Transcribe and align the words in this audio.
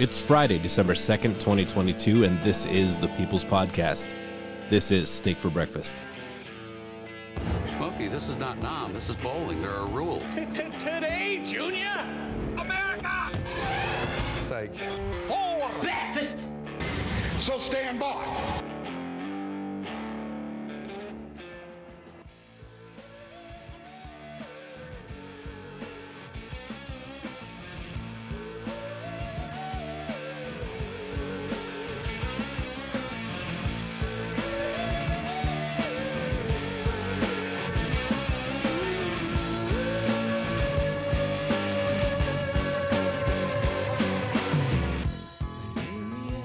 It's 0.00 0.18
Friday, 0.18 0.58
December 0.58 0.94
2nd, 0.94 1.34
2022, 1.40 2.24
and 2.24 2.40
this 2.40 2.64
is 2.64 2.98
the 2.98 3.08
People's 3.08 3.44
Podcast. 3.44 4.10
This 4.70 4.90
is 4.90 5.10
Steak 5.10 5.36
for 5.36 5.50
Breakfast. 5.50 5.94
Smokey, 7.76 8.08
this 8.08 8.26
is 8.26 8.38
not 8.38 8.58
Nam. 8.62 8.94
This 8.94 9.10
is 9.10 9.16
bowling. 9.16 9.60
There 9.60 9.74
are 9.74 9.86
rules. 9.88 10.22
Today, 10.34 11.42
Junior! 11.44 11.92
America! 12.56 13.30
Steak. 14.36 14.74
For 14.74 15.70
breakfast! 15.82 16.48
So 17.44 17.58
stand 17.68 18.00
by. 18.00 18.39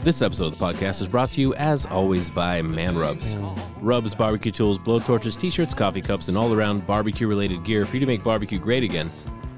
This 0.06 0.22
episode 0.22 0.54
of 0.54 0.60
the 0.60 0.64
podcast 0.64 1.02
is 1.02 1.08
brought 1.08 1.32
to 1.32 1.42
you, 1.42 1.56
as 1.56 1.88
always, 1.88 2.30
by 2.30 2.62
Man 2.62 2.96
Rubs. 2.96 3.36
Rubs, 3.82 4.14
barbecue 4.14 4.52
tools, 4.52 4.78
blow 4.78 5.00
torches, 5.00 5.36
t 5.36 5.50
shirts, 5.50 5.74
coffee 5.74 6.00
cups, 6.00 6.28
and 6.28 6.38
all 6.38 6.54
around 6.54 6.86
barbecue 6.86 7.28
related 7.28 7.64
gear 7.64 7.86
for 7.86 7.96
you 7.96 8.02
to 8.02 8.06
make 8.06 8.24
barbecue 8.24 8.60
great 8.60 8.84
again. 8.84 9.10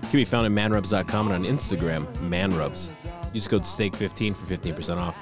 Can 0.04 0.12
be 0.14 0.24
found 0.24 0.46
at 0.46 0.54
manrubs.com 0.54 1.30
and 1.34 1.46
on 1.46 1.54
Instagram, 1.54 2.06
manrubs. 2.30 2.88
Use 3.34 3.46
code 3.46 3.64
STEAK15 3.64 4.38
for 4.38 4.46
15% 4.46 4.96
off. 4.96 5.18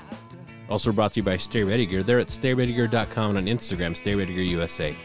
Also 0.69 0.91
brought 0.91 1.13
to 1.13 1.21
you 1.21 1.23
by 1.23 1.37
Stay 1.37 1.63
Ready 1.63 1.87
Gear. 1.87 2.03
They're 2.03 2.19
at 2.19 2.27
stayreadygear.com 2.27 3.35
and 3.35 3.49
on 3.49 3.57
Instagram, 3.57 3.97
Stay 3.97 4.13
Ready 4.13 4.35
Gear 4.35 4.43
USA. 4.43 4.95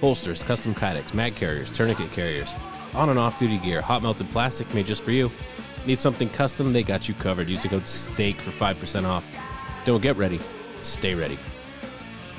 Holsters, 0.00 0.44
custom 0.44 0.72
kydex, 0.72 1.14
mag 1.14 1.34
carriers, 1.34 1.72
tourniquet 1.72 2.12
carriers, 2.12 2.54
on 2.94 3.08
and 3.10 3.18
off 3.18 3.40
duty 3.40 3.58
gear, 3.58 3.80
hot 3.80 4.04
melted 4.04 4.30
plastic 4.30 4.72
made 4.72 4.86
just 4.86 5.02
for 5.02 5.10
you. 5.10 5.32
Need 5.84 5.98
something 5.98 6.28
custom? 6.30 6.72
They 6.72 6.84
got 6.84 7.08
you 7.08 7.14
covered. 7.14 7.48
Use 7.48 7.64
the 7.64 7.70
code 7.70 7.88
STEAK 7.88 8.40
for 8.40 8.52
5% 8.52 9.04
off. 9.04 9.28
Don't 9.84 10.02
get 10.02 10.16
ready, 10.16 10.40
stay 10.80 11.14
ready. 11.14 11.38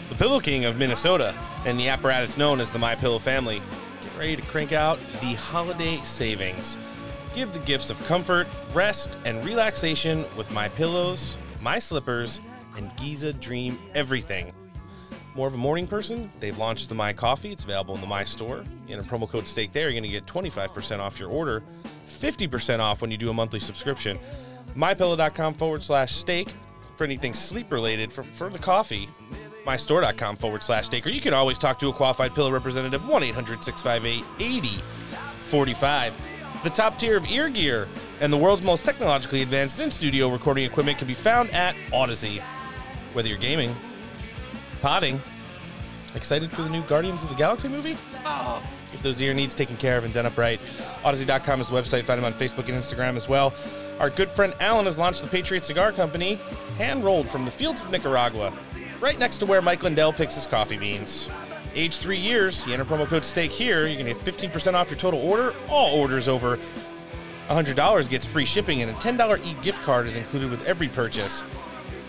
the 0.09 0.15
Pillow 0.15 0.39
King 0.39 0.65
of 0.65 0.77
Minnesota, 0.77 1.35
and 1.65 1.79
the 1.79 1.89
apparatus 1.89 2.37
known 2.37 2.59
as 2.59 2.71
the 2.71 2.79
My 2.79 2.95
Pillow 2.95 3.19
family. 3.19 3.61
Get 4.03 4.17
ready 4.17 4.35
to 4.35 4.41
crank 4.43 4.71
out 4.71 4.99
the 5.21 5.33
holiday 5.33 5.99
savings. 6.03 6.77
Give 7.35 7.51
the 7.51 7.59
gifts 7.59 7.89
of 7.89 8.03
comfort, 8.05 8.47
rest, 8.73 9.17
and 9.25 9.43
relaxation 9.45 10.25
with 10.37 10.49
My 10.51 10.69
Pillows, 10.69 11.37
My 11.61 11.79
Slippers, 11.79 12.39
and 12.77 12.95
Giza 12.97 13.33
Dream 13.33 13.77
Everything. 13.93 14.51
More 15.35 15.47
of 15.47 15.53
a 15.53 15.57
morning 15.57 15.85
person? 15.85 16.31
They've 16.39 16.57
launched 16.57 16.89
the 16.89 16.95
My 16.95 17.13
Coffee. 17.13 17.51
It's 17.51 17.63
available 17.63 17.93
in 17.95 18.01
the 18.01 18.07
My 18.07 18.23
Store. 18.23 18.63
In 18.87 18.99
a 18.99 19.03
promo 19.03 19.29
code 19.29 19.47
STEAK 19.47 19.71
there, 19.73 19.89
you're 19.89 19.99
going 19.99 20.03
to 20.03 20.09
get 20.09 20.25
25% 20.25 20.99
off 20.99 21.19
your 21.19 21.29
order, 21.29 21.61
50% 22.07 22.79
off 22.79 23.01
when 23.01 23.11
you 23.11 23.17
do 23.17 23.29
a 23.29 23.33
monthly 23.33 23.59
subscription. 23.59 24.17
MyPillow.com 24.75 25.55
forward 25.55 25.83
slash 25.83 26.15
steak 26.15 26.47
for 26.97 27.03
anything 27.03 27.33
sleep 27.33 27.71
related 27.71 28.11
for, 28.11 28.23
for 28.23 28.49
the 28.49 28.59
coffee 28.59 29.09
mystore.com 29.65 30.35
forward 30.37 30.63
slash 30.63 30.89
or 30.93 31.09
you 31.09 31.21
can 31.21 31.33
always 31.33 31.57
talk 31.57 31.79
to 31.79 31.89
a 31.89 31.93
qualified 31.93 32.33
pillow 32.33 32.51
representative 32.51 33.07
1 33.07 33.23
800 33.23 33.63
658 33.63 34.23
8045. 34.39 36.17
The 36.63 36.69
top 36.69 36.97
tier 36.97 37.17
of 37.17 37.25
ear 37.29 37.49
gear 37.49 37.87
and 38.21 38.31
the 38.31 38.37
world's 38.37 38.63
most 38.63 38.85
technologically 38.85 39.41
advanced 39.41 39.79
in 39.79 39.91
studio 39.91 40.29
recording 40.29 40.63
equipment 40.63 40.97
can 40.97 41.07
be 41.07 41.13
found 41.13 41.49
at 41.51 41.75
Odyssey. 41.91 42.41
Whether 43.13 43.29
you're 43.29 43.37
gaming, 43.37 43.75
potting, 44.81 45.21
excited 46.15 46.51
for 46.51 46.61
the 46.61 46.69
new 46.69 46.81
Guardians 46.83 47.23
of 47.23 47.29
the 47.29 47.35
Galaxy 47.35 47.67
movie? 47.67 47.97
Get 48.91 49.03
those 49.03 49.19
ear 49.19 49.33
needs 49.33 49.55
taken 49.55 49.75
care 49.75 49.97
of 49.97 50.05
and 50.05 50.13
done 50.13 50.25
up 50.25 50.37
right. 50.37 50.59
Odyssey.com 51.03 51.61
is 51.61 51.69
the 51.69 51.75
website. 51.75 52.03
Find 52.03 52.21
them 52.21 52.25
on 52.25 52.33
Facebook 52.33 52.69
and 52.69 52.81
Instagram 52.81 53.15
as 53.15 53.27
well. 53.27 53.53
Our 53.99 54.09
good 54.09 54.29
friend 54.29 54.53
Alan 54.59 54.85
has 54.85 54.97
launched 54.97 55.21
the 55.21 55.27
Patriot 55.27 55.65
Cigar 55.65 55.91
Company, 55.93 56.35
hand 56.77 57.03
rolled 57.03 57.29
from 57.29 57.45
the 57.45 57.51
fields 57.51 57.81
of 57.81 57.91
Nicaragua, 57.91 58.51
right 58.99 59.17
next 59.17 59.37
to 59.37 59.45
where 59.45 59.61
Mike 59.61 59.83
Lindell 59.83 60.11
picks 60.11 60.35
his 60.35 60.45
coffee 60.45 60.77
beans. 60.77 61.29
Age 61.73 61.97
three 61.97 62.17
years, 62.17 62.65
you 62.67 62.73
enter 62.73 62.85
promo 62.85 63.07
code 63.07 63.23
STEAK 63.23 63.51
here, 63.51 63.87
you 63.87 63.95
can 63.97 64.05
get 64.05 64.17
15% 64.17 64.73
off 64.73 64.89
your 64.89 64.99
total 64.99 65.21
order. 65.21 65.53
All 65.69 65.97
orders 65.97 66.27
over 66.27 66.59
$100 67.47 68.09
gets 68.09 68.25
free 68.25 68.45
shipping, 68.45 68.81
and 68.81 68.91
a 68.91 68.93
$10 68.95 69.45
e 69.45 69.55
gift 69.61 69.81
card 69.83 70.07
is 70.07 70.15
included 70.15 70.51
with 70.51 70.65
every 70.65 70.89
purchase. 70.89 71.41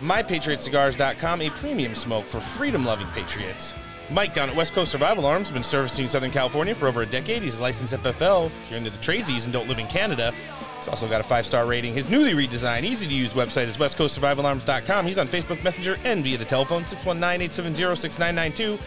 MyPatriotCigars.com, 0.00 1.42
a 1.42 1.50
premium 1.50 1.94
smoke 1.94 2.24
for 2.26 2.40
freedom 2.40 2.84
loving 2.84 3.06
patriots. 3.08 3.74
Mike 4.10 4.34
down 4.34 4.48
at 4.48 4.54
West 4.54 4.72
Coast 4.72 4.92
Survival 4.92 5.26
Arms 5.26 5.48
has 5.48 5.54
been 5.54 5.64
servicing 5.64 6.08
Southern 6.08 6.30
California 6.30 6.74
for 6.74 6.86
over 6.86 7.02
a 7.02 7.06
decade. 7.06 7.42
He's 7.42 7.58
a 7.58 7.62
licensed 7.62 7.92
FFL. 7.92 8.46
If 8.46 8.70
you're 8.70 8.78
into 8.78 8.90
the 8.90 8.98
tradesies 8.98 9.44
and 9.44 9.52
don't 9.52 9.68
live 9.68 9.80
in 9.80 9.88
Canada, 9.88 10.32
he's 10.78 10.88
also 10.88 11.08
got 11.08 11.20
a 11.20 11.24
five 11.24 11.46
star 11.46 11.66
rating. 11.66 11.94
His 11.94 12.10
newly 12.10 12.32
redesigned, 12.32 12.84
easy 12.84 13.06
to 13.06 13.14
use 13.14 13.32
website 13.32 13.66
is 13.66 13.76
westcoastsurvivalarms.com. 13.76 15.06
He's 15.06 15.18
on 15.18 15.28
Facebook 15.28 15.62
Messenger 15.62 15.98
and 16.04 16.22
via 16.22 16.38
the 16.38 16.44
telephone 16.44 16.86
619 16.86 17.42
870 17.42 17.96
6992. 17.96 18.78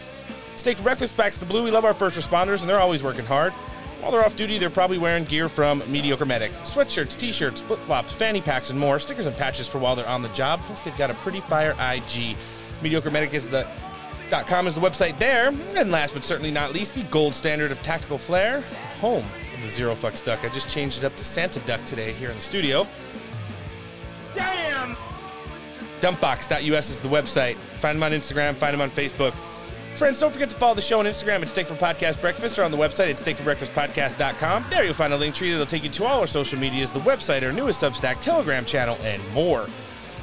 Steak 0.55 0.77
for 0.77 0.83
breakfast 0.83 1.15
backs 1.15 1.37
the 1.37 1.45
blue. 1.45 1.63
We 1.63 1.71
love 1.71 1.85
our 1.85 1.93
first 1.93 2.19
responders, 2.19 2.59
and 2.61 2.69
they're 2.69 2.81
always 2.81 3.01
working 3.01 3.25
hard. 3.25 3.53
While 4.01 4.11
they're 4.11 4.23
off 4.23 4.35
duty, 4.35 4.57
they're 4.57 4.69
probably 4.69 4.97
wearing 4.97 5.25
gear 5.25 5.49
from 5.49 5.83
Mediocre 5.91 6.25
Medic 6.25 6.51
sweatshirts, 6.63 7.17
t 7.17 7.31
shirts, 7.31 7.59
flip 7.59 7.79
flops, 7.79 8.13
fanny 8.13 8.41
packs, 8.41 8.69
and 8.69 8.79
more. 8.79 8.99
Stickers 8.99 9.25
and 9.25 9.35
patches 9.35 9.67
for 9.67 9.79
while 9.79 9.95
they're 9.95 10.07
on 10.07 10.21
the 10.21 10.29
job. 10.29 10.61
Plus, 10.61 10.81
they've 10.81 10.97
got 10.97 11.11
a 11.11 11.13
pretty 11.15 11.39
fire 11.41 11.75
IG. 11.79 12.37
Mediocre 12.81 13.09
Medic 13.09 13.33
is 13.33 13.49
the 13.49 13.67
.com 14.47 14.67
is 14.67 14.75
the 14.75 14.81
website 14.81 15.17
there. 15.19 15.47
And 15.75 15.91
last 15.91 16.13
but 16.13 16.23
certainly 16.23 16.51
not 16.51 16.71
least, 16.71 16.95
the 16.95 17.03
gold 17.03 17.33
standard 17.33 17.71
of 17.71 17.81
tactical 17.81 18.17
flair, 18.17 18.61
home 19.01 19.25
the 19.61 19.67
Zero 19.67 19.95
Fucks 19.95 20.23
Duck. 20.23 20.43
I 20.43 20.49
just 20.49 20.69
changed 20.69 20.99
it 20.99 21.03
up 21.03 21.15
to 21.15 21.23
Santa 21.23 21.59
Duck 21.61 21.83
today 21.85 22.13
here 22.13 22.29
in 22.29 22.35
the 22.35 22.41
studio. 22.41 22.87
Damn! 24.35 24.95
Dumpbox.us 26.01 26.89
is 26.89 26.99
the 27.01 27.09
website. 27.09 27.55
Find 27.79 27.97
them 27.97 28.03
on 28.03 28.11
Instagram, 28.11 28.55
find 28.55 28.73
them 28.73 28.81
on 28.81 28.89
Facebook. 28.89 29.33
Friends, 29.95 30.19
don't 30.19 30.31
forget 30.31 30.49
to 30.49 30.55
follow 30.55 30.75
the 30.75 30.81
show 30.81 30.99
on 30.99 31.05
Instagram 31.05 31.41
at 31.41 31.49
Steak 31.49 31.67
for 31.67 31.73
Podcast 31.75 32.21
Breakfast 32.21 32.57
or 32.57 32.63
on 32.63 32.71
the 32.71 32.77
website 32.77 33.09
at 33.09 33.17
steakforbreakfastpodcast.com. 33.17 34.65
There 34.69 34.85
you'll 34.85 34.93
find 34.93 35.11
a 35.11 35.17
link 35.17 35.35
tree 35.35 35.51
that'll 35.51 35.65
take 35.65 35.83
you 35.83 35.89
to 35.89 36.05
all 36.05 36.21
our 36.21 36.27
social 36.27 36.57
medias, 36.57 36.93
the 36.93 37.01
website, 37.01 37.43
our 37.43 37.51
newest 37.51 37.81
Substack, 37.81 38.21
Telegram 38.21 38.63
channel, 38.63 38.97
and 39.03 39.21
more. 39.33 39.67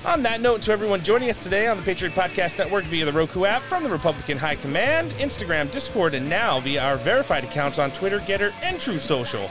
On 0.06 0.22
that 0.22 0.40
note, 0.40 0.62
to 0.62 0.70
everyone 0.70 1.02
joining 1.02 1.30
us 1.30 1.42
today 1.42 1.66
on 1.66 1.76
the 1.76 1.82
Patriot 1.82 2.14
Podcast 2.14 2.58
Network 2.58 2.84
via 2.84 3.04
the 3.04 3.12
Roku 3.12 3.44
app, 3.44 3.60
from 3.62 3.82
the 3.82 3.88
Republican 3.88 4.38
High 4.38 4.54
Command, 4.54 5.10
Instagram, 5.14 5.68
Discord, 5.72 6.14
and 6.14 6.30
now 6.30 6.60
via 6.60 6.80
our 6.80 6.96
verified 6.96 7.42
accounts 7.42 7.80
on 7.80 7.90
Twitter, 7.90 8.20
GETTR, 8.20 8.52
and 8.62 8.80
Truth 8.80 9.02
Social. 9.02 9.50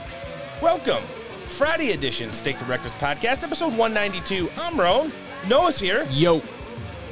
Welcome, 0.62 1.04
Friday 1.44 1.92
edition 1.92 2.32
Steak 2.32 2.56
for 2.56 2.64
Breakfast 2.64 2.96
Podcast, 2.96 3.42
episode 3.42 3.76
192. 3.76 4.48
I'm 4.56 4.80
Roan. 4.80 5.12
Noah's 5.46 5.78
here. 5.78 6.08
Yo, 6.10 6.40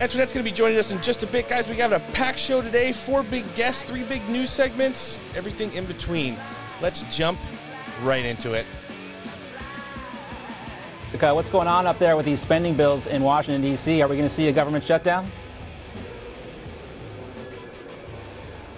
Antoinette's 0.01 0.33
going 0.33 0.43
to 0.43 0.51
be 0.51 0.57
joining 0.57 0.79
us 0.79 0.91
in 0.91 1.03
just 1.03 1.23
a 1.23 1.27
bit, 1.27 1.47
guys. 1.47 1.69
We 1.69 1.77
got 1.77 1.93
a 1.93 2.01
packed 2.15 2.39
show 2.39 2.63
today. 2.63 2.95
Four 2.95 3.25
big 3.25 3.45
guests, 3.55 3.83
three 3.83 4.05
big 4.05 4.27
news 4.27 4.49
segments, 4.49 5.19
everything 5.37 5.71
in 5.75 5.85
between. 5.85 6.39
Let's 6.81 7.03
jump 7.15 7.39
right 8.05 8.25
into 8.25 8.55
it. 8.55 8.65
Okay, 11.15 11.31
what's 11.31 11.49
going 11.49 11.69
on 11.69 11.87
up 11.87 12.01
there 12.01 12.17
with 12.17 12.27
these 12.27 12.41
spending 12.41 12.75
bills 12.75 13.07
in 13.07 13.23
Washington, 13.23 13.63
D.C.? 13.63 14.03
Are 14.03 14.09
we 14.09 14.17
going 14.17 14.29
to 14.29 14.35
see 14.35 14.49
a 14.49 14.53
government 14.53 14.83
shutdown? 14.83 15.31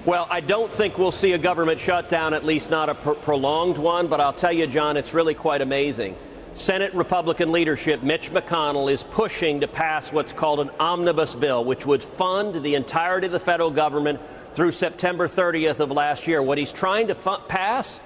Well, 0.05 0.27
I 0.29 0.41
don't 0.41 0.71
think 0.71 0.99
we'll 0.99 1.13
see 1.13 1.33
a 1.33 1.39
government 1.39 1.81
shutdown, 1.81 2.35
at 2.35 2.45
least 2.45 2.71
not 2.71 2.91
a 2.91 2.95
pr- 2.95 3.13
prolonged 3.13 3.79
one, 3.79 4.07
but 4.09 4.21
I'll 4.21 4.35
tell 4.35 4.53
you, 4.53 4.67
John, 4.67 4.99
it's 4.99 5.15
really 5.15 5.33
quite 5.33 5.63
amazing. 5.63 6.15
Senate 6.53 6.93
Republican 6.93 7.53
leadership, 7.53 8.03
Mitch 8.03 8.31
McConnell, 8.31 8.93
is 8.93 9.03
pushing 9.03 9.63
to 9.63 9.67
pass 9.67 10.13
what's 10.13 10.35
called 10.35 10.61
an 10.61 10.69
omnibus 10.79 11.35
bill, 11.35 11.65
which 11.65 11.87
would 11.87 12.03
fund 12.03 12.63
the 12.63 12.75
entirety 12.75 13.29
of 13.29 13.33
the 13.33 13.41
federal 13.41 13.71
government 13.71 14.21
through 14.53 14.73
September 14.73 15.27
30th 15.27 15.81
of 15.81 15.91
last 15.91 16.27
year. 16.27 16.43
What 16.43 16.59
he's 16.59 16.71
trying 16.71 17.07
to 17.07 17.15
fu- 17.15 17.39
pass 17.49 17.99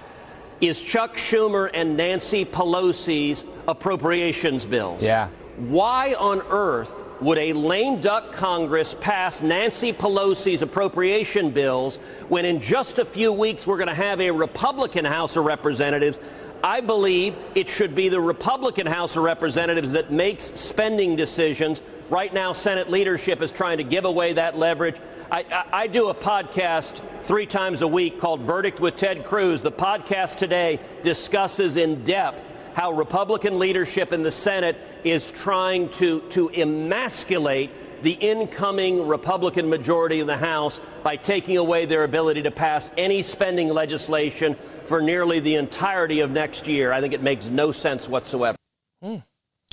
is 0.60 0.80
Chuck 0.80 1.16
Schumer 1.16 1.70
and 1.72 1.96
Nancy 1.96 2.44
Pelosi's 2.44 3.44
appropriations 3.66 4.66
bills. 4.66 5.02
Yeah. 5.02 5.28
Why 5.56 6.14
on 6.14 6.42
earth 6.48 7.04
would 7.20 7.38
a 7.38 7.52
lame 7.52 8.00
duck 8.00 8.32
Congress 8.32 8.94
pass 9.00 9.42
Nancy 9.42 9.92
Pelosi's 9.92 10.62
appropriation 10.62 11.50
bills 11.50 11.96
when 12.28 12.44
in 12.44 12.60
just 12.60 12.98
a 12.98 13.04
few 13.04 13.32
weeks 13.32 13.66
we're 13.66 13.76
going 13.76 13.88
to 13.88 13.94
have 13.94 14.20
a 14.20 14.30
Republican 14.30 15.04
House 15.04 15.36
of 15.36 15.44
Representatives? 15.44 16.18
I 16.62 16.80
believe 16.80 17.36
it 17.54 17.68
should 17.68 17.94
be 17.94 18.08
the 18.08 18.20
Republican 18.20 18.86
House 18.86 19.16
of 19.16 19.22
Representatives 19.22 19.92
that 19.92 20.12
makes 20.12 20.46
spending 20.58 21.16
decisions. 21.16 21.80
Right 22.10 22.34
now, 22.34 22.54
Senate 22.54 22.90
leadership 22.90 23.40
is 23.40 23.52
trying 23.52 23.78
to 23.78 23.84
give 23.84 24.04
away 24.04 24.32
that 24.32 24.58
leverage. 24.58 24.96
I, 25.30 25.44
I, 25.52 25.64
I 25.82 25.86
do 25.86 26.08
a 26.08 26.14
podcast 26.14 27.00
three 27.22 27.46
times 27.46 27.82
a 27.82 27.86
week 27.86 28.18
called 28.18 28.40
Verdict 28.40 28.80
with 28.80 28.96
Ted 28.96 29.24
Cruz. 29.24 29.60
The 29.60 29.70
podcast 29.70 30.38
today 30.38 30.80
discusses 31.04 31.76
in 31.76 32.02
depth 32.02 32.42
how 32.74 32.90
Republican 32.90 33.60
leadership 33.60 34.12
in 34.12 34.24
the 34.24 34.32
Senate 34.32 34.76
is 35.04 35.30
trying 35.30 35.88
to, 35.90 36.22
to 36.30 36.48
emasculate 36.48 37.70
the 38.02 38.10
incoming 38.10 39.06
Republican 39.06 39.68
majority 39.70 40.18
in 40.18 40.26
the 40.26 40.36
House 40.36 40.80
by 41.04 41.14
taking 41.14 41.58
away 41.58 41.86
their 41.86 42.02
ability 42.02 42.42
to 42.42 42.50
pass 42.50 42.90
any 42.98 43.22
spending 43.22 43.68
legislation 43.68 44.56
for 44.86 45.00
nearly 45.00 45.38
the 45.38 45.54
entirety 45.54 46.20
of 46.20 46.32
next 46.32 46.66
year. 46.66 46.92
I 46.92 47.00
think 47.00 47.12
it 47.12 47.22
makes 47.22 47.46
no 47.46 47.70
sense 47.70 48.08
whatsoever. 48.08 48.56
Mm. 49.00 49.22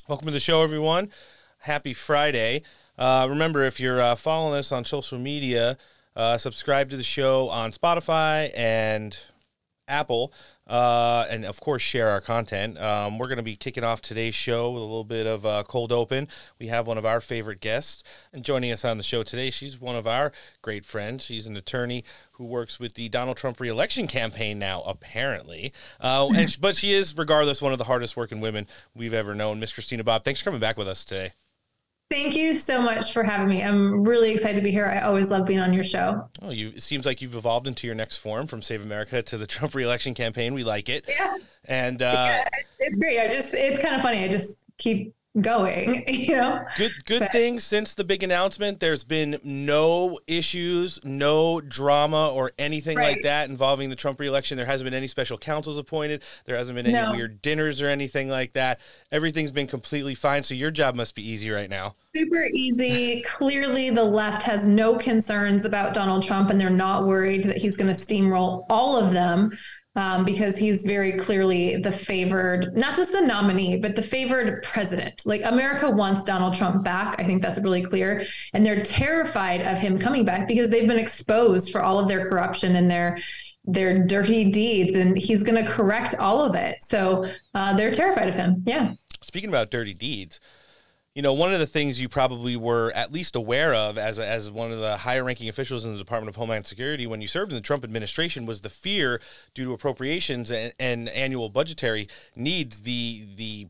Welcome 0.08 0.28
to 0.28 0.32
the 0.32 0.40
show, 0.40 0.62
everyone. 0.62 1.10
Happy 1.60 1.94
Friday. 1.94 2.64
Uh, 2.98 3.28
remember, 3.30 3.64
if 3.64 3.80
you're 3.80 4.02
uh, 4.02 4.16
following 4.16 4.58
us 4.58 4.72
on 4.72 4.86
social 4.86 5.20
media, 5.20 5.78
uh, 6.16 6.38
subscribe 6.38 6.90
to 6.90 6.98
the 6.98 7.04
show 7.04 7.50
on 7.50 7.72
Spotify 7.72 8.52
and 8.56 9.18
Apple 9.88 10.34
uh, 10.68 11.26
and 11.30 11.46
of 11.46 11.60
course 11.62 11.82
share 11.82 12.10
our 12.10 12.22
content. 12.22 12.78
Um, 12.80 13.18
we're 13.18 13.28
going 13.28 13.38
to 13.38 13.44
be 13.44 13.56
kicking 13.56 13.84
off 13.84 14.02
today's 14.02 14.36
show 14.36 14.72
with 14.72 14.82
a 14.82 14.86
little 14.86 15.04
bit 15.04 15.26
of 15.26 15.46
uh, 15.46 15.64
cold 15.68 15.92
open. 15.92 16.28
We 16.60 16.68
have 16.68 16.88
one 16.88 16.98
of 16.98 17.06
our 17.06 17.22
favorite 17.22 17.62
guests, 17.62 18.04
and 18.34 18.44
joining 18.44 18.72
us 18.72 18.84
on 18.84 18.98
the 18.98 19.04
show 19.04 19.24
today, 19.24 19.50
she's 19.50 19.80
one 19.80 19.96
of 19.96 20.06
our 20.06 20.32
great 20.62 20.86
friends. 20.86 21.24
She's 21.24 21.48
an 21.48 21.56
attorney 21.56 22.04
who 22.34 22.46
works 22.46 22.80
with 22.80 22.94
the 22.94 23.10
Donald 23.10 23.38
Trump 23.38 23.60
reelection 23.60 24.08
campaign 24.08 24.60
now, 24.60 24.82
apparently. 24.84 25.74
Uh, 26.00 26.30
and 26.36 26.56
but 26.62 26.76
she 26.76 26.94
is, 26.94 27.18
regardless, 27.18 27.62
one 27.62 27.72
of 27.72 27.78
the 27.78 27.86
hardest 27.86 28.18
working 28.18 28.42
women 28.42 28.68
we've 28.94 29.14
ever 29.14 29.34
known. 29.34 29.60
Miss 29.60 29.74
Christina 29.74 30.04
Bobb, 30.04 30.24
thanks 30.24 30.42
for 30.42 30.46
coming 30.46 30.60
back 30.60 30.78
with 30.78 30.88
us 30.88 31.06
today. 31.06 31.34
Thank 32.10 32.38
you 32.38 32.56
so 32.56 32.82
much 32.82 33.12
for 33.12 33.22
having 33.22 33.50
me. 33.50 33.62
I'm 33.62 34.04
really 34.04 34.32
excited 34.32 34.56
to 34.56 34.62
be 34.62 34.72
here. 34.72 34.86
I 34.86 35.02
always 35.02 35.30
love 35.30 35.46
being 35.46 35.60
on 35.60 35.74
your 35.74 35.84
show. 35.84 36.30
Oh, 36.42 36.52
you 36.52 36.70
it 36.70 36.84
seems 36.84 37.06
like 37.06 37.22
you've 37.22 37.36
evolved 37.36 37.68
into 37.68 37.86
your 37.86 37.96
next 37.96 38.18
form 38.18 38.48
from 38.48 38.62
Save 38.62 38.82
America 38.82 39.22
to 39.22 39.38
the 39.38 39.48
Trump 39.48 39.76
reelection 39.76 40.14
campaign. 40.14 40.54
We 40.54 40.64
like 40.64 40.88
it. 40.88 41.06
Yeah. 41.08 41.38
And 41.66 42.02
uh, 42.02 42.14
yeah, 42.16 42.50
it's 42.80 42.98
great. 42.98 43.20
I 43.20 43.28
just 43.28 43.54
it's 43.54 43.82
kind 43.82 43.96
of 43.96 44.02
funny. 44.02 44.24
I 44.24 44.30
just 44.30 44.52
keep 44.78 45.14
going 45.42 46.04
you 46.08 46.36
know? 46.36 46.66
Good 46.78 47.06
good 47.06 47.20
but, 47.20 47.32
thing 47.32 47.60
since 47.60 47.94
the 47.94 48.04
big 48.04 48.24
announcement 48.24 48.80
there's 48.80 49.04
been 49.04 49.40
no 49.44 50.20
issues 50.28 51.00
no 51.04 51.62
drama 51.62 52.30
or 52.30 52.52
anything 52.58 52.98
right. 52.98 53.14
like 53.16 53.24
that 53.24 53.50
involving 53.50 53.90
the 53.90 53.96
trump 53.96 54.20
reelection. 54.20 54.58
There 54.58 54.66
hasn't 54.66 54.86
been 54.86 54.94
any 54.94 55.08
special 55.08 55.38
counsels 55.38 55.78
appointed. 55.78 56.24
There 56.46 56.58
hasn't 56.58 56.76
been 56.76 56.86
any 56.86 56.94
no. 56.94 57.12
weird 57.12 57.42
dinners 57.42 57.82
or 57.82 57.90
anything 57.90 58.30
like 58.30 58.54
that. 58.54 58.80
Everything's 59.12 59.52
been 59.52 59.68
completely 59.68 60.16
fine 60.16 60.44
so 60.44 60.54
your 60.54 60.72
job 60.72 60.96
must 60.96 61.16
be 61.16 61.28
easy 61.28 61.50
right 61.52 61.70
now. 61.70 61.96
Super 62.16 62.46
easy. 62.54 63.22
Clearly 63.24 63.90
the 63.90 64.04
left 64.04 64.44
has 64.44 64.68
no 64.68 64.96
concerns 64.98 65.66
about 65.66 65.94
donald 65.94 66.24
trump 66.24 66.50
and 66.50 66.60
they're 66.60 66.70
not 66.70 67.06
worried 67.06 67.44
that 67.44 67.58
he's 67.58 67.78
going 67.78 67.94
to 67.94 68.00
steamroll 68.00 68.66
all 68.70 68.98
of 68.98 69.14
them 69.14 69.52
um, 69.98 70.24
because 70.24 70.56
he's 70.56 70.84
very 70.84 71.18
clearly 71.18 71.76
the 71.78 71.92
favored, 71.92 72.78
not 72.78 72.96
just 72.96 73.12
the 73.12 73.20
nominee, 73.20 73.78
but 73.78 73.96
the 73.96 74.02
favored 74.02 74.62
president. 74.62 75.24
Like 75.26 75.42
America 75.44 75.90
wants 75.90 76.24
Donald 76.24 76.54
Trump 76.54 76.84
back. 76.84 77.20
I 77.20 77.24
think 77.24 77.42
that's 77.42 77.58
really 77.58 77.82
clear. 77.82 78.24
And 78.54 78.64
they're 78.64 78.84
terrified 78.84 79.62
of 79.62 79.80
him 79.80 79.98
coming 79.98 80.24
back 80.24 80.48
because 80.48 80.70
they've 80.70 80.88
been 80.88 81.00
exposed 81.00 81.72
for 81.72 81.82
all 81.82 81.98
of 81.98 82.08
their 82.08 82.30
corruption 82.30 82.76
and 82.76 82.90
their 82.90 83.18
their 83.70 84.06
dirty 84.06 84.50
deeds 84.50 84.96
and 84.96 85.18
he's 85.18 85.44
going 85.44 85.62
to 85.62 85.70
correct 85.70 86.16
all 86.16 86.42
of 86.42 86.56
it 86.56 86.78
so 86.82 87.30
uh, 87.54 87.76
they're 87.76 87.92
terrified 87.92 88.30
of 88.30 88.34
him 88.34 88.64
yeah 88.66 88.94
speaking 89.22 89.50
about 89.50 89.70
dirty 89.70 89.92
deeds 89.92 90.40
you 91.18 91.24
know, 91.24 91.34
one 91.34 91.52
of 91.52 91.60
the 91.60 91.66
things 91.66 92.00
you 92.00 92.08
probably 92.08 92.56
were 92.56 92.92
at 92.94 93.12
least 93.12 93.36
aware 93.36 93.74
of 93.74 93.98
as, 93.98 94.20
a, 94.20 94.28
as 94.28 94.52
one 94.52 94.72
of 94.72 94.78
the 94.78 94.98
higher 94.98 95.24
ranking 95.24 95.50
officials 95.50 95.84
in 95.84 95.92
the 95.92 95.98
Department 95.98 96.30
of 96.30 96.36
Homeland 96.36 96.68
Security 96.68 97.08
when 97.08 97.22
you 97.22 97.28
served 97.28 97.52
in 97.52 97.56
the 97.56 97.62
Trump 97.64 97.84
administration 97.84 98.46
was 98.46 98.62
the 98.62 98.70
fear 98.70 99.20
due 99.56 99.66
to 99.66 99.74
appropriations 99.74 100.52
and, 100.52 100.74
and 100.80 101.10
annual 101.10 101.50
budgetary 101.50 102.08
needs, 102.36 102.82
the, 102.82 103.26
the, 103.36 103.68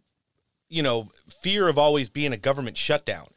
you 0.68 0.84
know, 0.84 1.08
fear 1.30 1.70
of 1.70 1.78
always 1.78 2.10
being 2.10 2.34
a 2.34 2.38
government 2.38 2.76
shutdown. 2.76 3.28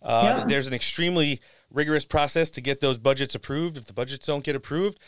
Uh, 0.00 0.36
yeah. 0.38 0.44
There's 0.46 0.68
an 0.68 0.72
extremely 0.72 1.40
rigorous 1.68 2.04
process 2.04 2.50
to 2.50 2.60
get 2.60 2.80
those 2.80 2.98
budgets 2.98 3.34
approved. 3.34 3.76
If 3.76 3.86
the 3.86 3.92
budgets 3.92 4.28
don't 4.28 4.44
get 4.44 4.54
approved, 4.54 5.00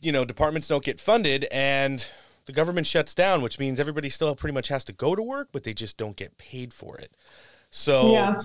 you 0.00 0.12
know, 0.12 0.24
departments 0.24 0.66
don't 0.66 0.82
get 0.82 0.98
funded 0.98 1.46
and 1.52 2.06
the 2.46 2.52
government 2.52 2.86
shuts 2.86 3.14
down, 3.14 3.42
which 3.42 3.58
means 3.58 3.78
everybody 3.78 4.08
still 4.08 4.34
pretty 4.34 4.54
much 4.54 4.68
has 4.68 4.82
to 4.84 4.94
go 4.94 5.14
to 5.14 5.22
work, 5.22 5.48
but 5.52 5.64
they 5.64 5.74
just 5.74 5.98
don't 5.98 6.16
get 6.16 6.38
paid 6.38 6.72
for 6.72 6.96
it. 6.96 7.12
So 7.76 8.12
yeah. 8.12 8.38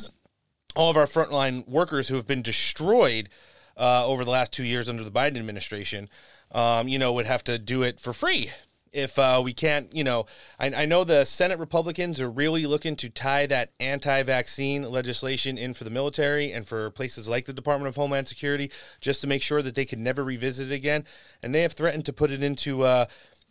all 0.76 0.92
of 0.92 0.98
our 0.98 1.06
frontline 1.06 1.66
workers 1.66 2.10
who 2.10 2.16
have 2.16 2.28
been 2.28 2.42
destroyed 2.42 3.30
uh, 3.78 4.06
over 4.06 4.26
the 4.26 4.30
last 4.30 4.52
two 4.52 4.66
years 4.66 4.90
under 4.90 5.06
the 5.06 5.12
Biden 5.12 5.38
administration, 5.38 6.10
um, 6.52 6.90
you 6.90 7.00
know, 7.00 7.14
would 7.14 7.26
have 7.26 7.44
to 7.46 7.58
do 7.58 7.82
it 7.82 7.98
for 7.98 8.12
free 8.12 8.52
if 8.92 9.18
uh, 9.18 9.42
we 9.42 9.54
can't, 9.54 9.96
you 9.96 10.04
know, 10.04 10.26
I, 10.60 10.74
I, 10.74 10.86
know 10.86 11.06
the 11.06 11.24
Senate 11.24 11.60
Republicans 11.60 12.20
are 12.20 12.30
really 12.30 12.66
looking 12.66 12.98
to 12.98 13.10
tie 13.10 13.46
that 13.46 13.72
anti 13.80 14.22
vaccine 14.24 14.84
legislation 14.84 15.58
in 15.58 15.74
for 15.74 15.86
the 15.86 15.90
military 15.90 16.52
and 16.52 16.68
for 16.68 16.92
places 16.92 17.30
like 17.30 17.46
the 17.46 17.54
Department 17.54 17.88
of 17.88 17.96
Homeland 17.96 18.28
Security 18.28 18.70
just 19.00 19.22
to 19.22 19.28
make 19.28 19.42
sure 19.42 19.62
that 19.62 19.76
they 19.76 19.86
can 19.86 20.04
never 20.04 20.26
revisit 20.26 20.74
it 20.74 20.76
again. 20.76 21.06
And 21.42 21.56
they 21.56 21.62
have 21.62 21.72
threatened 21.72 22.06
to 22.08 22.12
put 22.12 22.32
it 22.32 22.44
into 22.44 22.84
uh, 22.84 23.06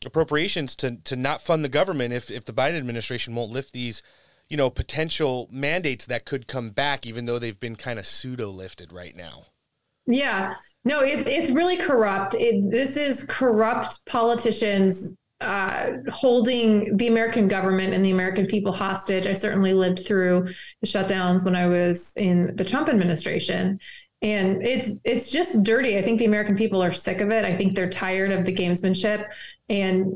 appropriations 0.04 0.76
to, 0.76 0.96
to 1.04 1.16
not 1.16 1.40
fund 1.40 1.64
the 1.64 1.70
government 1.70 2.12
if, 2.12 2.30
if 2.30 2.44
the 2.44 2.52
Biden 2.52 2.76
administration 2.76 3.34
won't 3.34 3.50
lift 3.50 3.72
these 3.72 4.02
you 4.50 4.56
know, 4.56 4.68
potential 4.68 5.48
mandates 5.50 6.04
that 6.06 6.26
could 6.26 6.46
come 6.46 6.70
back, 6.70 7.06
even 7.06 7.24
though 7.24 7.38
they've 7.38 7.60
been 7.60 7.76
kind 7.76 7.98
of 7.98 8.06
pseudo 8.06 8.48
lifted 8.48 8.92
right 8.92 9.16
now. 9.16 9.44
Yeah, 10.06 10.54
no, 10.84 11.00
it, 11.00 11.28
it's 11.28 11.50
really 11.50 11.76
corrupt. 11.76 12.34
It, 12.34 12.70
this 12.70 12.96
is 12.96 13.24
corrupt 13.28 14.04
politicians 14.06 15.14
uh, 15.40 15.92
holding 16.10 16.96
the 16.96 17.06
American 17.06 17.48
government 17.48 17.94
and 17.94 18.04
the 18.04 18.10
American 18.10 18.46
people 18.46 18.72
hostage. 18.72 19.26
I 19.26 19.34
certainly 19.34 19.72
lived 19.72 20.04
through 20.04 20.48
the 20.80 20.86
shutdowns 20.86 21.44
when 21.44 21.54
I 21.54 21.66
was 21.66 22.12
in 22.16 22.54
the 22.56 22.64
Trump 22.64 22.88
administration. 22.88 23.78
And 24.20 24.66
it's 24.66 24.98
it's 25.02 25.30
just 25.30 25.62
dirty. 25.62 25.96
I 25.96 26.02
think 26.02 26.18
the 26.18 26.26
American 26.26 26.56
people 26.56 26.82
are 26.82 26.92
sick 26.92 27.22
of 27.22 27.30
it. 27.30 27.46
I 27.46 27.52
think 27.52 27.74
they're 27.74 27.88
tired 27.88 28.32
of 28.32 28.44
the 28.44 28.54
gamesmanship 28.54 29.30
and 29.70 30.12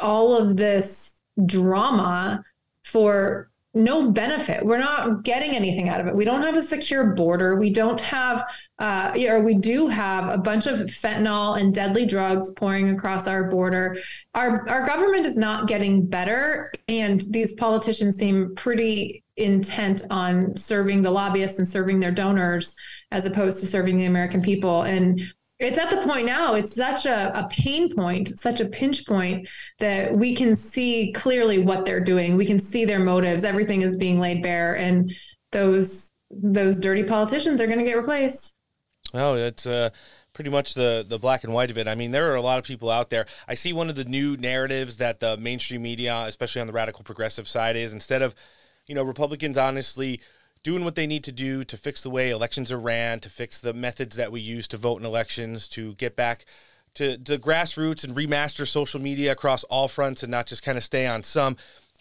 all 0.00 0.36
of 0.36 0.56
this 0.56 1.14
drama 1.46 2.44
for 2.84 3.49
no 3.72 4.10
benefit. 4.10 4.64
We're 4.64 4.78
not 4.78 5.22
getting 5.22 5.54
anything 5.54 5.88
out 5.88 6.00
of 6.00 6.08
it. 6.08 6.16
We 6.16 6.24
don't 6.24 6.42
have 6.42 6.56
a 6.56 6.62
secure 6.62 7.14
border. 7.14 7.56
We 7.56 7.70
don't 7.70 8.00
have, 8.00 8.44
uh, 8.80 9.12
or 9.28 9.42
we 9.42 9.54
do 9.54 9.86
have 9.86 10.28
a 10.28 10.38
bunch 10.38 10.66
of 10.66 10.80
fentanyl 10.88 11.60
and 11.60 11.72
deadly 11.72 12.04
drugs 12.04 12.52
pouring 12.56 12.90
across 12.90 13.28
our 13.28 13.44
border. 13.44 13.96
Our 14.34 14.68
our 14.68 14.84
government 14.86 15.24
is 15.24 15.36
not 15.36 15.68
getting 15.68 16.06
better, 16.06 16.72
and 16.88 17.22
these 17.30 17.52
politicians 17.54 18.16
seem 18.16 18.54
pretty 18.56 19.22
intent 19.36 20.02
on 20.10 20.56
serving 20.56 21.02
the 21.02 21.10
lobbyists 21.10 21.58
and 21.58 21.66
serving 21.66 22.00
their 22.00 22.10
donors 22.10 22.74
as 23.10 23.24
opposed 23.24 23.60
to 23.60 23.66
serving 23.66 23.98
the 23.98 24.04
American 24.04 24.42
people. 24.42 24.82
And 24.82 25.22
it's 25.60 25.78
at 25.78 25.90
the 25.90 25.98
point 26.06 26.26
now 26.26 26.54
it's 26.54 26.74
such 26.74 27.06
a, 27.06 27.38
a 27.38 27.46
pain 27.48 27.94
point 27.94 28.28
such 28.38 28.60
a 28.60 28.66
pinch 28.66 29.06
point 29.06 29.48
that 29.78 30.16
we 30.16 30.34
can 30.34 30.56
see 30.56 31.12
clearly 31.12 31.58
what 31.58 31.84
they're 31.84 32.00
doing 32.00 32.36
we 32.36 32.46
can 32.46 32.58
see 32.58 32.84
their 32.84 32.98
motives 32.98 33.44
everything 33.44 33.82
is 33.82 33.96
being 33.96 34.18
laid 34.18 34.42
bare 34.42 34.74
and 34.76 35.12
those 35.52 36.10
those 36.30 36.78
dirty 36.78 37.02
politicians 37.02 37.60
are 37.60 37.66
going 37.66 37.78
to 37.78 37.84
get 37.84 37.96
replaced 37.96 38.56
oh 39.14 39.34
it's 39.34 39.66
uh 39.66 39.90
pretty 40.32 40.50
much 40.50 40.74
the 40.74 41.04
the 41.06 41.18
black 41.18 41.44
and 41.44 41.52
white 41.52 41.70
of 41.70 41.78
it. 41.78 41.88
I 41.88 41.94
mean, 41.94 42.12
there 42.12 42.32
are 42.32 42.36
a 42.36 42.42
lot 42.42 42.58
of 42.58 42.64
people 42.64 42.90
out 42.90 43.10
there. 43.10 43.26
I 43.48 43.54
see 43.54 43.72
one 43.72 43.90
of 43.90 43.96
the 43.96 44.04
new 44.04 44.36
narratives 44.36 44.96
that 44.96 45.20
the 45.20 45.36
mainstream 45.36 45.82
media, 45.82 46.24
especially 46.26 46.60
on 46.60 46.66
the 46.66 46.72
radical 46.72 47.04
progressive 47.04 47.48
side, 47.48 47.76
is 47.76 47.92
instead 47.92 48.22
of, 48.22 48.34
you 48.86 48.94
know, 48.94 49.02
Republicans 49.02 49.58
honestly 49.58 50.20
doing 50.62 50.84
what 50.84 50.94
they 50.94 51.06
need 51.06 51.24
to 51.24 51.32
do 51.32 51.64
to 51.64 51.76
fix 51.76 52.02
the 52.02 52.10
way 52.10 52.30
elections 52.30 52.70
are 52.70 52.78
ran, 52.78 53.20
to 53.20 53.30
fix 53.30 53.60
the 53.60 53.72
methods 53.72 54.16
that 54.16 54.32
we 54.32 54.40
use 54.40 54.68
to 54.68 54.76
vote 54.76 55.00
in 55.00 55.06
elections, 55.06 55.68
to 55.68 55.94
get 55.94 56.16
back 56.16 56.44
to 56.94 57.16
the 57.16 57.38
grassroots 57.38 58.04
and 58.04 58.16
remaster 58.16 58.66
social 58.66 59.00
media 59.00 59.32
across 59.32 59.64
all 59.64 59.88
fronts 59.88 60.22
and 60.22 60.30
not 60.30 60.46
just 60.46 60.62
kind 60.62 60.76
of 60.76 60.84
stay 60.84 61.06
on 61.06 61.22
some, 61.22 61.56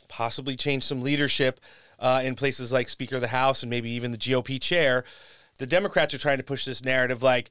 possibly 0.07 0.55
change 0.55 0.83
some 0.83 1.01
leadership 1.01 1.59
uh, 1.99 2.21
in 2.23 2.35
places 2.35 2.71
like 2.71 2.89
Speaker 2.89 3.15
of 3.15 3.21
the 3.21 3.27
House 3.27 3.61
and 3.61 3.69
maybe 3.69 3.89
even 3.91 4.11
the 4.11 4.17
GOP 4.17 4.61
chair. 4.61 5.03
The 5.59 5.67
Democrats 5.67 6.13
are 6.13 6.17
trying 6.19 6.37
to 6.37 6.43
push 6.43 6.65
this 6.65 6.83
narrative 6.83 7.21
like 7.21 7.49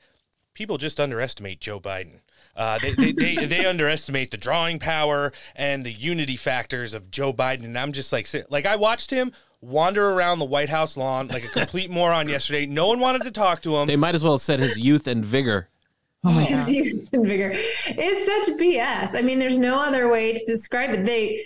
people 0.55 0.79
just 0.79 0.99
underestimate 0.99 1.61
Joe 1.61 1.79
Biden. 1.79 2.21
Uh, 2.57 2.79
they, 2.81 2.93
they, 2.93 3.13
they, 3.13 3.35
they, 3.47 3.65
underestimate 3.65 4.33
the 4.33 4.37
drawing 4.37 4.81
power 4.81 5.33
and 5.55 5.85
the 5.85 5.93
unity 5.93 6.35
factors 6.35 6.93
of 6.93 7.11
Joe 7.11 7.33
Biden. 7.33 7.65
And 7.65 7.79
I'm 7.79 7.93
just 7.93 8.13
like, 8.13 8.27
like 8.51 8.67
I 8.67 8.75
watched 8.75 9.11
him 9.11 9.33
wander 9.61 10.11
around 10.11 10.39
the 10.39 10.45
White 10.45 10.69
House 10.69 10.97
lawn 10.97 11.29
like 11.29 11.45
a 11.45 11.49
complete 11.49 11.91
moron 11.91 12.29
yesterday. 12.29 12.67
No 12.67 12.89
one 12.89 13.01
wanted 13.01 13.23
to 13.23 13.31
talk 13.31 13.63
to 13.63 13.77
him. 13.77 13.87
They 13.87 13.97
might 13.97 14.15
as 14.15 14.23
well 14.23 14.35
have 14.35 14.41
said 14.41 14.61
his 14.61 14.79
youth 14.79 15.07
and 15.07 15.25
vigor. 15.25 15.69
Oh 16.25 16.33
my 16.33 16.45
god. 16.49 16.69
His 16.69 16.77
youth 16.77 17.09
and 17.13 17.27
vigor. 17.27 17.53
It's 17.55 18.47
such 18.47 18.57
BS. 18.57 19.17
I 19.17 19.23
mean, 19.23 19.39
there's 19.39 19.59
no 19.59 19.81
other 19.81 20.09
way 20.09 20.33
to 20.33 20.45
describe 20.47 20.91
it. 20.91 21.05
They 21.05 21.45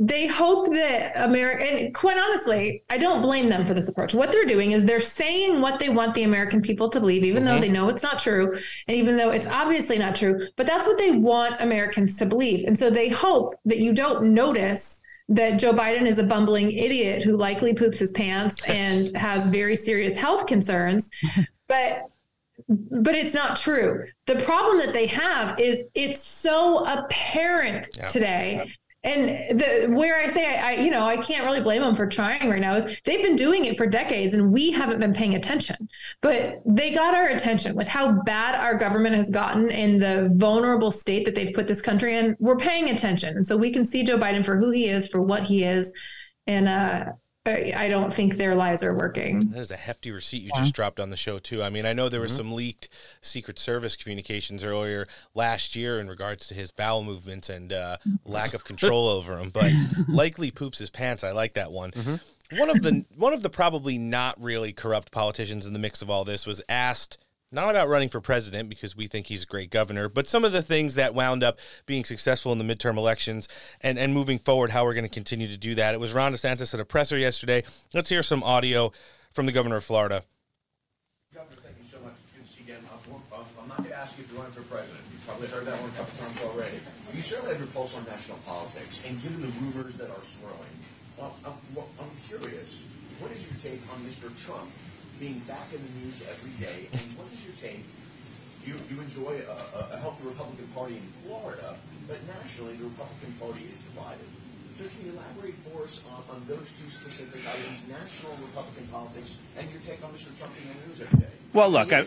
they 0.00 0.28
hope 0.28 0.72
that 0.72 1.12
America, 1.16 1.64
and 1.64 1.92
quite 1.92 2.16
honestly, 2.18 2.84
I 2.88 2.98
don't 2.98 3.20
blame 3.20 3.48
them 3.48 3.66
for 3.66 3.74
this 3.74 3.88
approach. 3.88 4.14
What 4.14 4.30
they're 4.30 4.44
doing 4.44 4.70
is 4.70 4.84
they're 4.84 5.00
saying 5.00 5.60
what 5.60 5.80
they 5.80 5.88
want 5.88 6.14
the 6.14 6.22
American 6.22 6.62
people 6.62 6.88
to 6.90 7.00
believe, 7.00 7.24
even 7.24 7.42
mm-hmm. 7.42 7.54
though 7.54 7.60
they 7.60 7.68
know 7.68 7.88
it's 7.88 8.02
not 8.02 8.20
true, 8.20 8.52
and 8.86 8.96
even 8.96 9.16
though 9.16 9.30
it's 9.30 9.46
obviously 9.46 9.98
not 9.98 10.14
true, 10.14 10.46
but 10.54 10.66
that's 10.66 10.86
what 10.86 10.98
they 10.98 11.10
want 11.10 11.60
Americans 11.60 12.16
to 12.18 12.26
believe. 12.26 12.64
And 12.64 12.78
so 12.78 12.90
they 12.90 13.08
hope 13.08 13.56
that 13.64 13.78
you 13.78 13.92
don't 13.92 14.32
notice 14.32 14.97
that 15.28 15.58
Joe 15.58 15.72
Biden 15.72 16.06
is 16.06 16.18
a 16.18 16.22
bumbling 16.22 16.72
idiot 16.72 17.22
who 17.22 17.36
likely 17.36 17.74
poops 17.74 17.98
his 17.98 18.12
pants 18.12 18.60
and 18.66 19.14
has 19.16 19.46
very 19.46 19.76
serious 19.76 20.14
health 20.14 20.46
concerns. 20.46 21.08
But 21.66 22.04
but 22.68 23.14
it's 23.14 23.34
not 23.34 23.56
true. 23.56 24.04
The 24.26 24.36
problem 24.36 24.78
that 24.78 24.92
they 24.92 25.06
have 25.06 25.58
is 25.60 25.84
it's 25.94 26.26
so 26.26 26.84
apparent 26.86 27.88
yeah. 27.96 28.08
today 28.08 28.72
and 29.08 29.58
the 29.58 29.86
where 29.88 30.16
I 30.16 30.28
say 30.28 30.46
I, 30.46 30.68
I, 30.68 30.72
you 30.80 30.90
know 30.90 31.06
I 31.06 31.16
can't 31.16 31.46
really 31.46 31.60
blame 31.60 31.82
them 31.82 31.94
for 31.94 32.06
trying 32.06 32.48
right 32.50 32.60
now 32.60 32.74
is 32.74 33.00
they've 33.04 33.22
been 33.22 33.36
doing 33.36 33.64
it 33.64 33.76
for 33.76 33.86
decades 33.86 34.34
and 34.34 34.52
we 34.52 34.70
haven't 34.70 35.00
been 35.00 35.14
paying 35.14 35.34
attention. 35.34 35.88
But 36.20 36.60
they 36.66 36.92
got 36.92 37.14
our 37.14 37.26
attention 37.26 37.74
with 37.74 37.88
how 37.88 38.22
bad 38.22 38.54
our 38.54 38.76
government 38.76 39.16
has 39.16 39.30
gotten 39.30 39.70
in 39.70 39.98
the 39.98 40.30
vulnerable 40.36 40.90
state 40.90 41.24
that 41.24 41.34
they've 41.34 41.54
put 41.54 41.66
this 41.66 41.80
country 41.80 42.16
in. 42.16 42.36
We're 42.38 42.56
paying 42.56 42.90
attention, 42.90 43.36
and 43.36 43.46
so 43.46 43.56
we 43.56 43.70
can 43.70 43.84
see 43.84 44.02
Joe 44.02 44.18
Biden 44.18 44.44
for 44.44 44.56
who 44.56 44.70
he 44.70 44.86
is, 44.86 45.08
for 45.08 45.20
what 45.20 45.44
he 45.44 45.64
is, 45.64 45.90
and 46.46 46.68
uh, 46.68 47.04
I 47.48 47.88
don't 47.88 48.12
think 48.12 48.36
their 48.36 48.54
lies 48.54 48.82
are 48.82 48.94
working. 48.94 49.50
That 49.50 49.60
is 49.60 49.70
a 49.70 49.76
hefty 49.76 50.10
receipt 50.10 50.42
you 50.42 50.50
yeah. 50.54 50.60
just 50.60 50.74
dropped 50.74 51.00
on 51.00 51.10
the 51.10 51.16
show 51.16 51.38
too. 51.38 51.62
I 51.62 51.70
mean, 51.70 51.86
I 51.86 51.92
know 51.92 52.08
there 52.08 52.20
was 52.20 52.32
mm-hmm. 52.32 52.38
some 52.38 52.52
leaked 52.52 52.88
Secret 53.20 53.58
Service 53.58 53.96
communications 53.96 54.62
earlier 54.62 55.06
last 55.34 55.76
year 55.76 55.98
in 56.00 56.08
regards 56.08 56.46
to 56.48 56.54
his 56.54 56.70
bowel 56.70 57.02
movements 57.02 57.48
and 57.48 57.72
uh, 57.72 57.96
lack 58.24 58.54
of 58.54 58.64
control 58.64 59.08
over 59.08 59.38
him, 59.38 59.50
but 59.50 59.72
likely 60.08 60.50
poops 60.50 60.78
his 60.78 60.90
pants. 60.90 61.24
I 61.24 61.32
like 61.32 61.54
that 61.54 61.72
one. 61.72 61.90
Mm-hmm. 61.92 62.58
One 62.58 62.70
of 62.70 62.82
the 62.82 63.04
one 63.14 63.34
of 63.34 63.42
the 63.42 63.50
probably 63.50 63.98
not 63.98 64.42
really 64.42 64.72
corrupt 64.72 65.12
politicians 65.12 65.66
in 65.66 65.74
the 65.74 65.78
mix 65.78 66.00
of 66.00 66.08
all 66.08 66.24
this 66.24 66.46
was 66.46 66.62
asked 66.68 67.18
not 67.50 67.70
about 67.70 67.88
running 67.88 68.08
for 68.08 68.20
president 68.20 68.68
because 68.68 68.94
we 68.94 69.06
think 69.06 69.26
he's 69.26 69.44
a 69.44 69.46
great 69.46 69.70
governor, 69.70 70.08
but 70.08 70.28
some 70.28 70.44
of 70.44 70.52
the 70.52 70.62
things 70.62 70.94
that 70.96 71.14
wound 71.14 71.42
up 71.42 71.58
being 71.86 72.04
successful 72.04 72.52
in 72.52 72.58
the 72.58 72.64
midterm 72.64 72.96
elections 72.96 73.48
and, 73.80 73.98
and 73.98 74.12
moving 74.12 74.38
forward, 74.38 74.70
how 74.70 74.84
we're 74.84 74.94
going 74.94 75.06
to 75.06 75.10
continue 75.10 75.48
to 75.48 75.56
do 75.56 75.74
that. 75.74 75.94
It 75.94 76.00
was 76.00 76.12
Ron 76.12 76.32
DeSantis 76.32 76.74
at 76.74 76.80
a 76.80 76.84
presser 76.84 77.16
yesterday. 77.16 77.62
Let's 77.94 78.08
hear 78.08 78.22
some 78.22 78.42
audio 78.42 78.92
from 79.32 79.46
the 79.46 79.52
governor 79.52 79.76
of 79.76 79.84
Florida. 79.84 80.22
Governor, 81.34 81.56
thank 81.62 81.76
you 81.80 81.86
so 81.86 81.98
much. 82.00 82.12
It's 82.12 82.32
good 82.32 82.46
to 82.46 82.52
see 82.52 82.64
you 82.66 82.74
again. 82.74 82.88
Uh, 82.92 83.36
uh, 83.36 83.42
I'm 83.62 83.68
not 83.68 83.78
going 83.78 83.90
to 83.90 83.96
ask 83.96 84.18
you 84.18 84.24
if 84.24 84.30
you're 84.30 84.40
running 84.40 84.52
for 84.52 84.62
president. 84.62 85.00
You've 85.12 85.26
probably 85.26 85.48
heard 85.48 85.64
that 85.64 85.80
one 85.80 85.90
a 85.90 85.94
couple 85.94 86.18
times 86.20 86.40
already. 86.42 86.80
You 87.14 87.22
certainly 87.22 87.52
have 87.52 87.60
your 87.60 87.72
pulse 87.72 87.96
on 87.96 88.04
national 88.04 88.38
politics, 88.44 89.02
and 89.08 89.22
given 89.22 89.40
the 89.40 89.52
rumors 89.60 89.94
that 89.94 90.10
are 90.10 90.24
swirling, 90.36 90.76
well, 91.16 91.34
I'm, 91.44 91.54
well, 91.74 91.88
I'm 91.98 92.10
curious, 92.28 92.84
what 93.20 93.32
is 93.32 93.40
your 93.40 93.56
take 93.62 93.80
on 93.92 94.04
Mr. 94.04 94.28
Trump 94.44 94.68
being 95.18 95.38
back 95.50 95.66
in 95.74 95.82
the 95.82 95.92
news 96.00 96.22
every 96.30 96.54
day. 96.62 96.86
And 96.92 97.02
what 97.18 97.26
is 97.34 97.42
your 97.42 97.54
take? 97.58 97.82
You, 98.64 98.78
you 98.90 99.00
enjoy 99.02 99.42
a, 99.42 99.94
a 99.94 99.98
healthy 99.98 100.26
Republican 100.26 100.66
Party 100.74 100.96
in 100.96 101.06
Florida, 101.22 101.76
but 102.06 102.18
nationally 102.26 102.74
the 102.76 102.84
Republican 102.84 103.32
Party 103.40 103.66
is 103.66 103.80
divided. 103.82 104.26
So 104.78 104.86
can 104.86 105.10
you 105.10 105.12
elaborate 105.18 105.58
for 105.66 105.82
us 105.82 106.00
on, 106.06 106.22
on 106.30 106.42
those 106.46 106.70
two 106.78 106.90
specific 106.90 107.42
items, 107.42 107.82
national 107.90 108.38
Republican 108.38 108.86
politics, 108.94 109.38
and 109.58 109.66
your 109.70 109.80
take 109.82 110.04
on 110.04 110.12
Mr. 110.14 110.30
Trump 110.38 110.54
in 110.62 110.70
the 110.70 110.86
news 110.86 111.02
every 111.02 111.18
day? 111.18 111.37
Well, 111.58 111.70
look, 111.70 111.92
I, 111.92 112.06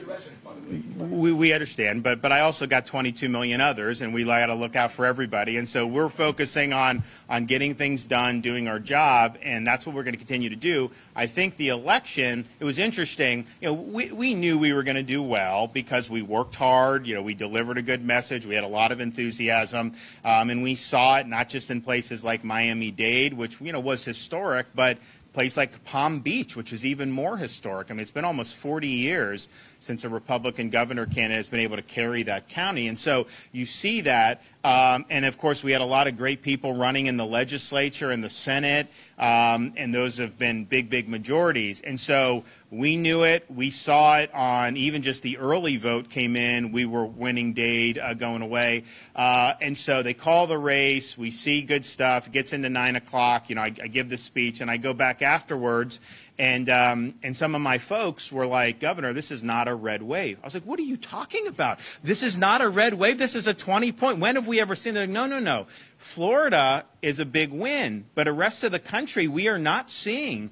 we, 0.98 1.34
we 1.34 1.52
understand, 1.52 2.04
but 2.04 2.22
but 2.22 2.32
I 2.32 2.40
also 2.40 2.66
got 2.68 2.86
22 2.86 3.28
million 3.28 3.60
others, 3.60 4.02
and 4.02 4.14
we 4.14 4.24
got 4.24 4.46
to 4.46 4.56
look 4.56 4.78
out 4.78 4.94
for 4.94 5.06
everybody. 5.06 5.58
And 5.58 5.68
so 5.68 5.86
we're 5.86 6.08
focusing 6.08 6.72
on 6.72 7.04
on 7.30 7.48
getting 7.48 7.76
things 7.76 8.06
done, 8.06 8.40
doing 8.40 8.70
our 8.70 8.80
job, 8.80 9.38
and 9.42 9.68
that's 9.68 9.86
what 9.86 9.94
we're 9.94 10.04
going 10.04 10.14
to 10.14 10.18
continue 10.18 10.50
to 10.50 10.56
do. 10.56 10.90
I 11.18 11.28
think 11.28 11.58
the 11.58 11.68
election, 11.68 12.46
it 12.62 12.64
was 12.64 12.80
interesting. 12.80 13.46
You 13.60 13.68
know, 13.68 13.74
we, 13.74 14.14
we 14.14 14.34
knew 14.36 14.58
we 14.58 14.72
were 14.72 14.84
going 14.84 14.96
to 14.96 15.04
do 15.04 15.22
well 15.22 15.68
because 15.68 16.10
we 16.10 16.22
worked 16.22 16.56
hard. 16.56 17.06
You 17.06 17.16
know, 17.16 17.22
we 17.22 17.34
delivered 17.34 17.78
a 17.78 17.82
good 17.82 18.06
message. 18.06 18.46
We 18.46 18.56
had 18.56 18.64
a 18.64 18.70
lot 18.70 18.94
of 18.94 19.02
enthusiasm, 19.02 19.96
um, 20.24 20.50
and 20.50 20.64
we 20.64 20.76
saw 20.76 21.18
it 21.18 21.28
not 21.28 21.50
just 21.50 21.70
in 21.72 21.82
places 21.82 22.24
like 22.24 22.46
Miami-Dade, 22.46 23.34
which 23.34 23.60
you 23.60 23.74
know 23.74 23.82
was 23.82 24.06
historic, 24.06 24.68
but 24.74 24.98
place 25.34 25.58
like 25.58 25.84
Palm 25.86 26.20
Beach, 26.20 26.56
which 26.56 26.74
is 26.74 26.86
even 26.86 27.12
more 27.12 27.38
historic. 27.38 27.90
I 27.90 27.94
mean, 27.94 28.02
it's 28.02 28.12
been 28.12 28.26
almost 28.26 28.56
40 28.56 28.88
years 28.88 29.50
since 29.82 30.06
a 30.06 30.10
Republican 30.10 30.70
governor 30.70 31.06
candidate 31.06 31.38
has 31.38 31.50
been 31.50 31.60
able 31.60 31.76
to 31.76 31.82
carry 31.82 32.24
that 32.24 32.48
county. 32.48 32.88
And 32.88 32.98
so 32.98 33.28
you 33.52 33.66
see 33.66 34.02
that. 34.02 34.42
Um, 34.64 35.06
and 35.10 35.26
of 35.26 35.40
course, 35.40 35.64
we 35.64 35.72
had 35.72 35.82
a 35.82 35.86
lot 35.86 36.08
of 36.08 36.18
great 36.18 36.44
people 36.44 36.74
running 36.74 37.08
in 37.08 37.18
the 37.18 37.26
legislature 37.26 38.12
and 38.12 38.24
the 38.24 38.30
Senate, 38.30 38.88
um, 39.18 39.74
and 39.76 39.92
those 39.92 40.18
have 40.18 40.38
been 40.38 40.66
big, 40.66 40.88
big 40.88 41.10
majorities. 41.10 41.82
And 41.82 42.00
so 42.00 42.44
we 42.70 42.96
knew 42.96 43.24
it. 43.24 43.46
We 43.50 43.72
saw 43.72 44.20
it 44.20 44.32
on 44.36 44.78
even 44.78 45.02
just 45.02 45.24
the 45.24 45.40
early 45.40 45.78
vote 45.78 46.10
came 46.10 46.36
in. 46.36 46.72
We 46.72 46.86
were 46.86 47.06
winning 47.06 47.54
Dade 47.54 47.98
uh, 47.98 48.14
going 48.14 48.44
away. 48.44 48.84
Uh, 49.16 49.54
and 49.62 49.76
so 49.76 50.04
they 50.04 50.14
call 50.14 50.46
the 50.46 50.60
race. 50.60 51.18
We 51.18 51.32
see 51.32 51.64
good 51.64 51.84
stuff. 51.84 52.28
It 52.28 52.34
gets 52.34 52.54
into 52.54 52.70
9 52.70 52.96
o'clock. 52.98 53.50
You 53.50 53.56
know, 53.56 53.64
I, 53.64 53.74
I 53.82 53.88
give 53.88 54.10
the 54.10 54.18
speech, 54.18 54.62
and 54.62 54.70
I 54.70 54.78
go 54.78 54.94
back 54.94 55.24
afterwards, 55.24 56.00
and, 56.38 56.70
um, 56.70 57.16
and 57.22 57.36
some 57.36 57.54
of 57.54 57.62
my 57.62 57.78
folks 57.78 58.32
were 58.32 58.48
like, 58.48 58.80
Governor, 58.80 59.14
this 59.14 59.32
is 59.32 59.44
not 59.44 59.68
a 59.68 59.76
red 59.76 60.02
wave. 60.02 60.40
I 60.42 60.48
was 60.48 60.54
like, 60.54 60.64
what 60.64 60.80
are 60.80 60.84
you 60.84 60.98
talking 60.98 61.48
about? 61.48 61.80
This 62.04 62.24
is 62.24 62.38
not 62.38 62.62
a 62.62 62.70
red 62.70 62.96
wave. 62.96 63.18
This 63.18 63.36
is 63.36 63.48
a 63.48 63.54
20 63.54 63.92
point. 63.92 64.20
When 64.20 64.36
have 64.36 64.48
we 64.48 64.60
ever 64.60 64.74
seen 64.74 64.98
it? 64.98 65.08
No, 65.08 65.28
no, 65.28 65.40
no. 65.40 65.68
Florida 65.98 66.86
is 67.02 67.20
a 67.20 67.26
big 67.26 67.52
win, 67.52 68.06
but 68.16 68.24
the 68.24 68.34
rest 68.34 68.64
of 68.64 68.72
the 68.72 68.80
country, 68.80 69.28
we 69.28 69.48
are 69.50 69.60
not 69.60 69.90
seeing 69.90 70.52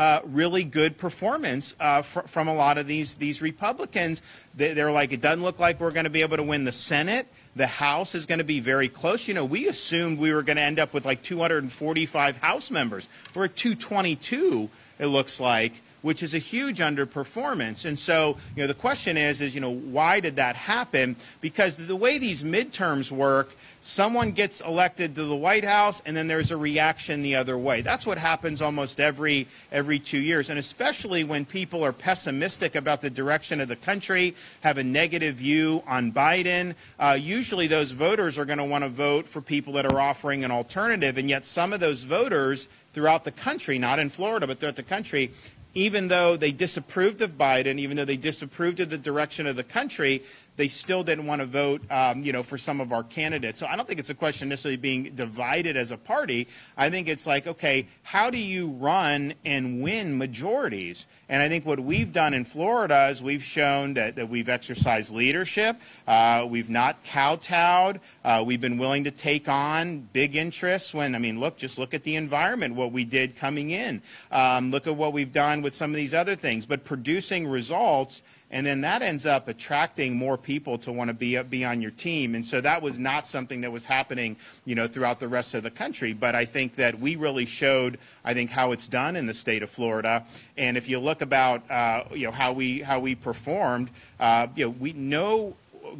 uh, 0.00 0.20
really 0.24 0.64
good 0.64 0.96
performance 0.96 1.74
uh, 1.78 2.00
fr- 2.00 2.20
from 2.20 2.48
a 2.48 2.54
lot 2.54 2.78
of 2.78 2.86
these, 2.86 3.16
these 3.16 3.42
Republicans. 3.42 4.22
They, 4.54 4.72
they're 4.72 4.90
like, 4.90 5.12
it 5.12 5.20
doesn't 5.20 5.42
look 5.42 5.58
like 5.58 5.78
we're 5.78 5.90
going 5.90 6.04
to 6.04 6.10
be 6.10 6.22
able 6.22 6.38
to 6.38 6.42
win 6.42 6.64
the 6.64 6.72
Senate. 6.72 7.26
The 7.54 7.66
House 7.66 8.14
is 8.14 8.24
going 8.24 8.38
to 8.38 8.44
be 8.44 8.60
very 8.60 8.88
close. 8.88 9.28
You 9.28 9.34
know, 9.34 9.44
we 9.44 9.68
assumed 9.68 10.18
we 10.18 10.32
were 10.32 10.42
going 10.42 10.56
to 10.56 10.62
end 10.62 10.78
up 10.78 10.94
with 10.94 11.04
like 11.04 11.22
245 11.22 12.38
House 12.38 12.70
members. 12.70 13.08
We're 13.34 13.44
at 13.44 13.56
222 13.56 14.70
it 15.00 15.06
looks 15.06 15.40
like, 15.40 15.72
which 16.02 16.22
is 16.22 16.34
a 16.34 16.38
huge 16.38 16.78
underperformance. 16.78 17.84
And 17.84 17.98
so, 17.98 18.36
you 18.56 18.62
know, 18.62 18.66
the 18.66 18.74
question 18.74 19.16
is, 19.16 19.40
is, 19.40 19.54
you 19.54 19.60
know, 19.60 19.70
why 19.70 20.20
did 20.20 20.36
that 20.36 20.56
happen? 20.56 21.16
Because 21.40 21.76
the 21.76 21.96
way 21.96 22.18
these 22.18 22.42
midterms 22.42 23.10
work, 23.10 23.54
someone 23.80 24.32
gets 24.32 24.60
elected 24.60 25.14
to 25.14 25.24
the 25.24 25.36
White 25.36 25.64
House 25.64 26.02
and 26.04 26.16
then 26.16 26.26
there's 26.26 26.50
a 26.50 26.56
reaction 26.56 27.22
the 27.22 27.36
other 27.36 27.56
way. 27.56 27.80
That's 27.80 28.06
what 28.06 28.18
happens 28.18 28.60
almost 28.62 29.00
every 29.00 29.46
every 29.72 29.98
2 29.98 30.18
years. 30.18 30.50
And 30.50 30.58
especially 30.58 31.24
when 31.24 31.44
people 31.44 31.84
are 31.84 31.92
pessimistic 31.92 32.74
about 32.74 33.00
the 33.00 33.10
direction 33.10 33.60
of 33.60 33.68
the 33.68 33.76
country, 33.76 34.34
have 34.62 34.78
a 34.78 34.84
negative 34.84 35.36
view 35.36 35.82
on 35.86 36.12
Biden, 36.12 36.74
uh, 36.98 37.16
usually 37.20 37.66
those 37.66 37.92
voters 37.92 38.38
are 38.38 38.44
going 38.44 38.58
to 38.58 38.64
want 38.64 38.84
to 38.84 38.90
vote 38.90 39.26
for 39.26 39.40
people 39.40 39.72
that 39.74 39.86
are 39.86 40.00
offering 40.00 40.44
an 40.44 40.50
alternative 40.50 41.18
and 41.18 41.28
yet 41.28 41.44
some 41.44 41.72
of 41.72 41.80
those 41.80 42.02
voters 42.04 42.68
throughout 42.92 43.24
the 43.24 43.32
country, 43.32 43.78
not 43.78 43.98
in 43.98 44.10
Florida, 44.10 44.46
but 44.46 44.58
throughout 44.58 44.76
the 44.76 44.82
country, 44.82 45.30
even 45.74 46.08
though 46.08 46.36
they 46.36 46.52
disapproved 46.52 47.22
of 47.22 47.38
Biden, 47.38 47.78
even 47.78 47.96
though 47.96 48.04
they 48.04 48.16
disapproved 48.16 48.80
of 48.80 48.90
the 48.90 48.98
direction 48.98 49.46
of 49.46 49.56
the 49.56 49.64
country, 49.64 50.22
they 50.60 50.68
still 50.68 51.02
didn't 51.02 51.24
want 51.24 51.40
to 51.40 51.46
vote, 51.46 51.80
um, 51.90 52.22
you 52.22 52.34
know, 52.34 52.42
for 52.42 52.58
some 52.58 52.82
of 52.82 52.92
our 52.92 53.02
candidates. 53.02 53.58
So 53.58 53.66
I 53.66 53.76
don't 53.76 53.88
think 53.88 53.98
it's 53.98 54.10
a 54.10 54.14
question 54.14 54.50
necessarily 54.50 54.76
being 54.76 55.04
divided 55.14 55.74
as 55.74 55.90
a 55.90 55.96
party. 55.96 56.48
I 56.76 56.90
think 56.90 57.08
it's 57.08 57.26
like, 57.26 57.46
okay, 57.46 57.88
how 58.02 58.28
do 58.28 58.36
you 58.36 58.68
run 58.68 59.32
and 59.46 59.80
win 59.80 60.18
majorities? 60.18 61.06
And 61.30 61.40
I 61.40 61.48
think 61.48 61.64
what 61.64 61.80
we've 61.80 62.12
done 62.12 62.34
in 62.34 62.44
Florida 62.44 63.08
is 63.08 63.22
we've 63.22 63.42
shown 63.42 63.94
that, 63.94 64.16
that 64.16 64.28
we've 64.28 64.50
exercised 64.50 65.14
leadership. 65.14 65.80
Uh, 66.06 66.46
we've 66.46 66.68
not 66.68 67.02
kowtowed. 67.04 68.00
Uh, 68.22 68.44
we've 68.46 68.60
been 68.60 68.76
willing 68.76 69.04
to 69.04 69.10
take 69.10 69.48
on 69.48 70.00
big 70.12 70.36
interests 70.36 70.92
when, 70.92 71.14
I 71.14 71.18
mean, 71.18 71.40
look, 71.40 71.56
just 71.56 71.78
look 71.78 71.94
at 71.94 72.02
the 72.02 72.16
environment, 72.16 72.74
what 72.74 72.92
we 72.92 73.04
did 73.04 73.34
coming 73.34 73.70
in. 73.70 74.02
Um, 74.30 74.72
look 74.72 74.86
at 74.86 74.94
what 74.94 75.14
we've 75.14 75.32
done 75.32 75.62
with 75.62 75.72
some 75.74 75.90
of 75.90 75.96
these 75.96 76.12
other 76.12 76.36
things. 76.36 76.66
But 76.66 76.84
producing 76.84 77.48
results 77.48 78.22
and 78.50 78.66
then 78.66 78.80
that 78.80 79.02
ends 79.02 79.26
up 79.26 79.46
attracting 79.48 80.16
more 80.16 80.36
people 80.36 80.76
to 80.78 80.92
want 80.92 81.08
to 81.08 81.14
be 81.14 81.40
be 81.42 81.64
on 81.64 81.80
your 81.80 81.92
team. 81.92 82.34
And 82.34 82.44
so 82.44 82.60
that 82.60 82.82
was 82.82 82.98
not 82.98 83.26
something 83.26 83.60
that 83.60 83.70
was 83.70 83.84
happening, 83.84 84.36
you 84.64 84.74
know, 84.74 84.88
throughout 84.88 85.20
the 85.20 85.28
rest 85.28 85.54
of 85.54 85.62
the 85.62 85.70
country. 85.70 86.12
But 86.12 86.34
I 86.34 86.44
think 86.44 86.74
that 86.74 86.98
we 86.98 87.16
really 87.16 87.46
showed, 87.46 87.98
I 88.24 88.34
think, 88.34 88.50
how 88.50 88.72
it's 88.72 88.88
done 88.88 89.14
in 89.14 89.26
the 89.26 89.34
state 89.34 89.62
of 89.62 89.70
Florida. 89.70 90.24
And 90.56 90.76
if 90.76 90.88
you 90.88 90.98
look 90.98 91.22
about, 91.22 91.68
uh, 91.70 92.04
you 92.12 92.26
know, 92.26 92.32
how 92.32 92.52
we 92.52 92.80
how 92.80 92.98
we 92.98 93.14
performed, 93.14 93.90
uh, 94.18 94.48
you 94.56 94.64
know, 94.64 94.70
we 94.70 94.92
no 94.94 95.54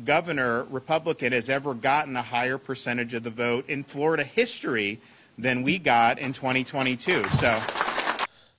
governor 0.04 0.64
Republican 0.64 1.32
has 1.32 1.48
ever 1.48 1.74
gotten 1.74 2.16
a 2.16 2.22
higher 2.22 2.58
percentage 2.58 3.14
of 3.14 3.22
the 3.22 3.30
vote 3.30 3.68
in 3.68 3.84
Florida 3.84 4.24
history 4.24 5.00
than 5.38 5.62
we 5.62 5.78
got 5.78 6.18
in 6.18 6.32
2022. 6.32 7.24
So. 7.38 7.89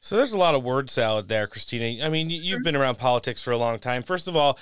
So 0.02 0.18
there's 0.18 0.34
a 0.34 0.38
lot 0.38 0.56
of 0.56 0.64
word 0.64 0.90
salad 0.90 1.28
there, 1.28 1.46
Christina. 1.46 2.04
I 2.04 2.10
mean, 2.10 2.32
you've 2.32 2.64
been 2.64 2.76
around 2.76 2.98
politics 2.98 3.42
for 3.42 3.52
a 3.52 3.58
long 3.58 3.78
time. 3.78 4.02
First 4.02 4.28
of 4.28 4.36
all, 4.36 4.58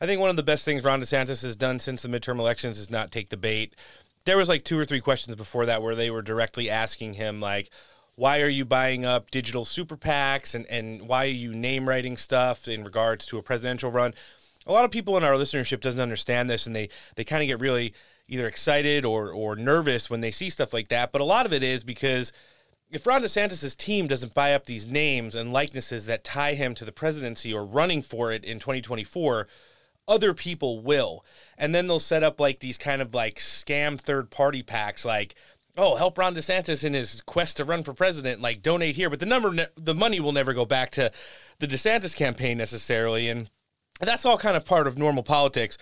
I 0.00 0.06
think 0.06 0.20
one 0.20 0.30
of 0.30 0.36
the 0.36 0.42
best 0.44 0.64
things 0.64 0.84
Ron 0.84 1.00
DeSantis 1.00 1.42
has 1.42 1.56
done 1.56 1.80
since 1.80 2.02
the 2.02 2.08
midterm 2.08 2.38
elections 2.38 2.78
is 2.78 2.90
not 2.90 3.10
take 3.10 3.28
the 3.30 3.36
bait. 3.36 3.74
There 4.24 4.36
was 4.36 4.48
like 4.48 4.64
two 4.64 4.78
or 4.78 4.84
three 4.84 5.00
questions 5.00 5.34
before 5.34 5.66
that 5.66 5.82
where 5.82 5.96
they 5.96 6.10
were 6.10 6.22
directly 6.22 6.70
asking 6.70 7.14
him 7.14 7.40
like, 7.40 7.70
why 8.14 8.40
are 8.40 8.48
you 8.48 8.64
buying 8.64 9.04
up 9.04 9.32
digital 9.32 9.64
super 9.64 9.96
PACs 9.96 10.54
and, 10.54 10.64
and 10.66 11.08
why 11.08 11.24
are 11.24 11.28
you 11.28 11.52
name 11.52 11.88
writing 11.88 12.16
stuff 12.16 12.68
in 12.68 12.84
regards 12.84 13.26
to 13.26 13.38
a 13.38 13.42
presidential 13.42 13.90
run? 13.90 14.14
A 14.64 14.72
lot 14.72 14.84
of 14.84 14.92
people 14.92 15.16
in 15.16 15.24
our 15.24 15.34
listenership 15.34 15.80
doesn't 15.80 16.00
understand 16.00 16.48
this 16.48 16.66
and 16.66 16.74
they, 16.74 16.88
they 17.16 17.24
kind 17.24 17.42
of 17.42 17.48
get 17.48 17.58
really 17.58 17.92
either 18.28 18.46
excited 18.46 19.04
or 19.04 19.30
or 19.32 19.56
nervous 19.56 20.08
when 20.08 20.20
they 20.20 20.30
see 20.30 20.48
stuff 20.48 20.72
like 20.72 20.88
that. 20.88 21.10
But 21.10 21.20
a 21.20 21.24
lot 21.24 21.46
of 21.46 21.52
it 21.52 21.62
is 21.62 21.82
because 21.82 22.32
if 22.90 23.06
Ron 23.06 23.22
DeSantis' 23.22 23.76
team 23.76 24.06
doesn't 24.06 24.34
buy 24.34 24.54
up 24.54 24.66
these 24.66 24.86
names 24.86 25.34
and 25.34 25.52
likenesses 25.52 26.06
that 26.06 26.24
tie 26.24 26.54
him 26.54 26.74
to 26.76 26.84
the 26.84 26.92
presidency 26.92 27.52
or 27.52 27.64
running 27.64 28.02
for 28.02 28.30
it 28.30 28.44
in 28.44 28.58
2024, 28.58 29.48
other 30.06 30.34
people 30.34 30.80
will. 30.80 31.24
And 31.56 31.74
then 31.74 31.86
they'll 31.86 31.98
set 31.98 32.22
up 32.22 32.38
like 32.38 32.60
these 32.60 32.78
kind 32.78 33.02
of 33.02 33.14
like 33.14 33.36
scam 33.36 33.98
third 33.98 34.30
party 34.30 34.62
packs 34.62 35.04
like 35.04 35.34
oh, 35.76 35.96
help 35.96 36.16
Ron 36.16 36.36
DeSantis 36.36 36.84
in 36.84 36.94
his 36.94 37.20
quest 37.22 37.56
to 37.56 37.64
run 37.64 37.82
for 37.82 37.92
president, 37.92 38.40
like 38.40 38.62
donate 38.62 38.94
here, 38.94 39.10
but 39.10 39.18
the 39.18 39.26
number 39.26 39.50
ne- 39.52 39.66
the 39.76 39.94
money 39.94 40.20
will 40.20 40.30
never 40.30 40.52
go 40.52 40.64
back 40.64 40.90
to 40.92 41.10
the 41.58 41.66
DeSantis 41.66 42.14
campaign 42.14 42.56
necessarily 42.56 43.28
and 43.28 43.50
that's 44.00 44.24
all 44.24 44.38
kind 44.38 44.56
of 44.56 44.64
part 44.64 44.86
of 44.86 44.98
normal 44.98 45.22
politics. 45.22 45.78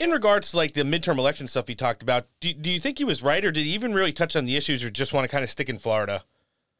In 0.00 0.10
regards 0.10 0.50
to 0.52 0.56
like 0.56 0.72
the 0.72 0.80
midterm 0.80 1.18
election 1.18 1.46
stuff 1.46 1.68
he 1.68 1.74
talked 1.74 2.02
about, 2.02 2.24
do, 2.40 2.54
do 2.54 2.70
you 2.70 2.80
think 2.80 2.96
he 2.96 3.04
was 3.04 3.22
right 3.22 3.44
or 3.44 3.52
did 3.52 3.66
he 3.66 3.72
even 3.74 3.92
really 3.92 4.14
touch 4.14 4.34
on 4.34 4.46
the 4.46 4.56
issues 4.56 4.82
or 4.82 4.90
just 4.90 5.12
want 5.12 5.24
to 5.24 5.28
kind 5.28 5.44
of 5.44 5.50
stick 5.50 5.68
in 5.68 5.78
Florida? 5.78 6.24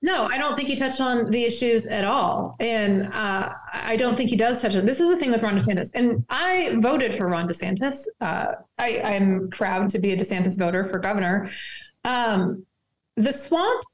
No, 0.00 0.24
I 0.24 0.38
don't 0.38 0.56
think 0.56 0.68
he 0.68 0.76
touched 0.76 1.02
on 1.02 1.30
the 1.30 1.44
issues 1.44 1.84
at 1.84 2.06
all. 2.06 2.56
And 2.58 3.12
uh, 3.12 3.52
I 3.74 3.96
don't 3.96 4.16
think 4.16 4.30
he 4.30 4.36
does 4.36 4.62
touch 4.62 4.74
on 4.74 4.86
this 4.86 5.00
is 5.00 5.10
the 5.10 5.18
thing 5.18 5.30
with 5.30 5.42
Ron 5.42 5.58
DeSantis. 5.58 5.90
And 5.92 6.24
I 6.30 6.74
voted 6.78 7.14
for 7.14 7.28
Ron 7.28 7.46
DeSantis. 7.46 7.98
Uh, 8.22 8.54
I, 8.78 9.00
I'm 9.02 9.50
proud 9.50 9.90
to 9.90 9.98
be 9.98 10.12
a 10.12 10.16
DeSantis 10.16 10.58
voter 10.58 10.84
for 10.84 10.98
governor. 10.98 11.50
Um, 12.04 12.64
the 13.16 13.32
swamp, 13.34 13.84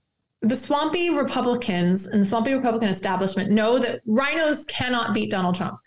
the 0.42 0.56
swampy 0.56 1.10
Republicans 1.10 2.06
and 2.06 2.22
the 2.22 2.26
swampy 2.26 2.54
Republican 2.54 2.90
establishment 2.90 3.50
know 3.50 3.80
that 3.80 4.02
rhinos 4.06 4.64
cannot 4.66 5.14
beat 5.14 5.32
Donald 5.32 5.56
Trump. 5.56 5.80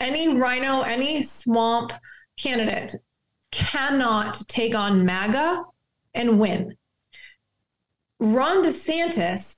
Any 0.00 0.36
rhino, 0.36 0.82
any 0.82 1.22
swamp 1.22 1.92
candidate 2.38 2.94
cannot 3.50 4.40
take 4.48 4.74
on 4.74 5.04
MAGA 5.04 5.64
and 6.14 6.38
win. 6.38 6.76
Ron 8.20 8.64
DeSantis, 8.64 9.56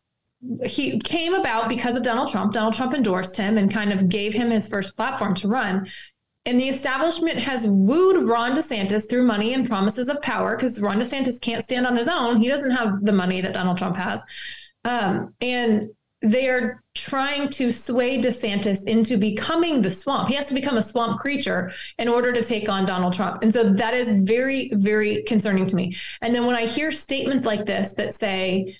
he 0.64 0.98
came 1.00 1.34
about 1.34 1.68
because 1.68 1.96
of 1.96 2.02
Donald 2.02 2.30
Trump. 2.30 2.52
Donald 2.52 2.74
Trump 2.74 2.94
endorsed 2.94 3.36
him 3.36 3.58
and 3.58 3.72
kind 3.72 3.92
of 3.92 4.08
gave 4.08 4.34
him 4.34 4.50
his 4.50 4.68
first 4.68 4.96
platform 4.96 5.34
to 5.36 5.48
run. 5.48 5.88
And 6.46 6.58
the 6.58 6.68
establishment 6.68 7.38
has 7.38 7.66
wooed 7.66 8.26
Ron 8.26 8.56
DeSantis 8.56 9.08
through 9.08 9.26
money 9.26 9.52
and 9.52 9.66
promises 9.66 10.08
of 10.08 10.22
power 10.22 10.56
because 10.56 10.80
Ron 10.80 10.98
DeSantis 10.98 11.40
can't 11.40 11.64
stand 11.64 11.86
on 11.86 11.96
his 11.96 12.08
own. 12.08 12.40
He 12.40 12.48
doesn't 12.48 12.70
have 12.70 13.04
the 13.04 13.12
money 13.12 13.40
that 13.42 13.52
Donald 13.52 13.76
Trump 13.76 13.96
has. 13.96 14.20
Um, 14.84 15.34
and 15.40 15.90
they 16.22 16.48
are 16.48 16.82
trying 16.94 17.48
to 17.48 17.72
sway 17.72 18.20
DeSantis 18.20 18.82
into 18.86 19.16
becoming 19.16 19.80
the 19.80 19.90
swamp. 19.90 20.28
He 20.28 20.34
has 20.34 20.46
to 20.46 20.54
become 20.54 20.76
a 20.76 20.82
swamp 20.82 21.20
creature 21.20 21.72
in 21.98 22.08
order 22.08 22.32
to 22.32 22.42
take 22.42 22.68
on 22.68 22.84
Donald 22.84 23.14
Trump. 23.14 23.42
And 23.42 23.52
so 23.52 23.72
that 23.72 23.94
is 23.94 24.24
very, 24.24 24.70
very 24.74 25.22
concerning 25.22 25.66
to 25.66 25.76
me. 25.76 25.96
And 26.20 26.34
then 26.34 26.46
when 26.46 26.56
I 26.56 26.66
hear 26.66 26.92
statements 26.92 27.44
like 27.44 27.64
this 27.64 27.94
that 27.94 28.14
say, 28.14 28.76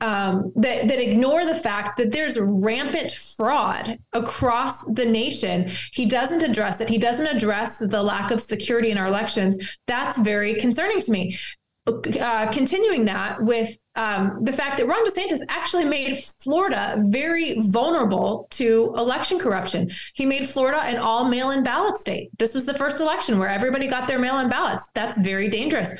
um, 0.00 0.52
that, 0.56 0.88
that 0.88 0.98
ignore 0.98 1.44
the 1.44 1.54
fact 1.54 1.98
that 1.98 2.10
there's 2.10 2.38
rampant 2.40 3.12
fraud 3.12 3.98
across 4.14 4.82
the 4.84 5.04
nation. 5.04 5.70
He 5.92 6.06
doesn't 6.06 6.42
address 6.42 6.80
it. 6.80 6.88
He 6.88 6.96
doesn't 6.96 7.26
address 7.26 7.78
the 7.78 8.02
lack 8.02 8.30
of 8.30 8.40
security 8.40 8.90
in 8.90 8.98
our 8.98 9.06
elections. 9.06 9.76
That's 9.86 10.18
very 10.18 10.54
concerning 10.54 11.00
to 11.00 11.10
me. 11.12 11.38
Uh, 11.86 12.50
continuing 12.52 13.06
that 13.06 13.42
with 13.42 13.76
um, 14.00 14.38
the 14.40 14.52
fact 14.52 14.78
that 14.78 14.86
Ron 14.86 15.04
DeSantis 15.06 15.40
actually 15.50 15.84
made 15.84 16.16
Florida 16.16 16.96
very 17.10 17.56
vulnerable 17.58 18.48
to 18.52 18.94
election 18.96 19.38
corruption. 19.38 19.90
He 20.14 20.24
made 20.24 20.48
Florida 20.48 20.80
an 20.82 20.96
all 20.96 21.26
mail 21.26 21.50
in 21.50 21.62
ballot 21.62 21.98
state. 21.98 22.30
This 22.38 22.54
was 22.54 22.64
the 22.64 22.72
first 22.72 22.98
election 22.98 23.38
where 23.38 23.50
everybody 23.50 23.86
got 23.88 24.08
their 24.08 24.18
mail 24.18 24.38
in 24.38 24.48
ballots. 24.48 24.84
That's 24.94 25.18
very 25.18 25.50
dangerous. 25.50 25.90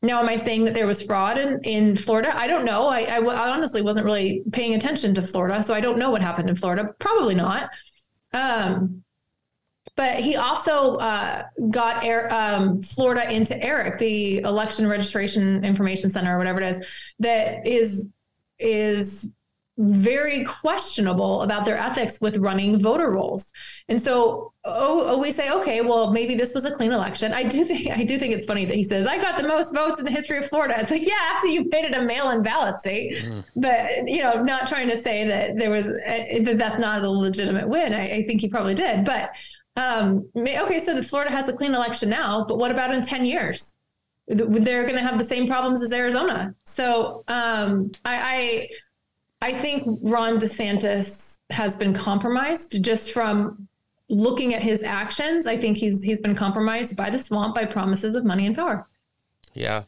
Now, 0.00 0.20
am 0.20 0.28
I 0.30 0.36
saying 0.36 0.64
that 0.64 0.72
there 0.72 0.86
was 0.86 1.02
fraud 1.02 1.36
in, 1.36 1.60
in 1.62 1.96
Florida? 1.96 2.34
I 2.34 2.46
don't 2.46 2.64
know. 2.64 2.86
I, 2.86 3.00
I, 3.02 3.18
I 3.18 3.50
honestly 3.50 3.82
wasn't 3.82 4.06
really 4.06 4.42
paying 4.52 4.74
attention 4.74 5.12
to 5.16 5.22
Florida, 5.22 5.62
so 5.62 5.74
I 5.74 5.80
don't 5.80 5.98
know 5.98 6.10
what 6.10 6.22
happened 6.22 6.48
in 6.48 6.56
Florida. 6.56 6.94
Probably 6.98 7.34
not. 7.34 7.68
Um, 8.32 9.02
but 10.00 10.20
he 10.20 10.34
also 10.34 10.96
uh, 10.96 11.42
got 11.68 12.02
Air, 12.02 12.32
um, 12.32 12.82
Florida 12.82 13.30
into 13.30 13.54
ERIC, 13.54 13.98
the 13.98 14.38
Election 14.38 14.86
Registration 14.86 15.62
Information 15.62 16.10
Center, 16.10 16.36
or 16.36 16.38
whatever 16.38 16.62
it 16.62 16.74
is, 16.74 17.12
that 17.18 17.66
is 17.66 18.08
is 18.58 19.28
very 19.76 20.42
questionable 20.44 21.42
about 21.42 21.66
their 21.66 21.76
ethics 21.76 22.18
with 22.18 22.38
running 22.38 22.80
voter 22.80 23.10
rolls. 23.10 23.52
And 23.90 24.02
so 24.02 24.54
oh, 24.64 25.04
oh, 25.06 25.18
we 25.18 25.32
say, 25.32 25.50
okay, 25.50 25.82
well, 25.82 26.10
maybe 26.10 26.34
this 26.34 26.54
was 26.54 26.64
a 26.64 26.70
clean 26.70 26.92
election. 26.92 27.34
I 27.34 27.42
do 27.42 27.62
think 27.66 27.90
I 27.90 28.02
do 28.02 28.18
think 28.18 28.32
it's 28.32 28.46
funny 28.46 28.64
that 28.64 28.76
he 28.76 28.84
says, 28.84 29.06
I 29.06 29.18
got 29.18 29.36
the 29.36 29.46
most 29.46 29.74
votes 29.74 29.98
in 29.98 30.06
the 30.06 30.10
history 30.10 30.38
of 30.38 30.46
Florida. 30.46 30.76
It's 30.78 30.90
like, 30.90 31.06
yeah, 31.06 31.34
after 31.34 31.48
you 31.48 31.68
made 31.68 31.84
it 31.84 31.94
a 31.94 32.00
mail-in 32.00 32.42
ballot 32.42 32.80
state. 32.80 33.16
Mm. 33.16 33.44
But 33.54 34.08
you 34.08 34.22
know, 34.22 34.42
not 34.42 34.66
trying 34.66 34.88
to 34.88 34.96
say 34.96 35.26
that 35.26 35.58
there 35.58 35.70
was 35.70 35.84
uh, 35.84 36.40
that 36.40 36.56
that's 36.56 36.78
not 36.78 37.04
a 37.04 37.10
legitimate 37.10 37.68
win. 37.68 37.92
I, 37.92 38.16
I 38.16 38.24
think 38.24 38.40
he 38.40 38.48
probably 38.48 38.74
did. 38.74 39.04
But 39.04 39.32
um, 39.76 40.28
okay, 40.36 40.80
so 40.80 40.94
the 40.94 41.02
Florida 41.02 41.30
has 41.30 41.48
a 41.48 41.52
clean 41.52 41.74
election 41.74 42.10
now, 42.10 42.44
but 42.46 42.58
what 42.58 42.70
about 42.70 42.92
in 42.94 43.02
10 43.02 43.24
years? 43.24 43.72
They're 44.26 44.84
going 44.84 44.96
to 44.96 45.02
have 45.02 45.18
the 45.18 45.24
same 45.24 45.46
problems 45.46 45.82
as 45.82 45.92
Arizona. 45.92 46.54
So 46.64 47.24
um, 47.28 47.90
I, 48.04 48.68
I, 49.40 49.48
I 49.48 49.52
think 49.52 49.98
Ron 50.02 50.38
DeSantis 50.38 51.38
has 51.50 51.74
been 51.74 51.94
compromised 51.94 52.82
just 52.82 53.10
from 53.10 53.68
looking 54.08 54.54
at 54.54 54.62
his 54.62 54.82
actions. 54.82 55.46
I 55.46 55.56
think 55.56 55.78
he's 55.78 56.02
he's 56.02 56.20
been 56.20 56.34
compromised 56.34 56.96
by 56.96 57.10
the 57.10 57.18
swamp 57.18 57.54
by 57.54 57.64
promises 57.64 58.14
of 58.14 58.24
money 58.24 58.46
and 58.46 58.54
power. 58.54 58.86
Yeah, 59.54 59.84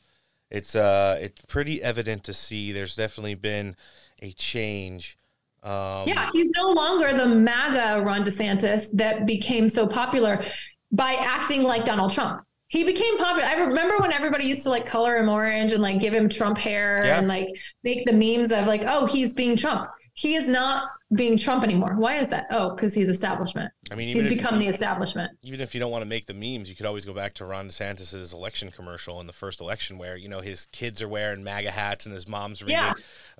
it's 0.50 0.74
uh 0.74 1.18
it's 1.20 1.42
pretty 1.46 1.82
evident 1.82 2.24
to 2.24 2.34
see. 2.34 2.72
There's 2.72 2.96
definitely 2.96 3.34
been 3.34 3.76
a 4.20 4.32
change 4.32 5.18
um, 5.62 6.08
yeah, 6.08 6.28
he's 6.32 6.50
no 6.56 6.70
longer 6.70 7.16
the 7.16 7.26
MAGA 7.26 8.02
Ron 8.02 8.24
DeSantis 8.24 8.86
that 8.94 9.26
became 9.26 9.68
so 9.68 9.86
popular 9.86 10.44
by 10.90 11.14
acting 11.14 11.62
like 11.62 11.84
Donald 11.84 12.12
Trump. 12.12 12.42
He 12.66 12.84
became 12.84 13.18
popular. 13.18 13.46
I 13.46 13.54
remember 13.54 13.98
when 13.98 14.12
everybody 14.12 14.46
used 14.46 14.62
to 14.64 14.70
like 14.70 14.86
color 14.86 15.18
him 15.18 15.28
orange 15.28 15.72
and 15.72 15.82
like 15.82 16.00
give 16.00 16.14
him 16.14 16.28
Trump 16.28 16.58
hair 16.58 17.04
yeah. 17.04 17.18
and 17.18 17.28
like 17.28 17.48
make 17.84 18.06
the 18.06 18.12
memes 18.12 18.50
of 18.50 18.66
like, 18.66 18.82
oh, 18.86 19.06
he's 19.06 19.34
being 19.34 19.56
Trump. 19.56 19.90
He 20.14 20.34
is 20.34 20.48
not 20.48 20.88
being 21.14 21.36
Trump 21.36 21.64
anymore. 21.64 21.94
Why 21.96 22.16
is 22.16 22.28
that? 22.30 22.46
Oh, 22.50 22.74
because 22.74 22.92
he's 22.92 23.08
establishment. 23.08 23.70
I 23.90 23.94
mean, 23.94 24.16
he's 24.16 24.26
become 24.26 24.58
the 24.58 24.68
establishment. 24.68 25.30
Even 25.42 25.60
if 25.60 25.74
you 25.74 25.80
don't 25.80 25.90
want 25.90 26.02
to 26.02 26.08
make 26.08 26.26
the 26.26 26.34
memes, 26.34 26.68
you 26.68 26.74
could 26.74 26.86
always 26.86 27.04
go 27.04 27.14
back 27.14 27.34
to 27.34 27.44
Ron 27.44 27.68
DeSantis's 27.68 28.32
election 28.32 28.70
commercial 28.70 29.20
in 29.20 29.26
the 29.26 29.32
first 29.32 29.60
election, 29.60 29.96
where 29.96 30.16
you 30.16 30.28
know 30.28 30.40
his 30.40 30.66
kids 30.72 31.00
are 31.00 31.08
wearing 31.08 31.44
MAGA 31.44 31.70
hats 31.70 32.06
and 32.06 32.14
his 32.14 32.26
mom's 32.26 32.62
reading. 32.62 32.76
Yeah, 32.76 32.92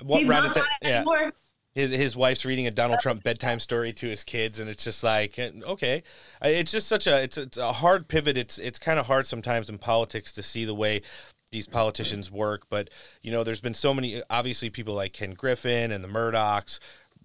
what 0.02 0.20
he's 0.20 0.28
Ron 0.28 0.44
not 0.44 0.56
DeSantis, 0.56 0.66
yeah. 0.82 0.96
anymore 0.96 1.32
his 1.74 1.90
his 1.90 2.16
wife's 2.16 2.44
reading 2.44 2.66
a 2.66 2.70
Donald 2.70 3.00
Trump 3.00 3.22
bedtime 3.22 3.58
story 3.58 3.92
to 3.94 4.06
his 4.06 4.24
kids, 4.24 4.60
and 4.60 4.68
it's 4.68 4.84
just 4.84 5.02
like 5.02 5.38
eh, 5.38 5.50
okay, 5.64 6.02
it's 6.42 6.72
just 6.72 6.86
such 6.86 7.06
a 7.06 7.22
it's 7.22 7.38
it's 7.38 7.56
a 7.56 7.72
hard 7.72 8.08
pivot. 8.08 8.36
It's 8.36 8.58
it's 8.58 8.78
kind 8.78 8.98
of 8.98 9.06
hard 9.06 9.26
sometimes 9.26 9.68
in 9.68 9.78
politics 9.78 10.32
to 10.32 10.42
see 10.42 10.64
the 10.64 10.74
way 10.74 11.02
these 11.50 11.68
politicians 11.68 12.30
work, 12.30 12.66
but 12.70 12.90
you 13.22 13.30
know, 13.30 13.44
there's 13.44 13.60
been 13.60 13.74
so 13.74 13.92
many 13.92 14.22
obviously 14.30 14.70
people 14.70 14.94
like 14.94 15.12
Ken 15.12 15.34
Griffin 15.34 15.92
and 15.92 16.02
the 16.02 16.08
Murdochs. 16.08 16.78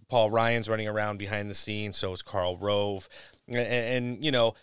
Paul 0.09 0.31
Ryan's 0.31 0.69
running 0.69 0.87
around 0.87 1.17
behind 1.17 1.49
the 1.49 1.53
scenes, 1.53 1.97
so 1.97 2.13
is 2.13 2.21
Karl 2.21 2.57
Rove, 2.57 3.09
and, 3.47 3.57
and 3.57 4.23
you 4.23 4.31
know 4.31 4.53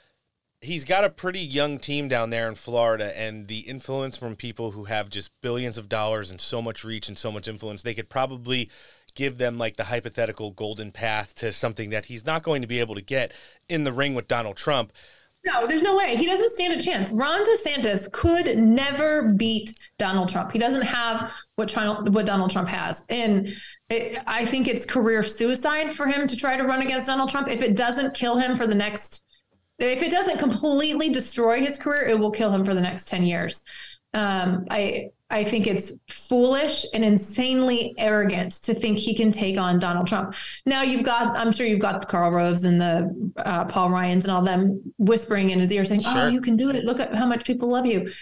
he's 0.65 0.85
got 0.85 1.05
a 1.05 1.11
pretty 1.11 1.41
young 1.41 1.79
team 1.79 2.09
down 2.09 2.31
there 2.31 2.49
in 2.49 2.55
Florida, 2.55 3.17
and 3.19 3.47
the 3.47 3.61
influence 3.61 4.17
from 4.17 4.35
people 4.35 4.73
who 4.73 4.85
have 4.85 5.11
just 5.11 5.31
billions 5.41 5.79
of 5.79 5.89
dollars 5.89 6.31
and 6.31 6.41
so 6.41 6.61
much 6.61 6.85
reach 6.85 7.09
and 7.09 7.19
so 7.19 7.31
much 7.31 7.47
influence, 7.47 7.83
they 7.83 7.95
could 7.95 8.09
probably 8.09 8.71
give 9.15 9.39
them 9.39 9.59
like 9.59 9.77
the 9.77 9.85
hypothetical 9.85 10.51
golden 10.51 10.93
path 10.93 11.35
to 11.37 11.53
something 11.53 11.91
that 11.91 12.07
he's 12.07 12.25
not 12.25 12.43
going 12.43 12.63
to 12.63 12.69
be 12.69 12.81
able 12.81 12.95
to 12.95 13.03
get 13.03 13.33
in 13.69 13.85
the 13.85 13.93
ring 13.93 14.15
with 14.15 14.29
Donald 14.29 14.57
Trump. 14.57 14.93
No, 15.47 15.67
there's 15.67 15.83
no 15.83 15.95
way. 15.95 16.17
He 16.17 16.25
doesn't 16.25 16.55
stand 16.55 16.73
a 16.73 16.83
chance. 16.83 17.11
Ron 17.11 17.45
DeSantis 17.45 18.11
could 18.13 18.57
never 18.59 19.35
beat 19.35 19.75
Donald 19.99 20.31
Trump. 20.31 20.53
He 20.53 20.59
doesn't 20.59 20.83
have 20.83 21.35
what, 21.57 21.71
what 22.11 22.25
Donald 22.25 22.51
Trump 22.51 22.69
has. 22.69 23.03
And 23.11 23.55
it, 23.91 24.23
I 24.27 24.47
think 24.47 24.69
it's 24.69 24.87
career 24.87 25.23
suicide 25.23 25.93
for 25.93 26.07
him 26.07 26.27
to 26.29 26.37
try 26.37 26.57
to 26.57 26.65
run 26.65 26.81
against 26.81 27.09
Donald 27.09 27.29
Trump. 27.29 27.49
If 27.49 27.61
it 27.61 27.77
doesn't 27.77 28.15
kill 28.15 28.39
him 28.39 28.57
for 28.57 28.67
the 28.67 28.75
next, 28.75 29.23
if 29.79 30.03
it 30.03 30.11
doesn't 30.11 30.39
completely 30.39 31.11
destroy 31.11 31.61
his 31.61 31.77
career, 31.77 32.07
it 32.09 32.19
will 32.19 32.31
kill 32.31 32.51
him 32.51 32.65
for 32.65 32.75
the 32.75 32.81
next 32.81 33.07
10 33.09 33.27
years. 33.27 33.61
Um, 34.15 34.67
I, 34.71 35.11
I 35.31 35.43
think 35.43 35.67
it's 35.67 35.93
foolish 36.09 36.87
and 36.95 37.05
insanely 37.05 37.95
arrogant 37.99 38.53
to 38.63 38.75
think 38.75 38.99
he 38.99 39.15
can 39.15 39.33
take 39.33 39.59
on 39.59 39.79
Donald 39.79 40.07
Trump. 40.07 40.35
Now 40.65 40.83
you've 40.83 41.03
got, 41.03 41.35
I'm 41.37 41.51
sure 41.51 41.67
you've 41.67 41.81
got 41.81 42.07
Karl 42.09 42.31
Roves 42.31 42.63
and 42.63 42.81
the 42.81 43.33
uh, 43.37 43.65
Paul 43.65 43.91
Ryans 43.91 44.25
and 44.25 44.31
all 44.31 44.43
them 44.43 44.95
whispering 44.99 45.51
in 45.51 45.59
his 45.59 45.73
ear 45.73 45.85
saying, 45.85 46.03
oh, 46.07 46.13
sure. 46.13 46.23
"Oh, 46.23 46.29
you 46.29 46.41
can 46.41 46.57
do 46.57 46.71
it. 46.71 46.85
Look 46.85 47.01
at 47.01 47.15
how 47.15 47.27
much 47.27 47.45
people 47.45 47.71
love 47.71 47.87
you." 47.87 48.13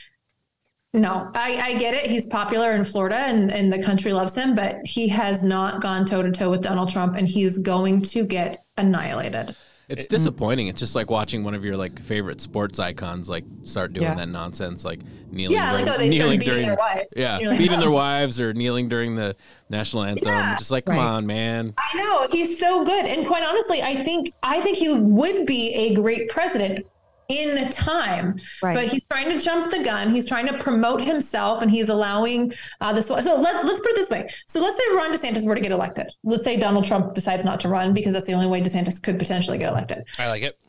No, 0.95 1.31
I, 1.35 1.57
I 1.57 1.75
get 1.75 1.95
it. 1.95 2.11
He's 2.11 2.27
popular 2.27 2.73
in 2.73 2.85
Florida 2.85 3.17
and, 3.17 3.51
and 3.51 3.73
the 3.73 3.83
country 3.83 4.13
loves 4.13 4.35
him, 4.35 4.55
but 4.55 4.79
he 4.85 5.09
has 5.09 5.43
not 5.43 5.81
gone 5.81 6.05
toe 6.05 6.23
to 6.23 6.31
toe 6.31 6.51
with 6.51 6.63
Donald 6.63 6.91
Trump, 6.91 7.17
and 7.17 7.27
he's 7.27 7.59
going 7.59 8.03
to 8.03 8.25
get 8.25 8.65
annihilated. 8.77 9.57
It's 9.93 10.07
mm. 10.07 10.09
disappointing. 10.09 10.69
It's 10.69 10.81
just 10.81 10.95
like 10.95 11.11
watching 11.11 11.45
one 11.45 11.55
of 11.55 11.65
your 11.65 11.77
like 11.77 12.01
favorite 12.01 12.41
sports 12.41 12.79
icons 12.79 13.29
like 13.29 13.45
start 13.65 13.93
doing 13.93 14.07
Yeah. 14.07 14.15
that 14.15 14.29
nonsense, 14.29 14.85
like 14.85 15.01
kneeling. 15.31 15.57
Yeah, 15.57 15.73
like, 15.73 15.85
during, 15.85 15.95
oh, 15.95 15.99
they 15.99 16.09
kneeling 16.09 16.39
beating 16.39 16.55
during 16.55 16.67
their 16.69 16.77
wives. 16.77 17.13
Yeah, 17.17 17.39
like, 17.39 17.59
beating 17.59 17.79
their 17.79 17.89
oh. 17.89 17.93
wives 18.07 18.41
or 18.41 18.53
kneeling 18.55 18.89
during 18.89 19.15
the 19.17 19.37
national 19.69 20.05
anthem. 20.05 20.29
Yeah. 20.29 20.57
just 20.57 20.71
like, 20.71 20.87
come 20.87 20.97
Right. 20.97 21.05
on, 21.05 21.27
man. 21.27 21.75
I 21.79 21.97
know 21.99 22.27
he's 22.31 22.59
so 22.59 22.85
good, 22.85 23.05
and 23.05 23.27
quite 23.27 23.43
honestly, 23.43 23.83
I 23.83 24.03
think 24.03 24.33
I 24.43 24.61
think 24.61 24.79
he 24.79 24.89
would 24.93 25.47
be 25.47 25.75
a 25.75 25.95
great 25.95 26.31
president 26.31 26.87
in 27.33 27.69
time. 27.71 28.39
Right. 28.63 28.75
But 28.75 28.89
he's 28.89 29.05
trying 29.05 29.29
to 29.31 29.39
jump 29.43 29.71
the 29.71 29.83
gun. 29.83 30.13
He's 30.15 30.27
trying 30.27 30.47
to 30.47 30.59
promote 30.59 31.03
himself, 31.03 31.63
and 31.63 31.71
he's 31.71 31.89
allowing 31.89 32.53
uh, 32.81 32.93
this. 32.93 33.07
So 33.07 33.15
let, 33.15 33.65
let's 33.65 33.81
put 33.81 33.91
it 33.91 33.97
this 33.97 34.11
way. 34.11 34.29
So 34.49 34.61
let's 34.61 34.77
say 34.77 34.85
Ron 34.95 35.13
DeSantis 35.13 35.45
were 35.47 35.55
to 35.55 35.61
get 35.61 35.73
elected. 35.73 36.11
Let's 36.25 36.45
say 36.45 36.57
Donald 36.57 36.85
Trump 36.85 37.15
decides 37.15 37.45
not 37.45 37.61
to 37.61 37.69
run 37.69 37.95
because 37.95 38.13
that's 38.13 38.27
the 38.27 38.35
only 38.35 38.47
way 38.47 38.61
DeSantis 38.61 39.03
could 39.03 39.19
potentially 39.19 39.59
get 39.59 39.71
elected. 39.71 40.05
I 40.19 40.29
like 40.29 40.43
it. 40.43 40.61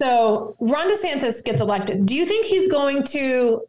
So 0.00 0.56
Ron 0.60 0.90
DeSantis 0.90 1.44
gets 1.44 1.60
elected. 1.60 2.06
Do 2.06 2.14
you 2.14 2.24
think 2.24 2.46
he's 2.46 2.70
going 2.70 3.02
to 3.04 3.62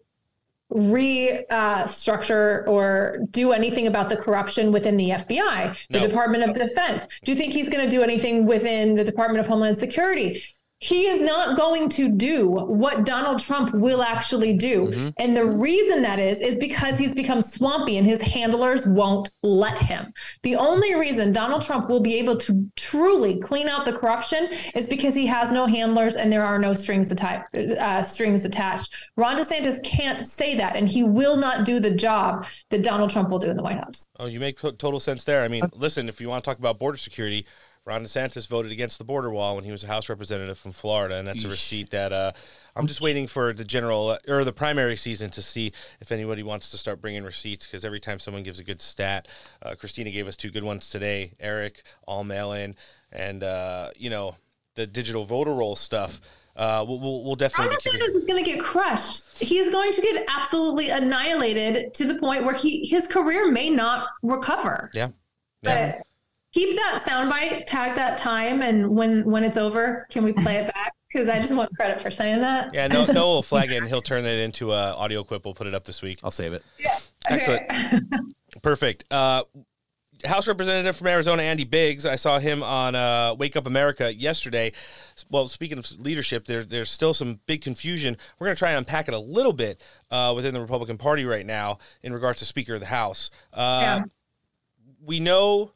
restructure 0.72 2.68
or 2.68 3.20
do 3.32 3.52
anything 3.52 3.88
about 3.88 4.10
the 4.10 4.16
corruption 4.16 4.72
within 4.72 4.98
the 4.98 5.10
FBI, 5.10 5.88
the 5.90 6.00
No. 6.00 6.08
Department 6.08 6.44
of 6.44 6.54
Defense? 6.56 7.08
Do 7.24 7.32
you 7.32 7.38
think 7.38 7.54
he's 7.54 7.70
going 7.70 7.84
to 7.84 7.90
do 7.90 8.04
anything 8.04 8.46
within 8.46 8.96
the 8.96 9.04
Department 9.04 9.40
of 9.40 9.48
Homeland 9.48 9.78
Security? 9.78 10.44
He 10.80 11.08
is 11.08 11.20
not 11.22 11.58
going 11.58 11.90
to 11.90 12.10
do 12.10 12.48
what 12.48 13.06
Donald 13.06 13.40
Trump 13.40 13.74
will 13.74 14.02
actually 14.02 14.54
do. 14.54 15.12
And 15.18 15.36
the 15.36 15.46
reason 15.46 16.02
that 16.04 16.20
is, 16.20 16.40
is 16.40 16.58
because 16.58 16.98
he's 16.98 17.14
become 17.14 17.42
swampy 17.42 17.98
and 17.98 18.08
his 18.08 18.22
handlers 18.22 18.86
won't 18.86 19.30
let 19.44 19.78
him. 19.78 20.14
The 20.44 20.56
only 20.56 20.96
reason 20.96 21.34
Donald 21.34 21.64
Trump 21.64 21.90
will 21.90 22.00
be 22.00 22.16
able 22.16 22.38
to 22.38 22.72
truly 22.76 23.40
clean 23.40 23.68
out 23.68 23.86
the 23.86 23.92
corruption 23.94 24.50
is 24.74 24.88
because 24.88 25.14
he 25.14 25.26
has 25.28 25.52
no 25.52 25.66
handlers 25.66 26.16
and 26.16 26.32
there 26.32 26.46
are 26.46 26.58
no 26.58 26.74
strings, 26.74 27.12
uh, 27.12 28.04
strings 28.04 28.46
attached. 28.46 28.96
Ron 29.18 29.38
DeSantis 29.38 29.84
can't 29.84 30.22
say 30.22 30.56
that, 30.56 30.76
and 30.76 30.88
he 30.88 31.04
will 31.04 31.36
not 31.36 31.66
do 31.66 31.80
the 31.80 31.92
job 31.92 32.46
that 32.70 32.84
Donald 32.84 33.10
Trump 33.10 33.30
will 33.30 33.40
do 33.40 33.50
in 33.50 33.58
the 33.58 33.64
White 33.64 33.78
House. 33.78 34.08
Oh, 34.18 34.28
you 34.28 34.40
make 34.40 34.60
total 34.60 35.00
sense 35.00 35.26
there. 35.26 35.44
I 35.44 35.50
mean, 35.50 35.64
listen, 35.74 36.08
if 36.08 36.22
you 36.22 36.30
want 36.30 36.44
to 36.44 36.50
talk 36.50 36.58
about 36.58 36.80
border 36.80 36.98
security, 36.98 37.46
Ron 37.86 38.04
DeSantis 38.04 38.48
voted 38.48 38.72
against 38.72 38.98
the 38.98 39.04
border 39.04 39.32
wall 39.32 39.56
when 39.56 39.64
he 39.64 39.72
was 39.72 39.84
a 39.84 39.88
House 39.88 40.10
representative 40.10 40.58
from 40.58 40.72
Florida, 40.72 41.16
and 41.16 41.28
that's 41.28 41.44
a 41.44 41.50
receipt 41.50 41.90
that 41.90 42.14
uh, 42.14 42.32
I'm 42.76 42.86
just 42.86 43.02
waiting 43.02 43.26
for 43.26 43.52
the 43.52 43.64
general 43.64 44.18
or 44.28 44.44
the 44.44 44.54
primary 44.54 44.96
season 44.96 45.32
to 45.32 45.42
see 45.42 45.72
if 46.00 46.12
anybody 46.12 46.44
wants 46.44 46.70
to 46.72 46.78
start 46.78 47.02
bringing 47.02 47.24
receipts. 47.24 47.66
Because 47.66 47.84
every 47.84 48.00
time 48.00 48.20
someone 48.20 48.44
gives 48.44 48.60
a 48.60 48.64
good 48.64 48.82
stat, 48.82 49.28
uh, 49.64 49.76
Christina 49.76 50.12
gave 50.12 50.28
us 50.28 50.36
two 50.36 50.52
good 50.52 50.64
ones 50.64 50.90
today. 50.90 51.34
Eric, 51.40 51.82
all 52.06 52.24
mail 52.24 52.52
in, 52.52 52.76
and 53.12 53.44
uh, 53.44 53.90
you 53.96 54.10
know 54.10 54.36
the 54.76 54.86
digital 54.86 55.26
voter 55.26 55.54
roll 55.54 55.76
stuff. 55.76 56.22
Uh, 56.56 56.84
we'll, 56.88 57.00
we'll, 57.00 57.24
we'll 57.24 57.30
Ron 57.32 57.38
definitely 57.38 57.76
be 57.92 57.98
DeSantis 57.98 58.16
is 58.16 58.26
going 58.26 58.44
to 58.44 58.52
get 58.52 58.60
crushed. 58.60 59.24
He's 59.40 59.70
going 59.70 59.92
to 59.92 60.02
get 60.02 60.26
absolutely 60.30 60.90
annihilated 60.90 61.94
to 61.96 62.06
the 62.06 62.16
point 62.16 62.44
where 62.44 62.54
he 62.54 62.86
his 62.86 63.08
career 63.08 63.50
may 63.50 63.70
not 63.70 64.08
recover. 64.22 64.92
yeah. 64.94 65.10
Yeah. 65.64 65.98
But 65.98 66.08
keep 66.54 66.76
that 66.76 67.04
soundbite, 67.08 67.66
tag 67.66 67.96
that 67.96 68.18
time, 68.18 68.62
and 68.62 68.90
when 68.90 69.24
when 69.26 69.44
it's 69.44 69.58
over, 69.58 70.08
can 70.10 70.24
we 70.24 70.34
play 70.34 70.56
it 70.58 70.74
back? 70.74 70.94
Because 71.12 71.28
I 71.28 71.40
just 71.40 71.54
want 71.56 71.76
credit 71.76 72.00
for 72.00 72.12
saying 72.12 72.42
that. 72.42 72.74
Yeah, 72.74 72.88
no, 72.88 73.06
no, 73.12 73.28
will 73.28 73.42
flag 73.44 73.72
it 73.72 73.78
and 73.78 73.88
he'll 73.88 74.02
turn 74.02 74.26
it 74.26 74.40
into 74.40 74.72
a 74.74 74.94
audio 74.94 75.24
clip. 75.24 75.44
We'll 75.46 75.56
put 75.56 75.68
it 75.68 75.74
up 75.74 75.84
this 75.86 76.02
week. 76.02 76.20
I'll 76.24 76.32
save 76.32 76.54
it. 76.54 76.64
Yeah. 76.78 76.98
Excellent. 77.28 77.64
Perfect. 78.62 79.12
Uh, 79.12 79.44
House 80.26 80.48
Representative 80.50 80.98
from 80.98 81.08
Arizona, 81.08 81.44
Andy 81.44 81.64
Biggs. 81.64 82.06
I 82.06 82.18
saw 82.18 82.40
him 82.40 82.62
on 82.62 82.94
uh, 82.94 83.36
Wake 83.40 83.56
Up 83.56 83.66
America 83.66 84.14
yesterday. 84.14 84.74
Well, 85.30 85.48
speaking 85.48 85.78
of 85.78 85.90
leadership, 86.00 86.46
there, 86.46 86.64
there's 86.64 86.92
still 86.92 87.14
some 87.14 87.40
big 87.48 87.62
confusion. 87.62 88.18
We're 88.38 88.48
going 88.48 88.56
to 88.56 88.60
try 88.60 88.72
and 88.72 88.80
unpack 88.80 89.08
it 89.08 89.14
a 89.14 89.20
little 89.20 89.54
bit 89.54 89.82
uh, 90.12 90.34
within 90.36 90.54
the 90.54 90.60
Republican 90.60 90.98
Party 90.98 91.24
right 91.24 91.46
now 91.46 91.78
in 92.04 92.12
regards 92.14 92.40
to 92.40 92.46
Speaker 92.46 92.76
of 92.76 92.82
the 92.82 92.88
House. 92.88 93.30
Uh, 93.54 93.80
Yeah. 93.82 94.04
We 95.02 95.22
know 95.22 95.72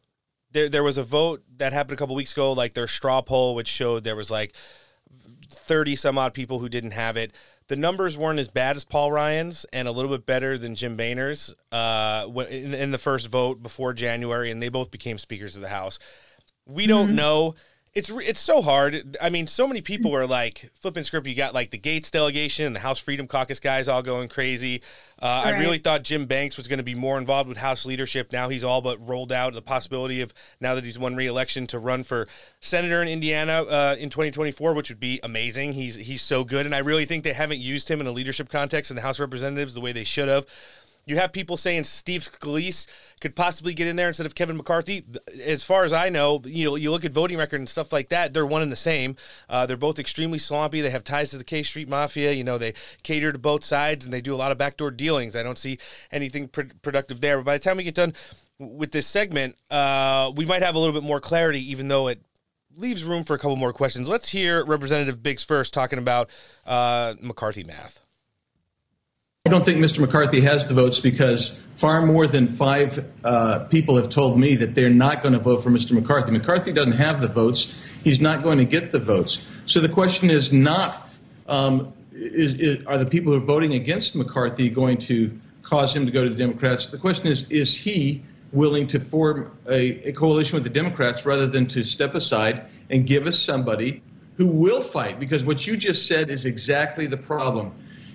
there 0.54 0.70
there 0.70 0.84
was 0.84 0.98
a 0.98 1.04
vote 1.04 1.44
that 1.58 1.74
happened 1.74 1.94
a 1.94 1.98
couple 1.98 2.16
weeks 2.16 2.32
ago, 2.32 2.54
like 2.54 2.74
their 2.74 2.88
straw 2.88 3.22
poll, 3.22 3.56
which 3.56 3.68
showed 3.68 4.04
there 4.04 4.16
was 4.16 4.32
like 4.32 4.56
30 5.50 5.96
some 5.96 6.18
odd 6.18 6.34
people 6.34 6.60
who 6.60 6.70
didn't 6.70 6.92
have 6.92 7.18
it. 7.18 7.32
The 7.68 7.76
numbers 7.76 8.18
weren't 8.18 8.40
as 8.40 8.50
bad 8.50 8.76
as 8.76 8.84
Paul 8.84 9.12
Ryan's 9.12 9.66
and 9.72 9.88
a 9.88 9.92
little 9.92 10.12
bit 10.12 10.26
better 10.26 10.58
than 10.58 10.76
Jim 10.76 10.98
Boehner's 10.98 11.54
uh, 11.72 12.28
in, 12.50 12.74
in 12.74 12.92
the 12.92 12.98
first 12.98 13.28
vote 13.28 13.64
before 13.64 13.94
January, 13.94 14.52
and 14.52 14.62
they 14.62 14.70
both 14.70 14.92
became 14.92 15.18
speakers 15.18 15.56
of 15.56 15.62
the 15.62 15.70
House. 15.70 15.98
We 16.66 16.88
don't 16.88 17.16
know. 17.16 17.56
It's 17.96 18.10
it's 18.10 18.40
so 18.40 18.64
hard. 18.64 19.18
I 19.22 19.30
mean, 19.30 19.46
so 19.46 19.68
many 19.68 19.82
people 19.82 20.16
are 20.16 20.26
like 20.26 20.72
flipping 20.74 21.04
script. 21.04 21.28
You 21.28 21.36
got 21.36 21.54
like 21.54 21.70
the 21.70 21.78
Gaetz 21.78 22.10
delegation 22.10 22.66
and 22.66 22.76
the 22.76 22.80
House 22.80 22.98
Freedom 22.98 23.28
Caucus 23.28 23.60
guys 23.60 23.88
all 23.88 24.02
going 24.02 24.30
crazy. 24.30 24.82
Uh, 25.22 25.44
I 25.46 25.60
really 25.60 25.78
thought 25.78 26.02
Jim 26.02 26.26
Banks 26.26 26.58
was 26.58 26.68
going 26.68 26.80
to 26.80 26.84
be 26.84 26.96
more 26.96 27.20
involved 27.20 27.48
with 27.48 27.60
House 27.60 27.86
leadership. 27.86 28.34
Now 28.34 28.50
he's 28.50 28.64
all 28.64 28.82
but 28.82 28.98
rolled 29.08 29.32
out 29.32 29.54
the 29.54 29.62
possibility 29.62 30.22
of 30.22 30.34
now 30.60 30.74
that 30.74 30.84
he's 30.84 30.98
won 30.98 31.16
re-election 31.16 31.68
to 31.68 31.78
run 31.78 32.02
for 32.02 32.28
senator 32.62 33.00
in 33.00 33.08
Indiana 33.08 33.62
uh, 33.62 33.96
in 34.00 34.10
2024, 34.10 34.74
which 34.74 34.90
would 34.90 35.00
be 35.00 35.20
amazing. 35.22 35.74
He's 35.74 35.94
he's 35.94 36.24
so 36.24 36.44
good, 36.44 36.66
and 36.66 36.74
I 36.74 36.80
really 36.80 37.06
think 37.06 37.24
they 37.24 37.34
haven't 37.34 37.60
used 37.60 37.90
him 37.90 38.02
in 38.02 38.08
a 38.08 38.12
leadership 38.12 38.50
context 38.50 38.90
in 38.90 38.96
the 38.96 39.04
House 39.04 39.18
of 39.18 39.22
Representatives 39.22 39.76
the 39.76 39.82
way 39.82 39.92
they 39.92 40.04
should 40.04 40.30
have. 40.30 40.48
You 41.06 41.18
have 41.18 41.34
people 41.34 41.58
saying 41.58 41.84
Steve 41.84 42.22
Scalise 42.22 42.88
could 43.20 43.36
possibly 43.36 43.74
get 43.74 43.88
in 43.88 43.96
there 43.96 44.08
instead 44.08 44.26
of 44.26 44.36
Kevin 44.36 44.56
McCarthy. 44.56 45.04
As 45.44 45.64
far 45.64 45.84
as 45.84 45.92
I 45.92 46.10
know, 46.10 46.42
you 46.46 46.66
know, 46.66 46.76
you 46.76 46.92
look 46.92 47.04
at 47.04 47.12
voting 47.12 47.38
record 47.38 47.60
and 47.60 47.68
stuff 47.68 47.92
like 47.92 48.10
that, 48.10 48.34
they're 48.34 48.46
one 48.46 48.62
and 48.62 48.72
the 48.72 48.78
same. 48.78 49.18
Uh, 49.50 49.66
they're 49.66 49.76
both 49.76 50.00
extremely 50.00 50.40
sloppy. 50.40 50.82
They 50.82 50.90
have 50.90 51.04
ties 51.04 51.32
to 51.32 51.38
the 51.38 51.44
K 51.44 51.62
Street 51.64 51.90
Mafia. 51.90 52.32
You 52.32 52.44
know, 52.44 52.58
they 52.58 52.74
cater 53.04 53.34
to 53.34 53.40
both 53.40 53.64
sides 53.64 54.06
and 54.06 54.14
they 54.14 54.22
do 54.22 54.34
a 54.34 54.38
lot 54.38 54.52
of 54.52 54.58
backdoor 54.58 54.92
dealings. 54.92 55.36
I 55.36 55.44
don't 55.44 55.58
see 55.58 55.78
anything 56.12 56.48
pr- 56.48 56.62
productive 56.82 57.20
there. 57.20 57.38
But 57.38 57.46
by 57.46 57.54
the 57.58 57.64
time 57.64 57.78
we 57.78 57.84
get 57.84 57.96
done 57.96 58.14
with 58.58 58.92
this 58.92 59.08
segment, 59.08 59.58
uh, 59.70 60.32
we 60.36 60.46
might 60.46 60.62
have 60.62 60.76
a 60.76 60.80
little 60.80 60.94
bit 60.94 61.06
more 61.06 61.20
clarity, 61.20 61.70
even 61.72 61.90
though 61.90 62.08
it 62.08 62.22
leaves 62.78 63.04
room 63.04 63.24
for 63.24 63.34
a 63.34 63.38
couple 63.38 63.56
more 63.56 63.74
questions. 63.74 64.08
Let's 64.10 64.30
hear 64.30 64.66
Representative 64.66 65.22
Biggs 65.22 65.44
first 65.44 65.74
talking 65.74 66.00
about 66.00 66.30
uh, 66.66 67.16
McCarthy 67.22 67.64
math. 67.64 68.00
I 69.46 69.50
don't 69.50 69.66
think 69.66 69.80
Mr. 69.80 70.00
McCarthy 70.00 70.40
has 70.40 70.68
the 70.68 70.74
votes 70.74 71.02
because 71.02 71.60
far 71.76 72.06
more 72.06 72.28
than 72.28 72.48
five 72.48 73.06
uh, 73.26 73.66
people 73.66 73.98
have 73.98 74.08
told 74.08 74.40
me 74.40 74.56
that 74.56 74.74
they're 74.74 74.90
not 74.90 75.22
going 75.22 75.34
to 75.34 75.40
vote 75.40 75.64
for 75.64 75.70
Mr. 75.70 75.92
McCarthy. 75.92 76.32
McCarthy 76.32 76.72
doesn't 76.72 76.94
have 76.94 77.20
the 77.20 77.28
votes. 77.28 77.70
He's 78.06 78.22
not 78.22 78.44
going 78.44 78.60
to 78.60 78.64
get 78.64 78.94
the 78.94 79.00
votes. 79.00 79.46
So 79.66 79.82
the 79.82 79.90
question 79.90 80.30
is 80.30 80.54
not 80.54 81.10
um, 81.46 81.92
is, 82.14 82.54
is, 82.54 82.86
are 82.86 82.98
the 82.98 83.06
people 83.06 83.34
who 83.34 83.40
are 83.40 83.46
voting 83.46 83.74
against 83.74 84.16
McCarthy 84.16 84.70
going 84.70 85.00
to 85.00 85.38
cause 85.62 85.94
him 85.94 86.06
to 86.06 86.12
go 86.14 86.24
to 86.24 86.30
the 86.30 86.38
Democrats? 86.38 86.86
The 86.86 86.98
question 86.98 87.28
is 87.28 87.46
is 87.50 87.76
he 87.76 88.24
willing 88.54 88.88
to 88.88 89.02
form 89.02 89.52
a, 89.68 90.08
a 90.08 90.14
coalition 90.14 90.56
with 90.56 90.64
the 90.64 90.70
Democrats 90.70 91.26
rather 91.26 91.48
than 91.48 91.68
to 91.68 91.84
step 91.84 92.16
aside 92.16 92.70
and 92.90 93.06
give 93.06 93.28
us 93.28 93.40
somebody 93.40 94.04
who 94.38 94.48
will 94.48 94.82
fight? 94.82 95.20
Because 95.20 95.44
what 95.44 95.68
you 95.68 95.76
just 95.76 96.08
said 96.08 96.30
is 96.30 96.46
exactly 96.46 97.08
the 97.08 97.18
problem. 97.18 97.74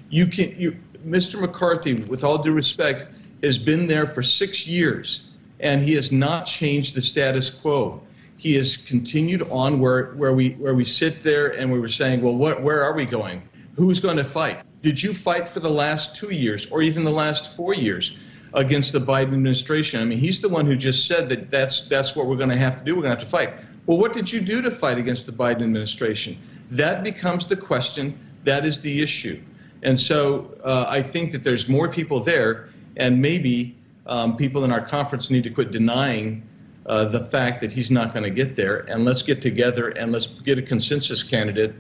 You 0.09 0.29
can 0.29 0.59
you 0.59 0.79
Mr. 1.07 1.41
McCarthy, 1.41 1.95
with 1.95 2.25
all 2.25 2.39
due 2.43 2.53
respect, 2.53 3.07
has 3.43 3.59
been 3.59 3.87
there 3.87 4.07
for 4.07 4.23
six 4.23 4.67
years, 4.67 5.25
and 5.61 5.83
he 5.83 5.95
has 5.95 6.11
not 6.11 6.47
changed 6.47 6.95
the 6.95 7.03
status 7.03 7.51
quo. 7.51 8.03
He 8.37 8.55
has 8.55 8.77
continued 8.77 9.43
on 9.51 9.81
where, 9.81 10.13
where 10.15 10.33
we 10.33 10.51
where 10.51 10.75
we 10.75 10.85
sit 10.85 11.23
there 11.23 11.49
and 11.59 11.73
we 11.73 11.81
were 11.81 11.89
saying, 11.89 12.23
well, 12.23 12.35
what 12.35 12.63
where 12.63 12.83
are 12.83 12.95
we 12.95 13.05
going? 13.05 13.49
Who's 13.75 14.01
going 14.01 14.17
to 14.17 14.25
fight? 14.25 14.63
Did 14.83 15.03
you 15.03 15.13
fight 15.13 15.49
for 15.49 15.61
the 15.61 15.71
last 15.71 16.15
two 16.15 16.33
years 16.33 16.71
or 16.71 16.83
even 16.83 17.03
the 17.03 17.11
last 17.11 17.57
four 17.57 17.75
years 17.75 18.17
against 18.55 18.93
the 18.93 19.01
Biden 19.01 19.35
administration? 19.35 20.01
I 20.01 20.05
mean, 20.05 20.19
he's 20.19 20.41
the 20.41 20.49
one 20.49 20.67
who 20.67 20.77
just 20.77 21.07
said 21.07 21.29
that 21.31 21.51
that's 21.51 21.89
that's 21.89 22.15
what 22.15 22.27
we're 22.27 22.37
going 22.37 22.51
to 22.51 22.57
have 22.57 22.79
to 22.79 22.85
do. 22.85 22.95
We're 22.95 23.03
going 23.03 23.17
to 23.17 23.21
have 23.21 23.25
to 23.25 23.31
fight. 23.31 23.55
Well, 23.87 23.99
what 23.99 24.13
did 24.13 24.33
you 24.33 24.41
do 24.41 24.63
to 24.63 24.71
fight 24.71 24.99
against 24.99 25.27
the 25.27 25.33
Biden 25.33 25.63
administration? 25.63 26.39
That 26.71 27.03
becomes 27.03 27.47
the 27.47 27.57
question. 27.57 28.19
That 28.45 28.65
is 28.65 28.81
the 28.81 29.03
issue. 29.03 29.43
And 29.83 29.99
so 29.99 30.57
uh, 30.65 30.87
I 30.89 31.03
think 31.03 31.33
that 31.33 31.45
there's 31.45 31.69
more 31.69 31.89
people 31.89 32.21
there, 32.21 32.69
and 32.97 33.21
maybe 33.21 33.77
um, 34.07 34.37
people 34.37 34.65
in 34.65 34.73
our 34.73 34.85
conference 34.85 35.31
need 35.31 35.45
to 35.45 35.51
quit 35.51 35.71
denying 35.71 36.49
uh, 36.87 37.05
the 37.05 37.21
fact 37.21 37.61
that 37.61 37.73
he's 37.73 37.91
not 37.91 38.13
going 38.13 38.25
to 38.25 38.31
get 38.31 38.57
there. 38.57 38.81
And 38.91 39.05
let's 39.05 39.23
get 39.23 39.43
together 39.43 39.91
and 39.91 40.11
let's 40.11 40.27
get 40.27 40.59
a 40.59 40.63
consensus 40.63 41.23
candidate 41.23 41.75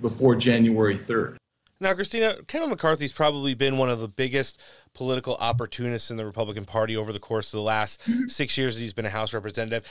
before 0.00 0.36
January 0.36 0.94
3rd. 0.94 1.36
Now, 1.82 1.94
Christina, 1.94 2.36
Kevin 2.46 2.68
McCarthy's 2.68 3.12
probably 3.12 3.54
been 3.54 3.78
one 3.78 3.88
of 3.88 4.00
the 4.00 4.08
biggest 4.08 4.58
political 4.92 5.36
opportunists 5.36 6.10
in 6.10 6.18
the 6.18 6.26
Republican 6.26 6.66
Party 6.66 6.94
over 6.94 7.10
the 7.10 7.18
course 7.18 7.54
of 7.54 7.56
the 7.56 7.62
last 7.62 8.02
six 8.26 8.58
years 8.58 8.76
that 8.76 8.82
he's 8.82 8.92
been 8.92 9.06
a 9.06 9.10
House 9.10 9.32
representative. 9.32 9.86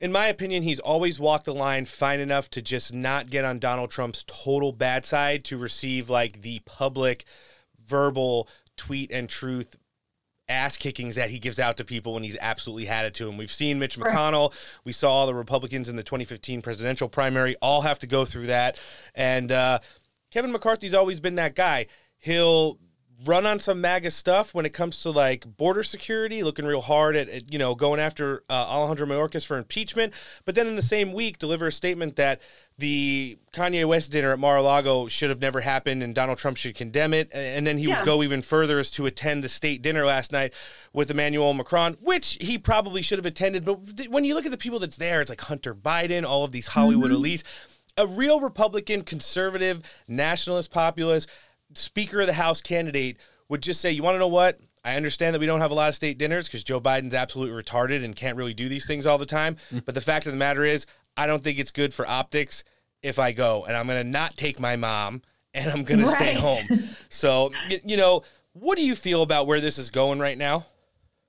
In 0.00 0.12
my 0.12 0.26
opinion, 0.26 0.62
he's 0.62 0.80
always 0.80 1.20
walked 1.20 1.44
the 1.44 1.54
line 1.54 1.86
fine 1.86 2.20
enough 2.20 2.50
to 2.50 2.62
just 2.62 2.92
not 2.92 3.30
get 3.30 3.44
on 3.44 3.58
Donald 3.58 3.90
Trump's 3.90 4.24
total 4.26 4.72
bad 4.72 5.06
side 5.06 5.44
to 5.46 5.56
receive 5.56 6.10
like 6.10 6.42
the 6.42 6.60
public 6.66 7.24
verbal 7.86 8.48
tweet 8.76 9.10
and 9.10 9.28
truth 9.28 9.76
ass 10.48 10.76
kickings 10.76 11.14
that 11.14 11.30
he 11.30 11.38
gives 11.38 11.58
out 11.58 11.76
to 11.78 11.84
people 11.84 12.14
when 12.14 12.22
he's 12.22 12.36
absolutely 12.40 12.84
had 12.84 13.06
it 13.06 13.14
to 13.14 13.28
him. 13.28 13.36
We've 13.36 13.52
seen 13.52 13.78
Mitch 13.78 13.98
McConnell. 13.98 14.52
We 14.84 14.92
saw 14.92 15.10
all 15.10 15.26
the 15.26 15.34
Republicans 15.34 15.88
in 15.88 15.96
the 15.96 16.02
2015 16.02 16.60
presidential 16.60 17.08
primary 17.08 17.56
all 17.62 17.82
have 17.82 17.98
to 18.00 18.06
go 18.06 18.24
through 18.24 18.46
that. 18.46 18.78
And 19.14 19.50
uh, 19.50 19.78
Kevin 20.30 20.52
McCarthy's 20.52 20.94
always 20.94 21.20
been 21.20 21.36
that 21.36 21.54
guy. 21.54 21.86
He'll 22.18 22.78
run 23.24 23.46
on 23.46 23.58
some 23.58 23.80
MAGA 23.80 24.10
stuff 24.10 24.54
when 24.54 24.66
it 24.66 24.72
comes 24.72 25.00
to 25.02 25.10
like 25.10 25.56
border 25.56 25.82
security, 25.82 26.42
looking 26.42 26.64
real 26.66 26.80
hard 26.80 27.16
at, 27.16 27.28
at 27.28 27.52
you 27.52 27.58
know 27.58 27.74
going 27.74 28.00
after 28.00 28.42
uh, 28.50 28.52
Alejandro 28.68 29.06
Mayorkas 29.06 29.46
for 29.46 29.56
impeachment, 29.56 30.12
but 30.44 30.54
then 30.54 30.66
in 30.66 30.76
the 30.76 30.82
same 30.82 31.12
week 31.12 31.38
deliver 31.38 31.66
a 31.66 31.72
statement 31.72 32.16
that 32.16 32.40
the 32.76 33.38
Kanye 33.52 33.84
West 33.86 34.10
dinner 34.10 34.32
at 34.32 34.38
Mar-a-Lago 34.40 35.06
should 35.06 35.30
have 35.30 35.40
never 35.40 35.60
happened 35.60 36.02
and 36.02 36.12
Donald 36.12 36.38
Trump 36.38 36.56
should 36.56 36.74
condemn 36.74 37.14
it. 37.14 37.30
And 37.32 37.64
then 37.64 37.78
he 37.78 37.84
Yeah. 37.84 37.98
would 37.98 38.04
go 38.04 38.20
even 38.24 38.42
further 38.42 38.80
as 38.80 38.90
to 38.92 39.06
attend 39.06 39.44
the 39.44 39.48
state 39.48 39.80
dinner 39.80 40.04
last 40.04 40.32
night 40.32 40.52
with 40.92 41.08
Emmanuel 41.08 41.54
Macron, 41.54 41.96
which 42.00 42.36
he 42.40 42.58
probably 42.58 43.00
should 43.00 43.18
have 43.18 43.26
attended. 43.26 43.64
But 43.64 44.08
when 44.08 44.24
you 44.24 44.34
look 44.34 44.44
at 44.44 44.50
the 44.50 44.56
people 44.58 44.80
that's 44.80 44.96
there, 44.96 45.20
it's 45.20 45.30
like 45.30 45.42
Hunter 45.42 45.72
Biden, 45.72 46.24
all 46.24 46.42
of 46.42 46.50
these 46.50 46.66
Hollywood 46.68 47.12
Mm-hmm. 47.12 47.22
elites. 47.22 47.42
A 47.96 48.08
real 48.08 48.40
Republican, 48.40 49.02
conservative, 49.04 49.80
nationalist, 50.08 50.72
populist, 50.72 51.28
Speaker 51.78 52.20
of 52.20 52.26
the 52.26 52.34
House 52.34 52.60
candidate 52.60 53.18
would 53.48 53.62
just 53.62 53.80
say, 53.80 53.90
You 53.90 54.02
want 54.02 54.14
to 54.14 54.18
know 54.18 54.28
what? 54.28 54.60
I 54.84 54.96
understand 54.96 55.34
that 55.34 55.40
we 55.40 55.46
don't 55.46 55.60
have 55.60 55.70
a 55.70 55.74
lot 55.74 55.88
of 55.88 55.94
state 55.94 56.18
dinners 56.18 56.46
because 56.46 56.62
Joe 56.62 56.80
Biden's 56.80 57.14
absolutely 57.14 57.60
retarded 57.62 58.04
and 58.04 58.14
can't 58.14 58.36
really 58.36 58.52
do 58.52 58.68
these 58.68 58.86
things 58.86 59.06
all 59.06 59.16
the 59.16 59.24
time. 59.24 59.56
But 59.86 59.94
the 59.94 60.00
fact 60.02 60.26
of 60.26 60.32
the 60.32 60.38
matter 60.38 60.62
is, 60.62 60.84
I 61.16 61.26
don't 61.26 61.42
think 61.42 61.58
it's 61.58 61.70
good 61.70 61.94
for 61.94 62.06
optics 62.06 62.64
if 63.02 63.18
I 63.18 63.32
go, 63.32 63.64
and 63.64 63.76
I'm 63.76 63.86
going 63.86 64.02
to 64.02 64.08
not 64.08 64.36
take 64.36 64.60
my 64.60 64.76
mom 64.76 65.22
and 65.54 65.70
I'm 65.70 65.84
going 65.84 66.00
to 66.00 66.06
stay 66.06 66.34
home. 66.34 66.90
So, 67.08 67.52
you 67.84 67.96
know, 67.96 68.24
what 68.52 68.76
do 68.76 68.84
you 68.84 68.94
feel 68.94 69.22
about 69.22 69.46
where 69.46 69.60
this 69.60 69.78
is 69.78 69.88
going 69.88 70.18
right 70.18 70.36
now? 70.36 70.66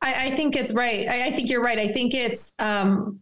I, 0.02 0.28
I 0.28 0.36
think 0.36 0.56
it's 0.56 0.72
right. 0.72 1.08
I, 1.08 1.28
I 1.28 1.32
think 1.32 1.50
you're 1.50 1.62
right. 1.64 1.80
I 1.80 1.90
think 1.90 2.14
it's 2.14 2.52
um, 2.60 3.22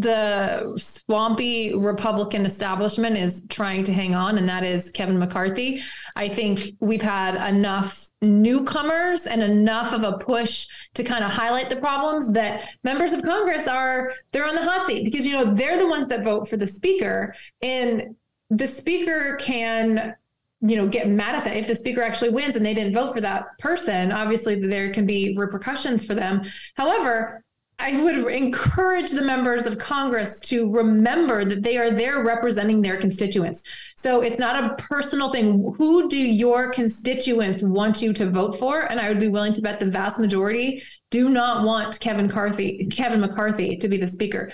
the 0.00 0.76
swampy 0.76 1.74
Republican 1.74 2.44
establishment 2.44 3.16
is 3.16 3.42
trying 3.48 3.82
to 3.84 3.92
hang 3.92 4.14
on, 4.14 4.36
and 4.36 4.46
that 4.48 4.62
is 4.62 4.90
Kevin 4.90 5.18
McCarthy. 5.18 5.80
I 6.14 6.28
think 6.28 6.72
we've 6.80 7.02
had 7.02 7.36
enough 7.48 8.10
newcomers 8.20 9.26
and 9.26 9.42
enough 9.42 9.92
of 9.92 10.02
a 10.02 10.18
push 10.18 10.66
to 10.94 11.04
kind 11.04 11.24
of 11.24 11.30
highlight 11.30 11.70
the 11.70 11.76
problems 11.76 12.32
that 12.32 12.70
members 12.82 13.12
of 13.12 13.22
Congress 13.22 13.66
are 13.66 14.12
they're 14.32 14.46
on 14.46 14.54
the 14.54 14.64
hot 14.64 14.86
seat 14.86 15.04
because 15.04 15.26
you 15.26 15.32
know 15.32 15.54
they're 15.54 15.78
the 15.78 15.86
ones 15.86 16.08
that 16.08 16.24
vote 16.24 16.48
for 16.48 16.56
the 16.56 16.66
speaker 16.66 17.34
and 17.62 18.16
the 18.50 18.66
speaker 18.66 19.36
can 19.36 20.16
you 20.62 20.76
know 20.76 20.88
get 20.88 21.08
mad 21.08 21.34
at 21.34 21.44
that 21.44 21.56
if 21.56 21.66
the 21.66 21.76
speaker 21.76 22.02
actually 22.02 22.30
wins 22.30 22.56
and 22.56 22.64
they 22.64 22.72
didn't 22.72 22.94
vote 22.94 23.12
for 23.12 23.20
that 23.20 23.46
person 23.58 24.10
obviously 24.10 24.58
there 24.58 24.90
can 24.90 25.04
be 25.04 25.36
repercussions 25.36 26.04
for 26.04 26.14
them 26.14 26.42
however 26.74 27.44
I 27.78 28.00
would 28.02 28.32
encourage 28.32 29.10
the 29.10 29.22
members 29.22 29.66
of 29.66 29.78
Congress 29.78 30.40
to 30.40 30.70
remember 30.70 31.44
that 31.44 31.62
they 31.62 31.76
are 31.76 31.90
there 31.90 32.24
representing 32.24 32.80
their 32.80 32.96
constituents. 32.96 33.62
So 33.96 34.22
it's 34.22 34.38
not 34.38 34.64
a 34.64 34.82
personal 34.82 35.30
thing. 35.30 35.74
Who 35.76 36.08
do 36.08 36.16
your 36.16 36.70
constituents 36.70 37.62
want 37.62 38.00
you 38.00 38.14
to 38.14 38.30
vote 38.30 38.58
for? 38.58 38.80
And 38.80 38.98
I 38.98 39.08
would 39.08 39.20
be 39.20 39.28
willing 39.28 39.52
to 39.52 39.60
bet 39.60 39.78
the 39.78 39.86
vast 39.86 40.18
majority 40.18 40.82
do 41.10 41.28
not 41.28 41.64
want 41.64 42.00
Kevin 42.00 42.26
McCarthy, 42.26 42.88
Kevin 42.90 43.20
McCarthy 43.20 43.76
to 43.76 43.88
be 43.88 43.98
the 43.98 44.08
speaker. 44.08 44.52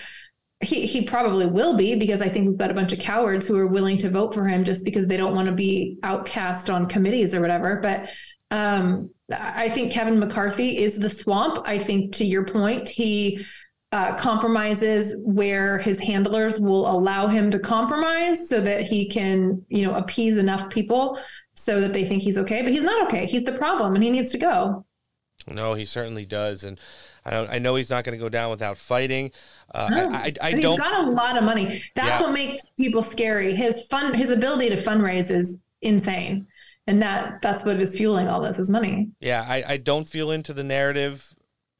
He 0.61 0.87
he 0.87 1.02
probably 1.02 1.46
will 1.46 1.76
be 1.76 1.94
because 1.96 2.20
I 2.20 2.28
think 2.28 2.48
we've 2.48 2.58
got 2.58 2.70
a 2.70 2.74
bunch 2.74 2.92
of 2.92 3.00
cowards 3.00 3.48
who 3.48 3.56
are 3.56 3.66
willing 3.66 3.98
to 3.98 4.11
vote 4.11 4.32
for 4.32 4.46
him 4.46 4.62
just 4.62 4.85
because 4.85 5.08
they 5.08 5.16
don't 5.16 5.35
want 5.35 5.46
to 5.46 5.52
be 5.52 5.98
outcast 6.04 6.70
on 6.70 6.87
committees 6.87 7.35
or 7.35 7.40
whatever. 7.40 7.80
But 7.82 8.11
um, 8.52 9.10
I 9.32 9.68
think 9.70 9.92
Kevin 9.92 10.18
McCarthy 10.18 10.78
is 10.78 10.98
the 10.98 11.08
swamp. 11.10 11.64
I 11.66 11.78
think 11.78 12.12
to 12.16 12.24
your 12.24 12.44
point, 12.44 12.88
he 12.88 13.44
uh, 13.90 14.14
compromises 14.16 15.14
where 15.24 15.78
his 15.78 15.98
handlers 15.98 16.60
will 16.60 16.86
allow 16.90 17.26
him 17.26 17.50
to 17.50 17.58
compromise 17.58 18.48
so 18.48 18.60
that 18.60 18.84
he 18.84 19.08
can, 19.08 19.64
you 19.68 19.82
know, 19.86 19.94
appease 19.94 20.36
enough 20.36 20.68
people 20.70 21.18
so 21.54 21.80
that 21.80 21.92
they 21.92 22.04
think 22.04 22.22
he's 22.22 22.38
okay. 22.38 22.62
But 22.62 22.72
he's 22.72 22.84
not 22.84 23.06
okay. 23.06 23.26
He's 23.26 23.44
the 23.44 23.52
problem, 23.52 23.94
and 23.94 24.02
he 24.04 24.10
needs 24.10 24.32
to 24.32 24.38
go. 24.38 24.84
No, 25.46 25.74
he 25.74 25.84
certainly 25.86 26.24
does. 26.24 26.62
And 26.64 26.78
I, 27.24 27.30
don't, 27.30 27.50
I 27.50 27.58
know 27.58 27.74
he's 27.74 27.90
not 27.90 28.04
going 28.04 28.16
to 28.18 28.22
go 28.22 28.28
down 28.28 28.50
without 28.50 28.76
fighting. 28.78 29.30
Uh, 29.74 29.88
No. 29.90 30.10
I, 30.10 30.16
I, 30.16 30.32
I 30.42 30.52
don't. 30.52 30.72
he's 30.72 30.78
got 30.80 31.06
a 31.06 31.10
lot 31.10 31.36
of 31.36 31.44
money. 31.44 31.82
That's 31.94 32.08
Yeah. 32.08 32.22
what 32.22 32.32
makes 32.32 32.60
people 32.78 33.02
scary. 33.02 33.54
His 33.54 33.84
fun, 33.90 34.14
his 34.14 34.30
ability 34.30 34.70
to 34.70 34.76
fundraise 34.76 35.30
is 35.30 35.58
insane, 35.80 36.46
and 36.86 37.02
that 37.02 37.40
that's 37.42 37.64
what 37.64 37.80
is 37.80 37.96
fueling 37.96 38.28
all 38.28 38.40
this 38.40 38.58
is 38.58 38.70
money. 38.70 39.10
Yeah, 39.20 39.44
I, 39.46 39.64
I 39.66 39.76
don't 39.76 40.08
feel 40.08 40.30
into 40.30 40.52
the 40.52 40.64
narrative 40.64 41.34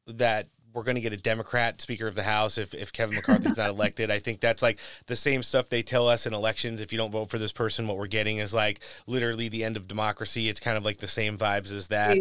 that 0.07 0.47
we're 0.73 0.83
going 0.83 0.95
to 0.95 1.01
get 1.01 1.13
a 1.13 1.17
Democrat 1.17 1.81
Speaker 1.81 2.07
of 2.07 2.15
the 2.15 2.23
House 2.23 2.57
if, 2.57 2.73
if 2.73 2.91
Kevin 2.91 3.15
McCarthy's 3.15 3.57
not 3.57 3.69
elected. 3.69 4.09
I 4.09 4.19
think 4.19 4.39
that's 4.39 4.63
like 4.63 4.79
the 5.05 5.15
same 5.15 5.43
stuff 5.43 5.69
they 5.69 5.83
tell 5.83 6.07
us 6.07 6.25
in 6.25 6.33
elections. 6.33 6.81
If 6.81 6.91
you 6.91 6.97
don't 6.97 7.11
vote 7.11 7.29
for 7.29 7.37
this 7.37 7.51
person, 7.51 7.87
what 7.87 7.97
we're 7.97 8.07
getting 8.07 8.37
is 8.37 8.53
like 8.53 8.79
literally 9.05 9.49
the 9.49 9.63
end 9.63 9.77
of 9.77 9.87
democracy. 9.87 10.49
It's 10.49 10.59
kind 10.59 10.77
of 10.77 10.83
like 10.83 10.97
the 10.97 11.07
same 11.07 11.37
vibes 11.37 11.71
as 11.71 11.89
that. 11.89 12.17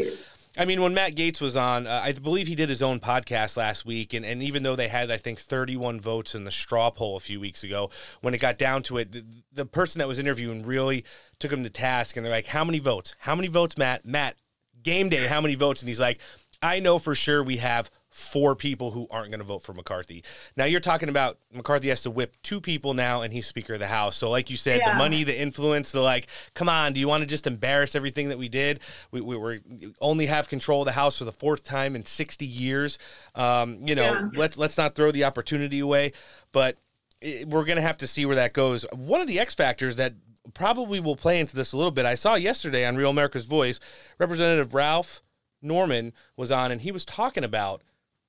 I 0.57 0.67
mean, 0.67 0.83
when 0.83 0.93
Matt 0.93 1.15
Gaetz 1.15 1.41
was 1.41 1.57
on, 1.57 1.87
uh, 1.87 2.03
I 2.05 2.13
believe 2.13 2.47
he 2.47 2.55
did 2.55 2.69
his 2.69 2.83
own 2.83 3.01
podcast 3.01 3.57
last 3.57 3.87
week, 3.87 4.13
and, 4.13 4.23
and 4.23 4.43
even 4.43 4.63
though 4.63 4.77
they 4.77 4.89
had, 4.89 5.11
I 5.11 5.17
think, 5.17 5.41
31 5.41 5.99
votes 5.99 6.35
in 6.35 6.45
the 6.45 6.51
straw 6.51 6.91
poll 6.91 7.17
a 7.17 7.21
few 7.21 7.41
weeks 7.41 7.65
ago, 7.65 7.89
when 8.21 8.35
it 8.35 8.39
got 8.39 8.59
down 8.59 8.83
to 8.85 8.99
it, 8.99 9.13
the, 9.13 9.25
the 9.51 9.65
person 9.65 9.99
that 10.01 10.09
was 10.09 10.19
interviewing 10.19 10.63
really 10.67 11.07
took 11.43 11.53
him 11.53 11.65
to 11.65 11.71
task, 11.71 12.17
and 12.17 12.25
they're 12.25 12.33
like, 12.33 12.47
"How 12.47 12.65
many 12.65 12.79
votes? 12.79 13.15
How 13.19 13.35
many 13.35 13.49
votes, 13.49 13.77
Matt? 13.77 14.07
Matt, 14.07 14.37
game 14.83 15.09
day, 15.11 15.27
how 15.27 15.41
many 15.41 15.55
votes?" 15.55 15.83
And 15.83 15.89
he's 15.89 16.01
like, 16.01 16.21
"I 16.63 16.81
know 16.81 16.99
for 16.99 17.15
sure 17.15 17.43
we 17.43 17.59
have." 17.59 17.91
Four 18.15 18.55
people 18.55 18.91
who 18.91 19.07
aren't 19.11 19.31
going 19.31 19.39
to 19.41 19.47
vote 19.47 19.63
for 19.63 19.73
McCarthy. 19.73 20.23
Now 20.55 20.67
you're 20.67 20.81
talking 20.81 21.09
about 21.09 21.39
McCarthy 21.51 21.89
has 21.89 22.03
to 22.03 22.11
whip 22.11 22.37
two 22.43 22.61
people 22.61 22.93
now, 22.93 23.23
and 23.23 23.33
he's 23.33 23.47
Speaker 23.47 23.73
of 23.73 23.79
the 23.81 23.87
House. 23.87 24.19
So, 24.19 24.29
like 24.29 24.51
you 24.51 24.57
said, 24.59 24.83
the 24.85 24.93
money, 24.97 25.25
the 25.25 25.35
influence, 25.41 25.93
the 25.93 26.03
like, 26.03 26.27
come 26.53 26.69
on, 26.69 26.93
do 26.93 27.01
you 27.01 27.09
want 27.09 27.23
to 27.23 27.27
just 27.27 27.47
embarrass 27.47 27.95
everything 27.95 28.29
that 28.29 28.37
we 28.37 28.51
did? 28.51 28.81
We, 29.13 29.23
we 29.23 29.35
were 29.35 29.61
only 30.03 30.27
have 30.27 30.47
control 30.51 30.83
of 30.83 30.85
the 30.85 30.93
House 30.93 31.17
for 31.17 31.25
the 31.25 31.33
fourth 31.33 31.65
time 31.65 31.97
in 31.97 32.05
60 32.05 32.45
years. 32.45 32.99
Um, 33.35 33.79
you 33.89 33.95
know, 33.95 34.03
Yeah. 34.13 34.29
let's 34.35 34.59
let's 34.59 34.77
not 34.77 34.95
throw 34.95 35.11
the 35.11 35.25
opportunity 35.25 35.79
away. 35.79 36.13
But 36.53 36.77
it, 37.23 37.49
we're 37.49 37.65
going 37.65 37.77
to 37.77 37.83
have 37.83 37.97
to 37.97 38.07
see 38.07 38.27
where 38.27 38.37
that 38.37 38.53
goes. 38.53 38.85
One 38.93 39.23
of 39.23 39.27
the 39.27 39.41
X 39.41 39.55
factors 39.55 39.97
that 39.97 40.13
probably 40.55 41.01
will 41.01 41.17
play 41.17 41.41
into 41.41 41.57
this 41.57 41.73
a 41.73 41.77
little 41.77 41.91
bit. 41.91 42.07
I 42.07 42.15
saw 42.15 42.35
yesterday 42.35 42.87
on 42.87 42.97
Real 42.97 43.11
America's 43.11 43.45
Voice, 43.45 43.79
Representative 44.19 44.75
Ralph 44.75 45.23
Norman 45.63 46.13
was 46.37 46.51
on, 46.51 46.73
and 46.73 46.81
he 46.81 46.93
was 46.93 47.05
talking 47.05 47.45
about. 47.45 47.83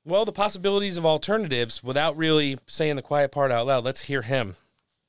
Well, 0.06 0.26
the 0.26 0.32
possibilities 0.32 0.97
of 0.97 1.06
alternatives 1.06 1.84
without 1.84 2.17
really 2.17 2.60
saying 2.67 2.97
the 2.97 3.02
quiet 3.02 3.32
part 3.32 3.52
out 3.52 3.67
loud. 3.67 3.86
Let's 3.86 4.02
hear 4.02 4.21
him. 4.21 4.58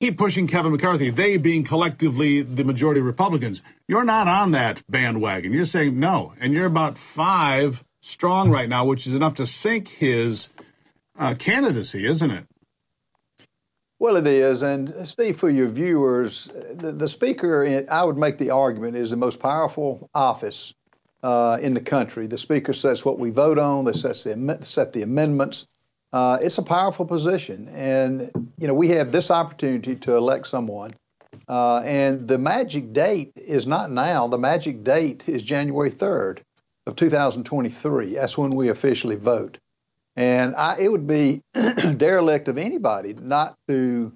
keep 0.00 0.16
pushing 0.16 0.46
Kevin 0.46 0.72
McCarthy, 0.72 1.10
they 1.10 1.36
being 1.36 1.64
collectively 1.64 2.42
the 2.42 2.64
majority 2.64 3.00
Republicans. 3.00 3.60
You're 3.88 4.04
not 4.04 4.28
on 4.28 4.52
that 4.52 4.82
bandwagon. 4.88 5.52
You're 5.52 5.64
saying 5.64 5.98
no. 5.98 6.32
And 6.40 6.52
you're 6.52 6.66
about 6.66 6.96
five 6.96 7.84
strong 8.00 8.50
right 8.50 8.68
now, 8.68 8.84
which 8.84 9.06
is 9.06 9.14
enough 9.14 9.34
to 9.36 9.46
sink 9.46 9.88
his 9.88 10.48
uh, 11.18 11.34
candidacy, 11.34 12.06
isn't 12.06 12.30
it? 12.30 12.46
Well, 14.04 14.16
it 14.16 14.26
is. 14.26 14.62
And 14.62 15.08
Steve, 15.08 15.38
for 15.38 15.48
your 15.48 15.68
viewers, 15.68 16.50
the, 16.74 16.92
the 16.92 17.08
Speaker, 17.08 17.86
I 17.90 18.04
would 18.04 18.18
make 18.18 18.36
the 18.36 18.50
argument, 18.50 18.96
is 18.96 19.08
the 19.08 19.16
most 19.16 19.40
powerful 19.40 20.10
office 20.14 20.74
uh, 21.22 21.56
in 21.62 21.72
the 21.72 21.80
country. 21.80 22.26
The 22.26 22.36
Speaker 22.36 22.74
sets 22.74 23.02
what 23.02 23.18
we 23.18 23.30
vote 23.30 23.58
on, 23.58 23.86
they 23.86 23.94
sets 23.94 24.24
the, 24.24 24.58
set 24.62 24.92
the 24.92 25.00
amendments. 25.00 25.66
Uh, 26.12 26.36
it's 26.42 26.58
a 26.58 26.62
powerful 26.62 27.06
position. 27.06 27.70
And, 27.70 28.30
you 28.58 28.66
know, 28.66 28.74
we 28.74 28.88
have 28.88 29.10
this 29.10 29.30
opportunity 29.30 29.96
to 29.96 30.18
elect 30.18 30.48
someone. 30.48 30.90
Uh, 31.48 31.78
and 31.78 32.28
the 32.28 32.36
magic 32.36 32.92
date 32.92 33.32
is 33.36 33.66
not 33.66 33.90
now. 33.90 34.28
The 34.28 34.36
magic 34.36 34.84
date 34.84 35.26
is 35.30 35.42
January 35.42 35.90
3rd 35.90 36.40
of 36.86 36.96
2023. 36.96 38.16
That's 38.16 38.36
when 38.36 38.50
we 38.50 38.68
officially 38.68 39.16
vote. 39.16 39.56
And 40.16 40.54
I, 40.54 40.76
it 40.78 40.90
would 40.90 41.06
be 41.06 41.42
derelict 41.96 42.48
of 42.48 42.58
anybody 42.58 43.14
not 43.14 43.56
to 43.68 44.12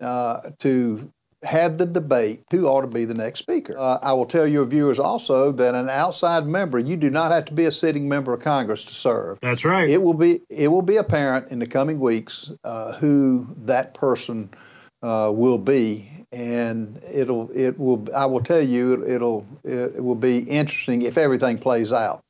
uh, 0.00 0.50
to 0.60 1.12
have 1.42 1.78
the 1.78 1.86
debate 1.86 2.42
who 2.50 2.66
ought 2.66 2.82
to 2.82 2.86
be 2.86 3.04
the 3.04 3.14
next 3.14 3.38
speaker. 3.38 3.78
Uh, 3.78 3.98
I 4.02 4.12
will 4.12 4.26
tell 4.26 4.46
your 4.46 4.64
viewers 4.64 4.98
also 4.98 5.52
that 5.52 5.74
an 5.74 5.88
outside 5.88 6.46
member, 6.46 6.78
you 6.78 6.96
do 6.96 7.10
not 7.10 7.32
have 7.32 7.46
to 7.46 7.54
be 7.54 7.64
a 7.64 7.72
sitting 7.72 8.08
member 8.08 8.34
of 8.34 8.42
Congress 8.42 8.84
to 8.84 8.94
serve. 8.94 9.38
That's 9.40 9.64
right. 9.64 9.88
It 9.88 10.02
will 10.02 10.14
be 10.14 10.42
it 10.48 10.68
will 10.68 10.82
be 10.82 10.96
apparent 10.96 11.50
in 11.50 11.58
the 11.58 11.66
coming 11.66 11.98
weeks 11.98 12.50
uh, 12.64 12.92
who 12.92 13.46
that 13.64 13.94
person 13.94 14.50
uh, 15.02 15.32
will 15.34 15.58
be, 15.58 16.10
and 16.30 17.00
it'll 17.10 17.50
it 17.54 17.78
will. 17.78 18.06
I 18.14 18.26
will 18.26 18.42
tell 18.42 18.60
you, 18.60 19.06
it'll 19.06 19.46
it 19.64 20.02
will 20.02 20.14
be 20.16 20.38
interesting 20.38 21.02
if 21.02 21.16
everything 21.16 21.58
plays 21.58 21.92
out. 21.92 22.20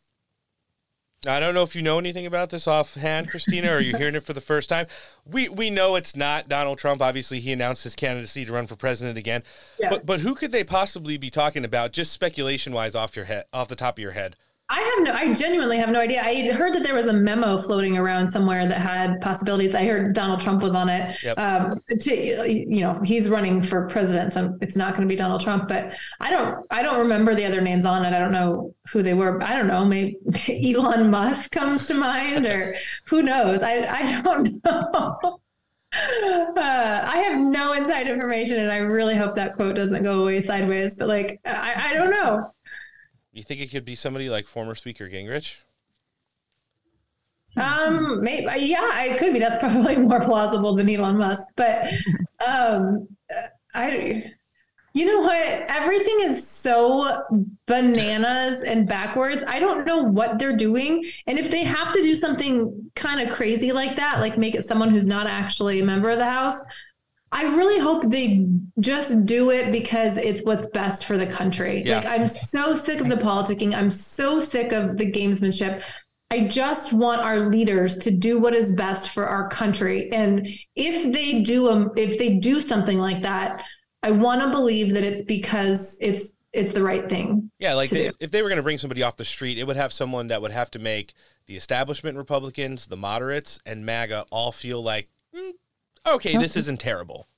I 1.26 1.38
don't 1.38 1.52
know 1.54 1.62
if 1.62 1.76
you 1.76 1.82
know 1.82 1.98
anything 1.98 2.24
about 2.24 2.48
this 2.48 2.66
offhand, 2.66 3.28
Christina, 3.28 3.74
or 3.74 3.80
you're 3.80 3.98
hearing 3.98 4.14
it 4.14 4.22
for 4.22 4.32
the 4.32 4.40
first 4.40 4.70
time. 4.70 4.86
We 5.26 5.50
we 5.50 5.68
know 5.68 5.96
it's 5.96 6.16
not 6.16 6.48
Donald 6.48 6.78
Trump. 6.78 7.02
Obviously, 7.02 7.40
he 7.40 7.52
announced 7.52 7.84
his 7.84 7.94
candidacy 7.94 8.46
to 8.46 8.52
run 8.52 8.66
for 8.66 8.74
president 8.74 9.18
again. 9.18 9.42
Yeah. 9.78 9.90
But 9.90 10.06
but 10.06 10.20
who 10.20 10.34
could 10.34 10.50
they 10.50 10.64
possibly 10.64 11.18
be 11.18 11.28
talking 11.28 11.62
about? 11.62 11.92
Just 11.92 12.12
speculation 12.12 12.72
wise, 12.72 12.94
off 12.94 13.16
your 13.16 13.26
head, 13.26 13.44
off 13.52 13.68
the 13.68 13.76
top 13.76 13.98
of 13.98 14.02
your 14.02 14.12
head. 14.12 14.36
I 14.72 14.80
have 14.80 15.04
no, 15.04 15.12
I 15.12 15.34
genuinely 15.34 15.78
have 15.78 15.88
no 15.88 15.98
idea. 15.98 16.22
I 16.22 16.52
heard 16.52 16.74
that 16.74 16.84
there 16.84 16.94
was 16.94 17.06
a 17.06 17.12
memo 17.12 17.58
floating 17.58 17.98
around 17.98 18.28
somewhere 18.28 18.68
that 18.68 18.80
had 18.80 19.20
possibilities. 19.20 19.74
I 19.74 19.84
heard 19.84 20.14
Donald 20.14 20.40
Trump 20.40 20.62
was 20.62 20.74
on 20.74 20.88
it. 20.88 21.20
Yep. 21.24 21.38
Um, 21.38 21.72
to, 21.98 22.48
you 22.48 22.80
know, 22.80 23.00
he's 23.02 23.28
running 23.28 23.62
for 23.62 23.88
president, 23.88 24.32
so 24.32 24.56
it's 24.60 24.76
not 24.76 24.94
going 24.94 25.08
to 25.08 25.12
be 25.12 25.16
Donald 25.16 25.42
Trump. 25.42 25.66
But 25.66 25.96
I 26.20 26.30
don't, 26.30 26.64
I 26.70 26.82
don't 26.82 27.00
remember 27.00 27.34
the 27.34 27.44
other 27.44 27.60
names 27.60 27.84
on 27.84 28.04
it. 28.04 28.14
I 28.14 28.20
don't 28.20 28.30
know 28.30 28.72
who 28.92 29.02
they 29.02 29.12
were. 29.14 29.42
I 29.42 29.56
don't 29.56 29.66
know. 29.66 29.84
Maybe 29.84 30.18
Elon 30.72 31.10
Musk 31.10 31.50
comes 31.50 31.88
to 31.88 31.94
mind, 31.94 32.46
or 32.46 32.76
who 33.06 33.22
knows? 33.22 33.62
I, 33.62 33.86
I 33.88 34.20
don't 34.22 34.64
know. 34.64 35.40
Uh, 35.92 37.04
I 37.04 37.24
have 37.28 37.40
no 37.40 37.72
inside 37.72 38.08
information, 38.08 38.60
and 38.60 38.70
I 38.70 38.76
really 38.76 39.16
hope 39.16 39.34
that 39.34 39.54
quote 39.56 39.74
doesn't 39.74 40.04
go 40.04 40.22
away 40.22 40.40
sideways. 40.40 40.94
But 40.94 41.08
like, 41.08 41.40
I, 41.44 41.90
I 41.90 41.94
don't 41.94 42.10
know. 42.10 42.52
You 43.40 43.44
think 43.44 43.62
it 43.62 43.70
could 43.70 43.86
be 43.86 43.94
somebody 43.94 44.28
like 44.28 44.46
former 44.46 44.74
Speaker 44.74 45.08
Gingrich? 45.08 45.60
Um, 47.56 48.22
maybe 48.22 48.44
yeah, 48.66 49.02
it 49.04 49.16
could 49.16 49.32
be. 49.32 49.38
That's 49.38 49.56
probably 49.60 49.96
more 49.96 50.22
plausible 50.26 50.74
than 50.74 50.90
Elon 50.90 51.16
Musk. 51.16 51.44
But 51.56 51.90
um, 52.46 53.08
I, 53.72 54.24
you 54.92 55.06
know 55.06 55.20
what? 55.20 55.38
Everything 55.38 56.18
is 56.20 56.46
so 56.46 57.22
bananas 57.64 58.60
and 58.60 58.86
backwards. 58.86 59.42
I 59.46 59.58
don't 59.58 59.86
know 59.86 60.02
what 60.02 60.38
they're 60.38 60.54
doing, 60.54 61.02
and 61.26 61.38
if 61.38 61.50
they 61.50 61.64
have 61.64 61.94
to 61.94 62.02
do 62.02 62.14
something 62.14 62.90
kind 62.94 63.26
of 63.26 63.34
crazy 63.34 63.72
like 63.72 63.96
that, 63.96 64.20
like 64.20 64.36
make 64.36 64.54
it 64.54 64.68
someone 64.68 64.90
who's 64.90 65.08
not 65.08 65.26
actually 65.26 65.80
a 65.80 65.84
member 65.86 66.10
of 66.10 66.18
the 66.18 66.26
House. 66.26 66.60
I 67.32 67.44
really 67.44 67.78
hope 67.78 68.10
they 68.10 68.46
just 68.80 69.24
do 69.24 69.50
it 69.50 69.70
because 69.70 70.16
it's 70.16 70.42
what's 70.42 70.66
best 70.70 71.04
for 71.04 71.16
the 71.16 71.26
country. 71.26 71.82
Yeah. 71.84 71.98
Like 71.98 72.06
I'm 72.06 72.26
so 72.26 72.74
sick 72.74 73.00
of 73.00 73.08
the 73.08 73.16
politicking. 73.16 73.74
I'm 73.74 73.90
so 73.90 74.40
sick 74.40 74.72
of 74.72 74.98
the 74.98 75.10
gamesmanship. 75.10 75.82
I 76.32 76.46
just 76.46 76.92
want 76.92 77.22
our 77.22 77.48
leaders 77.48 77.98
to 77.98 78.10
do 78.10 78.38
what 78.38 78.54
is 78.54 78.74
best 78.74 79.10
for 79.10 79.26
our 79.26 79.48
country. 79.48 80.10
And 80.12 80.48
if 80.76 81.12
they 81.12 81.42
do 81.42 81.70
um, 81.70 81.90
if 81.96 82.18
they 82.18 82.34
do 82.34 82.60
something 82.60 82.98
like 82.98 83.22
that, 83.22 83.64
I 84.02 84.12
want 84.12 84.40
to 84.42 84.50
believe 84.50 84.94
that 84.94 85.04
it's 85.04 85.22
because 85.22 85.96
it's 86.00 86.30
it's 86.52 86.72
the 86.72 86.82
right 86.82 87.08
thing. 87.08 87.50
Yeah, 87.58 87.74
like 87.74 87.90
they, 87.90 88.10
if 88.18 88.30
they 88.30 88.42
were 88.42 88.48
going 88.48 88.56
to 88.56 88.62
bring 88.62 88.78
somebody 88.78 89.02
off 89.02 89.16
the 89.16 89.24
street, 89.24 89.58
it 89.58 89.66
would 89.66 89.76
have 89.76 89.92
someone 89.92 90.28
that 90.28 90.42
would 90.42 90.50
have 90.52 90.70
to 90.72 90.78
make 90.78 91.14
the 91.46 91.56
establishment 91.56 92.16
Republicans, 92.16 92.88
the 92.88 92.96
moderates, 92.96 93.58
and 93.64 93.86
MAGA 93.86 94.26
all 94.30 94.50
feel 94.52 94.82
like, 94.82 95.08
"Mm, 95.34 95.52
okay, 96.06 96.36
this 96.36 96.56
isn't 96.56 96.80
terrible. 96.80 97.28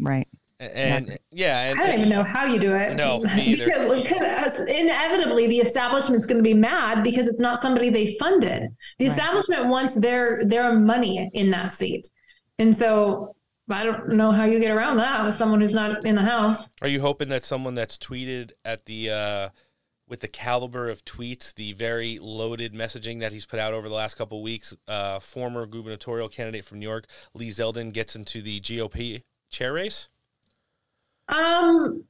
Right. 0.00 0.28
And 0.60 1.18
yeah, 1.32 1.70
and, 1.70 1.80
I 1.80 1.86
don't 1.86 1.96
even 1.96 2.08
know 2.08 2.22
how 2.22 2.44
you 2.44 2.60
do 2.60 2.74
it. 2.74 2.94
No, 2.94 3.20
because, 3.36 4.02
because 4.02 4.54
inevitably, 4.68 5.48
the 5.48 5.58
establishment's 5.58 6.24
going 6.24 6.36
to 6.36 6.42
be 6.42 6.54
mad 6.54 7.02
because 7.02 7.26
it's 7.26 7.40
not 7.40 7.60
somebody 7.60 7.90
they 7.90 8.16
funded. 8.18 8.68
The 8.98 9.06
establishment 9.06 9.66
wants 9.66 9.94
their 9.94 10.44
their 10.44 10.78
money 10.78 11.28
in 11.34 11.50
that 11.50 11.72
seat, 11.72 12.08
and 12.60 12.76
so 12.76 13.34
I 13.68 13.82
don't 13.82 14.10
know 14.10 14.30
how 14.30 14.44
you 14.44 14.60
get 14.60 14.70
around 14.70 14.98
that 14.98 15.24
with 15.24 15.34
someone 15.34 15.60
who's 15.60 15.74
not 15.74 16.04
in 16.04 16.14
the 16.14 16.22
house. 16.22 16.58
Are 16.80 16.88
you 16.88 17.00
hoping 17.00 17.28
that 17.30 17.44
someone 17.44 17.74
that's 17.74 17.98
tweeted 17.98 18.52
at 18.64 18.86
the 18.86 19.10
uh, 19.10 19.48
with 20.12 20.20
the 20.20 20.28
caliber 20.28 20.90
of 20.90 21.02
tweets, 21.06 21.54
the 21.54 21.72
very 21.72 22.18
loaded 22.18 22.74
messaging 22.74 23.20
that 23.20 23.32
he's 23.32 23.46
put 23.46 23.58
out 23.58 23.72
over 23.72 23.88
the 23.88 23.94
last 23.94 24.14
couple 24.14 24.36
of 24.36 24.44
weeks, 24.44 24.76
uh, 24.86 25.18
former 25.18 25.64
gubernatorial 25.64 26.28
candidate 26.28 26.66
from 26.66 26.80
New 26.80 26.86
York, 26.86 27.06
Lee 27.32 27.48
Zeldin, 27.48 27.94
gets 27.94 28.14
into 28.14 28.42
the 28.42 28.60
GOP 28.60 29.22
chair 29.48 29.72
race? 29.72 30.08
Um, 31.28 32.04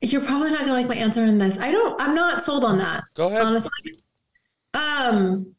you're 0.00 0.20
probably 0.20 0.50
not 0.52 0.58
going 0.58 0.68
to 0.68 0.74
like 0.74 0.86
my 0.86 0.94
answer 0.94 1.24
in 1.24 1.36
this. 1.38 1.58
I 1.58 1.72
don't. 1.72 2.00
I'm 2.00 2.14
not 2.14 2.44
sold 2.44 2.64
on 2.64 2.78
that. 2.78 3.02
Go 3.14 3.26
ahead. 3.26 3.42
Honestly, 3.42 3.70
um, 4.74 5.52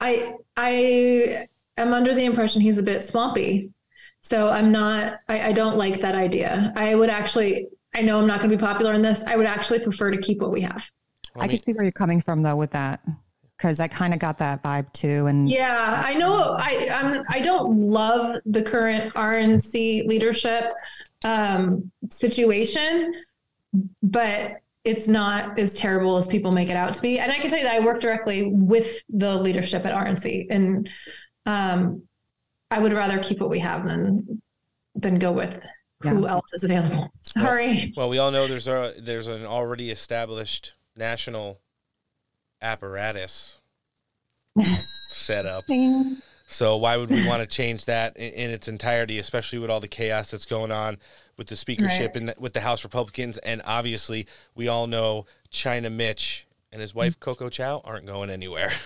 I 0.00 0.34
I 0.56 1.48
am 1.76 1.92
under 1.92 2.14
the 2.14 2.24
impression 2.24 2.62
he's 2.62 2.78
a 2.78 2.84
bit 2.84 3.02
swampy, 3.02 3.72
so 4.20 4.48
I'm 4.48 4.70
not. 4.70 5.18
I, 5.28 5.48
I 5.48 5.52
don't 5.52 5.76
like 5.76 6.02
that 6.02 6.14
idea. 6.14 6.72
I 6.76 6.94
would 6.94 7.10
actually. 7.10 7.66
I 7.94 8.02
know 8.02 8.18
I'm 8.18 8.26
not 8.26 8.38
going 8.38 8.50
to 8.50 8.56
be 8.56 8.60
popular 8.60 8.94
in 8.94 9.02
this. 9.02 9.22
I 9.26 9.36
would 9.36 9.46
actually 9.46 9.80
prefer 9.80 10.10
to 10.10 10.18
keep 10.18 10.40
what 10.40 10.50
we 10.50 10.62
have. 10.62 10.90
I 11.36 11.48
can 11.48 11.58
see 11.58 11.72
where 11.72 11.84
you're 11.84 11.92
coming 11.92 12.20
from 12.20 12.42
though 12.42 12.56
with 12.56 12.72
that, 12.72 13.00
because 13.56 13.80
I 13.80 13.88
kind 13.88 14.12
of 14.12 14.18
got 14.18 14.38
that 14.38 14.62
vibe 14.62 14.92
too. 14.92 15.26
And 15.26 15.48
Yeah, 15.48 16.02
I 16.04 16.14
know. 16.14 16.56
I 16.58 16.88
I'm, 16.92 17.24
I 17.28 17.40
don't 17.40 17.76
love 17.78 18.36
the 18.44 18.62
current 18.62 19.14
RNC 19.14 20.06
leadership 20.06 20.72
um, 21.24 21.90
situation, 22.10 23.14
but 24.02 24.56
it's 24.84 25.06
not 25.06 25.58
as 25.58 25.74
terrible 25.74 26.16
as 26.16 26.26
people 26.26 26.50
make 26.50 26.68
it 26.68 26.76
out 26.76 26.92
to 26.94 27.00
be. 27.00 27.18
And 27.18 27.30
I 27.30 27.38
can 27.38 27.48
tell 27.48 27.58
you 27.58 27.64
that 27.64 27.76
I 27.76 27.84
work 27.84 28.00
directly 28.00 28.48
with 28.52 29.00
the 29.08 29.36
leadership 29.36 29.86
at 29.86 29.94
RNC, 29.94 30.48
and 30.50 30.88
um, 31.46 32.02
I 32.70 32.78
would 32.78 32.92
rather 32.92 33.18
keep 33.18 33.38
what 33.38 33.50
we 33.50 33.60
have 33.60 33.84
than 33.84 34.42
than 34.94 35.18
go 35.18 35.32
with 35.32 35.62
who 36.10 36.26
else 36.26 36.52
is 36.52 36.64
available. 36.64 37.12
Sorry. 37.22 37.92
Well, 37.96 38.08
we 38.08 38.18
all 38.18 38.30
know 38.30 38.46
there's 38.46 38.68
a 38.68 38.94
there's 38.98 39.26
an 39.26 39.44
already 39.46 39.90
established 39.90 40.74
national 40.96 41.60
apparatus 42.60 43.60
set 45.10 45.46
up. 45.46 45.64
So 46.46 46.76
why 46.76 46.96
would 46.96 47.10
we 47.10 47.26
want 47.26 47.40
to 47.40 47.46
change 47.46 47.86
that 47.86 48.16
in, 48.16 48.32
in 48.32 48.50
its 48.50 48.68
entirety, 48.68 49.18
especially 49.18 49.58
with 49.58 49.70
all 49.70 49.80
the 49.80 49.88
chaos 49.88 50.30
that's 50.30 50.44
going 50.44 50.70
on 50.70 50.98
with 51.38 51.46
the 51.48 51.56
speakership 51.56 52.08
Right. 52.08 52.16
and 52.16 52.28
the, 52.28 52.34
with 52.38 52.52
the 52.52 52.60
House 52.60 52.84
Republicans, 52.84 53.38
and 53.38 53.62
obviously 53.64 54.26
we 54.54 54.68
all 54.68 54.86
know 54.86 55.24
China 55.50 55.88
Mitch 55.88 56.46
and 56.72 56.80
his 56.80 56.94
wife 56.94 57.20
Coco 57.20 57.48
Chow 57.48 57.80
aren't 57.84 58.06
going 58.06 58.30
anywhere. 58.30 58.72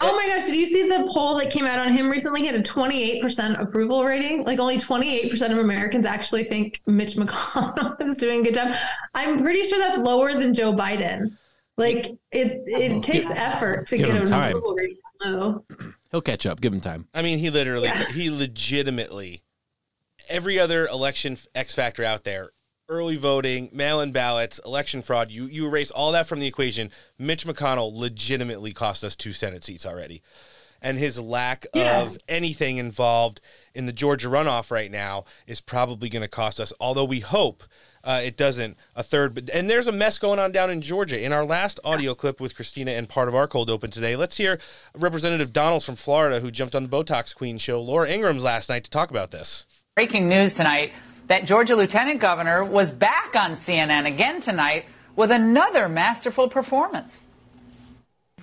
Oh 0.00 0.16
my 0.16 0.26
gosh, 0.26 0.46
did 0.46 0.56
you 0.56 0.66
see 0.66 0.88
the 0.88 1.08
poll 1.14 1.36
that 1.36 1.50
came 1.50 1.64
out 1.64 1.78
on 1.78 1.92
him 1.92 2.08
recently? 2.08 2.40
He 2.40 2.46
had 2.46 2.56
a 2.56 2.62
28% 2.62 3.60
approval 3.60 4.04
rating. 4.04 4.42
Like 4.44 4.58
only 4.58 4.78
28% 4.78 5.52
of 5.52 5.58
Americans 5.58 6.04
actually 6.06 6.44
think 6.44 6.80
Mitch 6.86 7.14
McConnell 7.14 8.00
is 8.00 8.16
doing 8.16 8.40
a 8.40 8.44
good 8.44 8.54
job. 8.54 8.74
I'm 9.14 9.38
pretty 9.40 9.62
sure 9.62 9.78
that's 9.78 9.98
lower 9.98 10.32
than 10.32 10.54
Joe 10.54 10.72
Biden. 10.72 11.36
Like 11.76 12.06
it 12.32 12.62
it 12.66 13.02
takes 13.02 13.26
effort 13.30 13.86
to 13.88 13.98
get 13.98 14.08
him 14.08 14.16
an 14.16 14.26
time. 14.26 14.48
approval 14.56 14.74
rating 14.74 14.96
low. 15.24 15.64
He'll 16.10 16.22
catch 16.22 16.46
up. 16.46 16.60
Give 16.60 16.72
him 16.72 16.80
time. 16.80 17.06
I 17.14 17.22
mean, 17.22 17.38
he 17.38 17.50
literally, 17.50 17.88
Yeah. 17.88 18.06
he 18.10 18.30
legitimately, 18.30 19.42
every 20.28 20.58
other 20.58 20.86
election 20.88 21.36
X 21.54 21.74
factor 21.74 22.02
out 22.02 22.24
there, 22.24 22.50
early 22.88 23.16
voting, 23.16 23.68
mail-in 23.72 24.12
ballots, 24.12 24.60
election 24.64 25.02
fraud, 25.02 25.30
you 25.30 25.46
you 25.46 25.66
erase 25.66 25.90
all 25.90 26.12
that 26.12 26.26
from 26.26 26.40
the 26.40 26.46
equation. 26.46 26.90
Mitch 27.18 27.44
McConnell 27.46 27.92
legitimately 27.94 28.72
cost 28.72 29.02
us 29.02 29.16
two 29.16 29.32
Senate 29.32 29.64
seats 29.64 29.84
already, 29.84 30.22
and 30.80 30.98
his 30.98 31.20
lack 31.20 31.66
Yes. 31.74 32.14
of 32.14 32.18
anything 32.28 32.76
involved 32.78 33.40
in 33.74 33.86
the 33.86 33.92
Georgia 33.92 34.28
runoff 34.28 34.70
right 34.70 34.90
now 34.90 35.24
is 35.46 35.60
probably 35.60 36.08
going 36.08 36.22
to 36.22 36.28
cost 36.28 36.60
us. 36.60 36.72
Although 36.80 37.04
we 37.04 37.20
hope. 37.20 37.64
Uh, 38.04 38.20
it 38.22 38.36
doesn't 38.36 38.76
a 38.94 39.02
third, 39.02 39.34
but 39.34 39.50
and 39.50 39.68
there's 39.68 39.88
a 39.88 39.92
mess 39.92 40.16
going 40.16 40.38
on 40.38 40.52
down 40.52 40.70
in 40.70 40.80
Georgia. 40.80 41.20
In 41.20 41.32
our 41.32 41.44
last 41.44 41.80
audio 41.82 42.14
clip 42.14 42.40
with 42.40 42.54
Christina 42.54 42.92
and 42.92 43.08
part 43.08 43.26
of 43.26 43.34
our 43.34 43.48
cold 43.48 43.68
open 43.68 43.90
today, 43.90 44.14
let's 44.14 44.36
hear 44.36 44.60
Representative 44.94 45.52
Donalds 45.52 45.84
from 45.84 45.96
Florida 45.96 46.38
who 46.38 46.52
jumped 46.52 46.76
on 46.76 46.84
the 46.84 46.88
Botox 46.88 47.34
Queen 47.34 47.58
show, 47.58 47.82
Laura 47.82 48.08
Ingraham's 48.08 48.44
last 48.44 48.68
night 48.68 48.84
to 48.84 48.90
talk 48.90 49.10
about 49.10 49.32
this. 49.32 49.66
Breaking 49.96 50.28
news 50.28 50.54
tonight 50.54 50.92
that 51.26 51.44
Georgia 51.44 51.76
Lieutenant 51.76 52.20
Governor 52.20 52.64
was 52.64 52.90
back 52.90 53.34
on 53.34 53.52
CNN 53.52 54.06
again 54.06 54.40
tonight 54.40 54.86
with 55.14 55.30
another 55.30 55.88
masterful 55.88 56.48
performance. 56.48 57.20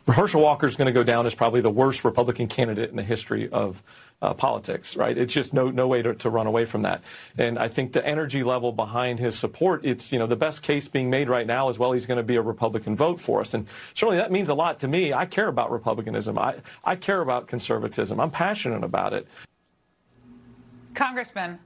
Herschel 0.05 0.41
Walker 0.41 0.67
is 0.67 0.75
going 0.75 0.87
to 0.87 0.91
go 0.91 1.03
down 1.03 1.25
as 1.25 1.33
probably 1.33 1.61
the 1.61 1.69
worst 1.69 2.03
Republican 2.03 2.47
candidate 2.47 2.89
in 2.89 2.97
the 2.97 3.03
history 3.03 3.49
of 3.49 3.81
uh, 4.21 4.33
politics, 4.33 4.97
right? 4.97 5.17
It's 5.17 5.33
just 5.33 5.53
no 5.53 5.69
no 5.69 5.87
way 5.87 6.01
to, 6.01 6.13
to 6.15 6.29
run 6.29 6.45
away 6.45 6.65
from 6.65 6.81
that. 6.81 7.01
And 7.37 7.57
I 7.57 7.69
think 7.69 7.93
the 7.93 8.05
energy 8.05 8.43
level 8.43 8.73
behind 8.73 9.19
his 9.19 9.37
support, 9.37 9.85
it's 9.85 10.11
you 10.11 10.19
know 10.19 10.27
the 10.27 10.35
best 10.35 10.61
case 10.61 10.89
being 10.89 11.09
made 11.09 11.29
right 11.29 11.47
now 11.47 11.69
is 11.69 11.79
well 11.79 11.93
he's 11.93 12.05
going 12.05 12.17
to 12.17 12.23
be 12.23 12.35
a 12.35 12.41
Republican 12.41 12.97
vote 12.97 13.21
for 13.21 13.39
us, 13.39 13.53
and 13.53 13.65
certainly 13.93 14.17
that 14.17 14.31
means 14.31 14.49
a 14.49 14.53
lot 14.53 14.79
to 14.79 14.89
me. 14.89 15.13
I 15.13 15.25
care 15.25 15.47
about 15.47 15.71
Republicanism. 15.71 16.37
I 16.37 16.55
I 16.83 16.97
care 16.97 17.21
about 17.21 17.47
conservatism. 17.47 18.19
I'm 18.19 18.31
passionate 18.31 18.83
about 18.83 19.13
it. 19.13 19.25
Congressman, 20.95 21.59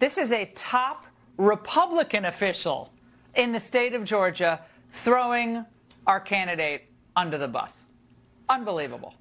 this 0.00 0.18
is 0.18 0.32
a 0.32 0.46
top 0.56 1.06
Republican 1.36 2.24
official 2.24 2.92
in 3.36 3.52
the 3.52 3.60
state 3.60 3.94
of 3.94 4.04
Georgia 4.04 4.60
throwing 4.92 5.64
our 6.06 6.18
candidate 6.18 6.82
under 7.14 7.38
the 7.38 7.46
bus. 7.46 7.82
Unbelievable. 8.48 9.14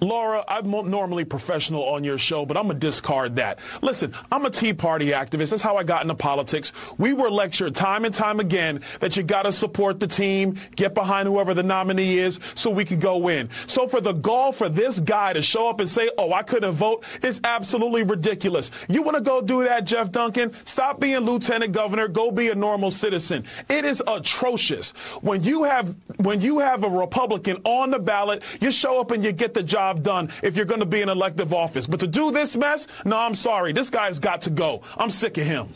Laura, 0.00 0.44
I'm 0.46 0.70
normally 0.70 1.24
professional 1.24 1.84
on 1.84 2.04
your 2.04 2.18
show, 2.18 2.46
but 2.46 2.56
I'm 2.56 2.64
going 2.64 2.78
to 2.78 2.86
discard 2.86 3.36
that. 3.36 3.58
Listen, 3.82 4.14
I'm 4.30 4.44
a 4.44 4.50
Tea 4.50 4.72
Party 4.72 5.08
activist. 5.08 5.50
That's 5.50 5.62
how 5.62 5.76
I 5.76 5.84
got 5.84 6.02
into 6.02 6.14
politics. 6.14 6.72
We 6.98 7.14
were 7.14 7.30
lectured 7.30 7.74
time 7.74 8.04
and 8.04 8.14
time 8.14 8.38
again 8.38 8.82
that 9.00 9.16
you 9.16 9.22
got 9.22 9.42
to 9.42 9.52
support 9.52 9.98
the 9.98 10.06
team, 10.06 10.58
get 10.76 10.94
behind 10.94 11.26
whoever 11.26 11.54
the 11.54 11.62
nominee 11.62 12.18
is 12.18 12.38
so 12.54 12.70
we 12.70 12.84
can 12.84 13.00
go 13.00 13.28
in. 13.28 13.48
So 13.66 13.88
for 13.88 14.00
the 14.00 14.12
gall 14.12 14.52
for 14.52 14.68
this 14.68 15.00
guy 15.00 15.32
to 15.32 15.42
show 15.42 15.68
up 15.68 15.80
and 15.80 15.88
say, 15.88 16.10
oh, 16.16 16.32
I 16.32 16.42
couldn't 16.42 16.74
vote, 16.74 17.04
is 17.22 17.40
absolutely 17.44 18.04
ridiculous. 18.04 18.70
You 18.88 19.02
want 19.02 19.16
to 19.16 19.22
go 19.22 19.40
do 19.40 19.64
that, 19.64 19.84
Geoff 19.84 20.12
Duncan? 20.12 20.52
Stop 20.64 21.00
being 21.00 21.20
lieutenant 21.20 21.72
governor. 21.72 22.08
Go 22.08 22.30
be 22.30 22.48
a 22.48 22.54
normal 22.54 22.90
citizen. 22.90 23.44
It 23.68 23.84
is 23.84 24.02
atrocious. 24.06 24.90
When 25.22 25.42
you 25.42 25.64
have, 25.64 25.96
when 26.16 26.40
you 26.40 26.60
have 26.60 26.84
a 26.84 26.88
Republican 26.88 27.58
on 27.64 27.90
the 27.90 27.98
ballot, 27.98 28.42
you 28.60 28.70
show 28.70 29.00
up 29.00 29.10
and 29.10 29.24
you 29.24 29.32
get 29.32 29.54
the 29.54 29.62
job 29.62 29.87
done 29.94 30.30
if 30.42 30.56
you're 30.56 30.66
going 30.66 30.80
to 30.80 30.86
be 30.86 31.02
in 31.02 31.08
elective 31.08 31.52
office. 31.52 31.86
But 31.86 32.00
to 32.00 32.06
do 32.06 32.30
this 32.30 32.56
mess, 32.56 32.86
no, 33.04 33.18
I'm 33.18 33.34
sorry. 33.34 33.72
This 33.72 33.90
guy's 33.90 34.18
got 34.18 34.42
to 34.42 34.50
go. 34.50 34.82
I'm 34.96 35.10
sick 35.10 35.38
of 35.38 35.46
him. 35.46 35.74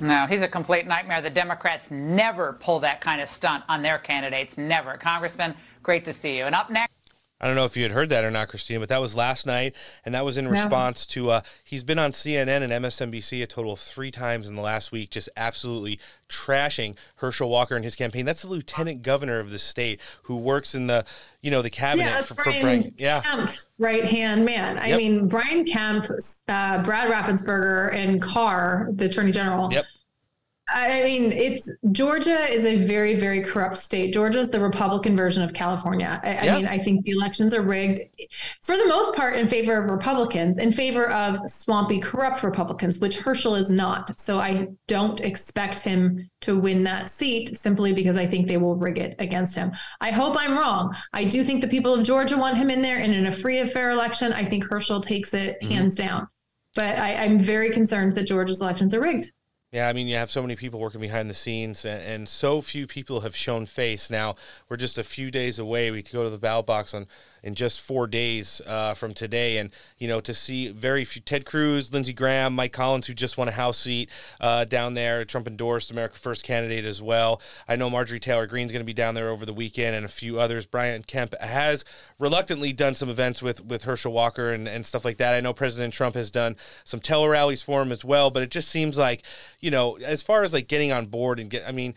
No, 0.00 0.26
he's 0.26 0.42
a 0.42 0.48
complete 0.48 0.86
nightmare. 0.86 1.22
The 1.22 1.30
Democrats 1.30 1.90
never 1.90 2.54
pull 2.60 2.80
that 2.80 3.00
kind 3.00 3.20
of 3.20 3.28
stunt 3.28 3.64
on 3.68 3.82
their 3.82 3.98
candidates. 3.98 4.58
Never. 4.58 4.96
Congressman, 4.98 5.54
great 5.82 6.04
to 6.04 6.12
see 6.12 6.36
you. 6.36 6.44
And 6.44 6.54
up 6.54 6.70
next. 6.70 7.01
I 7.42 7.48
don't 7.48 7.56
know 7.56 7.64
if 7.64 7.76
you 7.76 7.82
had 7.82 7.90
heard 7.92 8.08
that 8.10 8.24
or 8.24 8.30
not, 8.30 8.46
Christina, 8.48 8.78
but 8.78 8.88
that 8.88 9.00
was 9.00 9.16
last 9.16 9.46
night, 9.46 9.74
and 10.04 10.14
that 10.14 10.24
was 10.24 10.36
in 10.36 10.44
No. 10.44 10.50
response 10.52 11.04
to 11.08 11.30
uh, 11.30 11.40
he's 11.64 11.82
been 11.82 11.98
on 11.98 12.12
CNN 12.12 12.62
and 12.62 12.72
MSNBC 12.72 13.42
a 13.42 13.46
total 13.48 13.72
of 13.72 13.80
three 13.80 14.12
times 14.12 14.48
in 14.48 14.54
the 14.54 14.62
last 14.62 14.92
week, 14.92 15.10
just 15.10 15.28
absolutely 15.36 15.98
trashing 16.28 16.94
Herschel 17.16 17.48
Walker 17.50 17.74
and 17.74 17.84
his 17.84 17.96
campaign. 17.96 18.24
That's 18.24 18.42
the 18.42 18.48
lieutenant 18.48 19.02
governor 19.02 19.40
of 19.40 19.50
the 19.50 19.58
state 19.58 20.00
who 20.22 20.36
works 20.36 20.74
in 20.74 20.86
the 20.86 21.04
you 21.40 21.50
know 21.50 21.62
the 21.62 21.70
cabinet 21.70 22.04
yeah, 22.04 22.22
for, 22.22 22.34
for 22.34 22.44
Brian 22.44 22.62
Brian. 22.62 22.94
Yeah, 22.96 23.20
Kemp's 23.22 23.66
right 23.78 24.04
hand 24.04 24.44
man. 24.44 24.78
I 24.78 24.86
Yep. 24.88 24.98
mean, 24.98 25.28
Brian 25.28 25.64
Kemp, 25.64 26.06
uh, 26.48 26.82
Brad 26.82 27.10
Raffensperger, 27.10 27.92
and 27.94 28.22
Carr, 28.22 28.88
the 28.92 29.06
attorney 29.06 29.32
general. 29.32 29.72
Yep. 29.72 29.84
I 30.68 31.02
mean, 31.02 31.32
it's 31.32 31.68
Georgia 31.90 32.48
is 32.50 32.64
a 32.64 32.86
very, 32.86 33.14
very 33.14 33.42
corrupt 33.42 33.76
state. 33.76 34.14
Georgia 34.14 34.38
is 34.38 34.48
the 34.48 34.60
Republican 34.60 35.16
version 35.16 35.42
of 35.42 35.52
California. 35.52 36.20
I, 36.24 36.36
I 36.48 36.56
mean, 36.56 36.66
I 36.66 36.78
think 36.78 37.04
the 37.04 37.10
elections 37.10 37.52
are 37.52 37.62
rigged 37.62 38.00
for 38.62 38.76
the 38.76 38.86
most 38.86 39.14
part 39.14 39.36
in 39.36 39.48
favor 39.48 39.76
of 39.76 39.90
Republicans, 39.90 40.58
in 40.58 40.72
favor 40.72 41.10
of 41.10 41.38
swampy, 41.50 41.98
corrupt 41.98 42.42
Republicans, 42.42 43.00
which 43.00 43.16
Herschel 43.18 43.56
is 43.56 43.70
not. 43.70 44.18
So 44.18 44.38
I 44.38 44.68
don't 44.86 45.20
expect 45.20 45.80
him 45.80 46.30
to 46.42 46.56
win 46.58 46.84
that 46.84 47.10
seat 47.10 47.58
simply 47.58 47.92
because 47.92 48.16
I 48.16 48.26
think 48.26 48.46
they 48.46 48.56
will 48.56 48.76
rig 48.76 48.98
it 48.98 49.16
against 49.18 49.56
him. 49.56 49.72
I 50.00 50.10
hope 50.12 50.36
I'm 50.38 50.56
wrong. 50.56 50.94
I 51.12 51.24
do 51.24 51.42
think 51.42 51.60
the 51.60 51.68
people 51.68 51.92
of 51.92 52.04
Georgia 52.04 52.36
want 52.36 52.56
him 52.56 52.70
in 52.70 52.82
there, 52.82 52.98
and 52.98 53.12
in 53.12 53.26
a 53.26 53.32
free 53.32 53.58
and 53.58 53.70
fair 53.70 53.90
election, 53.90 54.32
I 54.32 54.44
think 54.44 54.64
Herschel 54.70 55.00
takes 55.00 55.34
it 55.34 55.58
Mhm. 55.60 55.70
hands 55.72 55.96
down. 55.96 56.28
But 56.74 56.98
I, 56.98 57.16
I'm 57.24 57.38
very 57.40 57.70
concerned 57.72 58.12
that 58.14 58.26
Georgia's 58.28 58.60
elections 58.60 58.94
are 58.94 59.00
rigged. 59.00 59.32
Yeah, 59.72 59.88
I 59.88 59.94
mean, 59.94 60.06
you 60.06 60.16
have 60.16 60.30
so 60.30 60.42
many 60.42 60.54
people 60.54 60.78
working 60.78 61.00
behind 61.00 61.30
the 61.30 61.34
scenes, 61.34 61.86
and, 61.86 62.02
and 62.02 62.28
so 62.28 62.60
few 62.60 62.86
people 62.86 63.22
have 63.22 63.34
shown 63.34 63.64
face. 63.64 64.10
Now 64.10 64.36
we're 64.68 64.76
just 64.76 64.98
a 64.98 65.02
few 65.02 65.30
days 65.30 65.58
away. 65.58 65.90
We 65.90 66.02
go 66.02 66.22
to 66.24 66.30
the 66.30 66.36
ballot 66.36 66.66
box 66.66 66.92
on 66.92 67.06
in 67.42 67.54
just 67.54 67.80
four 67.80 68.06
days 68.06 68.60
uh, 68.66 68.94
from 68.94 69.14
today, 69.14 69.58
and 69.58 69.70
you 69.98 70.08
know 70.08 70.20
to 70.20 70.34
see 70.34 70.70
very 70.70 71.04
few 71.04 71.22
Ted 71.22 71.44
Cruz, 71.44 71.92
Lindsey 71.92 72.12
Graham, 72.12 72.54
Mike 72.54 72.72
Collins, 72.72 73.06
who 73.06 73.14
just 73.14 73.36
won 73.36 73.48
a 73.48 73.52
House 73.52 73.78
seat 73.78 74.10
uh, 74.40 74.64
down 74.64 74.94
there. 74.94 75.24
Trump 75.24 75.46
endorsed 75.46 75.90
America 75.90 76.16
First 76.16 76.44
candidate 76.44 76.84
as 76.84 77.02
well. 77.02 77.40
I 77.68 77.76
know 77.76 77.90
Marjorie 77.90 78.20
Taylor 78.20 78.46
Greene's 78.46 78.72
going 78.72 78.80
to 78.80 78.86
be 78.86 78.92
down 78.92 79.14
there 79.14 79.30
over 79.30 79.44
the 79.46 79.52
weekend, 79.52 79.96
and 79.96 80.04
a 80.04 80.08
few 80.08 80.38
others. 80.38 80.66
Brian 80.66 81.02
Kemp 81.02 81.34
has 81.40 81.84
reluctantly 82.18 82.72
done 82.72 82.94
some 82.94 83.10
events 83.10 83.42
with 83.42 83.64
with 83.64 83.84
Herschel 83.84 84.12
Walker 84.12 84.52
and, 84.52 84.68
and 84.68 84.86
stuff 84.86 85.04
like 85.04 85.18
that. 85.18 85.34
I 85.34 85.40
know 85.40 85.52
President 85.52 85.94
Trump 85.94 86.14
has 86.14 86.30
done 86.30 86.56
some 86.84 87.00
tele 87.00 87.28
rallies 87.28 87.62
for 87.62 87.82
him 87.82 87.92
as 87.92 88.04
well, 88.04 88.30
but 88.30 88.42
it 88.42 88.50
just 88.50 88.68
seems 88.68 88.96
like 88.96 89.22
you 89.62 89.70
know, 89.70 89.96
as 89.98 90.22
far 90.22 90.42
as 90.42 90.52
like 90.52 90.68
getting 90.68 90.92
on 90.92 91.06
board 91.06 91.40
and 91.40 91.48
get, 91.48 91.66
I 91.66 91.72
mean, 91.72 91.94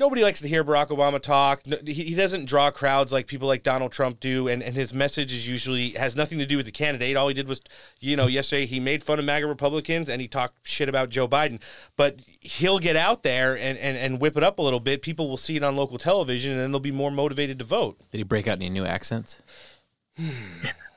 nobody 0.00 0.22
likes 0.22 0.40
to 0.40 0.48
hear 0.48 0.64
Barack 0.64 0.88
Obama 0.88 1.20
talk. 1.20 1.62
He, 1.84 1.92
he 1.92 2.14
doesn't 2.14 2.46
draw 2.46 2.70
crowds 2.70 3.12
like 3.12 3.26
people 3.26 3.46
like 3.46 3.62
Donald 3.62 3.92
Trump 3.92 4.18
do, 4.18 4.48
and, 4.48 4.62
and 4.62 4.74
his 4.74 4.92
message 4.92 5.32
is 5.32 5.46
usually 5.46 5.90
has 5.90 6.16
nothing 6.16 6.38
to 6.38 6.46
do 6.46 6.56
with 6.56 6.66
the 6.66 6.72
candidate. 6.72 7.16
All 7.16 7.28
he 7.28 7.34
did 7.34 7.48
was, 7.48 7.60
you 8.00 8.16
know, 8.16 8.26
yesterday 8.26 8.66
he 8.66 8.80
made 8.80 9.04
fun 9.04 9.18
of 9.18 9.24
MAGA 9.26 9.46
Republicans 9.46 10.08
and 10.08 10.20
he 10.20 10.26
talked 10.26 10.66
shit 10.66 10.88
about 10.88 11.10
Joe 11.10 11.28
Biden. 11.28 11.60
But 11.96 12.20
he'll 12.40 12.80
get 12.80 12.96
out 12.96 13.22
there 13.22 13.56
and, 13.56 13.78
and, 13.78 13.96
and 13.96 14.20
whip 14.20 14.36
it 14.36 14.42
up 14.42 14.58
a 14.58 14.62
little 14.62 14.80
bit. 14.80 15.02
People 15.02 15.28
will 15.28 15.36
see 15.36 15.56
it 15.56 15.62
on 15.62 15.76
local 15.76 15.98
television, 15.98 16.52
and 16.52 16.60
then 16.60 16.72
they'll 16.72 16.80
be 16.80 16.90
more 16.90 17.10
motivated 17.12 17.58
to 17.60 17.64
vote. 17.64 18.00
Did 18.10 18.18
he 18.18 18.24
break 18.24 18.48
out 18.48 18.56
any 18.56 18.70
new 18.70 18.84
accents? 18.84 19.42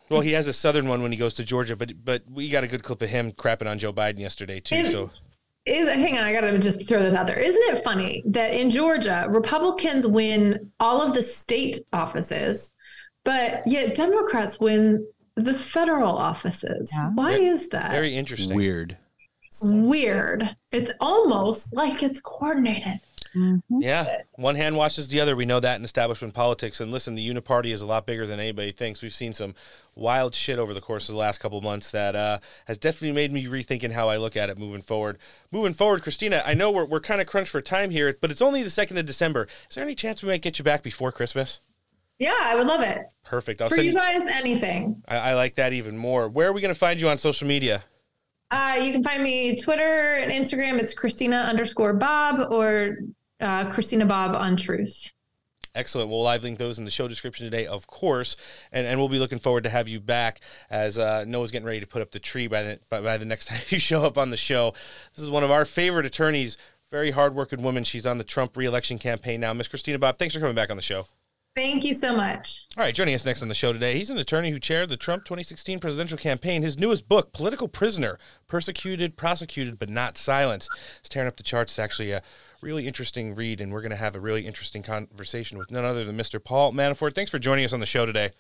Well, 0.10 0.20
he 0.22 0.34
has 0.34 0.48
a 0.48 0.54
southern 0.54 0.88
one 0.90 1.02
when 1.02 1.12
he 1.12 1.18
goes 1.18 1.34
to 1.36 1.44
Georgia, 1.44 1.76
but 1.76 2.06
but 2.06 2.24
we 2.30 2.50
got 2.50 2.64
a 2.64 2.68
good 2.68 2.84
clip 2.84 3.02
of 3.02 3.10
him 3.10 3.32
crapping 3.32 3.68
on 3.68 3.80
Joe 3.80 3.92
Biden 3.92 4.20
yesterday 4.20 4.60
too. 4.60 4.86
So 4.86 5.10
is 5.66 5.88
hang 5.88 6.18
on, 6.18 6.24
I 6.24 6.34
gotta 6.34 6.58
just 6.60 6.88
throw 6.88 7.02
this 7.02 7.14
out 7.14 7.28
there. 7.28 7.40
Isn't 7.40 7.76
it 7.76 7.84
funny 7.84 8.24
that 8.28 8.54
in 8.54 8.70
Georgia, 8.70 9.26
Republicans 9.30 10.06
win 10.06 10.72
all 10.80 11.02
of 11.02 11.14
the 11.14 11.24
state 11.24 11.80
offices, 11.94 12.70
but 13.24 13.66
yet 13.66 13.96
Democrats 13.96 14.60
win 14.60 15.06
the 15.36 15.54
federal 15.54 16.16
offices? 16.18 16.92
Why 17.16 17.38
Ve- 17.38 17.46
is 17.46 17.70
that? 17.70 17.92
very 17.92 18.16
interesting. 18.16 18.56
Weird. 18.56 18.98
weird. 19.64 20.56
It's 20.72 20.92
almost 21.00 21.74
like 21.74 22.04
it's 22.04 22.20
coordinated. 22.22 23.00
Yeah, 23.70 24.22
one 24.34 24.56
hand 24.56 24.76
washes 24.76 25.08
the 25.08 25.20
other. 25.20 25.36
We 25.36 25.46
know 25.46 25.60
that 25.60 25.78
in 25.78 25.84
establishment 25.84 26.34
politics. 26.34 26.80
And 26.80 26.92
listen, 26.92 27.16
the 27.16 27.28
uniparty 27.28 27.72
is 27.72 27.82
a 27.82 27.86
lot 27.86 28.06
bigger 28.06 28.28
than 28.28 28.40
anybody 28.40 28.72
thinks. 28.72 29.02
We've 29.02 29.14
seen 29.14 29.34
some 29.34 29.56
wild 29.96 30.36
shit 30.36 30.60
over 30.60 30.74
the 30.74 30.82
course 30.82 31.10
of 31.10 31.14
the 31.14 31.20
last 31.20 31.40
couple 31.40 31.58
of 31.58 31.64
months 31.64 31.92
that 31.92 32.16
uh, 32.16 32.40
has 32.66 32.78
definitely 32.78 33.14
made 33.14 33.32
me 33.32 33.46
rethinking 33.46 33.92
how 33.92 34.10
I 34.10 34.18
look 34.18 34.38
at 34.38 34.50
it 34.50 34.58
moving 34.58 34.82
forward. 34.82 35.18
Moving 35.52 35.74
forward, 35.74 36.04
Christina, 36.04 36.44
I 36.46 36.54
know 36.54 36.72
we're, 36.72 36.86
we're 36.86 37.00
kind 37.00 37.22
of 37.22 37.28
crunched 37.28 37.52
for 37.52 37.62
time 37.62 37.90
here, 37.90 38.16
but 38.20 38.32
it's 38.32 38.42
only 38.42 38.64
the 38.64 38.70
2nd 38.70 38.98
of 38.98 39.06
December. 39.06 39.48
Is 39.70 39.76
there 39.76 39.84
any 39.84 39.96
chance 39.96 40.22
we 40.22 40.30
might 40.30 40.42
get 40.42 40.60
you 40.60 40.64
back 40.64 40.84
before 40.84 41.12
Christmas? 41.12 41.60
Yeah, 42.20 42.38
I 42.40 42.56
would 42.56 42.68
love 42.68 42.82
it. 42.82 43.00
Perfect. 43.26 43.62
I'll 43.62 43.70
For 43.70 43.76
send 43.76 43.88
you 43.88 43.96
guys, 43.96 44.22
anything. 44.30 45.02
I, 45.08 45.18
I 45.18 45.34
like 45.34 45.56
that 45.56 45.74
even 45.74 45.98
more. 45.98 46.30
Where 46.30 46.48
are 46.50 46.54
we 46.54 46.62
going 46.62 46.74
to 46.74 46.80
find 46.80 47.02
you 47.02 47.10
on 47.10 47.18
social 47.18 47.48
media? 47.48 47.84
Uh, 48.52 48.78
you 48.80 48.92
can 48.92 49.04
find 49.04 49.24
me 49.24 49.60
Twitter 49.60 50.16
and 50.16 50.32
Instagram. 50.32 50.80
It's 50.80 50.94
Christina 50.94 51.38
underscore 51.38 51.94
Bobb 51.94 52.52
or 52.52 52.98
uh, 53.44 53.70
Christina 53.70 54.06
Bobb 54.06 54.36
on 54.36 54.56
Truth. 54.56 55.12
Excellent. 55.76 56.10
We'll 56.10 56.22
live 56.22 56.44
link 56.44 56.60
those 56.60 56.78
in 56.78 56.86
the 56.86 56.92
show 56.92 57.08
description 57.08 57.46
today, 57.46 57.66
of 57.66 57.88
course, 57.88 58.38
and, 58.72 58.86
and 58.86 59.00
we'll 59.00 59.10
be 59.10 59.18
looking 59.18 59.40
forward 59.40 59.64
to 59.64 59.72
have 59.72 59.88
you 59.88 60.00
back 60.00 60.40
as 60.70 61.00
uh, 61.00 61.26
Noah's 61.26 61.50
getting 61.50 61.66
ready 61.66 61.80
to 61.80 61.88
put 61.88 62.04
up 62.04 62.12
the 62.12 62.20
tree 62.20 62.46
by 62.46 62.62
the 62.62 62.80
by, 62.92 63.02
by 63.02 63.18
the 63.18 63.26
next 63.26 63.46
time 63.50 63.60
you 63.70 63.80
show 63.80 64.04
up 64.04 64.18
on 64.18 64.30
the 64.30 64.38
show. 64.38 64.74
This 65.16 65.24
is 65.24 65.32
one 65.32 65.44
of 65.44 65.50
our 65.50 65.66
favorite 65.66 66.06
attorneys, 66.06 66.58
very 66.92 67.10
hardworking 67.10 67.64
woman. 67.64 67.84
She's 67.84 68.06
on 68.06 68.20
the 68.20 68.24
Trump 68.24 68.56
reelection 68.56 69.00
campaign 69.00 69.40
now. 69.40 69.52
Miss 69.54 69.68
Christina 69.68 69.98
Bobb, 69.98 70.20
thanks 70.20 70.36
for 70.36 70.40
coming 70.40 70.56
back 70.56 70.70
on 70.70 70.76
the 70.76 70.84
show. 70.84 71.08
Thank 71.56 71.84
you 71.84 71.94
so 71.94 72.16
much. 72.16 72.66
All 72.78 72.84
right, 72.84 72.94
joining 72.94 73.14
us 73.14 73.26
next 73.26 73.44
on 73.44 73.48
the 73.48 73.54
show 73.54 73.74
today, 73.74 73.96
he's 73.96 74.10
an 74.10 74.18
attorney 74.18 74.50
who 74.50 74.60
chaired 74.60 74.90
the 74.90 74.98
Trump 74.98 75.24
2016 75.24 75.80
presidential 75.80 76.18
campaign. 76.18 76.64
His 76.64 76.80
newest 76.80 77.08
book, 77.08 77.32
Political 77.32 77.68
Prisoner 77.68 78.18
Persecuted, 78.48 79.18
Prosecuted, 79.18 79.78
but 79.78 79.90
Not 79.90 80.18
Silenced, 80.18 80.70
is 81.04 81.10
tearing 81.10 81.28
up 81.28 81.38
the 81.38 81.44
charts. 81.44 81.74
It's 81.74 81.80
actually 81.80 82.12
a 82.12 82.24
really 82.64 82.88
interesting 82.88 83.36
read, 83.36 83.62
and 83.62 83.72
we're 83.72 83.82
going 83.82 83.92
to 83.92 83.96
have 83.98 84.16
a 84.16 84.20
really 84.20 84.48
interesting 84.48 84.82
conversation 84.82 85.58
with 85.58 85.70
none 85.70 85.86
other 85.86 86.06
than 86.06 86.18
Mr. 86.18 86.44
Paul 86.44 86.72
Manafort. 86.72 87.14
Thanks 87.14 87.30
for 87.30 87.38
joining 87.38 87.66
us 87.66 87.74
on 87.74 87.80
the 87.80 87.86
show 87.86 88.06
today. 88.06 88.32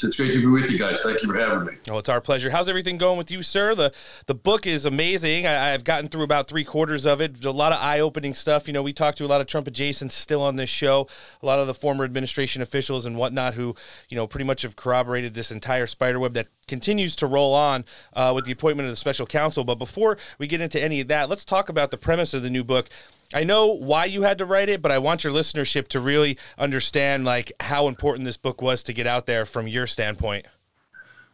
It's 0.00 0.16
great 0.16 0.32
to 0.32 0.38
be 0.38 0.46
with 0.46 0.70
you 0.70 0.78
guys. 0.78 1.00
Thank 1.00 1.22
you 1.22 1.28
for 1.28 1.36
having 1.36 1.64
me. 1.64 1.72
Oh, 1.90 1.98
it's 1.98 2.08
our 2.08 2.20
pleasure. 2.20 2.50
How's 2.50 2.68
everything 2.68 2.98
going 2.98 3.18
with 3.18 3.32
you, 3.32 3.42
sir? 3.42 3.74
The 3.74 3.92
the 4.26 4.34
book 4.34 4.64
is 4.64 4.84
amazing. 4.84 5.44
I, 5.44 5.74
I've 5.74 5.82
gotten 5.82 6.06
through 6.08 6.22
about 6.22 6.46
three 6.46 6.62
quarters 6.62 7.04
of 7.04 7.20
it. 7.20 7.44
A 7.44 7.50
lot 7.50 7.72
of 7.72 7.80
eye 7.80 7.98
opening 7.98 8.32
stuff. 8.32 8.68
You 8.68 8.74
know, 8.74 8.82
we 8.82 8.92
talked 8.92 9.18
to 9.18 9.24
a 9.24 9.26
lot 9.26 9.40
of 9.40 9.48
Trump 9.48 9.66
adjacents 9.66 10.12
still 10.12 10.40
on 10.40 10.54
this 10.54 10.70
show. 10.70 11.08
A 11.42 11.46
lot 11.46 11.58
of 11.58 11.66
the 11.66 11.74
former 11.74 12.04
administration 12.04 12.62
officials 12.62 13.06
and 13.06 13.16
whatnot 13.16 13.54
who, 13.54 13.74
you 14.08 14.16
know, 14.16 14.28
pretty 14.28 14.44
much 14.44 14.62
have 14.62 14.76
corroborated 14.76 15.34
this 15.34 15.50
entire 15.50 15.88
spider 15.88 16.20
web 16.20 16.32
that 16.34 16.46
continues 16.68 17.16
to 17.16 17.26
roll 17.26 17.52
on 17.52 17.84
uh, 18.12 18.30
with 18.32 18.44
the 18.44 18.52
appointment 18.52 18.86
of 18.86 18.92
the 18.92 18.96
special 18.96 19.26
counsel. 19.26 19.64
But 19.64 19.80
before 19.80 20.16
we 20.38 20.46
get 20.46 20.60
into 20.60 20.80
any 20.80 21.00
of 21.00 21.08
that, 21.08 21.28
let's 21.28 21.44
talk 21.44 21.68
about 21.68 21.90
the 21.90 21.98
premise 21.98 22.32
of 22.34 22.44
the 22.44 22.50
new 22.50 22.62
book. 22.62 22.88
I 23.34 23.44
know 23.44 23.66
why 23.66 24.06
you 24.06 24.22
had 24.22 24.38
to 24.38 24.46
write 24.46 24.68
it, 24.68 24.80
but 24.80 24.90
I 24.90 24.98
want 24.98 25.22
your 25.22 25.32
listenership 25.32 25.88
to 25.88 26.00
really 26.00 26.38
understand 26.56 27.24
like 27.24 27.52
how 27.60 27.88
important 27.88 28.24
this 28.24 28.38
book 28.38 28.62
was 28.62 28.82
to 28.84 28.92
get 28.92 29.06
out 29.06 29.26
there 29.26 29.44
from 29.44 29.68
your 29.68 29.86
standpoint. 29.86 30.46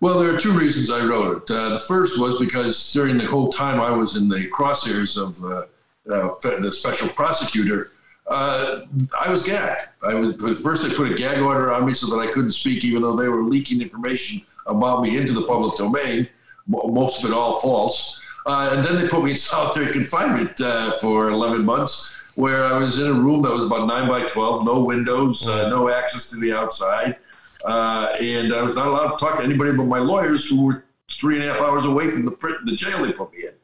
Well, 0.00 0.18
there 0.18 0.34
are 0.34 0.40
two 0.40 0.52
reasons 0.52 0.90
I 0.90 1.04
wrote 1.04 1.42
it. 1.42 1.54
Uh, 1.54 1.70
the 1.70 1.78
first 1.78 2.18
was 2.18 2.38
because 2.38 2.92
during 2.92 3.16
the 3.16 3.26
whole 3.26 3.52
time 3.52 3.80
I 3.80 3.90
was 3.90 4.16
in 4.16 4.28
the 4.28 4.50
crosshairs 4.50 5.16
of 5.16 5.42
uh, 5.44 6.12
uh, 6.12 6.58
the 6.60 6.72
special 6.72 7.08
prosecutor, 7.08 7.92
uh, 8.26 8.80
I 9.18 9.30
was 9.30 9.42
gagged. 9.42 9.88
I 10.02 10.14
was 10.14 10.60
first 10.60 10.82
they 10.82 10.92
put 10.92 11.12
a 11.12 11.14
gag 11.14 11.38
order 11.40 11.72
on 11.72 11.86
me 11.86 11.92
so 11.92 12.06
that 12.08 12.20
I 12.20 12.30
couldn't 12.30 12.50
speak, 12.50 12.84
even 12.84 13.02
though 13.02 13.16
they 13.16 13.28
were 13.28 13.44
leaking 13.44 13.82
information 13.82 14.42
about 14.66 15.02
me 15.02 15.16
into 15.16 15.32
the 15.32 15.42
public 15.42 15.76
domain, 15.76 16.28
most 16.66 17.22
of 17.22 17.30
it 17.30 17.34
all 17.34 17.60
false. 17.60 18.20
Uh, 18.46 18.70
and 18.74 18.84
then 18.84 18.96
they 18.98 19.08
put 19.08 19.24
me 19.24 19.30
in 19.30 19.36
solitary 19.36 19.92
confinement 19.92 20.60
uh, 20.60 20.92
for 20.98 21.28
11 21.30 21.64
months, 21.64 22.12
where 22.34 22.64
I 22.64 22.76
was 22.76 22.98
in 22.98 23.06
a 23.06 23.12
room 23.12 23.42
that 23.42 23.50
was 23.52 23.62
about 23.64 23.86
nine 23.86 24.08
by 24.08 24.22
12, 24.26 24.64
no 24.66 24.80
windows, 24.84 25.48
uh, 25.48 25.68
no 25.68 25.88
access 25.90 26.26
to 26.30 26.36
the 26.36 26.52
outside. 26.52 27.16
uh, 27.64 28.14
and 28.20 28.52
I 28.54 28.60
was 28.62 28.74
not 28.74 28.86
allowed 28.88 29.12
to 29.12 29.16
talk 29.16 29.38
to 29.38 29.44
anybody 29.44 29.72
but 29.72 29.84
my 29.84 29.98
lawyers, 29.98 30.46
who 30.48 30.66
were 30.66 30.84
three 31.10 31.36
and 31.36 31.44
a 31.44 31.52
half 31.52 31.60
hours 31.62 31.86
away 31.86 32.10
from 32.10 32.24
the 32.26 32.36
the 32.64 32.72
jail 32.76 33.02
they 33.04 33.12
put 33.12 33.32
me 33.32 33.44
in. 33.44 33.54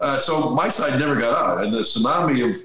Uh, 0.00 0.18
so 0.18 0.50
my 0.50 0.68
side 0.70 0.98
never 0.98 1.16
got 1.16 1.34
out, 1.34 1.64
and 1.64 1.74
the 1.74 1.80
tsunami 1.80 2.48
of, 2.48 2.56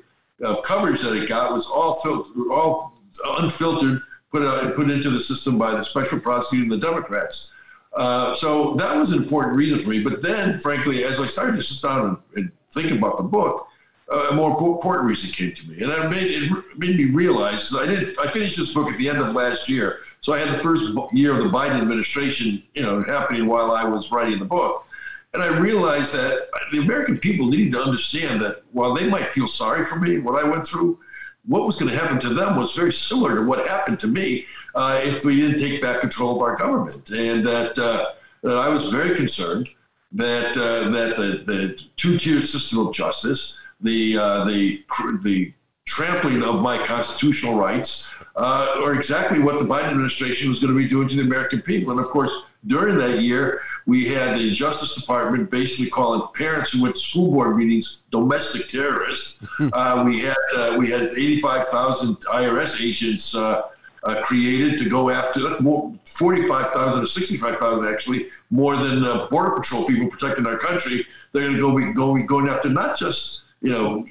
of 0.47 0.63
coverage 0.63 1.01
that 1.01 1.13
it 1.13 1.27
got 1.27 1.51
was 1.51 1.67
all 1.67 1.95
fil- 1.95 2.31
all 2.51 2.93
unfiltered, 3.39 4.01
put 4.31 4.43
out, 4.43 4.73
put 4.75 4.89
into 4.89 5.09
the 5.09 5.19
system 5.19 5.57
by 5.57 5.71
the 5.71 5.83
special 5.83 6.19
prosecutor 6.19 6.63
and 6.63 6.71
the 6.71 6.77
Democrats. 6.77 7.51
Uh, 7.95 8.33
so 8.33 8.73
that 8.75 8.97
was 8.97 9.11
an 9.11 9.23
important 9.23 9.55
reason 9.55 9.79
for 9.79 9.89
me. 9.89 10.03
But 10.03 10.21
then, 10.21 10.59
frankly, 10.59 11.05
as 11.05 11.19
I 11.19 11.27
started 11.27 11.55
to 11.55 11.61
sit 11.61 11.81
down 11.81 12.05
and, 12.05 12.17
and 12.35 12.51
think 12.71 12.91
about 12.91 13.17
the 13.17 13.23
book, 13.23 13.67
uh, 14.11 14.27
a 14.31 14.35
more 14.35 14.51
important 14.51 15.09
reason 15.09 15.31
came 15.31 15.53
to 15.53 15.67
me, 15.67 15.81
and 15.81 15.91
it 15.91 16.09
made 16.09 16.29
it 16.29 16.77
made 16.77 16.95
me 16.95 17.05
realize 17.05 17.63
because 17.63 17.75
I 17.75 17.85
did 17.87 18.19
I 18.19 18.27
finished 18.27 18.55
this 18.55 18.71
book 18.71 18.91
at 18.91 18.97
the 18.99 19.09
end 19.09 19.19
of 19.19 19.33
last 19.33 19.67
year, 19.67 19.99
so 20.21 20.31
I 20.31 20.39
had 20.39 20.49
the 20.49 20.59
first 20.59 20.93
year 21.11 21.31
of 21.31 21.41
the 21.41 21.49
Biden 21.49 21.81
administration, 21.81 22.61
you 22.75 22.83
know, 22.83 23.01
happening 23.01 23.47
while 23.47 23.71
I 23.71 23.83
was 23.83 24.11
writing 24.11 24.37
the 24.37 24.45
book, 24.45 24.85
and 25.33 25.41
I 25.41 25.57
realized 25.57 26.13
that 26.13 26.49
the 26.71 26.79
American 26.79 27.17
people 27.17 27.47
needed 27.47 27.71
to 27.73 27.81
understand 27.81 28.41
that 28.41 28.61
while 28.73 28.93
they 28.93 29.09
might 29.09 29.33
feel 29.33 29.47
sorry 29.47 29.85
for 29.85 29.99
me, 29.99 30.19
what 30.19 30.43
I 30.43 30.47
went 30.47 30.67
through, 30.67 30.99
what 31.47 31.65
was 31.65 31.79
going 31.79 31.91
to 31.91 31.97
happen 31.97 32.19
to 32.19 32.33
them 32.33 32.57
was 32.57 32.75
very 32.75 32.93
similar 32.93 33.35
to 33.35 33.41
what 33.41 33.67
happened 33.67 33.97
to 33.99 34.07
me 34.07 34.45
uh, 34.75 34.99
if 35.03 35.25
we 35.25 35.39
didn't 35.39 35.59
take 35.59 35.81
back 35.81 36.01
control 36.01 36.35
of 36.35 36.41
our 36.41 36.55
government, 36.55 37.09
and 37.09 37.45
that, 37.45 37.77
uh, 37.79 38.11
that 38.43 38.57
I 38.57 38.69
was 38.69 38.91
very 38.91 39.15
concerned 39.15 39.69
that 40.11 40.55
uh, 40.57 40.89
that 40.89 41.17
the, 41.17 41.43
the 41.45 41.83
two-tiered 41.97 42.45
system 42.45 42.79
of 42.79 42.93
justice 42.93 43.59
the 43.81 44.17
uh, 44.17 44.45
the 44.45 44.83
the 45.23 45.53
trampling 45.85 46.41
of 46.43 46.61
my 46.61 46.83
constitutional 46.83 47.55
rights, 47.55 48.11
uh, 48.35 48.77
or 48.81 48.95
exactly 48.95 49.39
what 49.39 49.59
the 49.59 49.65
Biden 49.65 49.89
administration 49.89 50.49
was 50.49 50.59
going 50.59 50.73
to 50.73 50.77
be 50.77 50.87
doing 50.87 51.07
to 51.07 51.15
the 51.15 51.21
American 51.21 51.61
people. 51.61 51.91
And 51.91 51.99
of 51.99 52.07
course, 52.07 52.43
during 52.65 52.97
that 52.97 53.21
year, 53.21 53.61
we 53.85 54.05
had 54.05 54.37
the 54.37 54.49
Justice 54.49 54.95
Department 54.95 55.51
basically 55.51 55.91
calling 55.91 56.27
parents 56.33 56.71
who 56.71 56.81
went 56.81 56.95
to 56.95 57.01
school 57.01 57.31
board 57.31 57.55
meetings 57.55 57.99
domestic 58.09 58.67
terrorists. 58.67 59.37
uh, 59.73 60.03
we 60.05 60.19
had 60.21 60.35
uh, 60.55 60.75
we 60.77 60.89
had 60.89 61.13
85,000 61.13 62.15
IRS 62.15 62.81
agents. 62.81 63.35
Uh, 63.35 63.63
uh, 64.05 64.21
created 64.21 64.77
to 64.77 64.87
go 64.87 65.09
after 65.09 65.41
that's 65.41 65.61
more 65.61 65.93
45,000 66.05 67.01
or 67.01 67.05
65,000 67.05 67.87
actually 67.87 68.27
more 68.49 68.75
than 68.75 69.03
uh, 69.03 69.27
border 69.27 69.55
patrol 69.55 69.85
people 69.85 70.07
protecting 70.07 70.45
our 70.45 70.57
country 70.57 71.05
they're 71.31 71.43
going 71.43 71.55
to 71.55 71.61
go 71.61 71.75
be 71.75 71.93
going 71.93 72.25
going 72.25 72.47
after 72.47 72.69
not 72.69 72.97
just 72.97 73.45
you 73.65 73.71
know, 73.71 74.05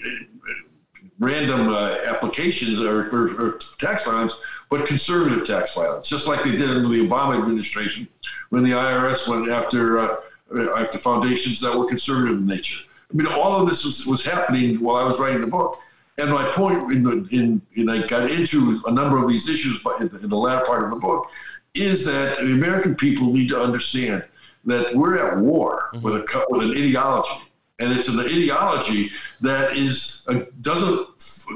random 1.20 1.68
uh, 1.68 1.96
applications 2.06 2.80
or, 2.80 3.08
or, 3.10 3.40
or, 3.40 3.52
tax 3.78 4.04
violence, 4.04 4.34
but 4.68 4.84
conservative 4.84 5.46
tax 5.46 5.76
violence, 5.76 6.08
just 6.08 6.26
like 6.26 6.42
they 6.42 6.50
did 6.50 6.68
under 6.68 6.88
the 6.88 7.06
Obama 7.06 7.38
administration 7.38 8.08
when 8.50 8.64
the 8.64 8.72
IRS 8.72 9.28
went 9.28 9.48
after 9.48 10.00
uh, 10.00 10.16
after 10.76 10.98
foundations 10.98 11.60
that 11.60 11.76
were 11.76 11.86
conservative 11.86 12.38
in 12.38 12.46
nature. 12.46 12.84
I 13.12 13.16
mean, 13.16 13.28
all 13.28 13.62
of 13.62 13.68
this 13.68 13.84
was, 13.84 14.06
was 14.06 14.24
happening 14.24 14.80
while 14.80 14.96
I 14.96 15.06
was 15.06 15.20
writing 15.20 15.40
the 15.40 15.46
book. 15.46 15.78
And 16.18 16.30
my 16.30 16.50
point, 16.52 16.82
in, 16.92 17.28
in, 17.30 17.62
in 17.74 17.90
I 17.90 18.06
got 18.06 18.30
into 18.30 18.80
a 18.86 18.92
number 18.92 19.22
of 19.22 19.28
these 19.28 19.48
issues 19.48 19.80
in 20.00 20.08
the, 20.08 20.20
in 20.22 20.28
the 20.28 20.36
latter 20.36 20.64
part 20.64 20.84
of 20.84 20.90
the 20.90 20.96
book, 20.96 21.28
is 21.74 22.04
that 22.04 22.36
the 22.36 22.52
American 22.52 22.94
people 22.94 23.32
need 23.32 23.48
to 23.48 23.60
understand 23.60 24.24
that 24.64 24.94
we're 24.94 25.18
at 25.18 25.38
war 25.38 25.90
mm-hmm. 25.92 26.04
with 26.04 26.14
a 26.14 26.46
with 26.50 26.62
an 26.62 26.70
ideology 26.70 27.50
and 27.80 27.92
it's 27.92 28.08
an 28.08 28.20
ideology 28.20 29.10
that 29.40 29.76
is 29.76 30.22
uh, 30.28 30.40
doesn't 30.60 31.08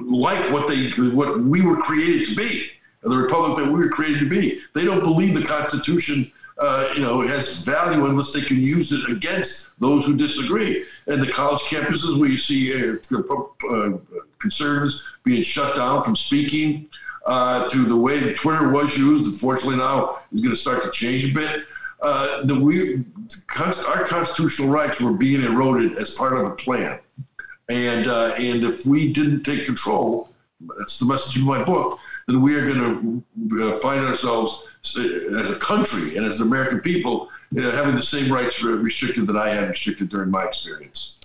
like 0.05 0.53
what 0.53 0.69
they 0.69 0.91
what 1.11 1.41
we 1.41 1.63
were 1.63 1.77
created 1.77 2.27
to 2.27 2.35
be, 2.35 2.67
the 3.03 3.17
republic 3.17 3.57
that 3.59 3.73
we 3.73 3.79
were 3.79 3.89
created 3.89 4.21
to 4.21 4.29
be. 4.29 4.61
They 4.75 4.85
don't 4.85 5.03
believe 5.03 5.35
the 5.35 5.45
Constitution. 5.45 6.33
Uh, 6.61 6.93
you 6.97 7.01
know, 7.01 7.21
has 7.21 7.59
value 7.61 8.07
unless 8.07 8.33
they 8.33 8.41
can 8.41 8.61
use 8.61 8.91
it 8.91 9.09
against 9.09 9.79
those 9.79 10.05
who 10.05 10.17
disagree. 10.17 10.85
And 11.07 11.23
the 11.23 11.31
college 11.31 11.61
campuses 11.61 12.19
where 12.19 12.29
you 12.29 12.37
see 12.37 12.75
uh, 12.75 12.97
uh 13.71 13.99
conservatives 14.39 15.03
being 15.25 15.43
shut 15.43 15.77
down 15.77 16.03
from 16.03 16.17
speaking, 16.17 16.89
uh, 17.27 17.69
to 17.69 17.85
the 17.85 17.97
way 17.97 18.19
that 18.19 18.37
Twitter 18.37 18.71
was 18.71 18.97
used, 18.97 19.27
unfortunately 19.27 19.77
now 19.77 20.19
is 20.33 20.41
going 20.41 20.55
to 20.55 20.61
start 20.61 20.83
to 20.83 20.91
change 20.91 21.25
a 21.25 21.35
bit 21.35 21.67
uh, 22.01 22.45
the 22.45 22.59
we 22.59 23.05
our 23.89 24.05
constitutional 24.05 24.69
rights 24.69 25.01
were 25.01 25.13
being 25.13 25.43
eroded 25.43 25.97
as 25.97 26.13
part 26.13 26.33
of 26.33 26.47
a 26.47 26.55
plan, 26.55 26.99
and 27.69 28.07
uh, 28.07 28.33
and 28.39 28.63
if 28.63 28.87
we 28.87 29.13
didn't 29.13 29.43
take 29.43 29.65
control, 29.65 30.31
that's 30.79 30.99
the 30.99 31.07
message 31.07 31.37
of 31.39 31.45
my 31.45 31.63
book. 31.63 31.99
Then 32.29 32.41
we 32.41 32.55
are 32.55 32.67
going 32.71 33.25
to 33.51 33.73
uh, 33.73 33.77
find 33.77 34.05
ourselves 34.05 34.65
uh, 34.97 35.39
as 35.39 35.51
a 35.51 35.59
country 35.59 36.17
and 36.17 36.27
as 36.27 36.39
the 36.39 36.45
American 36.45 36.81
people 36.81 37.31
having 37.57 37.97
the 37.97 38.03
same 38.03 38.31
rights 38.31 38.63
restricted 38.63 39.27
that 39.27 39.37
I 39.37 39.49
had 39.49 39.69
restricted 39.69 40.11
during 40.11 40.31
my 40.31 40.45
experience. 40.45 41.18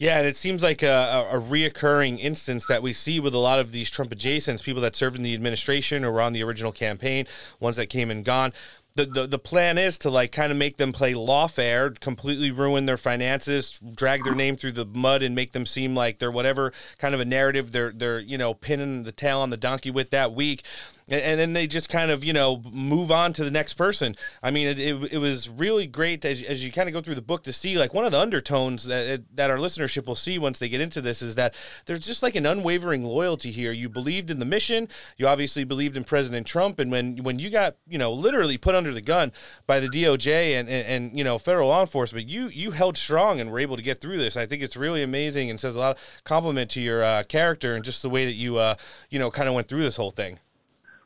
Yeah, 0.00 0.16
and 0.16 0.26
it 0.26 0.34
seems 0.34 0.62
like 0.62 0.82
a, 0.82 1.28
a, 1.30 1.38
reoccurring 1.38 2.20
instance 2.20 2.66
that 2.68 2.82
we 2.82 2.94
see 2.94 3.20
with 3.20 3.34
a 3.34 3.38
lot 3.38 3.60
of 3.60 3.70
these 3.70 3.90
Trump 3.90 4.10
adjacents, 4.12 4.62
people 4.64 4.80
that 4.80 4.96
served 4.96 5.14
in 5.14 5.22
the 5.22 5.34
administration 5.34 6.06
or 6.06 6.10
were 6.10 6.22
on 6.22 6.32
the 6.32 6.42
original 6.42 6.72
campaign, 6.72 7.26
ones 7.60 7.76
that 7.76 7.88
came 7.88 8.10
and 8.10 8.24
gone. 8.24 8.54
The, 8.94 9.04
the, 9.04 9.26
the 9.26 9.38
plan 9.38 9.76
is 9.76 9.98
to 9.98 10.08
like 10.08 10.32
kind 10.32 10.50
of 10.50 10.56
make 10.56 10.78
them 10.78 10.94
play 10.94 11.12
lawfare, 11.12 12.00
completely 12.00 12.50
ruin 12.50 12.86
their 12.86 12.96
finances, 12.96 13.78
drag 13.94 14.24
their 14.24 14.34
name 14.34 14.56
through 14.56 14.72
the 14.72 14.86
mud, 14.86 15.22
and 15.22 15.34
make 15.34 15.52
them 15.52 15.66
seem 15.66 15.94
like 15.94 16.18
they're 16.18 16.32
whatever 16.32 16.72
kind 16.96 17.14
of 17.14 17.20
a 17.20 17.26
narrative 17.26 17.70
they're 17.70 17.92
they're 17.92 18.20
you 18.20 18.38
know 18.38 18.54
pinning 18.54 19.02
the 19.02 19.12
tail 19.12 19.40
on 19.40 19.50
the 19.50 19.56
donkey 19.58 19.90
with 19.90 20.10
that 20.10 20.32
week 20.32 20.64
and, 21.10 21.40
then 21.40 21.52
they 21.52 21.66
just 21.66 21.88
kind 21.88 22.10
of 22.10 22.24
you 22.24 22.32
know 22.32 22.62
move 22.72 23.10
on 23.10 23.32
to 23.34 23.44
the 23.44 23.50
next 23.50 23.74
person. 23.74 24.14
I 24.42 24.50
mean, 24.50 24.68
it, 24.68 24.78
it, 24.78 25.12
it 25.14 25.18
was 25.18 25.48
really 25.48 25.86
great 25.86 26.24
as, 26.24 26.42
as 26.42 26.64
you 26.64 26.72
kind 26.72 26.88
of 26.88 26.92
go 26.92 27.00
through 27.00 27.16
the 27.16 27.22
book 27.22 27.42
to 27.44 27.52
see 27.52 27.78
like 27.78 27.92
one 27.92 28.04
of 28.04 28.12
the 28.12 28.20
undertones 28.20 28.84
that 28.84 29.24
that 29.34 29.50
our 29.50 29.56
listenership 29.56 30.06
will 30.06 30.14
see 30.14 30.38
once 30.38 30.58
they 30.58 30.68
get 30.68 30.80
into 30.80 31.00
this 31.00 31.22
is 31.22 31.34
that 31.34 31.54
there's 31.86 32.00
just 32.00 32.22
like 32.22 32.36
an 32.36 32.46
unwavering 32.46 33.04
loyalty 33.04 33.50
here. 33.50 33.72
You 33.72 33.88
believed 33.88 34.30
in 34.30 34.38
the 34.38 34.44
mission. 34.44 34.88
You 35.16 35.26
obviously 35.26 35.64
believed 35.64 35.96
in 35.96 36.04
President 36.04 36.46
Trump, 36.46 36.78
and 36.78 36.90
when 36.90 37.18
when 37.18 37.38
you 37.38 37.50
got 37.50 37.76
you 37.88 37.98
know 37.98 38.12
literally 38.12 38.58
put 38.58 38.74
under 38.74 38.92
the 38.92 39.00
gun 39.00 39.32
by 39.66 39.80
the 39.80 39.88
DOJ 39.88 40.58
and 40.58 40.68
and, 40.68 40.86
and 40.86 41.18
you 41.18 41.24
know 41.24 41.38
federal 41.38 41.68
law 41.68 41.80
enforcement, 41.80 42.28
you 42.28 42.48
you 42.48 42.70
held 42.70 42.96
strong 42.96 43.40
and 43.40 43.50
were 43.50 43.58
able 43.58 43.76
to 43.76 43.82
get 43.82 44.00
through 44.00 44.18
this. 44.18 44.36
I 44.36 44.46
think 44.46 44.62
it's 44.62 44.76
really 44.76 45.02
amazing 45.02 45.50
and 45.50 45.58
says 45.58 45.76
a 45.76 45.80
lot 45.80 45.96
of 45.96 46.22
compliment 46.24 46.70
to 46.72 46.80
your 46.80 47.02
uh, 47.02 47.24
character 47.24 47.74
and 47.74 47.84
just 47.84 48.02
the 48.02 48.10
way 48.10 48.24
that 48.24 48.34
you 48.34 48.58
uh, 48.58 48.76
you 49.08 49.18
know 49.18 49.30
kind 49.30 49.48
of 49.48 49.54
went 49.54 49.68
through 49.68 49.82
this 49.82 49.96
whole 49.96 50.10
thing. 50.10 50.38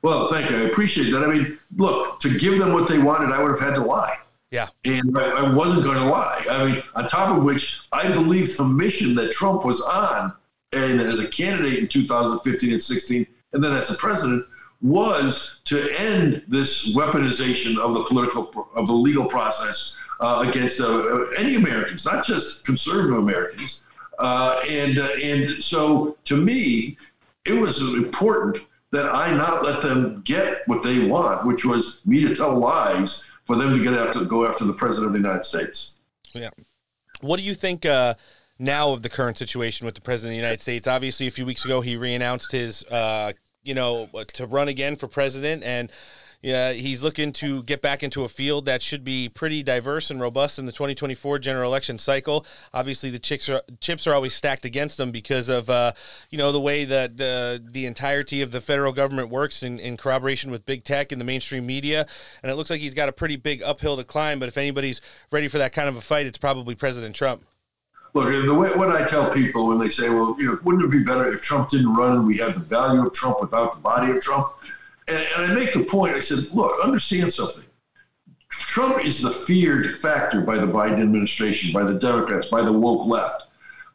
Well, 0.05 0.29
thank 0.29 0.51
you. 0.51 0.59
I 0.59 0.61
appreciate 0.65 1.11
that. 1.13 1.25
I 1.25 1.27
mean, 1.27 1.59
look, 1.77 2.21
to 2.21 2.39
give 2.39 2.59
them 2.59 2.75
what 2.75 2.87
they 2.87 2.99
wanted, 2.99 3.33
I 3.33 3.43
would 3.43 3.53
have 3.53 3.59
had 3.59 3.75
to 3.77 3.81
lie. 3.81 4.15
Yeah. 4.51 4.69
And 4.85 5.17
I, 5.17 5.31
I 5.31 5.55
wasn't 5.55 5.83
going 5.83 5.97
to 5.97 6.05
lie. 6.05 6.45
I 6.51 6.65
mean, 6.67 6.83
on 6.95 7.09
top 7.09 7.39
of 7.39 7.43
which, 7.43 7.81
I 7.91 8.13
believe 8.13 8.55
the 8.59 8.65
mission 8.65 9.15
that 9.15 9.33
Trump 9.33 9.65
was 9.65 9.81
on, 9.81 10.35
and 10.75 11.01
as 11.01 11.21
a 11.21 11.27
candidate 11.27 11.79
in 11.79 11.89
2015 11.89 12.75
and 12.75 12.85
16, 12.85 13.27
and 13.55 13.65
then 13.65 13.73
as 13.73 13.89
a 13.89 13.97
president, 13.97 14.45
was 14.83 15.63
to 15.65 15.91
end 15.99 16.45
this 16.49 16.95
weaponization 16.95 17.79
of 17.79 17.95
the 17.95 18.05
political, 18.05 18.69
of 18.77 18.87
the 18.87 18.93
legal 18.93 19.25
process 19.25 19.99
uh, 20.21 20.45
against 20.47 20.83
uh, 20.83 20.99
any 21.39 21.55
Americans, 21.55 22.05
not 22.05 22.27
just 22.27 22.63
conservative 22.67 23.17
Americans. 23.17 23.85
Uh, 24.19 24.61
and 24.69 24.99
uh, 24.99 25.09
and 25.23 25.63
so, 25.63 26.19
to 26.27 26.37
me, 26.37 26.99
it 27.47 27.55
was 27.55 27.81
important 27.95 28.59
that 28.95 29.13
I 29.13 29.33
not 29.37 29.65
let 29.65 29.83
them 29.83 30.23
get 30.25 30.63
what 30.67 30.83
they 30.83 31.07
want, 31.07 31.47
which 31.47 31.65
was 31.65 32.01
me 32.07 32.27
to 32.27 32.35
tell 32.35 32.57
lies 32.57 33.25
for 33.45 33.57
them 33.57 33.77
to 33.77 33.83
get 33.83 33.95
after 33.95 34.25
go 34.25 34.47
after 34.47 34.65
the 34.65 34.73
president 34.73 35.09
of 35.09 35.13
the 35.13 35.19
United 35.19 35.45
States. 35.45 35.95
Yeah. 36.33 36.51
What 37.21 37.39
do 37.39 37.43
you 37.43 37.55
think 37.55 37.85
uh, 37.85 38.15
now 38.59 38.93
of 38.93 39.03
the 39.03 39.09
current 39.09 39.37
situation 39.37 39.85
with 39.85 39.95
the 39.95 40.01
president 40.01 40.33
of 40.33 40.35
the 40.35 40.43
United 40.43 40.61
States? 40.61 40.87
Obviously, 40.87 41.27
a 41.27 41.31
few 41.31 41.45
weeks 41.45 41.65
ago, 41.65 41.81
he 41.81 41.97
reannounced 41.97 42.53
his, 42.53 42.85
uh, 42.85 43.33
you 43.63 43.75
know, 43.75 44.09
to 44.35 44.47
run 44.47 44.69
again 44.69 44.97
for 44.97 45.09
president, 45.09 45.65
and 45.65 45.91
yeah, 46.45 46.73
he's 46.73 47.03
looking 47.03 47.33
to 47.33 47.63
get 47.63 47.81
back 47.81 48.03
into 48.03 48.23
a 48.23 48.29
field 48.29 48.67
that 48.67 48.83
should 48.83 49.03
be 49.03 49.31
pretty 49.31 49.63
diverse 49.63 50.11
and 50.11 50.21
robust 50.21 50.59
in 50.59 50.67
the 50.67 50.73
2024 50.73 51.39
general 51.39 51.71
election 51.71 51.97
cycle. 51.97 52.45
Obviously, 52.75 53.09
the 53.09 53.19
chips 53.19 53.49
are, 53.49 53.63
chips 53.81 54.07
are 54.07 54.13
always 54.13 54.35
stacked 54.35 54.67
against 54.67 55.01
him 55.01 55.11
because 55.11 55.49
of 55.49 55.71
uh, 55.71 55.93
you 56.29 56.37
know 56.37 56.53
the 56.53 56.61
way 56.61 56.85
that 56.85 57.13
uh, 57.13 57.67
the 57.73 57.87
entirety 57.87 58.43
of 58.43 58.51
the 58.51 58.61
federal 58.61 58.93
government 58.93 59.31
works 59.31 59.63
in, 59.63 59.79
in 59.79 59.97
corroboration 59.97 60.51
with 60.51 60.67
big 60.67 60.85
tech 60.85 61.13
and 61.13 61.21
the 61.21 61.25
mainstream 61.25 61.65
media. 61.65 62.07
And 62.43 62.53
it 62.53 62.57
looks 62.57 62.69
like 62.69 62.83
he's 62.83 62.93
got 62.93 63.09
a 63.09 63.13
pretty 63.13 63.37
big 63.37 63.63
uphill 63.63 63.97
to 63.97 64.05
climb. 64.05 64.39
But 64.39 64.51
if 64.51 64.59
anybody's 64.59 65.01
ready 65.33 65.49
for 65.49 65.57
that 65.57 65.73
kind 65.73 65.89
of 65.89 65.97
a 65.97 66.03
fight, 66.03 66.27
it's 66.27 66.37
probably 66.37 66.75
President 66.75 67.17
Trump. 67.17 67.43
Look, 68.13 68.27
the 68.47 68.55
way 68.55 68.71
what 68.75 68.91
I 68.91 69.07
tell 69.07 69.33
people 69.33 69.69
when 69.69 69.79
they 69.79 69.89
say, 69.89 70.11
"Well, 70.11 70.37
you 70.39 70.45
know, 70.45 70.59
wouldn't 70.63 70.85
it 70.85 70.91
be 70.91 71.03
better 71.03 71.33
if 71.33 71.43
Trump 71.43 71.71
didn't 71.71 71.95
run 71.95 72.19
and 72.19 72.27
we 72.27 72.37
had 72.37 72.55
the 72.55 72.61
value 72.61 73.07
of 73.07 73.15
Trump 73.15 73.41
without 73.41 73.77
the 73.77 73.81
body 73.81 74.13
of 74.13 74.21
Trump?" 74.21 74.49
And, 75.09 75.27
and 75.37 75.53
I 75.53 75.55
make 75.55 75.73
the 75.73 75.85
point 75.85 76.15
I 76.15 76.21
said, 76.21 76.51
look, 76.53 76.83
understand 76.83 77.33
something. 77.33 77.65
Trump 78.51 79.05
is 79.05 79.21
the 79.21 79.31
feared 79.31 79.93
factor 79.93 80.41
by 80.41 80.57
the 80.57 80.67
Biden 80.67 81.01
administration, 81.01 81.73
by 81.73 81.83
the 81.85 81.99
Democrats, 81.99 82.47
by 82.47 82.63
the 82.63 82.73
woke 82.73 83.07
left. 83.07 83.49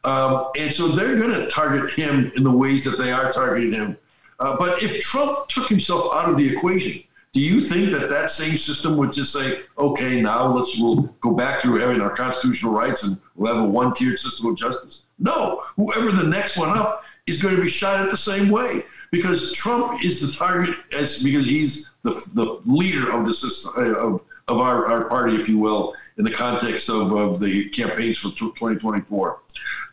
Um, 0.04 0.48
and 0.58 0.72
so 0.72 0.88
they're 0.88 1.16
going 1.16 1.32
to 1.32 1.46
target 1.48 1.92
him 1.92 2.30
in 2.36 2.44
the 2.44 2.50
ways 2.50 2.84
that 2.84 2.96
they 2.96 3.12
are 3.12 3.30
targeting 3.32 3.72
him. 3.72 3.96
Uh, 4.38 4.56
but 4.56 4.82
if 4.82 5.00
Trump 5.00 5.48
took 5.48 5.68
himself 5.68 6.08
out 6.14 6.30
of 6.30 6.36
the 6.36 6.48
equation, 6.50 7.02
Do 7.32 7.40
you 7.40 7.60
think 7.60 7.92
that 7.92 8.08
that 8.10 8.28
same 8.28 8.56
system 8.56 8.96
would 8.96 9.12
just 9.12 9.32
say, 9.32 9.60
okay, 9.78 10.20
now 10.20 10.52
let's 10.52 10.76
we'll 10.80 11.02
go 11.20 11.30
back 11.30 11.60
to 11.60 11.76
having 11.76 12.00
our 12.00 12.10
constitutional 12.10 12.72
rights 12.72 13.04
and 13.04 13.20
we'll 13.36 13.54
have 13.54 13.62
a 13.62 13.68
one-tiered 13.68 14.18
system 14.18 14.46
of 14.46 14.56
justice? 14.56 15.02
No, 15.18 15.62
whoever 15.76 16.10
the 16.10 16.24
next 16.24 16.56
one 16.56 16.76
up 16.76 17.04
is 17.26 17.40
going 17.40 17.54
to 17.54 17.62
be 17.62 17.68
shot 17.68 18.00
at 18.00 18.10
the 18.10 18.16
same 18.16 18.50
way 18.50 18.82
because 19.10 19.52
Trump 19.52 20.04
is 20.04 20.20
the 20.20 20.32
target 20.32 20.76
as 20.96 21.22
because 21.22 21.46
he's 21.46 21.90
the, 22.02 22.10
the 22.34 22.60
leader 22.64 23.12
of 23.12 23.26
the 23.26 23.34
system 23.34 23.72
uh, 23.76 23.94
of, 23.94 24.24
of 24.48 24.60
our, 24.60 24.86
our 24.86 25.08
party, 25.08 25.36
if 25.36 25.48
you 25.48 25.58
will, 25.58 25.94
in 26.16 26.24
the 26.24 26.30
context 26.30 26.88
of, 26.88 27.12
of 27.12 27.40
the 27.40 27.68
campaigns 27.70 28.18
for 28.18 28.28
2024. 28.28 29.40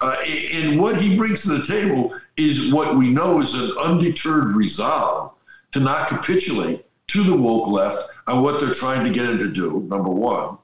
Uh, 0.02 0.16
and 0.54 0.80
what 0.80 0.96
he 0.98 1.18
brings 1.18 1.44
to 1.44 1.58
the 1.58 1.66
table 1.66 2.16
is 2.38 2.72
what 2.72 2.96
we 2.96 3.10
know 3.10 3.42
is 3.42 3.54
an 3.56 3.72
undeterred 3.80 4.56
resolve 4.56 5.34
to 5.72 5.80
not 5.80 6.08
capitulate 6.08 6.86
to 7.08 7.24
the 7.24 7.36
woke 7.36 7.68
left 7.68 8.10
on 8.28 8.44
what 8.44 8.60
they're 8.60 8.74
trying 8.74 9.04
to 9.04 9.12
get 9.12 9.26
him 9.26 9.38
to 9.38 9.48
do, 9.48 9.82
number 9.90 10.10
one. 10.10 10.58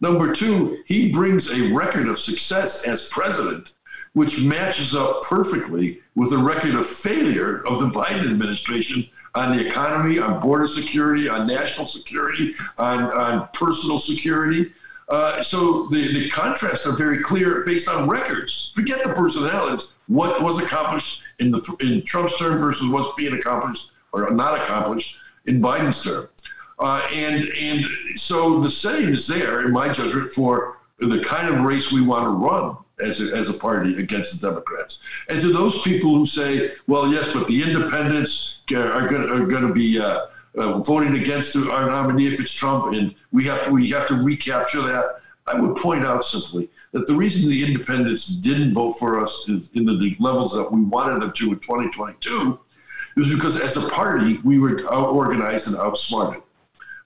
Number 0.00 0.34
two, 0.34 0.82
he 0.86 1.10
brings 1.10 1.52
a 1.52 1.72
record 1.72 2.08
of 2.08 2.18
success 2.18 2.84
as 2.84 3.08
president 3.08 3.72
which 4.14 4.42
matches 4.42 4.94
up 4.94 5.22
perfectly 5.22 6.00
with 6.16 6.30
the 6.30 6.38
record 6.38 6.74
of 6.74 6.86
failure 6.86 7.66
of 7.66 7.78
the 7.78 7.86
Biden 7.86 8.28
administration 8.28 9.08
on 9.34 9.56
the 9.56 9.66
economy, 9.66 10.18
on 10.18 10.40
border 10.40 10.66
security, 10.66 11.28
on 11.28 11.46
national 11.46 11.86
security, 11.86 12.54
on, 12.78 13.04
on 13.04 13.48
personal 13.52 13.98
security. 13.98 14.72
Uh, 15.08 15.42
so 15.42 15.86
the, 15.86 16.12
the 16.12 16.28
contrasts 16.30 16.86
are 16.86 16.96
very 16.96 17.22
clear 17.22 17.64
based 17.64 17.88
on 17.88 18.08
records. 18.08 18.72
Forget 18.74 19.02
the 19.04 19.12
personalities. 19.14 19.88
What 20.08 20.42
was 20.42 20.60
accomplished 20.60 21.22
in 21.38 21.50
the 21.50 21.76
in 21.80 22.02
Trump's 22.02 22.36
term 22.38 22.58
versus 22.58 22.88
what's 22.88 23.14
being 23.16 23.34
accomplished 23.34 23.92
or 24.12 24.30
not 24.32 24.60
accomplished 24.60 25.18
in 25.46 25.60
Biden's 25.60 26.02
term. 26.02 26.28
Uh, 26.78 27.06
and 27.12 27.48
and 27.60 27.84
so 28.16 28.60
the 28.60 28.70
setting 28.70 29.10
is 29.10 29.26
there, 29.26 29.66
in 29.66 29.72
my 29.72 29.88
judgment, 29.88 30.32
for 30.32 30.78
the 30.98 31.20
kind 31.20 31.52
of 31.52 31.60
race 31.60 31.92
we 31.92 32.02
want 32.02 32.24
to 32.24 32.30
run 32.30 32.76
as 33.02 33.20
a, 33.20 33.34
as 33.34 33.48
a 33.48 33.54
party 33.54 33.98
against 33.98 34.40
the 34.40 34.48
Democrats. 34.48 34.98
And 35.28 35.40
to 35.40 35.52
those 35.52 35.82
people 35.82 36.14
who 36.14 36.26
say, 36.26 36.72
well, 36.86 37.08
yes, 37.08 37.32
but 37.32 37.46
the 37.46 37.62
independents 37.62 38.60
are 38.74 39.08
going 39.08 39.66
to 39.66 39.72
be 39.72 39.98
uh, 39.98 40.26
uh, 40.56 40.78
voting 40.80 41.16
against 41.16 41.56
our 41.56 41.86
nominee 41.86 42.26
if 42.26 42.40
it's 42.40 42.52
Trump, 42.52 42.92
and 42.94 43.14
we 43.32 43.44
have 43.44 43.64
to 43.64 43.70
we 43.70 43.90
have 43.90 44.06
to 44.08 44.14
recapture 44.14 44.82
that. 44.82 45.20
I 45.46 45.58
would 45.58 45.76
point 45.76 46.06
out 46.06 46.24
simply 46.24 46.70
that 46.92 47.06
the 47.06 47.14
reason 47.14 47.50
the 47.50 47.64
independents 47.64 48.26
didn't 48.26 48.74
vote 48.74 48.92
for 48.92 49.20
us 49.20 49.48
in, 49.48 49.62
the, 49.74 50.16
levels 50.20 50.52
that 50.52 50.70
we 50.70 50.82
wanted 50.82 51.20
them 51.20 51.32
to 51.32 51.52
in 51.52 51.58
2022 51.58 52.58
was 53.16 53.32
because 53.32 53.60
as 53.60 53.76
a 53.76 53.88
party 53.88 54.38
we 54.44 54.58
were 54.58 54.80
out 54.92 55.08
organized 55.08 55.68
and 55.68 55.76
outsmarted. 55.76 56.42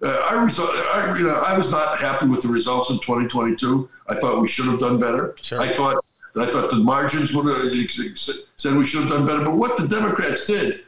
Uh, 0.05 0.27
I, 0.31 0.43
result, 0.43 0.71
I, 0.75 1.17
you 1.17 1.25
know, 1.25 1.35
I 1.35 1.57
was 1.57 1.71
not 1.71 1.99
happy 1.99 2.27
with 2.27 2.43
the 2.43 2.49
results 2.49 2.91
in 2.91 2.97
2022. 2.97 3.89
I 4.07 4.17
thought 4.17 4.39
we 4.39 4.49
should 4.49 4.67
have 4.67 4.79
done 4.79 4.99
better. 4.99 5.35
Sure. 5.41 5.61
I 5.61 5.69
thought 5.69 6.05
I 6.37 6.47
thought 6.47 6.71
the 6.71 6.77
margins 6.77 7.35
would 7.35 7.47
have 7.47 7.91
said 8.57 8.75
we 8.75 8.85
should 8.85 9.03
have 9.03 9.11
done 9.11 9.25
better. 9.25 9.45
But 9.45 9.57
what 9.57 9.77
the 9.77 9.87
Democrats 9.87 10.45
did 10.47 10.85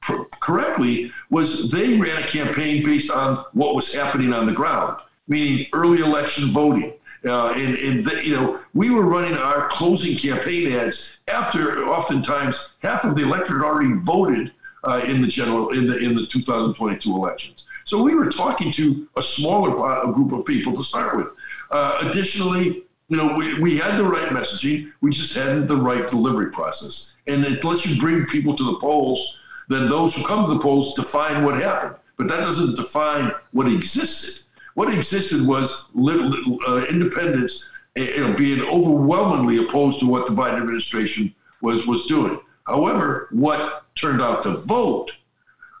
pr- 0.00 0.24
correctly 0.40 1.12
was 1.30 1.70
they 1.70 1.96
ran 1.98 2.22
a 2.22 2.26
campaign 2.26 2.84
based 2.84 3.10
on 3.10 3.44
what 3.52 3.74
was 3.74 3.94
happening 3.94 4.32
on 4.32 4.44
the 4.44 4.52
ground, 4.52 5.00
meaning 5.28 5.66
early 5.72 6.00
election 6.00 6.50
voting. 6.50 6.92
Uh, 7.24 7.54
and 7.56 7.76
and 7.76 8.04
the, 8.04 8.24
you 8.24 8.34
know 8.34 8.60
we 8.74 8.90
were 8.90 9.06
running 9.06 9.34
our 9.34 9.68
closing 9.68 10.16
campaign 10.16 10.70
ads 10.72 11.16
after 11.28 11.86
oftentimes 11.86 12.70
half 12.82 13.04
of 13.04 13.14
the 13.14 13.22
electorate 13.22 13.64
already 13.64 13.94
voted 14.02 14.52
uh, 14.84 15.00
in 15.06 15.22
the 15.22 15.28
general 15.28 15.70
in 15.70 15.86
the 15.86 15.96
in 15.96 16.14
the 16.14 16.26
2022 16.26 17.10
elections. 17.14 17.65
So 17.86 18.02
we 18.02 18.16
were 18.16 18.26
talking 18.26 18.72
to 18.72 19.08
a 19.16 19.22
smaller 19.22 19.70
group 20.12 20.32
of 20.32 20.44
people 20.44 20.74
to 20.74 20.82
start 20.82 21.16
with. 21.16 21.28
Uh, 21.70 21.98
additionally, 22.00 22.82
you 23.08 23.16
know, 23.16 23.32
we, 23.34 23.60
we 23.60 23.76
had 23.78 23.96
the 23.96 24.02
right 24.02 24.28
messaging, 24.30 24.92
we 25.00 25.12
just 25.12 25.36
hadn't 25.36 25.68
the 25.68 25.76
right 25.76 26.08
delivery 26.08 26.50
process. 26.50 27.12
And 27.28 27.44
unless 27.44 27.86
you 27.86 27.98
bring 28.00 28.26
people 28.26 28.56
to 28.56 28.64
the 28.64 28.74
polls, 28.80 29.38
then 29.68 29.88
those 29.88 30.16
who 30.16 30.26
come 30.26 30.46
to 30.46 30.54
the 30.54 30.58
polls 30.58 30.94
define 30.94 31.44
what 31.44 31.62
happened. 31.62 31.94
But 32.16 32.26
that 32.26 32.40
doesn't 32.40 32.74
define 32.74 33.30
what 33.52 33.68
existed. 33.68 34.44
What 34.74 34.92
existed 34.92 35.46
was 35.46 35.88
uh, 35.96 36.84
independents 36.90 37.68
eh, 37.94 38.16
you 38.16 38.26
know, 38.26 38.34
being 38.34 38.62
overwhelmingly 38.62 39.58
opposed 39.58 40.00
to 40.00 40.06
what 40.06 40.26
the 40.26 40.32
Biden 40.32 40.60
administration 40.60 41.32
was 41.62 41.86
was 41.86 42.06
doing. 42.06 42.40
However, 42.66 43.28
what 43.30 43.84
turned 43.94 44.20
out 44.20 44.42
to 44.42 44.56
vote 44.56 45.12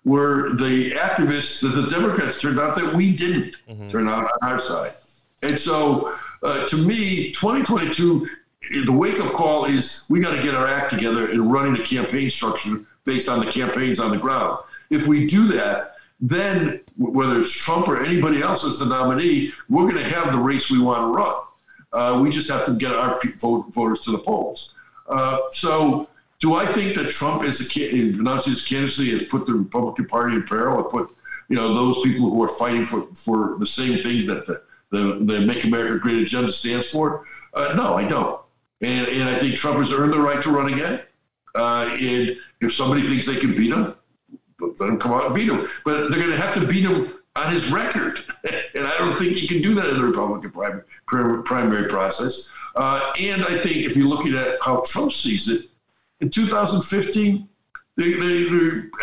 were 0.06 0.54
the 0.54 0.92
activists 0.92 1.60
that 1.60 1.80
the 1.80 1.88
Democrats 1.88 2.40
turned 2.40 2.60
out 2.60 2.76
that 2.76 2.94
we 2.94 3.14
didn't 3.14 3.56
mm-hmm. 3.68 3.88
turn 3.88 4.08
out 4.08 4.24
on 4.24 4.48
our 4.48 4.58
side. 4.58 4.92
And 5.42 5.58
so, 5.58 6.14
uh, 6.44 6.66
to 6.68 6.76
me, 6.76 7.32
2022, 7.32 8.28
the 8.84 8.92
wake 8.92 9.18
up 9.18 9.32
call 9.32 9.64
is 9.64 10.04
we 10.08 10.20
got 10.20 10.36
to 10.36 10.42
get 10.42 10.54
our 10.54 10.68
act 10.68 10.90
together 10.90 11.28
in 11.30 11.50
running 11.50 11.80
a 11.80 11.84
campaign 11.84 12.30
structure 12.30 12.86
based 13.04 13.28
on 13.28 13.44
the 13.44 13.50
campaigns 13.50 13.98
on 13.98 14.12
the 14.12 14.16
ground. 14.16 14.60
If 14.90 15.08
we 15.08 15.26
do 15.26 15.48
that, 15.48 15.96
then 16.20 16.80
whether 16.96 17.40
it's 17.40 17.52
Trump 17.52 17.88
or 17.88 18.02
anybody 18.02 18.40
else 18.40 18.64
as 18.64 18.78
the 18.78 18.86
nominee, 18.86 19.52
we're 19.68 19.90
going 19.90 20.02
to 20.02 20.08
have 20.08 20.32
the 20.32 20.38
race 20.38 20.70
we 20.70 20.78
want 20.78 21.00
to 21.00 21.18
run. 21.18 21.36
Uh, 21.92 22.20
we 22.20 22.30
just 22.30 22.48
have 22.48 22.64
to 22.66 22.74
get 22.74 22.92
our 22.92 23.20
voters 23.38 24.00
to 24.00 24.12
the 24.12 24.18
polls. 24.18 24.74
Uh, 25.08 25.38
so 25.50 26.08
do 26.38 26.54
I 26.54 26.66
think 26.66 26.96
that 26.96 27.10
Trump, 27.10 27.42
as 27.44 27.60
a 27.60 28.00
announcing 28.18 28.52
his 28.52 28.66
candidacy, 28.66 29.10
has 29.12 29.22
put 29.24 29.46
the 29.46 29.54
Republican 29.54 30.06
Party 30.06 30.36
in 30.36 30.42
peril? 30.42 30.76
Or 30.76 30.84
put 30.84 31.10
you 31.48 31.56
know 31.56 31.74
those 31.74 32.00
people 32.02 32.30
who 32.30 32.42
are 32.42 32.48
fighting 32.48 32.84
for, 32.84 33.02
for 33.14 33.56
the 33.58 33.66
same 33.66 34.02
things 34.02 34.26
that 34.26 34.46
the, 34.46 34.62
the, 34.90 35.18
the 35.20 35.40
Make 35.40 35.64
America 35.64 35.98
Great 35.98 36.18
agenda 36.18 36.52
stands 36.52 36.90
for? 36.90 37.24
Uh, 37.54 37.72
no, 37.74 37.94
I 37.94 38.04
don't. 38.04 38.40
And, 38.82 39.08
and 39.08 39.28
I 39.28 39.38
think 39.38 39.56
Trump 39.56 39.78
has 39.78 39.92
earned 39.92 40.12
the 40.12 40.20
right 40.20 40.42
to 40.42 40.50
run 40.50 40.72
again. 40.72 41.00
Uh, 41.54 41.96
and 41.98 42.36
if 42.60 42.74
somebody 42.74 43.08
thinks 43.08 43.26
they 43.26 43.36
can 43.36 43.56
beat 43.56 43.72
him, 43.72 43.94
let 44.60 44.88
him 44.88 44.98
come 44.98 45.12
out 45.12 45.26
and 45.26 45.34
beat 45.34 45.48
him. 45.48 45.66
But 45.84 46.10
they're 46.10 46.20
going 46.20 46.30
to 46.30 46.36
have 46.36 46.52
to 46.54 46.66
beat 46.66 46.84
him 46.84 47.14
on 47.34 47.52
his 47.52 47.70
record. 47.70 48.20
and 48.74 48.86
I 48.86 48.98
don't 48.98 49.18
think 49.18 49.32
he 49.32 49.48
can 49.48 49.62
do 49.62 49.74
that 49.76 49.88
in 49.88 49.96
the 49.96 50.04
Republican 50.04 50.50
primary, 50.50 51.42
primary 51.44 51.88
process. 51.88 52.48
Uh, 52.74 53.12
and 53.18 53.44
I 53.44 53.62
think 53.62 53.76
if 53.76 53.96
you're 53.96 54.06
looking 54.06 54.34
at 54.34 54.58
how 54.60 54.82
Trump 54.86 55.12
sees 55.12 55.48
it, 55.48 55.70
in 56.20 56.30
2015, 56.30 57.48
they, 57.96 58.12
they, 58.12 58.46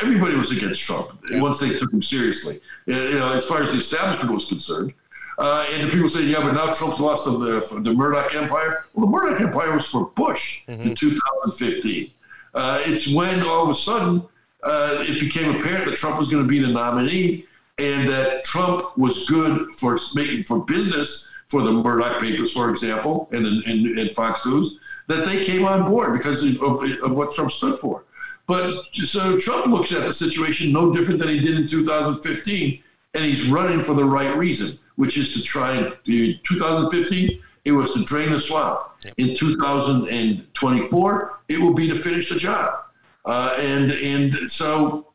everybody 0.01 0.35
was 0.35 0.51
against 0.51 0.83
Trump 0.83 1.09
yeah. 1.29 1.41
once 1.41 1.59
they 1.59 1.75
took 1.75 1.91
him 1.91 2.01
seriously. 2.01 2.59
You 2.85 3.19
know, 3.19 3.33
as 3.33 3.45
far 3.45 3.61
as 3.61 3.71
the 3.71 3.77
establishment 3.77 4.33
was 4.33 4.45
concerned. 4.45 4.93
Uh, 5.39 5.65
and 5.71 5.87
the 5.89 5.91
people 5.91 6.07
say, 6.07 6.21
yeah, 6.21 6.41
but 6.41 6.51
now 6.51 6.71
Trump's 6.73 6.99
lost 6.99 7.25
the, 7.25 7.81
the 7.81 7.91
Murdoch 7.91 8.35
empire. 8.35 8.85
Well, 8.93 9.07
the 9.07 9.11
Murdoch 9.11 9.41
empire 9.41 9.73
was 9.73 9.87
for 9.87 10.05
Bush 10.11 10.61
mm-hmm. 10.67 10.89
in 10.89 10.95
2015. 10.95 12.11
Uh, 12.53 12.83
it's 12.85 13.11
when 13.11 13.41
all 13.41 13.63
of 13.63 13.69
a 13.71 13.73
sudden 13.73 14.23
uh, 14.61 14.97
it 14.99 15.19
became 15.19 15.55
apparent 15.55 15.85
that 15.85 15.95
Trump 15.95 16.19
was 16.19 16.27
going 16.27 16.43
to 16.43 16.47
be 16.47 16.59
the 16.59 16.67
nominee 16.67 17.47
and 17.79 18.07
that 18.07 18.43
Trump 18.43 18.95
was 18.95 19.27
good 19.27 19.73
for 19.75 19.97
making 20.13 20.43
for 20.43 20.63
business 20.65 21.27
for 21.49 21.63
the 21.63 21.71
Murdoch 21.71 22.21
papers, 22.21 22.53
for 22.53 22.69
example, 22.69 23.27
and, 23.31 23.45
and, 23.45 23.87
and 23.97 24.13
Fox 24.13 24.45
News 24.45 24.77
that 25.07 25.25
they 25.25 25.43
came 25.43 25.65
on 25.65 25.89
board 25.89 26.13
because 26.13 26.43
of, 26.43 26.61
of, 26.61 26.81
of 27.03 27.17
what 27.17 27.33
Trump 27.33 27.51
stood 27.51 27.77
for. 27.77 28.05
But 28.47 28.73
so 28.93 29.37
Trump 29.39 29.67
looks 29.67 29.93
at 29.93 30.05
the 30.05 30.13
situation 30.13 30.73
no 30.73 30.91
different 30.91 31.19
than 31.19 31.29
he 31.29 31.39
did 31.39 31.55
in 31.55 31.67
2015, 31.67 32.83
and 33.13 33.23
he's 33.23 33.49
running 33.49 33.79
for 33.79 33.93
the 33.93 34.03
right 34.03 34.35
reason, 34.37 34.77
which 34.95 35.17
is 35.17 35.33
to 35.33 35.41
try 35.41 35.75
and. 35.75 35.95
In 36.05 36.39
2015, 36.43 37.41
it 37.65 37.71
was 37.71 37.93
to 37.93 38.03
drain 38.03 38.33
the 38.33 38.39
swamp. 38.39 38.81
Yep. 39.05 39.13
In 39.17 39.35
2024, 39.35 41.39
it 41.47 41.61
will 41.61 41.73
be 41.73 41.87
to 41.87 41.95
finish 41.95 42.29
the 42.29 42.35
job. 42.35 42.83
Uh, 43.25 43.55
and 43.57 43.91
and 43.91 44.51
so, 44.51 45.13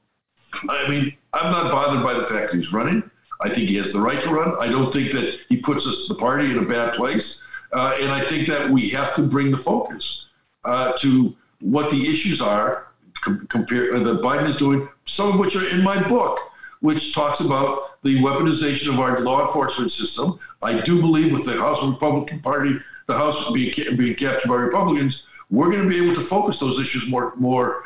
I 0.69 0.89
mean, 0.89 1.15
I'm 1.35 1.53
not 1.53 1.71
bothered 1.71 2.03
by 2.03 2.15
the 2.15 2.23
fact 2.23 2.53
that 2.53 2.57
he's 2.57 2.73
running. 2.73 3.03
I 3.41 3.51
think 3.51 3.69
he 3.69 3.77
has 3.77 3.93
the 3.93 4.01
right 4.01 4.21
to 4.23 4.31
run. 4.31 4.57
I 4.59 4.69
don't 4.69 4.93
think 4.93 5.13
that 5.13 5.39
he 5.49 5.59
puts 5.59 5.87
us 5.87 6.09
the 6.09 6.15
party 6.15 6.51
in 6.51 6.59
a 6.59 6.65
bad 6.65 6.95
place. 6.95 7.41
Uh, 7.73 7.97
and 8.01 8.11
I 8.11 8.23
think 8.23 8.49
that 8.49 8.71
we 8.71 8.89
have 8.91 9.15
to 9.17 9.23
bring 9.23 9.51
the 9.51 9.59
focus 9.59 10.27
uh, 10.65 10.93
to 10.99 11.37
what 11.61 11.91
the 11.91 12.09
issues 12.09 12.41
are 12.41 12.89
com- 13.21 13.47
compare, 13.49 13.95
uh, 13.95 14.01
that 14.01 14.21
Biden 14.23 14.47
is 14.47 14.57
doing, 14.57 14.89
some 15.05 15.33
of 15.33 15.39
which 15.39 15.57
are 15.57 15.69
in 15.69 15.83
my 15.83 16.01
book, 16.09 16.39
which 16.81 17.15
talks 17.15 17.41
about 17.41 18.03
the 18.03 18.21
weaponization 18.21 18.93
of 18.93 19.01
our 19.01 19.21
law 19.21 19.47
enforcement 19.47 19.91
system. 19.91 20.39
I 20.63 20.81
do 20.81 21.01
believe 21.01 21.33
with 21.33 21.45
the 21.45 21.59
House 21.59 21.83
Republican 21.85 22.41
Party, 22.41 22.79
the 23.07 23.15
House 23.15 23.51
being, 23.51 23.73
being 23.97 24.15
captured 24.15 24.49
by 24.49 24.55
Republicans, 24.55 25.25
we're 25.51 25.71
going 25.71 25.83
to 25.83 25.89
be 25.89 26.03
able 26.03 26.15
to 26.15 26.21
focus 26.21 26.61
those 26.61 26.79
issues 26.79 27.09
more, 27.09 27.35
more 27.37 27.83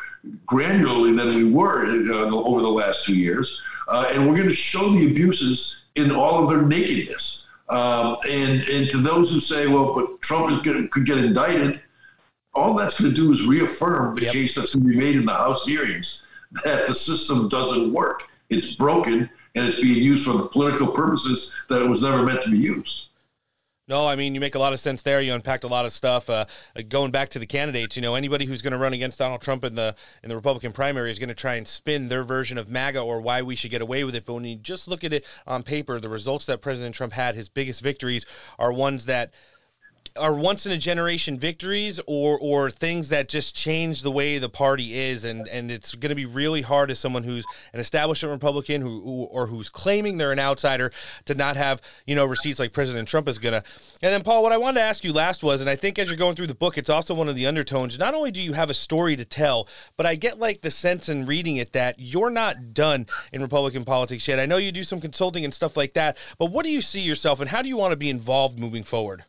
granularly 0.46 1.16
than 1.16 1.34
we 1.34 1.44
were 1.44 1.86
uh, 1.86 2.34
over 2.34 2.60
the 2.60 2.68
last 2.68 3.04
two 3.04 3.16
years. 3.16 3.62
Uh, 3.88 4.10
and 4.12 4.28
we're 4.28 4.36
going 4.36 4.48
to 4.48 4.54
show 4.54 4.90
the 4.92 5.06
abuses 5.06 5.84
in 5.94 6.10
all 6.10 6.42
of 6.42 6.48
their 6.48 6.62
nakedness. 6.62 7.41
Um, 7.72 8.16
and 8.28 8.62
and 8.64 8.90
to 8.90 8.98
those 8.98 9.32
who 9.32 9.40
say, 9.40 9.66
well, 9.66 9.94
but 9.94 10.20
Trump 10.20 10.52
is 10.52 10.58
gonna, 10.60 10.86
could 10.88 11.06
get 11.06 11.18
indicted, 11.18 11.80
all 12.54 12.74
that's 12.74 13.00
going 13.00 13.14
to 13.14 13.20
do 13.20 13.32
is 13.32 13.46
reaffirm 13.46 14.14
the 14.14 14.22
yep. 14.22 14.32
case 14.32 14.54
that's 14.54 14.74
going 14.74 14.84
to 14.84 14.90
be 14.92 14.96
made 14.96 15.16
in 15.16 15.24
the 15.24 15.32
House 15.32 15.64
hearings 15.64 16.22
that 16.64 16.86
the 16.86 16.94
system 16.94 17.48
doesn't 17.48 17.92
work. 17.92 18.28
It's 18.50 18.74
broken, 18.74 19.30
and 19.54 19.66
it's 19.66 19.80
being 19.80 20.02
used 20.02 20.26
for 20.26 20.34
the 20.34 20.46
political 20.48 20.88
purposes 20.88 21.50
that 21.70 21.80
it 21.80 21.88
was 21.88 22.02
never 22.02 22.22
meant 22.22 22.42
to 22.42 22.50
be 22.50 22.58
used. 22.58 23.06
No, 23.88 24.06
I 24.06 24.14
mean 24.14 24.32
you 24.32 24.40
make 24.40 24.54
a 24.54 24.60
lot 24.60 24.72
of 24.72 24.78
sense 24.78 25.02
there. 25.02 25.20
You 25.20 25.34
unpacked 25.34 25.64
a 25.64 25.68
lot 25.68 25.84
of 25.84 25.92
stuff. 25.92 26.30
Uh, 26.30 26.44
going 26.88 27.10
back 27.10 27.30
to 27.30 27.40
the 27.40 27.46
candidates, 27.46 27.96
you 27.96 28.02
know, 28.02 28.14
anybody 28.14 28.44
who's 28.46 28.62
going 28.62 28.72
to 28.72 28.78
run 28.78 28.92
against 28.92 29.18
Donald 29.18 29.40
Trump 29.40 29.64
in 29.64 29.74
the 29.74 29.96
in 30.22 30.28
the 30.28 30.36
Republican 30.36 30.70
primary 30.70 31.10
is 31.10 31.18
going 31.18 31.28
to 31.30 31.34
try 31.34 31.56
and 31.56 31.66
spin 31.66 32.06
their 32.06 32.22
version 32.22 32.58
of 32.58 32.68
MAGA 32.68 33.00
or 33.00 33.20
why 33.20 33.42
we 33.42 33.56
should 33.56 33.72
get 33.72 33.82
away 33.82 34.04
with 34.04 34.14
it. 34.14 34.24
But 34.24 34.34
when 34.34 34.44
you 34.44 34.54
just 34.54 34.86
look 34.86 35.02
at 35.02 35.12
it 35.12 35.26
on 35.48 35.64
paper, 35.64 35.98
the 35.98 36.08
results 36.08 36.46
that 36.46 36.60
President 36.60 36.94
Trump 36.94 37.12
had, 37.14 37.34
his 37.34 37.48
biggest 37.48 37.82
victories, 37.82 38.24
are 38.56 38.72
ones 38.72 39.06
that 39.06 39.34
are 40.16 40.34
once 40.34 40.66
in 40.66 40.72
a 40.72 40.78
generation 40.78 41.38
victories 41.38 42.00
or 42.06 42.38
or 42.40 42.70
things 42.70 43.08
that 43.10 43.28
just 43.28 43.54
change 43.54 44.02
the 44.02 44.10
way 44.10 44.38
the 44.38 44.48
party 44.48 44.98
is? 44.98 45.24
And 45.24 45.48
and 45.48 45.70
it's 45.70 45.94
going 45.94 46.10
to 46.10 46.14
be 46.14 46.26
really 46.26 46.62
hard 46.62 46.90
as 46.90 46.98
someone 46.98 47.22
who's 47.22 47.44
an 47.72 47.80
establishment 47.80 48.32
republican 48.32 48.80
who, 48.80 49.00
who, 49.00 49.24
or 49.24 49.46
who's 49.46 49.68
claiming 49.68 50.16
they're 50.16 50.32
an 50.32 50.38
outsider 50.38 50.90
to 51.24 51.34
not 51.34 51.56
have 51.56 51.80
you 52.06 52.14
know 52.14 52.24
receipts 52.24 52.58
like 52.58 52.72
president 52.72 53.08
trump 53.08 53.28
is 53.28 53.38
going 53.38 53.52
to 53.52 53.62
and 54.02 54.12
then 54.12 54.22
paul 54.22 54.42
what 54.42 54.52
i 54.52 54.56
wanted 54.56 54.80
to 54.80 54.84
ask 54.84 55.04
you 55.04 55.12
last 55.12 55.42
was 55.42 55.60
and 55.60 55.70
i 55.70 55.76
think 55.76 55.98
as 55.98 56.08
you're 56.08 56.16
going 56.16 56.34
through 56.34 56.46
the 56.46 56.54
book 56.54 56.76
it's 56.76 56.90
also 56.90 57.14
one 57.14 57.28
of 57.28 57.36
the 57.36 57.46
undertones 57.46 57.98
not 57.98 58.14
only 58.14 58.30
do 58.30 58.42
you 58.42 58.52
have 58.52 58.70
a 58.70 58.74
story 58.74 59.16
to 59.16 59.24
tell 59.24 59.68
but 59.96 60.06
i 60.06 60.14
get 60.14 60.38
like 60.38 60.62
the 60.62 60.70
sense 60.70 61.08
in 61.08 61.26
reading 61.26 61.56
it 61.56 61.72
that 61.72 61.94
you're 61.98 62.30
not 62.30 62.74
done 62.74 63.06
in 63.32 63.40
republican 63.40 63.84
politics 63.84 64.26
yet. 64.28 64.38
I 64.38 64.46
know 64.46 64.56
you 64.56 64.72
do 64.72 64.84
some 64.84 65.00
consulting 65.00 65.44
and 65.44 65.54
stuff 65.54 65.76
like 65.76 65.92
that 65.94 66.16
but 66.38 66.46
what 66.46 66.64
do 66.64 66.70
you 66.70 66.80
see 66.80 67.00
yourself 67.00 67.40
and 67.40 67.50
how 67.50 67.62
do 67.62 67.68
you 67.68 67.76
want 67.76 67.92
to 67.92 67.96
be 67.96 68.10
involved 68.10 68.58
moving 68.58 68.82
forward 68.82 69.24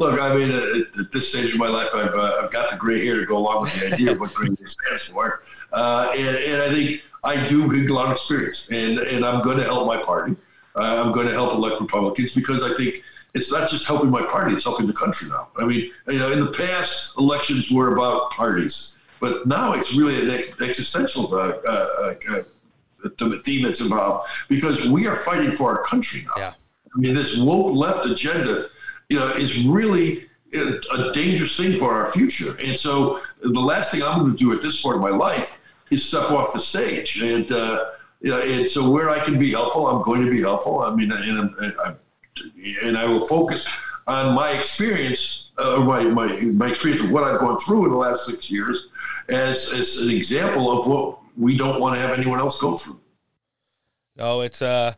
Look, 0.00 0.18
I 0.18 0.34
mean, 0.34 0.50
at, 0.50 0.98
at 0.98 1.12
this 1.12 1.28
stage 1.28 1.52
of 1.52 1.58
my 1.58 1.68
life, 1.68 1.94
I've, 1.94 2.14
uh, 2.14 2.40
I've 2.42 2.50
got 2.50 2.70
the 2.70 2.76
gray 2.76 3.04
hair 3.04 3.20
to 3.20 3.26
go 3.26 3.36
along 3.36 3.62
with 3.64 3.78
the 3.78 3.92
idea 3.92 4.12
of 4.12 4.18
what 4.18 4.32
gray 4.32 4.48
hair 4.48 4.66
stands 4.66 5.08
for. 5.08 5.42
Uh, 5.74 6.10
and, 6.16 6.36
and 6.38 6.62
I 6.62 6.72
think 6.72 7.02
I 7.22 7.46
do 7.46 7.68
bring 7.68 7.88
a 7.90 7.92
lot 7.92 8.06
of 8.06 8.12
experience, 8.12 8.70
and, 8.72 8.98
and 8.98 9.26
I'm 9.26 9.42
going 9.42 9.58
to 9.58 9.64
help 9.64 9.86
my 9.86 9.98
party. 9.98 10.36
Uh, 10.74 11.02
I'm 11.04 11.12
going 11.12 11.26
to 11.26 11.34
help 11.34 11.52
elect 11.52 11.82
Republicans 11.82 12.32
because 12.32 12.62
I 12.62 12.74
think 12.78 13.02
it's 13.34 13.52
not 13.52 13.68
just 13.68 13.86
helping 13.86 14.08
my 14.08 14.24
party, 14.24 14.54
it's 14.54 14.64
helping 14.64 14.86
the 14.86 14.94
country 14.94 15.28
now. 15.28 15.50
I 15.58 15.66
mean, 15.66 15.90
you 16.08 16.18
know, 16.18 16.32
in 16.32 16.40
the 16.40 16.50
past, 16.50 17.12
elections 17.18 17.70
were 17.70 17.92
about 17.92 18.30
parties, 18.30 18.94
but 19.20 19.46
now 19.46 19.74
it's 19.74 19.94
really 19.94 20.22
an 20.22 20.30
ex- 20.30 20.58
existential 20.62 21.34
uh, 21.34 21.58
uh, 21.68 22.14
uh, 22.30 23.38
theme 23.44 23.64
that's 23.64 23.82
involved 23.82 24.30
because 24.48 24.88
we 24.88 25.06
are 25.06 25.16
fighting 25.16 25.54
for 25.54 25.76
our 25.76 25.82
country 25.82 26.22
now. 26.22 26.42
Yeah. 26.42 26.52
I 26.96 26.98
mean, 26.98 27.12
this 27.12 27.36
woke 27.36 27.74
left 27.76 28.06
agenda 28.06 28.70
you 29.10 29.18
know, 29.18 29.28
is 29.28 29.62
really 29.64 30.26
a 30.54 31.12
dangerous 31.12 31.56
thing 31.56 31.76
for 31.76 31.92
our 31.92 32.10
future. 32.10 32.56
And 32.60 32.76
so 32.78 33.20
the 33.42 33.60
last 33.60 33.92
thing 33.92 34.02
I'm 34.02 34.20
going 34.20 34.32
to 34.32 34.38
do 34.38 34.52
at 34.52 34.62
this 34.62 34.80
point 34.80 34.96
of 34.96 35.02
my 35.02 35.10
life 35.10 35.60
is 35.90 36.08
step 36.08 36.30
off 36.30 36.52
the 36.52 36.60
stage. 36.60 37.20
And, 37.20 37.50
uh, 37.52 37.90
you 38.20 38.30
know, 38.30 38.40
and 38.40 38.68
so 38.68 38.90
where 38.90 39.10
I 39.10 39.18
can 39.18 39.38
be 39.38 39.50
helpful, 39.50 39.88
I'm 39.88 40.02
going 40.02 40.24
to 40.24 40.30
be 40.30 40.40
helpful. 40.40 40.80
I 40.80 40.94
mean, 40.94 41.12
and, 41.12 41.38
I'm, 41.38 41.54
I'm, 41.84 41.98
and 42.84 42.96
I 42.96 43.04
will 43.04 43.26
focus 43.26 43.68
on 44.06 44.34
my 44.34 44.50
experience, 44.52 45.50
uh, 45.58 45.78
my, 45.78 46.04
my, 46.04 46.28
my 46.40 46.68
experience 46.68 47.02
of 47.02 47.10
what 47.10 47.24
I've 47.24 47.40
gone 47.40 47.58
through 47.58 47.86
in 47.86 47.92
the 47.92 47.98
last 47.98 48.26
six 48.26 48.50
years 48.50 48.88
as, 49.28 49.72
as 49.72 50.02
an 50.02 50.10
example 50.10 50.70
of 50.76 50.86
what 50.86 51.18
we 51.36 51.56
don't 51.56 51.80
want 51.80 51.96
to 51.96 52.00
have 52.00 52.16
anyone 52.16 52.38
else 52.38 52.60
go 52.60 52.76
through. 52.76 53.00
No, 54.16 54.40
it's, 54.40 54.62
uh, 54.62 54.94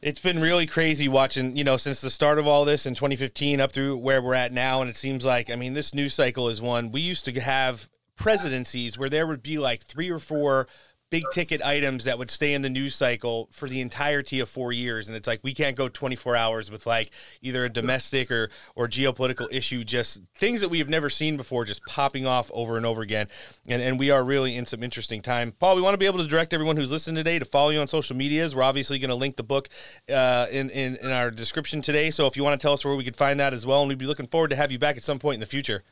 it's 0.00 0.20
been 0.20 0.40
really 0.40 0.66
crazy 0.66 1.08
watching, 1.08 1.56
you 1.56 1.64
know, 1.64 1.76
since 1.76 2.00
the 2.00 2.10
start 2.10 2.38
of 2.38 2.46
all 2.46 2.64
this 2.64 2.86
in 2.86 2.94
2015 2.94 3.60
up 3.60 3.72
through 3.72 3.98
where 3.98 4.22
we're 4.22 4.34
at 4.34 4.52
now. 4.52 4.80
And 4.80 4.88
it 4.88 4.96
seems 4.96 5.24
like, 5.24 5.50
I 5.50 5.56
mean, 5.56 5.74
this 5.74 5.94
news 5.94 6.14
cycle 6.14 6.48
is 6.48 6.62
one 6.62 6.90
we 6.90 7.00
used 7.00 7.24
to 7.24 7.40
have 7.40 7.88
presidencies 8.16 8.98
where 8.98 9.08
there 9.08 9.26
would 9.26 9.42
be 9.42 9.58
like 9.58 9.82
three 9.82 10.10
or 10.10 10.18
four 10.18 10.68
big 11.10 11.24
ticket 11.32 11.62
items 11.62 12.04
that 12.04 12.18
would 12.18 12.30
stay 12.30 12.52
in 12.52 12.62
the 12.62 12.68
news 12.68 12.94
cycle 12.94 13.48
for 13.50 13.68
the 13.68 13.80
entirety 13.80 14.40
of 14.40 14.48
four 14.48 14.72
years. 14.72 15.08
And 15.08 15.16
it's 15.16 15.26
like 15.26 15.40
we 15.42 15.54
can't 15.54 15.76
go 15.76 15.88
24 15.88 16.36
hours 16.36 16.70
with 16.70 16.86
like 16.86 17.10
either 17.40 17.64
a 17.64 17.68
domestic 17.68 18.30
or 18.30 18.50
or 18.74 18.88
geopolitical 18.88 19.48
issue 19.50 19.84
just 19.84 20.20
things 20.38 20.60
that 20.60 20.68
we 20.68 20.78
have 20.78 20.88
never 20.88 21.08
seen 21.08 21.36
before 21.36 21.64
just 21.64 21.84
popping 21.86 22.26
off 22.26 22.50
over 22.52 22.76
and 22.76 22.84
over 22.84 23.02
again. 23.02 23.28
And 23.68 23.80
and 23.80 23.98
we 23.98 24.10
are 24.10 24.22
really 24.22 24.56
in 24.56 24.66
some 24.66 24.82
interesting 24.82 25.22
time. 25.22 25.52
Paul 25.52 25.76
we 25.76 25.82
want 25.82 25.94
to 25.94 25.98
be 25.98 26.06
able 26.06 26.18
to 26.18 26.26
direct 26.26 26.52
everyone 26.52 26.76
who's 26.76 26.92
listening 26.92 27.16
today 27.16 27.38
to 27.38 27.44
follow 27.44 27.70
you 27.70 27.80
on 27.80 27.86
social 27.86 28.16
medias. 28.16 28.54
We're 28.54 28.62
obviously 28.62 28.98
going 28.98 29.10
to 29.10 29.14
link 29.14 29.36
the 29.36 29.42
book 29.42 29.68
uh, 30.12 30.46
in, 30.50 30.70
in 30.70 30.96
in 30.96 31.10
our 31.10 31.30
description 31.30 31.80
today. 31.82 32.10
So 32.10 32.26
if 32.26 32.36
you 32.36 32.44
want 32.44 32.60
to 32.60 32.62
tell 32.62 32.72
us 32.72 32.84
where 32.84 32.94
we 32.94 33.04
could 33.04 33.16
find 33.16 33.40
that 33.40 33.54
as 33.54 33.64
well 33.64 33.80
and 33.80 33.88
we'd 33.88 33.98
be 33.98 34.06
looking 34.06 34.26
forward 34.26 34.48
to 34.48 34.56
have 34.56 34.70
you 34.70 34.78
back 34.78 34.96
at 34.96 35.02
some 35.02 35.18
point 35.18 35.34
in 35.34 35.40
the 35.40 35.46
future. 35.46 35.82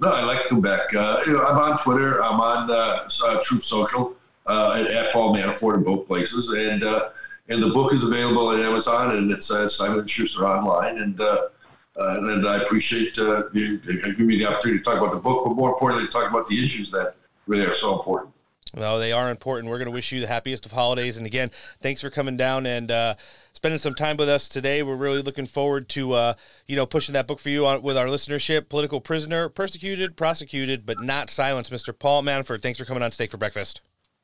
No, 0.00 0.10
I'd 0.10 0.24
like 0.24 0.42
to 0.42 0.48
come 0.48 0.60
back. 0.60 0.92
Uh, 0.94 1.20
you 1.26 1.34
know, 1.34 1.42
I'm 1.42 1.58
on 1.58 1.78
Twitter. 1.78 2.22
I'm 2.22 2.40
on 2.40 2.70
uh, 2.70 3.08
uh, 3.24 3.40
Truth 3.42 3.64
Social 3.64 4.16
uh, 4.46 4.84
at, 4.88 5.12
Paul 5.12 5.34
Manafort 5.34 5.76
in 5.76 5.82
both 5.82 6.06
places, 6.06 6.48
and 6.50 6.84
uh, 6.84 7.10
and 7.48 7.62
the 7.62 7.68
book 7.68 7.92
is 7.92 8.04
available 8.04 8.50
at 8.52 8.60
Amazon 8.60 9.16
and 9.16 9.30
it's 9.30 9.50
uh, 9.50 9.68
Simon 9.68 10.06
Schuster 10.06 10.46
online, 10.46 10.98
and 10.98 11.20
uh, 11.20 11.48
uh, 11.96 12.16
and 12.18 12.48
I 12.48 12.62
appreciate 12.62 13.18
uh, 13.18 13.44
you 13.52 13.78
giving 13.78 14.26
me 14.26 14.38
the 14.38 14.46
opportunity 14.46 14.78
to 14.78 14.84
talk 14.84 14.98
about 14.98 15.12
the 15.12 15.20
book, 15.20 15.44
but 15.44 15.54
more 15.54 15.70
importantly, 15.70 16.08
talk 16.08 16.30
about 16.30 16.46
the 16.46 16.62
issues 16.62 16.90
that 16.90 17.14
really 17.46 17.66
are 17.66 17.74
so 17.74 17.92
important. 17.92 18.32
Well, 18.74 18.98
they 18.98 19.12
are 19.12 19.30
important. 19.30 19.70
We're 19.70 19.78
going 19.78 19.86
to 19.86 19.92
wish 19.92 20.12
you 20.12 20.20
the 20.20 20.26
happiest 20.26 20.64
of 20.64 20.72
holidays. 20.72 21.18
And 21.18 21.26
again, 21.26 21.50
thanks 21.80 22.00
for 22.00 22.08
coming 22.08 22.38
down 22.38 22.64
and 22.64 22.90
uh, 22.90 23.14
spending 23.52 23.78
some 23.78 23.94
time 23.94 24.16
with 24.16 24.30
us 24.30 24.48
today. 24.48 24.82
We're 24.82 24.96
really 24.96 25.20
looking 25.20 25.44
forward 25.44 25.90
to, 25.90 26.12
uh, 26.12 26.34
you 26.66 26.76
know, 26.76 26.86
pushing 26.86 27.12
that 27.12 27.26
book 27.26 27.38
for 27.38 27.50
you 27.50 27.66
on, 27.66 27.82
with 27.82 27.98
our 27.98 28.06
listenership. 28.06 28.70
Political 28.70 29.02
prisoner, 29.02 29.50
persecuted, 29.50 30.16
prosecuted, 30.16 30.86
but 30.86 31.02
not 31.02 31.28
silenced. 31.28 31.70
Mr. 31.70 31.96
Paul 31.96 32.22
Manafort, 32.22 32.62
thanks 32.62 32.78
for 32.78 32.86
coming 32.86 33.02
on 33.02 33.12
Steak 33.12 33.30
for 33.30 33.36
Breakfast. 33.36 33.82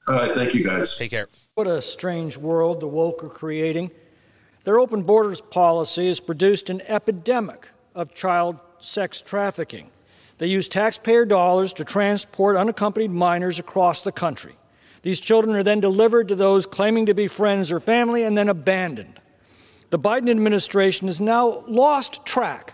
All 0.09 0.15
right, 0.15 0.35
thank 0.35 0.55
you 0.55 0.65
guys. 0.65 0.97
Take 0.97 1.11
care. 1.11 1.29
What 1.55 1.67
a 1.67 1.83
strange 1.83 2.39
world 2.39 2.81
the 2.81 2.89
woke 2.89 3.23
are 3.23 3.29
creating. 3.29 3.93
Their 4.65 4.79
open 4.79 5.03
borders 5.03 5.43
policy 5.43 6.09
has 6.09 6.19
produced 6.19 6.71
an 6.71 6.81
epidemic 6.87 7.69
of 7.95 8.15
child 8.15 8.59
sex 8.79 9.21
trafficking. 9.21 9.91
They 10.39 10.47
use 10.47 10.67
taxpayer 10.67 11.27
dollars 11.27 11.75
to 11.75 11.85
transport 11.85 12.57
unaccompanied 12.57 13.11
minors 13.11 13.59
across 13.59 14.01
the 14.01 14.11
country. 14.11 14.57
These 15.03 15.21
children 15.21 15.55
are 15.55 15.63
then 15.63 15.81
delivered 15.81 16.29
to 16.29 16.35
those 16.35 16.65
claiming 16.65 17.05
to 17.05 17.15
be 17.15 17.29
friends 17.29 17.71
or 17.71 17.79
family 17.79 18.23
and 18.23 18.37
then 18.37 18.49
abandoned. 18.49 19.21
The 19.91 19.99
Biden 19.99 20.31
administration 20.31 21.09
has 21.09 21.21
now 21.21 21.65
lost 21.69 22.25
track 22.25 22.73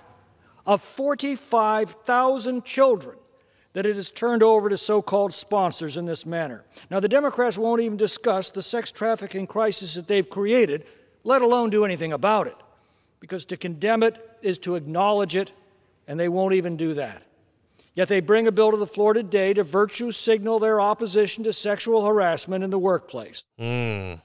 of 0.66 0.82
45,000 0.82 2.64
children 2.64 3.16
that 3.74 3.84
it 3.84 3.98
is 3.98 4.10
turned 4.10 4.42
over 4.42 4.68
to 4.68 4.78
so 4.78 5.02
called 5.02 5.34
sponsors 5.34 5.96
in 5.96 6.06
this 6.06 6.24
manner. 6.24 6.64
Now, 6.90 7.00
the 7.00 7.08
Democrats 7.08 7.58
won't 7.58 7.82
even 7.82 7.98
discuss 7.98 8.50
the 8.50 8.62
sex 8.62 8.90
trafficking 8.90 9.46
crisis 9.46 9.94
that 9.94 10.08
they've 10.08 10.28
created, 10.28 10.86
let 11.24 11.42
alone 11.42 11.70
do 11.70 11.84
anything 11.84 12.12
about 12.12 12.46
it, 12.46 12.56
because 13.20 13.44
to 13.46 13.56
condemn 13.56 14.02
it 14.02 14.38
is 14.42 14.58
to 14.58 14.76
acknowledge 14.76 15.36
it, 15.36 15.50
and 16.06 16.18
they 16.18 16.28
won't 16.28 16.54
even 16.54 16.76
do 16.76 16.94
that. 16.94 17.22
Yet 17.94 18.08
they 18.08 18.20
bring 18.20 18.46
a 18.46 18.52
bill 18.52 18.70
to 18.70 18.76
the 18.76 18.86
floor 18.86 19.12
today 19.12 19.52
to 19.54 19.62
virtue 19.62 20.10
signal 20.10 20.58
their 20.58 20.80
opposition 20.80 21.44
to 21.44 21.52
sexual 21.52 22.04
harassment 22.04 22.64
in 22.64 22.70
the 22.70 22.78
workplace. 22.78 23.44
Mm. 23.60 24.20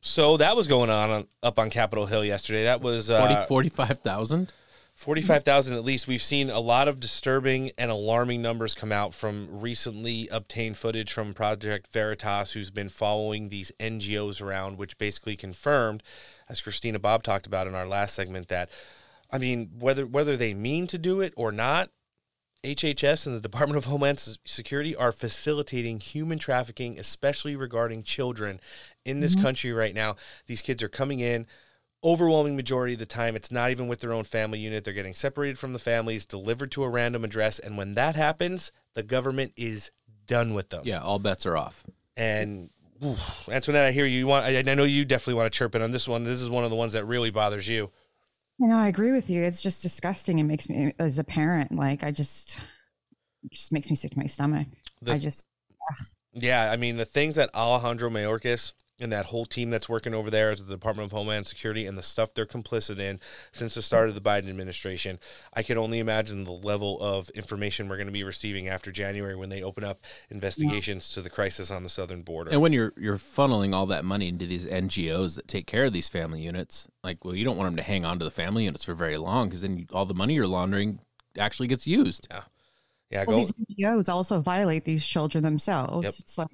So 0.00 0.36
that 0.36 0.56
was 0.56 0.66
going 0.66 0.90
on 0.90 1.26
up 1.42 1.58
on 1.58 1.70
Capitol 1.70 2.06
Hill 2.06 2.24
yesterday. 2.24 2.64
That 2.64 2.82
was 2.82 3.10
uh, 3.10 3.46
45,000? 3.48 4.52
45,000 4.94 5.74
at 5.74 5.84
least. 5.84 6.06
We've 6.06 6.22
seen 6.22 6.50
a 6.50 6.60
lot 6.60 6.86
of 6.86 7.00
disturbing 7.00 7.72
and 7.76 7.90
alarming 7.90 8.40
numbers 8.40 8.74
come 8.74 8.92
out 8.92 9.12
from 9.12 9.48
recently 9.50 10.28
obtained 10.28 10.78
footage 10.78 11.12
from 11.12 11.34
Project 11.34 11.92
Veritas, 11.92 12.52
who's 12.52 12.70
been 12.70 12.88
following 12.88 13.48
these 13.48 13.72
NGOs 13.80 14.40
around, 14.40 14.78
which 14.78 14.96
basically 14.96 15.36
confirmed, 15.36 16.02
as 16.48 16.60
Christina 16.60 17.00
Bobb 17.00 17.24
talked 17.24 17.46
about 17.46 17.66
in 17.66 17.74
our 17.74 17.86
last 17.86 18.14
segment, 18.14 18.48
that, 18.48 18.70
I 19.32 19.38
mean, 19.38 19.72
whether 19.80 20.06
whether 20.06 20.36
they 20.36 20.54
mean 20.54 20.86
to 20.86 20.98
do 20.98 21.20
it 21.20 21.34
or 21.36 21.50
not, 21.50 21.90
HHS 22.62 23.26
and 23.26 23.36
the 23.36 23.40
Department 23.40 23.76
of 23.76 23.86
Homeland 23.86 24.38
Security 24.44 24.94
are 24.94 25.12
facilitating 25.12 25.98
human 25.98 26.38
trafficking, 26.38 26.98
especially 26.98 27.56
regarding 27.56 28.04
children 28.04 28.60
in 29.04 29.20
this 29.20 29.34
mm-hmm. 29.34 29.42
country 29.42 29.72
right 29.72 29.94
now. 29.94 30.14
These 30.46 30.62
kids 30.62 30.82
are 30.82 30.88
coming 30.88 31.20
in 31.20 31.46
overwhelming 32.04 32.54
majority 32.54 32.92
of 32.92 32.98
the 32.98 33.06
time 33.06 33.34
it's 33.34 33.50
not 33.50 33.70
even 33.70 33.88
with 33.88 34.00
their 34.00 34.12
own 34.12 34.24
family 34.24 34.58
unit. 34.58 34.84
They're 34.84 34.92
getting 34.92 35.14
separated 35.14 35.58
from 35.58 35.72
the 35.72 35.78
families 35.78 36.26
delivered 36.26 36.70
to 36.72 36.84
a 36.84 36.88
random 36.88 37.24
address. 37.24 37.58
And 37.58 37.78
when 37.78 37.94
that 37.94 38.14
happens 38.14 38.70
the 38.94 39.02
government 39.02 39.52
is 39.56 39.90
done 40.26 40.54
with 40.54 40.68
them. 40.68 40.82
Yeah 40.84 41.00
all 41.00 41.18
bets 41.18 41.46
are 41.46 41.56
off. 41.56 41.84
And 42.16 42.70
oof, 43.04 43.48
antoinette 43.48 43.86
i 43.86 43.90
hear 43.90 44.06
you, 44.06 44.18
you 44.18 44.26
want 44.26 44.44
I, 44.46 44.58
I 44.58 44.74
know 44.74 44.84
you 44.84 45.04
definitely 45.04 45.34
want 45.34 45.52
to 45.52 45.56
chirp 45.56 45.74
in 45.74 45.82
on 45.82 45.90
this 45.90 46.06
one. 46.06 46.24
This 46.24 46.42
is 46.42 46.50
one 46.50 46.64
of 46.64 46.70
the 46.70 46.76
ones 46.76 46.92
that 46.92 47.04
really 47.04 47.30
bothers 47.30 47.66
you. 47.66 47.90
You 48.58 48.68
know 48.68 48.76
i 48.76 48.88
agree 48.88 49.12
with 49.12 49.30
you. 49.30 49.42
It's 49.42 49.62
just 49.62 49.82
disgusting. 49.82 50.38
It 50.38 50.44
makes 50.44 50.68
me 50.68 50.92
as 50.98 51.18
a 51.18 51.24
parent 51.24 51.72
like 51.74 52.04
i 52.04 52.10
just 52.10 52.58
just 53.50 53.72
makes 53.72 53.90
me 53.90 53.96
sick 53.96 54.12
to 54.12 54.18
my 54.18 54.26
stomach. 54.26 54.66
The, 55.00 55.12
i 55.12 55.18
just 55.18 55.46
yeah 56.32 56.70
i 56.72 56.76
mean 56.76 56.96
the 56.96 57.04
things 57.04 57.36
that 57.36 57.50
alejandro 57.54 58.10
mayorkas 58.10 58.72
and 59.00 59.12
that 59.12 59.26
whole 59.26 59.44
team 59.44 59.70
that's 59.70 59.88
working 59.88 60.14
over 60.14 60.30
there 60.30 60.52
at 60.52 60.58
the 60.58 60.64
Department 60.64 61.06
of 61.06 61.12
Homeland 61.12 61.46
Security 61.46 61.86
and 61.86 61.98
the 61.98 62.02
stuff 62.02 62.32
they're 62.32 62.46
complicit 62.46 62.98
in 62.98 63.18
since 63.52 63.74
the 63.74 63.82
start 63.82 64.08
of 64.08 64.14
the 64.14 64.20
Biden 64.20 64.48
administration, 64.48 65.18
I 65.52 65.62
can 65.62 65.76
only 65.78 65.98
imagine 65.98 66.44
the 66.44 66.52
level 66.52 67.00
of 67.00 67.28
information 67.30 67.88
we're 67.88 67.96
going 67.96 68.06
to 68.06 68.12
be 68.12 68.22
receiving 68.22 68.68
after 68.68 68.92
January 68.92 69.34
when 69.34 69.48
they 69.48 69.62
open 69.62 69.82
up 69.82 70.04
investigations 70.30 71.08
to 71.10 71.22
the 71.22 71.30
crisis 71.30 71.70
on 71.70 71.82
the 71.82 71.88
southern 71.88 72.22
border. 72.22 72.52
And 72.52 72.60
when 72.60 72.72
you're 72.72 72.92
you're 72.96 73.18
funneling 73.18 73.74
all 73.74 73.86
that 73.86 74.04
money 74.04 74.28
into 74.28 74.46
these 74.46 74.66
NGOs 74.66 75.34
that 75.36 75.48
take 75.48 75.66
care 75.66 75.86
of 75.86 75.92
these 75.92 76.08
family 76.08 76.42
units, 76.42 76.86
like 77.02 77.24
well, 77.24 77.34
you 77.34 77.44
don't 77.44 77.56
want 77.56 77.68
them 77.68 77.76
to 77.76 77.82
hang 77.82 78.04
on 78.04 78.18
to 78.20 78.24
the 78.24 78.30
family 78.30 78.64
units 78.64 78.84
for 78.84 78.94
very 78.94 79.16
long 79.16 79.48
because 79.48 79.62
then 79.62 79.76
you, 79.78 79.86
all 79.92 80.06
the 80.06 80.14
money 80.14 80.34
you're 80.34 80.46
laundering 80.46 81.00
actually 81.36 81.66
gets 81.66 81.86
used. 81.86 82.28
Yeah, 82.30 82.42
yeah. 83.10 83.24
Well, 83.26 83.38
go. 83.38 83.44
these 83.44 83.52
NGOs 83.78 84.08
also 84.08 84.40
violate 84.40 84.84
these 84.84 85.04
children 85.04 85.42
themselves. 85.42 86.04
Yep. 86.04 86.14
It's 86.20 86.38
like, 86.38 86.48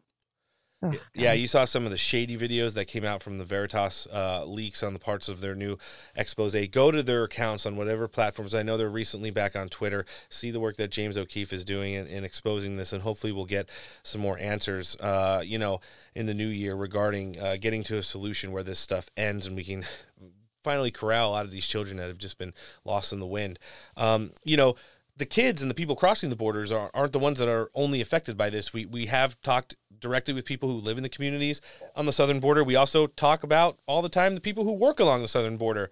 ugh, 0.82 0.98
Yeah, 1.14 1.32
you 1.32 1.46
saw 1.46 1.64
some 1.64 1.84
of 1.84 1.90
the 1.90 1.96
shady 1.96 2.36
videos 2.36 2.74
that 2.74 2.86
came 2.86 3.04
out 3.04 3.22
from 3.22 3.38
the 3.38 3.44
Veritas 3.44 4.06
uh, 4.12 4.44
leaks 4.44 4.82
on 4.82 4.92
the 4.92 4.98
parts 4.98 5.28
of 5.28 5.40
their 5.40 5.54
new 5.54 5.76
expose. 6.16 6.54
Go 6.68 6.90
to 6.90 7.02
their 7.02 7.24
accounts 7.24 7.66
on 7.66 7.76
whatever 7.76 8.08
platforms. 8.08 8.54
I 8.54 8.62
know 8.62 8.76
they're 8.76 8.88
recently 8.88 9.30
back 9.30 9.56
on 9.56 9.68
Twitter. 9.68 10.04
See 10.28 10.50
the 10.50 10.60
work 10.60 10.76
that 10.76 10.90
James 10.90 11.16
O'Keefe 11.16 11.52
is 11.52 11.64
doing 11.64 11.94
in, 11.94 12.06
in 12.06 12.24
exposing 12.24 12.76
this, 12.76 12.92
and 12.92 13.02
hopefully 13.02 13.32
we'll 13.32 13.44
get 13.44 13.68
some 14.02 14.20
more 14.20 14.38
answers. 14.38 14.96
Uh, 14.96 15.42
you 15.44 15.58
know, 15.58 15.80
in 16.14 16.26
the 16.26 16.34
new 16.34 16.48
year 16.48 16.74
regarding 16.74 17.38
uh, 17.40 17.56
getting 17.60 17.82
to 17.84 17.98
a 17.98 18.02
solution 18.02 18.52
where 18.52 18.62
this 18.62 18.78
stuff 18.78 19.10
ends 19.16 19.46
and 19.46 19.56
we 19.56 19.64
can 19.64 19.84
finally 20.62 20.90
corral 20.90 21.30
a 21.30 21.32
lot 21.32 21.44
of 21.44 21.50
these 21.50 21.66
children 21.66 21.96
that 21.96 22.08
have 22.08 22.18
just 22.18 22.38
been 22.38 22.52
lost 22.84 23.12
in 23.12 23.20
the 23.20 23.26
wind. 23.26 23.58
Um, 23.96 24.32
you 24.44 24.56
know, 24.56 24.76
the 25.16 25.26
kids 25.26 25.62
and 25.62 25.70
the 25.70 25.74
people 25.74 25.96
crossing 25.96 26.30
the 26.30 26.36
borders 26.36 26.72
are, 26.72 26.90
aren't 26.94 27.12
the 27.12 27.18
ones 27.18 27.38
that 27.38 27.48
are 27.48 27.70
only 27.74 28.00
affected 28.00 28.36
by 28.36 28.50
this. 28.50 28.72
We 28.72 28.86
we 28.86 29.06
have 29.06 29.40
talked 29.42 29.74
directly 30.00 30.34
with 30.34 30.44
people 30.44 30.70
who 30.70 30.78
live 30.78 30.96
in 30.96 31.02
the 31.02 31.08
communities 31.08 31.60
on 31.94 32.06
the 32.06 32.12
southern 32.12 32.40
border. 32.40 32.64
We 32.64 32.76
also 32.76 33.06
talk 33.06 33.42
about 33.42 33.78
all 33.86 34.02
the 34.02 34.08
time 34.08 34.34
the 34.34 34.40
people 34.40 34.64
who 34.64 34.72
work 34.72 35.00
along 35.00 35.22
the 35.22 35.28
southern 35.28 35.56
border, 35.56 35.90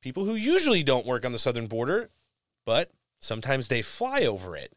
people 0.00 0.24
who 0.24 0.34
usually 0.34 0.82
don't 0.82 1.06
work 1.06 1.24
on 1.24 1.32
the 1.32 1.38
southern 1.38 1.66
border, 1.66 2.08
but 2.64 2.92
sometimes 3.20 3.68
they 3.68 3.82
fly 3.82 4.22
over 4.24 4.56
it. 4.56 4.72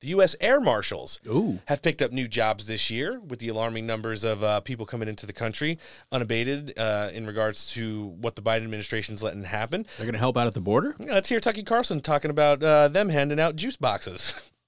The 0.00 0.08
U.S. 0.08 0.34
Air 0.40 0.60
Marshals 0.60 1.20
have 1.66 1.80
picked 1.80 2.02
up 2.02 2.10
new 2.10 2.26
jobs 2.26 2.66
this 2.66 2.90
year 2.90 3.20
with 3.20 3.38
the 3.38 3.46
alarming 3.46 3.86
numbers 3.86 4.24
of 4.24 4.42
uh, 4.42 4.58
people 4.58 4.84
coming 4.84 5.06
into 5.06 5.26
the 5.26 5.32
country 5.32 5.78
unabated 6.10 6.76
uh, 6.76 7.10
in 7.14 7.24
regards 7.24 7.70
to 7.74 8.06
what 8.20 8.34
the 8.34 8.42
Biden 8.42 8.64
administration's 8.64 9.22
letting 9.22 9.44
happen. 9.44 9.86
They're 9.98 10.06
going 10.06 10.14
to 10.14 10.18
help 10.18 10.36
out 10.36 10.48
at 10.48 10.54
the 10.54 10.60
border. 10.60 10.96
Yeah, 10.98 11.12
let's 11.14 11.28
hear 11.28 11.38
Tucky 11.38 11.62
Carlson 11.62 12.00
talking 12.00 12.32
about 12.32 12.64
uh, 12.64 12.88
them 12.88 13.10
handing 13.10 13.38
out 13.38 13.54
juice 13.54 13.76
boxes. 13.76 14.34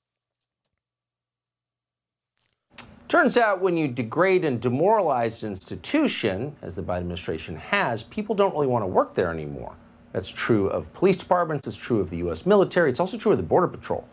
Turns 3.07 3.36
out 3.36 3.61
when 3.61 3.76
you 3.76 3.86
degrade 3.86 4.44
and 4.46 4.61
demoralize 4.61 5.42
an 5.42 5.50
institution, 5.50 6.57
as 6.62 6.74
the 6.74 6.82
Biden 6.82 6.98
administration 6.98 7.57
has, 7.57 8.02
people 8.02 8.34
don't 8.34 8.55
really 8.55 8.66
want 8.66 8.82
to 8.82 8.86
work 8.86 9.14
there 9.14 9.30
anymore. 9.30 9.74
That's 10.12 10.30
true 10.30 10.68
of 10.68 10.92
police 10.94 11.18
departments, 11.18 11.66
it's 11.66 11.76
true 11.76 12.00
of 12.00 12.09
the 12.09 12.18
U.S. 12.18 12.46
military, 12.46 12.88
it's 12.88 13.00
also 13.00 13.18
true 13.18 13.32
of 13.32 13.38
the 13.38 13.44
Border 13.44 13.68
Patrol. 13.68 14.09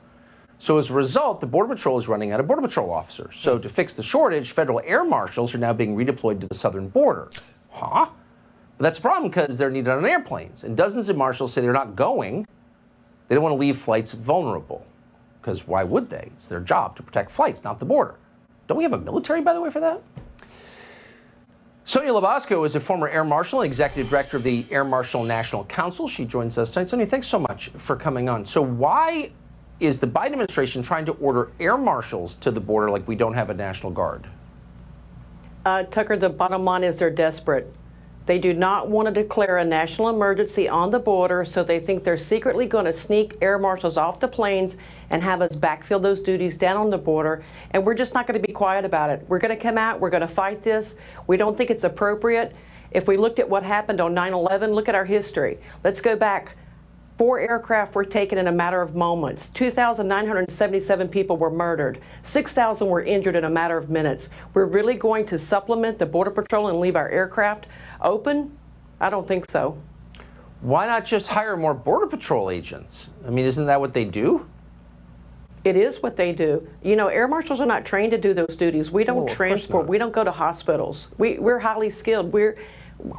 So 0.59 0.77
as 0.77 0.91
a 0.91 0.93
result, 0.93 1.39
the 1.39 1.47
Border 1.47 1.73
Patrol 1.73 1.97
is 1.97 2.07
running 2.07 2.31
out 2.31 2.39
of 2.39 2.47
Border 2.47 2.61
Patrol 2.63 2.91
officers. 2.91 3.35
So 3.35 3.57
to 3.57 3.69
fix 3.69 3.93
the 3.93 4.03
shortage, 4.03 4.51
federal 4.51 4.81
air 4.83 5.05
marshals 5.05 5.55
are 5.55 5.57
now 5.57 5.73
being 5.73 5.95
redeployed 5.95 6.41
to 6.41 6.47
the 6.47 6.53
southern 6.53 6.89
border. 6.89 7.29
Huh? 7.69 8.09
But 8.77 8.83
that's 8.83 8.99
a 8.99 9.01
problem 9.01 9.31
because 9.31 9.57
they're 9.57 9.71
needed 9.71 9.89
on 9.89 10.05
airplanes. 10.05 10.63
And 10.63 10.75
dozens 10.75 11.07
of 11.07 11.15
marshals 11.17 11.53
say 11.53 11.61
they're 11.61 11.71
not 11.71 11.95
going. 11.95 12.45
They 13.27 13.35
don't 13.35 13.43
want 13.43 13.53
to 13.53 13.59
leave 13.59 13.77
flights 13.77 14.11
vulnerable. 14.11 14.85
Because 15.41 15.67
why 15.67 15.83
would 15.83 16.09
they? 16.09 16.29
It's 16.35 16.47
their 16.47 16.59
job 16.59 16.95
to 16.97 17.03
protect 17.03 17.31
flights, 17.31 17.63
not 17.63 17.79
the 17.79 17.85
border. 17.85 18.15
Don't 18.71 18.77
we 18.77 18.85
have 18.85 18.93
a 18.93 18.97
military, 18.99 19.41
by 19.41 19.51
the 19.51 19.59
way, 19.59 19.69
for 19.69 19.81
that? 19.81 20.01
Sonya 21.83 22.11
LaBosco 22.13 22.65
is 22.65 22.73
a 22.77 22.79
former 22.79 23.09
Air 23.09 23.25
Marshal 23.25 23.59
and 23.59 23.65
Executive 23.65 24.09
Director 24.09 24.37
of 24.37 24.43
the 24.43 24.63
Air 24.71 24.85
Marshal 24.85 25.25
National 25.25 25.65
Council. 25.65 26.07
She 26.07 26.23
joins 26.23 26.57
us 26.57 26.71
tonight. 26.71 26.87
Sonya, 26.87 27.05
thanks 27.05 27.27
so 27.27 27.37
much 27.37 27.67
for 27.71 27.97
coming 27.97 28.29
on. 28.29 28.45
So, 28.45 28.61
why 28.61 29.33
is 29.81 29.99
the 29.99 30.07
Biden 30.07 30.27
administration 30.27 30.81
trying 30.81 31.03
to 31.03 31.11
order 31.15 31.51
air 31.59 31.77
marshals 31.77 32.35
to 32.35 32.49
the 32.49 32.61
border 32.61 32.89
like 32.89 33.05
we 33.09 33.15
don't 33.17 33.33
have 33.33 33.49
a 33.49 33.53
National 33.53 33.91
Guard? 33.91 34.25
Uh, 35.65 35.83
Tucker, 35.83 36.15
the 36.15 36.29
bottom 36.29 36.63
line 36.63 36.85
is 36.85 36.95
they're 36.95 37.11
desperate. 37.11 37.75
They 38.31 38.39
do 38.39 38.53
not 38.53 38.87
want 38.87 39.09
to 39.09 39.11
declare 39.11 39.57
a 39.57 39.65
national 39.65 40.07
emergency 40.07 40.69
on 40.69 40.91
the 40.91 40.99
border, 40.99 41.43
so 41.43 41.65
they 41.65 41.81
think 41.81 42.05
they're 42.05 42.15
secretly 42.15 42.65
going 42.65 42.85
to 42.85 42.93
sneak 42.93 43.37
air 43.41 43.59
marshals 43.59 43.97
off 43.97 44.21
the 44.21 44.27
planes 44.29 44.77
and 45.09 45.21
have 45.21 45.41
us 45.41 45.57
backfill 45.57 46.01
those 46.01 46.21
duties 46.21 46.55
down 46.55 46.77
on 46.77 46.89
the 46.91 46.97
border. 46.97 47.43
And 47.71 47.85
we're 47.85 47.93
just 47.93 48.13
not 48.13 48.27
going 48.27 48.41
to 48.41 48.47
be 48.47 48.53
quiet 48.53 48.85
about 48.85 49.09
it. 49.09 49.25
We're 49.27 49.39
going 49.39 49.53
to 49.53 49.61
come 49.61 49.77
out, 49.77 49.99
we're 49.99 50.09
going 50.09 50.21
to 50.21 50.29
fight 50.29 50.63
this. 50.63 50.95
We 51.27 51.35
don't 51.35 51.57
think 51.57 51.71
it's 51.71 51.83
appropriate. 51.83 52.55
If 52.91 53.05
we 53.05 53.17
looked 53.17 53.37
at 53.37 53.49
what 53.49 53.63
happened 53.63 53.99
on 53.99 54.13
9 54.13 54.31
11, 54.31 54.71
look 54.71 54.87
at 54.87 54.95
our 54.95 55.03
history. 55.03 55.57
Let's 55.83 55.99
go 55.99 56.15
back. 56.15 56.55
Four 57.21 57.39
aircraft 57.39 57.93
were 57.93 58.03
taken 58.03 58.39
in 58.39 58.47
a 58.47 58.51
matter 58.51 58.81
of 58.81 58.95
moments. 58.95 59.49
2,977 59.49 61.07
people 61.07 61.37
were 61.37 61.51
murdered. 61.51 61.99
6,000 62.23 62.87
were 62.87 63.03
injured 63.03 63.35
in 63.35 63.43
a 63.43 63.49
matter 63.49 63.77
of 63.77 63.91
minutes. 63.91 64.31
We're 64.55 64.65
really 64.65 64.95
going 64.95 65.27
to 65.27 65.37
supplement 65.37 65.99
the 65.99 66.07
Border 66.07 66.31
Patrol 66.31 66.69
and 66.69 66.79
leave 66.79 66.95
our 66.95 67.09
aircraft 67.09 67.67
open? 68.01 68.57
I 68.99 69.11
don't 69.11 69.27
think 69.27 69.47
so. 69.51 69.77
Why 70.61 70.87
not 70.87 71.05
just 71.05 71.27
hire 71.27 71.55
more 71.55 71.75
Border 71.75 72.07
Patrol 72.07 72.49
agents? 72.49 73.11
I 73.23 73.29
mean, 73.29 73.45
isn't 73.45 73.67
that 73.67 73.79
what 73.79 73.93
they 73.93 74.05
do? 74.05 74.47
It 75.63 75.77
is 75.77 76.01
what 76.01 76.17
they 76.17 76.33
do. 76.33 76.67
You 76.81 76.95
know, 76.95 77.07
air 77.07 77.27
marshals 77.27 77.61
are 77.61 77.67
not 77.67 77.85
trained 77.85 78.09
to 78.13 78.17
do 78.17 78.33
those 78.33 78.57
duties. 78.57 78.89
We 78.89 79.03
don't 79.03 79.29
Oh, 79.29 79.35
transport. 79.35 79.85
We 79.85 79.99
don't 79.99 80.11
go 80.11 80.23
to 80.23 80.31
hospitals. 80.31 81.11
We, 81.19 81.37
we're 81.37 81.59
highly 81.59 81.91
skilled. 81.91 82.33
We're 82.33 82.57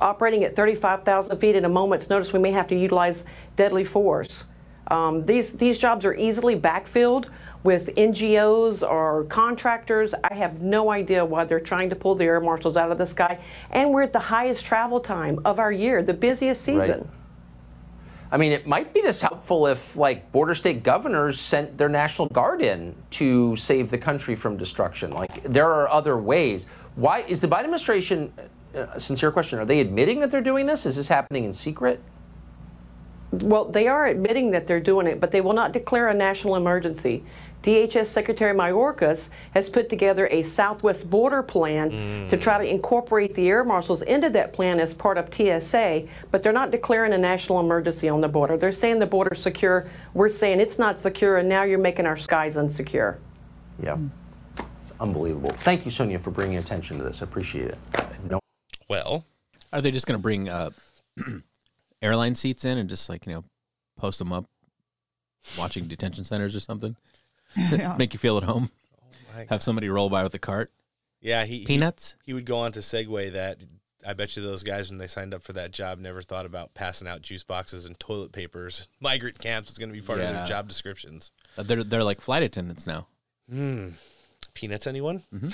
operating 0.01 0.45
at 0.45 0.57
35,000 0.57 1.39
feet 1.39 1.57
in 1.57 1.64
a 1.64 1.68
moment's 1.68 2.11
notice. 2.11 2.33
We 2.33 2.39
may 2.39 2.53
have 2.53 2.66
to 2.68 2.76
utilize 2.76 3.24
deadly 3.57 3.85
force. 3.85 4.47
Um, 4.89 5.24
these 5.24 5.53
these 5.55 5.78
jobs 5.78 6.05
are 6.05 6.14
easily 6.14 6.59
backfilled 6.59 7.26
with 7.62 7.95
NGOs 7.97 8.83
or 8.89 9.24
contractors. 9.24 10.14
I 10.24 10.35
have 10.35 10.61
no 10.61 10.91
idea 10.91 11.24
why 11.24 11.45
they're 11.45 11.61
trying 11.61 11.89
to 11.91 11.97
pull 11.97 12.14
the 12.16 12.24
air 12.24 12.41
marshals 12.41 12.76
out 12.76 12.91
of 12.91 12.99
the 12.99 13.07
sky. 13.07 13.39
And 13.70 13.91
we're 13.91 14.03
at 14.03 14.12
the 14.12 14.18
highest 14.18 14.64
travel 14.66 14.99
time 15.01 15.39
of 15.45 15.59
our 15.61 15.70
year, 15.70 16.03
the 16.03 16.14
busiest 16.14 16.66
Right. 16.68 16.80
season. 16.80 17.09
I 18.33 18.39
mean, 18.39 18.51
it 18.53 18.66
might 18.66 18.95
be 18.95 19.03
just 19.03 19.20
helpful 19.20 19.66
if, 19.66 19.95
like, 19.95 20.33
border 20.33 20.55
state 20.55 20.83
governors 20.83 21.39
sent 21.39 21.76
their 21.76 21.91
National 21.91 22.28
Guard 22.28 22.62
in 22.62 22.95
to 23.11 23.55
save 23.57 23.91
the 23.91 23.99
country 23.99 24.35
from 24.35 24.57
destruction. 24.57 25.11
Like, 25.11 25.43
there 25.43 25.70
are 25.70 25.89
other 25.91 26.16
ways. 26.16 26.66
Why 26.97 27.20
is 27.28 27.43
the 27.43 27.47
Biden 27.47 27.64
administration? 27.64 28.33
Uh, 28.74 28.98
sincere 28.98 29.30
question: 29.30 29.58
Are 29.58 29.64
they 29.64 29.80
admitting 29.80 30.20
that 30.20 30.30
they're 30.30 30.40
doing 30.40 30.66
this? 30.66 30.86
Is 30.86 30.96
this 30.96 31.08
happening 31.08 31.44
in 31.44 31.52
secret? 31.52 32.00
Well, 33.32 33.64
they 33.64 33.88
are 33.88 34.06
admitting 34.06 34.50
that 34.50 34.66
they're 34.66 34.80
doing 34.80 35.06
it, 35.06 35.18
but 35.18 35.30
they 35.30 35.40
will 35.40 35.54
not 35.54 35.72
declare 35.72 36.08
a 36.08 36.14
national 36.14 36.56
emergency. 36.56 37.24
DHS 37.62 38.06
Secretary 38.06 38.54
Mayorkas 38.54 39.30
has 39.54 39.70
put 39.70 39.88
together 39.88 40.26
a 40.30 40.42
Southwest 40.42 41.08
border 41.08 41.42
plan 41.42 42.28
to 42.28 42.36
try 42.36 42.58
to 42.58 42.68
incorporate 42.68 43.34
the 43.34 43.48
air 43.48 43.64
marshals 43.64 44.02
into 44.02 44.28
that 44.30 44.52
plan 44.52 44.80
as 44.80 44.92
part 44.92 45.16
of 45.16 45.32
TSA, 45.32 46.06
but 46.30 46.42
they're 46.42 46.52
not 46.52 46.72
declaring 46.72 47.12
a 47.12 47.18
national 47.18 47.60
emergency 47.60 48.08
on 48.08 48.20
the 48.20 48.28
border. 48.28 48.56
They're 48.56 48.72
saying 48.72 48.98
the 48.98 49.06
border's 49.06 49.40
secure. 49.40 49.88
We're 50.12 50.28
saying 50.28 50.60
it's 50.60 50.78
not 50.78 51.00
secure, 51.00 51.38
and 51.38 51.48
now 51.48 51.62
you're 51.62 51.78
making 51.78 52.04
our 52.04 52.16
skies 52.16 52.56
unsecure. 52.56 53.16
Yeah, 53.82 53.96
it's 54.82 54.92
unbelievable. 55.00 55.52
Thank 55.52 55.84
you, 55.84 55.90
Sonya, 55.90 56.18
for 56.18 56.32
bringing 56.32 56.58
attention 56.58 56.98
to 56.98 57.04
this. 57.04 57.22
I 57.22 57.24
appreciate 57.24 57.68
it. 57.68 57.78
No. 58.28 58.41
Well, 58.93 59.24
are 59.72 59.80
they 59.80 59.90
just 59.90 60.07
going 60.07 60.18
to 60.18 60.22
bring 60.22 60.51
uh, 60.51 60.68
airline 62.03 62.34
seats 62.34 62.66
in 62.66 62.76
and 62.76 62.90
just 62.90 63.09
like 63.09 63.26
you 63.26 63.32
know 63.32 63.45
post 63.97 64.18
them 64.18 64.34
up, 64.34 64.45
watching 65.57 65.86
detention 65.86 66.24
centers 66.24 66.55
or 66.55 66.61
something? 66.61 66.95
Make 67.97 68.12
you 68.12 68.18
feel 68.18 68.36
at 68.36 68.43
home. 68.43 68.70
my 69.34 69.47
Have 69.49 69.62
somebody 69.62 69.88
roll 69.88 70.11
by 70.11 70.22
with 70.22 70.34
a 70.34 70.38
cart. 70.38 70.70
Yeah, 71.22 71.47
he 71.47 71.61
he- 71.61 71.64
Peanuts? 71.64 72.16
He, 72.26 72.34
would 72.34 72.45
go 72.45 72.59
on 72.59 72.72
to 72.72 72.80
segue 72.80 73.32
that. 73.32 73.61
I 74.07 74.12
bet 74.12 74.36
you 74.36 74.43
those 74.43 74.62
guys 74.62 74.90
when 74.90 74.99
they 74.99 75.07
signed 75.07 75.32
up 75.32 75.43
for 75.43 75.55
that 75.55 75.70
job 75.70 75.99
never 75.99 76.20
thought 76.20 76.45
about 76.45 76.74
passing 76.74 77.09
out 77.09 77.22
juice 77.22 77.45
boxes 77.45 77.86
and 77.86 77.99
toilet 77.99 78.32
papers. 78.32 78.88
Migrant 79.01 79.38
camps 79.38 79.70
was 79.70 79.78
going 79.78 79.88
to 79.88 79.95
be 79.99 80.05
part 80.05 80.20
of 80.20 80.26
their 80.28 80.45
job 80.45 80.68
descriptions. 80.68 81.32
Uh, 81.57 81.62
They're 81.62 81.82
they're 81.82 82.05
like 82.05 82.20
flight 82.20 82.43
attendants 82.43 82.86
now. 82.86 83.07
Hmm. 83.49 83.90
Peanuts, 84.53 84.86
anyone? 84.86 85.22
Mm-hmm. 85.34 85.49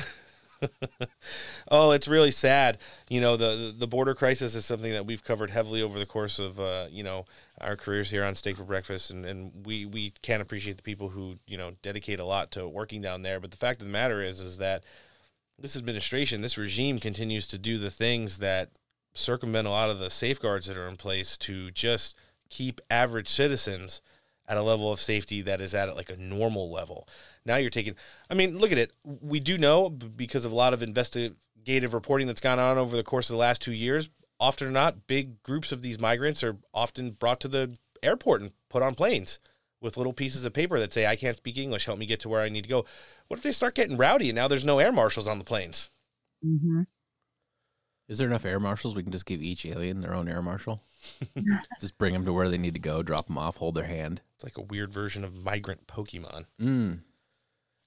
oh, 1.70 1.90
it's 1.92 2.09
really 2.09 2.30
sad. 2.30 2.78
You 3.09 3.20
know, 3.20 3.36
the 3.36 3.74
the 3.76 3.86
border 3.86 4.14
crisis 4.14 4.54
is 4.54 4.64
something 4.64 4.92
that 4.92 5.06
we've 5.06 5.22
covered 5.22 5.50
heavily 5.50 5.82
over 5.82 5.98
the 5.98 6.06
course 6.06 6.38
of 6.38 6.59
uh, 6.61 6.86
you 6.90 7.02
know 7.02 7.24
our 7.61 7.76
careers 7.76 8.11
here 8.11 8.24
on 8.24 8.34
Steak 8.34 8.56
for 8.56 8.64
Breakfast, 8.64 9.11
and, 9.11 9.24
and 9.24 9.66
we 9.66 9.84
we 9.84 10.12
can't 10.22 10.42
appreciate 10.42 10.76
the 10.76 10.82
people 10.82 11.11
who 11.11 11.36
you 11.46 11.56
know 11.56 11.72
dedicate 11.82 12.20
a 12.20 12.24
lot 12.24 12.50
to 12.52 12.68
working 12.68 13.00
down 13.00 13.22
there. 13.22 13.40
But 13.40 13.50
the 13.50 13.56
fact 13.56 13.80
of 13.80 13.86
the 13.86 13.92
matter 13.92 14.22
is, 14.22 14.40
is 14.40 14.59
that 14.59 14.84
this 15.59 15.76
administration, 15.76 16.40
this 16.40 16.59
regime, 16.59 16.98
continues 16.98 17.46
to 17.48 17.59
do 17.59 17.78
the 17.78 17.90
things 17.90 18.38
that 18.38 18.70
circumvent 19.14 19.66
a 19.66 19.70
lot 19.70 19.90
of 19.90 19.98
the 19.98 20.11
safeguards 20.11 20.66
that 20.66 20.76
are 20.76 20.88
in 20.88 20.96
place 20.96 21.36
to 21.36 21.70
just 21.70 22.16
keep 22.48 22.80
average 22.90 23.28
citizens 23.28 24.00
at 24.49 24.57
a 24.57 24.62
level 24.62 24.90
of 24.90 25.01
safety 25.01 25.42
that 25.42 25.61
is 25.61 25.74
at 25.74 25.94
like 25.94 26.11
a 26.11 26.16
normal 26.16 26.70
level. 26.70 27.07
Now 27.44 27.57
you're 27.57 27.70
taking, 27.70 27.94
I 28.30 28.34
mean, 28.34 28.59
look 28.59 28.72
at 28.72 28.78
it. 28.78 28.92
We 29.05 29.40
do 29.40 29.59
know 29.59 29.90
because 29.90 30.44
of 30.44 30.53
a 30.53 30.57
lot 30.57 30.72
of 30.74 30.82
investigative 30.82 31.94
reporting 31.94 32.26
that's 32.26 32.40
gone 32.40 32.59
on 32.59 32.78
over 32.78 32.96
the 32.96 33.03
course 33.03 33.28
of 33.28 33.34
the 33.34 33.40
last 33.40 33.61
two 33.61 33.72
years, 33.72 34.09
often 34.40 34.68
or 34.68 34.70
not, 34.70 35.07
big 35.07 35.42
groups 35.42 35.70
of 35.70 35.82
these 35.82 36.01
migrants 36.01 36.42
are 36.42 36.57
often 36.72 37.11
brought 37.12 37.40
to 37.40 37.49
the 37.49 37.76
airport 38.03 38.40
and 38.40 38.53
put 38.68 38.82
on 38.82 38.94
planes 38.94 39.38
with 39.80 39.96
little 39.96 40.12
pieces 40.12 40.44
of 40.44 40.53
paper 40.53 40.80
that 40.80 40.92
say, 40.92 41.07
I 41.07 41.16
can't 41.16 41.36
speak 41.36 41.57
English, 41.57 41.84
help 41.84 41.99
me 41.99 42.07
get 42.07 42.20
to 42.20 42.28
where 42.28 42.42
I 42.42 42.49
need 42.49 42.62
to 42.62 42.68
go. 42.68 42.84
What 43.28 43.38
if 43.38 43.42
they 43.42 43.53
start 43.53 43.74
getting 43.74 43.96
rowdy 43.96 44.30
and 44.30 44.36
now 44.36 44.49
there's 44.49 44.64
no 44.64 44.78
air 44.78 44.90
marshals 44.90 45.28
on 45.28 45.38
the 45.38 45.44
planes? 45.44 45.90
Mm-hmm. 46.44 46.82
Is 48.09 48.18
there 48.18 48.26
enough 48.26 48.46
air 48.46 48.59
marshals? 48.59 48.94
We 48.94 49.02
can 49.02 49.12
just 49.12 49.26
give 49.26 49.42
each 49.42 49.66
alien 49.66 50.00
their 50.00 50.14
own 50.14 50.28
air 50.28 50.40
marshal. 50.40 50.80
just 51.80 51.98
bring 51.98 52.14
them 52.14 52.24
to 52.24 52.32
where 52.32 52.48
they 52.48 52.59
need 52.59 52.74
to 52.74 52.80
go, 52.80 53.02
drop 53.02 53.26
them 53.26 53.38
off, 53.38 53.59
hold 53.59 53.74
their 53.74 53.84
hand. 53.84 54.22
It's 54.34 54.44
like 54.44 54.56
a 54.56 54.62
weird 54.62 54.92
version 54.92 55.24
of 55.24 55.34
migrant 55.44 55.86
Pokemon. 55.86 56.46
Mm. 56.61 57.00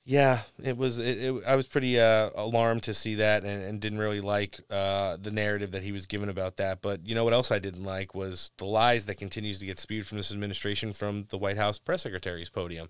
Yeah, 0.04 0.42
it 0.64 0.78
was. 0.78 0.98
It, 0.98 1.18
it, 1.20 1.44
I 1.46 1.56
was 1.56 1.68
pretty 1.68 2.00
uh, 2.00 2.32
alarmed 2.36 2.84
to 2.84 2.94
see 2.94 3.16
that, 3.16 3.44
and, 3.44 3.64
and 3.64 3.80
didn't 3.80 4.00
really 4.00 4.22
like 4.22 4.60
uh, 4.70 5.18
the 5.22 5.30
narrative 5.30 5.72
that 5.72 5.84
he 5.84 5.92
was 5.92 6.08
given 6.08 6.28
about 6.28 6.58
that. 6.58 6.82
But 6.82 7.06
you 7.06 7.14
know 7.14 7.24
what 7.24 7.34
else 7.34 7.52
I 7.52 7.60
didn't 7.60 7.84
like 7.84 8.16
was 8.16 8.50
the 8.58 8.66
lies 8.66 9.06
that 9.06 9.16
continues 9.16 9.60
to 9.60 9.66
get 9.66 9.78
spewed 9.78 10.08
from 10.08 10.18
this 10.18 10.32
administration 10.32 10.92
from 10.92 11.28
the 11.30 11.38
White 11.38 11.58
House 11.58 11.78
press 11.78 12.02
secretary's 12.02 12.50
podium. 12.50 12.90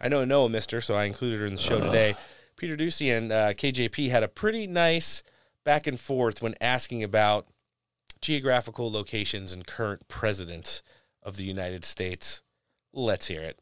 I 0.00 0.08
know 0.08 0.24
Noah 0.24 0.48
Mister, 0.48 0.80
so 0.80 0.94
I 0.94 1.04
included 1.04 1.40
her 1.40 1.46
in 1.46 1.54
the 1.54 1.60
show 1.60 1.78
Ugh. 1.78 1.86
today. 1.86 2.14
Peter 2.56 2.76
Doocy 2.76 3.16
and 3.16 3.32
uh, 3.32 3.52
KJP 3.52 4.10
had 4.10 4.22
a 4.22 4.28
pretty 4.28 4.68
nice 4.68 5.24
back 5.64 5.86
and 5.86 5.98
forth 5.98 6.42
when 6.42 6.54
asking 6.60 7.02
about 7.02 7.48
geographical 8.20 8.90
locations 8.90 9.52
and 9.52 9.66
current 9.66 10.06
presidents 10.08 10.82
of 11.22 11.36
the 11.36 11.44
United 11.44 11.84
States. 11.84 12.42
Let's 12.92 13.26
hear 13.26 13.42
it. 13.42 13.58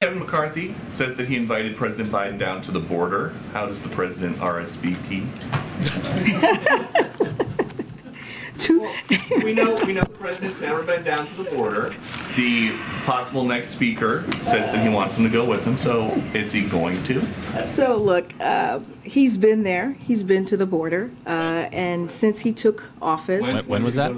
Kevin 0.00 0.18
McCarthy 0.18 0.74
says 0.90 1.14
that 1.14 1.28
he 1.28 1.36
invited 1.36 1.76
President 1.76 2.10
Biden 2.10 2.38
down 2.38 2.60
to 2.62 2.72
the 2.72 2.80
border. 2.80 3.30
How 3.52 3.66
does 3.66 3.80
the 3.80 3.88
president 3.88 4.38
RSVP? 4.38 5.24
we 8.58 9.52
know 9.54 9.74
we 9.84 9.92
know 9.92 10.02
the 10.04 10.16
president's 10.18 10.60
never 10.60 10.82
been 10.82 11.02
down 11.02 11.26
to 11.26 11.42
the 11.42 11.50
border. 11.50 11.94
The 12.36 12.76
possible 13.04 13.44
next 13.44 13.68
speaker 13.70 14.24
says 14.42 14.70
that 14.72 14.82
he 14.82 14.88
wants 14.88 15.14
him 15.16 15.24
to 15.24 15.30
go 15.30 15.44
with 15.44 15.64
him. 15.64 15.76
So 15.78 16.10
is 16.34 16.52
he 16.52 16.62
going 16.64 17.02
to? 17.04 17.26
So 17.64 17.96
look, 17.96 18.32
uh, 18.40 18.80
he's 19.02 19.36
been 19.36 19.62
there. 19.62 19.92
He's 19.94 20.22
been 20.22 20.44
to 20.46 20.56
the 20.56 20.66
border, 20.66 21.10
uh, 21.26 21.30
and 21.72 22.10
since 22.10 22.40
he 22.40 22.52
took 22.52 22.82
office, 23.02 23.42
When- 23.42 23.66
when 23.66 23.84
was 23.84 23.96
that? 23.96 24.12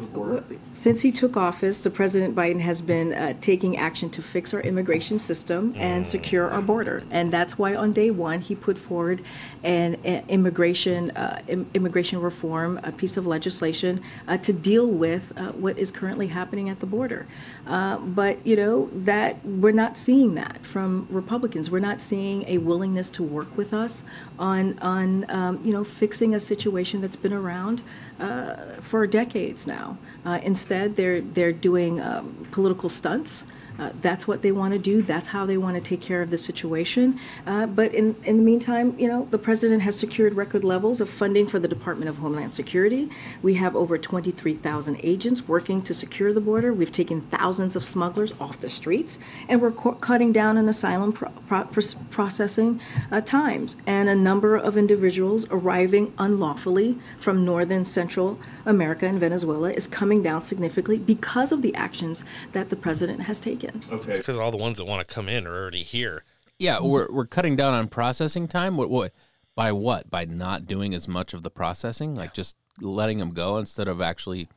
Since 0.72 1.01
he 1.01 1.11
took 1.11 1.37
office, 1.37 1.80
the 1.80 1.91
President 1.91 2.34
Biden 2.34 2.61
has 2.61 2.80
been 2.82 3.12
uh, 3.14 3.34
taking 3.41 3.78
action 3.78 4.11
to 4.11 4.22
fix 4.22 4.53
our 4.53 4.61
immigration 4.61 5.18
system 5.18 5.74
and 5.76 6.07
secure 6.07 6.51
our 6.51 6.61
border, 6.62 7.03
and 7.11 7.32
that's 7.32 7.59
why 7.59 7.74
on 7.74 7.93
day 7.93 8.11
one 8.11 8.41
he 8.41 8.55
put 8.55 8.78
forward 8.78 9.22
an, 9.64 9.97
an 10.05 10.22
immigration 10.28 11.11
uh, 11.12 11.41
im- 11.49 11.66
immigration 11.74 12.20
reform, 12.20 12.78
a 12.84 12.93
piece 12.93 13.16
of 13.16 13.26
legislation 13.26 14.03
uh, 14.29 14.37
to 14.39 14.53
deal 14.53 14.87
with 14.87 15.33
uh, 15.37 15.53
what 15.53 15.79
is 15.79 15.91
currently 15.91 16.27
happening 16.27 16.68
at 16.68 16.81
the 16.81 16.87
border. 16.87 17.27
Uh, 17.66 17.99
but 17.99 18.45
you 18.47 18.57
know 18.57 18.91
that 18.93 19.45
we're 19.45 19.72
not 19.72 19.97
seeing 19.97 20.35
that 20.35 20.64
from 20.66 21.07
Republicans. 21.11 21.70
We're 21.70 21.79
not 21.81 22.01
seeing 22.01 22.45
a 22.49 22.59
willingness 22.59 23.11
to 23.11 23.22
work 23.22 23.57
with 23.57 23.72
us 23.72 24.03
on 24.39 24.79
on 24.81 25.29
um, 25.31 25.61
you 25.64 25.72
know 25.72 25.85
fixing 25.85 26.35
a 26.35 26.41
situation 26.41 27.01
that's 27.01 27.16
been 27.16 27.33
around 27.33 27.83
uh, 28.20 28.81
for 28.89 29.07
decades 29.07 29.66
now. 29.66 29.99
Uh, 30.24 30.39
instead, 30.43 30.97
they're 30.97 31.20
they're 31.20 31.53
doing 31.53 32.01
um, 32.01 32.47
political 32.51 32.89
stunts. 32.89 33.45
Uh, 33.79 33.91
that's 34.01 34.27
what 34.27 34.43
they 34.43 34.53
want 34.53 34.72
to 34.72 34.79
do. 34.79 35.03
That's 35.03 35.29
how 35.29 35.45
they 35.47 35.57
want 35.57 35.74
to 35.77 35.81
take 35.81 36.01
care 36.01 36.22
of 36.22 36.31
the 36.31 36.39
situation. 36.39 37.20
Uh, 37.47 37.66
but 37.66 37.95
in, 37.95 38.16
in 38.24 38.39
the 38.39 38.43
meantime, 38.43 38.99
you 38.99 39.09
know, 39.09 39.29
the 39.31 39.39
president 39.39 39.83
has 39.83 39.99
secured 39.99 40.35
record 40.35 40.64
levels 40.64 41.01
of 41.01 41.11
funding 41.11 41.47
for 41.47 41.59
the 41.59 41.68
Department 41.68 42.09
of 42.09 42.16
Homeland 42.16 42.55
Security. 42.55 43.11
We 43.43 43.55
have 43.55 43.77
over 43.77 43.99
23,000 43.99 45.01
agents 45.03 45.47
working 45.47 45.83
to 45.83 45.95
secure 45.95 46.33
the 46.33 46.41
border. 46.41 46.72
We've 46.72 46.93
taken 46.93 47.20
thousands 47.22 47.77
of 47.77 47.85
smugglers 47.85 48.33
off 48.41 48.61
the 48.61 48.68
streets, 48.68 49.18
and 49.49 49.61
we're 49.61 49.72
co- 49.72 49.93
cutting 49.93 50.33
down 50.33 50.57
on 50.57 50.68
asylum 50.68 51.12
pro- 51.12 51.31
pro- 51.47 51.68
processing 52.11 52.81
uh, 53.12 53.20
times. 53.20 53.77
And 53.87 54.09
a 54.09 54.14
number 54.14 54.57
of 54.57 54.77
individuals 54.77 55.45
arriving 55.51 56.14
unlawfully 56.18 56.99
from 57.20 57.45
northern 57.45 57.85
Central 57.85 58.39
America 58.64 59.07
and 59.07 59.20
Venezuela 59.20 59.70
is 59.70 59.87
coming 59.87 60.22
down 60.22 60.41
significantly 60.43 60.99
because 60.99 61.53
of 61.53 61.62
the 61.62 61.74
actions 61.74 62.24
that 62.53 62.70
the 62.70 62.77
president 62.77 63.20
has 63.20 63.41
taken. 63.41 63.66
It's 63.75 64.19
because 64.19 64.37
all 64.37 64.51
the 64.51 64.57
ones 64.57 64.79
that 64.79 64.85
want 64.85 65.07
to 65.07 65.14
come 65.14 65.29
in 65.29 65.47
are 65.47 65.55
already 65.55 65.83
here. 65.83 66.25
Yeah, 66.59 66.81
we're 66.81 67.11
we're 67.11 67.27
cutting 67.27 67.57
down 67.57 67.75
on 67.75 67.89
processing 67.89 68.49
time. 68.49 68.77
What 68.77 68.89
what 68.89 69.12
by 69.55 69.73
what? 69.73 70.11
By 70.11 70.25
not 70.25 70.67
doing 70.67 70.95
as 70.95 71.07
much 71.07 71.35
of 71.35 71.43
the 71.43 71.51
processing, 71.51 72.14
like 72.14 72.33
just 72.33 72.57
letting 72.81 73.19
them 73.19 73.31
go 73.31 73.59
instead 73.59 73.89
of 73.89 74.01
actually 74.01 74.49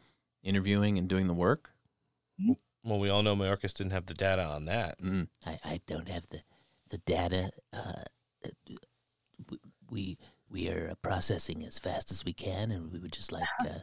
interviewing 0.43 0.97
and 0.97 1.07
doing 1.07 1.27
the 1.27 1.33
work. 1.33 1.71
Well, 2.83 2.99
we 2.99 3.09
all 3.09 3.23
know 3.23 3.35
Mayorkas 3.35 3.73
didn't 3.73 3.91
have 3.91 4.05
the 4.05 4.13
data 4.13 4.43
on 4.43 4.65
that. 4.65 4.99
Mm. 4.99 5.27
I, 5.45 5.59
I 5.65 5.81
don't 5.87 6.07
have 6.07 6.27
the 6.29 6.41
the 6.89 6.99
data. 6.99 7.51
Uh, 7.73 8.03
we 9.89 10.17
we 10.49 10.69
are 10.69 10.93
processing 11.01 11.65
as 11.65 11.79
fast 11.79 12.11
as 12.11 12.23
we 12.23 12.33
can, 12.33 12.71
and 12.71 12.91
we 12.91 12.99
would 12.99 13.11
just 13.11 13.31
like 13.31 13.43
uh, 13.61 13.79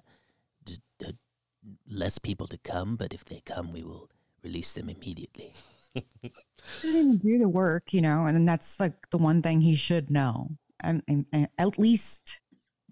just 0.64 0.80
uh, 1.06 1.12
less 1.88 2.18
people 2.18 2.46
to 2.48 2.58
come. 2.58 2.96
But 2.96 3.12
if 3.12 3.24
they 3.24 3.42
come, 3.44 3.72
we 3.72 3.82
will 3.82 4.08
release 4.46 4.72
them 4.72 4.88
immediately. 4.88 5.52
He 6.82 6.88
didn't 6.88 7.00
even 7.00 7.18
do 7.18 7.38
the 7.38 7.48
work, 7.48 7.92
you 7.92 8.00
know, 8.00 8.26
and 8.26 8.48
that's 8.48 8.80
like 8.80 9.10
the 9.10 9.18
one 9.18 9.40
thing 9.40 9.60
he 9.60 9.76
should 9.76 10.10
know, 10.10 10.50
and, 10.80 11.02
and, 11.06 11.26
and 11.32 11.48
at 11.58 11.78
least 11.78 12.40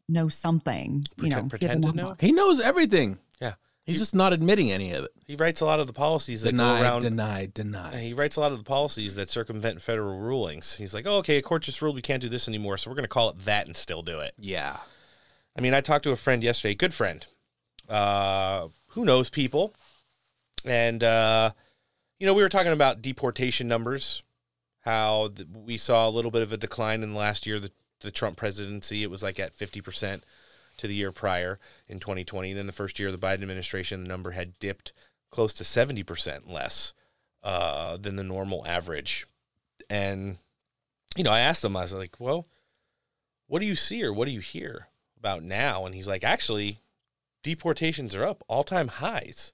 know 0.09 0.29
something, 0.29 1.05
you 1.21 1.31
know. 1.31 1.45
pretend 1.45 1.83
to 1.83 1.93
know? 1.93 2.17
He 2.21 2.31
knows 2.31 2.61
everything. 2.61 3.19
Yeah. 3.41 3.55
He's 3.85 3.99
just 3.99 4.15
not 4.15 4.33
admitting 4.33 4.71
any 4.71 4.93
of 4.93 5.05
it. 5.05 5.11
He 5.27 5.35
writes 5.35 5.61
a 5.61 5.65
lot 5.65 5.81
of 5.81 5.87
the 5.87 5.93
policies 5.93 6.43
that 6.43 6.53
Deny, 6.53 6.79
go 6.79 6.83
around. 6.83 7.01
deny, 7.03 7.47
deny. 7.53 7.99
He 7.99 8.15
writes 8.15 8.37
a 8.37 8.41
lot 8.41 8.53
of 8.53 8.59
the 8.59 8.65
policies 8.65 9.17
that 9.17 9.29
circumvent 9.29 9.83
federal 9.83 10.19
rulings. 10.21 10.77
He's 10.77 10.95
like, 10.95 11.07
oh, 11.07 11.17
okay, 11.17 11.39
a 11.39 11.43
court 11.43 11.63
just 11.63 11.83
ruled 11.83 11.97
we 11.97 12.03
can't 12.03 12.23
do 12.23 12.29
this 12.29 12.47
anymore, 12.47 12.77
so 12.77 12.91
we're 12.91 12.97
going 12.97 13.05
to 13.05 13.09
call 13.09 13.29
it 13.31 13.41
that 13.41 13.67
and 13.67 13.77
still 13.77 14.03
do 14.03 14.21
it. 14.21 14.35
Yeah. 14.39 14.77
I 15.57 15.61
mean, 15.61 15.75
I 15.75 15.81
talked 15.81 16.05
to 16.05 16.13
a 16.13 16.17
friend 16.17 16.43
yesterday, 16.45 16.75
good 16.75 16.95
friend, 16.95 17.27
uh, 17.89 18.69
who 18.89 19.05
knows 19.05 19.31
people. 19.31 19.75
And, 20.65 21.03
uh, 21.03 21.51
you 22.19 22.27
know, 22.27 22.35
we 22.35 22.43
were 22.43 22.49
talking 22.49 22.73
about 22.73 23.03
deportation 23.03 23.69
numbers, 23.69 24.23
how 24.81 25.29
th- 25.29 25.49
we 25.53 25.77
saw 25.77 26.09
a 26.09 26.11
little 26.11 26.31
bit 26.31 26.43
of 26.43 26.53
a 26.53 26.57
decline 26.57 27.03
in 27.03 27.13
the 27.13 27.19
last 27.19 27.47
year, 27.47 27.61
the, 27.61 27.71
the 28.01 28.11
Trump 28.11 28.37
presidency. 28.37 29.03
It 29.03 29.11
was 29.11 29.23
like 29.23 29.39
at 29.39 29.57
50% 29.57 30.23
to 30.79 30.87
the 30.87 30.95
year 30.95 31.13
prior 31.13 31.59
in 31.89 32.01
2020. 32.01 32.51
And 32.51 32.59
then 32.59 32.67
the 32.67 32.73
first 32.73 32.99
year 32.99 33.09
of 33.09 33.19
the 33.19 33.27
Biden 33.27 33.43
administration, 33.43 34.03
the 34.03 34.09
number 34.09 34.33
had 34.33 34.59
dipped 34.59 34.93
close 35.31 35.53
to 35.55 35.65
70% 35.65 36.51
less 36.51 36.93
uh, 37.43 37.97
than 37.97 38.17
the 38.17 38.23
normal 38.23 38.67
average. 38.67 39.27
And, 39.91 40.39
you 41.17 41.25
know, 41.25 41.31
I 41.31 41.41
asked 41.41 41.65
him, 41.65 41.77
I 41.77 41.83
was 41.83 41.93
like, 41.93 42.19
well, 42.19 42.47
what 43.47 43.61
do 43.61 43.67
you 43.67 43.75
see 43.75 44.03
or 44.03 44.13
what 44.13 44.27
do 44.27 44.33
you 44.33 44.41
hear 44.41 44.89
about 45.19 45.43
now? 45.43 45.85
And 45.85 45.95
he's 45.95 46.09
like, 46.09 46.25
actually, 46.25 46.79
deportations 47.43 48.15
are 48.15 48.25
up, 48.25 48.43
all 48.49 48.65
time 48.65 48.89
highs. 48.89 49.53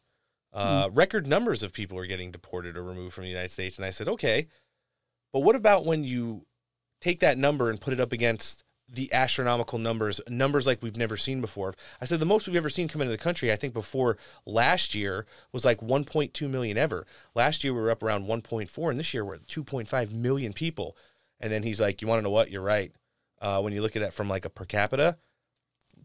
Uh, 0.52 0.88
Record 0.92 1.26
numbers 1.26 1.62
of 1.62 1.72
people 1.72 1.98
are 1.98 2.06
getting 2.06 2.30
deported 2.30 2.76
or 2.76 2.82
removed 2.82 3.14
from 3.14 3.24
the 3.24 3.30
United 3.30 3.50
States. 3.50 3.76
And 3.76 3.86
I 3.86 3.90
said, 3.90 4.08
okay, 4.08 4.48
but 5.32 5.40
what 5.40 5.56
about 5.56 5.86
when 5.86 6.04
you 6.04 6.46
take 7.00 7.20
that 7.20 7.38
number 7.38 7.70
and 7.70 7.80
put 7.80 7.92
it 7.92 8.00
up 8.00 8.12
against 8.12 8.64
the 8.92 9.12
astronomical 9.12 9.78
numbers, 9.78 10.20
numbers 10.28 10.66
like 10.66 10.82
we've 10.82 10.96
never 10.96 11.16
seen 11.16 11.40
before? 11.40 11.74
I 12.00 12.04
said, 12.04 12.18
the 12.18 12.26
most 12.26 12.46
we've 12.46 12.56
ever 12.56 12.68
seen 12.68 12.88
come 12.88 13.00
into 13.00 13.12
the 13.12 13.22
country, 13.22 13.52
I 13.52 13.56
think 13.56 13.72
before 13.72 14.18
last 14.44 14.94
year 14.94 15.26
was 15.52 15.64
like 15.64 15.80
1.2 15.80 16.50
million 16.50 16.76
ever. 16.76 17.06
Last 17.34 17.62
year 17.62 17.72
we 17.72 17.80
were 17.80 17.90
up 17.90 18.02
around 18.02 18.26
1.4, 18.26 18.90
and 18.90 18.98
this 18.98 19.14
year 19.14 19.24
we're 19.24 19.36
at 19.36 19.46
2.5 19.46 20.14
million 20.14 20.52
people. 20.52 20.96
And 21.38 21.52
then 21.52 21.62
he's 21.62 21.80
like, 21.80 22.02
you 22.02 22.08
want 22.08 22.18
to 22.18 22.24
know 22.24 22.30
what? 22.30 22.50
You're 22.50 22.60
right. 22.60 22.92
Uh, 23.40 23.60
when 23.60 23.72
you 23.72 23.80
look 23.80 23.96
at 23.96 24.02
it 24.02 24.12
from 24.12 24.28
like 24.28 24.44
a 24.44 24.50
per 24.50 24.64
capita, 24.64 25.16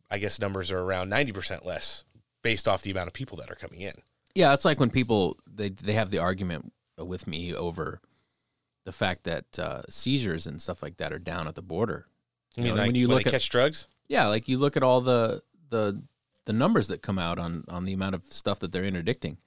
I 0.10 0.20
guess 0.20 0.40
numbers 0.40 0.72
are 0.72 0.80
around 0.80 1.10
90% 1.10 1.66
less 1.66 2.06
based 2.44 2.68
off 2.68 2.84
the 2.84 2.92
amount 2.92 3.08
of 3.08 3.14
people 3.14 3.38
that 3.38 3.50
are 3.50 3.56
coming 3.56 3.82
in. 3.82 3.96
Yeah, 4.36 4.54
it's 4.54 4.66
like 4.66 4.80
when 4.80 4.90
people 4.90 5.38
they 5.48 5.70
they 5.70 5.94
have 5.94 6.12
the 6.12 6.20
argument 6.20 6.74
with 6.98 7.26
me 7.26 7.54
over 7.54 8.02
the 8.84 8.92
fact 8.92 9.24
that 9.24 9.58
uh, 9.58 9.82
seizures 9.90 10.46
and 10.46 10.62
stuff 10.62 10.84
like 10.84 10.98
that 10.98 11.12
are 11.12 11.20
down 11.20 11.48
at 11.48 11.56
the 11.56 11.62
border. 11.62 12.06
You 12.56 12.64
mean 12.64 12.76
like 12.76 12.94
when 12.94 13.10
they 13.18 13.24
catch 13.24 13.50
drugs? 13.50 13.88
Yeah, 14.08 14.28
like 14.28 14.48
you 14.48 14.58
look 14.58 14.78
at 14.78 14.84
all 14.84 15.02
the 15.02 15.42
the 15.70 16.04
the 16.46 16.54
numbers 16.54 16.88
that 16.90 17.02
come 17.02 17.18
out 17.18 17.40
on 17.40 17.66
on 17.68 17.86
the 17.86 17.94
amount 17.94 18.16
of 18.16 18.26
stuff 18.32 18.60
that 18.60 18.72
they're 18.72 18.84
interdicting. 18.84 19.38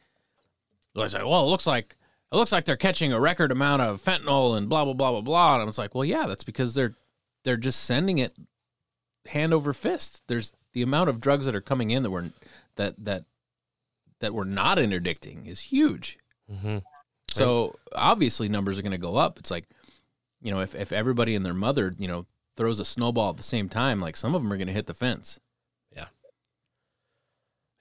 I 0.97 1.07
say, 1.07 1.23
well, 1.23 1.45
it 1.45 1.49
looks 1.49 1.67
like 1.67 1.97
it 2.33 2.37
looks 2.37 2.51
like 2.51 2.65
they're 2.65 2.77
catching 2.77 3.13
a 3.13 3.21
record 3.21 3.53
amount 3.53 3.83
of 3.83 4.03
fentanyl 4.03 4.57
and 4.57 4.69
blah 4.69 4.85
blah 4.85 4.95
blah 4.95 5.13
blah 5.13 5.21
blah. 5.21 5.55
And 5.55 5.63
I 5.63 5.65
was 5.65 5.79
like, 5.79 5.95
well, 5.95 6.05
yeah, 6.05 6.27
that's 6.27 6.45
because 6.45 6.75
they're 6.75 6.95
they're 7.45 7.57
just 7.57 7.85
sending 7.85 8.19
it 8.19 8.37
hand 9.27 9.55
over 9.55 9.73
fist. 9.73 10.23
There's 10.27 10.53
the 10.73 10.83
amount 10.83 11.09
of 11.09 11.21
drugs 11.21 11.47
that 11.47 11.55
are 11.55 11.61
coming 11.61 11.91
in 11.91 12.03
that 12.03 12.11
were 12.11 12.31
that 12.77 12.95
that 13.05 13.25
that 14.21 14.35
we're 14.35 14.45
not 14.45 14.79
interdicting 14.79 15.47
is 15.47 15.61
huge. 15.61 16.19
Mm-hmm. 16.53 16.79
So 17.31 17.77
obviously 17.95 18.49
numbers 18.49 18.79
are 18.79 18.83
going 18.83 18.93
to 18.93 18.99
go 18.99 19.17
up. 19.17 19.39
It's 19.39 19.51
like, 19.51 19.67
you 20.41 20.51
know, 20.51 20.61
if, 20.61 20.75
if 20.75 20.93
everybody 20.93 21.35
and 21.35 21.45
their 21.45 21.55
mother, 21.55 21.95
you 21.99 22.09
know, 22.09 22.27
throws 22.57 22.81
a 22.81 22.85
snowball 22.85 23.31
at 23.31 23.37
the 23.37 23.43
same 23.43 23.69
time, 23.69 24.01
like 24.01 24.17
some 24.17 24.35
of 24.35 24.43
them 24.43 24.53
are 24.53 24.57
going 24.57 24.67
to 24.69 24.73
hit 24.73 24.87
the 24.87 24.95
fence. 24.95 25.39
Yeah, 25.95 26.07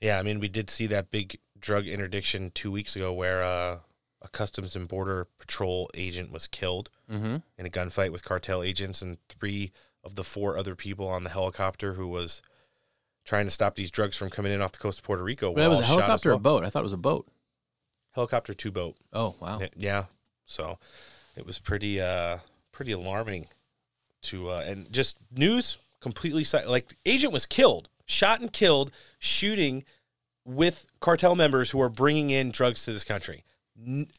Yeah. 0.01 0.19
I 0.19 0.23
mean, 0.23 0.39
we 0.39 0.47
did 0.49 0.69
see 0.69 0.87
that 0.87 1.11
big 1.11 1.39
drug 1.59 1.87
interdiction 1.87 2.51
two 2.53 2.71
weeks 2.71 2.95
ago 2.95 3.11
where 3.13 3.41
uh, 3.41 3.79
a 4.21 4.27
Customs 4.29 4.75
and 4.75 4.87
Border 4.87 5.27
Patrol 5.39 5.89
agent 5.93 6.31
was 6.31 6.45
killed 6.47 6.89
Mhm. 7.09 7.41
in 7.57 7.65
a 7.65 7.69
gunfight 7.69 8.11
with 8.11 8.23
cartel 8.23 8.61
agents, 8.61 9.01
and 9.01 9.17
three 9.29 9.71
of 10.03 10.15
the 10.15 10.23
four 10.23 10.57
other 10.57 10.75
people 10.75 11.07
on 11.07 11.23
the 11.23 11.29
helicopter 11.29 11.93
who 11.93 12.07
was 12.07 12.41
trying 13.27 13.45
to 13.45 13.51
stop 13.51 13.75
these 13.75 13.91
drugs 13.91 14.15
from 14.15 14.29
coming 14.29 14.53
in 14.53 14.61
off 14.61 14.71
the 14.71 14.79
coast 14.79 14.99
of 14.99 15.03
Puerto 15.03 15.21
Rico. 15.21 15.51
Well, 15.51 15.63
that 15.63 15.69
was 15.69 15.79
a 15.79 15.85
helicopter 15.85 16.31
or 16.31 16.35
a 16.35 16.39
boat? 16.39 16.63
I 16.63 16.69
thought 16.69 16.79
it 16.79 16.83
was 16.83 16.93
a 16.93 16.97
boat. 16.97 17.27
Helicopter 18.13 18.53
two 18.55 18.71
boat. 18.71 18.95
Oh, 19.13 19.35
wow. 19.39 19.59
Yeah. 19.75 20.05
So 20.45 20.79
it 21.35 21.45
was 21.45 21.59
pretty 21.59 22.01
uh 22.01 22.39
pretty 22.71 22.93
alarming 22.93 23.47
to 24.23 24.49
uh 24.49 24.63
and 24.65 24.91
just 24.91 25.17
news 25.29 25.77
completely 25.99 26.45
like 26.65 26.95
agent 27.05 27.33
was 27.33 27.45
killed, 27.45 27.89
shot 28.05 28.39
and 28.39 28.51
killed 28.51 28.91
shooting 29.19 29.83
with 30.45 30.87
cartel 31.01 31.35
members 31.35 31.71
who 31.71 31.81
are 31.81 31.89
bringing 31.89 32.29
in 32.29 32.49
drugs 32.49 32.85
to 32.85 32.93
this 32.93 33.03
country. 33.03 33.43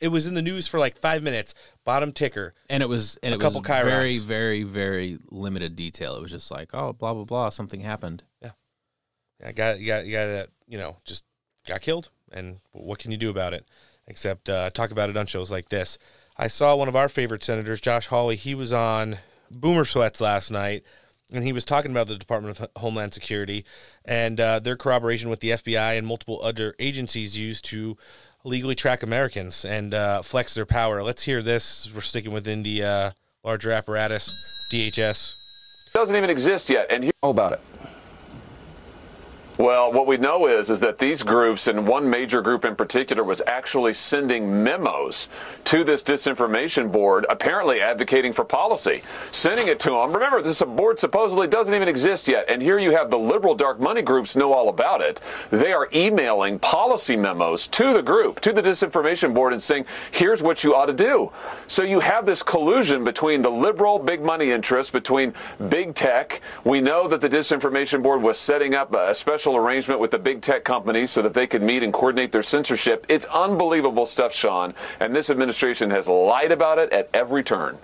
It 0.01 0.09
was 0.09 0.27
in 0.27 0.35
the 0.35 0.43
news 0.43 0.69
for 0.69 0.79
like 0.79 0.97
5 0.97 1.23
minutes, 1.25 1.53
bottom 1.85 2.13
ticker. 2.13 2.55
And 2.71 2.81
it 2.81 2.89
was 2.89 3.19
and 3.25 3.35
a 3.35 3.39
it 3.39 3.41
couple 3.41 3.61
was 3.61 3.69
chyrons. 3.69 3.85
very, 3.85 4.19
very, 4.19 4.63
very 4.63 5.19
limited 5.31 5.75
detail. 5.75 6.15
It 6.15 6.21
was 6.21 6.31
just 6.31 6.51
like, 6.53 6.75
oh, 6.75 6.93
blah 6.93 7.15
blah 7.15 7.25
blah, 7.25 7.49
something 7.49 7.81
happened. 7.81 8.23
Yeah. 8.41 8.51
I 9.45 9.53
got 9.53 9.81
you 9.81 9.87
got 9.87 10.07
you 10.07 10.13
got 10.13 10.27
that, 10.27 10.49
you 10.67 10.79
know, 10.79 10.97
just 11.05 11.25
got 11.67 11.81
killed 11.81 12.09
and 12.33 12.61
what 12.73 12.99
can 12.99 13.11
you 13.11 13.17
do 13.17 13.31
about 13.31 13.55
it 13.55 13.67
except 14.07 14.49
uh, 14.49 14.71
talk 14.71 14.91
about 14.91 15.11
it 15.11 15.17
on 15.17 15.27
shows 15.27 15.51
like 15.51 15.69
this. 15.69 15.99
I 16.37 16.49
saw 16.49 16.75
one 16.75 16.89
of 16.89 16.97
our 16.97 17.09
favorite 17.09 17.45
senators, 17.45 17.81
Josh 17.81 18.07
Hawley, 18.07 18.37
he 18.37 18.55
was 18.55 18.73
on 18.73 19.19
Boomer 19.51 19.85
Sweats 19.85 20.21
last 20.21 20.51
night 20.51 20.83
and 21.33 21.45
he 21.45 21.53
was 21.53 21.65
talking 21.65 21.91
about 21.91 22.09
the 22.09 22.17
Department 22.17 22.59
of 22.59 22.71
Homeland 22.77 23.13
Security 23.13 23.65
and 24.05 24.41
uh, 24.41 24.59
their 24.61 24.77
corroboration 24.77 25.29
with 25.29 25.41
the 25.41 25.51
FBI 25.51 25.99
and 25.99 26.07
multiple 26.07 26.41
other 26.43 26.75
agencies 26.79 27.39
used 27.39 27.65
to 27.67 27.97
legally 28.45 28.75
track 28.75 29.03
Americans 29.03 29.65
and 29.65 29.93
uh, 29.93 30.23
flex 30.23 30.55
their 30.55 30.67
power. 30.67 31.03
Let's 31.03 31.23
hear 31.23 31.43
this. 31.43 31.93
We're 31.93 32.01
sticking 32.01 32.33
within 32.33 32.63
the 32.63 32.83
uh, 32.83 33.11
larger 33.45 33.73
apparatus, 33.73 34.33
DHS. 34.73 35.35
doesn't 35.93 36.17
even 36.17 36.31
exist 36.31 36.71
yet. 36.71 36.87
And 36.91 37.05
here 37.05 37.13
about 37.23 37.53
it. 37.53 37.61
Well, 39.59 39.93
what 39.93 40.07
we 40.07 40.19
know 40.19 40.47
is 40.47 40.71
is 40.71 40.79
that 40.81 40.99
these 40.99 41.25
groups, 41.25 41.67
and 41.67 41.85
one 41.85 42.09
major 42.09 42.41
group 42.41 42.65
in 42.65 42.77
particular, 42.77 43.25
was 43.25 43.43
actually 43.45 43.93
sending 43.93 44.63
memos 44.63 45.29
to 45.65 45.83
this 45.83 46.05
disinformation 46.05 46.93
board, 46.93 47.27
apparently 47.29 47.81
advocating 47.81 48.33
for 48.33 48.45
policy, 48.45 49.03
sending 49.33 49.67
it 49.67 49.81
to 49.81 49.91
them. 49.91 50.13
Remember, 50.13 50.41
this 50.43 50.63
board 50.63 51.01
supposedly 51.01 51.49
doesn't 51.49 51.75
even 51.75 51.89
exist 51.89 52.29
yet, 52.29 52.45
and 52.49 52.63
here 52.63 52.79
you 52.79 52.93
have 52.93 53.11
the 53.11 53.19
liberal 53.19 53.57
dark 53.57 53.81
money 53.81 54.01
groups 54.01 54.37
know 54.37 54.53
all 54.53 54.69
about 54.69 55.01
it. 55.01 55.21
They 55.51 55.73
are 55.73 55.89
emailing 55.93 56.61
policy 56.61 57.17
memos 57.17 57.67
to 57.67 57.93
the 57.93 58.03
group, 58.03 58.39
to 58.43 58.53
the 58.53 58.63
disinformation 58.63 59.35
board, 59.35 59.53
and 59.53 59.61
saying, 59.61 59.87
"Here's 60.13 60.41
what 60.41 60.63
you 60.63 60.73
ought 60.73 60.87
to 60.87 60.93
do." 60.93 61.33
So 61.67 61.83
you 61.83 61.99
have 61.99 62.27
this 62.27 62.45
collusion 62.45 63.03
between 63.03 63.43
the 63.43 63.51
liberal 63.51 63.99
big 63.99 64.23
money 64.23 64.53
interests, 64.53 64.93
between 64.93 65.35
big 65.69 65.97
tech. 65.97 66.41
We 66.63 66.81
know 66.81 67.09
that 67.09 67.21
the 67.21 67.29
disinformation 67.29 68.05
board 68.05 68.23
was 68.23 68.39
setting 68.39 68.77
up 68.77 68.95
a 68.95 69.13
special 69.17 69.48
arrangement 69.57 70.01
with 70.01 70.11
the 70.11 70.19
big 70.19 70.41
tech 70.41 70.65
companies 70.65 71.11
so 71.11 71.23
that 71.23 71.35
they 71.35 71.47
could 71.47 71.63
meet 71.63 71.83
and 71.83 71.93
coordinate 71.93 72.33
their 72.33 72.43
censorship. 72.43 73.07
It's 73.09 73.27
unbelievable 73.27 74.07
stuff, 74.07 74.35
Sean, 74.35 74.75
and 75.01 75.15
this 75.15 75.31
administration 75.31 75.91
has 75.91 76.09
lied 76.09 76.53
about 76.53 76.79
it 76.79 76.93
at 76.93 77.09
every 77.15 77.43
turn. 77.43 77.79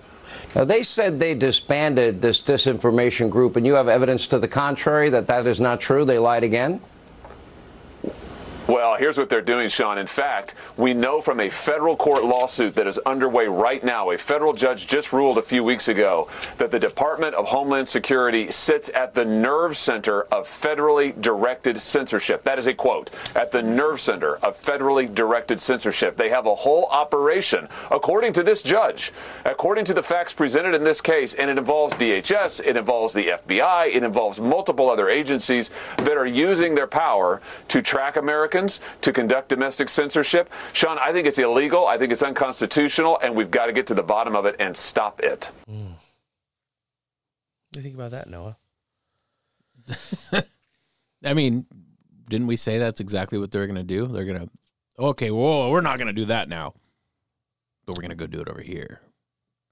Now, 0.55 0.65
they 0.65 0.83
said 0.83 1.19
they 1.19 1.35
disbanded 1.35 2.21
this 2.21 2.41
disinformation 2.41 3.29
group, 3.29 3.55
and 3.55 3.65
you 3.65 3.73
have 3.75 3.87
evidence 3.87 4.27
to 4.27 4.39
the 4.39 4.47
contrary 4.47 5.09
that 5.09 5.27
that 5.27 5.47
is 5.47 5.59
not 5.59 5.79
true. 5.79 6.05
They 6.05 6.19
lied 6.19 6.43
again. 6.43 6.81
Well, 8.67 8.95
here's 8.95 9.19
what 9.19 9.29
they're 9.29 9.43
doing, 9.43 9.69
Sean. 9.69 9.99
In 9.99 10.07
fact, 10.07 10.55
we 10.75 10.95
know 10.95 11.21
from 11.21 11.39
a 11.39 11.51
federal 11.51 11.95
court 11.95 12.23
lawsuit 12.23 12.73
that 12.75 12.87
is 12.87 12.97
underway 12.99 13.45
right 13.45 13.83
now, 13.83 14.09
a 14.09 14.17
federal 14.17 14.53
judge 14.53 14.87
just 14.87 15.13
ruled 15.13 15.37
a 15.37 15.43
few 15.43 15.63
weeks 15.63 15.87
ago 15.87 16.27
that 16.57 16.71
the 16.71 16.79
Department 16.79 17.35
of 17.35 17.49
Homeland 17.49 17.87
Security 17.87 18.49
sits 18.49 18.89
at 18.95 19.13
the 19.13 19.23
nerve 19.23 19.77
center 19.77 20.23
of 20.23 20.47
federally 20.47 21.19
directed 21.21 21.79
censorship. 21.79 22.41
That 22.41 22.57
is 22.57 22.65
a 22.65 22.73
quote 22.73 23.11
at 23.35 23.51
the 23.51 23.61
nerve 23.61 24.01
center 24.01 24.37
of 24.37 24.57
federally 24.59 25.13
directed 25.13 25.59
censorship. 25.59 26.17
They 26.17 26.29
have 26.29 26.47
a 26.47 26.55
whole 26.55 26.85
operation, 26.85 27.69
according 27.91 28.33
to 28.33 28.41
this 28.41 28.63
judge, 28.63 29.13
according 29.45 29.85
to 29.85 29.93
the 29.93 30.01
facts 30.01 30.33
presented 30.33 30.73
in 30.73 30.83
this 30.83 31.01
case, 31.01 31.35
and 31.35 31.51
it 31.51 31.59
involves 31.59 31.93
DHS, 31.95 32.65
it 32.65 32.77
involves 32.77 33.13
the 33.13 33.27
FBI, 33.27 33.93
it 33.93 34.01
involves 34.01 34.39
multiple 34.39 34.89
other 34.89 35.07
agencies 35.07 35.69
that 35.97 36.17
are 36.17 36.25
using 36.25 36.73
their 36.73 36.87
power 36.87 37.43
to 37.67 37.83
track 37.83 38.15
Americans, 38.55 38.81
to 39.01 39.11
conduct 39.11 39.49
domestic 39.49 39.89
censorship. 39.89 40.51
Sean, 40.73 40.97
I 40.99 41.11
think 41.11 41.27
it's 41.27 41.39
illegal. 41.39 41.87
I 41.87 41.97
think 41.97 42.11
it's 42.11 42.23
unconstitutional, 42.23 43.19
and 43.21 43.35
we've 43.35 43.51
got 43.51 43.67
to 43.67 43.73
get 43.73 43.87
to 43.87 43.93
the 43.93 44.03
bottom 44.03 44.35
of 44.35 44.45
it 44.45 44.55
and 44.59 44.75
stop 44.75 45.19
it. 45.21 45.51
Hmm. 45.67 45.93
What 47.69 47.71
do 47.71 47.79
you 47.79 47.83
think 47.83 47.95
about 47.95 48.11
that, 48.11 48.29
Noah? 48.29 48.57
I 51.23 51.33
mean, 51.33 51.65
didn't 52.29 52.47
we 52.47 52.55
say 52.55 52.77
that's 52.77 53.01
exactly 53.01 53.37
what 53.37 53.51
they're 53.51 53.67
going 53.67 53.75
to 53.75 53.83
do? 53.83 54.07
They're 54.07 54.25
going 54.25 54.47
to, 54.47 54.49
okay, 54.97 55.31
whoa, 55.31 55.69
we're 55.69 55.81
not 55.81 55.97
going 55.97 56.07
to 56.07 56.13
do 56.13 56.25
that 56.25 56.47
now, 56.47 56.73
but 57.85 57.95
we're 57.95 58.01
going 58.01 58.09
to 58.09 58.15
go 58.15 58.27
do 58.27 58.41
it 58.41 58.47
over 58.47 58.61
here 58.61 59.01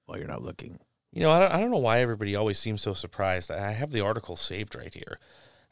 while 0.05 0.17
you're 0.17 0.27
not 0.27 0.43
looking. 0.43 0.79
You 1.13 1.21
know, 1.21 1.31
I 1.31 1.39
don't, 1.39 1.53
I 1.53 1.59
don't 1.59 1.71
know 1.71 1.77
why 1.77 1.99
everybody 1.99 2.36
always 2.36 2.59
seems 2.59 2.81
so 2.81 2.93
surprised. 2.93 3.51
I 3.51 3.71
have 3.71 3.91
the 3.91 4.01
article 4.01 4.36
saved 4.36 4.75
right 4.75 4.93
here, 4.93 5.19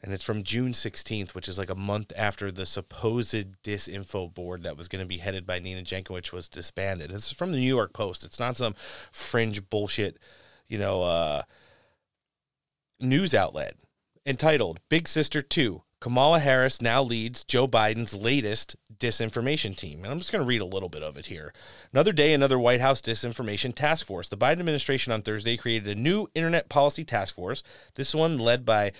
and 0.02 0.12
it's 0.12 0.24
from 0.24 0.42
June 0.42 0.72
16th, 0.72 1.34
which 1.34 1.48
is 1.48 1.58
like 1.58 1.70
a 1.70 1.74
month 1.74 2.12
after 2.16 2.50
the 2.50 2.66
supposed 2.66 3.62
disinfo 3.62 4.32
board 4.32 4.62
that 4.62 4.76
was 4.76 4.88
going 4.88 5.02
to 5.02 5.08
be 5.08 5.18
headed 5.18 5.46
by 5.46 5.58
Nina 5.58 5.82
Jankowicz 5.82 6.32
was 6.32 6.48
disbanded. 6.48 7.10
It's 7.12 7.32
from 7.32 7.52
the 7.52 7.58
New 7.58 7.68
York 7.74 7.92
Post. 7.92 8.24
It's 8.24 8.40
not 8.40 8.56
some 8.56 8.74
fringe 9.10 9.68
bullshit, 9.68 10.18
you 10.68 10.78
know, 10.78 11.02
uh, 11.02 11.42
news 13.00 13.34
outlet 13.34 13.76
entitled 14.24 14.80
Big 14.88 15.08
Sister 15.08 15.42
2 15.42 15.82
Kamala 16.02 16.40
Harris 16.40 16.82
now 16.82 17.00
leads 17.00 17.44
Joe 17.44 17.68
Biden's 17.68 18.12
latest 18.12 18.74
disinformation 18.98 19.76
team. 19.76 20.02
And 20.02 20.12
I'm 20.12 20.18
just 20.18 20.32
going 20.32 20.42
to 20.42 20.48
read 20.48 20.60
a 20.60 20.64
little 20.64 20.88
bit 20.88 21.04
of 21.04 21.16
it 21.16 21.26
here. 21.26 21.54
Another 21.92 22.10
day, 22.10 22.34
another 22.34 22.58
White 22.58 22.80
House 22.80 23.00
disinformation 23.00 23.72
task 23.72 24.04
force. 24.04 24.28
The 24.28 24.36
Biden 24.36 24.58
administration 24.58 25.12
on 25.12 25.22
Thursday 25.22 25.56
created 25.56 25.96
a 25.96 26.00
new 26.00 26.26
internet 26.34 26.68
policy 26.68 27.04
task 27.04 27.36
force, 27.36 27.62
this 27.94 28.16
one 28.16 28.36
led 28.36 28.64
by 28.64 28.90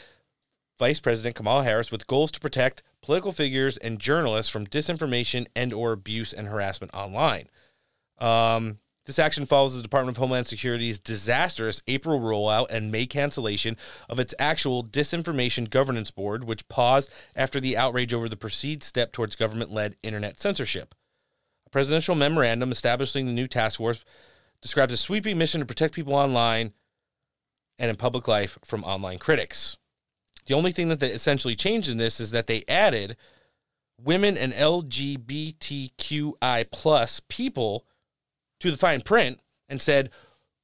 Vice 0.82 0.98
President 0.98 1.36
Kamala 1.36 1.62
Harris 1.62 1.92
with 1.92 2.08
goals 2.08 2.32
to 2.32 2.40
protect 2.40 2.82
political 3.02 3.30
figures 3.30 3.76
and 3.76 4.00
journalists 4.00 4.50
from 4.50 4.66
disinformation 4.66 5.46
and 5.54 5.72
or 5.72 5.92
abuse 5.92 6.32
and 6.32 6.48
harassment 6.48 6.92
online. 6.92 7.46
Um, 8.18 8.78
this 9.06 9.20
action 9.20 9.46
follows 9.46 9.76
the 9.76 9.82
Department 9.82 10.16
of 10.16 10.20
Homeland 10.20 10.48
Security's 10.48 10.98
disastrous 10.98 11.80
April 11.86 12.18
rollout 12.18 12.66
and 12.68 12.90
May 12.90 13.06
cancellation 13.06 13.76
of 14.08 14.18
its 14.18 14.34
actual 14.40 14.82
Disinformation 14.82 15.70
Governance 15.70 16.10
Board, 16.10 16.42
which 16.42 16.66
paused 16.66 17.12
after 17.36 17.60
the 17.60 17.76
outrage 17.76 18.12
over 18.12 18.28
the 18.28 18.36
perceived 18.36 18.82
step 18.82 19.12
towards 19.12 19.36
government 19.36 19.70
led 19.70 19.94
internet 20.02 20.40
censorship. 20.40 20.96
A 21.64 21.70
presidential 21.70 22.16
memorandum 22.16 22.72
establishing 22.72 23.26
the 23.26 23.32
new 23.32 23.46
task 23.46 23.78
force 23.78 24.04
describes 24.60 24.92
a 24.92 24.96
sweeping 24.96 25.38
mission 25.38 25.60
to 25.60 25.64
protect 25.64 25.94
people 25.94 26.16
online 26.16 26.72
and 27.78 27.88
in 27.88 27.94
public 27.94 28.26
life 28.26 28.58
from 28.64 28.82
online 28.82 29.18
critics. 29.20 29.76
The 30.46 30.54
only 30.54 30.72
thing 30.72 30.88
that 30.88 31.00
they 31.00 31.10
essentially 31.10 31.54
changed 31.54 31.88
in 31.88 31.98
this 31.98 32.18
is 32.20 32.30
that 32.32 32.46
they 32.46 32.64
added 32.66 33.16
women 34.00 34.36
and 34.36 34.52
LGBTQI 34.52 35.10
plus 36.70 37.20
people 37.28 37.84
to 38.60 38.70
the 38.70 38.76
fine 38.76 39.00
print 39.00 39.40
and 39.68 39.80
said, 39.80 40.10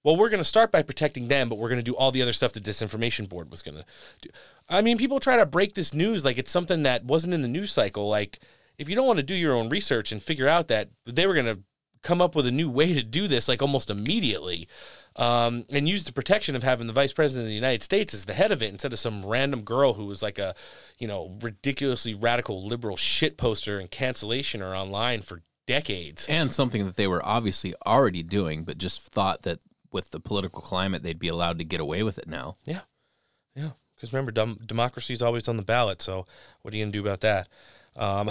well, 0.03 0.17
we're 0.17 0.29
going 0.29 0.39
to 0.39 0.45
start 0.45 0.73
by 0.73 0.83
protecting 0.83 1.29
them, 1.29 1.49
but 1.49 1.59
we're 1.59 1.69
going 1.69 1.81
to 1.81 1.85
do 1.85 1.95
all 1.95 2.11
the 2.11 2.23
other 2.23 2.33
stuff 2.33 2.53
the 2.53 2.61
disinformation 2.61 3.29
board 3.29 3.51
was 3.51 3.63
going 3.63 3.77
to 3.77 3.85
do. 4.23 4.31
I 4.69 4.81
mean, 4.81 4.99
people 4.99 5.21
try 5.21 5.37
to 5.37 5.47
break 5.47 5.75
this 5.75 5.95
news 5.95 6.25
like 6.25 6.39
it's 6.39 6.51
something 6.51 6.83
that 6.83 7.05
wasn't 7.05 7.35
in 7.35 7.43
the 7.43 7.49
news 7.49 7.73
cycle. 7.73 8.09
Like, 8.09 8.41
if 8.77 8.89
you 8.89 8.95
don't 8.95 9.07
want 9.07 9.19
to 9.19 9.25
do 9.25 9.35
your 9.35 9.55
own 9.55 9.69
research 9.69 10.13
and 10.13 10.23
figure 10.23 10.49
out 10.49 10.69
that 10.69 10.91
they 11.05 11.27
were 11.27 11.35
going 11.35 11.47
to 11.47 11.61
come 12.03 12.21
up 12.21 12.35
with 12.35 12.47
a 12.47 12.53
new 12.53 12.71
way 12.71 12.93
to 12.93 13.03
do 13.03 13.29
this, 13.29 13.49
like 13.49 13.63
almost 13.63 13.91
immediately, 13.91 14.69
um, 15.17 15.65
and 15.71 15.89
use 15.89 16.05
the 16.05 16.13
protection 16.13 16.55
of 16.55 16.63
having 16.63 16.87
the 16.87 16.93
vice 16.93 17.13
president 17.13 17.47
of 17.47 17.49
the 17.49 17.55
United 17.55 17.83
States 17.83 18.15
as 18.15 18.25
the 18.25 18.35
head 18.35 18.53
of 18.53 18.63
it 18.63 18.71
instead 18.71 18.93
of 18.93 18.99
some 18.99 19.25
random 19.25 19.63
girl 19.63 19.95
who 19.95 20.07
was 20.07 20.23
like 20.23 20.39
a, 20.39 20.55
you 20.99 21.09
know, 21.09 21.37
ridiculously 21.43 22.15
radical 22.15 22.65
liberal 22.65 22.97
shit 22.97 23.37
poster 23.37 23.79
and 23.79 23.91
cancellation 23.91 24.63
or 24.63 24.75
online 24.75 25.23
for 25.23 25.43
decades. 25.67 26.27
And 26.29 26.53
something 26.53 26.87
that 26.87 26.97
they 26.97 27.07
were 27.07 27.25
obviously 27.25 27.75
already 27.87 28.23
doing, 28.23 28.65
but 28.65 28.79
just 28.79 29.09
thought 29.09 29.43
that 29.43 29.61
with 29.93 30.11
the 30.11 30.21
political 30.21 30.63
climate, 30.63 31.03
they'd 31.03 31.19
be 31.19 31.29
allowed 31.29 31.59
to 31.59 31.65
get 31.65 31.81
away 31.81 32.03
with 32.03 32.19
it 32.19 32.29
now. 32.29 32.57
Yeah. 32.65 32.81
Yeah. 33.55 33.71
Because 33.95 34.13
remember, 34.13 34.31
dem- 34.31 34.61
democracy 34.65 35.13
is 35.13 35.23
always 35.23 35.49
on 35.49 35.57
the 35.57 35.63
ballot. 35.65 36.01
So 36.01 36.27
what 36.63 36.73
are 36.73 36.77
you 36.77 36.85
going 36.85 36.93
to 36.93 36.99
do 36.99 37.07
about 37.07 37.21
that? 37.21 37.49
Um, 37.97 38.31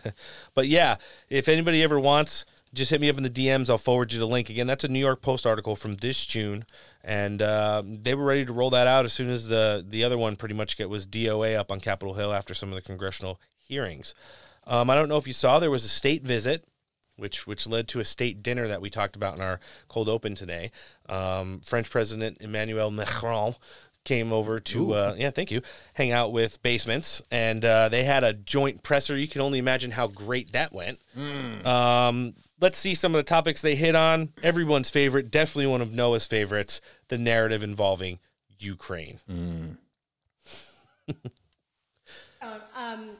but 0.54 0.68
yeah, 0.68 0.96
if 1.28 1.48
anybody 1.48 1.82
ever 1.82 1.98
wants 1.98 2.44
just 2.74 2.90
hit 2.90 3.00
me 3.00 3.08
up 3.08 3.16
in 3.16 3.22
the 3.22 3.30
DMs. 3.30 3.70
I'll 3.70 3.78
forward 3.78 4.12
you 4.12 4.18
the 4.18 4.26
link 4.26 4.50
again. 4.50 4.66
That's 4.66 4.84
a 4.84 4.88
New 4.88 4.98
York 4.98 5.20
Post 5.20 5.46
article 5.46 5.76
from 5.76 5.94
this 5.94 6.24
June, 6.26 6.64
and 7.02 7.40
uh, 7.40 7.82
they 7.84 8.14
were 8.14 8.24
ready 8.24 8.44
to 8.44 8.52
roll 8.52 8.70
that 8.70 8.86
out 8.86 9.04
as 9.04 9.12
soon 9.12 9.30
as 9.30 9.48
the 9.48 9.84
the 9.86 10.04
other 10.04 10.18
one 10.18 10.36
pretty 10.36 10.54
much 10.54 10.76
get 10.76 10.88
was 10.88 11.06
DOA 11.06 11.56
up 11.56 11.72
on 11.72 11.80
Capitol 11.80 12.14
Hill 12.14 12.32
after 12.32 12.54
some 12.54 12.68
of 12.70 12.74
the 12.74 12.82
congressional 12.82 13.40
hearings. 13.58 14.14
Um, 14.66 14.90
I 14.90 14.94
don't 14.94 15.08
know 15.08 15.16
if 15.16 15.26
you 15.26 15.32
saw 15.32 15.58
there 15.58 15.70
was 15.70 15.84
a 15.84 15.88
state 15.88 16.22
visit, 16.22 16.64
which 17.16 17.46
which 17.46 17.66
led 17.66 17.88
to 17.88 18.00
a 18.00 18.04
state 18.04 18.42
dinner 18.42 18.68
that 18.68 18.80
we 18.80 18.90
talked 18.90 19.16
about 19.16 19.36
in 19.36 19.42
our 19.42 19.60
cold 19.88 20.08
open 20.08 20.34
today. 20.34 20.70
Um, 21.08 21.60
French 21.64 21.90
President 21.90 22.38
Emmanuel 22.40 22.90
Macron 22.90 23.54
came 24.04 24.32
over 24.32 24.58
to 24.58 24.94
uh, 24.94 25.14
yeah 25.18 25.28
thank 25.28 25.50
you 25.50 25.60
hang 25.92 26.12
out 26.12 26.32
with 26.32 26.62
basements 26.62 27.20
and 27.30 27.62
uh, 27.62 27.90
they 27.90 28.04
had 28.04 28.24
a 28.24 28.32
joint 28.32 28.82
presser 28.82 29.18
you 29.18 29.28
can 29.28 29.42
only 29.42 29.58
imagine 29.58 29.90
how 29.90 30.06
great 30.06 30.52
that 30.52 30.72
went 30.72 30.98
um, 31.66 32.32
let's 32.60 32.78
see 32.78 32.94
some 32.94 33.14
of 33.14 33.18
the 33.18 33.22
topics 33.22 33.62
they 33.62 33.74
hit 33.74 33.94
on 33.94 34.32
everyone's 34.42 34.90
favorite 34.90 35.30
definitely 35.30 35.66
one 35.66 35.80
of 35.80 35.92
noah's 35.92 36.26
favorites 36.26 36.80
the 37.08 37.18
narrative 37.18 37.62
involving 37.62 38.18
ukraine 38.58 39.20
Um, 42.76 43.10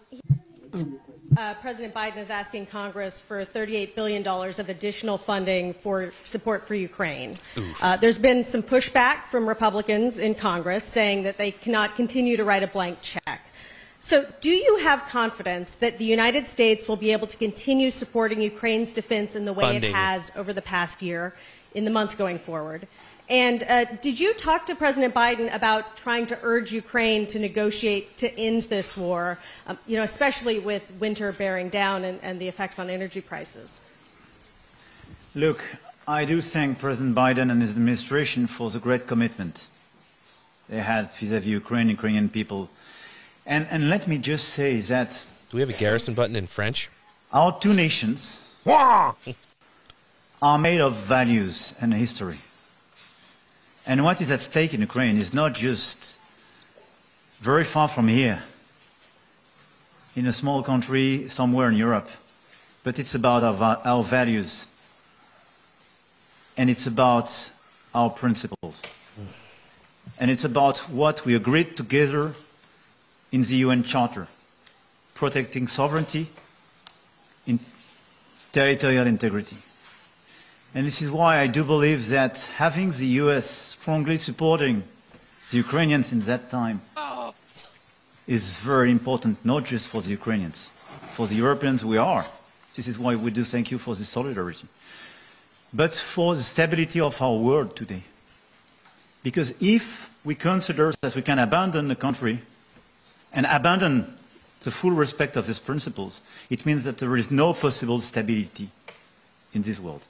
uh, 1.36 1.55
President 1.55 1.94
Biden 1.94 2.19
is 2.19 2.31
asking 2.31 2.66
Congress 2.66 3.20
for 3.20 3.44
$38 3.44 3.94
billion 3.94 4.27
of 4.27 4.69
additional 4.69 5.19
funding 5.19 5.74
for 5.74 6.12
support 6.24 6.66
for 6.66 6.74
Ukraine. 6.74 7.35
Uh, 7.82 7.97
there's 7.97 8.19
been 8.19 8.44
some 8.44 8.62
pushback 8.62 9.24
from 9.24 9.48
Republicans 9.48 10.19
in 10.19 10.35
Congress 10.35 10.85
saying 10.85 11.24
that 11.24 11.39
they 11.39 11.51
cannot 11.51 11.97
continue 11.97 12.36
to 12.36 12.44
write 12.44 12.62
a 12.62 12.66
blank 12.66 12.98
check. 13.02 13.48
So, 14.01 14.27
do 14.41 14.51
you 14.51 14.77
have 14.79 15.07
confidence 15.09 15.75
that 15.77 15.99
the 15.99 16.05
United 16.05 16.47
States 16.47 16.87
will 16.87 16.97
be 16.97 17.11
able 17.11 17.27
to 17.27 17.37
continue 17.37 17.91
supporting 17.91 18.41
Ukraine's 18.41 18.93
defense 18.93 19.35
in 19.35 19.45
the 19.45 19.53
way 19.53 19.65
Funding. 19.65 19.91
it 19.91 19.95
has 19.95 20.31
over 20.37 20.53
the 20.53 20.62
past 20.62 21.03
year, 21.03 21.35
in 21.75 21.85
the 21.85 21.91
months 21.91 22.15
going 22.15 22.39
forward? 22.39 22.87
And 23.29 23.62
uh, 23.65 23.85
did 24.01 24.19
you 24.19 24.33
talk 24.35 24.66
to 24.66 24.75
President 24.75 25.15
Biden 25.15 25.53
about 25.55 25.97
trying 25.97 26.27
to 26.27 26.39
urge 26.43 26.73
Ukraine 26.73 27.27
to 27.27 27.39
negotiate 27.39 28.16
to 28.19 28.33
end 28.39 28.62
this 28.62 28.97
war, 28.97 29.39
um, 29.66 29.79
you 29.87 29.97
know, 29.97 30.05
especially 30.05 30.61
with 30.61 30.91
winter 30.99 31.31
bearing 31.33 31.69
down 31.69 32.05
and, 32.05 32.20
and 32.23 32.41
the 32.41 32.49
effects 32.49 32.79
on 32.79 32.89
energy 32.89 33.20
prices? 33.20 33.85
Look, 35.35 35.61
I 36.07 36.25
do 36.25 36.41
thank 36.41 36.79
President 36.79 37.15
Biden 37.15 37.51
and 37.51 37.61
his 37.61 37.73
administration 37.73 38.47
for 38.47 38.70
the 38.70 38.79
great 38.79 39.07
commitment 39.07 39.66
they 40.69 40.81
had 40.81 41.11
vis-à-vis 41.12 41.47
Ukraine, 41.49 41.89
Ukrainian 41.89 42.29
people. 42.29 42.69
And, 43.49 43.66
and 43.70 43.89
let 43.89 44.07
me 44.07 44.19
just 44.19 44.51
say 44.51 44.79
that 44.83 45.27
do 45.51 45.57
we 45.57 45.62
have 45.62 45.70
a 45.70 45.81
garrison 45.81 46.15
button 46.15 46.37
in 46.37 46.47
french 46.47 46.91
our 47.33 47.59
two 47.59 47.75
nations 47.75 48.47
are 50.41 50.59
made 50.59 50.81
of 50.81 50.97
values 50.97 51.75
and 51.81 51.93
history. 51.93 52.39
And 53.87 54.05
what 54.05 54.20
is 54.20 54.31
at 54.31 54.41
stake 54.41 54.75
in 54.75 54.81
Ukraine 54.81 55.16
is 55.16 55.33
not 55.33 55.55
just 55.55 56.20
very 57.41 57.65
far 57.65 57.89
from 57.89 58.09
here, 58.09 58.43
in 60.16 60.27
a 60.27 60.33
small 60.33 60.62
country 60.62 61.29
somewhere 61.29 61.69
in 61.69 61.77
Europe, 61.77 62.09
but 62.83 62.99
it's 62.99 63.15
about 63.15 63.43
our, 63.45 63.81
our 63.85 64.03
values. 64.03 64.66
And 66.57 66.69
it's 66.69 66.87
about 66.87 67.51
our 67.95 68.11
principles. 68.11 68.83
And 70.19 70.31
it's 70.31 70.45
about 70.45 70.79
what 70.91 71.25
we 71.25 71.35
agreed 71.35 71.77
together 71.77 72.33
in 73.33 73.43
the 73.43 73.57
UN 73.57 73.83
Charter 73.83 74.27
protecting 75.19 75.67
sovereignty, 75.67 76.29
in 77.45 77.59
territorial 78.53 79.05
integrity. 79.07 79.57
And 80.75 80.87
this 80.87 81.03
is 81.03 81.11
why 81.11 81.39
I 81.39 81.49
do 81.49 81.65
believe 81.65 82.09
that 82.09 82.39
having 82.55 82.93
the 82.93 83.07
US 83.23 83.51
strongly 83.51 84.17
supporting 84.17 84.85
the 85.51 85.57
Ukrainians 85.57 86.13
in 86.13 86.21
that 86.21 86.51
time 86.51 86.81
is 88.29 88.61
very 88.61 88.93
important, 88.93 89.45
not 89.45 89.65
just 89.65 89.89
for 89.89 90.03
the 90.03 90.11
Ukrainians, 90.11 90.71
for 91.11 91.27
the 91.27 91.35
Europeans 91.35 91.85
we 91.85 91.97
are. 91.97 92.25
This 92.77 92.87
is 92.87 92.97
why 92.97 93.17
we 93.17 93.33
do 93.33 93.43
thank 93.43 93.73
you 93.73 93.79
for 93.79 93.97
this 93.97 94.09
solidarity. 94.09 94.69
But 95.73 95.95
for 95.95 96.37
the 96.37 96.43
stability 96.43 97.01
of 97.01 97.21
our 97.21 97.37
world 97.37 97.75
today. 97.75 98.05
Because 99.25 99.55
if 99.61 100.11
we 100.25 100.37
consider 100.37 100.93
that 101.01 101.17
we 101.17 101.23
can 101.23 101.41
abandon 101.41 101.89
the 101.89 101.97
country 101.97 102.43
and 103.39 103.47
abandon 103.47 104.05
the 104.65 104.70
full 104.73 104.90
respect 104.90 105.36
of 105.36 105.47
these 105.47 105.60
principles, 105.60 106.20
it 106.51 106.66
means 106.66 106.82
that 106.82 106.98
there 106.98 107.16
is 107.16 107.31
no 107.31 107.55
possible 107.55 108.01
stability 108.01 108.69
in 109.55 109.62
this 109.62 109.78
world. 109.78 110.02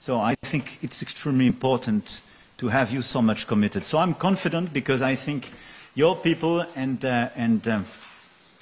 So 0.00 0.20
I 0.20 0.34
think 0.42 0.78
it's 0.82 1.00
extremely 1.00 1.46
important 1.46 2.20
to 2.58 2.68
have 2.68 2.92
you 2.92 3.00
so 3.00 3.22
much 3.22 3.46
committed. 3.46 3.86
So 3.86 3.96
I'm 3.96 4.12
confident 4.12 4.70
because 4.74 5.00
I 5.00 5.14
think 5.14 5.50
your 5.94 6.14
people 6.14 6.60
and, 6.76 7.02
uh, 7.02 7.30
and 7.36 7.66
uh, 7.66 7.80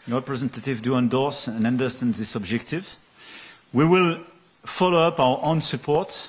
your 0.07 0.21
representative 0.21 0.81
do 0.81 0.97
endorse 0.97 1.49
and 1.49 1.67
understand 1.67 2.15
this 2.15 2.37
objective. 2.37 2.97
We 3.73 3.85
will 3.85 4.21
follow 4.65 5.01
up 5.01 5.19
our 5.19 5.41
own 5.43 5.63
support. 5.63 6.29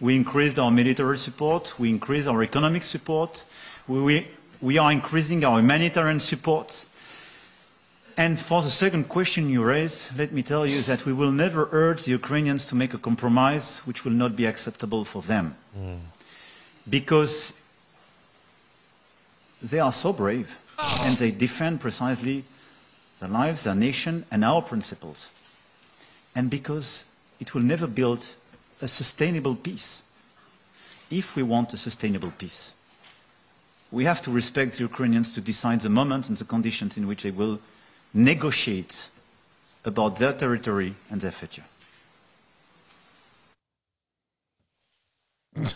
We 0.00 0.16
increased 0.16 0.58
our 0.58 0.70
military 0.70 1.16
support. 1.16 1.72
We 1.78 1.88
increased 1.88 2.28
our 2.28 2.42
economic 2.42 2.82
support. 2.82 3.46
We, 3.88 4.28
we 4.62 4.78
are 4.78 4.92
increasing 4.92 5.44
our 5.44 5.58
humanitarian 5.58 6.20
support. 6.20 6.86
And 8.16 8.38
for 8.38 8.62
the 8.62 8.70
second 8.70 9.08
question 9.08 9.50
you 9.50 9.62
raised, 9.64 10.16
let 10.16 10.32
me 10.32 10.42
tell 10.42 10.64
you 10.66 10.82
that 10.82 11.04
we 11.04 11.12
will 11.12 11.32
never 11.32 11.68
urge 11.72 12.04
the 12.04 12.12
Ukrainians 12.12 12.64
to 12.66 12.76
make 12.76 12.94
a 12.94 12.98
compromise 12.98 13.78
which 13.80 14.04
will 14.04 14.12
not 14.12 14.36
be 14.36 14.46
acceptable 14.46 15.04
for 15.04 15.22
them. 15.22 15.56
Hmm. 15.74 15.96
Because 16.88 17.54
they 19.60 19.80
are 19.80 19.92
so 19.92 20.12
brave 20.12 20.58
and 21.00 21.16
they 21.16 21.30
defend 21.30 21.80
precisely 21.80 22.44
their 23.18 23.28
lives, 23.28 23.64
their 23.64 23.74
nation, 23.74 24.24
and 24.30 24.44
our 24.44 24.62
principles. 24.62 25.30
And 26.34 26.50
because 26.50 27.06
it 27.40 27.54
will 27.54 27.62
never 27.62 27.86
build 27.86 28.26
a 28.80 28.88
sustainable 28.88 29.56
peace. 29.56 30.02
If 31.10 31.36
we 31.36 31.42
want 31.42 31.72
a 31.72 31.76
sustainable 31.76 32.32
peace, 32.36 32.72
we 33.92 34.04
have 34.04 34.22
to 34.22 34.30
respect 34.30 34.72
the 34.72 34.84
Ukrainians 34.84 35.30
to 35.32 35.40
decide 35.40 35.82
the 35.82 35.90
moment 35.90 36.28
and 36.28 36.36
the 36.36 36.44
conditions 36.44 36.96
in 36.96 37.06
which 37.06 37.22
they 37.22 37.30
will 37.30 37.60
negotiate 38.14 39.08
about 39.84 40.16
their 40.16 40.32
territory 40.32 40.94
and 41.10 41.20
their 41.20 41.30
future. 41.30 41.64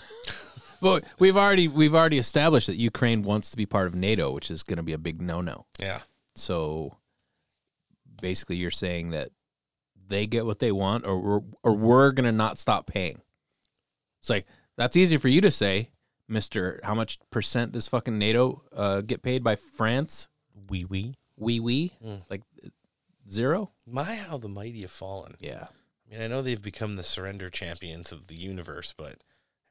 Well, 0.80 1.00
we've 1.18 1.36
already 1.36 1.68
we've 1.68 1.94
already 1.94 2.18
established 2.18 2.66
that 2.66 2.76
Ukraine 2.76 3.22
wants 3.22 3.50
to 3.50 3.56
be 3.56 3.66
part 3.66 3.86
of 3.86 3.94
NATO, 3.94 4.30
which 4.32 4.50
is 4.50 4.62
going 4.62 4.76
to 4.76 4.82
be 4.82 4.92
a 4.92 4.98
big 4.98 5.22
no-no. 5.22 5.66
Yeah. 5.78 6.00
So 6.34 6.98
basically, 8.20 8.56
you're 8.56 8.70
saying 8.70 9.10
that 9.10 9.30
they 10.08 10.26
get 10.26 10.46
what 10.46 10.58
they 10.58 10.72
want, 10.72 11.06
or 11.06 11.18
we're, 11.18 11.40
or 11.62 11.74
we're 11.74 12.12
going 12.12 12.26
to 12.26 12.32
not 12.32 12.58
stop 12.58 12.86
paying. 12.86 13.22
It's 14.20 14.30
like 14.30 14.46
that's 14.76 14.96
easy 14.96 15.16
for 15.16 15.28
you 15.28 15.40
to 15.40 15.50
say, 15.50 15.90
Mister. 16.28 16.80
How 16.82 16.94
much 16.94 17.18
percent 17.30 17.72
does 17.72 17.88
fucking 17.88 18.18
NATO 18.18 18.62
uh, 18.74 19.00
get 19.00 19.22
paid 19.22 19.42
by 19.44 19.54
France? 19.56 20.28
Wee 20.68 20.84
wee. 20.84 21.14
Wee 21.36 21.60
wee. 21.60 21.92
Mm. 22.04 22.22
Like 22.28 22.42
zero. 23.28 23.72
My, 23.86 24.16
how 24.16 24.38
the 24.38 24.48
mighty 24.48 24.82
have 24.82 24.90
fallen. 24.90 25.36
Yeah. 25.40 25.66
I 26.06 26.12
mean, 26.12 26.22
I 26.22 26.26
know 26.28 26.42
they've 26.42 26.62
become 26.62 26.96
the 26.96 27.02
surrender 27.02 27.50
champions 27.50 28.12
of 28.12 28.28
the 28.28 28.36
universe, 28.36 28.94
but 28.96 29.16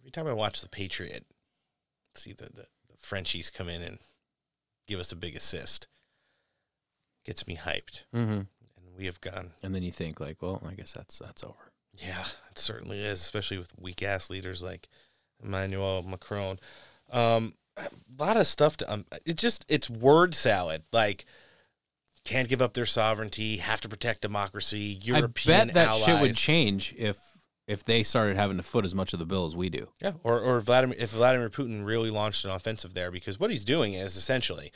every 0.02 0.12
time 0.12 0.28
I 0.28 0.34
watch 0.34 0.62
The 0.62 0.70
Patriot, 0.70 1.26
see 2.14 2.34
the, 2.34 2.46
the, 2.46 2.68
the 2.90 2.98
Frenchies 2.98 3.50
come 3.50 3.70
in 3.70 3.82
and 3.82 4.00
give 4.88 5.00
us 5.00 5.12
a 5.12 5.16
big 5.16 5.36
assist, 5.36 5.88
gets 7.26 7.48
me 7.48 7.56
hyped. 7.56 8.04
Mm-hmm. 8.14 8.32
And 8.32 8.98
we 8.98 9.06
have 9.06 9.22
gone. 9.22 9.54
And 9.64 9.74
then 9.74 9.84
you 9.84 9.92
think 9.92 10.20
like, 10.20 10.42
well, 10.42 10.62
I 10.70 10.74
guess 10.74 10.94
that's 10.94 11.20
that's 11.20 11.44
over. 11.44 11.72
Yeah, 11.98 12.26
it 12.52 12.60
certainly 12.60 13.00
is, 13.00 13.22
especially 13.22 13.58
with 13.58 13.72
weak 13.80 14.04
ass 14.04 14.30
leaders 14.30 14.62
like 14.62 14.90
Emmanuel 15.44 16.04
Macron. 16.04 16.60
Um, 17.12 17.54
a 17.78 17.90
lot 18.18 18.38
of 18.38 18.48
stuff 18.48 18.78
to 18.78 18.92
um, 18.92 19.06
it 19.26 19.38
just 19.38 19.66
it's 19.68 19.90
word 19.90 20.36
salad. 20.36 20.84
Like 20.92 21.26
can't 22.24 22.50
give 22.50 22.62
up 22.62 22.74
their 22.74 22.86
sovereignty, 22.86 23.58
have 23.58 23.82
to 23.82 23.90
protect 23.90 24.22
democracy. 24.22 25.00
European 25.04 25.62
I 25.62 25.66
bet 25.66 25.74
that 25.76 25.88
allies. 25.90 26.04
shit 26.04 26.22
would 26.22 26.36
change 26.36 26.94
if 26.98 27.20
if 27.68 27.84
they 27.84 28.04
started 28.04 28.38
having 28.38 28.58
to 28.58 28.64
foot 28.64 28.86
as 28.86 28.94
much 28.94 29.14
of 29.14 29.20
the 29.20 29.26
bill 29.26 29.46
as 29.46 29.56
we 29.56 29.70
do. 29.70 29.90
Yeah, 30.02 30.14
or 30.24 30.40
or 30.40 30.60
Vladimir 30.60 30.96
if 31.00 31.12
Vladimir 31.12 31.50
Putin 31.50 31.86
really 31.86 32.10
launched 32.10 32.46
an 32.46 32.52
offensive 32.52 32.94
there, 32.94 33.12
because 33.12 33.40
what 33.40 33.52
he's 33.52 33.66
doing 33.66 33.94
is 33.94 34.16
essentially 34.16 34.72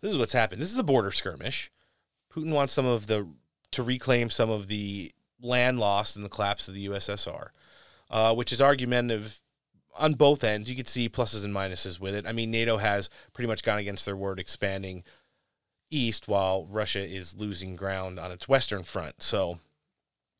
this 0.00 0.10
is 0.12 0.18
what's 0.18 0.32
happened. 0.32 0.60
This 0.60 0.72
is 0.72 0.78
a 0.78 0.84
border 0.84 1.10
skirmish. 1.10 1.70
Putin 2.32 2.52
wants 2.52 2.72
some 2.72 2.86
of 2.86 3.06
the 3.06 3.28
to 3.72 3.82
reclaim 3.82 4.30
some 4.30 4.50
of 4.50 4.68
the 4.68 5.12
land 5.40 5.78
lost 5.78 6.16
in 6.16 6.22
the 6.22 6.28
collapse 6.28 6.68
of 6.68 6.74
the 6.74 6.86
USSR, 6.86 7.48
uh, 8.10 8.34
which 8.34 8.52
is 8.52 8.60
argumentative 8.60 9.40
on 9.98 10.14
both 10.14 10.44
ends. 10.44 10.68
You 10.68 10.76
could 10.76 10.88
see 10.88 11.08
pluses 11.08 11.44
and 11.44 11.54
minuses 11.54 12.00
with 12.00 12.14
it. 12.14 12.26
I 12.26 12.32
mean, 12.32 12.50
NATO 12.50 12.78
has 12.78 13.10
pretty 13.32 13.48
much 13.48 13.62
gone 13.62 13.78
against 13.78 14.04
their 14.04 14.16
word, 14.16 14.38
expanding 14.38 15.04
east, 15.90 16.28
while 16.28 16.66
Russia 16.66 17.04
is 17.04 17.36
losing 17.36 17.76
ground 17.76 18.18
on 18.18 18.30
its 18.30 18.48
western 18.48 18.82
front. 18.82 19.22
So 19.22 19.58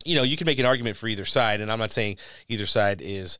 you 0.05 0.15
know, 0.15 0.23
you 0.23 0.37
can 0.37 0.47
make 0.47 0.59
an 0.59 0.67
argument 0.67 0.97
for 0.97 1.09
either 1.09 1.25
side, 1.25 1.61
and 1.61 1.71
I'm 1.71 1.79
not 1.79 1.93
saying 1.93 2.17
either 2.49 2.67
side 2.67 3.01
is 3.03 3.39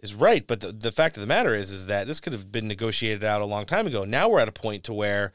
is 0.00 0.14
right, 0.14 0.46
but 0.46 0.60
the, 0.60 0.70
the 0.70 0.92
fact 0.92 1.16
of 1.16 1.20
the 1.22 1.26
matter 1.26 1.54
is 1.54 1.70
is 1.70 1.86
that 1.88 2.06
this 2.06 2.20
could 2.20 2.32
have 2.32 2.52
been 2.52 2.68
negotiated 2.68 3.24
out 3.24 3.42
a 3.42 3.46
long 3.46 3.66
time 3.66 3.86
ago. 3.86 4.04
Now 4.04 4.28
we're 4.28 4.40
at 4.40 4.48
a 4.48 4.52
point 4.52 4.84
to 4.84 4.94
where 4.94 5.32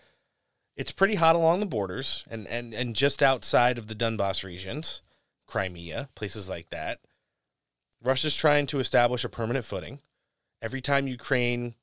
it's 0.76 0.91
pretty 0.91 1.16
hot 1.16 1.36
along 1.36 1.60
the 1.60 1.66
borders 1.66 2.24
and 2.30 2.48
and 2.48 2.74
and 2.74 2.95
just 2.95 3.22
outside 3.22 3.78
of 3.78 3.88
the 3.88 3.95
Donbass 3.95 4.44
regions, 4.44 5.02
Crimea, 5.48 6.10
places 6.16 6.50
like 6.50 6.70
that. 6.70 7.00
Russia's 8.02 8.36
trying 8.36 8.68
to 8.68 8.80
establish 8.80 9.24
a 9.24 9.30
permanent 9.30 9.66
footing. 9.66 10.00
Every 10.64 10.81
time 10.81 11.07
Ukraine 11.07 11.76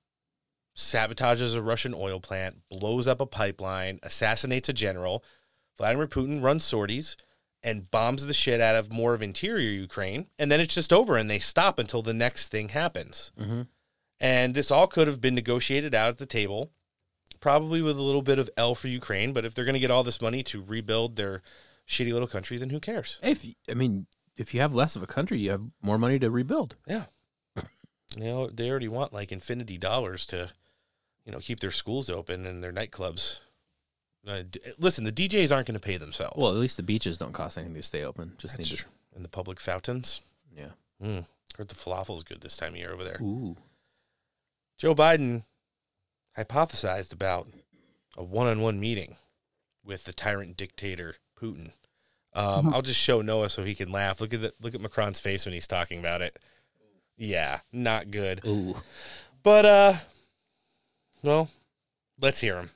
sabotages 0.74 1.55
a 1.55 1.61
Russian 1.61 1.94
oil 1.94 2.19
plant, 2.19 2.62
blows 2.70 3.07
up 3.07 3.20
a 3.20 3.27
pipeline, 3.27 4.01
assassinates 4.02 4.70
a 4.70 4.73
general, 4.73 5.23
Vladimir 5.77 6.07
Putin 6.07 6.43
runs 6.43 6.65
sorties 6.65 7.15
and 7.62 7.90
bombs 7.90 8.24
the 8.24 8.32
shit 8.32 8.59
out 8.59 8.77
of 8.77 8.90
more 8.90 9.12
of 9.12 9.20
interior 9.20 9.70
Ukraine, 9.70 10.28
and 10.39 10.51
then 10.51 10.61
it's 10.61 10.74
just 10.74 10.94
over 10.94 11.19
and 11.19 11.28
they 11.28 11.39
stop 11.39 11.78
until 11.78 12.01
the 12.01 12.15
next 12.15 12.48
thing 12.48 12.70
happens. 12.70 13.32
Mm-hmm. 13.39 13.62
And 14.19 14.55
this 14.55 14.70
all 14.70 14.86
could 14.86 15.09
have 15.09 15.20
been 15.20 15.35
negotiated 15.35 15.94
out 15.94 16.09
at 16.09 16.19
the 16.19 16.24
table, 16.24 16.73
probably 17.39 17.82
with 17.82 17.98
a 17.98 18.02
little 18.02 18.23
bit 18.23 18.39
of 18.39 18.48
L 18.57 18.74
for 18.74 18.89
Ukraine. 18.89 19.35
But 19.35 19.44
if 19.44 19.55
they're 19.55 19.66
going 19.66 19.74
to 19.74 19.78
get 19.78 19.90
all 19.90 20.05
this 20.05 20.23
money 20.23 20.43
to 20.44 20.62
rebuild 20.62 21.16
their 21.16 21.43
shitty 21.86 22.15
little 22.15 22.28
country, 22.28 22.57
then 22.57 22.70
who 22.70 22.81
cares? 22.81 23.19
If 23.23 23.44
I 23.69 23.74
mean, 23.74 24.07
if 24.39 24.55
you 24.55 24.61
have 24.61 24.74
less 24.74 24.97
of 24.97 25.02
a 25.02 25.07
country, 25.07 25.39
you 25.39 25.51
have 25.51 25.65
more 25.82 25.98
money 25.98 26.19
to 26.19 26.31
rebuild. 26.31 26.77
Yeah. 26.86 27.07
You 28.16 28.24
know, 28.24 28.47
they 28.49 28.70
already 28.70 28.89
want 28.89 29.12
like 29.12 29.32
infinity 29.32 29.78
dollars 29.78 30.27
to, 30.27 30.51
you 31.24 31.32
know, 31.32 31.39
keep 31.39 31.61
their 31.61 31.70
schools 31.70 32.11
open 32.11 32.47
and 32.47 32.62
their 32.62 32.73
nightclubs. 32.73 33.41
Uh, 34.27 34.43
d- 34.51 34.61
listen, 34.78 35.05
the 35.05 35.12
DJs 35.12 35.55
aren't 35.55 35.66
going 35.66 35.78
to 35.78 35.81
pay 35.81 35.97
themselves. 35.97 36.35
Well, 36.37 36.51
at 36.51 36.57
least 36.57 36.77
the 36.77 36.82
beaches 36.82 37.19
don't 37.19 37.32
cost 37.32 37.57
anything 37.57 37.74
to 37.74 37.82
stay 37.82 38.05
open. 38.05 38.32
Just 38.39 38.57
That's 38.57 38.70
need 38.70 38.77
to. 38.77 38.82
true. 38.82 38.93
And 39.15 39.24
the 39.24 39.28
public 39.28 39.61
fountains. 39.61 40.20
Yeah. 40.57 40.70
Mm. 41.03 41.27
Heard 41.57 41.69
the 41.69 41.74
falafel's 41.74 42.23
good 42.23 42.41
this 42.41 42.57
time 42.57 42.73
of 42.74 42.78
year 42.78 42.93
over 42.93 43.05
there. 43.05 43.19
Ooh. 43.20 43.57
Joe 44.78 44.95
Biden 44.95 45.45
hypothesized 46.37 47.12
about 47.12 47.49
a 48.16 48.23
one-on-one 48.23 48.81
meeting 48.81 49.16
with 49.85 50.05
the 50.05 50.12
tyrant 50.12 50.57
dictator 50.57 51.16
Putin. 51.39 51.73
Um, 52.32 52.73
I'll 52.73 52.82
just 52.82 53.01
show 53.01 53.23
Noah 53.23 53.49
so 53.49 53.65
he 53.65 53.74
can 53.74 53.91
laugh. 53.91 54.20
Look 54.20 54.32
at 54.32 54.41
the, 54.41 54.55
look 54.61 54.74
at 54.74 54.81
Macron's 54.81 55.19
face 55.19 55.45
when 55.47 55.53
he's 55.53 55.66
talking 55.66 55.99
about 55.99 56.23
it. 56.23 56.39
Yeah, 57.21 57.61
not 57.71 58.11
good. 58.11 58.41
Ooh. 58.47 58.75
But 59.43 59.67
uh, 59.67 59.93
well, 61.23 61.51
let's 62.19 62.41
hear 62.41 62.59
him. 62.61 62.71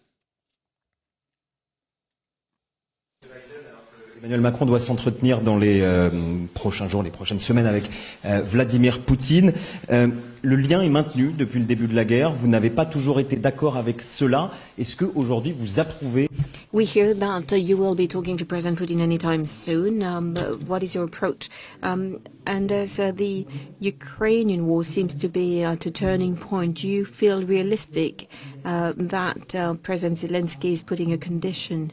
Emmanuel 4.18 4.40
Macron 4.42 4.66
doit 4.66 4.80
s'entretenir 4.80 5.40
dans 5.40 5.56
les 5.56 5.80
euh, 5.80 6.10
prochains 6.52 6.88
jours, 6.88 7.02
les 7.02 7.10
prochaines 7.10 7.40
semaines 7.40 7.66
avec 7.66 7.84
euh, 8.26 8.42
Vladimir 8.42 9.02
Poutine. 9.02 9.54
Euh, 9.90 10.08
le 10.44 10.56
lien 10.56 10.82
est 10.82 10.90
maintenu 10.90 11.32
depuis 11.32 11.58
le 11.58 11.64
début 11.64 11.86
de 11.86 11.94
la 11.94 12.04
guerre. 12.04 12.30
Vous 12.30 12.48
n'avez 12.48 12.68
pas 12.68 12.84
toujours 12.84 13.18
été 13.18 13.36
d'accord 13.36 13.78
avec 13.78 14.02
cela. 14.02 14.50
Est-ce 14.78 14.94
que 14.94 15.06
aujourd'hui 15.14 15.54
vous 15.56 15.80
approuvez? 15.80 16.28
We 16.74 16.84
hear 16.84 17.14
that 17.14 17.56
you 17.56 17.78
will 17.78 17.94
be 17.94 18.06
talking 18.06 18.36
to 18.36 18.44
President 18.44 18.76
Putin 18.76 19.00
anytime 19.00 19.44
soon. 19.46 20.02
Um, 20.02 20.34
what 20.66 20.82
is 20.82 20.94
your 20.94 21.04
approach? 21.04 21.48
Um, 21.82 22.18
and 22.46 22.70
as 22.72 22.98
uh, 22.98 23.12
the 23.12 23.46
Ukrainian 23.80 24.66
war 24.66 24.84
seems 24.84 25.14
to 25.14 25.28
be 25.28 25.62
at 25.62 25.86
a 25.86 25.90
turning 25.90 26.36
point, 26.36 26.80
do 26.80 26.88
you 26.88 27.06
feel 27.06 27.42
realistic 27.42 28.28
uh, 28.64 28.92
that 28.96 29.54
uh, 29.54 29.74
President 29.82 30.18
Zelensky 30.18 30.72
is 30.72 30.82
putting 30.82 31.12
a 31.12 31.16
condition 31.16 31.90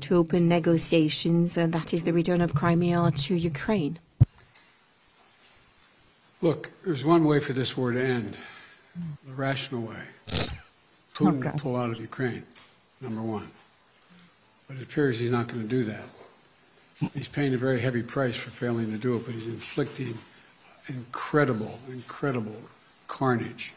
to 0.00 0.16
open 0.16 0.48
negotiations, 0.48 1.56
and 1.56 1.72
that 1.72 1.92
is 1.92 2.02
the 2.02 2.12
return 2.12 2.40
of 2.40 2.54
Crimea 2.54 3.12
to 3.26 3.34
Ukraine? 3.36 3.98
Look, 6.44 6.70
there's 6.84 7.06
one 7.06 7.24
way 7.24 7.40
for 7.40 7.54
this 7.54 7.74
war 7.74 7.90
to 7.90 7.98
end 7.98 8.36
the 9.26 9.32
rational 9.32 9.80
way. 9.80 10.02
Putin 11.14 11.38
Okay. 11.38 11.56
pull 11.56 11.74
out 11.74 11.88
of 11.88 11.98
Ukraine, 11.98 12.42
number 13.00 13.22
one. 13.22 13.48
But 14.68 14.76
it 14.76 14.82
appears 14.82 15.18
he's 15.18 15.30
not 15.30 15.48
going 15.48 15.62
to 15.62 15.66
do 15.66 15.84
that. 15.84 16.04
He's 17.14 17.28
paying 17.28 17.54
a 17.54 17.56
very 17.56 17.80
heavy 17.80 18.02
price 18.02 18.36
for 18.36 18.50
failing 18.50 18.90
to 18.92 18.98
do 18.98 19.16
it, 19.16 19.24
but 19.24 19.32
he's 19.34 19.46
inflicting 19.46 20.18
incredible, 20.86 21.80
incredible 21.88 22.60
carnage 23.08 23.72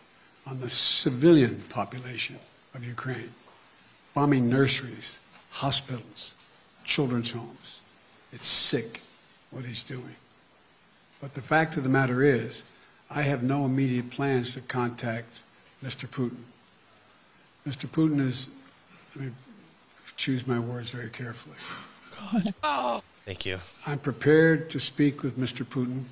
on 0.45 0.59
the 0.59 0.69
civilian 0.69 1.63
population 1.69 2.37
of 2.75 2.83
Ukraine, 2.83 3.33
bombing 4.13 4.49
nurseries, 4.49 5.19
hospitals, 5.51 6.35
children's 6.83 7.31
homes. 7.31 7.79
It's 8.33 8.49
sick 8.49 8.99
what 9.51 9.63
he's 9.63 9.85
doing. 9.85 10.17
But 11.21 11.33
the 11.33 11.41
fact 11.41 11.77
of 11.77 11.83
the 11.83 11.89
matter 11.89 12.23
is, 12.23 12.63
I 13.09 13.23
have 13.23 13.43
no 13.43 13.65
immediate 13.65 14.11
plans 14.11 14.53
to 14.53 14.61
contact 14.61 15.27
Mr. 15.83 16.07
Putin. 16.07 16.37
Mr. 17.67 17.87
Putin 17.87 18.19
is, 18.19 18.49
let 19.15 19.25
me 19.25 19.31
choose 20.15 20.45
my 20.45 20.59
words 20.59 20.89
very 20.89 21.09
carefully. 21.09 21.57
God. 22.61 23.01
Thank 23.25 23.45
you. 23.45 23.59
I'm 23.85 23.99
prepared 23.99 24.69
to 24.71 24.79
speak 24.79 25.21
with 25.23 25.37
Mr. 25.37 25.65
Putin 25.65 26.03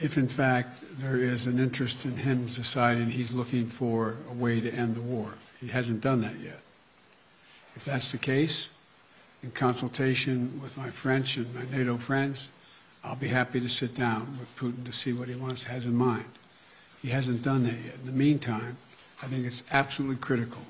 if, 0.00 0.16
in 0.16 0.28
fact, 0.28 0.84
there 1.00 1.16
is 1.16 1.46
an 1.46 1.58
interest 1.58 2.04
in 2.04 2.16
him 2.18 2.46
deciding 2.46 3.10
he's 3.10 3.34
looking 3.34 3.66
for 3.66 4.16
a 4.30 4.34
way 4.34 4.60
to 4.60 4.70
end 4.70 4.94
the 4.94 5.00
war. 5.00 5.34
He 5.60 5.68
hasn't 5.68 6.00
done 6.00 6.20
that 6.20 6.38
yet. 6.38 6.60
If 7.74 7.84
that's 7.84 8.12
the 8.12 8.18
case, 8.18 8.70
in 9.42 9.50
consultation 9.50 10.60
with 10.62 10.76
my 10.76 10.90
French 10.90 11.36
and 11.36 11.52
my 11.54 11.64
NATO 11.76 11.96
friends, 11.96 12.48
I'll 13.04 13.16
be 13.16 13.28
happy 13.28 13.60
to 13.60 13.68
sit 13.68 13.94
down 13.94 14.36
with 14.38 14.54
Putin 14.56 14.84
to 14.84 14.92
see 14.92 15.12
what 15.12 15.28
he 15.28 15.34
wants 15.34 15.64
has 15.64 15.86
in 15.86 15.94
mind. 15.94 16.26
He 17.02 17.08
hasn't 17.08 17.42
done 17.42 17.62
that 17.64 17.74
yet. 17.84 17.94
In 18.00 18.06
the 18.06 18.12
meantime, 18.12 18.76
I 19.22 19.26
think 19.26 19.46
it's 19.46 19.62
absolutely 19.70 20.16
critical 20.16 20.62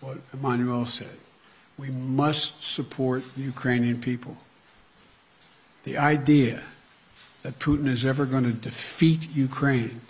what 0.00 0.18
Emmanuel 0.32 0.84
said. 0.84 1.16
We 1.78 1.88
must 1.90 2.62
support 2.62 3.22
the 3.34 3.42
Ukrainian 3.42 4.00
people. 4.00 4.36
The 5.84 5.98
idea 5.98 6.62
that 7.42 7.58
Putin 7.58 7.86
is 7.86 8.04
ever 8.04 8.26
going 8.26 8.44
to 8.44 8.52
defeat 8.52 9.28
Ukraine 9.34 10.00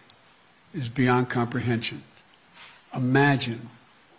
is 0.74 0.88
beyond 0.88 1.30
comprehension. 1.30 2.02
Imagine 2.94 3.68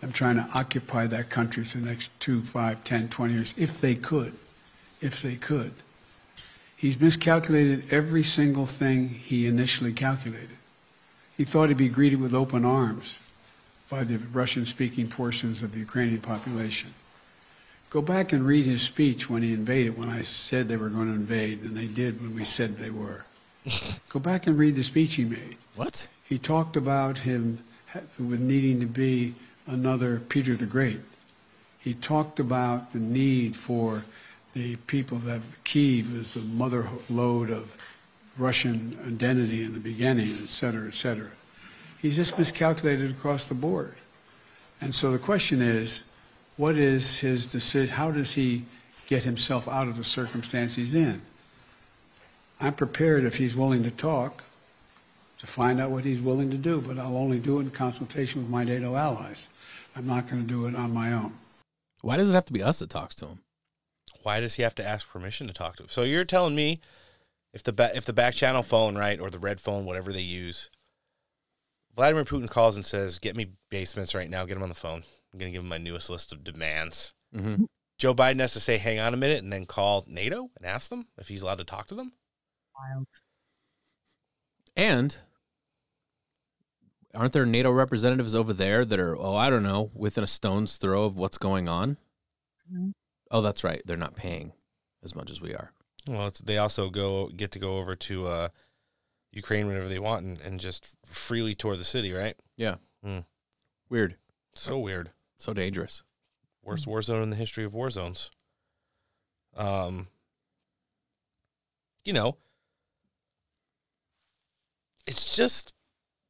them 0.00 0.12
trying 0.12 0.36
to 0.36 0.48
occupy 0.54 1.06
that 1.06 1.30
country 1.30 1.64
for 1.64 1.78
the 1.78 1.86
next 1.86 2.18
two, 2.20 2.40
five, 2.40 2.84
ten, 2.84 3.08
twenty 3.08 3.34
years, 3.34 3.54
if 3.56 3.80
they 3.80 3.94
could. 3.94 4.34
If 5.00 5.22
they 5.22 5.36
could. 5.36 5.72
He's 6.76 7.00
miscalculated 7.00 7.84
every 7.90 8.22
single 8.22 8.66
thing 8.66 9.08
he 9.08 9.46
initially 9.46 9.92
calculated. 9.92 10.50
He 11.36 11.44
thought 11.44 11.68
he'd 11.68 11.78
be 11.78 11.88
greeted 11.88 12.20
with 12.20 12.34
open 12.34 12.64
arms 12.64 13.18
by 13.88 14.04
the 14.04 14.18
Russian 14.18 14.66
speaking 14.66 15.08
portions 15.08 15.62
of 15.62 15.72
the 15.72 15.78
Ukrainian 15.78 16.20
population. 16.20 16.92
Go 17.88 18.02
back 18.02 18.32
and 18.32 18.44
read 18.44 18.66
his 18.66 18.82
speech 18.82 19.30
when 19.30 19.42
he 19.42 19.52
invaded, 19.54 19.96
when 19.96 20.08
I 20.08 20.22
said 20.22 20.68
they 20.68 20.76
were 20.76 20.88
going 20.88 21.06
to 21.06 21.14
invade, 21.14 21.62
and 21.62 21.76
they 21.76 21.86
did 21.86 22.20
when 22.20 22.34
we 22.34 22.44
said 22.44 22.76
they 22.76 22.90
were. 22.90 23.24
Go 24.08 24.20
back 24.20 24.46
and 24.46 24.58
read 24.58 24.74
the 24.74 24.84
speech 24.84 25.14
he 25.14 25.24
made. 25.24 25.56
What? 25.76 26.08
He 26.24 26.38
talked 26.38 26.76
about 26.76 27.18
him 27.18 27.60
with 28.18 28.40
needing 28.40 28.80
to 28.80 28.86
be 28.86 29.34
another 29.66 30.18
Peter 30.18 30.56
the 30.56 30.66
Great. 30.66 31.00
He 31.78 31.94
talked 31.94 32.40
about 32.40 32.92
the 32.92 32.98
need 32.98 33.54
for 33.54 34.04
the 34.56 34.74
people 34.86 35.18
that 35.18 35.42
Kiev 35.64 36.16
is 36.16 36.32
the 36.32 36.40
mother 36.40 36.88
lode 37.10 37.50
of 37.50 37.76
Russian 38.38 38.98
identity 39.06 39.62
in 39.62 39.74
the 39.74 39.78
beginning, 39.78 40.38
et 40.42 40.48
cetera, 40.48 40.88
et 40.88 40.94
cetera. 40.94 41.28
He's 42.00 42.16
just 42.16 42.38
miscalculated 42.38 43.10
across 43.10 43.44
the 43.44 43.54
board. 43.54 43.94
And 44.80 44.94
so 44.94 45.12
the 45.12 45.18
question 45.18 45.60
is, 45.60 46.04
what 46.56 46.78
is 46.78 47.20
his 47.20 47.44
decision? 47.44 47.94
How 47.94 48.10
does 48.10 48.34
he 48.34 48.64
get 49.06 49.24
himself 49.24 49.68
out 49.68 49.88
of 49.88 49.98
the 49.98 50.04
circumstance 50.04 50.74
he's 50.74 50.94
in? 50.94 51.20
I'm 52.58 52.72
prepared, 52.72 53.26
if 53.26 53.36
he's 53.36 53.54
willing 53.54 53.82
to 53.82 53.90
talk, 53.90 54.44
to 55.36 55.46
find 55.46 55.82
out 55.82 55.90
what 55.90 56.06
he's 56.06 56.22
willing 56.22 56.50
to 56.50 56.56
do, 56.56 56.80
but 56.80 56.98
I'll 56.98 57.18
only 57.18 57.38
do 57.38 57.58
it 57.58 57.64
in 57.64 57.70
consultation 57.72 58.40
with 58.40 58.50
my 58.50 58.64
NATO 58.64 58.96
allies. 58.96 59.50
I'm 59.94 60.06
not 60.06 60.30
going 60.30 60.40
to 60.40 60.48
do 60.48 60.66
it 60.66 60.74
on 60.74 60.94
my 60.94 61.12
own. 61.12 61.34
Why 62.00 62.16
does 62.16 62.30
it 62.30 62.34
have 62.34 62.46
to 62.46 62.54
be 62.54 62.62
us 62.62 62.78
that 62.78 62.88
talks 62.88 63.14
to 63.16 63.26
him? 63.26 63.40
Why 64.26 64.40
does 64.40 64.56
he 64.56 64.64
have 64.64 64.74
to 64.74 64.84
ask 64.84 65.08
permission 65.08 65.46
to 65.46 65.52
talk 65.52 65.76
to 65.76 65.84
him? 65.84 65.88
So 65.88 66.02
you're 66.02 66.24
telling 66.24 66.56
me 66.56 66.80
if 67.52 67.62
the 67.62 67.72
ba- 67.72 67.96
if 67.96 68.06
the 68.06 68.12
back 68.12 68.34
channel 68.34 68.64
phone, 68.64 68.98
right, 68.98 69.20
or 69.20 69.30
the 69.30 69.38
red 69.38 69.60
phone, 69.60 69.84
whatever 69.84 70.12
they 70.12 70.20
use, 70.20 70.68
Vladimir 71.94 72.24
Putin 72.24 72.50
calls 72.50 72.74
and 72.74 72.84
says, 72.84 73.20
"Get 73.20 73.36
me 73.36 73.52
basements 73.70 74.16
right 74.16 74.28
now. 74.28 74.44
Get 74.44 74.56
him 74.56 74.64
on 74.64 74.68
the 74.68 74.74
phone. 74.74 75.04
I'm 75.32 75.38
going 75.38 75.52
to 75.52 75.56
give 75.56 75.62
him 75.62 75.68
my 75.68 75.78
newest 75.78 76.10
list 76.10 76.32
of 76.32 76.42
demands." 76.42 77.12
Mm-hmm. 77.32 77.66
Joe 77.98 78.16
Biden 78.16 78.40
has 78.40 78.52
to 78.54 78.58
say, 78.58 78.78
"Hang 78.78 78.98
on 78.98 79.14
a 79.14 79.16
minute," 79.16 79.44
and 79.44 79.52
then 79.52 79.64
call 79.64 80.04
NATO 80.08 80.50
and 80.56 80.66
ask 80.66 80.90
them 80.90 81.06
if 81.16 81.28
he's 81.28 81.42
allowed 81.42 81.58
to 81.58 81.64
talk 81.64 81.86
to 81.86 81.94
them. 81.94 82.10
Wild. 82.74 83.06
And 84.74 85.18
aren't 87.14 87.32
there 87.32 87.46
NATO 87.46 87.70
representatives 87.70 88.34
over 88.34 88.52
there 88.52 88.84
that 88.84 88.98
are, 88.98 89.16
oh, 89.16 89.36
I 89.36 89.50
don't 89.50 89.62
know, 89.62 89.92
within 89.94 90.24
a 90.24 90.26
stone's 90.26 90.78
throw 90.78 91.04
of 91.04 91.16
what's 91.16 91.38
going 91.38 91.68
on? 91.68 91.96
Mhm. 92.68 92.92
Oh, 93.30 93.40
that's 93.40 93.64
right. 93.64 93.82
They're 93.84 93.96
not 93.96 94.14
paying 94.14 94.52
as 95.02 95.14
much 95.14 95.30
as 95.30 95.40
we 95.40 95.54
are. 95.54 95.72
Well, 96.06 96.28
it's, 96.28 96.40
they 96.40 96.58
also 96.58 96.90
go 96.90 97.28
get 97.28 97.50
to 97.52 97.58
go 97.58 97.78
over 97.78 97.96
to 97.96 98.26
uh, 98.26 98.48
Ukraine 99.32 99.66
whenever 99.66 99.88
they 99.88 99.98
want 99.98 100.24
and, 100.24 100.40
and 100.40 100.60
just 100.60 100.96
freely 101.04 101.54
tour 101.54 101.76
the 101.76 101.84
city, 101.84 102.12
right? 102.12 102.36
Yeah. 102.56 102.76
Mm. 103.04 103.24
Weird. 103.88 104.16
So 104.54 104.78
weird. 104.78 105.10
So 105.38 105.52
dangerous. 105.52 106.02
Worst 106.62 106.86
war 106.86 107.00
zone 107.02 107.22
in 107.22 107.30
the 107.30 107.36
history 107.36 107.64
of 107.64 107.74
war 107.74 107.90
zones. 107.90 108.30
Um, 109.56 110.08
you 112.04 112.12
know, 112.12 112.36
it's 115.06 115.34
just 115.34 115.72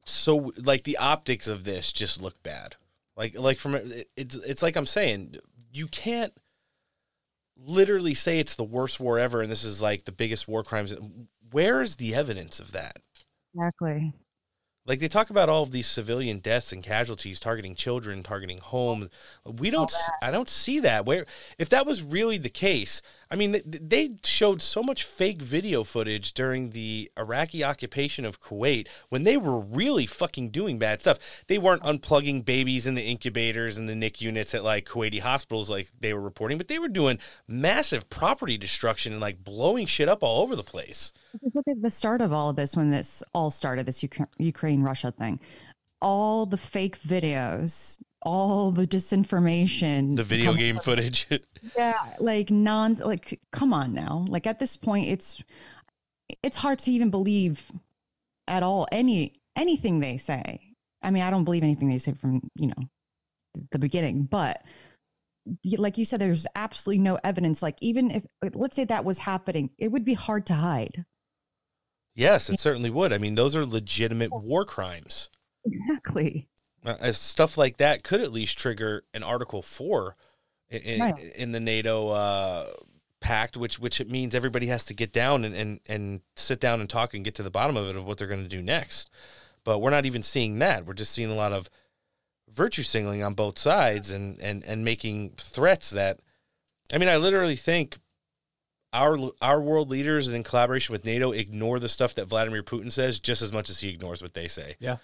so 0.05 0.51
like 0.57 0.83
the 0.83 0.97
optics 0.97 1.47
of 1.47 1.63
this 1.63 1.91
just 1.91 2.21
look 2.21 2.41
bad. 2.43 2.75
Like 3.15 3.37
like 3.37 3.57
from 3.57 3.75
it, 3.75 4.09
it's 4.15 4.35
it's 4.35 4.61
like 4.61 4.75
I'm 4.75 4.85
saying 4.85 5.37
you 5.71 5.87
can't 5.87 6.33
literally 7.65 8.13
say 8.13 8.39
it's 8.39 8.55
the 8.55 8.63
worst 8.63 8.99
war 8.99 9.19
ever 9.19 9.41
and 9.41 9.51
this 9.51 9.63
is 9.63 9.81
like 9.81 10.05
the 10.05 10.11
biggest 10.11 10.47
war 10.47 10.63
crimes. 10.63 10.93
Where 11.51 11.81
is 11.81 11.95
the 11.95 12.13
evidence 12.13 12.59
of 12.59 12.71
that? 12.71 12.97
Exactly. 13.53 14.13
Like 14.87 14.99
they 14.99 15.09
talk 15.09 15.29
about 15.29 15.49
all 15.49 15.63
of 15.63 15.71
these 15.71 15.85
civilian 15.85 16.39
deaths 16.39 16.71
and 16.71 16.81
casualties 16.81 17.41
targeting 17.41 17.75
children, 17.75 18.23
targeting 18.23 18.59
homes. 18.59 19.09
We 19.45 19.69
don't. 19.69 19.91
i 20.21 20.31
don't 20.31 20.47
see 20.47 20.79
that. 20.79 21.05
Where 21.05 21.25
if 21.59 21.67
that 21.69 21.85
was 21.85 22.01
really 22.01 22.37
the 22.37 22.49
case, 22.49 23.01
I 23.29 23.35
mean, 23.35 23.61
they 23.65 24.11
showed 24.23 24.61
so 24.61 24.81
much 24.81 25.03
fake 25.03 25.41
video 25.41 25.83
footage 25.83 26.33
during 26.33 26.69
the 26.69 27.11
Iraqi 27.17 27.63
occupation 27.63 28.25
of 28.25 28.41
Kuwait 28.41 28.87
when 29.09 29.23
they 29.23 29.37
were 29.37 29.59
really 29.59 30.05
fucking 30.05 30.49
doing 30.49 30.79
bad 30.79 31.01
stuff. 31.01 31.19
They 31.47 31.57
weren't 31.57 31.83
unplugging 31.83 32.45
babies 32.45 32.87
in 32.87 32.95
the 32.95 33.03
incubators 33.03 33.77
and 33.77 33.89
the 33.89 33.95
NIC 33.95 34.21
units 34.21 34.53
at 34.53 34.63
like 34.63 34.85
Kuwaiti 34.85 35.19
hospitals 35.19 35.69
like 35.69 35.89
they 35.99 36.13
were 36.13 36.21
reporting, 36.21 36.57
but 36.57 36.67
they 36.67 36.79
were 36.79 36.87
doing 36.87 37.19
massive 37.47 38.09
property 38.09 38.57
destruction 38.57 39.11
and 39.11 39.21
like 39.21 39.43
blowing 39.43 39.85
shit 39.85 40.07
up 40.07 40.23
all 40.23 40.41
over 40.41 40.55
the 40.55 40.63
place. 40.63 41.11
Look 41.53 41.67
at 41.67 41.81
the 41.81 41.91
start 41.91 42.21
of 42.21 42.31
all 42.33 42.49
of 42.49 42.55
this 42.55 42.75
when 42.75 42.91
this 42.91 43.23
all 43.33 43.51
started, 43.51 43.85
this 43.85 44.03
Ukraine 44.37 44.81
Russia 44.81 45.11
thing. 45.11 45.39
All 46.01 46.45
the 46.45 46.57
fake 46.57 46.99
videos, 46.99 47.97
all 48.21 48.71
the 48.71 48.87
disinformation. 48.87 50.15
The 50.15 50.23
video 50.23 50.53
game 50.53 50.79
footage. 50.79 51.27
Yeah, 51.75 52.13
like 52.19 52.49
non 52.49 52.93
like 52.93 53.41
come 53.51 53.73
on 53.73 53.93
now. 53.93 54.25
Like 54.29 54.47
at 54.47 54.59
this 54.59 54.77
point 54.77 55.07
it's 55.07 55.43
it's 56.41 56.55
hard 56.55 56.79
to 56.79 56.91
even 56.91 57.09
believe 57.09 57.71
at 58.47 58.63
all 58.63 58.87
any 58.91 59.41
anything 59.55 59.99
they 59.99 60.17
say. 60.17 60.61
I 61.01 61.11
mean, 61.11 61.23
I 61.23 61.29
don't 61.29 61.43
believe 61.43 61.63
anything 61.63 61.89
they 61.89 61.97
say 61.97 62.13
from, 62.13 62.41
you 62.55 62.67
know, 62.67 62.87
the 63.71 63.79
beginning, 63.79 64.23
but 64.23 64.61
like 65.77 65.97
you 65.97 66.05
said 66.05 66.21
there's 66.21 66.45
absolutely 66.55 67.01
no 67.01 67.19
evidence 67.23 67.61
like 67.63 67.77
even 67.81 68.11
if 68.11 68.25
let's 68.53 68.75
say 68.75 68.85
that 68.85 69.03
was 69.03 69.17
happening, 69.17 69.71
it 69.77 69.89
would 69.89 70.05
be 70.05 70.13
hard 70.13 70.45
to 70.45 70.53
hide. 70.53 71.05
Yes, 72.15 72.49
it 72.49 72.59
certainly 72.59 72.89
would. 72.89 73.11
I 73.13 73.17
mean, 73.17 73.35
those 73.35 73.55
are 73.55 73.65
legitimate 73.65 74.31
war 74.31 74.63
crimes. 74.63 75.29
Exactly. 75.65 76.47
Uh, 76.85 76.95
uh, 77.01 77.11
stuff 77.11 77.57
like 77.57 77.77
that 77.77 78.03
could 78.03 78.21
at 78.21 78.31
least 78.31 78.57
trigger 78.57 79.03
an 79.13 79.23
Article 79.23 79.61
Four 79.61 80.15
in, 80.69 80.81
in, 80.81 81.01
Right. 81.01 81.33
in 81.35 81.51
the 81.51 81.59
NATO 81.59 82.09
uh, 82.09 82.67
pact, 83.19 83.57
which 83.57 83.79
which 83.79 83.99
it 83.99 84.09
means 84.09 84.33
everybody 84.35 84.67
has 84.67 84.85
to 84.85 84.93
get 84.93 85.11
down 85.11 85.43
and, 85.43 85.55
and 85.55 85.79
and 85.87 86.21
sit 86.35 86.59
down 86.59 86.79
and 86.79 86.89
talk 86.89 87.13
and 87.13 87.25
get 87.25 87.35
to 87.35 87.43
the 87.43 87.49
bottom 87.49 87.75
of 87.77 87.87
it 87.87 87.95
of 87.95 88.05
what 88.05 88.17
they're 88.17 88.27
going 88.27 88.43
to 88.43 88.49
do 88.49 88.61
next. 88.61 89.09
But 89.63 89.79
we're 89.79 89.89
not 89.89 90.05
even 90.05 90.23
seeing 90.23 90.59
that. 90.59 90.85
We're 90.85 90.93
just 90.93 91.11
seeing 91.11 91.31
a 91.31 91.35
lot 91.35 91.51
of 91.51 91.69
virtue 92.49 92.83
signaling 92.83 93.23
on 93.23 93.33
both 93.33 93.57
sides 93.59 94.11
and 94.11 94.39
and 94.39 94.63
and 94.63 94.85
making 94.85 95.31
threats 95.37 95.89
that. 95.89 96.19
I 96.93 96.97
mean, 96.99 97.09
I 97.09 97.17
literally 97.17 97.57
think 97.57 97.97
our 98.93 99.17
our 99.41 99.59
world 99.59 99.89
leaders 99.89 100.27
and 100.27 100.35
in 100.37 100.43
collaboration 100.43 100.93
with 100.93 101.03
NATO 101.03 101.31
ignore 101.31 101.79
the 101.79 101.89
stuff 101.89 102.15
that 102.15 102.25
Vladimir 102.27 102.63
Putin 102.63 102.91
says 102.91 103.19
just 103.19 103.41
as 103.41 103.51
much 103.51 103.69
as 103.69 103.79
he 103.79 103.89
ignores 103.89 104.21
what 104.21 104.33
they 104.33 104.47
say. 104.47 104.75
Yeah. 104.79 104.97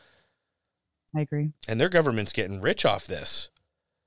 I 1.16 1.22
agree. 1.22 1.52
And 1.68 1.80
their 1.80 1.90
government's 1.90 2.32
getting 2.32 2.62
rich 2.62 2.86
off 2.86 3.06
this. 3.08 3.50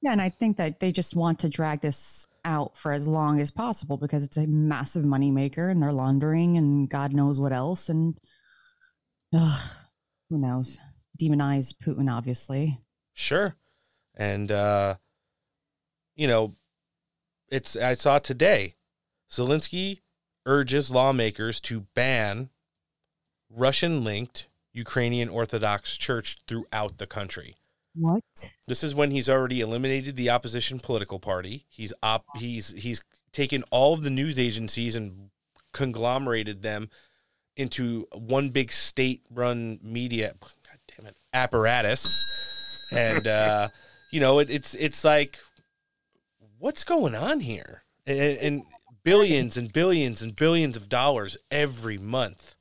Yeah, 0.02 0.12
and 0.12 0.20
I 0.20 0.28
think 0.28 0.56
that 0.58 0.80
they 0.80 0.92
just 0.92 1.16
want 1.16 1.40
to 1.40 1.48
drag 1.48 1.80
this 1.80 2.26
out 2.44 2.76
for 2.76 2.92
as 2.92 3.08
long 3.08 3.40
as 3.40 3.50
possible 3.50 3.96
because 3.96 4.22
it's 4.22 4.36
a 4.36 4.46
massive 4.46 5.04
moneymaker 5.04 5.70
and 5.70 5.82
they're 5.82 5.92
laundering 5.92 6.56
and 6.56 6.88
God 6.88 7.12
knows 7.12 7.40
what 7.40 7.52
else. 7.52 7.88
And 7.88 8.16
ugh, 9.34 9.70
who 10.30 10.38
knows? 10.38 10.78
Demonize 11.20 11.74
Putin, 11.74 12.10
obviously. 12.10 12.78
Sure. 13.12 13.56
And 14.14 14.52
uh 14.52 14.96
you 16.14 16.28
know, 16.28 16.54
it's 17.48 17.76
I 17.76 17.94
saw 17.94 18.18
today 18.18 18.76
Zelensky 19.30 20.00
urges 20.46 20.92
lawmakers 20.92 21.60
to 21.62 21.80
ban 21.94 22.50
Russian 23.50 24.04
linked 24.04 24.46
Ukrainian 24.76 25.30
Orthodox 25.30 25.96
Church 25.96 26.36
throughout 26.46 26.98
the 26.98 27.06
country. 27.06 27.56
What? 27.94 28.52
This 28.66 28.84
is 28.84 28.94
when 28.94 29.10
he's 29.10 29.28
already 29.28 29.60
eliminated 29.60 30.16
the 30.16 30.28
opposition 30.28 30.78
political 30.80 31.18
party. 31.18 31.64
He's 31.70 31.94
op 32.02 32.26
he's 32.36 32.72
he's 32.72 33.02
taken 33.32 33.64
all 33.70 33.94
of 33.94 34.02
the 34.02 34.10
news 34.10 34.38
agencies 34.38 34.94
and 34.94 35.30
conglomerated 35.72 36.62
them 36.62 36.90
into 37.56 38.06
one 38.12 38.50
big 38.50 38.70
state-run 38.70 39.78
media 39.82 40.34
God 40.40 40.78
damn 40.94 41.06
it 41.06 41.16
apparatus. 41.32 42.22
And 42.92 43.26
uh, 43.40 43.68
you 44.12 44.20
know, 44.20 44.40
it, 44.40 44.50
it's 44.50 44.74
it's 44.74 45.02
like 45.02 45.38
what's 46.58 46.84
going 46.84 47.14
on 47.14 47.40
here? 47.40 47.84
And, 48.06 48.38
and 48.38 48.62
billions 49.04 49.56
and 49.56 49.72
billions 49.72 50.20
and 50.20 50.36
billions 50.36 50.76
of 50.76 50.90
dollars 50.90 51.38
every 51.50 51.96
month. 51.96 52.55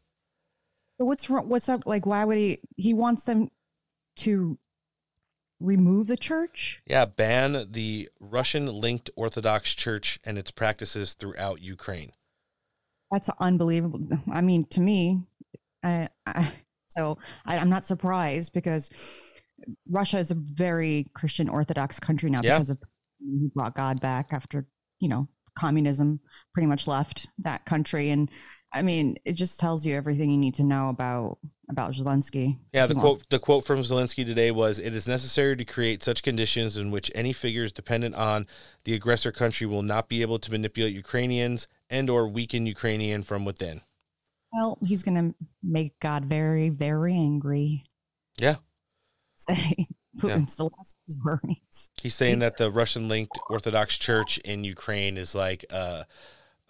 But 0.98 1.06
what's 1.06 1.30
wrong? 1.30 1.50
What's 1.50 1.70
up? 1.70 1.84
Like, 1.86 2.06
why 2.06 2.24
would 2.26 2.38
he? 2.38 2.60
He 2.78 2.94
wants 2.94 3.24
them 3.24 3.50
to 4.18 4.58
remove 5.60 6.08
the 6.08 6.18
church? 6.18 6.82
Yeah, 6.86 7.06
ban 7.06 7.68
the 7.72 8.10
Russian 8.20 8.68
linked 8.68 9.10
Orthodox 9.16 9.74
Church 9.74 10.20
and 10.24 10.38
its 10.38 10.52
practices 10.52 11.14
throughout 11.14 11.62
Ukraine. 11.62 12.12
That's 13.12 13.30
unbelievable. 13.40 14.02
I 14.32 14.42
mean, 14.42 14.66
to 14.72 14.80
me, 14.80 15.22
I, 15.84 16.10
I 16.26 16.52
so 16.90 17.18
I, 17.46 17.58
I'm 17.58 17.70
not 17.70 17.86
surprised 17.86 18.54
because 18.54 18.90
Russia 19.90 20.18
is 20.20 20.32
a 20.32 20.36
very 20.36 21.06
Christian 21.14 21.50
Orthodox 21.50 22.00
country 22.00 22.30
now 22.30 22.40
Yeah. 22.44 22.56
because 22.56 22.70
of 22.70 22.80
who 23.20 23.50
brought 23.54 23.76
God 23.76 24.00
back 24.02 24.30
after 24.32 24.66
you 25.00 25.10
know 25.10 25.28
communism 25.58 26.20
pretty 26.54 26.68
much 26.68 26.88
left 26.88 27.28
that 27.40 27.66
country, 27.66 28.10
and 28.10 28.30
I 28.76 28.82
mean, 28.82 29.18
it 29.24 29.34
just 29.34 29.58
tells 29.58 29.86
you 29.86 29.96
everything 29.96 30.30
you 30.30 30.38
need 30.38 30.56
to 30.56 30.64
know 30.64 30.90
about 30.90 31.38
about 31.70 31.94
Zelensky. 31.94 32.60
Yeah, 32.74 32.86
the 32.86 32.94
Well, 32.94 33.04
quote 33.04 33.30
the 33.30 33.40
quote 33.40 33.64
from 33.64 33.80
Zelensky 33.80 34.26
today 34.26 34.52
was 34.52 34.80
it 34.80 34.94
is 34.94 35.08
necessary 35.08 35.56
to 35.56 35.64
create 35.64 36.04
such 36.04 36.22
conditions 36.22 36.76
in 36.76 36.92
which 36.92 37.10
any 37.16 37.32
figures 37.32 37.72
dependent 37.72 38.16
on 38.16 38.48
the 38.84 38.94
aggressor 38.94 39.32
country 39.32 39.66
will 39.66 39.82
not 39.82 40.10
be 40.10 40.22
able 40.22 40.40
to 40.40 40.52
manipulate 40.52 40.94
Ukrainians 40.94 41.70
and 41.90 42.10
or 42.10 42.28
weaken 42.28 42.66
Ukrainian 42.66 43.24
from 43.24 43.46
within. 43.46 43.82
Well, 44.52 44.78
he's 44.86 45.04
going 45.04 45.32
to 45.32 45.36
make 45.64 45.98
God 46.02 46.26
very, 46.26 46.70
very 46.70 47.14
angry. 47.14 47.84
Yeah. 48.38 48.56
Say 49.36 49.86
Putin's 50.20 50.56
the 50.56 50.66
last 50.66 50.96
of 50.96 51.06
his 51.08 51.18
worries. 51.24 51.92
He's 52.02 52.16
saying 52.16 52.40
that 52.40 52.58
the 52.58 52.70
Russian 52.70 53.08
linked 53.08 53.38
Orthodox 53.50 53.98
Church 53.98 54.38
in 54.40 54.66
Ukraine 54.66 55.18
is 55.18 55.34
like 55.34 55.66
a 55.70 56.06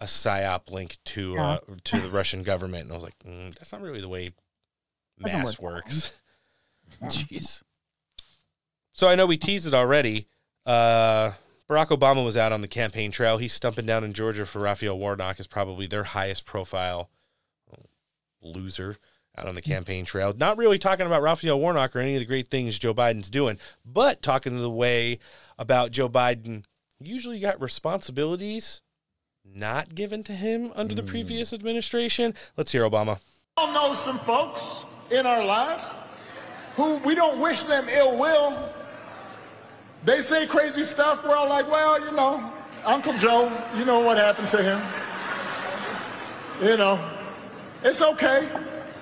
a 0.00 0.06
psyop 0.06 0.70
link 0.70 0.98
to 1.04 1.38
uh, 1.38 1.58
to 1.84 2.00
the 2.00 2.08
Russian 2.08 2.42
government, 2.42 2.84
and 2.84 2.92
I 2.92 2.94
was 2.94 3.04
like, 3.04 3.18
mm, 3.20 3.54
that's 3.54 3.72
not 3.72 3.80
really 3.80 4.00
the 4.00 4.08
way 4.08 4.30
mass 5.18 5.58
work 5.58 5.74
works. 5.76 6.12
Jeez. 7.04 7.62
So 8.92 9.08
I 9.08 9.14
know 9.14 9.26
we 9.26 9.36
teased 9.36 9.66
it 9.66 9.74
already. 9.74 10.26
Uh, 10.64 11.32
Barack 11.68 11.88
Obama 11.88 12.24
was 12.24 12.36
out 12.36 12.52
on 12.52 12.60
the 12.60 12.68
campaign 12.68 13.10
trail. 13.10 13.38
He's 13.38 13.52
stumping 13.52 13.86
down 13.86 14.04
in 14.04 14.12
Georgia 14.12 14.46
for 14.46 14.60
Raphael 14.60 14.98
Warnock 14.98 15.40
is 15.40 15.46
probably 15.46 15.86
their 15.86 16.04
highest 16.04 16.46
profile 16.46 17.10
loser 18.40 18.96
out 19.36 19.48
on 19.48 19.54
the 19.54 19.62
campaign 19.62 20.04
trail. 20.04 20.32
Not 20.36 20.56
really 20.56 20.78
talking 20.78 21.06
about 21.06 21.22
Raphael 21.22 21.58
Warnock 21.58 21.94
or 21.94 22.00
any 22.00 22.14
of 22.14 22.20
the 22.20 22.26
great 22.26 22.48
things 22.48 22.78
Joe 22.78 22.94
Biden's 22.94 23.28
doing, 23.28 23.58
but 23.84 24.22
talking 24.22 24.56
the 24.56 24.70
way 24.70 25.18
about 25.58 25.90
Joe 25.90 26.08
Biden 26.08 26.64
usually 27.00 27.40
got 27.40 27.60
responsibilities 27.60 28.80
not 29.54 29.94
given 29.94 30.22
to 30.24 30.32
him 30.32 30.72
under 30.76 30.94
the 30.94 31.02
hmm. 31.02 31.08
previous 31.08 31.52
administration. 31.52 32.34
Let's 32.56 32.72
hear 32.72 32.82
Obama. 32.82 33.18
all 33.56 33.72
know 33.72 33.94
some 33.94 34.18
folks 34.20 34.84
in 35.10 35.26
our 35.26 35.44
lives 35.44 35.94
who 36.76 36.96
we 36.98 37.14
don't 37.14 37.40
wish 37.40 37.62
them 37.64 37.88
ill 37.88 38.18
will. 38.18 38.56
They 40.04 40.20
say 40.20 40.46
crazy 40.46 40.82
stuff. 40.82 41.24
We're 41.24 41.34
all 41.36 41.48
like, 41.48 41.68
well, 41.70 41.98
you 42.04 42.12
know, 42.12 42.52
Uncle 42.84 43.14
Joe, 43.14 43.50
you 43.76 43.84
know 43.84 44.00
what 44.00 44.18
happened 44.18 44.48
to 44.48 44.62
him. 44.62 44.80
You 46.62 46.76
know, 46.76 47.10
it's 47.82 48.00
okay. 48.02 48.48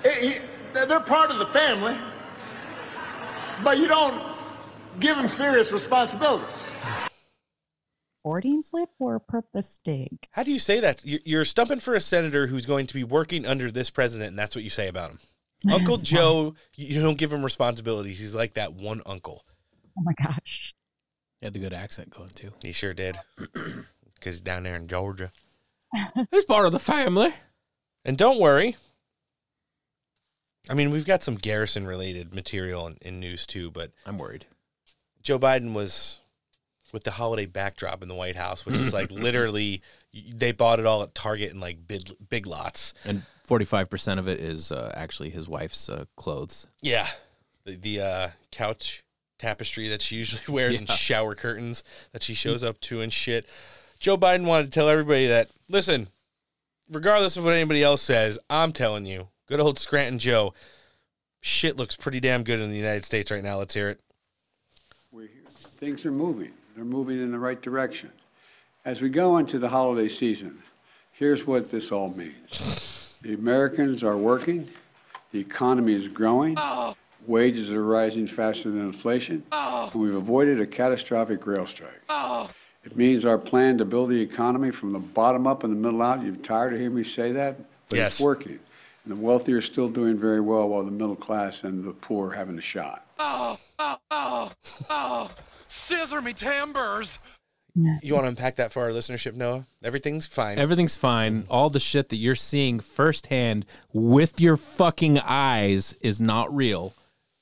It- 0.04 0.42
it- 0.72 0.88
they're 0.88 1.00
part 1.00 1.30
of 1.30 1.38
the 1.38 1.46
family, 1.46 1.96
but 3.62 3.78
you 3.78 3.86
don't 3.86 4.20
give 4.98 5.16
them 5.16 5.28
serious 5.28 5.70
responsibilities. 5.70 6.62
Reporting 8.24 8.62
slip 8.62 8.88
or 8.98 9.16
a 9.16 9.20
purpose 9.20 9.78
dig? 9.84 10.26
How 10.30 10.42
do 10.42 10.52
you 10.52 10.58
say 10.58 10.80
that? 10.80 11.04
You're 11.04 11.20
you're 11.24 11.44
stumping 11.44 11.80
for 11.80 11.94
a 11.94 12.00
senator 12.00 12.46
who's 12.46 12.64
going 12.64 12.86
to 12.86 12.94
be 12.94 13.04
working 13.04 13.46
under 13.46 13.70
this 13.70 13.90
president, 13.90 14.30
and 14.30 14.38
that's 14.38 14.56
what 14.56 14.64
you 14.64 14.70
say 14.70 14.88
about 14.88 15.10
him. 15.10 15.18
Uncle 15.70 15.96
That's 15.96 16.08
Joe, 16.08 16.54
you 16.74 16.94
you 16.96 17.02
don't 17.02 17.18
give 17.18 17.32
him 17.32 17.44
responsibilities. 17.44 18.18
He's 18.18 18.34
like 18.34 18.54
that 18.54 18.72
one 18.72 19.02
uncle. 19.06 19.44
Oh 19.98 20.02
my 20.02 20.12
gosh. 20.12 20.74
He 21.40 21.46
had 21.46 21.52
the 21.52 21.58
good 21.58 21.72
accent 21.72 22.10
going 22.10 22.30
too. 22.30 22.52
He 22.62 22.72
sure 22.72 22.94
did. 22.94 23.18
Because 24.14 24.36
he's 24.36 24.40
down 24.42 24.62
there 24.62 24.76
in 24.76 24.88
Georgia. 24.88 25.32
He's 26.30 26.46
part 26.46 26.64
of 26.64 26.72
the 26.72 26.78
family. 26.78 27.34
And 28.06 28.16
don't 28.16 28.40
worry. 28.40 28.76
I 30.70 30.72
mean, 30.72 30.90
we've 30.90 31.04
got 31.04 31.22
some 31.22 31.34
Garrison 31.34 31.86
related 31.86 32.32
material 32.32 32.86
in, 32.86 32.96
in 33.02 33.20
news 33.20 33.46
too, 33.46 33.70
but 33.70 33.90
I'm 34.06 34.16
worried. 34.16 34.46
Joe 35.20 35.38
Biden 35.38 35.74
was 35.74 36.20
with 36.94 37.02
the 37.02 37.10
holiday 37.10 37.44
backdrop 37.44 38.02
in 38.02 38.08
the 38.08 38.14
White 38.14 38.36
House, 38.36 38.64
which 38.64 38.78
is 38.78 38.94
like 38.94 39.10
literally 39.10 39.82
they 40.32 40.52
bought 40.52 40.78
it 40.78 40.86
all 40.86 41.02
at 41.02 41.14
Target 41.14 41.50
and 41.50 41.60
like 41.60 41.86
big, 41.86 42.08
big 42.30 42.46
lots. 42.46 42.94
And 43.04 43.24
45% 43.48 44.18
of 44.18 44.28
it 44.28 44.38
is 44.38 44.70
uh, 44.70 44.92
actually 44.94 45.30
his 45.30 45.48
wife's 45.48 45.88
uh, 45.88 46.04
clothes. 46.16 46.68
Yeah. 46.80 47.08
The, 47.64 47.76
the 47.76 48.00
uh, 48.00 48.28
couch 48.52 49.02
tapestry 49.38 49.88
that 49.88 50.00
she 50.00 50.16
usually 50.16 50.42
wears 50.48 50.78
and 50.78 50.88
shower 50.88 51.34
curtains 51.34 51.82
that 52.12 52.22
she 52.22 52.32
shows 52.32 52.62
up 52.62 52.80
to 52.82 53.00
and 53.00 53.12
shit. 53.12 53.46
Joe 53.98 54.16
Biden 54.16 54.44
wanted 54.44 54.66
to 54.66 54.70
tell 54.70 54.88
everybody 54.88 55.26
that, 55.26 55.48
listen, 55.68 56.08
regardless 56.88 57.36
of 57.36 57.44
what 57.44 57.54
anybody 57.54 57.82
else 57.82 58.02
says, 58.02 58.38
I'm 58.48 58.70
telling 58.72 59.04
you, 59.04 59.28
good 59.48 59.58
old 59.58 59.80
Scranton 59.80 60.20
Joe, 60.20 60.54
shit 61.40 61.76
looks 61.76 61.96
pretty 61.96 62.20
damn 62.20 62.44
good 62.44 62.60
in 62.60 62.70
the 62.70 62.76
United 62.76 63.04
States 63.04 63.32
right 63.32 63.42
now. 63.42 63.58
Let's 63.58 63.74
hear 63.74 63.88
it. 63.88 64.00
We're 65.10 65.22
here. 65.22 65.42
Things 65.78 66.04
are 66.06 66.12
moving. 66.12 66.52
They're 66.74 66.84
moving 66.84 67.20
in 67.22 67.30
the 67.30 67.38
right 67.38 67.60
direction. 67.60 68.10
As 68.84 69.00
we 69.00 69.08
go 69.08 69.38
into 69.38 69.58
the 69.58 69.68
holiday 69.68 70.08
season, 70.08 70.60
here's 71.12 71.46
what 71.46 71.70
this 71.70 71.92
all 71.92 72.10
means. 72.10 73.14
The 73.22 73.34
Americans 73.34 74.02
are 74.02 74.16
working, 74.16 74.68
the 75.32 75.38
economy 75.38 75.94
is 75.94 76.08
growing, 76.08 76.56
wages 77.26 77.70
are 77.70 77.84
rising 77.84 78.26
faster 78.26 78.70
than 78.70 78.80
inflation, 78.80 79.42
and 79.52 79.94
we've 79.94 80.14
avoided 80.16 80.60
a 80.60 80.66
catastrophic 80.66 81.46
rail 81.46 81.66
strike. 81.66 81.90
It 82.84 82.96
means 82.96 83.24
our 83.24 83.38
plan 83.38 83.78
to 83.78 83.84
build 83.86 84.10
the 84.10 84.20
economy 84.20 84.70
from 84.70 84.92
the 84.92 84.98
bottom 84.98 85.46
up 85.46 85.64
and 85.64 85.72
the 85.72 85.78
middle 85.78 86.02
out. 86.02 86.22
You're 86.22 86.36
tired 86.36 86.74
of 86.74 86.80
hearing 86.80 86.94
me 86.96 87.04
say 87.04 87.32
that? 87.32 87.56
But 87.88 87.96
Yes. 87.96 88.14
it's 88.14 88.20
working. 88.20 88.58
And 89.04 89.12
the 89.12 89.16
wealthy 89.16 89.52
are 89.54 89.62
still 89.62 89.88
doing 89.88 90.18
very 90.18 90.40
well 90.40 90.68
while 90.68 90.82
the 90.84 90.90
middle 90.90 91.16
class 91.16 91.64
and 91.64 91.82
the 91.84 91.92
poor 91.92 92.28
are 92.30 92.32
having 92.34 92.58
a 92.58 92.60
shot. 92.60 93.06
Scissor 95.68 96.20
me 96.20 96.32
timbers. 96.32 97.18
You 98.02 98.14
want 98.14 98.24
to 98.24 98.28
unpack 98.28 98.56
that 98.56 98.72
for 98.72 98.82
our 98.84 98.90
listenership, 98.90 99.34
Noah? 99.34 99.66
Everything's 99.82 100.26
fine. 100.26 100.58
Everything's 100.58 100.96
fine. 100.96 101.44
All 101.50 101.70
the 101.70 101.80
shit 101.80 102.08
that 102.10 102.16
you're 102.16 102.36
seeing 102.36 102.78
firsthand 102.78 103.66
with 103.92 104.40
your 104.40 104.56
fucking 104.56 105.18
eyes 105.18 105.94
is 106.00 106.20
not 106.20 106.54
real. 106.54 106.94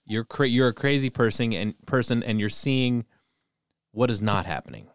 You're 0.06 0.24
cra- 0.24 0.48
you're 0.48 0.68
a 0.68 0.72
crazy 0.72 1.10
person 1.10 1.52
and 1.52 1.74
person 1.86 2.22
and 2.22 2.40
you're 2.40 2.48
seeing 2.48 3.04
what 3.92 4.10
is 4.10 4.22
not 4.22 4.46
happening. 4.46 4.86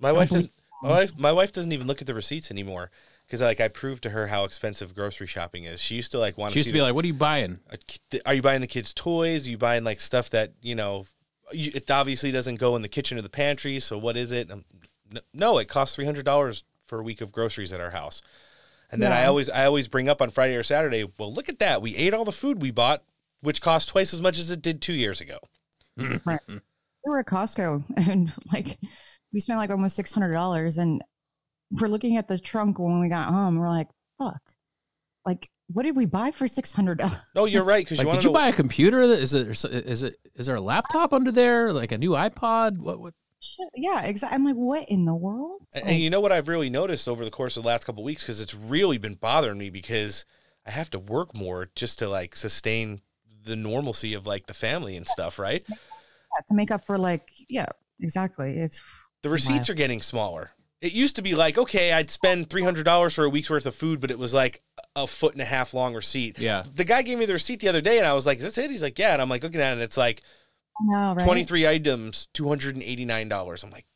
My 0.00 0.12
wife 0.12 0.30
doesn't. 0.30 0.52
My 0.82 0.90
wife, 0.90 1.18
my 1.18 1.32
wife 1.32 1.52
doesn't 1.52 1.72
even 1.72 1.86
look 1.86 2.00
at 2.00 2.06
the 2.06 2.14
receipts 2.14 2.50
anymore 2.50 2.90
because 3.26 3.40
like 3.40 3.60
I 3.60 3.68
proved 3.68 4.02
to 4.04 4.10
her 4.10 4.28
how 4.28 4.44
expensive 4.44 4.94
grocery 4.94 5.26
shopping 5.26 5.64
is. 5.64 5.80
She 5.80 5.96
used 5.96 6.12
to 6.12 6.18
like 6.18 6.38
want 6.38 6.52
She 6.52 6.60
used 6.60 6.68
to 6.68 6.72
be 6.72 6.80
like, 6.82 6.94
"What 6.94 7.04
are 7.04 7.08
you 7.08 7.14
buying? 7.14 7.58
Are 8.24 8.34
you 8.34 8.42
buying 8.42 8.60
the 8.60 8.66
kids 8.66 8.94
toys? 8.94 9.46
Are 9.46 9.50
you 9.50 9.58
buying 9.58 9.84
like 9.84 10.00
stuff 10.00 10.30
that 10.30 10.52
you 10.60 10.74
know? 10.74 11.06
You, 11.52 11.70
it 11.74 11.90
obviously 11.90 12.30
doesn't 12.30 12.56
go 12.56 12.76
in 12.76 12.82
the 12.82 12.88
kitchen 12.88 13.18
or 13.18 13.22
the 13.22 13.28
pantry. 13.28 13.80
So 13.80 13.98
what 13.98 14.16
is 14.16 14.32
it? 14.32 14.50
Um, 14.50 14.64
No, 15.34 15.58
it 15.58 15.68
costs 15.68 15.94
three 15.94 16.04
hundred 16.04 16.24
dollars 16.24 16.64
for 16.86 16.98
a 16.98 17.02
week 17.02 17.20
of 17.20 17.32
groceries 17.32 17.72
at 17.72 17.80
our 17.80 17.90
house. 17.90 18.22
And 18.90 19.00
then 19.00 19.10
I 19.10 19.24
always 19.24 19.48
I 19.48 19.64
always 19.64 19.88
bring 19.88 20.08
up 20.08 20.20
on 20.20 20.28
Friday 20.30 20.54
or 20.54 20.62
Saturday. 20.62 21.10
Well, 21.18 21.32
look 21.32 21.48
at 21.48 21.58
that. 21.60 21.80
We 21.80 21.96
ate 21.96 22.12
all 22.12 22.26
the 22.26 22.32
food 22.32 22.60
we 22.60 22.70
bought, 22.70 23.02
which 23.40 23.62
cost 23.62 23.88
twice 23.88 24.12
as 24.12 24.20
much 24.20 24.38
as 24.38 24.50
it 24.50 24.60
did 24.60 24.82
two 24.82 24.92
years 24.92 25.20
ago. 25.20 25.38
Right. 25.96 26.40
We 27.04 27.10
were 27.10 27.18
at 27.18 27.26
Costco 27.26 27.84
and 28.08 28.32
like 28.52 28.78
we 29.32 29.40
spent 29.40 29.58
like 29.58 29.70
almost 29.70 29.96
six 29.96 30.12
hundred 30.12 30.34
dollars, 30.34 30.78
and 30.78 31.02
we're 31.72 31.88
looking 31.88 32.16
at 32.16 32.28
the 32.28 32.38
trunk 32.38 32.78
when 32.78 33.00
we 33.00 33.08
got 33.08 33.28
home. 33.30 33.58
We're 33.58 33.68
like, 33.68 33.88
"Fuck! 34.18 34.40
Like, 35.26 35.50
what 35.72 35.84
did 35.84 35.96
we 35.96 36.06
buy 36.06 36.30
for 36.30 36.46
six 36.48 36.72
hundred 36.72 36.98
dollars?" 36.98 37.18
No, 37.34 37.44
you're 37.44 37.64
right 37.64 37.84
because 37.84 37.98
Like, 37.98 38.06
you 38.06 38.12
did 38.12 38.20
to 38.22 38.28
you 38.28 38.34
buy 38.34 38.48
a 38.48 38.52
computer? 38.52 39.00
Is 39.00 39.34
it 39.34 39.48
is 39.64 40.02
it 40.02 40.16
is 40.34 40.46
there 40.46 40.56
a 40.56 40.60
laptop 40.60 41.12
under 41.12 41.32
there? 41.32 41.72
Like 41.72 41.92
a 41.92 41.98
new 41.98 42.10
iPod? 42.10 42.78
What 42.78 43.00
what? 43.00 43.14
Yeah, 43.74 44.02
exactly. 44.02 44.36
I'm 44.36 44.44
like, 44.44 44.54
what 44.54 44.88
in 44.88 45.04
the 45.04 45.14
world? 45.16 45.62
And, 45.74 45.88
and 45.88 45.98
you 45.98 46.10
know 46.10 46.20
what 46.20 46.30
I've 46.30 46.48
really 46.48 46.70
noticed 46.70 47.08
over 47.08 47.24
the 47.24 47.30
course 47.30 47.56
of 47.56 47.64
the 47.64 47.68
last 47.68 47.84
couple 47.84 48.02
of 48.02 48.04
weeks 48.04 48.22
because 48.22 48.40
it's 48.40 48.54
really 48.54 48.98
been 48.98 49.14
bothering 49.14 49.58
me 49.58 49.68
because 49.68 50.24
I 50.64 50.70
have 50.70 50.90
to 50.90 50.98
work 50.98 51.34
more 51.34 51.68
just 51.74 51.98
to 51.98 52.08
like 52.08 52.36
sustain 52.36 53.00
the 53.44 53.56
normalcy 53.56 54.14
of 54.14 54.26
like 54.26 54.46
the 54.46 54.54
family 54.54 54.96
and 54.96 55.06
stuff, 55.06 55.38
right? 55.38 55.64
Yeah, 55.68 55.76
to 56.48 56.54
make 56.54 56.70
up 56.70 56.86
for 56.86 56.98
like, 56.98 57.28
yeah, 57.48 57.66
exactly. 58.00 58.58
It's 58.58 58.80
The 59.22 59.30
receipts 59.30 59.68
are 59.68 59.74
getting 59.74 60.00
smaller. 60.00 60.50
It 60.82 60.92
used 60.92 61.14
to 61.16 61.22
be 61.22 61.34
like, 61.34 61.56
okay, 61.56 61.92
I'd 61.92 62.10
spend 62.10 62.50
three 62.50 62.62
hundred 62.64 62.82
dollars 62.84 63.14
for 63.14 63.24
a 63.24 63.30
week's 63.30 63.48
worth 63.48 63.64
of 63.66 63.74
food, 63.74 64.00
but 64.00 64.10
it 64.10 64.18
was 64.18 64.34
like 64.34 64.62
a 64.96 65.06
foot 65.06 65.32
and 65.32 65.40
a 65.40 65.44
half 65.44 65.72
long 65.72 65.94
receipt. 65.94 66.38
Yeah. 66.38 66.64
The 66.74 66.84
guy 66.84 67.02
gave 67.02 67.18
me 67.18 67.24
the 67.24 67.32
receipt 67.34 67.60
the 67.60 67.68
other 67.68 67.80
day, 67.80 67.98
and 67.98 68.06
I 68.06 68.12
was 68.14 68.26
like, 68.26 68.38
"Is 68.38 68.44
this 68.44 68.58
it?" 68.58 68.70
He's 68.70 68.82
like, 68.82 68.98
"Yeah." 68.98 69.12
And 69.14 69.22
I'm 69.22 69.28
like 69.30 69.42
looking 69.44 69.60
at 69.60 69.70
it, 69.70 69.74
and 69.74 69.80
it's 69.80 69.96
like 69.96 70.22
no, 70.82 71.14
right? 71.14 71.20
twenty 71.24 71.44
three 71.44 71.66
items, 71.68 72.26
two 72.34 72.48
hundred 72.48 72.74
and 72.74 72.82
eighty 72.82 73.04
nine 73.04 73.28
dollars. 73.28 73.62
I'm 73.62 73.70
like, 73.70 73.86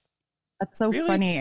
That's 0.61 0.79
so 0.79 0.91
Really? 0.91 1.07
funny 1.09 1.39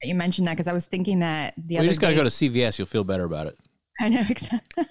that 0.00 0.08
you 0.08 0.14
mentioned 0.14 0.46
that 0.46 0.52
because 0.52 0.68
I 0.68 0.72
was 0.72 0.86
thinking 0.86 1.18
that 1.18 1.54
the 1.56 1.74
Well, 1.74 1.78
other 1.80 1.84
you 1.86 1.90
just 1.90 2.00
gotta 2.00 2.14
day. 2.14 2.18
go 2.20 2.24
to 2.24 2.30
CVS. 2.30 2.78
You'll 2.78 2.86
feel 2.86 3.02
better 3.04 3.24
about 3.24 3.48
it. 3.48 3.58
I 4.00 4.08
know 4.10 4.24
exactly. 4.28 4.84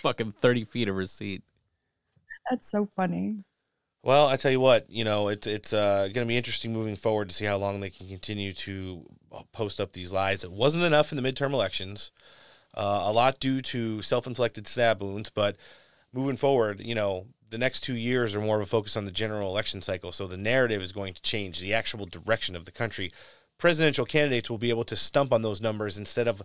Fucking 0.00 0.32
thirty 0.32 0.64
feet 0.64 0.88
of 0.88 0.96
receipt. 0.96 1.42
That's 2.50 2.68
so 2.68 2.88
funny. 2.96 3.44
Well, 4.04 4.26
I 4.26 4.36
tell 4.36 4.50
you 4.50 4.58
what, 4.58 4.90
you 4.90 5.04
know, 5.04 5.28
it's 5.28 5.46
it's 5.46 5.72
uh, 5.72 6.08
going 6.12 6.26
to 6.26 6.28
be 6.28 6.36
interesting 6.36 6.72
moving 6.72 6.96
forward 6.96 7.28
to 7.28 7.34
see 7.34 7.44
how 7.44 7.56
long 7.56 7.80
they 7.80 7.90
can 7.90 8.08
continue 8.08 8.52
to 8.52 9.06
post 9.52 9.78
up 9.78 9.92
these 9.92 10.12
lies. 10.12 10.42
It 10.42 10.50
wasn't 10.50 10.84
enough 10.84 11.12
in 11.12 11.22
the 11.22 11.32
midterm 11.32 11.52
elections, 11.52 12.10
uh, 12.74 13.02
a 13.04 13.12
lot 13.12 13.38
due 13.38 13.62
to 13.62 14.02
self-inflicted 14.02 14.66
stab 14.66 15.00
wounds. 15.00 15.30
But 15.30 15.56
moving 16.12 16.36
forward, 16.36 16.80
you 16.80 16.96
know, 16.96 17.26
the 17.50 17.58
next 17.58 17.82
two 17.82 17.94
years 17.94 18.34
are 18.34 18.40
more 18.40 18.56
of 18.56 18.62
a 18.62 18.66
focus 18.66 18.96
on 18.96 19.04
the 19.04 19.12
general 19.12 19.50
election 19.50 19.82
cycle. 19.82 20.10
So 20.10 20.26
the 20.26 20.36
narrative 20.36 20.82
is 20.82 20.90
going 20.90 21.14
to 21.14 21.22
change, 21.22 21.60
the 21.60 21.74
actual 21.74 22.06
direction 22.06 22.56
of 22.56 22.64
the 22.64 22.72
country. 22.72 23.12
Presidential 23.56 24.04
candidates 24.04 24.50
will 24.50 24.58
be 24.58 24.70
able 24.70 24.84
to 24.84 24.96
stump 24.96 25.32
on 25.32 25.42
those 25.42 25.60
numbers 25.60 25.96
instead 25.96 26.26
of 26.26 26.42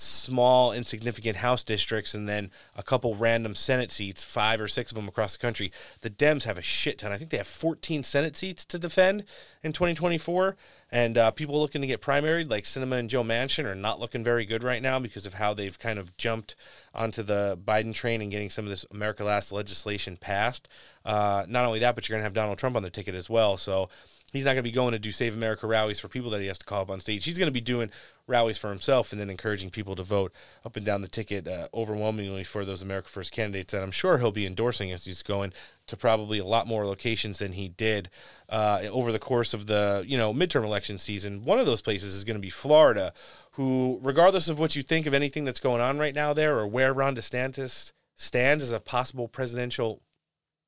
small, 0.00 0.72
insignificant 0.72 1.36
House 1.36 1.62
districts 1.62 2.14
and 2.14 2.28
then 2.28 2.50
a 2.74 2.82
couple 2.82 3.14
random 3.14 3.54
Senate 3.54 3.92
seats, 3.92 4.24
five 4.24 4.60
or 4.60 4.68
six 4.68 4.90
of 4.90 4.96
them 4.96 5.08
across 5.08 5.32
the 5.32 5.38
country. 5.38 5.70
The 6.00 6.10
Dems 6.10 6.44
have 6.44 6.58
a 6.58 6.62
shit 6.62 6.98
ton. 6.98 7.12
I 7.12 7.18
think 7.18 7.30
they 7.30 7.36
have 7.36 7.46
14 7.46 8.02
Senate 8.02 8.36
seats 8.36 8.64
to 8.66 8.78
defend 8.78 9.24
in 9.62 9.72
2024. 9.72 10.56
And 10.92 11.16
uh, 11.16 11.30
people 11.30 11.60
looking 11.60 11.82
to 11.82 11.86
get 11.86 12.00
primaried, 12.00 12.50
like 12.50 12.64
Sinema 12.64 12.98
and 12.98 13.08
Joe 13.08 13.22
Manchin, 13.22 13.64
are 13.64 13.76
not 13.76 14.00
looking 14.00 14.24
very 14.24 14.44
good 14.44 14.64
right 14.64 14.82
now 14.82 14.98
because 14.98 15.24
of 15.24 15.34
how 15.34 15.54
they've 15.54 15.78
kind 15.78 15.98
of 15.98 16.16
jumped 16.16 16.56
onto 16.94 17.22
the 17.22 17.56
Biden 17.64 17.94
train 17.94 18.20
and 18.20 18.30
getting 18.30 18.50
some 18.50 18.64
of 18.64 18.70
this 18.70 18.84
America 18.90 19.22
Last 19.22 19.52
legislation 19.52 20.16
passed. 20.16 20.66
Uh, 21.04 21.44
not 21.48 21.64
only 21.64 21.78
that, 21.78 21.94
but 21.94 22.08
you're 22.08 22.14
going 22.14 22.22
to 22.22 22.24
have 22.24 22.32
Donald 22.32 22.58
Trump 22.58 22.74
on 22.74 22.82
the 22.82 22.90
ticket 22.90 23.14
as 23.14 23.30
well. 23.30 23.56
So 23.56 23.88
he's 24.32 24.44
not 24.44 24.52
going 24.52 24.62
to 24.64 24.70
be 24.70 24.72
going 24.72 24.92
to 24.92 24.98
do 24.98 25.12
Save 25.12 25.34
America 25.34 25.66
rallies 25.66 26.00
for 26.00 26.08
people 26.08 26.30
that 26.30 26.40
he 26.40 26.46
has 26.46 26.58
to 26.58 26.64
call 26.64 26.82
up 26.82 26.90
on 26.90 27.00
stage. 27.00 27.24
He's 27.24 27.38
going 27.38 27.48
to 27.48 27.52
be 27.52 27.60
doing 27.60 27.90
rallies 28.26 28.58
for 28.58 28.68
himself 28.68 29.12
and 29.12 29.20
then 29.20 29.28
encouraging 29.28 29.70
people 29.70 29.96
to 29.96 30.02
vote 30.02 30.32
up 30.64 30.76
and 30.76 30.86
down 30.86 31.02
the 31.02 31.08
ticket 31.08 31.48
uh, 31.48 31.68
overwhelmingly 31.74 32.44
for 32.44 32.64
those 32.64 32.80
America 32.80 33.08
First 33.08 33.32
candidates. 33.32 33.74
And 33.74 33.82
I'm 33.82 33.90
sure 33.90 34.18
he'll 34.18 34.30
be 34.30 34.46
endorsing 34.46 34.92
as 34.92 35.04
he's 35.04 35.22
going 35.22 35.52
to 35.88 35.96
probably 35.96 36.38
a 36.38 36.44
lot 36.44 36.66
more 36.66 36.86
locations 36.86 37.40
than 37.40 37.52
he 37.52 37.68
did 37.68 38.08
uh, 38.48 38.82
over 38.90 39.10
the 39.10 39.18
course 39.18 39.52
of 39.52 39.66
the 39.66 40.04
you 40.06 40.16
know 40.16 40.32
midterm 40.32 40.64
election 40.64 40.98
season. 40.98 41.44
One 41.44 41.58
of 41.58 41.66
those 41.66 41.80
places 41.80 42.14
is 42.14 42.24
going 42.24 42.36
to 42.36 42.40
be 42.40 42.50
Florida, 42.50 43.12
who, 43.52 43.98
regardless 44.02 44.48
of 44.48 44.58
what 44.58 44.76
you 44.76 44.82
think 44.82 45.06
of 45.06 45.14
anything 45.14 45.44
that's 45.44 45.60
going 45.60 45.80
on 45.80 45.98
right 45.98 46.14
now 46.14 46.32
there 46.32 46.56
or 46.56 46.66
where 46.66 46.92
Ron 46.92 47.16
DeSantis 47.16 47.92
stands 48.16 48.62
as 48.62 48.70
a 48.70 48.80
possible 48.80 49.26
presidential 49.28 50.02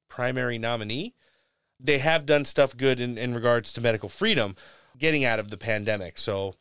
primary 0.09 0.59
nominee, 0.59 1.15
they 1.83 1.99
have 1.99 2.27
done 2.27 2.45
stuff 2.45 2.77
good 2.77 3.01
in, 3.01 3.19
in 3.19 3.35
regards 3.35 3.73
to 3.73 3.81
medical 3.81 4.09
freedom 4.09 4.57
getting 4.99 5.25
out 5.25 5.39
of 5.39 5.51
the 5.51 5.57
pandemic. 5.57 6.19
So 6.19 6.55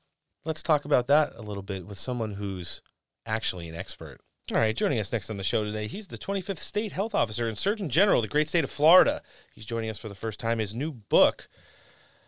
let's 0.45 0.63
talk 0.63 0.85
about 0.85 1.07
that 1.07 1.33
a 1.35 1.41
little 1.41 1.63
bit 1.63 1.85
with 1.85 1.99
someone 1.99 2.33
who's 2.33 2.81
actually 3.25 3.69
an 3.69 3.75
expert. 3.75 4.19
All 4.51 4.57
right, 4.57 4.75
joining 4.75 4.99
us 4.99 5.13
next 5.13 5.29
on 5.29 5.37
the 5.37 5.43
show 5.43 5.63
today, 5.63 5.87
he's 5.87 6.07
the 6.07 6.17
25th 6.17 6.57
State 6.57 6.91
Health 6.91 7.15
Officer 7.15 7.47
and 7.47 7.57
Surgeon 7.57 7.89
General 7.89 8.17
of 8.17 8.23
the 8.23 8.27
great 8.27 8.47
state 8.47 8.63
of 8.63 8.71
Florida. 8.71 9.21
He's 9.53 9.65
joining 9.65 9.89
us 9.89 9.99
for 9.99 10.09
the 10.09 10.15
first 10.15 10.39
time. 10.39 10.59
His 10.59 10.73
new 10.73 10.91
book, 10.91 11.47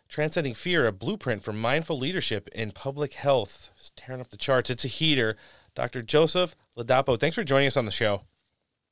Transcending 0.07 0.53
Fear, 0.53 0.87
a 0.87 0.91
blueprint 0.91 1.43
for 1.43 1.51
mindful 1.51 1.97
leadership 1.97 2.47
in 2.53 2.71
public 2.71 3.13
health, 3.13 3.71
is 3.81 3.91
tearing 3.95 4.21
up 4.21 4.29
the 4.29 4.37
charts. 4.37 4.69
It's 4.69 4.85
a 4.85 4.89
heater. 4.89 5.35
Dr. 5.75 6.03
Joseph 6.03 6.55
Ladapo, 6.77 7.19
thanks 7.19 7.35
for 7.35 7.43
joining 7.43 7.67
us 7.67 7.77
on 7.77 7.85
the 7.85 7.91
show. 7.91 8.21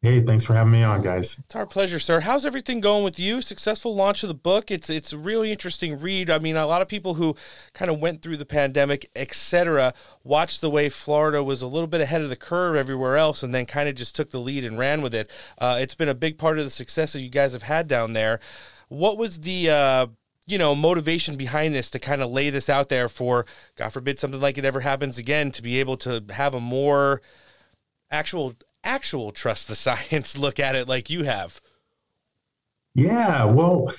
Hey, 0.04 0.20
thanks 0.20 0.44
for 0.44 0.56
having 0.56 0.74
me 0.74 0.82
on, 0.82 1.04
guys. 1.04 1.38
It's 1.38 1.56
our 1.56 1.68
pleasure, 1.68 2.00
sir. 2.00 2.22
How's 2.22 2.44
everything 2.44 2.82
going 2.82 3.04
with 3.04 3.20
you? 3.20 3.40
Successful 3.40 3.94
launch 3.94 4.24
of 4.24 4.30
the 4.30 4.34
book. 4.34 4.72
It's 4.72 4.90
it's 4.90 5.14
a 5.14 5.18
really 5.18 5.52
interesting 5.52 6.00
read. 6.00 6.32
I 6.32 6.40
mean, 6.40 6.56
a 6.56 6.66
lot 6.66 6.82
of 6.82 6.88
people 6.88 7.14
who 7.14 7.36
kind 7.76 7.92
of 7.92 8.00
went 8.00 8.24
through 8.24 8.38
the 8.38 8.46
pandemic, 8.46 9.12
etc., 9.16 9.94
watched 10.24 10.60
the 10.60 10.72
way 10.72 10.90
Florida 10.90 11.44
was 11.44 11.62
a 11.62 11.68
little 11.68 11.86
bit 11.86 12.02
ahead 12.02 12.24
of 12.24 12.30
the 12.30 12.36
curve 12.36 12.76
everywhere 12.76 13.16
else, 13.16 13.44
and 13.44 13.54
then 13.54 13.68
kind 13.68 13.88
of 13.88 13.94
just 13.94 14.16
took 14.16 14.32
the 14.32 14.40
lead 14.40 14.66
and 14.66 14.80
ran 14.80 15.04
with 15.04 15.14
it. 15.14 15.30
Uh, 15.60 15.78
it's 15.80 15.94
been 15.94 16.10
a 16.10 16.16
big 16.16 16.40
part 16.40 16.58
of 16.58 16.64
the 16.64 16.72
success 16.72 17.14
that 17.14 17.22
you 17.22 17.30
guys 17.30 17.54
have 17.54 17.62
had 17.62 17.88
down 17.88 18.14
there. 18.14 18.40
What 18.88 19.20
was 19.20 19.42
the 19.42 19.70
uh, 19.70 20.08
you 20.48 20.58
know 20.58 20.74
motivation 20.74 21.38
behind 21.38 21.76
this 21.76 21.92
to 21.92 22.00
kind 22.00 22.24
of 22.24 22.32
lay 22.32 22.50
this 22.50 22.70
out 22.70 22.90
there 22.90 23.08
for 23.08 23.46
God 23.76 23.90
forbid 23.90 24.18
something 24.18 24.42
like 24.42 24.58
it 24.58 24.66
ever 24.66 24.80
happens 24.80 25.20
again 25.20 25.52
to 25.52 25.62
be 25.62 25.80
able 25.80 25.98
to 25.98 26.24
have 26.32 26.56
a 26.56 26.60
more 26.60 27.22
actual 28.10 28.54
actual 28.84 29.32
trust 29.32 29.68
the 29.68 29.76
science 29.88 30.38
look 30.38 30.60
at 30.60 30.76
it 30.76 30.88
like 30.88 31.10
you 31.10 31.24
have? 31.24 31.62
Yeah, 32.94 33.46
well, 33.46 33.94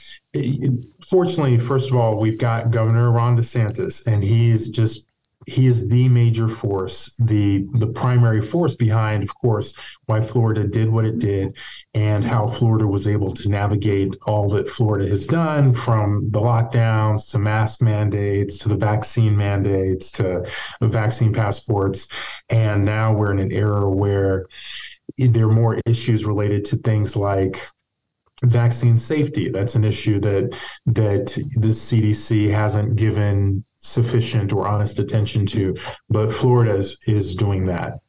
fortunately, 1.09 1.57
first 1.57 1.91
of 1.91 1.97
all, 1.97 2.19
we've 2.19 2.39
got 2.39 2.71
Governor 2.71 3.11
Ron 3.11 3.37
DeSantis, 3.37 4.07
and 4.07 4.23
he's 4.23 4.69
just 4.69 5.07
he 5.47 5.67
is 5.67 5.89
the 5.89 6.09
major 6.09 6.49
force, 6.49 7.15
the 7.19 7.67
the 7.75 7.87
primary 7.87 8.41
force 8.41 8.75
behind, 8.75 9.23
of 9.23 9.35
course, 9.35 9.75
why 10.07 10.21
Florida 10.21 10.67
did 10.67 10.89
what 10.89 11.05
it 11.05 11.19
did, 11.19 11.57
and 11.95 12.25
how 12.25 12.47
Florida 12.47 12.87
was 12.87 13.07
able 13.07 13.33
to 13.33 13.49
navigate 13.49 14.17
all 14.27 14.49
that 14.51 14.69
Florida 14.69 15.07
has 15.09 15.27
done, 15.27 15.73
from 15.73 16.31
the 16.31 16.41
lockdowns 16.41 17.31
to 17.31 17.39
mask 17.39 17.83
mandates 17.83 18.59
to 18.59 18.69
the 18.69 18.77
vaccine 18.77 19.37
mandates 19.37 20.11
to 20.13 20.47
vaccine 20.81 21.33
passports, 21.33 22.09
and 22.49 22.85
now 22.85 23.13
we're 23.13 23.33
in 23.33 23.39
an 23.39 23.53
era 23.53 23.89
where 23.89 24.47
there 25.19 25.47
are 25.47 25.53
more 25.53 25.81
issues 25.87 26.25
related 26.25 26.65
to 26.65 26.77
things 26.77 27.17
like 27.17 27.59
vaccine 28.45 28.99
safety. 28.99 29.49
That's 29.51 29.75
an 29.75 29.85
issue 29.85 30.21
that 30.21 30.59
that 30.87 31.27
the 31.57 31.69
CDC 31.69 32.51
hasn't 32.51 32.97
given 32.97 33.65
sufficient 33.83 34.53
or 34.53 34.67
honest 34.67 34.99
attention 34.99 35.45
to, 35.47 35.77
but 36.09 36.33
Florida 36.33 36.75
is, 36.77 36.99
is 37.07 37.35
doing 37.35 37.67
that. 37.67 38.01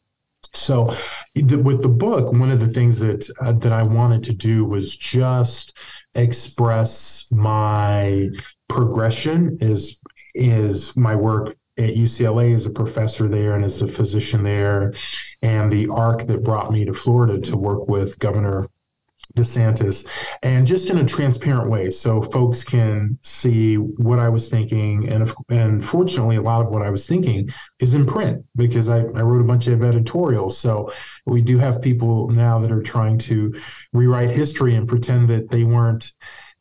So, 0.53 0.95
with 1.35 1.81
the 1.81 1.89
book, 1.89 2.31
one 2.31 2.51
of 2.51 2.59
the 2.59 2.67
things 2.67 2.99
that 2.99 3.27
uh, 3.41 3.53
that 3.53 3.71
I 3.71 3.81
wanted 3.81 4.21
to 4.23 4.33
do 4.33 4.65
was 4.65 4.95
just 4.95 5.77
express 6.13 7.27
my 7.31 8.29
progression 8.69 9.57
is 9.61 9.99
is 10.35 10.95
my 10.95 11.15
work 11.15 11.55
at 11.79 11.95
UCLA 11.95 12.53
as 12.53 12.67
a 12.67 12.71
professor 12.71 13.27
there 13.27 13.55
and 13.55 13.65
as 13.65 13.81
a 13.81 13.87
physician 13.87 14.43
there, 14.43 14.93
and 15.41 15.71
the 15.71 15.87
arc 15.89 16.27
that 16.27 16.43
brought 16.43 16.71
me 16.71 16.85
to 16.85 16.93
Florida 16.93 17.39
to 17.41 17.57
work 17.57 17.87
with 17.87 18.19
Governor 18.19 18.67
DeSantis, 19.35 20.07
and 20.43 20.65
just 20.67 20.89
in 20.89 20.99
a 20.99 21.05
transparent 21.05 21.69
way, 21.69 21.89
so 21.89 22.21
folks 22.21 22.63
can 22.63 23.17
see 23.21 23.75
what 23.75 24.19
I 24.19 24.29
was 24.29 24.49
thinking. 24.49 25.09
And 25.09 25.23
if, 25.23 25.33
and 25.49 25.83
fortunately, 25.83 26.35
a 26.35 26.41
lot 26.41 26.61
of 26.61 26.71
what 26.71 26.83
I 26.83 26.89
was 26.89 27.07
thinking 27.07 27.49
is 27.79 27.93
in 27.93 28.05
print 28.05 28.43
because 28.55 28.89
I, 28.89 28.99
I 28.99 29.21
wrote 29.21 29.41
a 29.41 29.47
bunch 29.47 29.67
of 29.67 29.83
editorials. 29.83 30.57
So 30.57 30.91
we 31.25 31.41
do 31.41 31.57
have 31.57 31.81
people 31.81 32.29
now 32.29 32.59
that 32.59 32.71
are 32.71 32.83
trying 32.83 33.17
to 33.19 33.53
rewrite 33.91 34.31
history 34.31 34.75
and 34.75 34.87
pretend 34.87 35.29
that 35.29 35.49
they 35.49 35.63
weren't 35.63 36.11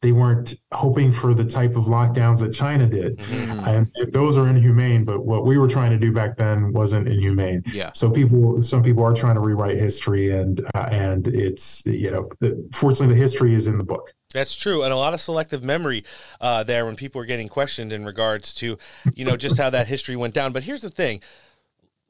they 0.02 0.12
weren't 0.12 0.54
hoping 0.72 1.10
for 1.12 1.32
the 1.32 1.44
type 1.44 1.76
of 1.76 1.84
lockdowns 1.84 2.40
that 2.40 2.52
China 2.52 2.86
did. 2.86 3.18
Mm-hmm. 3.18 3.68
And 3.68 4.12
those 4.12 4.36
are 4.36 4.48
inhumane, 4.48 5.04
but 5.04 5.24
what 5.24 5.46
we 5.46 5.56
were 5.56 5.68
trying 5.68 5.90
to 5.92 5.98
do 5.98 6.12
back 6.12 6.36
then 6.36 6.72
wasn't 6.72 7.08
inhumane. 7.08 7.62
Yeah. 7.72 7.92
So 7.92 8.10
people, 8.10 8.60
some 8.60 8.82
people 8.82 9.04
are 9.04 9.14
trying 9.14 9.34
to 9.34 9.40
rewrite 9.40 9.78
history 9.78 10.36
and, 10.38 10.60
uh, 10.74 10.88
and 10.90 11.28
it's, 11.28 11.86
you 11.86 12.10
know, 12.10 12.28
fortunately 12.74 13.14
the 13.14 13.20
history 13.20 13.54
is 13.54 13.66
in 13.68 13.78
the 13.78 13.84
book. 13.84 14.12
That's 14.32 14.56
true, 14.56 14.82
and 14.82 14.94
a 14.94 14.96
lot 14.96 15.12
of 15.12 15.20
selective 15.20 15.62
memory 15.62 16.04
uh, 16.40 16.64
there 16.64 16.86
when 16.86 16.96
people 16.96 17.20
are 17.20 17.26
getting 17.26 17.48
questioned 17.48 17.92
in 17.92 18.04
regards 18.04 18.54
to, 18.54 18.78
you 19.14 19.26
know, 19.26 19.36
just 19.36 19.58
how 19.58 19.68
that 19.68 19.88
history 19.88 20.16
went 20.16 20.32
down. 20.32 20.52
But 20.52 20.62
here's 20.62 20.80
the 20.80 20.88
thing: 20.88 21.20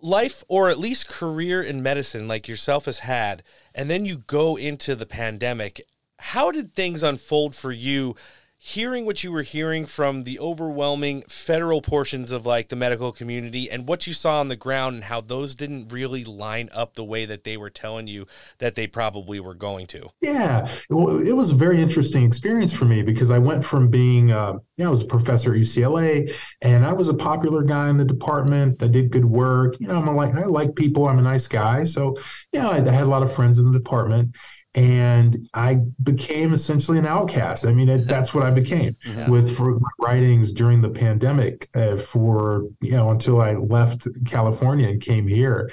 life, 0.01 0.45
or 0.47 0.71
at 0.71 0.79
least 0.79 1.09
career 1.09 1.61
in 1.61 1.83
medicine, 1.83 2.29
like 2.29 2.47
yourself 2.47 2.85
has 2.85 3.01
had, 3.01 3.43
and 3.75 3.91
then 3.91 4.07
you 4.07 4.19
go 4.19 4.57
into 4.57 4.95
the 4.95 5.05
pandemic, 5.05 5.81
how 6.23 6.51
did 6.51 6.73
things 6.75 7.03
unfold 7.03 7.55
for 7.55 7.73
you 7.73 8.15
hearing 8.65 9.05
what 9.05 9.25
you 9.25 9.33
were 9.33 9.43
hearing 9.43 9.85
from 9.85 10.23
the 10.23 10.39
overwhelming 10.39 11.21
federal 11.23 11.83
portions 11.83 12.31
of 12.31 12.47
like 12.47 12.69
the 12.69 12.77
medical 12.77 13.11
community 13.11 13.69
and 13.69 13.89
what 13.89 14.07
you 14.07 14.13
saw 14.13 14.39
on 14.39 14.47
the 14.47 14.55
ground 14.55 14.95
and 14.95 15.05
how 15.05 15.21
those 15.21 15.57
didn't 15.57 15.93
really 15.93 16.23
line 16.23 16.69
up 16.73 16.95
the 16.95 17.03
way 17.03 17.25
that 17.25 17.43
they 17.43 17.57
were 17.57 17.69
telling 17.69 18.07
you 18.07 18.25
that 18.59 18.77
they 18.77 18.87
probably 18.87 19.41
were 19.41 19.55
going 19.55 19.85
to? 19.85 20.09
Yeah 20.21 20.69
it 20.91 21.35
was 21.35 21.51
a 21.51 21.57
very 21.57 21.83
interesting 21.83 22.25
experience 22.25 22.73
for 22.73 22.85
me 22.85 23.03
because 23.03 23.33
i 23.33 23.39
went 23.39 23.65
from 23.65 23.89
being 23.89 24.31
uh, 24.31 24.53
yeah, 24.77 24.87
i 24.87 24.91
was 24.91 25.03
a 25.03 25.07
professor 25.07 25.55
at 25.55 25.61
ucla 25.61 26.33
and 26.61 26.85
i 26.85 26.93
was 26.93 27.09
a 27.09 27.15
popular 27.15 27.65
guy 27.65 27.91
in 27.91 27.97
the 27.97 28.05
department 28.05 28.81
i 28.81 28.87
did 28.87 29.11
good 29.11 29.25
work. 29.25 29.75
You 29.81 29.89
know 29.89 29.97
i'm 29.97 30.07
a, 30.07 30.15
like 30.15 30.35
i 30.35 30.45
like 30.45 30.77
people 30.77 31.09
i'm 31.09 31.19
a 31.19 31.23
nice 31.23 31.49
guy. 31.49 31.83
So 31.83 32.17
yeah 32.53 32.69
I, 32.69 32.77
I 32.77 32.91
had 32.91 33.05
a 33.05 33.11
lot 33.11 33.25
of 33.25 33.35
friends 33.35 33.59
in 33.59 33.67
the 33.67 33.77
department 33.77 34.37
and 34.75 35.49
I 35.53 35.81
became 36.03 36.55
essentially 36.55 36.99
an 36.99 37.07
outcast. 37.07 37.67
I 37.67 37.73
mean, 37.73 37.89
it, 37.89 38.07
that's 38.07 38.33
what 38.33 38.45
I 38.45 38.51
became 38.51 38.97
yeah. 39.05 39.29
with 39.29 39.55
for 39.55 39.79
writings 40.01 40.53
during 40.53 40.81
the 40.81 40.89
pandemic. 40.89 41.69
Uh, 41.75 41.97
for 41.97 42.65
you 42.81 42.93
know, 42.93 43.11
until 43.11 43.41
I 43.41 43.53
left 43.55 44.09
California 44.25 44.89
and 44.89 45.01
came 45.01 45.27
here, 45.27 45.71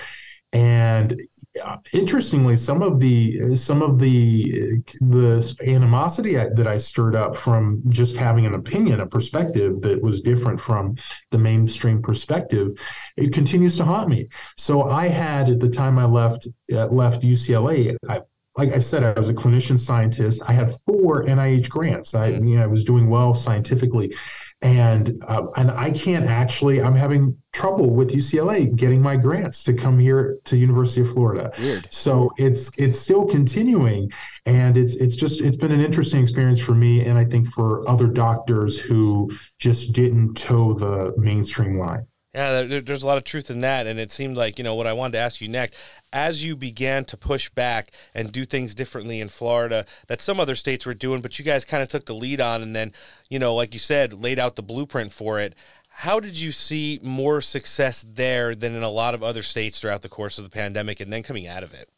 and 0.51 1.19
uh, 1.63 1.77
interestingly, 1.93 2.55
some 2.55 2.81
of 2.81 2.99
the 2.99 3.55
some 3.55 3.81
of 3.81 3.99
the 3.99 4.81
the 4.99 5.55
animosity 5.65 6.37
I, 6.37 6.49
that 6.55 6.67
I 6.67 6.77
stirred 6.77 7.15
up 7.15 7.37
from 7.37 7.81
just 7.87 8.17
having 8.17 8.45
an 8.45 8.55
opinion, 8.55 8.99
a 8.99 9.07
perspective 9.07 9.81
that 9.81 10.01
was 10.01 10.21
different 10.21 10.59
from 10.59 10.95
the 11.31 11.37
mainstream 11.37 12.01
perspective, 12.01 12.77
it 13.15 13.31
continues 13.31 13.77
to 13.77 13.85
haunt 13.85 14.09
me. 14.09 14.27
So 14.57 14.83
I 14.83 15.07
had 15.07 15.49
at 15.49 15.59
the 15.59 15.69
time 15.69 15.99
I 15.99 16.05
left 16.05 16.47
uh, 16.73 16.87
left 16.87 17.21
UCLA, 17.21 17.95
I 18.09 18.21
like 18.59 18.73
I 18.73 18.79
said, 18.79 19.03
I 19.03 19.17
was 19.17 19.29
a 19.29 19.33
clinician 19.33 19.79
scientist. 19.79 20.41
I 20.45 20.51
had 20.51 20.69
four 20.85 21.23
NIH 21.23 21.69
grants. 21.69 22.13
I, 22.13 22.27
you 22.27 22.57
know, 22.57 22.63
I 22.63 22.67
was 22.67 22.83
doing 22.83 23.09
well 23.09 23.33
scientifically, 23.33 24.13
and 24.61 25.23
uh, 25.27 25.45
and 25.55 25.71
I 25.71 25.91
can't 25.91 26.25
actually. 26.25 26.81
I'm 26.81 26.93
having 26.93 27.37
trouble 27.53 27.89
with 27.89 28.11
UCLA 28.11 28.75
getting 28.75 29.01
my 29.01 29.15
grants 29.15 29.63
to 29.63 29.73
come 29.73 29.97
here 29.97 30.39
to 30.43 30.57
University 30.57 31.01
of 31.01 31.11
Florida. 31.13 31.51
Weird. 31.57 31.87
So 31.89 32.31
it's 32.37 32.69
it's 32.77 32.99
still 32.99 33.25
continuing, 33.25 34.11
and 34.45 34.75
it's 34.75 34.95
it's 34.97 35.15
just 35.15 35.39
it's 35.39 35.57
been 35.57 35.71
an 35.71 35.79
interesting 35.79 36.21
experience 36.21 36.59
for 36.59 36.75
me, 36.75 37.05
and 37.05 37.17
I 37.17 37.23
think 37.23 37.47
for 37.47 37.87
other 37.89 38.07
doctors 38.07 38.77
who 38.77 39.29
just 39.57 39.93
didn't 39.93 40.33
toe 40.35 40.73
the 40.73 41.13
mainstream 41.17 41.79
line. 41.79 42.05
Yeah, 42.33 42.61
there, 42.61 42.81
there's 42.81 43.01
a 43.01 43.07
lot 43.07 43.17
of 43.17 43.23
truth 43.23 43.49
in 43.49 43.61
that. 43.61 43.87
And 43.87 43.99
it 43.99 44.11
seemed 44.11 44.37
like, 44.37 44.57
you 44.57 44.63
know, 44.63 44.75
what 44.75 44.85
I 44.85 44.93
wanted 44.93 45.13
to 45.13 45.19
ask 45.19 45.41
you 45.41 45.47
next, 45.47 45.73
as 46.13 46.43
you 46.43 46.55
began 46.55 47.05
to 47.05 47.17
push 47.17 47.49
back 47.49 47.91
and 48.13 48.31
do 48.31 48.45
things 48.45 48.75
differently 48.75 49.19
in 49.19 49.29
Florida 49.29 49.85
that 50.07 50.21
some 50.21 50.39
other 50.39 50.55
states 50.55 50.85
were 50.85 50.93
doing, 50.93 51.21
but 51.21 51.39
you 51.39 51.45
guys 51.45 51.65
kind 51.65 51.81
of 51.81 51.89
took 51.89 52.05
the 52.05 52.13
lead 52.13 52.39
on 52.39 52.61
and 52.61 52.75
then, 52.75 52.93
you 53.29 53.39
know, 53.39 53.55
like 53.55 53.73
you 53.73 53.79
said, 53.79 54.13
laid 54.13 54.37
out 54.37 54.55
the 54.55 54.63
blueprint 54.63 55.11
for 55.11 55.39
it. 55.39 55.55
How 55.89 56.19
did 56.19 56.39
you 56.39 56.51
see 56.51 56.99
more 57.03 57.41
success 57.41 58.05
there 58.07 58.55
than 58.55 58.75
in 58.75 58.83
a 58.83 58.89
lot 58.89 59.15
of 59.15 59.23
other 59.23 59.41
states 59.41 59.81
throughout 59.81 60.01
the 60.01 60.09
course 60.09 60.37
of 60.37 60.43
the 60.43 60.49
pandemic 60.49 60.99
and 60.99 61.11
then 61.11 61.23
coming 61.23 61.47
out 61.47 61.63
of 61.63 61.73
it? 61.73 61.89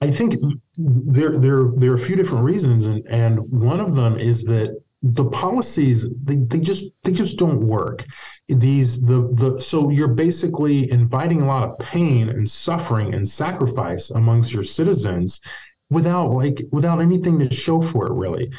I 0.00 0.12
think 0.12 0.36
there 0.76 1.36
there 1.36 1.72
there 1.74 1.90
are 1.90 1.96
a 1.96 1.98
few 1.98 2.14
different 2.14 2.44
reasons, 2.44 2.86
and 2.86 3.04
and 3.08 3.40
one 3.50 3.80
of 3.80 3.96
them 3.96 4.16
is 4.16 4.44
that 4.44 4.80
the 5.02 5.24
policies 5.26 6.08
they, 6.24 6.36
they 6.36 6.58
just 6.58 6.92
they 7.04 7.12
just 7.12 7.38
don't 7.38 7.60
work. 7.60 8.04
These 8.48 9.02
the 9.02 9.28
the 9.32 9.60
so 9.60 9.90
you're 9.90 10.08
basically 10.08 10.90
inviting 10.90 11.40
a 11.40 11.46
lot 11.46 11.62
of 11.62 11.78
pain 11.78 12.28
and 12.28 12.48
suffering 12.48 13.14
and 13.14 13.28
sacrifice 13.28 14.10
amongst 14.10 14.52
your 14.52 14.64
citizens 14.64 15.40
without 15.90 16.30
like 16.32 16.60
without 16.72 17.00
anything 17.00 17.38
to 17.38 17.54
show 17.54 17.80
for 17.80 18.06
it 18.06 18.12
really. 18.12 18.50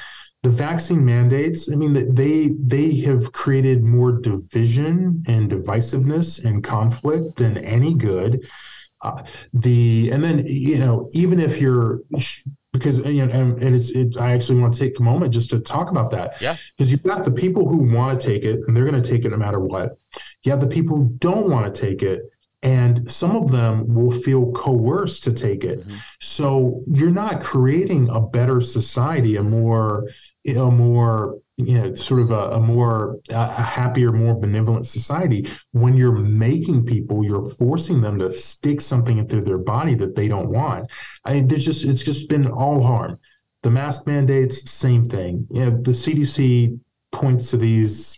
The 0.43 0.49
vaccine 0.49 1.03
mandates 1.03 1.69
i 1.71 1.75
mean 1.75 1.91
they 2.15 2.51
they 2.57 2.95
have 3.01 3.33
created 3.33 3.83
more 3.83 4.13
division 4.13 5.21
and 5.27 5.51
divisiveness 5.51 6.45
and 6.45 6.63
conflict 6.63 7.35
than 7.35 7.57
any 7.57 7.93
good. 7.93 8.47
Uh, 9.01 9.23
the 9.53 10.09
and 10.11 10.23
then 10.23 10.43
you 10.45 10.79
know 10.79 11.09
even 11.13 11.39
if 11.39 11.59
you're 11.59 11.99
because 12.71 12.99
you 12.99 13.25
know, 13.25 13.31
and, 13.31 13.57
and 13.61 13.75
it's 13.75 13.89
it, 13.91 14.17
I 14.19 14.33
actually 14.33 14.59
want 14.59 14.73
to 14.73 14.79
take 14.79 14.99
a 14.99 15.03
moment 15.03 15.33
just 15.33 15.49
to 15.51 15.59
talk 15.59 15.89
about 15.91 16.11
that. 16.11 16.39
Yeah. 16.41 16.55
Because 16.77 16.91
you've 16.91 17.03
got 17.03 17.23
the 17.23 17.31
people 17.31 17.67
who 17.67 17.77
want 17.77 18.19
to 18.19 18.27
take 18.27 18.43
it 18.43 18.61
and 18.67 18.75
they're 18.75 18.85
going 18.85 19.01
to 19.01 19.09
take 19.09 19.25
it 19.25 19.29
no 19.29 19.37
matter 19.37 19.59
what. 19.59 19.97
You 20.43 20.51
have 20.51 20.61
the 20.61 20.67
people 20.67 20.97
who 20.97 21.15
don't 21.17 21.49
want 21.49 21.73
to 21.73 21.81
take 21.81 22.03
it, 22.03 22.21
and 22.61 23.09
some 23.09 23.35
of 23.35 23.51
them 23.51 23.93
will 23.93 24.11
feel 24.11 24.51
coerced 24.51 25.23
to 25.23 25.33
take 25.33 25.63
it. 25.63 25.79
Mm-hmm. 25.79 25.95
So 26.19 26.81
you're 26.85 27.11
not 27.11 27.41
creating 27.41 28.09
a 28.09 28.19
better 28.19 28.61
society, 28.61 29.37
a 29.37 29.43
more 29.43 30.07
a 30.47 30.71
more 30.71 31.39
you 31.59 31.75
know 31.75 31.93
sort 31.93 32.21
of 32.21 32.31
a, 32.31 32.51
a 32.51 32.59
more 32.59 33.17
a 33.31 33.63
happier 33.63 34.13
more 34.13 34.33
benevolent 34.33 34.87
society 34.87 35.45
when 35.71 35.97
you're 35.97 36.13
making 36.13 36.85
people 36.85 37.23
you're 37.23 37.49
forcing 37.51 37.99
them 37.99 38.17
to 38.17 38.31
stick 38.31 38.79
something 38.79 39.17
into 39.17 39.41
their 39.41 39.57
body 39.57 39.93
that 39.93 40.15
they 40.15 40.27
don't 40.27 40.49
want 40.49 40.89
i 41.25 41.33
mean 41.33 41.47
there's 41.47 41.65
just 41.65 41.83
it's 41.83 42.03
just 42.03 42.29
been 42.29 42.47
all 42.47 42.81
harm. 42.81 43.19
The 43.61 43.69
mask 43.69 44.07
mandates 44.07 44.71
same 44.71 45.09
thing. 45.09 45.45
You 45.51 45.65
know 45.65 45.71
the 45.81 45.91
cdc 45.91 46.79
points 47.11 47.49
to 47.51 47.57
these 47.57 48.17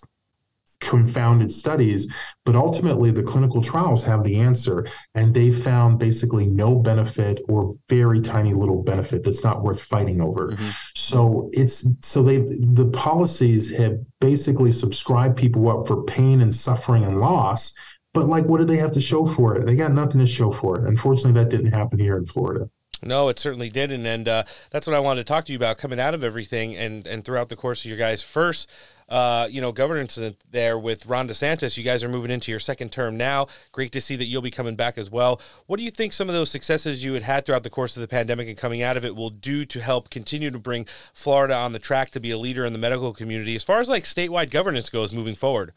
confounded 0.82 1.52
studies, 1.52 2.12
but 2.45 2.56
ultimately 2.56 3.12
the 3.12 3.24
clinical 3.24 3.62
trials 3.62 4.03
have 4.03 4.24
the 4.24 4.38
answer, 4.38 4.86
and 5.16 5.34
they 5.34 5.52
found 5.52 5.99
basically 5.99 6.45
no 6.45 6.76
benefit 6.76 7.40
or 7.48 7.74
very 7.88 8.20
tiny 8.20 8.53
little 8.53 8.84
benefit 8.84 9.24
that's 9.24 9.44
not 9.44 9.64
worth 9.64 9.82
fighting 9.82 10.20
over. 10.20 10.49
Mm-hmm. 10.49 10.70
So 10.95 11.49
it's 11.53 11.88
so 12.02 12.22
they 12.22 12.40
the 12.40 12.90
policies 12.94 13.72
have 13.78 13.98
basically 14.20 14.72
subscribed 14.72 15.38
people 15.38 15.70
up 15.70 15.88
for 15.88 16.03
pain 16.03 16.41
and 16.41 16.53
suffering 16.53 17.06
and 17.06 17.22
loss. 17.22 17.74
But 18.14 18.28
like, 18.28 18.45
what 18.45 18.60
do 18.60 18.66
they 18.66 18.78
have 18.78 18.91
to 18.91 19.02
show 19.02 19.26
for 19.26 19.56
it? 19.56 19.66
They 19.66 19.78
got 19.78 19.94
nothing 19.94 20.20
to 20.20 20.28
show 20.28 20.52
for 20.52 20.78
it. 20.78 20.90
Unfortunately, 20.90 21.41
that 21.41 21.49
didn't 21.49 21.72
happen 21.72 21.98
here 21.98 22.18
in 22.18 22.26
Florida. 22.26 22.70
No, 23.03 23.30
it 23.30 23.40
certainly 23.40 23.70
didn't, 23.70 24.06
and 24.06 24.28
uh, 24.28 24.44
that's 24.70 24.86
what 24.86 24.95
I 24.95 24.99
wanted 24.99 25.22
to 25.22 25.34
talk 25.34 25.45
to 25.45 25.52
you 25.52 25.58
about 25.58 25.78
coming 25.78 25.99
out 25.99 26.14
of 26.14 26.24
everything, 26.24 26.76
and 26.76 27.08
and 27.08 27.24
throughout 27.24 27.49
the 27.49 27.56
course 27.56 27.84
of 27.84 27.90
your 27.90 27.98
guys' 27.98 28.22
first 28.22 28.70
uh, 29.10 29.48
you 29.49 29.61
know, 29.61 29.72
governance 29.72 30.19
there 30.49 30.78
with 30.78 31.06
Ron 31.06 31.28
DeSantis. 31.28 31.78
You 31.78 31.84
guys 31.84 32.03
are 32.03 32.10
moving 32.10 32.32
into 32.32 32.52
your 32.52 32.60
second 32.60 32.91
term 32.91 33.18
now. 33.18 33.48
Great 33.72 33.91
to 33.94 34.02
see 34.02 34.15
that 34.15 34.26
you'll 34.26 34.41
be 34.41 34.52
coming 34.52 34.76
back 34.76 34.98
as 34.98 35.10
well. 35.10 35.41
What 35.68 35.78
do 35.78 35.84
you 35.84 35.91
think 35.91 36.14
some 36.14 36.30
of 36.30 36.36
those 36.36 36.49
successes 36.49 37.03
you 37.03 37.14
had 37.14 37.23
had 37.23 37.45
throughout 37.45 37.64
the 37.64 37.69
course 37.69 37.95
of 37.98 38.02
the 38.02 38.07
pandemic 38.07 38.48
and 38.48 38.57
coming 38.57 38.82
out 38.82 38.98
of 38.98 39.06
it 39.06 39.15
will 39.15 39.30
do 39.30 39.65
to 39.65 39.80
help 39.80 40.10
continue 40.10 40.49
to 40.52 40.60
bring 40.60 40.86
Florida 41.14 41.56
on 41.56 41.72
the 41.72 41.80
track 41.80 42.11
to 42.11 42.19
be 42.19 42.32
a 42.32 42.38
leader 42.38 42.65
in 42.65 42.73
the 42.73 42.80
medical 42.80 43.14
community 43.14 43.56
as 43.56 43.64
far 43.64 43.80
as 43.80 43.90
like 43.90 44.03
statewide 44.03 44.49
governance 44.49 44.90
goes 44.90 45.14
moving 45.14 45.36
forward? 45.36 45.73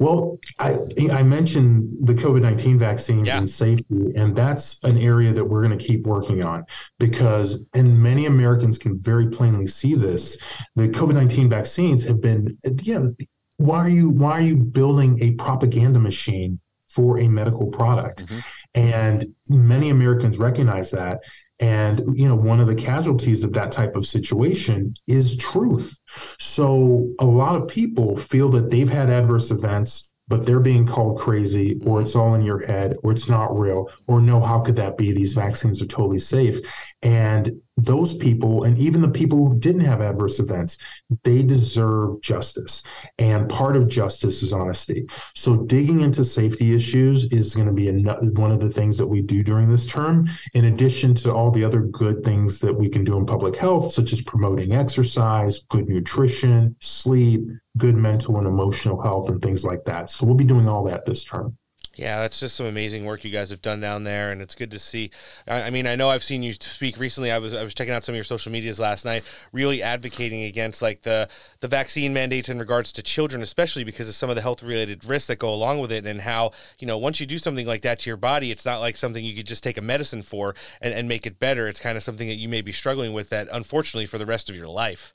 Well, 0.00 0.38
I, 0.58 0.78
I 1.12 1.22
mentioned 1.22 1.92
the 2.06 2.14
COVID 2.14 2.40
19 2.40 2.78
vaccines 2.78 3.28
yeah. 3.28 3.36
and 3.36 3.48
safety, 3.48 4.12
and 4.16 4.34
that's 4.34 4.82
an 4.82 4.96
area 4.96 5.30
that 5.34 5.44
we're 5.44 5.62
going 5.62 5.78
to 5.78 5.84
keep 5.84 6.06
working 6.06 6.42
on 6.42 6.64
because, 6.98 7.66
and 7.74 8.02
many 8.02 8.24
Americans 8.24 8.78
can 8.78 8.98
very 8.98 9.28
plainly 9.28 9.66
see 9.66 9.94
this. 9.94 10.38
The 10.74 10.88
COVID 10.88 11.12
19 11.12 11.50
vaccines 11.50 12.02
have 12.04 12.18
been, 12.18 12.56
you 12.80 12.98
know, 12.98 13.14
why 13.58 13.76
are 13.76 13.90
you 13.90 14.08
why 14.08 14.32
are 14.32 14.40
you 14.40 14.56
building 14.56 15.22
a 15.22 15.32
propaganda 15.32 15.98
machine 15.98 16.58
for 16.88 17.20
a 17.20 17.28
medical 17.28 17.66
product? 17.66 18.24
Mm-hmm. 18.24 18.38
And 18.76 19.26
many 19.50 19.90
Americans 19.90 20.38
recognize 20.38 20.90
that. 20.92 21.24
And, 21.60 22.02
you 22.16 22.26
know, 22.26 22.34
one 22.34 22.58
of 22.60 22.66
the 22.66 22.74
casualties 22.74 23.44
of 23.44 23.52
that 23.52 23.70
type 23.70 23.94
of 23.94 24.06
situation 24.06 24.94
is 25.06 25.36
truth. 25.36 25.98
So 26.38 27.12
a 27.20 27.24
lot 27.24 27.54
of 27.54 27.68
people 27.68 28.16
feel 28.16 28.48
that 28.50 28.70
they've 28.70 28.88
had 28.88 29.10
adverse 29.10 29.50
events, 29.50 30.12
but 30.26 30.46
they're 30.46 30.60
being 30.60 30.86
called 30.86 31.18
crazy, 31.18 31.78
or 31.84 32.00
it's 32.00 32.16
all 32.16 32.34
in 32.34 32.42
your 32.42 32.64
head, 32.64 32.96
or 33.02 33.12
it's 33.12 33.28
not 33.28 33.58
real, 33.58 33.90
or 34.06 34.20
no, 34.20 34.40
how 34.40 34.60
could 34.60 34.76
that 34.76 34.96
be? 34.96 35.12
These 35.12 35.34
vaccines 35.34 35.82
are 35.82 35.86
totally 35.86 36.18
safe. 36.18 36.60
And 37.02 37.52
those 37.84 38.14
people 38.14 38.64
and 38.64 38.78
even 38.78 39.00
the 39.00 39.08
people 39.08 39.46
who 39.46 39.58
didn't 39.58 39.82
have 39.82 40.00
adverse 40.00 40.38
events 40.38 40.78
they 41.24 41.42
deserve 41.42 42.20
justice. 42.20 42.82
And 43.18 43.48
part 43.48 43.76
of 43.76 43.88
justice 43.88 44.42
is 44.42 44.52
honesty. 44.52 45.06
So 45.34 45.56
digging 45.56 46.00
into 46.00 46.24
safety 46.24 46.74
issues 46.74 47.32
is 47.32 47.54
going 47.54 47.66
to 47.66 47.72
be 47.72 47.90
one 47.90 48.52
of 48.52 48.60
the 48.60 48.70
things 48.70 48.96
that 48.98 49.06
we 49.06 49.22
do 49.22 49.42
during 49.42 49.68
this 49.68 49.86
term 49.86 50.28
in 50.54 50.66
addition 50.66 51.14
to 51.16 51.32
all 51.32 51.50
the 51.50 51.64
other 51.64 51.80
good 51.80 52.22
things 52.24 52.58
that 52.60 52.72
we 52.72 52.88
can 52.88 53.04
do 53.04 53.16
in 53.16 53.26
public 53.26 53.56
health 53.56 53.92
such 53.92 54.12
as 54.12 54.22
promoting 54.22 54.72
exercise 54.72 55.60
good 55.70 55.88
nutrition 55.88 56.74
sleep 56.80 57.42
good 57.78 57.96
mental 57.96 58.38
and 58.38 58.46
emotional 58.46 59.00
health 59.00 59.28
and 59.28 59.40
things 59.40 59.64
like 59.64 59.84
that. 59.84 60.10
So 60.10 60.26
we'll 60.26 60.34
be 60.34 60.44
doing 60.44 60.68
all 60.68 60.84
that 60.84 61.04
this 61.06 61.24
term 61.24 61.56
yeah, 62.00 62.20
that's 62.20 62.40
just 62.40 62.56
some 62.56 62.64
amazing 62.64 63.04
work 63.04 63.24
you 63.24 63.30
guys 63.30 63.50
have 63.50 63.60
done 63.60 63.78
down 63.78 64.04
there, 64.04 64.32
and 64.32 64.40
it's 64.40 64.54
good 64.54 64.70
to 64.70 64.78
see. 64.78 65.10
I, 65.46 65.64
I, 65.64 65.70
mean, 65.70 65.86
I 65.86 65.96
know 65.96 66.08
I've 66.08 66.24
seen 66.24 66.42
you 66.42 66.54
speak 66.54 66.98
recently. 66.98 67.30
I 67.30 67.36
was 67.36 67.52
I 67.52 67.62
was 67.62 67.74
checking 67.74 67.92
out 67.92 68.04
some 68.04 68.14
of 68.14 68.16
your 68.16 68.24
social 68.24 68.50
medias 68.50 68.80
last 68.80 69.04
night, 69.04 69.22
really 69.52 69.82
advocating 69.82 70.44
against 70.44 70.80
like 70.80 71.02
the 71.02 71.28
the 71.60 71.68
vaccine 71.68 72.14
mandates 72.14 72.48
in 72.48 72.58
regards 72.58 72.90
to 72.92 73.02
children, 73.02 73.42
especially 73.42 73.84
because 73.84 74.08
of 74.08 74.14
some 74.14 74.30
of 74.30 74.36
the 74.36 74.40
health 74.40 74.62
related 74.62 75.04
risks 75.04 75.26
that 75.26 75.38
go 75.38 75.52
along 75.52 75.80
with 75.80 75.92
it, 75.92 76.06
and 76.06 76.22
how 76.22 76.52
you 76.78 76.86
know 76.86 76.96
once 76.96 77.20
you 77.20 77.26
do 77.26 77.36
something 77.36 77.66
like 77.66 77.82
that 77.82 77.98
to 77.98 78.08
your 78.08 78.16
body, 78.16 78.50
it's 78.50 78.64
not 78.64 78.80
like 78.80 78.96
something 78.96 79.22
you 79.22 79.36
could 79.36 79.46
just 79.46 79.62
take 79.62 79.76
a 79.76 79.82
medicine 79.82 80.22
for 80.22 80.54
and, 80.80 80.94
and 80.94 81.06
make 81.06 81.26
it 81.26 81.38
better. 81.38 81.68
It's 81.68 81.80
kind 81.80 81.98
of 81.98 82.02
something 82.02 82.28
that 82.28 82.36
you 82.36 82.48
may 82.48 82.62
be 82.62 82.72
struggling 82.72 83.12
with 83.12 83.28
that, 83.28 83.46
unfortunately, 83.52 84.06
for 84.06 84.16
the 84.16 84.24
rest 84.24 84.48
of 84.48 84.56
your 84.56 84.68
life. 84.68 85.12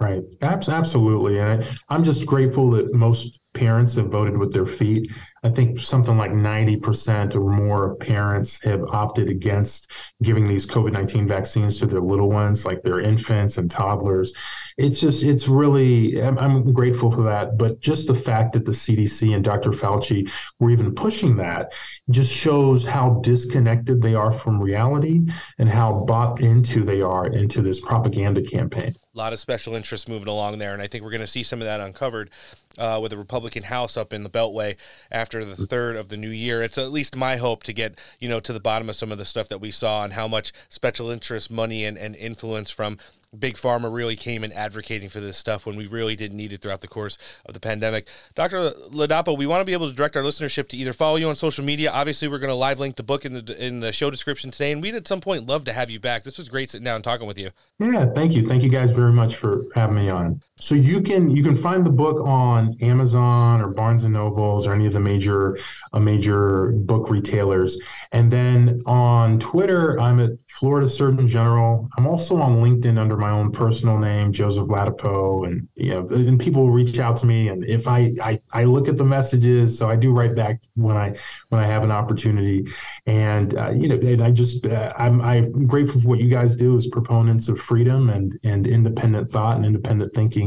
Right. 0.00 0.24
Absolutely. 0.42 1.38
And 1.38 1.62
I, 1.62 1.66
I'm 1.88 2.02
just 2.02 2.26
grateful 2.26 2.68
that 2.72 2.92
most 2.92 3.38
parents 3.54 3.94
have 3.94 4.08
voted 4.08 4.36
with 4.36 4.52
their 4.52 4.66
feet. 4.66 5.12
I 5.44 5.50
think 5.50 5.78
something 5.78 6.18
like 6.18 6.32
90% 6.32 7.36
or 7.36 7.48
more 7.48 7.88
of 7.88 8.00
parents 8.00 8.60
have 8.64 8.82
opted 8.90 9.30
against 9.30 9.92
giving 10.20 10.48
these 10.48 10.66
COVID 10.66 10.90
19 10.92 11.28
vaccines 11.28 11.78
to 11.78 11.86
their 11.86 12.00
little 12.00 12.28
ones, 12.28 12.66
like 12.66 12.82
their 12.82 13.00
infants 13.00 13.56
and 13.56 13.70
toddlers. 13.70 14.32
It's 14.78 14.98
just, 14.98 15.22
it's 15.22 15.46
really, 15.46 16.20
I'm, 16.20 16.38
I'm, 16.38 16.72
grateful 16.72 17.12
for 17.12 17.22
that. 17.22 17.56
But 17.56 17.78
just 17.78 18.08
the 18.08 18.16
fact 18.16 18.52
that 18.54 18.64
the 18.64 18.72
CDC 18.72 19.32
and 19.32 19.44
Dr. 19.44 19.70
Fauci 19.70 20.28
were 20.58 20.70
even 20.70 20.92
pushing 20.92 21.36
that 21.36 21.72
just 22.10 22.32
shows 22.32 22.82
how 22.82 23.20
disconnected 23.22 24.02
they 24.02 24.16
are 24.16 24.32
from 24.32 24.60
reality 24.60 25.20
and 25.58 25.68
how 25.68 26.04
bought 26.04 26.40
into 26.40 26.82
they 26.82 27.00
are 27.00 27.28
into 27.28 27.62
this 27.62 27.80
propaganda 27.80 28.42
campaign. 28.42 28.96
A 29.14 29.18
lot 29.18 29.32
of 29.32 29.38
special 29.38 29.76
interests 29.76 30.08
moving 30.08 30.28
along 30.28 30.58
there. 30.58 30.72
And 30.72 30.82
I 30.82 30.88
think 30.88 31.04
we're 31.04 31.10
going 31.10 31.20
to 31.20 31.26
see 31.26 31.44
some 31.44 31.60
of 31.60 31.66
that 31.66 31.80
uncovered 31.80 32.30
uh, 32.78 32.98
with 33.00 33.10
the 33.10 33.16
Republican 33.16 33.62
House 33.62 33.96
up 33.96 34.12
in 34.12 34.24
the 34.24 34.30
Beltway 34.30 34.76
after 35.10 35.44
the 35.44 35.54
third 35.54 35.94
of 35.94 36.08
the 36.08 36.16
new 36.16 36.30
year. 36.30 36.62
It's 36.62 36.78
at 36.78 36.90
least 36.90 37.14
my 37.14 37.36
hope 37.36 37.62
to 37.64 37.72
get, 37.72 37.98
you 38.18 38.28
know, 38.28 38.40
to 38.40 38.52
the 38.52 38.60
bottom 38.60 38.88
of 38.88 38.96
some 38.96 39.12
of 39.12 39.18
the 39.18 39.24
stuff 39.24 39.48
that 39.50 39.60
we 39.60 39.70
saw 39.70 40.02
and 40.02 40.14
how 40.14 40.26
much 40.26 40.52
special 40.68 41.10
interest 41.10 41.50
money 41.50 41.84
and, 41.84 41.96
and 41.96 42.16
influence 42.16 42.70
from 42.70 42.98
big 43.38 43.56
pharma 43.56 43.92
really 43.92 44.16
came 44.16 44.44
in 44.44 44.52
advocating 44.52 45.08
for 45.08 45.20
this 45.20 45.36
stuff 45.36 45.66
when 45.66 45.76
we 45.76 45.86
really 45.86 46.16
didn't 46.16 46.36
need 46.36 46.52
it 46.52 46.62
throughout 46.62 46.80
the 46.80 46.88
course 46.88 47.18
of 47.46 47.54
the 47.54 47.60
pandemic. 47.60 48.08
Dr. 48.34 48.70
Ladapo, 48.90 49.36
we 49.36 49.46
want 49.46 49.60
to 49.60 49.64
be 49.64 49.72
able 49.72 49.88
to 49.88 49.94
direct 49.94 50.16
our 50.16 50.22
listenership 50.22 50.68
to 50.68 50.76
either 50.76 50.92
follow 50.92 51.16
you 51.16 51.28
on 51.28 51.34
social 51.34 51.64
media. 51.64 51.90
Obviously, 51.90 52.28
we're 52.28 52.38
going 52.38 52.48
to 52.48 52.54
live 52.54 52.80
link 52.80 52.96
the 52.96 53.02
book 53.02 53.24
in 53.24 53.44
the 53.44 53.64
in 53.64 53.80
the 53.80 53.92
show 53.92 54.10
description 54.10 54.50
today, 54.50 54.72
and 54.72 54.82
we'd 54.82 54.94
at 54.94 55.06
some 55.06 55.20
point 55.20 55.46
love 55.46 55.64
to 55.64 55.72
have 55.72 55.90
you 55.90 56.00
back. 56.00 56.24
This 56.24 56.38
was 56.38 56.48
great 56.48 56.70
sitting 56.70 56.84
down 56.84 56.96
and 56.96 57.04
talking 57.04 57.26
with 57.26 57.38
you. 57.38 57.50
Yeah, 57.78 58.06
thank 58.06 58.32
you, 58.32 58.46
thank 58.46 58.62
you 58.62 58.70
guys 58.70 58.90
very 58.90 59.12
much 59.12 59.36
for 59.36 59.66
having 59.74 59.96
me 59.96 60.08
on. 60.08 60.40
So 60.56 60.76
you 60.76 61.00
can 61.02 61.30
you 61.30 61.42
can 61.42 61.56
find 61.56 61.84
the 61.84 61.90
book 61.90 62.24
on 62.24 62.76
Amazon 62.80 63.60
or 63.60 63.68
Barnes 63.68 64.04
and 64.04 64.14
Nobles 64.14 64.66
or 64.66 64.72
any 64.72 64.86
of 64.86 64.92
the 64.92 65.00
major 65.00 65.58
uh, 65.92 65.98
major 65.98 66.72
book 66.72 67.10
retailers, 67.10 67.76
and 68.12 68.32
then 68.32 68.80
on 68.86 69.40
Twitter 69.40 69.98
I'm 70.00 70.20
at 70.20 70.30
Florida 70.48 70.88
Surgeon 70.88 71.26
General. 71.26 71.88
I'm 71.98 72.06
also 72.06 72.36
on 72.36 72.62
LinkedIn 72.62 72.98
under 72.98 73.16
my 73.16 73.30
own 73.30 73.50
personal 73.50 73.98
name, 73.98 74.32
Joseph 74.32 74.68
Ladapo, 74.68 75.44
and 75.46 75.68
you 75.74 75.90
know, 75.90 76.06
and 76.10 76.38
people 76.38 76.70
reach 76.70 77.00
out 77.00 77.16
to 77.18 77.26
me, 77.26 77.48
and 77.48 77.64
if 77.64 77.88
I, 77.88 78.12
I 78.22 78.40
I 78.52 78.64
look 78.64 78.86
at 78.88 78.96
the 78.96 79.04
messages, 79.04 79.76
so 79.76 79.90
I 79.90 79.96
do 79.96 80.12
write 80.12 80.36
back 80.36 80.60
when 80.76 80.96
I 80.96 81.16
when 81.48 81.60
I 81.60 81.66
have 81.66 81.82
an 81.82 81.90
opportunity, 81.90 82.64
and 83.06 83.56
uh, 83.56 83.70
you 83.76 83.88
know, 83.88 83.96
and 83.96 84.22
I 84.22 84.30
just 84.30 84.64
uh, 84.66 84.92
I'm 84.96 85.20
I'm 85.20 85.66
grateful 85.66 86.00
for 86.00 86.08
what 86.08 86.20
you 86.20 86.28
guys 86.28 86.56
do 86.56 86.76
as 86.76 86.86
proponents 86.86 87.48
of 87.48 87.58
freedom 87.58 88.10
and 88.10 88.38
and 88.44 88.66
independent 88.66 89.30
thought 89.30 89.56
and 89.56 89.66
independent 89.66 90.14
thinking, 90.14 90.43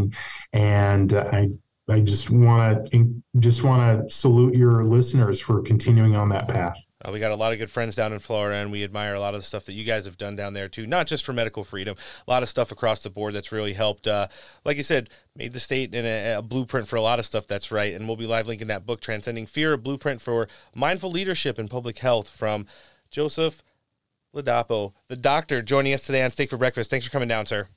and 0.54 1.14
I 1.14 1.50
I 1.90 2.02
just 2.02 2.30
want 2.30 2.92
to 2.92 3.24
just 3.40 3.64
want 3.64 4.08
to 4.08 4.14
salute 4.14 4.56
your 4.56 4.84
listeners 4.84 5.40
for 5.40 5.62
continuing 5.62 6.16
on 6.16 6.30
that 6.30 6.48
path. 6.48 6.78
Uh, 7.06 7.12
we 7.12 7.20
got 7.20 7.32
a 7.32 7.36
lot 7.36 7.54
of 7.54 7.60
good 7.60 7.70
friends 7.70 7.96
down 7.96 8.12
in 8.12 8.20
Florida, 8.20 8.56
and 8.56 8.72
we 8.72 8.84
admire 8.84 9.14
a 9.14 9.20
lot 9.20 9.36
of 9.36 9.42
the 9.42 9.46
stuff 9.46 9.66
that 9.66 9.74
you 9.74 9.84
guys 9.84 10.06
have 10.06 10.18
done 10.18 10.36
down 10.36 10.54
there 10.54 10.68
too. 10.68 10.88
Not 10.88 11.08
just 11.08 11.24
for 11.24 11.32
medical 11.32 11.64
freedom, 11.64 11.96
a 12.28 12.32
lot 12.32 12.42
of 12.42 12.50
stuff 12.50 12.72
across 12.72 13.04
the 13.04 13.10
board 13.10 13.36
that's 13.36 13.52
really 13.52 13.74
helped. 13.74 14.08
Uh, 14.08 14.28
like 14.66 14.78
you 14.78 14.84
said, 14.84 15.10
made 15.36 15.54
the 15.54 15.60
state 15.60 15.94
in 15.94 16.06
a, 16.06 16.40
a, 16.40 16.42
blueprint 16.42 16.88
for 16.88 16.96
a 16.96 17.02
lot 17.02 17.20
of 17.20 17.26
stuff 17.26 17.46
that's 17.46 17.72
right. 17.72 17.94
And 17.94 18.08
we'll 18.08 18.18
be 18.18 18.26
live 18.26 18.48
linking 18.48 18.68
that 18.68 18.86
book, 18.86 19.00
"Transcending 19.00 19.46
Fear: 19.46 19.74
A 19.74 19.78
Blueprint 19.78 20.22
for 20.22 20.48
Mindful 20.74 21.12
Leadership 21.12 21.60
in 21.60 21.68
Public 21.68 22.00
Health," 22.00 22.28
from 22.28 22.66
Joseph 23.12 23.62
Ladapo, 24.36 24.94
the 25.08 25.16
doctor, 25.16 25.62
joining 25.62 25.94
us 25.94 26.02
today 26.02 26.24
on 26.24 26.32
Steak 26.32 26.50
for 26.50 26.58
Breakfast. 26.58 26.90
Thanks 26.90 27.06
for 27.06 27.12
coming 27.12 27.30
down, 27.30 27.46
sir. 27.46 27.68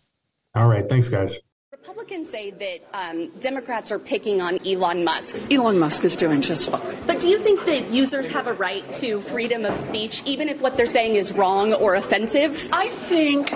All 0.55 0.67
right, 0.67 0.89
thanks, 0.89 1.09
guys. 1.09 1.41
Republicans 1.73 2.29
say 2.29 2.51
that 2.51 2.81
um, 2.93 3.29
Democrats 3.39 3.93
are 3.93 3.99
picking 4.01 4.41
on 4.41 4.59
Elon 4.67 5.05
Musk. 5.05 5.37
Elon 5.53 5.79
Musk 5.79 6.05
is 6.05 6.17
doing 6.17 6.43
just 6.43 6.69
fine. 6.69 6.97
But 7.07 7.21
do 7.21 7.29
you 7.29 7.39
think 7.39 7.65
that 7.67 7.89
users 7.91 8.27
have 8.27 8.49
a 8.49 8.53
right 8.55 8.93
to 8.95 9.21
freedom 9.21 9.65
of 9.65 9.79
speech, 9.79 10.21
even 10.25 10.49
if 10.49 10.61
what 10.61 10.77
they're 10.77 10.87
saying 10.87 11.15
is 11.15 11.31
wrong 11.31 11.73
or 11.73 11.95
offensive? 11.95 12.69
I 12.73 12.89
think 12.89 13.51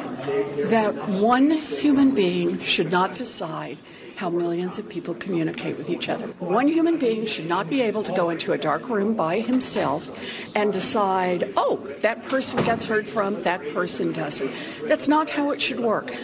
that 0.70 0.94
one 1.08 1.50
human 1.50 2.14
being 2.14 2.60
should 2.60 2.92
not 2.92 3.16
decide 3.16 3.78
how 4.14 4.30
millions 4.30 4.78
of 4.78 4.88
people 4.88 5.14
communicate 5.14 5.76
with 5.76 5.90
each 5.90 6.08
other. 6.08 6.28
One 6.38 6.68
human 6.68 6.98
being 6.98 7.26
should 7.26 7.48
not 7.48 7.68
be 7.68 7.82
able 7.82 8.04
to 8.04 8.12
go 8.12 8.30
into 8.30 8.52
a 8.52 8.58
dark 8.58 8.88
room 8.88 9.14
by 9.14 9.40
himself 9.40 10.08
and 10.54 10.72
decide, 10.72 11.52
oh, 11.56 11.78
that 12.02 12.22
person 12.22 12.62
gets 12.62 12.86
heard 12.86 13.08
from, 13.08 13.42
that 13.42 13.60
person 13.74 14.12
doesn't. 14.12 14.54
That's 14.84 15.08
not 15.08 15.30
how 15.30 15.50
it 15.50 15.60
should 15.60 15.80
work. 15.80 16.14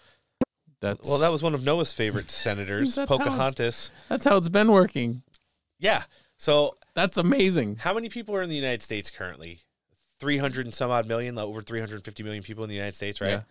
That's 0.80 1.08
Well, 1.08 1.18
that 1.18 1.30
was 1.30 1.42
one 1.42 1.54
of 1.54 1.62
Noah's 1.62 1.92
favorite 1.92 2.30
senators, 2.30 2.94
That's 2.96 3.10
how 3.10 3.18
Pocahontas. 3.18 3.90
That's 4.08 4.24
how 4.24 4.36
it's 4.36 4.48
been 4.48 4.70
working. 4.72 5.22
Yeah. 5.78 6.04
So 6.36 6.74
that's 6.94 7.18
amazing. 7.18 7.76
How 7.76 7.92
many 7.92 8.08
people 8.08 8.34
are 8.34 8.42
in 8.42 8.48
the 8.48 8.56
United 8.56 8.82
States 8.82 9.10
currently? 9.10 9.60
300 10.20 10.66
and 10.66 10.74
some 10.74 10.90
odd 10.90 11.06
million, 11.06 11.34
like 11.34 11.46
over 11.46 11.62
350 11.62 12.22
million 12.22 12.42
people 12.42 12.62
in 12.64 12.68
the 12.68 12.76
United 12.76 12.94
States, 12.94 13.20
right? 13.20 13.30
Yeah. 13.30 13.42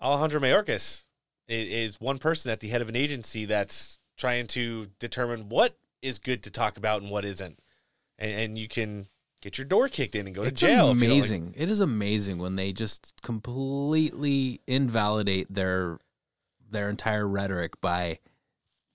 Alejandro 0.00 0.40
Mayorkas 0.40 1.04
is 1.48 2.00
one 2.00 2.18
person 2.18 2.50
at 2.50 2.60
the 2.60 2.68
head 2.68 2.82
of 2.82 2.88
an 2.88 2.96
agency 2.96 3.46
that's 3.46 3.98
trying 4.16 4.46
to 4.48 4.88
determine 4.98 5.48
what 5.48 5.76
is 6.02 6.18
good 6.18 6.42
to 6.42 6.50
talk 6.50 6.76
about 6.76 7.02
and 7.02 7.10
what 7.10 7.24
isn't. 7.24 7.58
And, 8.18 8.32
and 8.32 8.58
you 8.58 8.68
can 8.68 9.08
get 9.40 9.56
your 9.58 9.64
door 9.64 9.88
kicked 9.88 10.14
in 10.14 10.26
and 10.26 10.34
go 10.34 10.42
it's 10.42 10.60
to 10.60 10.66
jail. 10.66 10.88
you 10.88 10.94
like- 10.94 10.96
amazing. 10.96 11.54
it 11.56 11.68
is 11.68 11.80
amazing 11.80 12.38
when 12.38 12.56
they 12.56 12.72
just 12.72 13.12
completely 13.22 14.60
invalidate 14.66 15.52
their 15.52 15.98
their 16.70 16.90
entire 16.90 17.26
rhetoric 17.26 17.80
by 17.80 18.18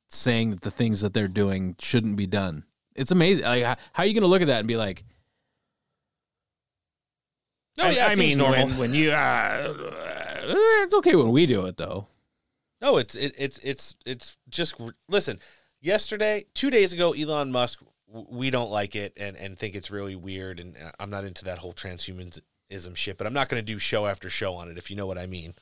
saying 0.10 0.52
that 0.52 0.62
the 0.62 0.72
things 0.72 1.02
that 1.02 1.14
they're 1.14 1.28
doing 1.28 1.76
shouldn't 1.80 2.16
be 2.16 2.28
done. 2.28 2.64
It's 2.96 3.12
amazing. 3.12 3.46
Like, 3.46 3.64
how, 3.64 3.76
how 3.94 4.04
are 4.04 4.06
you 4.06 4.14
going 4.14 4.22
to 4.22 4.28
look 4.28 4.44
at 4.44 4.48
that 4.48 4.60
and 4.60 4.68
be 4.68 4.76
like, 4.78 5.04
No, 7.78 7.86
I, 7.86 7.90
yeah, 7.92 8.06
it 8.08 8.12
I 8.12 8.16
mean, 8.16 8.38
normal. 8.38 8.68
when, 8.68 8.78
when 8.78 8.94
you, 8.94 9.12
uh, 9.12 9.16
uh, 9.16 10.42
it's 10.84 10.94
okay 10.94 11.16
when 11.16 11.32
we 11.32 11.48
do 11.48 11.66
it 11.66 11.78
though. 11.78 12.06
No, 12.82 12.98
it's 12.98 13.16
it, 13.16 13.34
it's 13.38 13.58
it's 13.64 13.96
it's 14.06 14.38
just 14.50 14.76
listen. 15.10 15.40
Yesterday, 15.82 16.46
two 16.54 16.70
days 16.70 16.94
ago, 16.94 17.14
Elon 17.14 17.52
Musk, 17.52 17.82
we 18.14 18.50
don't 18.50 18.72
like 18.72 18.96
it 18.96 19.14
and 19.18 19.36
and 19.36 19.58
think 19.58 19.76
it's 19.76 19.92
really 19.92 20.16
weird, 20.16 20.60
and 20.60 20.76
uh, 20.78 20.92
I'm 21.00 21.10
not 21.10 21.26
into 21.26 21.44
that 21.46 21.60
whole 21.60 21.74
transhumanism 21.74 22.96
shit. 22.96 23.18
But 23.18 23.28
I'm 23.28 23.34
not 23.34 23.50
going 23.50 23.60
to 23.60 23.66
do 23.66 23.80
show 23.80 24.06
after 24.06 24.30
show 24.30 24.54
on 24.54 24.70
it, 24.70 24.78
if 24.78 24.90
you 24.90 24.96
know 24.96 25.08
what 25.08 25.18
I 25.18 25.26
mean. 25.26 25.56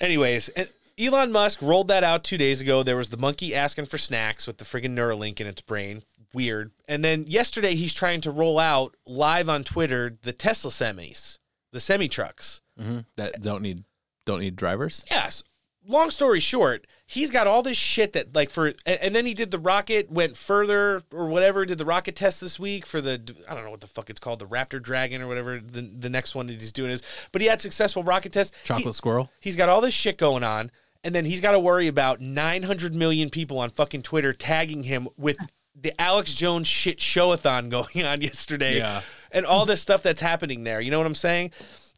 Anyways, 0.00 0.50
Elon 0.98 1.32
Musk 1.32 1.62
rolled 1.62 1.88
that 1.88 2.04
out 2.04 2.24
two 2.24 2.38
days 2.38 2.60
ago. 2.60 2.82
There 2.82 2.96
was 2.96 3.10
the 3.10 3.16
monkey 3.16 3.54
asking 3.54 3.86
for 3.86 3.98
snacks 3.98 4.46
with 4.46 4.58
the 4.58 4.64
friggin' 4.64 4.94
Neuralink 4.94 5.40
in 5.40 5.46
its 5.46 5.62
brain. 5.62 6.02
Weird. 6.32 6.70
And 6.88 7.04
then 7.04 7.24
yesterday, 7.26 7.74
he's 7.74 7.94
trying 7.94 8.20
to 8.22 8.30
roll 8.30 8.58
out 8.58 8.96
live 9.06 9.48
on 9.48 9.64
Twitter 9.64 10.18
the 10.22 10.32
Tesla 10.32 10.70
semis, 10.70 11.38
the 11.72 11.80
semi 11.80 12.08
trucks. 12.08 12.60
Mm-hmm. 12.78 13.00
That 13.16 13.42
don't 13.42 13.62
need 13.62 13.84
don't 14.26 14.40
need 14.40 14.56
drivers. 14.56 15.04
Yes. 15.10 15.42
Long 15.86 16.10
story 16.10 16.40
short, 16.40 16.86
he's 17.12 17.28
got 17.32 17.48
all 17.48 17.60
this 17.62 17.76
shit 17.76 18.12
that 18.12 18.34
like 18.36 18.50
for 18.50 18.68
and, 18.86 19.00
and 19.00 19.14
then 19.16 19.26
he 19.26 19.34
did 19.34 19.50
the 19.50 19.58
rocket 19.58 20.08
went 20.10 20.36
further 20.36 21.02
or 21.12 21.26
whatever 21.26 21.64
did 21.66 21.76
the 21.78 21.84
rocket 21.84 22.14
test 22.14 22.40
this 22.40 22.56
week 22.58 22.86
for 22.86 23.00
the 23.00 23.14
I 23.48 23.54
don't 23.54 23.64
know 23.64 23.70
what 23.72 23.80
the 23.80 23.88
fuck 23.88 24.08
it's 24.10 24.20
called 24.20 24.38
the 24.38 24.46
Raptor 24.46 24.80
Dragon 24.80 25.20
or 25.20 25.26
whatever 25.26 25.58
the 25.58 25.80
the 25.82 26.08
next 26.08 26.34
one 26.36 26.46
that 26.46 26.60
he's 26.60 26.70
doing 26.72 26.90
is 26.92 27.02
but 27.32 27.42
he 27.42 27.48
had 27.48 27.60
successful 27.60 28.04
rocket 28.04 28.32
test 28.32 28.54
Chocolate 28.62 28.86
He- 28.86 28.92
squirrel. 28.92 29.30
He's 29.40 29.56
got 29.56 29.68
all 29.68 29.80
this 29.80 29.94
shit 29.94 30.18
going 30.18 30.44
on 30.44 30.70
and 31.02 31.12
then 31.14 31.24
he's 31.24 31.40
got 31.40 31.52
to 31.52 31.58
worry 31.58 31.88
about 31.88 32.20
900 32.20 32.94
million 32.94 33.28
people 33.30 33.58
on 33.58 33.70
fucking 33.70 34.02
Twitter 34.02 34.32
tagging 34.32 34.84
him 34.84 35.08
with 35.16 35.36
the 35.74 35.98
Alex 36.00 36.34
Jones 36.34 36.68
shit 36.68 36.98
showathon 36.98 37.70
going 37.70 38.04
on 38.06 38.20
yesterday 38.20 38.76
Yeah. 38.76 39.00
and 39.32 39.44
all 39.46 39.66
this 39.66 39.80
stuff 39.80 40.02
that's 40.02 40.20
happening 40.20 40.62
there. 40.64 40.80
You 40.80 40.90
know 40.90 40.98
what 40.98 41.06
I'm 41.06 41.14
saying? 41.14 41.52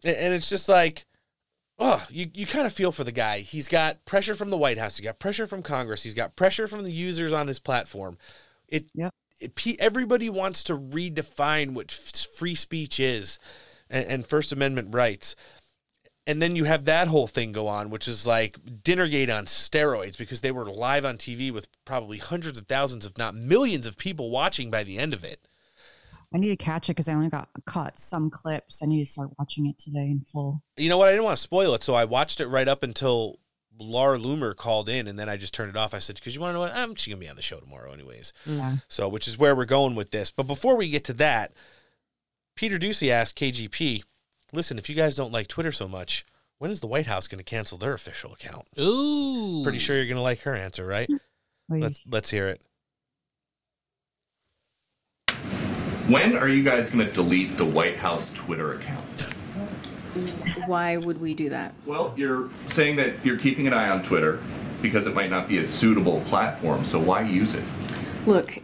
And, 0.05 0.16
and 0.16 0.34
it's 0.34 0.48
just 0.48 0.68
like, 0.68 1.05
oh, 1.82 2.06
you, 2.09 2.30
you 2.32 2.46
kind 2.46 2.66
of 2.66 2.72
feel 2.72 2.92
for 2.92 3.04
the 3.04 3.12
guy. 3.12 3.40
He's 3.40 3.68
got 3.68 4.04
pressure 4.04 4.34
from 4.34 4.50
the 4.50 4.56
White 4.56 4.78
House. 4.78 4.96
He's 4.96 5.04
got 5.04 5.18
pressure 5.18 5.46
from 5.46 5.62
Congress. 5.62 6.04
He's 6.04 6.14
got 6.14 6.36
pressure 6.36 6.68
from 6.68 6.84
the 6.84 6.92
users 6.92 7.32
on 7.32 7.48
his 7.48 7.59
platform. 7.59 8.18
It, 8.68 8.86
it 9.40 9.52
everybody 9.80 10.30
wants 10.30 10.62
to 10.64 10.78
redefine 10.78 11.72
what 11.74 11.90
f- 11.90 12.26
free 12.36 12.54
speech 12.54 13.00
is 13.00 13.38
and, 13.90 14.06
and 14.06 14.26
First 14.26 14.52
Amendment 14.52 14.94
rights. 14.94 15.34
And 16.24 16.40
then 16.40 16.54
you 16.54 16.64
have 16.64 16.84
that 16.84 17.09
whole 17.09 17.26
thing 17.26 17.50
go 17.50 17.66
on, 17.66 17.90
which 17.90 18.06
is 18.06 18.24
like 18.24 18.56
Dinnergate 18.64 19.36
on 19.36 19.46
steroids 19.46 20.16
because 20.16 20.40
they 20.40 20.52
were 20.52 20.70
live 20.70 21.04
on 21.04 21.18
TV 21.18 21.52
with 21.52 21.66
probably 21.84 22.18
hundreds 22.18 22.60
of 22.60 22.68
thousands, 22.68 23.04
if 23.04 23.18
not 23.18 23.34
millions, 23.34 23.86
of 23.86 23.98
people 23.98 24.30
watching 24.30 24.70
by 24.70 24.84
the 24.84 24.98
end 24.98 25.14
of 25.14 25.24
it. 25.24 25.40
I 26.34 26.38
need 26.38 26.48
to 26.48 26.56
catch 26.56 26.88
it 26.88 26.92
because 26.92 27.09
I 27.09 27.14
only 27.14 27.28
got 27.28 27.48
caught 27.66 27.98
some 27.98 28.30
clips. 28.30 28.82
I 28.82 28.86
need 28.86 29.04
to 29.04 29.10
start 29.10 29.30
watching 29.38 29.66
it 29.66 29.78
today 29.78 30.06
in 30.10 30.20
full. 30.20 30.62
You 30.76 30.88
know 30.88 30.98
what? 30.98 31.09
I 31.09 31.12
didn't 31.12 31.24
want 31.24 31.36
to 31.36 31.42
spoil 31.42 31.74
it, 31.74 31.82
so 31.82 31.94
I 31.94 32.04
watched 32.04 32.40
it 32.40 32.46
right 32.46 32.68
up 32.68 32.82
until 32.82 33.38
Laura 33.78 34.18
Loomer 34.18 34.54
called 34.54 34.88
in, 34.88 35.09
and 35.09 35.18
then 35.18 35.28
I 35.28 35.36
just 35.36 35.54
turned 35.54 35.70
it 35.70 35.76
off. 35.76 35.94
I 35.94 35.98
said, 35.98 36.16
"Because 36.16 36.34
you 36.34 36.40
want 36.40 36.50
to 36.50 36.54
know 36.54 36.60
what? 36.60 36.74
I'm 36.74 36.94
she's 36.94 37.12
gonna 37.12 37.20
be 37.20 37.28
on 37.28 37.36
the 37.36 37.42
show 37.42 37.59
tomorrow, 37.59 37.92
anyways." 37.92 38.32
Yeah. 38.46 38.76
So, 38.88 39.09
which 39.09 39.28
is 39.28 39.38
where 39.38 39.54
we're 39.54 39.64
going 39.64 39.94
with 39.94 40.10
this. 40.10 40.30
But 40.30 40.46
before 40.46 40.76
we 40.76 40.88
get 40.88 41.04
to 41.04 41.12
that, 41.14 41.52
Peter 42.56 42.78
Doocy 42.78 43.09
asked 43.10 43.36
KJP, 43.36 44.04
"Listen, 44.52 44.78
if 44.78 44.88
you 44.88 44.94
guys 44.94 45.14
don't 45.14 45.32
like 45.32 45.48
Twitter 45.48 45.72
so 45.72 45.88
much, 45.88 46.24
when 46.59 46.70
is 46.70 46.80
the 46.80 46.86
White 46.86 47.06
House 47.06 47.26
going 47.26 47.38
to 47.38 47.44
cancel 47.44 47.78
their 47.78 47.94
official 47.94 48.32
account?" 48.32 48.68
Ooh, 48.78 49.62
Pretty 49.62 49.78
sure 49.78 49.96
you're 49.96 50.06
going 50.06 50.16
to 50.16 50.22
like 50.22 50.40
her 50.42 50.54
answer, 50.54 50.86
right? 50.86 51.09
Let's 51.68 52.00
let's 52.06 52.30
hear 52.30 52.48
it. 52.48 52.62
When 56.09 56.37
are 56.37 56.49
you 56.49 56.65
guys 56.65 56.91
going 56.91 57.07
to 57.07 57.12
delete 57.12 57.57
the 57.57 57.65
White 57.65 57.97
House 57.97 58.29
Twitter 58.35 58.74
account? 58.74 59.05
Why 60.66 60.97
would 60.97 61.20
we 61.20 61.33
do 61.33 61.49
that? 61.51 61.74
Well, 61.87 62.12
you're 62.16 62.51
saying 62.73 62.97
that 62.97 63.24
you're 63.24 63.39
keeping 63.39 63.69
an 63.69 63.73
eye 63.73 63.89
on 63.89 64.03
Twitter 64.03 64.43
because 64.83 65.07
it 65.07 65.15
might 65.15 65.31
not 65.31 65.49
be 65.49 65.59
a 65.59 65.65
suitable 65.65 66.20
platform, 66.23 66.85
so 66.85 66.99
why 66.99 67.23
use 67.23 67.55
it? 67.55 67.62
Look, 68.27 68.59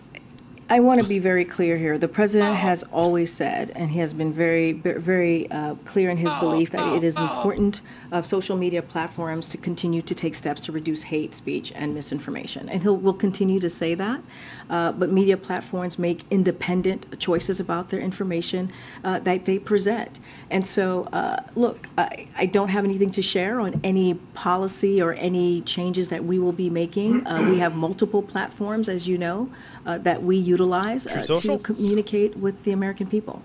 I 0.70 0.80
want 0.80 1.00
to 1.00 1.08
be 1.08 1.18
very 1.18 1.46
clear 1.46 1.78
here. 1.78 1.96
The 1.96 2.08
president 2.08 2.54
has 2.54 2.82
always 2.92 3.32
said, 3.32 3.72
and 3.74 3.90
he 3.90 3.98
has 4.00 4.12
been 4.12 4.34
very, 4.34 4.72
very 4.72 5.50
uh, 5.50 5.76
clear 5.86 6.10
in 6.10 6.18
his 6.18 6.30
belief 6.40 6.72
that 6.72 6.94
it 6.94 7.02
is 7.02 7.16
important 7.16 7.80
of 8.12 8.26
social 8.26 8.54
media 8.54 8.82
platforms 8.82 9.48
to 9.48 9.56
continue 9.56 10.02
to 10.02 10.14
take 10.14 10.36
steps 10.36 10.60
to 10.62 10.72
reduce 10.72 11.02
hate 11.02 11.34
speech 11.34 11.72
and 11.74 11.94
misinformation, 11.94 12.68
and 12.68 12.82
he'll 12.82 13.14
continue 13.14 13.58
to 13.60 13.70
say 13.70 13.94
that. 13.94 14.20
Uh, 14.68 14.92
but 14.92 15.10
media 15.10 15.38
platforms 15.38 15.98
make 15.98 16.24
independent 16.30 17.18
choices 17.18 17.60
about 17.60 17.88
their 17.88 18.00
information 18.00 18.70
uh, 19.04 19.18
that 19.20 19.46
they 19.46 19.58
present, 19.58 20.20
and 20.50 20.66
so 20.66 21.04
uh, 21.14 21.42
look, 21.54 21.86
I, 21.96 22.28
I 22.36 22.44
don't 22.44 22.68
have 22.68 22.84
anything 22.84 23.10
to 23.12 23.22
share 23.22 23.58
on 23.58 23.80
any 23.84 24.14
policy 24.34 25.00
or 25.00 25.14
any 25.14 25.62
changes 25.62 26.10
that 26.10 26.22
we 26.22 26.38
will 26.38 26.52
be 26.52 26.68
making. 26.68 27.26
Uh, 27.26 27.48
we 27.50 27.58
have 27.58 27.74
multiple 27.74 28.22
platforms, 28.22 28.90
as 28.90 29.06
you 29.06 29.16
know, 29.16 29.50
that 29.84 30.22
we 30.22 30.36
utilize 30.36 31.06
uh, 31.06 31.40
to 31.40 31.58
communicate 31.58 32.36
with 32.36 32.62
the 32.64 32.72
American 32.72 33.06
people. 33.06 33.42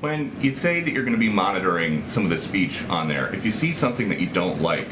When 0.00 0.36
you 0.40 0.52
say 0.52 0.80
that 0.80 0.90
you're 0.90 1.04
going 1.04 1.14
to 1.14 1.18
be 1.18 1.30
monitoring 1.30 2.06
some 2.06 2.24
of 2.24 2.30
the 2.30 2.38
speech 2.38 2.82
on 2.84 3.08
there, 3.08 3.34
if 3.34 3.44
you 3.44 3.52
see 3.52 3.72
something 3.72 4.08
that 4.08 4.20
you 4.20 4.26
don't 4.26 4.60
like, 4.60 4.88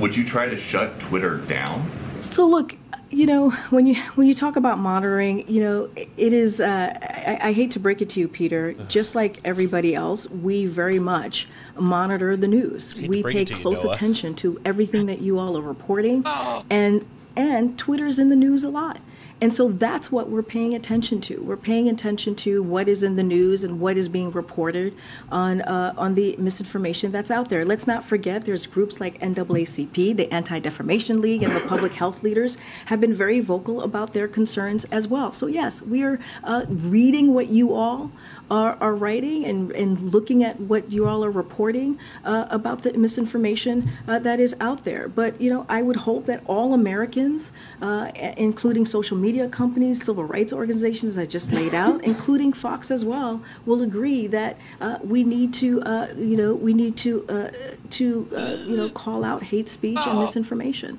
would 0.00 0.16
you 0.16 0.24
try 0.24 0.46
to 0.46 0.56
shut 0.56 0.98
Twitter 1.00 1.38
down? 1.38 1.90
So 2.20 2.46
look, 2.46 2.74
you 3.12 3.26
know, 3.26 3.50
when 3.70 3.86
you 3.86 3.94
when 4.14 4.26
you 4.26 4.34
talk 4.34 4.56
about 4.56 4.78
monitoring, 4.78 5.48
you 5.48 5.62
know, 5.62 5.90
it 5.96 6.32
is. 6.32 6.60
Uh, 6.60 6.96
I, 7.00 7.38
I 7.48 7.52
hate 7.52 7.70
to 7.72 7.80
break 7.80 8.00
it 8.00 8.08
to 8.10 8.20
you, 8.20 8.28
Peter. 8.28 8.72
Just 8.88 9.14
like 9.14 9.38
everybody 9.44 9.94
else, 9.94 10.26
we 10.28 10.66
very 10.66 10.98
much 10.98 11.46
monitor 11.76 12.36
the 12.36 12.48
news. 12.48 12.94
We 12.96 13.22
pay 13.22 13.42
it 13.42 13.48
to 13.48 13.54
you, 13.54 13.60
close 13.60 13.84
attention 13.84 14.34
to 14.36 14.60
everything 14.64 15.06
that 15.06 15.20
you 15.20 15.38
all 15.38 15.56
are 15.58 15.62
reporting, 15.62 16.24
and 16.70 17.06
and 17.36 17.78
Twitter's 17.78 18.18
in 18.18 18.30
the 18.30 18.36
news 18.36 18.64
a 18.64 18.70
lot. 18.70 19.00
And 19.42 19.52
so 19.52 19.72
that's 19.72 20.12
what 20.12 20.30
we're 20.30 20.44
paying 20.44 20.74
attention 20.74 21.20
to. 21.22 21.42
We're 21.42 21.56
paying 21.56 21.88
attention 21.88 22.36
to 22.36 22.62
what 22.62 22.88
is 22.88 23.02
in 23.02 23.16
the 23.16 23.24
news 23.24 23.64
and 23.64 23.80
what 23.80 23.96
is 23.96 24.08
being 24.08 24.30
reported 24.30 24.94
on 25.32 25.62
uh, 25.62 25.92
on 25.96 26.14
the 26.14 26.36
misinformation 26.36 27.10
that's 27.10 27.28
out 27.28 27.48
there. 27.48 27.64
Let's 27.64 27.88
not 27.88 28.04
forget 28.04 28.46
there's 28.46 28.66
groups 28.66 29.00
like 29.00 29.18
NAACP, 29.18 30.16
the 30.16 30.32
Anti-Defamation 30.32 31.20
League, 31.20 31.42
and 31.42 31.56
the 31.56 31.60
public 31.62 31.92
health 31.92 32.22
leaders 32.22 32.56
have 32.86 33.00
been 33.00 33.12
very 33.12 33.40
vocal 33.40 33.82
about 33.82 34.12
their 34.12 34.28
concerns 34.28 34.84
as 34.92 35.08
well. 35.08 35.32
So 35.32 35.48
yes, 35.48 35.82
we 35.82 36.04
are 36.04 36.20
uh, 36.44 36.64
reading 36.68 37.34
what 37.34 37.48
you 37.48 37.74
all 37.74 38.12
are, 38.50 38.76
are 38.80 38.94
writing 38.94 39.44
and, 39.44 39.72
and 39.72 40.12
looking 40.12 40.44
at 40.44 40.58
what 40.60 40.90
you 40.90 41.06
all 41.06 41.24
are 41.24 41.30
reporting 41.30 41.98
uh, 42.24 42.46
about 42.50 42.82
the 42.82 42.92
misinformation 42.92 43.90
uh, 44.08 44.18
that 44.18 44.40
is 44.40 44.54
out 44.60 44.84
there. 44.84 45.08
But 45.08 45.40
you 45.40 45.50
know, 45.50 45.66
I 45.68 45.82
would 45.82 45.96
hope 45.96 46.26
that 46.26 46.42
all 46.46 46.74
Americans, 46.74 47.50
uh, 47.80 48.10
including 48.36 48.86
social 48.86 49.16
media 49.16 49.48
companies, 49.48 50.04
civil 50.04 50.24
rights 50.24 50.52
organizations 50.52 51.16
I 51.16 51.26
just 51.26 51.52
laid 51.52 51.74
out, 51.74 52.02
including 52.12 52.52
Fox 52.52 52.90
as 52.90 53.04
well, 53.04 53.42
will 53.66 53.82
agree 53.82 54.26
that 54.28 54.58
uh, 54.80 54.98
we 55.02 55.24
need 55.24 55.54
to, 55.54 55.82
uh, 55.82 56.08
you 56.16 56.36
know, 56.36 56.54
we 56.54 56.74
need 56.74 56.96
to, 56.98 57.26
uh, 57.28 57.50
to, 57.90 58.28
uh, 58.36 58.56
you 58.66 58.76
know, 58.76 58.88
call 58.90 59.24
out 59.24 59.42
hate 59.42 59.68
speech 59.68 59.98
and 59.98 60.20
misinformation. 60.20 60.98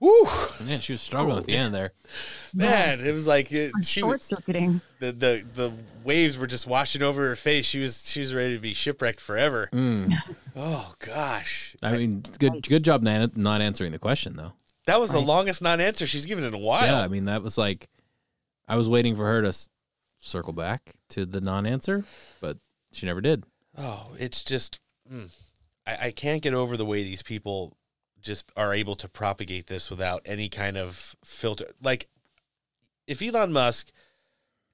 Woo! 0.00 0.26
Yeah, 0.64 0.78
she 0.78 0.92
was 0.94 1.02
struggling 1.02 1.36
at 1.38 1.44
the 1.44 1.54
end 1.56 1.74
there. 1.74 1.92
Man, 2.54 3.00
it 3.06 3.12
was 3.12 3.26
like 3.26 3.52
it, 3.52 3.72
she 3.84 4.02
was 4.02 4.22
circuiting. 4.24 4.80
The, 4.98 5.12
the 5.12 5.44
the 5.54 5.72
waves 6.04 6.38
were 6.38 6.46
just 6.46 6.66
washing 6.66 7.02
over 7.02 7.28
her 7.28 7.36
face. 7.36 7.66
She 7.66 7.80
was 7.80 8.08
she 8.08 8.20
was 8.20 8.34
ready 8.34 8.54
to 8.54 8.60
be 8.60 8.72
shipwrecked 8.72 9.20
forever. 9.20 9.68
Mm. 9.72 10.12
Oh 10.56 10.94
gosh, 10.98 11.76
I 11.82 11.92
mean, 11.96 12.22
good 12.38 12.66
good 12.66 12.82
job 12.82 13.02
not, 13.02 13.36
not 13.36 13.60
answering 13.60 13.92
the 13.92 13.98
question 13.98 14.36
though. 14.36 14.52
that 14.86 14.98
was 14.98 15.10
the 15.12 15.20
longest 15.20 15.60
non-answer 15.62 16.06
she's 16.06 16.24
given 16.26 16.44
in 16.44 16.54
a 16.54 16.58
while. 16.58 16.86
Yeah, 16.86 17.00
I 17.02 17.08
mean 17.08 17.26
that 17.26 17.42
was 17.42 17.56
like, 17.58 17.88
I 18.66 18.76
was 18.76 18.88
waiting 18.88 19.14
for 19.14 19.26
her 19.26 19.42
to 19.42 19.48
s- 19.48 19.68
circle 20.18 20.52
back 20.54 20.94
to 21.10 21.24
the 21.26 21.40
non-answer, 21.40 22.04
but 22.40 22.56
she 22.90 23.04
never 23.06 23.20
did. 23.20 23.44
Oh, 23.78 24.12
it's 24.18 24.42
just 24.42 24.80
mm, 25.12 25.30
I, 25.86 26.06
I 26.06 26.10
can't 26.10 26.42
get 26.42 26.54
over 26.54 26.76
the 26.76 26.86
way 26.86 27.02
these 27.04 27.22
people 27.22 27.76
just 28.20 28.50
are 28.56 28.74
able 28.74 28.94
to 28.96 29.08
propagate 29.08 29.66
this 29.66 29.90
without 29.90 30.22
any 30.24 30.48
kind 30.48 30.76
of 30.76 31.16
filter. 31.24 31.66
Like, 31.82 32.08
if 33.06 33.22
Elon 33.22 33.52
Musk 33.52 33.90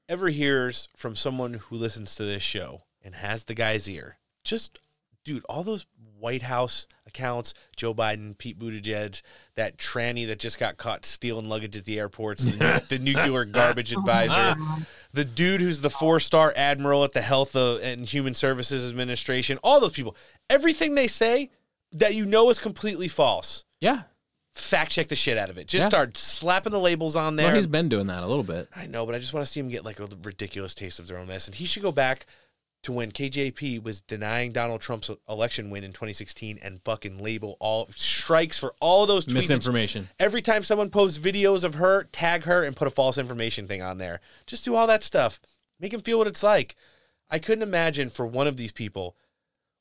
ever 0.09 0.29
hears 0.29 0.89
from 0.97 1.17
someone 1.17 1.55
who 1.55 1.77
listens 1.77 2.15
to 2.17 2.25
this 2.25 2.43
show 2.43 2.83
and 3.03 3.17
has 3.17 3.45
the 3.45 3.55
guy's 3.55 3.89
ear, 3.89 4.19
just 4.45 4.79
dude, 5.25 5.45
all 5.49 5.63
those 5.63 5.87
White 6.19 6.43
House 6.43 6.87
accounts, 7.07 7.53
Joe 7.77 7.93
Biden, 7.93 8.39
Pete 8.39 8.59
Buttigieg, 8.59 9.21
that 9.57 9.77
tranny 9.77 10.27
that 10.29 10.39
just 10.39 10.59
got 10.59 10.77
caught 10.77 11.05
stealing 11.05 11.49
luggage 11.49 11.77
at 11.77 11.85
the 11.85 11.99
airports, 11.99 12.45
the, 12.45 12.83
the 12.89 12.99
nuclear 12.99 13.45
garbage 13.53 13.93
advisor, 13.93 14.57
the 15.13 15.25
dude 15.25 15.61
who's 15.61 15.81
the 15.81 15.91
four 15.91 16.21
star 16.21 16.55
admiral 16.57 17.05
at 17.05 17.13
the 17.13 17.21
Health 17.21 17.55
uh, 17.55 17.77
and 17.79 18.07
Human 18.07 18.35
Services 18.35 18.89
Administration, 18.89 19.59
all 19.63 19.81
those 19.81 19.93
people, 19.93 20.17
everything 20.49 20.95
they 20.95 21.09
say 21.09 21.51
that 21.93 22.15
you 22.15 22.27
know 22.27 22.51
is 22.51 22.59
completely 22.59 23.09
false. 23.09 23.65
Yeah. 23.81 24.03
Fact 24.55 24.91
check 24.91 25.09
the 25.09 25.17
shit 25.17 25.37
out 25.37 25.51
of 25.51 25.59
it. 25.59 25.67
Just 25.69 25.83
Yeah. 25.83 25.89
start 25.89 26.17
slapping 26.17 26.73
the 26.73 26.81
labels 26.81 27.15
on 27.15 27.37
there. 27.37 27.47
Well, 27.47 27.57
he's 27.57 27.67
been 27.67 27.89
doing 27.89 28.07
that 28.07 28.23
a 28.23 28.27
little 28.27 28.43
bit. 28.43 28.69
I 28.75 28.87
know, 28.87 29.05
but 29.05 29.15
I 29.15 29.19
just 29.19 29.35
want 29.35 29.45
to 29.47 29.53
see 29.53 29.61
him 29.61 29.69
get 29.69 29.85
like 29.85 30.01
a 30.01 30.09
ridiculous 30.23 30.75
taste 30.75 30.99
of 30.99 31.07
their 31.07 31.19
own 31.19 31.27
mess. 31.27 31.47
And 31.47 31.55
he 31.57 31.67
should 31.67 31.83
go 31.83 31.93
back 31.93 32.27
to 32.83 32.93
when 32.93 33.11
KJP 33.11 33.83
was 33.83 34.01
denying 34.01 34.53
Donald 34.53 34.81
Trump's 34.81 35.11
election 35.29 35.71
win 35.71 35.85
in 35.85 35.93
2016 35.93 36.59
and 36.63 36.81
fucking 36.85 37.19
label 37.23 37.57
all 37.61 37.89
strikes 37.97 38.59
for 38.59 38.75
all 38.81 39.05
those 39.07 39.27
tweets. 39.27 39.35
Misinformation. 39.35 40.09
Every 40.19 40.41
time 40.41 40.63
someone 40.63 40.89
posts 40.91 41.19
videos 41.19 41.65
of 41.65 41.75
her, 41.75 42.05
tag 42.05 42.45
her 42.45 42.63
and 42.65 42.77
put 42.77 42.87
a 42.89 42.91
false 42.91 43.19
information 43.19 43.67
thing 43.67 43.83
on 43.83 43.99
there. 43.99 44.21
Just 44.47 44.65
do 44.65 44.75
all 44.75 44.87
that 44.87 45.03
stuff. 45.03 45.41
Make 45.81 45.93
him 45.93 46.01
feel 46.01 46.19
what 46.19 46.27
it's 46.29 46.43
like. 46.43 46.77
I 47.29 47.39
couldn't 47.41 47.63
imagine 47.63 48.09
for 48.09 48.25
one 48.27 48.47
of 48.47 48.57
these 48.57 48.73
people, 48.73 49.17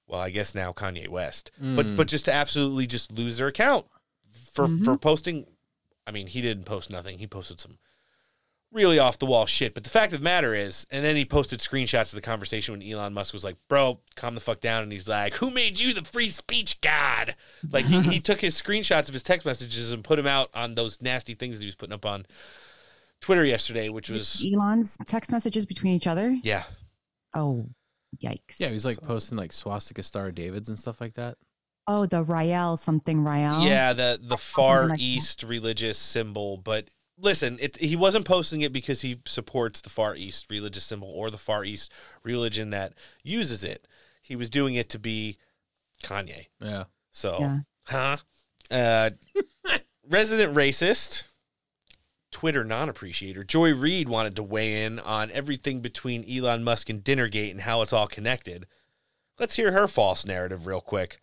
well, 0.07 0.19
I 0.22 0.30
guess 0.30 0.53
now 0.56 0.72
Kanye 0.73 1.07
West, 1.07 1.52
but 1.60 1.86
Mm. 1.86 1.95
but 1.95 2.07
just 2.07 2.26
to 2.26 2.34
absolutely 2.34 2.88
just 2.88 3.11
lose 3.11 3.38
their 3.38 3.48
account 3.48 3.86
for 4.53 4.68
for 4.84 4.98
posting. 4.98 5.45
I 6.07 6.11
mean, 6.11 6.27
he 6.27 6.41
didn't 6.41 6.65
post 6.65 6.90
nothing. 6.91 7.18
He 7.19 7.26
posted 7.27 7.60
some 7.60 7.80
really 8.72 8.99
off 8.99 9.18
the 9.18 9.26
wall 9.26 9.45
shit. 9.45 9.73
But 9.73 9.84
the 9.86 9.90
fact 9.90 10.11
of 10.14 10.19
the 10.19 10.23
matter 10.23 10.53
is, 10.53 10.86
and 10.91 11.03
then 11.03 11.15
he 11.15 11.23
posted 11.26 11.60
screenshots 11.60 12.10
of 12.10 12.15
the 12.15 12.22
conversation 12.22 12.73
when 12.77 12.84
Elon 12.88 13.14
Musk 13.14 13.34
was 13.34 13.44
like, 13.44 13.56
"Bro, 13.69 14.02
calm 14.15 14.36
the 14.36 14.41
fuck 14.41 14.60
down," 14.60 14.84
and 14.84 14.91
he's 14.91 15.07
like, 15.07 15.36
"Who 15.36 15.49
made 15.49 15.80
you 15.80 15.94
the 15.94 16.03
free 16.03 16.30
speech 16.30 16.80
god?" 16.82 17.36
Like 17.72 17.86
he, 17.86 18.02
he 18.02 18.19
took 18.30 18.41
his 18.41 18.61
screenshots 18.61 19.07
of 19.07 19.14
his 19.14 19.23
text 19.23 19.45
messages 19.45 19.91
and 19.91 20.03
put 20.03 20.18
them 20.18 20.27
out 20.27 20.49
on 20.53 20.76
those 20.76 21.02
nasty 21.02 21.34
things 21.36 21.56
that 21.57 21.64
he 21.64 21.68
was 21.68 21.76
putting 21.76 21.94
up 21.94 22.06
on 22.06 22.26
Twitter 23.22 23.45
yesterday, 23.45 23.90
which 23.90 24.10
was 24.10 24.45
Elon's 24.45 24.98
text 25.07 25.32
messages 25.32 25.65
between 25.65 25.94
each 25.95 26.06
other. 26.07 26.38
yeah. 26.44 26.64
Oh, 27.34 27.68
yikes. 28.22 28.60
Yeah, 28.60 28.68
he 28.68 28.74
was 28.74 28.86
like 28.86 29.02
posting 29.02 29.38
like 29.38 29.54
swastika 29.54 30.04
star 30.04 30.32
Davids 30.32 30.70
and 30.70 30.78
stuff 30.78 31.00
like 31.02 31.14
that. 31.16 31.38
Oh, 31.88 32.06
the 32.06 32.24
Rael 32.24 32.78
something 32.78 33.24
Rael. 33.24 33.62
Yeah, 33.62 33.94
the 33.94 34.20
the 34.22 34.38
far 34.38 34.88
like 34.90 35.00
that. 35.00 35.04
east 35.04 35.44
religious 35.44 35.98
symbol, 36.00 36.58
but 36.58 36.90
listen, 37.18 37.58
it, 37.62 37.78
he 37.78 37.96
wasn't 37.96 38.26
posting 38.26 38.62
it 38.62 38.74
because 38.74 39.02
he 39.02 39.22
supports 39.26 39.82
the 39.82 39.90
far 39.90 40.16
east 40.16 40.48
religious 40.50 40.84
symbol 40.84 41.12
or 41.12 41.30
the 41.30 41.38
far 41.38 41.64
east 41.64 41.94
religion 42.24 42.72
that 42.72 42.94
uses 43.24 43.64
it. 43.64 43.88
He 44.22 44.36
was 44.36 44.50
doing 44.50 44.74
it 44.76 44.90
to 44.90 45.00
be 45.00 45.38
Kanye. 46.04 46.48
Yeah. 46.60 46.86
So, 47.12 47.38
Yeah. 47.40 47.60
huh? 47.88 48.18
Uh, 48.72 49.12
resident 50.10 50.56
racist, 50.56 51.24
Twitter 52.36 52.66
non-appreciator 52.66 53.45
Joy 53.45 53.74
Reid 53.74 54.10
wanted 54.10 54.36
to 54.36 54.44
weigh 54.44 54.84
in 54.84 54.99
on 54.99 55.32
everything 55.32 55.80
between 55.80 56.30
Elon 56.30 56.66
Musk 56.66 56.90
and 56.90 57.02
Dinnergate 57.02 57.52
and 57.52 57.62
how 57.62 57.82
it's 57.82 57.94
all 57.94 58.07
connected. 58.07 58.68
Let's 59.40 59.56
hear 59.56 59.72
her 59.72 59.88
false 59.88 60.26
narrative 60.26 60.68
real 60.68 60.82
quick. 60.82 61.22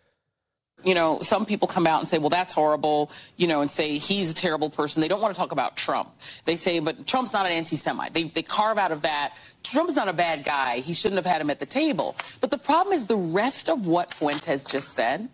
you 0.85 0.95
know, 0.95 1.19
some 1.21 1.45
people 1.45 1.69
come 1.69 1.87
out 1.87 2.01
and 2.01 2.09
say, 2.09 2.17
well, 2.19 2.31
that's 2.31 2.55
horrible, 2.55 3.11
you 3.37 3.47
know, 3.47 3.61
and 3.61 3.71
say 3.71 3.99
he's 3.99 4.31
a 4.31 4.35
terrible 4.35 4.71
person. 4.71 5.03
They 5.03 5.09
don't 5.09 5.21
want 5.21 5.35
to 5.35 5.39
talk 5.39 5.53
about 5.53 5.77
Trump. 5.77 6.11
They 6.47 6.57
say, 6.57 6.81
but 6.81 7.07
Trump's 7.07 7.35
not 7.35 7.45
an 7.45 7.53
anti 7.53 7.77
Semite. 7.77 8.15
They, 8.15 8.25
they 8.25 8.43
carve 8.43 8.79
out 8.79 8.91
of 8.91 9.03
that. 9.03 9.35
Trump's 9.63 9.97
not 9.97 10.09
a 10.09 10.15
bad 10.15 10.45
guy. 10.45 10.79
He 10.79 10.95
shouldn't 10.95 11.19
have 11.19 11.27
had 11.31 11.43
him 11.43 11.51
at 11.51 11.61
the 11.61 11.67
table. 11.67 12.17
But 12.41 12.51
the 12.51 12.59
problem 12.59 12.95
is 12.95 13.05
the 13.07 13.17
rest 13.17 13.69
of 13.69 13.87
what 13.87 14.15
Fuentes 14.15 14.65
just 14.65 14.89
said. 14.91 15.29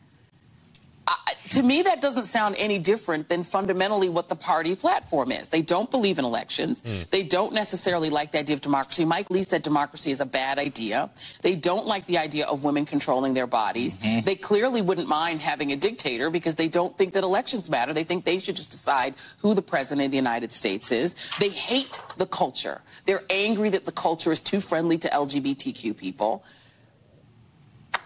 To 1.51 1.63
me, 1.63 1.83
that 1.83 2.03
doesn't 2.03 2.27
sound 2.27 2.57
any 2.59 2.79
different 2.79 3.29
than 3.29 3.43
fundamentally 3.43 4.09
what 4.09 4.29
the 4.29 4.37
party 4.37 4.77
platform 4.77 5.33
is. 5.33 5.49
They 5.49 5.63
don't 5.63 5.91
believe 5.91 6.19
in 6.19 6.25
elections. 6.25 6.83
Hmm. 6.83 7.03
They 7.11 7.23
don't 7.23 7.55
necessarily 7.55 8.11
like 8.11 8.33
the 8.33 8.39
idea 8.39 8.55
of 8.55 8.61
democracy. 8.61 9.05
Mike 9.05 9.31
Lee 9.31 9.43
said 9.43 9.63
democracy 9.63 10.11
is 10.11 10.21
a 10.21 10.27
bad 10.27 10.59
idea. 10.59 11.09
They 11.41 11.57
don't 11.57 11.87
like 11.87 12.07
the 12.07 12.19
idea 12.19 12.47
of 12.47 12.65
women 12.65 12.85
controlling 12.85 13.33
their 13.33 13.47
bodies. 13.47 13.99
Mm-hmm. 13.99 14.27
They 14.27 14.35
clearly 14.35 14.83
wouldn't 14.83 15.09
mind 15.09 15.41
having 15.41 15.73
a 15.73 15.77
dictator 15.77 16.29
because 16.29 16.55
they 16.57 16.69
don't 16.69 16.97
think 16.99 17.15
that 17.15 17.25
elections 17.25 17.71
matter. 17.71 17.95
They 17.95 18.05
think 18.05 18.25
they 18.25 18.39
should 18.39 18.57
just 18.57 18.71
decide 18.71 19.15
who 19.39 19.55
the 19.55 19.63
president 19.63 20.05
of 20.05 20.11
the 20.11 20.17
United 20.17 20.53
States 20.53 20.93
is. 20.93 21.17
They 21.41 21.49
hate 21.49 21.99
the 22.19 22.27
culture. 22.27 22.83
They're 23.07 23.25
angry 23.31 23.71
that 23.71 23.87
the 23.87 23.93
culture 23.93 24.33
is 24.33 24.41
too 24.41 24.61
friendly 24.61 24.99
to 24.99 25.09
LGBTQ 25.09 25.97
people. 25.97 26.45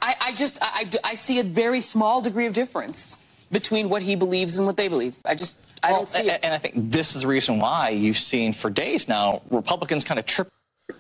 I, 0.03 0.15
I 0.21 0.33
just 0.33 0.59
I, 0.61 0.91
I 1.05 1.15
see 1.15 1.39
a 1.39 1.45
very 1.45 1.81
small 1.81 2.21
degree 2.21 2.47
of 2.47 2.53
difference 2.53 3.19
between 3.51 3.89
what 3.89 4.03
he 4.03 4.17
believes 4.17 4.57
and 4.57 4.67
what 4.67 4.77
they 4.77 4.89
believe. 4.89 5.15
I 5.25 5.35
just 5.35 5.59
I 5.83 5.91
Well, 5.93 6.01
don't 6.01 6.09
see 6.09 6.29
a- 6.29 6.35
it. 6.35 6.41
And 6.43 6.53
I 6.53 6.59
think 6.59 6.75
this 6.91 7.15
is 7.15 7.23
the 7.23 7.29
reason 7.29 7.59
why 7.61 7.91
you've 7.91 8.19
seen 8.19 8.53
for 8.53 8.69
days 8.69 9.09
now 9.09 9.43
Republicans 9.51 10.05
kind 10.05 10.19
of 10.21 10.27
trip. 10.27 10.49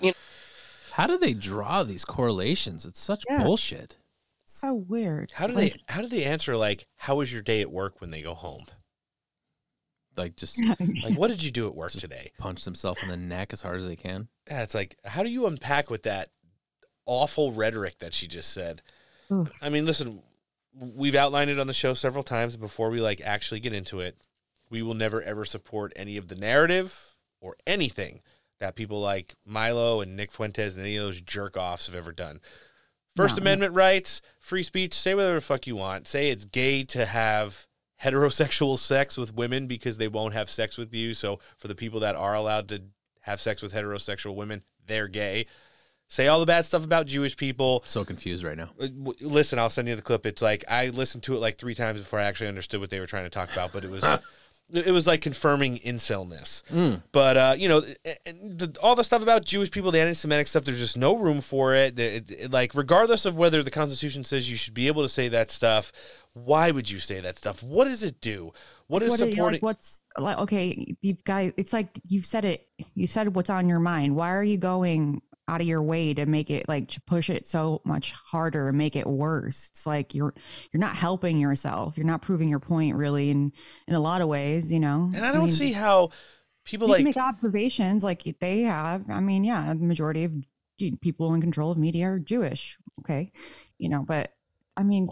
You 0.00 0.08
know. 0.10 0.16
How 0.92 1.06
do 1.06 1.18
they 1.18 1.32
draw 1.34 1.82
these 1.82 2.04
correlations? 2.04 2.84
It's 2.86 3.00
such 3.00 3.24
Yeah. 3.28 3.42
bullshit. 3.42 3.96
So 4.44 4.74
weird. 4.74 5.32
How 5.34 5.46
do 5.46 5.54
Like, 5.54 5.72
they 5.74 5.78
how 5.92 6.02
do 6.02 6.08
they 6.08 6.24
answer 6.24 6.56
like 6.56 6.86
how 6.96 7.16
was 7.16 7.32
your 7.32 7.42
day 7.42 7.60
at 7.60 7.70
work 7.72 8.00
when 8.00 8.10
they 8.10 8.22
go 8.22 8.34
home? 8.34 8.64
Like 10.16 10.36
just 10.36 10.58
Like 10.80 11.16
what 11.16 11.28
did 11.28 11.42
you 11.42 11.50
do 11.50 11.66
at 11.66 11.74
work 11.74 11.92
today? 11.92 12.32
punch 12.38 12.64
themselves 12.64 13.00
in 13.02 13.08
the 13.08 13.16
neck 13.16 13.52
as 13.52 13.62
hard 13.62 13.76
as 13.80 13.86
they 13.86 13.96
can. 13.96 14.28
Yeah, 14.48 14.62
it's 14.62 14.74
like 14.74 14.96
how 15.04 15.22
do 15.22 15.30
you 15.30 15.46
unpack 15.46 15.90
with 15.90 16.02
that 16.04 16.30
awful 17.06 17.52
rhetoric 17.52 17.98
that 17.98 18.14
she 18.14 18.26
just 18.26 18.52
said? 18.52 18.82
Oof. 19.30 19.50
I 19.60 19.68
mean, 19.68 19.86
listen, 19.86 20.22
we've 20.78 21.14
outlined 21.14 21.50
it 21.50 21.58
on 21.58 21.66
the 21.66 21.72
show 21.72 21.94
several 21.94 22.22
times 22.22 22.56
before 22.56 22.90
we 22.90 23.00
like 23.00 23.20
actually 23.22 23.60
get 23.60 23.72
into 23.72 24.00
it. 24.00 24.16
We 24.70 24.82
will 24.82 24.94
never 24.94 25.20
ever 25.22 25.44
support 25.44 25.92
any 25.96 26.16
of 26.16 26.28
the 26.28 26.34
narrative 26.34 27.14
or 27.40 27.56
anything 27.66 28.22
that 28.60 28.76
people 28.76 29.00
like 29.00 29.34
Milo 29.44 30.00
and 30.00 30.16
Nick 30.16 30.32
Fuentes 30.32 30.76
and 30.76 30.86
any 30.86 30.96
of 30.96 31.04
those 31.04 31.20
jerk 31.20 31.56
offs 31.56 31.86
have 31.86 31.96
ever 31.96 32.12
done. 32.12 32.40
First 33.16 33.36
No. 33.36 33.42
Amendment 33.42 33.74
rights, 33.74 34.22
free 34.38 34.62
speech, 34.62 34.94
say 34.94 35.14
whatever 35.14 35.34
the 35.34 35.40
fuck 35.40 35.66
you 35.66 35.76
want. 35.76 36.06
Say 36.06 36.30
it's 36.30 36.44
gay 36.46 36.84
to 36.84 37.04
have 37.04 37.66
heterosexual 38.02 38.78
sex 38.78 39.16
with 39.18 39.34
women 39.34 39.66
because 39.66 39.98
they 39.98 40.08
won't 40.08 40.34
have 40.34 40.48
sex 40.48 40.78
with 40.78 40.94
you. 40.94 41.12
So 41.12 41.38
for 41.58 41.68
the 41.68 41.74
people 41.74 42.00
that 42.00 42.16
are 42.16 42.34
allowed 42.34 42.68
to 42.68 42.82
have 43.20 43.40
sex 43.40 43.62
with 43.62 43.72
heterosexual 43.72 44.34
women, 44.34 44.62
they're 44.86 45.08
gay. 45.08 45.46
Say 46.12 46.26
all 46.28 46.40
the 46.40 46.44
bad 46.46 46.66
stuff 46.66 46.84
about 46.84 47.06
Jewish 47.06 47.38
people. 47.38 47.82
So 47.86 48.04
confused 48.04 48.44
right 48.44 48.58
now. 48.58 48.68
Uh, 48.78 48.88
Listen, 49.22 49.58
I'll 49.58 49.70
send 49.70 49.88
you 49.88 49.96
the 49.96 50.02
clip. 50.02 50.26
It's 50.26 50.42
like 50.42 50.62
I 50.68 50.88
listened 50.90 51.22
to 51.22 51.34
it 51.34 51.38
like 51.38 51.56
three 51.56 51.74
times 51.74 52.00
before 52.00 52.18
I 52.18 52.24
actually 52.24 52.48
understood 52.48 52.80
what 52.82 52.90
they 52.90 53.00
were 53.00 53.06
trying 53.06 53.24
to 53.24 53.30
talk 53.30 53.50
about, 53.50 53.72
but 53.72 53.82
it 53.82 53.90
was 53.90 54.04
it 54.74 54.92
was 54.92 55.06
like 55.06 55.22
confirming 55.22 55.78
incelness. 55.78 56.64
Mm. 56.70 57.00
But 57.12 57.36
uh, 57.38 57.54
you 57.56 57.66
know, 57.66 57.80
the, 57.80 58.76
all 58.82 58.94
the 58.94 59.04
stuff 59.04 59.22
about 59.22 59.46
Jewish 59.46 59.70
people, 59.70 59.90
the 59.90 60.00
anti-Semitic 60.00 60.48
stuff, 60.48 60.64
there's 60.64 60.78
just 60.78 60.98
no 60.98 61.16
room 61.16 61.40
for 61.40 61.74
it. 61.74 61.96
The- 61.96 62.16
it- 62.16 62.30
it- 62.30 62.50
Like, 62.50 62.74
regardless 62.74 63.24
of 63.24 63.38
whether 63.38 63.62
the 63.62 63.70
Constitution 63.70 64.22
says 64.24 64.50
you 64.50 64.58
should 64.58 64.74
be 64.74 64.88
able 64.88 65.02
to 65.04 65.08
say 65.08 65.28
that 65.30 65.50
stuff, 65.50 65.92
why 66.34 66.70
would 66.72 66.90
you 66.90 66.98
say 66.98 67.20
that 67.20 67.38
stuff? 67.38 67.62
What 67.62 67.86
does 67.86 68.02
it 68.02 68.20
do? 68.20 68.52
What 68.86 69.02
is 69.02 69.12
what 69.12 69.18
supporting? 69.20 69.52
like, 69.54 69.62
what's 69.62 70.02
like? 70.18 70.36
Okay, 70.36 70.94
you've 71.00 71.24
got. 71.24 71.54
it's 71.56 71.72
like 71.72 71.98
you've 72.06 72.26
said 72.26 72.44
it. 72.44 72.68
You 72.94 73.06
said 73.06 73.34
what's 73.34 73.48
on 73.48 73.66
your 73.70 73.80
mind. 73.80 74.14
Why 74.14 74.30
are 74.34 74.44
you 74.44 74.58
going 74.58 75.22
out 75.52 75.60
of 75.60 75.66
your 75.66 75.82
way 75.82 76.14
to 76.14 76.24
make 76.26 76.50
it 76.50 76.66
like 76.68 76.88
to 76.88 77.00
push 77.02 77.28
it 77.28 77.46
so 77.46 77.80
much 77.84 78.12
harder 78.12 78.68
and 78.68 78.78
make 78.78 78.96
it 78.96 79.06
worse? 79.06 79.68
It's 79.70 79.86
like 79.86 80.14
you're 80.14 80.34
you're 80.72 80.80
not 80.80 80.96
helping 80.96 81.38
yourself. 81.38 81.96
You're 81.96 82.06
not 82.06 82.22
proving 82.22 82.48
your 82.48 82.60
point 82.60 82.96
really 82.96 83.30
in 83.30 83.52
in 83.86 83.94
a 83.94 84.00
lot 84.00 84.20
of 84.22 84.28
ways. 84.28 84.72
You 84.72 84.80
know, 84.80 85.10
and 85.14 85.24
I 85.24 85.32
don't 85.32 85.44
mean, 85.46 85.50
see 85.50 85.72
how 85.72 86.10
people 86.64 86.88
like 86.88 86.98
can 86.98 87.04
make 87.04 87.16
observations 87.16 88.02
like 88.02 88.22
they 88.40 88.62
have. 88.62 89.08
I 89.10 89.20
mean, 89.20 89.44
yeah, 89.44 89.68
the 89.74 89.84
majority 89.84 90.24
of 90.24 90.32
people 91.00 91.34
in 91.34 91.40
control 91.40 91.70
of 91.70 91.78
media 91.78 92.06
are 92.06 92.18
Jewish. 92.18 92.78
Okay, 93.00 93.32
you 93.78 93.88
know, 93.88 94.04
but 94.06 94.32
I 94.76 94.82
mean, 94.82 95.08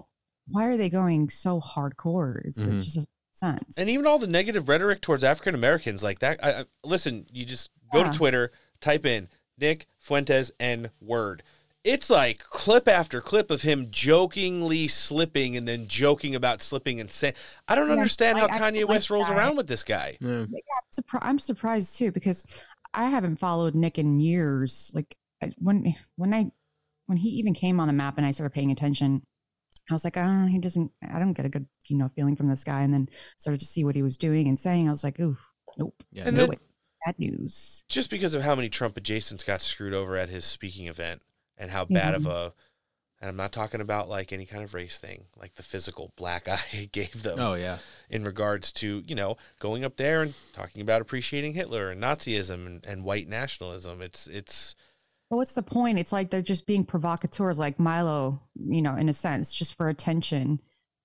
why 0.49 0.65
are 0.67 0.77
they 0.77 0.89
going 0.91 1.29
so 1.29 1.61
hardcore? 1.61 2.41
It's, 2.47 2.59
Mhm. 2.59 2.79
it 2.79 2.83
just 2.83 3.09
sense. 3.33 3.79
and 3.79 3.89
even 3.89 4.07
all 4.07 4.19
the 4.19 4.27
negative 4.27 4.69
rhetoric 4.69 5.01
towards 5.01 5.25
African 5.25 5.55
Americans 5.55 6.03
like 6.03 6.19
that. 6.21 6.43
I, 6.45 6.51
I, 6.61 6.65
listen, 6.85 7.27
you 7.33 7.45
just 7.47 7.71
go 7.93 8.01
Yeah. 8.01 8.11
to 8.11 8.19
Twitter, 8.19 8.53
type 8.81 9.07
in 9.07 9.29
Nick 9.61 9.87
Fuentes 9.99 10.51
and 10.59 10.91
word. 11.01 11.43
It's 11.83 12.11
like 12.11 12.41
clip 12.41 12.87
after 12.89 13.21
clip 13.21 13.51
of 13.51 13.63
him 13.63 13.87
jokingly 13.91 14.87
slipping 14.89 15.57
and 15.57 15.67
then 15.67 15.87
joking 15.87 16.35
about 16.35 16.61
slipping 16.63 17.01
and 17.01 17.11
saying, 17.11 17.35
I 17.69 17.75
don't 17.75 17.87
Yeah, 17.89 17.95
understand 17.95 18.37
I- 18.37 18.41
how 18.43 18.47
I 18.49 18.59
Kanye 18.59 18.81
like 18.81 18.89
West 18.89 19.11
rolls 19.11 19.29
that. 19.29 19.37
around 19.37 19.57
with 19.57 19.67
this 19.67 19.83
guy. 19.83 20.19
Yeah, 20.21 20.29
I'm, 20.43 20.49
surpri- 20.93 21.19
I'm 21.23 21.39
surprised 21.39 21.97
too 21.97 22.13
because 22.13 22.45
I 22.93 23.05
haven't 23.09 23.37
followed 23.37 23.75
Nick 23.75 23.99
in 23.99 24.21
years. 24.21 24.91
Like 24.95 25.17
I- 25.43 25.53
when 25.59 25.95
when 26.17 26.35
I 26.35 26.51
when 27.07 27.17
he 27.17 27.31
even 27.31 27.55
came 27.55 27.81
on 27.81 27.87
the 27.89 27.95
map 27.95 28.19
and 28.19 28.27
I 28.27 28.31
started 28.33 28.53
paying 28.53 28.71
attention, 28.71 29.23
I 29.89 29.95
was 29.95 30.05
like, 30.05 30.19
oh, 30.19 30.47
he 30.47 30.59
doesn't. 30.59 30.93
I 31.11 31.19
don't 31.19 31.33
get 31.33 31.47
a 31.47 31.49
good 31.49 31.67
you 31.89 31.97
know 31.97 32.09
feeling 32.09 32.37
from 32.37 32.49
this 32.49 32.63
guy. 32.63 32.83
And 32.83 32.93
then 32.93 33.09
started 33.39 33.61
to 33.61 33.67
see 33.67 33.85
what 33.85 33.95
he 33.97 34.03
was 34.03 34.19
doing 34.19 34.49
and 34.49 34.61
saying. 34.61 34.87
I 34.87 34.91
was 34.91 35.03
like, 35.03 35.19
ooh, 35.19 35.37
nope, 35.79 36.03
Yeah, 36.13 36.25
no 36.25 36.29
and 36.29 36.37
then- 36.37 36.49
way. 36.51 36.57
Bad 37.05 37.19
news. 37.19 37.85
just 37.89 38.11
because 38.11 38.35
of 38.35 38.43
how 38.43 38.55
many 38.55 38.69
Trump 38.69 38.95
adjacents 38.97 39.45
got 39.47 39.63
screwed 39.63 39.95
over 39.95 40.17
at 40.17 40.29
his 40.29 40.45
speaking 40.45 40.87
event 40.87 41.23
and 41.57 41.71
how 41.71 41.85
bad 41.85 42.15
of 42.15 42.27
a 42.27 42.53
and 43.21 43.29
I'm 43.29 43.37
not 43.37 43.53
talking 43.53 43.83
about 43.83 44.09
like 44.09 44.33
any 44.33 44.47
kind 44.47 44.65
of 44.65 44.73
race 44.73 44.99
thing, 44.99 45.25
like 45.39 45.55
the 45.55 45.63
physical 45.63 46.13
black 46.17 46.49
eye 46.49 46.59
it 46.73 46.93
gave 46.93 47.23
them. 47.23 47.39
Oh, 47.39 47.55
yeah. 47.55 47.79
In 48.09 48.25
regards 48.25 48.73
to, 48.73 49.03
you 49.07 49.15
know, 49.15 49.37
going 49.59 49.85
up 49.85 49.97
there 49.97 50.23
and 50.23 50.35
talking 50.55 50.81
about 50.81 51.03
appreciating 51.03 51.53
Hitler 51.53 51.91
and 51.91 52.03
Nazism 52.03 52.67
and, 52.67 52.87
and 52.87 53.05
white 53.05 53.29
nationalism. 53.29 54.01
It's 54.01 54.27
it's 54.27 54.75
But 55.29 55.37
what's 55.37 55.55
the 55.55 55.63
point? 55.63 55.99
It's 55.99 56.13
like 56.13 56.31
they're 56.31 56.41
just 56.41 56.67
being 56.67 56.85
provocateurs, 56.85 57.59
like 57.59 57.79
Milo, 57.79 58.41
you 58.59 58.81
know, 58.81 58.97
in 58.97 59.09
a 59.09 59.15
sense, 59.15 59.53
just 59.53 59.75
for 59.75 59.89
attention. 59.89 60.61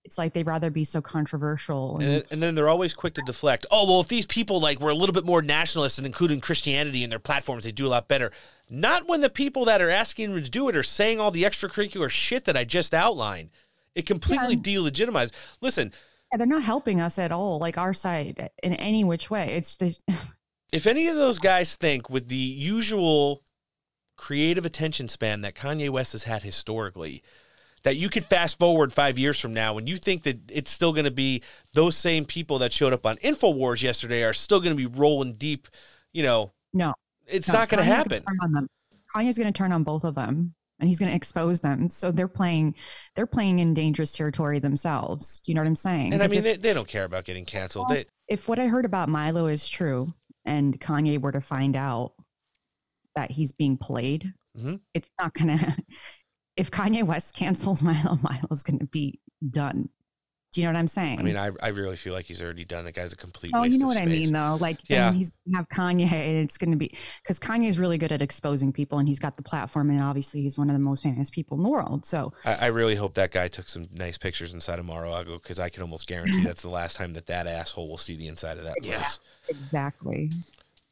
It's 0.06 0.18
like 0.18 0.34
they'd 0.34 0.45
rather 0.45 0.69
be 0.69 0.86
so 0.86 1.02
controversial. 1.02 1.98
and 1.98 2.23
And, 2.30 2.41
then, 2.44 2.53
they're 2.56 2.69
always 2.69 2.94
quick 2.94 3.15
to 3.15 3.23
deflect. 3.26 3.65
Oh 3.72 3.88
well, 3.88 4.02
if 4.02 4.07
these 4.07 4.27
people 4.27 4.61
like 4.61 4.80
were 4.80 4.91
a 4.91 4.95
little 4.95 5.14
bit 5.14 5.26
more 5.26 5.41
nationalist 5.41 5.98
and 5.98 6.06
including 6.06 6.40
Christianity 6.40 7.03
in 7.03 7.10
their 7.10 7.19
platforms, 7.19 7.64
they 7.64 7.72
do 7.72 7.88
a 7.88 7.90
lot 7.90 8.07
better. 8.07 8.32
Not 8.69 9.07
when 9.07 9.22
the 9.22 9.30
people 9.30 9.65
that 9.65 9.82
are 9.82 9.90
asking 9.90 10.32
them 10.34 10.44
to 10.44 10.49
do 10.49 10.69
it 10.69 10.76
are 10.76 10.84
saying 10.84 11.19
all 11.19 11.32
the 11.32 11.44
extracurricular 11.44 12.10
shit 12.10 12.45
that 12.45 12.56
I 12.56 12.64
just 12.64 12.94
outlined. 12.94 13.49
It 13.95 14.06
completely 14.06 14.57
delegitimizes. 14.57 15.32
Listen, 15.60 15.91
Yeah, 16.32 16.38
they're 16.38 16.48
not 16.48 16.64
helping 16.64 17.02
us 17.02 17.18
at 17.18 17.32
all, 17.32 17.60
like 17.60 17.77
our 17.77 17.94
side 17.94 18.52
in 18.61 18.73
any 18.73 19.03
which 19.03 19.30
way. 19.32 19.53
It's 19.53 19.76
the 19.76 19.98
if 20.72 20.86
any 20.86 21.07
of 21.07 21.15
those 21.15 21.40
guys 21.40 21.76
think 21.76 22.10
with 22.10 22.27
the 22.27 22.36
usual 22.36 23.41
creative 24.18 24.65
attention 24.65 25.10
span 25.10 25.41
that 25.41 25.56
Kanye 25.56 25.90
West 25.90 26.11
has 26.11 26.23
had 26.23 26.44
historically, 26.44 27.23
that 27.86 27.95
you 27.95 28.10
could 28.10 28.26
fast 28.26 28.57
forward 28.60 28.91
five 28.91 29.18
years 29.18 29.40
from 29.40 29.53
now 29.53 29.78
and 29.78 29.88
you 29.88 29.95
think 29.95 30.24
that 30.24 30.40
it's 30.52 30.72
still 30.72 30.91
going 30.91 31.06
to 31.06 31.12
be 31.12 31.41
those 31.74 31.95
same 31.95 32.26
people 32.26 32.57
that 32.60 32.74
showed 32.74 32.91
up 32.94 33.06
on 33.06 33.16
InfoWars 33.18 33.82
yesterday 33.84 34.24
are 34.24 34.34
still 34.34 34.60
going 34.60 34.76
to 34.76 34.90
be 34.90 34.98
rolling 34.99 35.34
deep, 35.36 35.68
you 36.12 36.24
know, 36.24 36.52
no. 36.74 36.94
it's 37.28 37.48
no, 37.48 37.53
not 37.53 37.70
going 37.70 37.78
to 37.78 37.86
happen. 37.86 38.24
turn 38.24 38.38
on 38.44 38.52
them. 38.52 38.68
Kanye's 39.16 39.38
going 39.38 39.53
to 39.53 39.57
turn 39.57 39.72
on 39.72 39.84
both 39.84 40.03
of 40.03 40.16
them, 40.16 40.56
and 40.80 40.90
he's 40.90 40.98
going 40.99 41.10
to 41.10 41.16
expose 41.16 41.60
them. 41.62 41.90
So 41.91 42.12
they're 42.12 42.28
playing, 42.28 42.74
they're 43.16 43.28
playing 43.28 43.60
in 43.60 43.74
dangerous 43.76 44.12
territory 44.12 44.57
themselves. 44.60 45.40
Do 45.40 45.52
you 45.52 45.56
know 45.56 45.62
what 45.62 45.68
I'm 45.68 45.76
saying? 45.76 46.12
And 46.14 46.24
I 46.24 46.28
mean, 46.28 46.40
if- 46.40 46.44
they, 46.44 46.56
they 46.57 46.74
don't 46.74 46.88
care 46.88 47.06
about 47.06 47.24
getting 47.24 47.45
canceled. 47.45 47.90
They, 47.90 48.06
if 48.28 48.49
what 48.49 48.57
I 48.60 48.66
heard 48.68 48.86
about 48.86 49.07
Milo 49.10 49.45
is 49.45 49.70
true 49.70 50.12
and 50.44 50.78
Kanye 50.82 51.22
were 51.22 51.32
to 51.32 51.40
find 51.41 51.76
out 51.76 52.14
that 53.16 53.30
he's 53.32 53.52
being 53.52 53.78
played, 53.78 54.34
Mhm. 54.60 54.80
it's 54.95 55.10
not 55.20 55.34
gonna. 55.36 55.78
If 56.57 56.72
Kanye 56.72 57.03
West 57.03 57.36
cancels 57.36 57.82
Milo, 57.84 58.18
Milo's 58.22 58.64
gonna 58.64 58.86
be 58.86 59.19
done. 59.49 59.90
Do 60.53 60.61
you 60.61 60.68
know 60.68 60.72
what 60.73 60.80
I'm 60.80 60.88
saying? 60.88 61.19
I 61.19 61.23
mean, 61.23 61.36
I, 61.36 61.52
I 61.61 61.68
really 61.69 61.98
feel 61.98 62.14
like 62.14 62.23
he's 62.27 62.41
already 62.41 62.64
done. 62.64 62.86
The 62.86 62.94
guy's 62.94 63.11
a 63.11 63.18
complete 63.18 63.52
Oh, 63.53 63.64
you 63.64 63.77
know 63.77 63.88
what 63.88 63.98
I 63.98 64.06
mean, 64.06 64.32
though. 64.32 64.56
Like, 64.57 64.80
Yeah. 64.88 65.11
he's 65.11 65.34
gonna 65.45 65.57
have 65.57 65.68
Kanye, 65.68 66.10
and 66.10 66.38
it's 66.45 66.57
gonna 66.57 66.77
be 66.77 66.95
because 67.22 67.41
Kanye's 67.41 67.77
really 67.77 67.98
good 67.98 68.14
at 68.14 68.22
exposing 68.22 68.72
people, 68.72 68.98
and 68.98 69.06
he's 69.06 69.19
got 69.19 69.36
the 69.36 69.44
platform, 69.44 69.90
and 69.90 70.02
obviously 70.02 70.44
he's 70.44 70.57
one 70.57 70.69
of 70.69 70.73
the 70.73 70.80
most 70.80 71.03
famous 71.03 71.30
people 71.30 71.57
in 71.57 71.64
the 71.64 71.68
world. 71.69 72.06
So, 72.06 72.32
I, 72.45 72.56
I 72.61 72.65
really 72.68 72.95
hope 72.95 73.15
that 73.15 73.32
guy 73.32 73.49
took 73.49 73.68
some 73.68 73.90
nice 73.91 74.18
pictures 74.18 74.53
inside 74.53 74.80
of 74.80 74.86
Mar-a-Lago 74.86 75.40
because 75.40 75.60
I 75.60 75.68
can 75.68 75.82
almost 75.82 76.07
guarantee 76.07 76.44
that's 76.45 76.61
the 76.61 76.69
last 76.69 76.95
time 76.95 77.11
that 77.15 77.26
that 77.26 77.48
asshole 77.48 77.90
will 77.90 77.98
see 77.98 78.15
the 78.15 78.27
inside 78.27 78.57
of 78.57 78.64
that 78.64 78.77
place. 78.82 79.19
yeah, 79.49 79.56
exactly. 79.57 80.32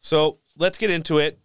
So 0.02 0.40
let's 0.57 0.77
get 0.77 0.90
into 0.90 1.19
it. 1.19 1.40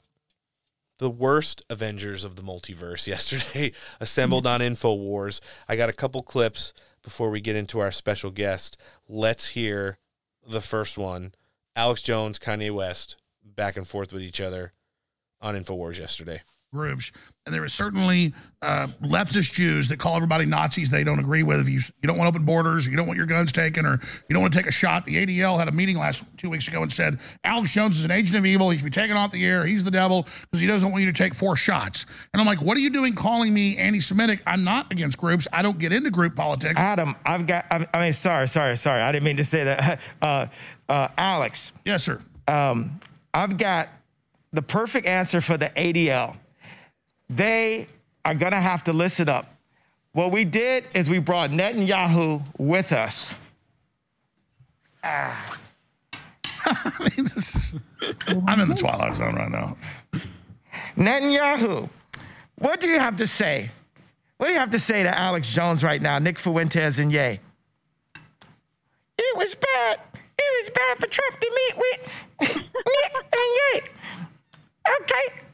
The 0.99 1.11
worst 1.11 1.63
Avengers 1.71 2.25
of 2.25 2.37
the 2.37 2.43
multiverse 2.43 3.07
yesterday 3.09 3.73
assembled 4.01 4.47
on 4.47 4.61
InfoWars. 4.61 5.41
I 5.69 5.77
got 5.77 5.89
a 5.89 5.95
couple 5.95 6.23
clips 6.23 6.73
before 7.03 7.31
we 7.31 7.41
get 7.41 7.57
into 7.57 7.79
our 7.79 7.93
special 7.93 8.31
guest. 8.31 8.77
Let's 9.09 9.49
hear 9.49 9.99
the 10.47 10.61
first 10.61 10.99
one. 10.99 11.35
Alex 11.77 12.03
Jones, 12.03 12.39
Kanye 12.39 12.75
West, 12.75 13.17
back 13.45 13.77
and 13.77 13.87
forth 13.87 14.13
with 14.13 14.23
each 14.23 14.41
other 14.41 14.73
on 15.41 15.55
InfoWars 15.55 15.99
yesterday. 15.99 16.43
Groups. 16.73 17.11
And 17.47 17.55
there 17.55 17.65
is 17.65 17.73
certainly 17.73 18.35
uh, 18.61 18.89
leftist 19.03 19.55
Jews 19.55 19.89
that 19.89 19.99
call 19.99 20.17
everybody 20.17 20.45
Nazis 20.45 20.91
they 20.91 21.03
don't 21.03 21.19
agree 21.19 21.43
with. 21.43 21.61
If 21.61 21.69
you, 21.69 21.81
you 22.03 22.07
don't 22.07 22.19
want 22.19 22.29
open 22.29 22.45
borders, 22.45 22.87
or 22.87 22.91
you 22.91 22.97
don't 22.97 23.07
want 23.07 23.17
your 23.17 23.27
guns 23.27 23.53
taken, 23.53 23.87
or 23.87 23.93
you 23.93 24.35
don't 24.35 24.43
want 24.43 24.53
to 24.53 24.59
take 24.59 24.67
a 24.67 24.73
shot. 24.73 25.07
The 25.07 25.25
ADL 25.25 25.59
had 25.59 25.69
a 25.69 25.73
meeting 25.73 25.97
last 25.97 26.25
two 26.37 26.51
weeks 26.51 26.69
ago 26.69 26.83
and 26.83 26.93
said 26.93 27.19
Alex 27.45 27.73
Jones 27.73 27.99
is 27.99 28.05
an 28.05 28.11
agent 28.11 28.37
of 28.37 28.45
evil. 28.45 28.69
He 28.69 28.77
should 28.77 28.85
be 28.85 28.91
taken 28.91 29.17
off 29.17 29.31
the 29.31 29.45
air. 29.47 29.65
He's 29.65 29.83
the 29.83 29.91
devil 29.91 30.27
because 30.43 30.61
he 30.61 30.67
doesn't 30.67 30.91
want 30.91 31.03
you 31.03 31.11
to 31.11 31.17
take 31.17 31.35
four 31.35 31.57
shots. 31.57 32.05
And 32.35 32.41
I'm 32.41 32.47
like, 32.47 32.61
what 32.61 32.77
are 32.77 32.81
you 32.81 32.91
doing 32.91 33.15
calling 33.15 33.55
me 33.55 33.79
anti-Semitic? 33.79 34.43
I'm 34.47 34.63
not 34.63 34.93
against 34.93 35.17
groups. 35.17 35.49
I 35.53 35.63
don't 35.63 35.79
get 35.79 35.93
into 35.93 36.11
group 36.11 36.37
politics. 36.37 36.79
Adam, 36.79 37.17
I've 37.25 37.47
got. 37.47 37.65
I 37.71 37.87
I 37.95 38.01
mean, 38.01 38.13
sorry, 38.13 38.47
sorry, 38.47 38.77
sorry. 38.77 39.03
I 39.03 39.11
didn't 39.11 39.25
mean 39.25 39.37
to 39.39 39.45
say 39.45 39.65
that. 39.65 40.01
Uh, 40.21 40.47
uh, 40.89 41.09
Alex. 41.17 41.73
Yes, 41.85 42.03
sir. 42.03 42.21
Um, 42.49 42.99
I've 43.35 43.57
got 43.57 43.89
the 44.53 44.63
perfect 44.63 45.07
answer 45.07 45.41
for 45.41 45.57
the 45.57 45.71
ADL. 45.71 46.37
They 47.31 47.87
are 48.25 48.35
gonna 48.35 48.61
have 48.61 48.85
to 48.85 48.93
listen 48.93 49.29
up. 49.29 49.55
What 50.13 50.33
we 50.33 50.45
did 50.45 50.85
is 50.95 51.09
we 51.11 51.19
brought 51.19 51.51
Netanyahu 51.51 52.43
with 52.59 52.93
us. 52.93 53.35
Ah. 55.05 55.59
I 56.65 57.11
mean, 57.17 57.27
this 57.35 57.55
is, 57.55 57.77
I'm 58.47 58.61
in 58.61 58.69
the 58.69 58.75
twilight 58.75 59.15
zone 59.15 59.37
right 59.37 59.51
now. 59.51 59.77
Netanyahu, 60.97 61.89
what 62.57 62.81
do 62.81 62.89
you 62.89 62.99
have 62.99 63.17
to 63.17 63.27
say? 63.27 63.71
What 64.39 64.47
do 64.47 64.53
you 64.53 64.59
have 64.59 64.71
to 64.71 64.79
say 64.79 65.03
to 65.03 65.19
Alex 65.19 65.49
Jones 65.49 65.83
right 65.83 66.01
now, 66.01 66.19
Nick 66.19 66.39
Fuentes 66.39 66.99
and 66.99 67.13
Ye? 67.13 67.41
It 69.19 69.37
was 69.37 69.55
bad. 69.55 70.01
It 70.15 70.65
was 70.65 70.71
bad 70.71 70.99
for 70.99 71.07
Trump 71.09 71.41
to 71.41 71.51
meet 71.51 71.77
with 71.77 72.01
Nick 72.57 73.15
and 73.15 73.51
Ye. 73.75 73.83
Okay. 75.01 75.48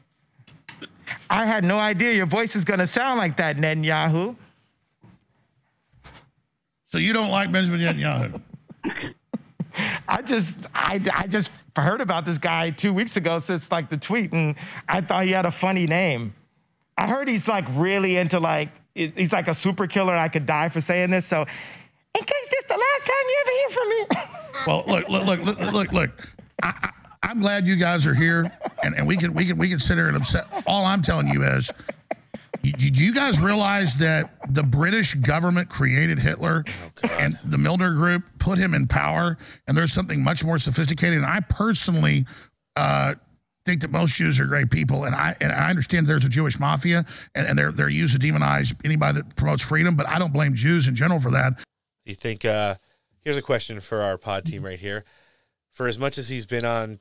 I 1.29 1.45
had 1.45 1.63
no 1.63 1.77
idea 1.77 2.13
your 2.13 2.25
voice 2.25 2.55
is 2.55 2.63
going 2.63 2.79
to 2.79 2.87
sound 2.87 3.17
like 3.17 3.37
that, 3.37 3.57
Netanyahu. 3.57 4.35
So 6.87 6.97
you 6.97 7.13
don't 7.13 7.29
like 7.29 7.51
Benjamin 7.51 7.81
Netanyahu? 7.81 8.41
I 10.07 10.21
just, 10.21 10.57
I, 10.73 11.01
I 11.13 11.27
just 11.27 11.51
heard 11.75 11.99
about 11.99 12.25
this 12.25 12.37
guy 12.37 12.69
two 12.69 12.93
weeks 12.93 13.17
ago 13.17 13.39
since 13.39 13.71
like 13.71 13.89
the 13.89 13.97
tweet, 13.97 14.31
and 14.31 14.55
I 14.87 15.01
thought 15.01 15.25
he 15.25 15.31
had 15.31 15.45
a 15.45 15.51
funny 15.51 15.85
name. 15.85 16.33
I 16.97 17.07
heard 17.07 17.27
he's 17.27 17.47
like 17.47 17.65
really 17.71 18.17
into 18.17 18.39
like, 18.39 18.69
he's 18.93 19.33
like 19.33 19.47
a 19.47 19.53
super 19.53 19.87
killer. 19.87 20.13
and 20.13 20.21
I 20.21 20.29
could 20.29 20.45
die 20.45 20.69
for 20.69 20.79
saying 20.79 21.09
this. 21.09 21.25
So, 21.25 21.41
in 21.41 22.23
case 22.23 22.47
this 22.49 22.59
is 22.59 22.67
the 22.69 22.77
last 22.77 23.05
time 23.05 23.25
you 23.27 23.37
ever 23.41 23.51
hear 23.51 23.69
from 23.69 23.89
me. 23.89 24.05
Well, 24.67 24.83
look, 24.87 25.09
look, 25.09 25.25
look, 25.25 25.59
look, 25.59 25.73
look, 25.73 25.91
look. 25.91 26.11
I, 26.63 26.73
I, 26.81 26.89
I'm 27.25 27.41
glad 27.41 27.65
you 27.65 27.75
guys 27.75 28.05
are 28.05 28.13
here, 28.13 28.51
and, 28.83 28.95
and 28.95 29.07
we 29.07 29.17
can 29.17 29.33
we 29.33 29.45
can 29.45 29.57
we 29.57 29.67
can 29.67 29.79
sit 29.79 29.97
here 29.97 30.07
and 30.07 30.15
upset. 30.15 30.45
All 30.67 30.85
I'm 30.85 31.01
telling 31.01 31.27
you 31.27 31.41
is, 31.43 31.71
you, 32.61 32.91
you 32.93 33.13
guys 33.13 33.39
realize 33.39 33.95
that 33.95 34.35
the 34.53 34.61
British 34.61 35.15
government 35.15 35.67
created 35.67 36.19
Hitler, 36.19 36.63
and 37.03 37.39
the 37.43 37.57
Milner 37.57 37.93
Group 37.95 38.23
put 38.37 38.59
him 38.59 38.75
in 38.75 38.85
power, 38.85 39.39
and 39.67 39.75
there's 39.75 39.91
something 39.91 40.23
much 40.23 40.43
more 40.43 40.59
sophisticated. 40.59 41.17
And 41.17 41.27
I 41.27 41.39
personally. 41.41 42.25
Uh, 42.75 43.15
think 43.65 43.81
that 43.81 43.89
most 43.89 44.13
Jews 44.13 44.39
are 44.39 44.45
great 44.45 44.69
people, 44.69 45.05
and 45.05 45.15
I 45.15 45.35
and 45.41 45.51
I 45.51 45.71
understand 45.71 46.05
there's 46.05 46.23
a 46.23 46.29
Jewish 46.29 46.59
mafia, 46.59 47.03
and, 47.33 47.47
and 47.47 47.57
they're 47.57 47.71
they're 47.71 47.89
used 47.89 48.13
to 48.13 48.19
demonize 48.19 48.75
anybody 48.85 49.21
that 49.21 49.35
promotes 49.35 49.63
freedom. 49.63 49.95
But 49.95 50.07
I 50.07 50.19
don't 50.19 50.31
blame 50.31 50.53
Jews 50.53 50.87
in 50.87 50.95
general 50.95 51.19
for 51.19 51.31
that. 51.31 51.53
You 52.03 52.13
think, 52.13 52.45
uh, 52.45 52.75
here's 53.21 53.37
a 53.37 53.41
question 53.41 53.79
for 53.79 54.03
our 54.03 54.19
pod 54.19 54.45
team 54.45 54.63
right 54.63 54.79
here. 54.79 55.03
For 55.71 55.87
as 55.87 55.97
much 55.97 56.19
as 56.19 56.29
he's 56.29 56.45
been 56.45 56.63
on 56.63 56.99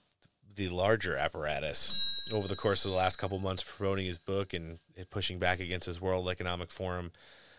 the 0.55 0.69
larger 0.69 1.17
apparatus 1.17 1.99
over 2.33 2.49
the 2.49 2.57
course 2.57 2.85
of 2.85 2.91
the 2.91 2.97
last 2.97 3.17
couple 3.17 3.39
months 3.39 3.63
promoting 3.63 4.07
his 4.07 4.19
book 4.19 4.55
and 4.55 4.79
pushing 5.11 5.39
back 5.39 5.61
against 5.61 5.87
his 5.87 6.01
World 6.01 6.29
Economic 6.29 6.71
Forum 6.71 7.13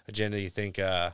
agenda, 0.08 0.40
you 0.40 0.50
think 0.50 0.80
uh, 0.80 1.12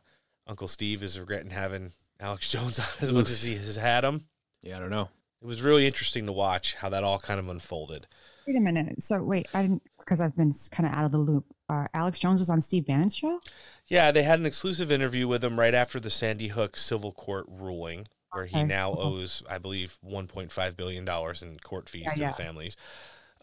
Uncle 0.48 0.68
Steve 0.68 1.04
is 1.04 1.20
regretting 1.20 1.52
having 1.52 1.92
Alex 2.20 2.50
Jones 2.52 2.80
on 2.80 2.86
as 3.02 3.12
much 3.12 3.30
as 3.30 3.44
he 3.44 3.56
has 3.56 3.76
had 3.76 4.04
him? 4.04 4.26
Yeah, 4.62 4.78
I 4.78 4.80
don't 4.80 4.90
know. 4.90 5.10
It 5.42 5.48
was 5.48 5.62
really 5.62 5.88
interesting 5.88 6.28
to 6.28 6.32
watch 6.32 6.76
how 6.76 6.90
that 6.90 7.04
all 7.04 7.20
kind 7.20 7.40
of 7.40 7.50
unfolded. 7.50 8.06
Wait 8.46 8.56
a 8.56 8.60
minute. 8.60 9.02
So 9.02 9.24
wait, 9.24 9.48
I 9.54 9.64
didn't 9.64 9.84
because 10.00 10.22
I've 10.22 10.36
been 10.36 10.54
kind 10.72 10.88
of 10.88 10.94
out 10.94 11.06
of 11.06 11.12
the 11.12 11.18
loop. 11.18 11.46
Uh, 11.68 11.88
Alex 11.94 12.20
Jones 12.20 12.40
was 12.40 12.50
on 12.50 12.62
Steve 12.62 12.86
Bannon's 12.86 13.16
show. 13.16 13.40
Yeah, 13.88 14.12
they 14.12 14.24
had 14.24 14.40
an 14.40 14.46
exclusive 14.46 14.92
interview 14.92 15.28
with 15.28 15.44
him 15.44 15.60
right 15.60 15.74
after 15.74 16.00
the 16.00 16.10
Sandy 16.10 16.50
Hook 16.50 16.78
civil 16.78 17.12
court 17.12 17.46
ruling, 17.48 18.08
where 18.32 18.46
he 18.46 18.58
Okay. 18.58 18.66
now 18.66 18.94
owes, 18.98 19.44
I 19.50 19.58
believe, 19.58 19.98
one 20.02 20.28
point 20.28 20.52
five 20.52 20.76
billion 20.78 21.06
dollars 21.06 21.42
in 21.42 21.60
court 21.60 21.90
fees 21.90 22.04
Yeah, 22.08 22.14
to 22.14 22.20
yeah. 22.22 22.28
the 22.30 22.34
families. 22.36 22.76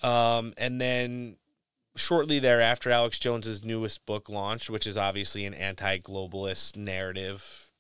Um, 0.03 0.55
and 0.57 0.81
then 0.81 1.37
shortly 1.97 2.39
thereafter, 2.39 2.91
Alex 2.91 3.19
Jones's 3.19 3.65
newest 3.65 4.07
book 4.07 4.29
launched, 4.29 4.71
which 4.71 4.87
is 4.87 4.97
obviously 4.97 5.45
an 5.45 5.55
anti-globalist 5.55 6.77
narrative, 6.77 7.71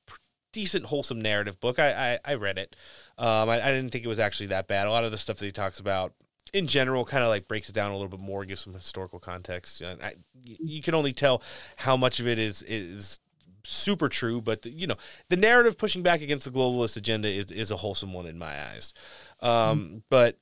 decent, 0.52 0.86
wholesome 0.86 1.20
narrative 1.20 1.60
book. 1.60 1.78
I 1.78 2.14
I, 2.14 2.32
I 2.32 2.35
read 2.35 2.59
it. 2.59 2.74
Um, 3.18 3.48
I, 3.48 3.60
I 3.64 3.70
didn't 3.72 3.90
think 3.90 4.05
it 4.05 4.09
was 4.09 4.18
actually 4.18 4.47
that 4.48 4.66
bad. 4.68 4.86
A 4.86 4.90
lot 4.90 5.05
of 5.05 5.10
the 5.12 5.18
stuff 5.18 5.36
that 5.39 5.47
he 5.47 5.52
talks 5.52 5.78
about. 5.80 6.14
In 6.55 6.66
general, 6.66 7.05
kind 7.05 7.22
of 7.22 7.28
like 7.28 7.47
breaks 7.47 7.68
it 7.68 7.74
down 7.74 7.90
a 7.90 7.93
little 7.94 8.09
bit 8.09 8.22
more, 8.22 8.43
gives 8.47 8.62
some 8.62 8.72
historical 8.72 9.18
context. 9.18 9.82
I, 9.82 10.14
you 10.43 10.80
can 10.80 10.94
only 10.94 11.12
tell 11.12 11.43
how 11.76 11.94
much 11.94 12.20
of 12.20 12.26
it 12.26 12.39
is 12.39 12.62
is 12.62 13.20
super 13.69 14.09
true, 14.09 14.40
but 14.40 14.65
you 14.66 14.86
know, 14.86 14.97
the 15.28 15.36
narrative 15.36 15.77
pushing 15.78 16.03
back 16.03 16.20
against 16.23 16.45
the 16.45 16.51
globalist 16.51 16.97
agenda 16.97 17.28
is 17.28 17.51
is 17.51 17.70
a 17.70 17.77
wholesome 17.77 18.12
one 18.12 18.27
in 18.27 18.39
my 18.39 18.61
eyes. 18.70 18.93
Um, 19.40 19.49
Mm-hmm. 19.51 19.97
But 20.11 20.39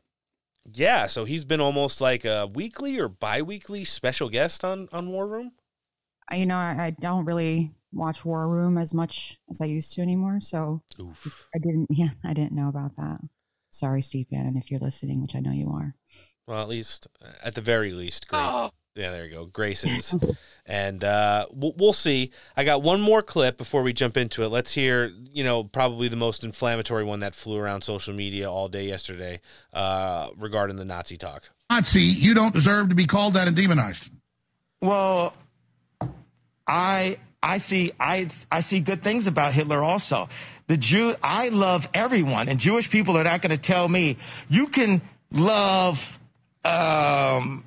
yeah, 0.72 1.06
so 1.06 1.24
he's 1.24 1.44
been 1.44 1.60
almost 1.60 2.00
like 2.00 2.24
a 2.24 2.46
weekly 2.46 2.98
or 2.98 3.08
bi-weekly 3.08 3.84
special 3.84 4.28
guest 4.28 4.64
on 4.64 4.88
on 4.92 5.08
War 5.10 5.26
Room. 5.26 5.52
You 6.32 6.46
know, 6.46 6.56
I, 6.56 6.86
I 6.86 6.90
don't 6.90 7.24
really 7.24 7.72
watch 7.92 8.24
War 8.24 8.48
Room 8.48 8.78
as 8.78 8.92
much 8.92 9.38
as 9.50 9.60
I 9.60 9.66
used 9.66 9.92
to 9.94 10.00
anymore. 10.02 10.40
So 10.40 10.82
I 11.54 11.58
didn't, 11.58 11.86
yeah, 11.90 12.10
I 12.24 12.34
didn't 12.34 12.52
know 12.52 12.68
about 12.68 12.96
that. 12.96 13.20
Sorry, 13.70 14.02
Steve 14.02 14.28
Bannon, 14.30 14.56
if 14.56 14.70
you're 14.70 14.80
listening, 14.80 15.22
which 15.22 15.36
I 15.36 15.40
know 15.40 15.52
you 15.52 15.70
are. 15.70 15.94
Well, 16.46 16.60
at 16.62 16.68
least, 16.68 17.06
at 17.42 17.54
the 17.54 17.60
very 17.60 17.92
least, 17.92 18.26
great. 18.28 18.40
Yeah, 18.96 19.10
there 19.10 19.26
you 19.26 19.30
go. 19.30 19.44
Grace's. 19.44 20.14
and 20.66 21.04
uh, 21.04 21.46
we'll, 21.52 21.74
we'll 21.76 21.92
see. 21.92 22.32
I 22.56 22.64
got 22.64 22.82
one 22.82 23.00
more 23.00 23.22
clip 23.22 23.58
before 23.58 23.82
we 23.82 23.92
jump 23.92 24.16
into 24.16 24.42
it. 24.42 24.48
Let's 24.48 24.72
hear, 24.72 25.12
you 25.32 25.44
know, 25.44 25.64
probably 25.64 26.08
the 26.08 26.16
most 26.16 26.42
inflammatory 26.42 27.04
one 27.04 27.20
that 27.20 27.34
flew 27.34 27.58
around 27.58 27.82
social 27.82 28.14
media 28.14 28.50
all 28.50 28.68
day 28.68 28.86
yesterday 28.86 29.40
uh, 29.72 30.30
regarding 30.38 30.76
the 30.76 30.84
Nazi 30.84 31.16
talk. 31.16 31.50
Nazi, 31.70 32.02
you 32.02 32.32
don't 32.32 32.54
deserve 32.54 32.88
to 32.88 32.94
be 32.94 33.06
called 33.06 33.34
that 33.34 33.46
and 33.46 33.56
demonized. 33.56 34.10
Well, 34.80 35.34
I 36.66 37.18
I 37.42 37.58
see 37.58 37.92
I 38.00 38.28
I 38.50 38.60
see 38.60 38.80
good 38.80 39.02
things 39.02 39.26
about 39.26 39.52
Hitler 39.52 39.82
also. 39.82 40.28
The 40.68 40.76
Jew 40.76 41.14
I 41.22 41.48
love 41.50 41.88
everyone, 41.94 42.48
and 42.48 42.58
Jewish 42.58 42.90
people 42.90 43.16
are 43.16 43.24
not 43.24 43.42
going 43.42 43.50
to 43.50 43.62
tell 43.62 43.88
me 43.88 44.16
you 44.48 44.66
can 44.66 45.00
love, 45.32 46.18
um, 46.64 47.64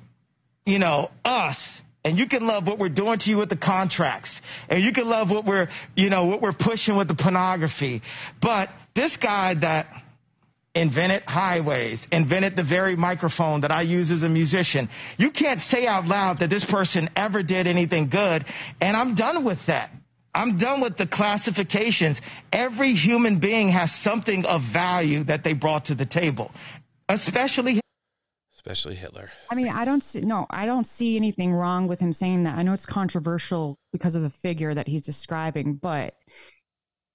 you 0.66 0.78
know, 0.78 1.10
us. 1.24 1.82
And 2.04 2.18
you 2.18 2.26
can 2.26 2.46
love 2.46 2.66
what 2.66 2.78
we're 2.78 2.88
doing 2.88 3.18
to 3.18 3.30
you 3.30 3.36
with 3.36 3.50
the 3.50 3.56
contracts. 3.56 4.40
And 4.68 4.82
you 4.82 4.92
can 4.92 5.08
love 5.08 5.30
what 5.30 5.44
we're, 5.44 5.68
you 5.94 6.08
know, 6.08 6.24
what 6.24 6.40
we're 6.40 6.52
pushing 6.52 6.96
with 6.96 7.08
the 7.08 7.14
pornography. 7.14 8.00
But 8.40 8.70
this 8.94 9.18
guy 9.18 9.54
that 9.54 9.86
invented 10.74 11.24
highways, 11.24 12.06
invented 12.12 12.56
the 12.56 12.62
very 12.62 12.96
microphone 12.96 13.62
that 13.62 13.70
I 13.72 13.82
use 13.82 14.10
as 14.10 14.22
a 14.22 14.28
musician. 14.28 14.88
You 15.18 15.30
can't 15.30 15.60
say 15.60 15.86
out 15.86 16.06
loud 16.06 16.38
that 16.38 16.48
this 16.48 16.64
person 16.64 17.10
ever 17.16 17.42
did 17.42 17.66
anything 17.66 18.08
good. 18.08 18.44
And 18.80 18.96
I'm 18.96 19.14
done 19.14 19.44
with 19.44 19.66
that. 19.66 19.90
I'm 20.32 20.58
done 20.58 20.80
with 20.80 20.96
the 20.96 21.06
classifications. 21.06 22.22
Every 22.52 22.94
human 22.94 23.40
being 23.40 23.68
has 23.70 23.92
something 23.92 24.46
of 24.46 24.62
value 24.62 25.24
that 25.24 25.42
they 25.42 25.54
brought 25.54 25.86
to 25.86 25.94
the 25.94 26.06
table, 26.06 26.52
especially. 27.08 27.80
Especially 28.60 28.94
Hitler. 28.94 29.30
I 29.50 29.54
mean, 29.54 29.70
I 29.70 29.86
don't 29.86 30.04
see, 30.04 30.20
no, 30.20 30.44
I 30.50 30.66
don't 30.66 30.86
see 30.86 31.16
anything 31.16 31.54
wrong 31.54 31.86
with 31.86 31.98
him 31.98 32.12
saying 32.12 32.42
that. 32.44 32.58
I 32.58 32.62
know 32.62 32.74
it's 32.74 32.84
controversial 32.84 33.78
because 33.90 34.14
of 34.14 34.20
the 34.20 34.28
figure 34.28 34.74
that 34.74 34.86
he's 34.86 35.00
describing, 35.00 35.76
but 35.76 36.14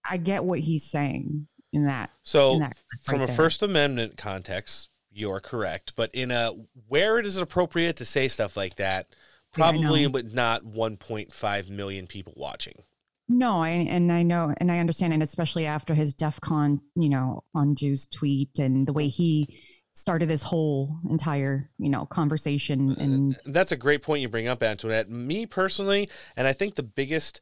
I 0.03 0.17
get 0.17 0.43
what 0.43 0.61
he's 0.61 0.89
saying 0.89 1.47
in 1.71 1.85
that. 1.85 2.09
So, 2.23 2.53
in 2.53 2.59
that 2.61 2.77
from 3.03 3.19
right 3.19 3.25
a 3.25 3.27
there. 3.27 3.35
First 3.35 3.61
Amendment 3.61 4.17
context, 4.17 4.89
you're 5.11 5.39
correct. 5.39 5.93
But 5.95 6.09
in 6.15 6.31
a 6.31 6.49
where 6.87 7.19
it 7.19 7.27
is 7.27 7.37
appropriate 7.37 7.95
to 7.97 8.05
say 8.05 8.27
stuff 8.27 8.57
like 8.57 8.77
that, 8.77 9.09
probably, 9.53 10.03
know. 10.03 10.09
but 10.09 10.33
not 10.33 10.63
1.5 10.63 11.69
million 11.69 12.07
people 12.07 12.33
watching. 12.35 12.81
No, 13.29 13.61
I, 13.61 13.69
and 13.69 14.11
I 14.11 14.23
know, 14.23 14.55
and 14.57 14.71
I 14.71 14.79
understand, 14.79 15.13
and 15.13 15.21
especially 15.21 15.67
after 15.67 15.93
his 15.93 16.15
DEF 16.15 16.41
CON, 16.41 16.81
you 16.95 17.09
know, 17.09 17.43
on 17.53 17.75
Jews 17.75 18.07
tweet 18.07 18.57
and 18.57 18.87
the 18.87 18.93
way 18.93 19.09
he 19.09 19.59
started 19.95 20.29
this 20.29 20.43
whole 20.43 20.99
entire, 21.09 21.69
you 21.77 21.89
know, 21.89 22.05
conversation. 22.05 22.95
And 22.99 23.37
That's 23.45 23.71
a 23.71 23.77
great 23.77 24.03
point 24.03 24.21
you 24.21 24.29
bring 24.29 24.47
up, 24.47 24.61
Antoinette. 24.61 25.09
Me 25.09 25.45
personally, 25.45 26.09
and 26.35 26.47
I 26.47 26.53
think 26.53 26.75
the 26.75 26.83
biggest 26.83 27.39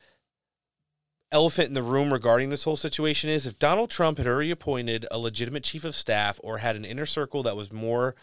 elephant 1.31 1.67
in 1.67 1.73
the 1.73 1.81
room 1.81 2.13
regarding 2.13 2.51
this 2.51 2.63
whole 2.63 2.77
situation 2.77 3.29
is 3.31 3.47
if 3.47 3.57
Donald 3.57 3.89
Trump 3.89 4.19
had 4.19 4.27
already 4.27 4.51
appointed 4.51 5.07
a 5.09 5.17
legitimate 5.17 5.63
chief 5.63 5.83
of 5.83 5.95
staff 5.95 6.39
or 6.43 6.59
had 6.59 6.75
an 6.75 6.85
inner 6.85 7.07
circle 7.07 7.41
that 7.41 7.57
was 7.57 7.73
more 7.73 8.15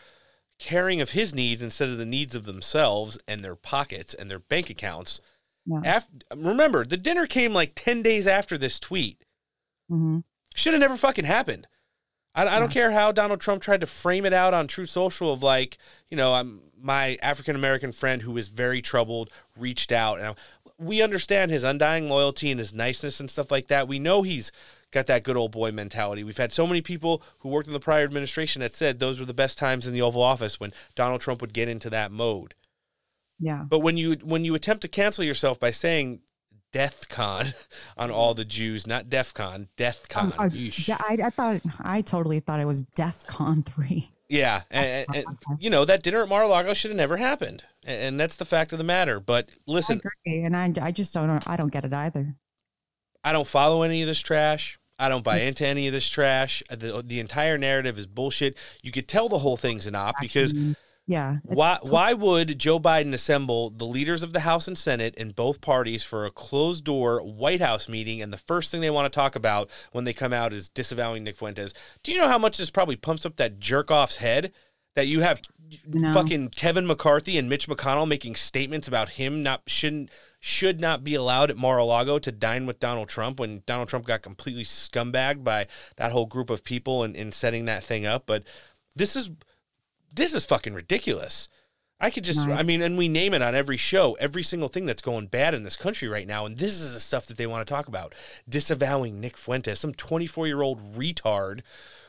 caring 0.60 1.00
of 1.00 1.10
his 1.10 1.34
needs 1.34 1.60
instead 1.60 1.88
of 1.88 1.98
the 1.98 2.06
needs 2.06 2.36
of 2.36 2.44
themselves 2.44 3.18
and 3.26 3.40
their 3.40 3.56
pockets 3.56 4.14
and 4.14 4.30
their 4.30 4.38
bank 4.38 4.70
accounts. 4.70 5.20
Af- 5.84 6.08
remember, 6.34 6.84
the 6.84 6.96
dinner 6.96 7.26
came 7.26 7.52
like 7.52 7.72
10 7.74 8.02
days 8.02 8.28
after 8.28 8.56
this 8.56 8.78
tweet. 8.78 9.24
mm-hmm. 9.90 10.20
Should 10.54 10.72
have 10.72 10.80
never 10.80 10.96
fucking 10.96 11.24
happened. 11.24 11.66
I, 12.48 12.56
I 12.56 12.58
don't 12.58 12.70
care 12.70 12.90
how 12.90 13.12
Donald 13.12 13.40
Trump 13.40 13.62
tried 13.62 13.80
to 13.80 13.86
frame 13.86 14.24
it 14.24 14.32
out 14.32 14.54
on 14.54 14.66
Truth 14.66 14.90
Social 14.90 15.32
of 15.32 15.42
like, 15.42 15.78
you 16.08 16.16
know, 16.16 16.34
I'm 16.34 16.60
my 16.82 17.18
African 17.22 17.56
American 17.56 17.92
friend 17.92 18.22
who 18.22 18.32
was 18.32 18.48
very 18.48 18.80
troubled 18.80 19.30
reached 19.58 19.92
out, 19.92 20.20
and 20.20 20.34
we 20.78 21.02
understand 21.02 21.50
his 21.50 21.64
undying 21.64 22.08
loyalty 22.08 22.50
and 22.50 22.58
his 22.58 22.72
niceness 22.72 23.20
and 23.20 23.30
stuff 23.30 23.50
like 23.50 23.68
that. 23.68 23.86
We 23.86 23.98
know 23.98 24.22
he's 24.22 24.50
got 24.90 25.06
that 25.06 25.22
good 25.22 25.36
old 25.36 25.52
boy 25.52 25.70
mentality. 25.70 26.24
We've 26.24 26.36
had 26.36 26.52
so 26.52 26.66
many 26.66 26.80
people 26.80 27.22
who 27.40 27.48
worked 27.48 27.68
in 27.68 27.72
the 27.72 27.80
prior 27.80 28.04
administration 28.04 28.60
that 28.60 28.74
said 28.74 28.98
those 28.98 29.20
were 29.20 29.26
the 29.26 29.34
best 29.34 29.58
times 29.58 29.86
in 29.86 29.92
the 29.92 30.02
Oval 30.02 30.22
Office 30.22 30.58
when 30.58 30.72
Donald 30.94 31.20
Trump 31.20 31.40
would 31.40 31.52
get 31.52 31.68
into 31.68 31.90
that 31.90 32.10
mode. 32.10 32.54
yeah, 33.38 33.64
But 33.68 33.80
when 33.80 33.96
you 33.96 34.14
when 34.22 34.44
you 34.44 34.54
attempt 34.54 34.82
to 34.82 34.88
cancel 34.88 35.22
yourself 35.24 35.60
by 35.60 35.70
saying 35.70 36.20
Death 36.72 37.08
Con 37.08 37.46
on 37.96 38.10
all 38.10 38.34
the 38.34 38.44
Jews, 38.44 38.86
not 38.86 39.08
Def 39.10 39.34
Con, 39.34 39.68
Death 39.76 40.08
Con. 40.08 40.32
Um, 40.38 40.50
yeah, 40.52 40.98
I, 41.00 41.18
I 41.24 41.30
thought, 41.30 41.60
I 41.80 42.00
totally 42.02 42.40
thought 42.40 42.60
it 42.60 42.66
was 42.66 42.82
DEF 42.82 43.26
CON 43.26 43.62
3. 43.64 44.08
Yeah, 44.28 44.62
and, 44.70 45.06
and- 45.08 45.26
and, 45.26 45.36
you 45.58 45.70
know 45.70 45.84
that 45.84 46.02
dinner 46.04 46.22
at 46.22 46.28
Mar-a-Lago 46.28 46.72
should 46.74 46.90
have 46.92 46.96
never 46.96 47.16
happened, 47.16 47.64
and, 47.84 48.00
and 48.02 48.20
that's 48.20 48.36
the 48.36 48.44
fact 48.44 48.72
of 48.72 48.78
the 48.78 48.84
matter. 48.84 49.18
But 49.18 49.48
listen, 49.66 50.00
I 50.04 50.08
agree, 50.30 50.44
and 50.44 50.56
I, 50.56 50.86
I 50.86 50.92
just 50.92 51.12
don't, 51.12 51.46
I 51.48 51.56
don't 51.56 51.72
get 51.72 51.84
it 51.84 51.92
either. 51.92 52.36
I 53.24 53.32
don't 53.32 53.46
follow 53.48 53.82
any 53.82 54.02
of 54.02 54.06
this 54.08 54.20
trash. 54.20 54.78
I 55.00 55.08
don't 55.08 55.24
buy 55.24 55.40
into 55.40 55.66
any 55.66 55.86
of 55.88 55.92
this 55.92 56.06
trash. 56.06 56.62
The 56.70 57.02
the 57.04 57.20
entire 57.20 57.58
narrative 57.58 57.98
is 57.98 58.06
bullshit. 58.06 58.56
You 58.82 58.92
could 58.92 59.08
tell 59.08 59.28
the 59.28 59.38
whole 59.38 59.56
thing's 59.56 59.86
an 59.86 59.94
op 59.94 60.14
because 60.20 60.54
Yeah. 61.10 61.38
why 61.42 61.78
to- 61.84 61.90
why 61.90 62.12
would 62.12 62.56
Joe 62.58 62.78
Biden 62.78 63.12
assemble 63.12 63.70
the 63.70 63.84
leaders 63.84 64.22
of 64.22 64.32
the 64.32 64.40
House 64.40 64.68
and 64.68 64.78
Senate 64.78 65.14
in 65.16 65.32
both 65.32 65.60
parties 65.60 66.04
for 66.04 66.24
a 66.24 66.30
closed 66.30 66.84
door 66.84 67.20
White 67.20 67.60
House 67.60 67.88
meeting 67.88 68.22
and 68.22 68.32
the 68.32 68.38
first 68.38 68.70
thing 68.70 68.80
they 68.80 68.90
want 68.90 69.12
to 69.12 69.16
talk 69.16 69.34
about 69.34 69.68
when 69.90 70.04
they 70.04 70.12
come 70.12 70.32
out 70.32 70.52
is 70.52 70.68
disavowing 70.68 71.24
Nick 71.24 71.36
Fuentes? 71.36 71.74
Do 72.04 72.12
you 72.12 72.18
know 72.18 72.28
how 72.28 72.38
much 72.38 72.58
this 72.58 72.70
probably 72.70 72.94
pumps 72.96 73.26
up 73.26 73.36
that 73.36 73.58
jerk 73.58 73.90
off's 73.90 74.16
head? 74.16 74.52
That 74.94 75.06
you 75.08 75.20
have 75.20 75.40
No. 75.86 76.12
fucking 76.12 76.48
Kevin 76.50 76.86
McCarthy 76.86 77.38
and 77.38 77.48
Mitch 77.48 77.68
McConnell 77.68 78.06
making 78.08 78.34
statements 78.36 78.86
about 78.88 79.10
him 79.10 79.42
not 79.42 79.62
shouldn't 79.66 80.10
should 80.40 80.80
not 80.80 81.04
be 81.04 81.14
allowed 81.14 81.50
at 81.50 81.56
Mar-a-Lago 81.56 82.18
to 82.18 82.32
dine 82.32 82.66
with 82.66 82.80
Donald 82.80 83.08
Trump 83.08 83.38
when 83.38 83.62
Donald 83.66 83.88
Trump 83.88 84.06
got 84.06 84.22
completely 84.22 84.64
scumbagged 84.64 85.44
by 85.44 85.66
that 85.96 86.12
whole 86.12 86.24
group 86.26 86.50
of 86.50 86.64
people 86.64 87.04
in, 87.04 87.14
in 87.14 87.30
setting 87.30 87.66
that 87.66 87.84
thing 87.84 88.06
up. 88.06 88.24
But 88.26 88.42
this 88.96 89.14
is 89.16 89.30
this 90.12 90.34
is 90.34 90.44
fucking 90.46 90.74
ridiculous. 90.74 91.48
I 92.02 92.08
could 92.08 92.24
just. 92.24 92.48
I 92.48 92.62
mean, 92.62 92.80
and 92.80 92.96
we 92.96 93.08
name 93.08 93.34
it 93.34 93.42
on 93.42 93.54
every 93.54 93.76
show, 93.76 94.14
every 94.14 94.42
single 94.42 94.68
thing 94.70 94.86
that's 94.86 95.02
going 95.02 95.26
bad 95.26 95.54
in 95.54 95.64
this 95.64 95.76
country 95.76 96.08
right 96.08 96.26
now. 96.26 96.46
And 96.46 96.56
this 96.56 96.80
is 96.80 96.94
the 96.94 97.00
stuff 97.00 97.26
that 97.26 97.36
they 97.36 97.46
want 97.46 97.66
to 97.66 97.70
talk 97.70 97.88
about. 97.88 98.14
Disavowing 98.48 99.20
Nick 99.20 99.36
Fuentes, 99.36 99.78
some 99.78 99.92
24 99.92 100.46
year 100.46 100.62
old 100.62 100.94
retard 100.94 101.60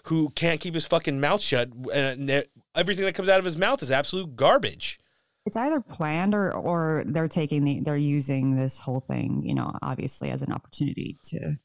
who 0.06 0.30
can't 0.30 0.62
keep 0.62 0.76
his 0.76 0.88
fucking 0.88 1.20
mouth 1.20 1.42
shut. 1.42 1.70
And 1.94 2.46
everything 2.74 3.04
that 3.04 3.16
comes 3.16 3.28
out 3.28 3.40
of 3.40 3.46
his 3.46 3.58
mouth 3.58 3.84
is 3.84 3.92
absolute 3.92 4.38
garbage. 4.38 4.98
It's 5.46 5.58
either 5.58 5.82
planned 5.82 6.36
or, 6.36 6.54
or 6.54 7.04
they're 7.06 7.28
taking 7.28 7.66
the, 7.66 7.82
they're 7.82 7.98
using 7.98 8.56
this 8.56 8.80
whole 8.80 9.02
thing, 9.02 9.42
you 9.44 9.56
know, 9.56 9.74
obviously 9.82 10.30
as 10.30 10.44
an 10.44 10.54
opportunity 10.54 11.18
to, 11.24 11.58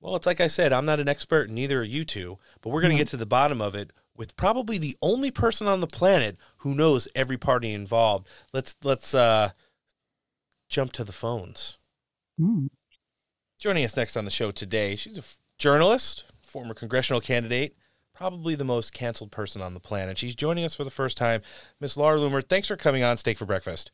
Well, 0.00 0.16
it's 0.16 0.26
like 0.26 0.40
I 0.40 0.46
said, 0.46 0.72
I'm 0.72 0.86
not 0.86 0.98
an 0.98 1.08
expert, 1.08 1.48
and 1.48 1.54
neither 1.54 1.80
are 1.80 1.84
you 1.84 2.06
two, 2.06 2.38
but 2.62 2.70
we're 2.70 2.80
going 2.80 2.92
to 2.92 2.98
get 2.98 3.08
to 3.08 3.18
the 3.18 3.26
bottom 3.26 3.60
of 3.60 3.74
it 3.74 3.90
with 4.18 4.36
probably 4.36 4.76
the 4.76 4.96
only 5.00 5.30
person 5.30 5.66
on 5.66 5.80
the 5.80 5.86
planet 5.86 6.36
who 6.58 6.74
knows 6.74 7.08
every 7.14 7.38
party 7.38 7.72
involved. 7.72 8.26
Let's 8.52 8.76
let's 8.82 9.14
uh 9.14 9.50
jump 10.68 10.92
to 10.92 11.04
the 11.04 11.12
phones. 11.12 11.78
Hmm. 12.38 12.66
Joining 13.58 13.84
us 13.84 13.96
next 13.96 14.16
on 14.16 14.24
the 14.24 14.30
show 14.30 14.50
today, 14.50 14.96
she's 14.96 15.16
a 15.16 15.20
f- 15.20 15.38
journalist, 15.56 16.26
former 16.42 16.74
congressional 16.74 17.20
candidate, 17.20 17.76
probably 18.14 18.54
the 18.54 18.64
most 18.64 18.92
canceled 18.92 19.30
person 19.30 19.62
on 19.62 19.74
the 19.74 19.80
planet. 19.80 20.18
She's 20.18 20.36
joining 20.36 20.64
us 20.64 20.74
for 20.74 20.84
the 20.84 20.90
first 20.90 21.16
time. 21.16 21.40
Miss 21.80 21.96
Laura 21.96 22.18
Loomer, 22.18 22.46
thanks 22.46 22.68
for 22.68 22.76
coming 22.76 23.02
on 23.02 23.16
Steak 23.16 23.38
for 23.38 23.46
Breakfast. 23.46 23.90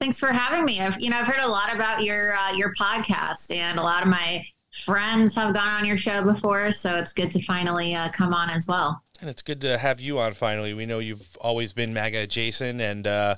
Thanks 0.00 0.18
for 0.18 0.32
having 0.32 0.64
me. 0.64 0.80
I've 0.80 1.00
you 1.00 1.10
know 1.10 1.18
I've 1.18 1.26
heard 1.26 1.40
a 1.40 1.48
lot 1.48 1.74
about 1.74 2.02
your 2.02 2.34
uh, 2.34 2.52
your 2.52 2.74
podcast, 2.74 3.54
and 3.54 3.78
a 3.78 3.82
lot 3.82 4.02
of 4.02 4.08
my 4.08 4.44
friends 4.72 5.34
have 5.34 5.54
gone 5.54 5.68
on 5.68 5.84
your 5.84 5.98
show 5.98 6.24
before, 6.24 6.70
so 6.70 6.96
it's 6.96 7.12
good 7.12 7.30
to 7.32 7.42
finally 7.42 7.94
uh, 7.94 8.10
come 8.10 8.32
on 8.32 8.50
as 8.50 8.66
well. 8.66 9.02
And 9.20 9.28
it's 9.28 9.42
good 9.42 9.60
to 9.60 9.76
have 9.76 10.00
you 10.00 10.18
on 10.18 10.32
finally. 10.32 10.72
We 10.72 10.86
know 10.86 10.98
you've 10.98 11.36
always 11.42 11.74
been 11.74 11.92
MAGA 11.92 12.20
adjacent 12.20 12.80
and 12.80 13.06
uh, 13.06 13.36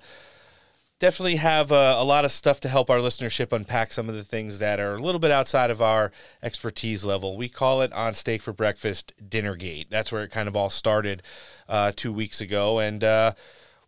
definitely 1.00 1.36
have 1.36 1.72
uh, 1.72 1.96
a 1.98 2.04
lot 2.04 2.24
of 2.24 2.30
stuff 2.30 2.60
to 2.60 2.68
help 2.68 2.88
our 2.88 2.98
listenership 2.98 3.52
unpack 3.52 3.92
some 3.92 4.08
of 4.08 4.14
the 4.14 4.22
things 4.22 4.60
that 4.60 4.78
are 4.78 4.94
a 4.94 5.02
little 5.02 5.18
bit 5.18 5.32
outside 5.32 5.72
of 5.72 5.82
our 5.82 6.12
expertise 6.40 7.04
level. 7.04 7.36
We 7.36 7.48
call 7.48 7.82
it 7.82 7.92
on 7.92 8.14
Steak 8.14 8.42
for 8.42 8.52
Breakfast 8.52 9.12
Dinnergate. 9.28 9.90
That's 9.90 10.12
where 10.12 10.22
it 10.22 10.30
kind 10.30 10.46
of 10.46 10.56
all 10.56 10.70
started 10.70 11.20
uh, 11.68 11.90
two 11.96 12.12
weeks 12.12 12.40
ago. 12.40 12.78
And 12.78 13.02
uh, 13.02 13.32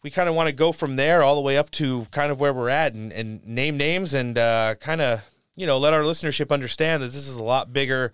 we 0.02 0.10
kind 0.10 0.28
of 0.28 0.34
want 0.34 0.48
to 0.48 0.52
go 0.52 0.72
from 0.72 0.96
there 0.96 1.22
all 1.22 1.36
the 1.36 1.40
way 1.42 1.56
up 1.56 1.70
to 1.72 2.06
kind 2.10 2.32
of 2.32 2.40
where 2.40 2.52
we're 2.52 2.70
at 2.70 2.94
and, 2.94 3.12
and 3.12 3.46
name 3.46 3.76
names 3.76 4.14
and 4.14 4.36
uh, 4.36 4.74
kind 4.80 5.00
of 5.00 5.22
you 5.56 5.66
know, 5.66 5.78
let 5.78 5.94
our 5.94 6.02
listenership 6.02 6.50
understand 6.50 7.02
that 7.02 7.12
this 7.12 7.28
is 7.28 7.36
a 7.36 7.42
lot 7.42 7.72
bigger 7.72 8.12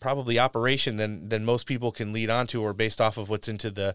probably 0.00 0.38
operation 0.38 0.96
than 0.96 1.28
than 1.28 1.44
most 1.44 1.66
people 1.66 1.92
can 1.92 2.12
lead 2.12 2.30
onto 2.30 2.62
or 2.62 2.72
based 2.72 3.00
off 3.00 3.16
of 3.16 3.28
what's 3.28 3.48
into 3.48 3.70
the 3.70 3.94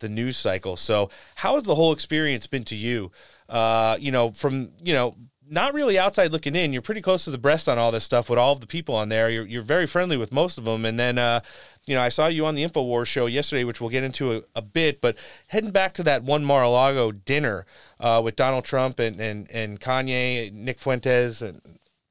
the 0.00 0.08
news 0.08 0.36
cycle. 0.36 0.76
So, 0.76 1.10
how 1.36 1.54
has 1.54 1.64
the 1.64 1.74
whole 1.74 1.92
experience 1.92 2.46
been 2.46 2.64
to 2.66 2.76
you? 2.76 3.10
Uh, 3.48 3.96
you 4.00 4.10
know, 4.10 4.30
from 4.32 4.70
you 4.82 4.94
know, 4.94 5.14
not 5.48 5.74
really 5.74 5.98
outside 5.98 6.32
looking 6.32 6.56
in. 6.56 6.72
You're 6.72 6.82
pretty 6.82 7.02
close 7.02 7.24
to 7.24 7.30
the 7.30 7.38
breast 7.38 7.68
on 7.68 7.78
all 7.78 7.92
this 7.92 8.04
stuff 8.04 8.28
with 8.30 8.38
all 8.38 8.52
of 8.52 8.60
the 8.60 8.66
people 8.66 8.94
on 8.94 9.08
there. 9.08 9.30
You're 9.30 9.46
you're 9.46 9.62
very 9.62 9.86
friendly 9.86 10.16
with 10.16 10.32
most 10.32 10.58
of 10.58 10.64
them, 10.64 10.84
and 10.84 10.98
then. 10.98 11.18
Uh, 11.18 11.40
you 11.86 11.94
know, 11.94 12.00
I 12.00 12.08
saw 12.08 12.28
you 12.28 12.46
on 12.46 12.54
the 12.54 12.64
Infowars 12.64 13.08
show 13.08 13.26
yesterday, 13.26 13.62
which 13.62 13.78
we'll 13.78 13.90
get 13.90 14.04
into 14.04 14.32
a, 14.32 14.42
a 14.54 14.62
bit. 14.62 15.02
But 15.02 15.18
heading 15.48 15.70
back 15.70 15.92
to 15.94 16.02
that 16.04 16.22
one 16.22 16.42
Mar-a-Lago 16.42 17.12
dinner 17.12 17.66
uh, 18.00 18.22
with 18.24 18.36
Donald 18.36 18.64
Trump 18.64 18.98
and, 18.98 19.20
and 19.20 19.50
and 19.50 19.78
Kanye, 19.78 20.50
Nick 20.50 20.78
Fuentes, 20.78 21.42
and 21.42 21.60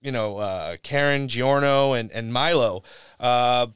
you 0.03 0.11
know 0.11 0.38
uh, 0.38 0.77
Karen 0.84 1.27
Giorno 1.27 1.93
and 1.93 2.11
and 2.11 2.31
Milo. 2.31 2.84
Uh, 3.19 3.67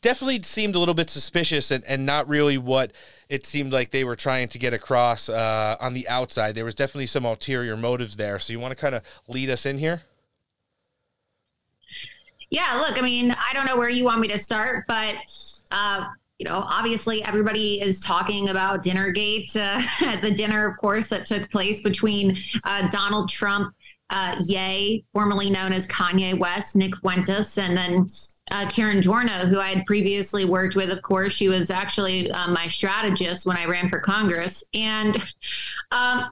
definitely 0.00 0.42
seemed 0.42 0.74
a 0.74 0.78
little 0.78 0.94
bit 0.94 1.10
suspicious 1.10 1.70
and, 1.70 1.84
and 1.84 2.06
not 2.06 2.28
really 2.28 2.56
what 2.56 2.92
it 3.28 3.44
seemed 3.44 3.72
like 3.72 3.90
they 3.90 4.04
were 4.04 4.16
trying 4.16 4.48
to 4.48 4.58
get 4.58 4.72
across 4.72 5.28
uh, 5.28 5.76
on 5.80 5.94
the 5.94 6.08
outside. 6.08 6.54
There 6.54 6.64
was 6.64 6.74
definitely 6.74 7.06
some 7.06 7.24
ulterior 7.24 7.76
motives 7.76 8.16
there. 8.16 8.38
So 8.38 8.52
you 8.52 8.60
want 8.60 8.72
to 8.72 8.80
kind 8.80 8.94
of 8.94 9.02
lead 9.28 9.50
us 9.50 9.66
in 9.66 9.78
here? 9.78 10.02
Yeah, 12.48 12.80
look, 12.86 12.96
I 12.96 13.02
mean, 13.02 13.32
I 13.32 13.52
don't 13.52 13.66
know 13.66 13.76
where 13.76 13.88
you 13.88 14.04
want 14.04 14.20
me 14.20 14.28
to 14.28 14.38
start, 14.38 14.84
but 14.86 15.16
uh, 15.72 16.06
you 16.38 16.44
know, 16.44 16.64
obviously 16.68 17.24
everybody 17.24 17.80
is 17.80 17.98
talking 18.00 18.50
about 18.50 18.82
Dinnergate, 18.82 19.56
uh, 19.56 19.80
at 20.04 20.20
the 20.22 20.30
dinner, 20.30 20.66
of 20.66 20.76
course, 20.76 21.08
that 21.08 21.24
took 21.24 21.50
place 21.50 21.82
between 21.82 22.36
uh, 22.64 22.88
Donald 22.90 23.30
Trump, 23.30 23.74
uh, 24.10 24.36
Ye, 24.40 25.04
formerly 25.12 25.50
known 25.50 25.72
as 25.72 25.86
Kanye 25.86 26.38
West, 26.38 26.76
Nick 26.76 26.96
Fuentes, 26.98 27.58
and 27.58 27.76
then 27.76 28.06
uh, 28.50 28.68
Karen 28.70 29.02
Giorno, 29.02 29.46
who 29.46 29.58
I 29.58 29.68
had 29.68 29.86
previously 29.86 30.44
worked 30.44 30.76
with. 30.76 30.90
Of 30.90 31.02
course, 31.02 31.32
she 31.32 31.48
was 31.48 31.70
actually 31.70 32.30
uh, 32.30 32.48
my 32.50 32.66
strategist 32.66 33.46
when 33.46 33.56
I 33.56 33.66
ran 33.66 33.88
for 33.88 33.98
Congress, 33.98 34.62
and 34.72 35.22
um, 35.90 36.30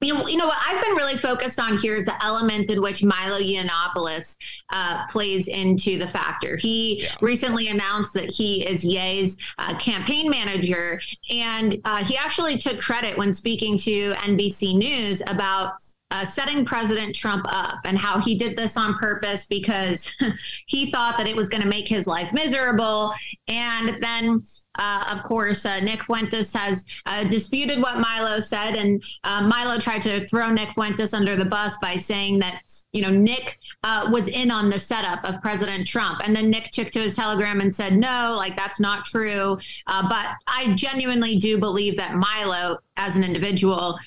you 0.00 0.14
know, 0.14 0.26
you 0.28 0.36
know 0.36 0.46
what 0.46 0.58
I've 0.66 0.82
been 0.82 0.94
really 0.94 1.16
focused 1.16 1.58
on 1.58 1.78
here 1.78 1.96
is 1.96 2.04
the 2.04 2.24
element 2.24 2.70
in 2.70 2.82
which 2.82 3.02
Milo 3.02 3.40
Yiannopoulos 3.40 4.36
uh, 4.70 5.06
plays 5.08 5.48
into 5.48 5.98
the 5.98 6.06
factor. 6.06 6.56
He 6.56 7.02
yeah. 7.02 7.14
recently 7.20 7.68
announced 7.68 8.12
that 8.14 8.30
he 8.30 8.66
is 8.66 8.84
Ye's 8.84 9.38
uh, 9.58 9.76
campaign 9.78 10.30
manager, 10.30 11.00
and 11.30 11.80
uh, 11.84 12.04
he 12.04 12.16
actually 12.16 12.58
took 12.58 12.78
credit 12.78 13.16
when 13.16 13.32
speaking 13.32 13.78
to 13.78 14.12
NBC 14.12 14.76
News 14.76 15.22
about 15.26 15.72
uh, 16.14 16.24
setting 16.24 16.64
President 16.64 17.14
Trump 17.14 17.44
up 17.48 17.80
and 17.84 17.98
how 17.98 18.20
he 18.20 18.38
did 18.38 18.56
this 18.56 18.76
on 18.76 18.96
purpose 18.98 19.46
because 19.46 20.14
he 20.66 20.92
thought 20.92 21.18
that 21.18 21.26
it 21.26 21.34
was 21.34 21.48
going 21.48 21.62
to 21.62 21.68
make 21.68 21.88
his 21.88 22.06
life 22.06 22.32
miserable. 22.32 23.12
And 23.48 24.00
then 24.00 24.44
uh, 24.76 25.04
of 25.12 25.22
course, 25.24 25.64
uh, 25.64 25.80
Nick 25.80 26.04
Fuentes 26.04 26.52
has 26.52 26.84
uh, 27.06 27.24
disputed 27.24 27.80
what 27.80 27.98
Milo 27.98 28.40
said, 28.40 28.74
and 28.74 29.02
uh, 29.22 29.46
Milo 29.46 29.78
tried 29.78 30.02
to 30.02 30.26
throw 30.26 30.50
Nick 30.50 30.70
Fuentes 30.70 31.14
under 31.14 31.36
the 31.36 31.44
bus 31.44 31.76
by 31.78 31.96
saying 31.96 32.38
that 32.40 32.62
you 32.92 33.02
know 33.02 33.10
Nick 33.10 33.58
uh, 33.82 34.08
was 34.12 34.28
in 34.28 34.50
on 34.50 34.70
the 34.70 34.78
setup 34.78 35.24
of 35.24 35.40
President 35.42 35.86
Trump, 35.86 36.20
and 36.24 36.34
then 36.34 36.50
Nick 36.50 36.70
took 36.70 36.90
to 36.92 37.00
his 37.00 37.14
telegram 37.16 37.60
and 37.60 37.74
said 37.74 37.94
no, 37.94 38.34
like 38.36 38.56
that's 38.56 38.80
not 38.80 39.04
true. 39.04 39.58
Uh, 39.86 40.08
but 40.08 40.26
I 40.46 40.74
genuinely 40.74 41.36
do 41.36 41.58
believe 41.58 41.96
that 41.96 42.16
Milo, 42.16 42.78
as 42.96 43.16
an 43.16 43.24
individual, 43.24 43.98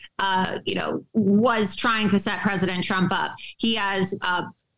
you 0.65 0.75
know, 0.75 1.03
was 1.13 1.75
trying 1.75 2.09
to 2.09 2.19
set 2.19 2.41
President 2.41 2.83
Trump 2.83 3.11
up. 3.13 3.35
He 3.57 3.75
has 3.75 4.13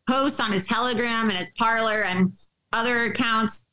posts 0.08 0.40
on 0.40 0.52
his 0.52 0.66
Telegram 0.66 1.28
and 1.28 1.38
his 1.38 1.50
Parler 1.52 2.02
and 2.02 2.34
other 2.72 3.04
accounts 3.04 3.66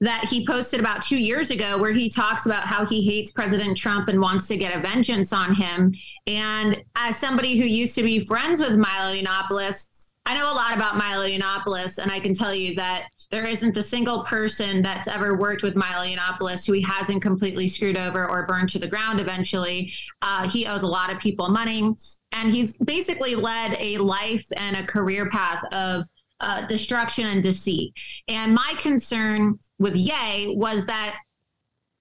that 0.00 0.26
he 0.30 0.46
posted 0.46 0.78
about 0.78 1.02
two 1.02 1.16
years 1.16 1.50
ago 1.50 1.78
where 1.78 1.92
he 1.92 2.08
talks 2.08 2.46
about 2.46 2.64
how 2.64 2.86
he 2.86 3.02
hates 3.02 3.32
President 3.32 3.76
Trump 3.76 4.08
and 4.08 4.20
wants 4.20 4.46
to 4.46 4.56
get 4.56 4.76
a 4.76 4.80
vengeance 4.80 5.32
on 5.32 5.54
him. 5.54 5.92
And 6.26 6.82
as 6.94 7.16
somebody 7.16 7.58
who 7.58 7.64
used 7.64 7.96
to 7.96 8.02
be 8.02 8.20
friends 8.20 8.60
with 8.60 8.76
Milo 8.76 9.14
Yiannopoulos, 9.14 10.12
I 10.24 10.34
know 10.34 10.52
a 10.52 10.54
lot 10.54 10.76
about 10.76 10.96
Milo 10.96 11.26
Yiannopoulos, 11.26 11.98
and 11.98 12.12
I 12.12 12.20
can 12.20 12.34
tell 12.34 12.54
you 12.54 12.74
that 12.76 13.08
there 13.30 13.44
isn't 13.44 13.76
a 13.76 13.82
single 13.82 14.24
person 14.24 14.82
that's 14.82 15.08
ever 15.08 15.36
worked 15.36 15.62
with 15.62 15.74
Milo 15.74 16.06
Yiannopoulos 16.06 16.66
who 16.66 16.74
he 16.74 16.80
hasn't 16.80 17.20
completely 17.20 17.66
screwed 17.66 17.96
over 17.96 18.28
or 18.28 18.46
burned 18.46 18.70
to 18.70 18.78
the 18.78 18.86
ground 18.86 19.20
eventually. 19.20 19.92
Uh, 20.22 20.48
he 20.48 20.66
owes 20.66 20.82
a 20.82 20.86
lot 20.86 21.12
of 21.12 21.18
people 21.18 21.48
money, 21.48 21.94
and 22.32 22.50
he's 22.50 22.76
basically 22.78 23.34
led 23.34 23.76
a 23.80 23.98
life 23.98 24.46
and 24.56 24.76
a 24.76 24.86
career 24.86 25.28
path 25.30 25.64
of 25.72 26.06
uh, 26.40 26.66
destruction 26.66 27.26
and 27.26 27.42
deceit. 27.42 27.92
And 28.28 28.54
my 28.54 28.74
concern 28.78 29.58
with 29.78 29.96
Yay 29.96 30.54
was 30.56 30.86
that 30.86 31.16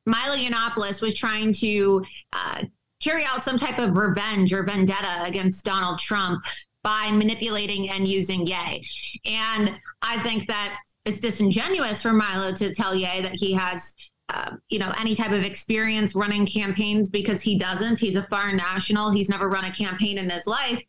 Milo 0.05 0.35
Yiannopoulos 0.35 1.01
was 1.01 1.13
trying 1.15 1.53
to 1.53 2.05
uh, 2.33 2.63
carry 3.01 3.25
out 3.25 3.43
some 3.43 3.57
type 3.57 3.79
of 3.79 3.95
revenge 3.95 4.53
or 4.53 4.63
vendetta 4.63 5.23
against 5.23 5.65
Donald 5.65 5.99
Trump 5.99 6.43
by 6.83 7.11
manipulating 7.11 7.89
and 7.89 8.07
using 8.07 8.45
Yay. 8.45 8.81
And 9.25 9.77
I 10.01 10.19
think 10.21 10.47
that 10.47 10.77
it's 11.05 11.19
disingenuous 11.19 12.01
for 12.01 12.13
Milo 12.13 12.53
to 12.55 12.73
tell 12.73 12.95
Yay 12.95 13.21
that 13.21 13.33
he 13.33 13.53
has 13.53 13.95
uh, 14.29 14.51
you 14.69 14.77
know 14.77 14.93
any 14.99 15.15
type 15.15 15.31
of 15.31 15.41
experience 15.43 16.13
running 16.13 16.45
campaigns 16.45 17.09
because 17.09 17.41
he 17.41 17.57
doesn't 17.57 17.97
he's 17.97 18.17
a 18.17 18.23
foreign 18.23 18.57
national 18.57 19.09
he's 19.09 19.29
never 19.29 19.47
run 19.47 19.63
a 19.63 19.73
campaign 19.73 20.17
in 20.17 20.29
his 20.29 20.45
life 20.45 20.83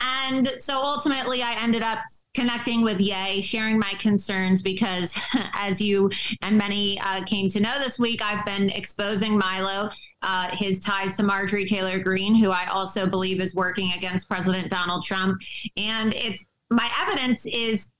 and 0.00 0.52
so 0.58 0.74
ultimately 0.74 1.40
i 1.40 1.52
ended 1.62 1.84
up 1.84 2.00
connecting 2.34 2.82
with 2.82 3.00
Yay, 3.00 3.40
sharing 3.40 3.78
my 3.78 3.92
concerns 3.98 4.62
because, 4.62 5.18
as 5.54 5.80
you 5.80 6.10
and 6.42 6.56
many 6.56 7.00
uh, 7.00 7.24
came 7.24 7.48
to 7.48 7.60
know 7.60 7.78
this 7.80 7.98
week, 7.98 8.22
I've 8.22 8.44
been 8.44 8.70
exposing 8.70 9.36
Milo, 9.36 9.90
uh, 10.22 10.54
his 10.56 10.80
ties 10.80 11.16
to 11.16 11.22
Marjorie 11.22 11.66
Taylor 11.66 11.98
Greene, 11.98 12.34
who 12.34 12.50
I 12.50 12.66
also 12.66 13.06
believe 13.06 13.40
is 13.40 13.54
working 13.54 13.92
against 13.96 14.28
President 14.28 14.70
Donald 14.70 15.04
Trump. 15.04 15.40
And 15.76 16.14
it's 16.14 16.46
my 16.70 16.88
evidence 17.02 17.46
is 17.46 17.92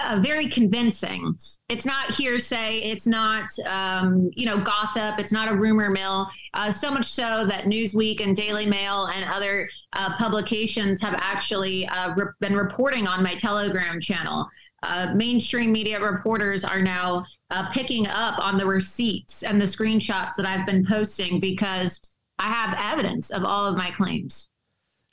uh, 0.00 0.20
very 0.22 0.48
convincing. 0.48 1.36
It's 1.68 1.84
not 1.84 2.14
hearsay. 2.14 2.78
It's 2.78 3.06
not, 3.06 3.50
um, 3.66 4.30
you 4.34 4.46
know, 4.46 4.60
gossip. 4.60 5.18
It's 5.18 5.32
not 5.32 5.50
a 5.50 5.54
rumor 5.54 5.90
mill. 5.90 6.28
Uh, 6.54 6.70
so 6.70 6.90
much 6.90 7.06
so 7.06 7.46
that 7.46 7.64
Newsweek 7.64 8.22
and 8.22 8.34
Daily 8.34 8.66
Mail 8.66 9.06
and 9.06 9.28
other 9.30 9.68
uh, 9.94 10.16
publications 10.16 11.00
have 11.00 11.14
actually 11.18 11.86
uh, 11.88 12.14
re- 12.16 12.32
been 12.40 12.56
reporting 12.56 13.06
on 13.06 13.22
my 13.22 13.34
Telegram 13.34 14.00
channel. 14.00 14.48
Uh, 14.82 15.12
mainstream 15.14 15.72
media 15.72 16.00
reporters 16.00 16.64
are 16.64 16.80
now 16.80 17.24
uh, 17.50 17.70
picking 17.72 18.06
up 18.06 18.38
on 18.38 18.56
the 18.58 18.66
receipts 18.66 19.42
and 19.42 19.60
the 19.60 19.64
screenshots 19.64 20.36
that 20.36 20.46
I've 20.46 20.66
been 20.66 20.86
posting 20.86 21.40
because 21.40 22.00
I 22.38 22.52
have 22.52 22.78
evidence 22.78 23.30
of 23.30 23.44
all 23.44 23.66
of 23.66 23.76
my 23.76 23.90
claims. 23.90 24.48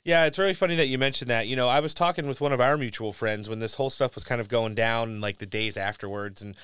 Yeah, 0.06 0.26
it's 0.26 0.38
really 0.38 0.54
funny 0.54 0.76
that 0.76 0.86
you 0.86 0.98
mentioned 0.98 1.30
that. 1.30 1.48
You 1.48 1.56
know, 1.56 1.68
I 1.68 1.80
was 1.80 1.92
talking 1.92 2.28
with 2.28 2.40
one 2.40 2.52
of 2.52 2.60
our 2.60 2.76
mutual 2.78 3.12
friends 3.12 3.48
when 3.48 3.58
this 3.58 3.74
whole 3.74 3.90
stuff 3.90 4.14
was 4.14 4.22
kind 4.22 4.40
of 4.40 4.48
going 4.48 4.76
down, 4.76 5.20
like 5.20 5.38
the 5.38 5.46
days 5.46 5.76
afterwards, 5.76 6.42
and 6.42 6.54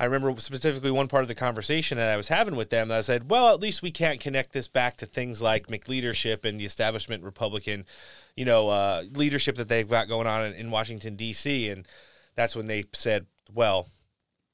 I 0.00 0.04
remember 0.04 0.34
specifically 0.40 0.90
one 0.90 1.06
part 1.06 1.22
of 1.22 1.28
the 1.28 1.36
conversation 1.36 1.96
that 1.98 2.08
I 2.08 2.16
was 2.16 2.26
having 2.26 2.56
with 2.56 2.70
them. 2.70 2.90
I 2.90 3.02
said, 3.02 3.30
"Well, 3.30 3.54
at 3.54 3.60
least 3.60 3.82
we 3.82 3.92
can't 3.92 4.18
connect 4.18 4.52
this 4.52 4.66
back 4.66 4.96
to 4.96 5.06
things 5.06 5.40
like 5.40 5.68
McLeadership 5.68 6.44
and 6.44 6.58
the 6.58 6.64
establishment 6.64 7.22
Republican, 7.22 7.86
you 8.34 8.44
know, 8.44 8.68
uh, 8.68 9.04
leadership 9.12 9.54
that 9.58 9.68
they've 9.68 9.88
got 9.88 10.08
going 10.08 10.26
on 10.26 10.46
in, 10.46 10.54
in 10.54 10.72
Washington 10.72 11.14
D.C." 11.14 11.68
And 11.68 11.86
that's 12.34 12.56
when 12.56 12.66
they 12.66 12.82
said, 12.94 13.26
"Well, 13.54 13.86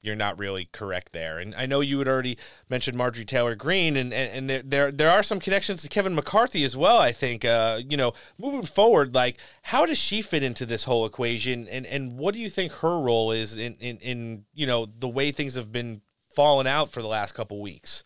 you're 0.05 0.15
not 0.15 0.39
really 0.39 0.69
correct 0.71 1.11
there. 1.11 1.39
And 1.39 1.53
I 1.55 1.65
know 1.65 1.81
you 1.81 1.99
had 1.99 2.07
already 2.07 2.37
mentioned 2.69 2.97
Marjorie 2.97 3.25
Taylor 3.25 3.55
Greene, 3.55 3.97
and, 3.97 4.13
and, 4.13 4.31
and 4.31 4.49
there, 4.49 4.61
there 4.63 4.91
there 4.91 5.11
are 5.11 5.23
some 5.23 5.39
connections 5.39 5.81
to 5.81 5.89
Kevin 5.89 6.15
McCarthy 6.15 6.63
as 6.63 6.77
well. 6.77 6.97
I 6.97 7.11
think, 7.11 7.43
uh, 7.43 7.81
you 7.87 7.97
know, 7.97 8.13
moving 8.37 8.63
forward, 8.63 9.13
like 9.13 9.37
how 9.63 9.85
does 9.85 9.97
she 9.97 10.21
fit 10.21 10.43
into 10.43 10.65
this 10.65 10.85
whole 10.85 11.05
equation, 11.05 11.67
and 11.67 11.85
and 11.85 12.17
what 12.17 12.33
do 12.33 12.39
you 12.39 12.49
think 12.49 12.71
her 12.73 12.99
role 12.99 13.31
is 13.31 13.57
in 13.57 13.75
in, 13.81 13.97
in 13.97 14.45
you 14.53 14.67
know 14.67 14.85
the 14.85 15.09
way 15.09 15.31
things 15.31 15.55
have 15.55 15.71
been 15.71 16.01
falling 16.33 16.67
out 16.67 16.91
for 16.91 17.01
the 17.01 17.07
last 17.07 17.33
couple 17.33 17.61
weeks? 17.61 18.04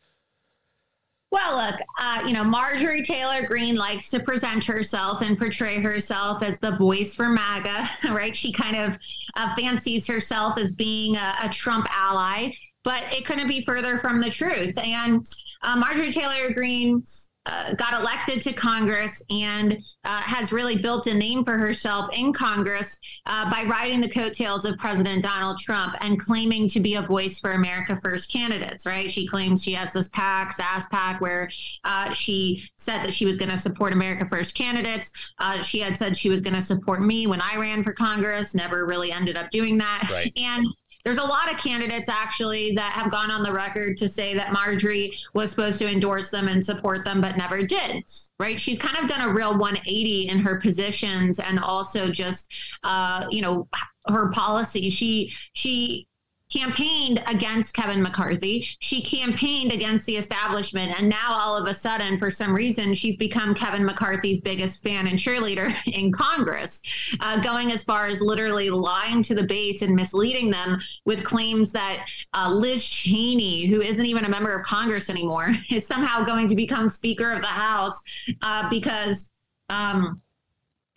Well, 1.32 1.58
look, 1.58 1.80
uh, 2.00 2.24
you 2.26 2.34
know, 2.34 2.44
Marjorie 2.44 3.04
Taylor 3.04 3.46
Greene 3.46 3.76
likes 3.76 4.10
to 4.10 4.20
present 4.20 4.66
herself 4.66 5.22
and 5.22 5.38
portray 5.38 5.80
herself 5.80 6.42
as 6.42 6.58
the 6.58 6.76
voice 6.78 7.14
for 7.14 7.30
MAGA, 7.30 7.88
right? 8.12 8.36
She 8.36 8.52
kind 8.52 8.76
of 8.76 8.98
uh, 9.36 9.56
fancies 9.56 10.08
herself 10.08 10.58
as 10.58 10.74
being 10.74 11.16
a, 11.16 11.36
a, 11.44 11.50
Trump 11.50 11.88
ally, 11.92 12.54
but 12.84 13.04
it 13.12 13.26
couldn't 13.26 13.48
be 13.48 13.64
further 13.64 14.00
from 14.00 14.22
the 14.22 14.32
truth. 14.32 14.76
And 14.80 15.24
uh, 15.62 15.76
Marjorie 15.76 16.12
Taylor 16.12 16.52
Greene 16.52 17.04
uh, 17.50 17.74
got 17.74 18.00
elected 18.00 18.42
to 18.42 18.54
Congress 18.54 19.24
and 19.30 19.84
uh, 20.04 20.22
has 20.22 20.52
really 20.52 20.78
built 20.82 21.08
a 21.08 21.14
name 21.14 21.44
for 21.44 21.58
herself 21.58 22.08
in 22.14 22.32
Congress 22.32 23.00
uh, 23.26 23.50
by 23.50 23.64
riding 23.64 24.00
the 24.00 24.10
coattails 24.10 24.66
of 24.66 24.78
President 24.78 25.24
Donald 25.24 25.60
Trump 25.60 25.96
and 26.02 26.20
claiming 26.20 26.68
to 26.70 26.80
be 26.80 26.96
a 26.96 27.02
voice 27.02 27.40
for 27.40 27.54
America 27.54 27.98
First 28.02 28.32
candidates, 28.32 28.86
right? 28.86 29.10
She 29.10 29.28
claims 29.28 29.64
she 29.64 29.74
has 29.74 29.92
this 29.94 30.10
PAC, 30.10 30.54
SAS 30.54 30.88
PAC, 30.90 31.22
where 31.22 31.50
uh, 31.84 32.12
she 32.14 32.70
said 32.78 33.04
that 33.04 33.14
she 33.14 33.26
was 33.26 33.38
going 33.38 33.50
to 33.50 33.58
support 33.58 33.94
America 33.94 34.28
First 34.28 34.56
candidates. 34.56 35.12
Uh, 35.40 35.62
she 35.62 35.80
had 35.80 35.98
said 35.98 36.16
she 36.16 36.30
was 36.30 36.42
going 36.42 36.56
to 36.56 36.62
support 36.62 37.02
me 37.02 37.28
when 37.28 37.42
I 37.42 37.58
ran 37.58 37.84
for 37.84 37.94
Congress, 37.94 38.54
never 38.54 38.86
really 38.86 39.12
ended 39.12 39.38
up 39.38 39.50
doing 39.50 39.78
that. 39.80 40.08
Right. 40.12 40.32
And 40.38 40.68
there's 41.06 41.18
a 41.18 41.24
lot 41.24 41.52
of 41.52 41.58
candidates 41.58 42.10
actually 42.10 42.76
that 42.76 42.92
have 42.92 43.10
gone 43.10 43.32
on 43.32 43.42
the 43.42 43.52
record 43.52 43.98
to 43.98 44.08
say 44.08 44.34
that 44.36 44.52
Marjorie 44.52 45.18
was 45.34 45.50
supposed 45.50 45.80
to 45.80 45.90
endorse 45.90 46.30
them 46.30 46.48
and 46.48 46.64
support 46.64 47.06
them, 47.06 47.22
but 47.22 47.38
never 47.38 47.66
did. 47.66 48.04
Right? 48.38 48.60
She's 48.60 48.78
kind 48.78 48.98
of 48.98 49.08
done 49.08 49.22
a 49.22 49.34
real 49.34 49.58
180 49.58 50.28
in 50.28 50.40
her 50.40 50.60
positions 50.60 51.40
and 51.40 51.60
also 51.60 52.10
just, 52.10 52.52
uh, 52.84 53.28
you 53.30 53.42
know, 53.42 53.68
her 54.08 54.30
policy. 54.32 54.90
She 54.90 55.34
she 55.54 56.08
campaigned 56.52 57.22
against 57.28 57.76
Kevin 57.76 58.02
McCarthy. 58.02 58.68
She 58.80 59.02
campaigned 59.02 59.72
against 59.72 60.06
the 60.06 60.18
establishment. 60.18 60.98
And 60.98 61.08
now 61.08 61.32
all 61.32 61.56
of 61.56 61.68
a 61.68 61.74
sudden, 61.74 62.18
for 62.18 62.30
some 62.30 62.54
reason, 62.54 62.94
she's 62.94 63.18
become 63.18 63.54
Kevin 63.54 63.86
McCarthy's 63.86 64.42
biggest 64.42 64.82
fan 64.82 65.08
and 65.08 65.20
cheerleader 65.20 65.74
in 65.86 66.12
Congress, 66.12 66.82
uh, 67.20 67.42
going 67.42 67.72
as 67.72 67.84
far 67.84 68.08
as 68.08 68.22
literally 68.22 68.70
lying 68.70 69.22
to 69.24 69.36
the 69.36 69.44
base 69.44 69.82
and 69.82 69.96
misleading 69.96 70.50
them 70.50 70.80
with 71.06 71.24
claims 71.24 71.72
that 71.72 72.06
uh, 72.34 72.50
Liz 72.50 72.88
Cheney, 72.88 73.68
who 73.68 73.82
isn't 73.82 74.06
even 74.06 74.26
a 74.26 74.30
member 74.30 74.58
of 74.58 74.66
Congress 74.66 75.10
anymore, 75.10 75.54
is 75.70 75.86
somehow 75.86 76.24
going 76.24 76.48
to 76.48 76.56
become 76.56 76.90
Speaker 76.90 77.32
of 77.32 77.42
the 77.42 77.48
House 77.48 78.02
uh, 78.42 78.70
because. 78.70 79.32
Um, 79.70 80.16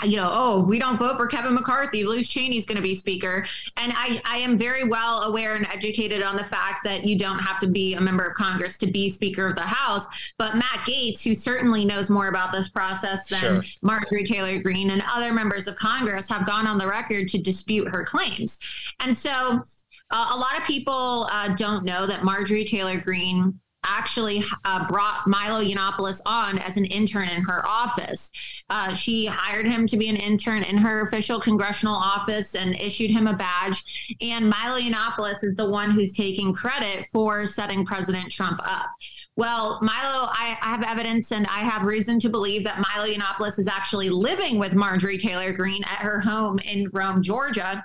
you 0.05 0.17
know, 0.17 0.29
oh, 0.31 0.65
we 0.65 0.79
don't 0.79 0.99
vote 0.99 1.17
for 1.17 1.27
Kevin 1.27 1.55
McCarthy. 1.55 2.05
Liz 2.05 2.29
Cheney's 2.29 2.67
going 2.67 2.77
to 2.77 2.83
be 2.83 2.95
speaker. 2.95 3.47
And 3.77 3.93
I, 3.95 4.21
I 4.25 4.39
am 4.39 4.59
very 4.59 4.89
well 4.89 5.23
aware 5.23 5.55
and 5.55 5.67
educated 5.73 6.23
on 6.23 6.37
the 6.37 6.45
fact 6.45 6.85
that 6.85 7.05
you 7.05 7.19
don't 7.19 7.39
have 7.39 7.59
to 7.61 7.67
be 7.67 7.95
a 7.95 8.01
member 8.01 8.27
of 8.27 8.35
Congress 8.35 8.79
to 8.79 8.87
be 8.87 9.09
Speaker 9.09 9.49
of 9.49 9.57
the 9.57 9.63
House. 9.63 10.07
But 10.39 10.57
Matt 10.57 10.87
Gaetz, 10.87 11.23
who 11.23 11.35
certainly 11.35 11.85
knows 11.85 12.11
more 12.11 12.29
about 12.29 12.53
this 12.53 12.69
process 12.69 13.27
than 13.27 13.41
Sure. 13.43 13.65
Marjorie 13.83 14.25
Taylor 14.25 14.61
Greene 14.63 14.91
and 14.91 15.03
other 15.11 15.33
members 15.33 15.67
of 15.67 15.77
Congress, 15.77 16.29
have 16.29 16.47
gone 16.47 16.67
on 16.67 16.79
the 16.79 16.87
record 16.87 17.29
to 17.29 17.39
dispute 17.39 17.89
her 17.89 18.05
claims. 18.05 18.59
And 19.01 19.17
so 19.17 19.63
uh, 20.11 20.31
a 20.33 20.37
lot 20.37 20.59
of 20.59 20.65
people 20.65 21.29
uh, 21.33 21.55
don't 21.57 21.85
know 21.85 22.07
that 22.07 22.23
Marjorie 22.23 22.65
Taylor 22.65 23.01
Greene 23.01 23.59
actually 23.85 24.45
uh, 24.65 24.87
brought 24.89 25.27
Milo 25.27 25.63
Yiannopoulos 25.63 26.21
on 26.27 26.59
as 26.59 26.77
an 26.77 26.85
intern 26.85 27.29
in 27.29 27.43
her 27.43 27.67
office. 27.67 28.31
Uh, 28.71 28.95
she 28.95 29.27
hired 29.27 29.67
him 29.67 29.87
to 29.87 29.97
be 29.97 30.09
an 30.09 30.17
intern 30.17 30.63
in 30.63 30.77
her 30.77 31.03
official 31.03 31.41
congressional 31.41 31.95
office 31.95 32.55
and 32.55 32.75
issued 32.81 33.11
him 33.11 33.27
a 33.27 33.37
badge. 33.37 33.83
And 34.21 34.49
Milo 34.49 34.81
Yiannopoulos 34.81 35.45
is 35.45 35.57
the 35.57 35.69
one 35.69 35.91
who's 35.91 36.13
taking 36.13 36.53
credit 36.53 37.07
for 37.13 37.47
setting 37.47 37.85
President 37.85 38.31
Trump 38.31 38.61
up. 38.65 38.91
Well, 39.37 39.79
Milo, 39.81 40.29
I, 40.31 40.59
I 40.61 40.69
have 40.69 40.83
evidence 40.83 41.33
and 41.33 41.47
I 41.47 41.61
have 41.61 41.87
reason 41.87 42.21
to 42.21 42.29
believe 42.29 42.65
that 42.65 42.81
Milo 42.81 43.09
Yiannopoulos 43.09 43.59
is 43.59 43.67
actually 43.67 44.11
living 44.11 44.59
with 44.59 44.75
Marjorie 44.75 45.17
Taylor 45.17 45.53
Greene 45.55 45.85
at 45.85 46.01
her 46.01 46.21
home 46.21 46.59
in 46.61 46.91
Rome, 46.93 47.23
Georgia 47.23 47.83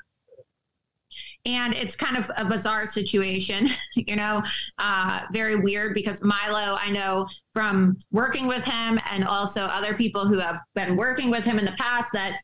and 1.47 1.73
it's 1.73 1.95
kind 1.95 2.15
of 2.15 2.29
a 2.37 2.45
bizarre 2.45 2.85
situation 2.85 3.69
you 3.95 4.15
know 4.15 4.43
uh, 4.77 5.21
very 5.33 5.59
weird 5.59 5.95
because 5.95 6.23
milo 6.23 6.77
i 6.79 6.91
know 6.91 7.27
from 7.53 7.97
working 8.11 8.47
with 8.47 8.63
him 8.63 8.99
and 9.09 9.25
also 9.25 9.61
other 9.61 9.95
people 9.95 10.27
who 10.27 10.37
have 10.37 10.57
been 10.75 10.95
working 10.95 11.31
with 11.31 11.43
him 11.43 11.57
in 11.57 11.65
the 11.65 11.75
past 11.79 12.11
that 12.13 12.39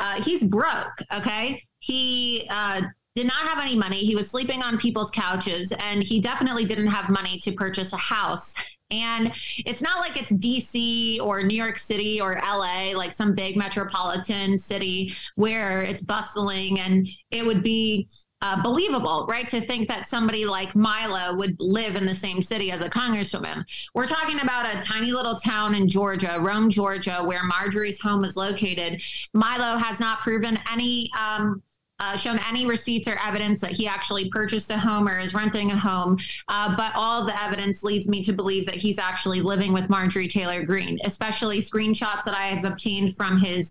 uh, 0.00 0.20
he's 0.22 0.44
broke 0.44 1.00
okay? 1.12 1.62
He 1.78 2.46
uh, 2.50 2.82
did 3.14 3.26
not 3.26 3.46
have 3.46 3.58
any 3.62 3.76
money. 3.76 3.98
He 3.98 4.16
was 4.16 4.28
sleeping 4.28 4.62
on 4.62 4.78
people's 4.78 5.10
couches 5.10 5.72
and 5.78 6.02
he 6.02 6.20
definitely 6.20 6.64
didn't 6.64 6.88
have 6.88 7.10
money 7.10 7.38
to 7.40 7.52
purchase 7.52 7.92
a 7.92 7.98
house. 7.98 8.54
And 8.90 9.32
it's 9.58 9.82
not 9.82 9.98
like 9.98 10.16
it's 10.16 10.32
DC 10.32 11.20
or 11.20 11.42
New 11.42 11.56
York 11.56 11.78
City 11.78 12.20
or 12.20 12.40
LA, 12.42 12.92
like 12.94 13.12
some 13.12 13.34
big 13.34 13.56
metropolitan 13.56 14.58
city 14.58 15.14
where 15.36 15.82
it's 15.82 16.00
bustling 16.00 16.80
and 16.80 17.08
it 17.30 17.44
would 17.44 17.62
be 17.62 18.08
uh, 18.44 18.62
believable, 18.62 19.26
right? 19.26 19.48
To 19.48 19.58
think 19.58 19.88
that 19.88 20.06
somebody 20.06 20.44
like 20.44 20.76
Milo 20.76 21.34
would 21.38 21.56
live 21.58 21.96
in 21.96 22.04
the 22.04 22.14
same 22.14 22.42
city 22.42 22.70
as 22.70 22.82
a 22.82 22.90
congresswoman. 22.90 23.64
We're 23.94 24.06
talking 24.06 24.38
about 24.40 24.66
a 24.66 24.82
tiny 24.82 25.12
little 25.12 25.36
town 25.36 25.74
in 25.74 25.88
Georgia, 25.88 26.36
Rome, 26.38 26.68
Georgia, 26.68 27.22
where 27.24 27.42
Marjorie's 27.42 27.98
home 27.98 28.22
is 28.22 28.36
located. 28.36 29.00
Milo 29.32 29.78
has 29.78 29.98
not 29.98 30.20
proven 30.20 30.58
any. 30.70 31.10
Um, 31.18 31.62
uh, 32.00 32.16
shown 32.16 32.38
any 32.48 32.66
receipts 32.66 33.06
or 33.08 33.16
evidence 33.24 33.60
that 33.60 33.70
he 33.70 33.86
actually 33.86 34.28
purchased 34.30 34.70
a 34.70 34.78
home 34.78 35.08
or 35.08 35.18
is 35.18 35.34
renting 35.34 35.70
a 35.70 35.76
home. 35.76 36.18
Uh, 36.48 36.76
but 36.76 36.92
all 36.94 37.24
the 37.24 37.42
evidence 37.42 37.82
leads 37.82 38.08
me 38.08 38.22
to 38.24 38.32
believe 38.32 38.66
that 38.66 38.74
he's 38.74 38.98
actually 38.98 39.40
living 39.40 39.72
with 39.72 39.88
Marjorie 39.88 40.28
Taylor 40.28 40.64
Greene, 40.64 40.98
especially 41.04 41.60
screenshots 41.60 42.24
that 42.24 42.34
I 42.34 42.48
have 42.48 42.64
obtained 42.64 43.16
from 43.16 43.38
his 43.38 43.70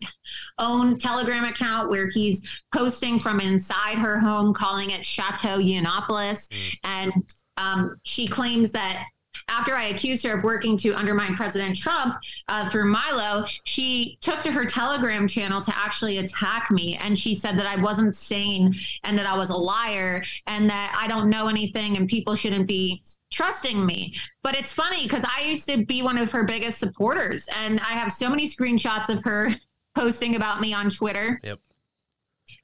own 0.58 0.98
Telegram 0.98 1.44
account 1.44 1.90
where 1.90 2.08
he's 2.10 2.48
posting 2.74 3.20
from 3.20 3.40
inside 3.40 3.98
her 3.98 4.20
home, 4.20 4.54
calling 4.54 4.91
it 4.91 5.06
Chateau 5.06 5.58
Yiannopoulos. 5.60 6.50
And 6.84 7.14
um, 7.58 7.98
she 8.04 8.28
claims 8.28 8.72
that 8.72 9.06
after 9.49 9.76
I 9.76 9.86
accused 9.86 10.24
her 10.26 10.38
of 10.38 10.44
working 10.44 10.78
to 10.78 10.94
undermine 10.94 11.36
President 11.36 11.76
Trump 11.76 12.15
uh, 12.48 12.70
through 12.70 12.91
Milo, 12.91 13.45
she 13.65 14.18
took 14.22 14.41
to 14.41 14.52
her 14.52 14.65
Telegram 14.65 15.28
channel 15.28 15.61
to 15.61 15.76
actually 15.76 16.18
attack 16.20 16.72
me. 16.72 16.98
And 17.02 17.18
she 17.18 17.36
said 17.36 17.57
that 17.60 17.65
I 17.65 17.82
wasn't 17.82 18.15
sane 18.15 18.74
and 19.03 19.18
that 19.18 19.26
I 19.26 19.36
was 19.38 19.49
a 19.49 19.56
liar 19.56 20.24
and 20.48 20.70
that 20.70 20.95
I 20.98 21.07
don't 21.07 21.30
know 21.30 21.48
anything 21.48 21.98
and 21.98 22.07
people 22.07 22.36
shouldn't 22.36 22.68
be 22.68 23.03
trusting 23.32 23.86
me. 23.86 24.15
But 24.44 24.56
it's 24.56 24.72
funny 24.72 25.03
because 25.03 25.26
I 25.26 25.44
used 25.44 25.68
to 25.70 25.86
be 25.86 26.02
one 26.02 26.18
of 26.18 26.32
her 26.32 26.44
biggest 26.44 26.80
supporters. 26.80 27.49
And 27.56 27.80
I 27.80 27.94
have 27.94 28.11
so 28.11 28.30
many 28.30 28.48
screenshots 28.48 29.10
of 29.10 29.24
her 29.24 29.49
posting 29.95 30.36
about 30.36 30.60
me 30.60 30.74
on 30.74 30.90
Twitter 30.90 31.40
Yep. 31.44 31.60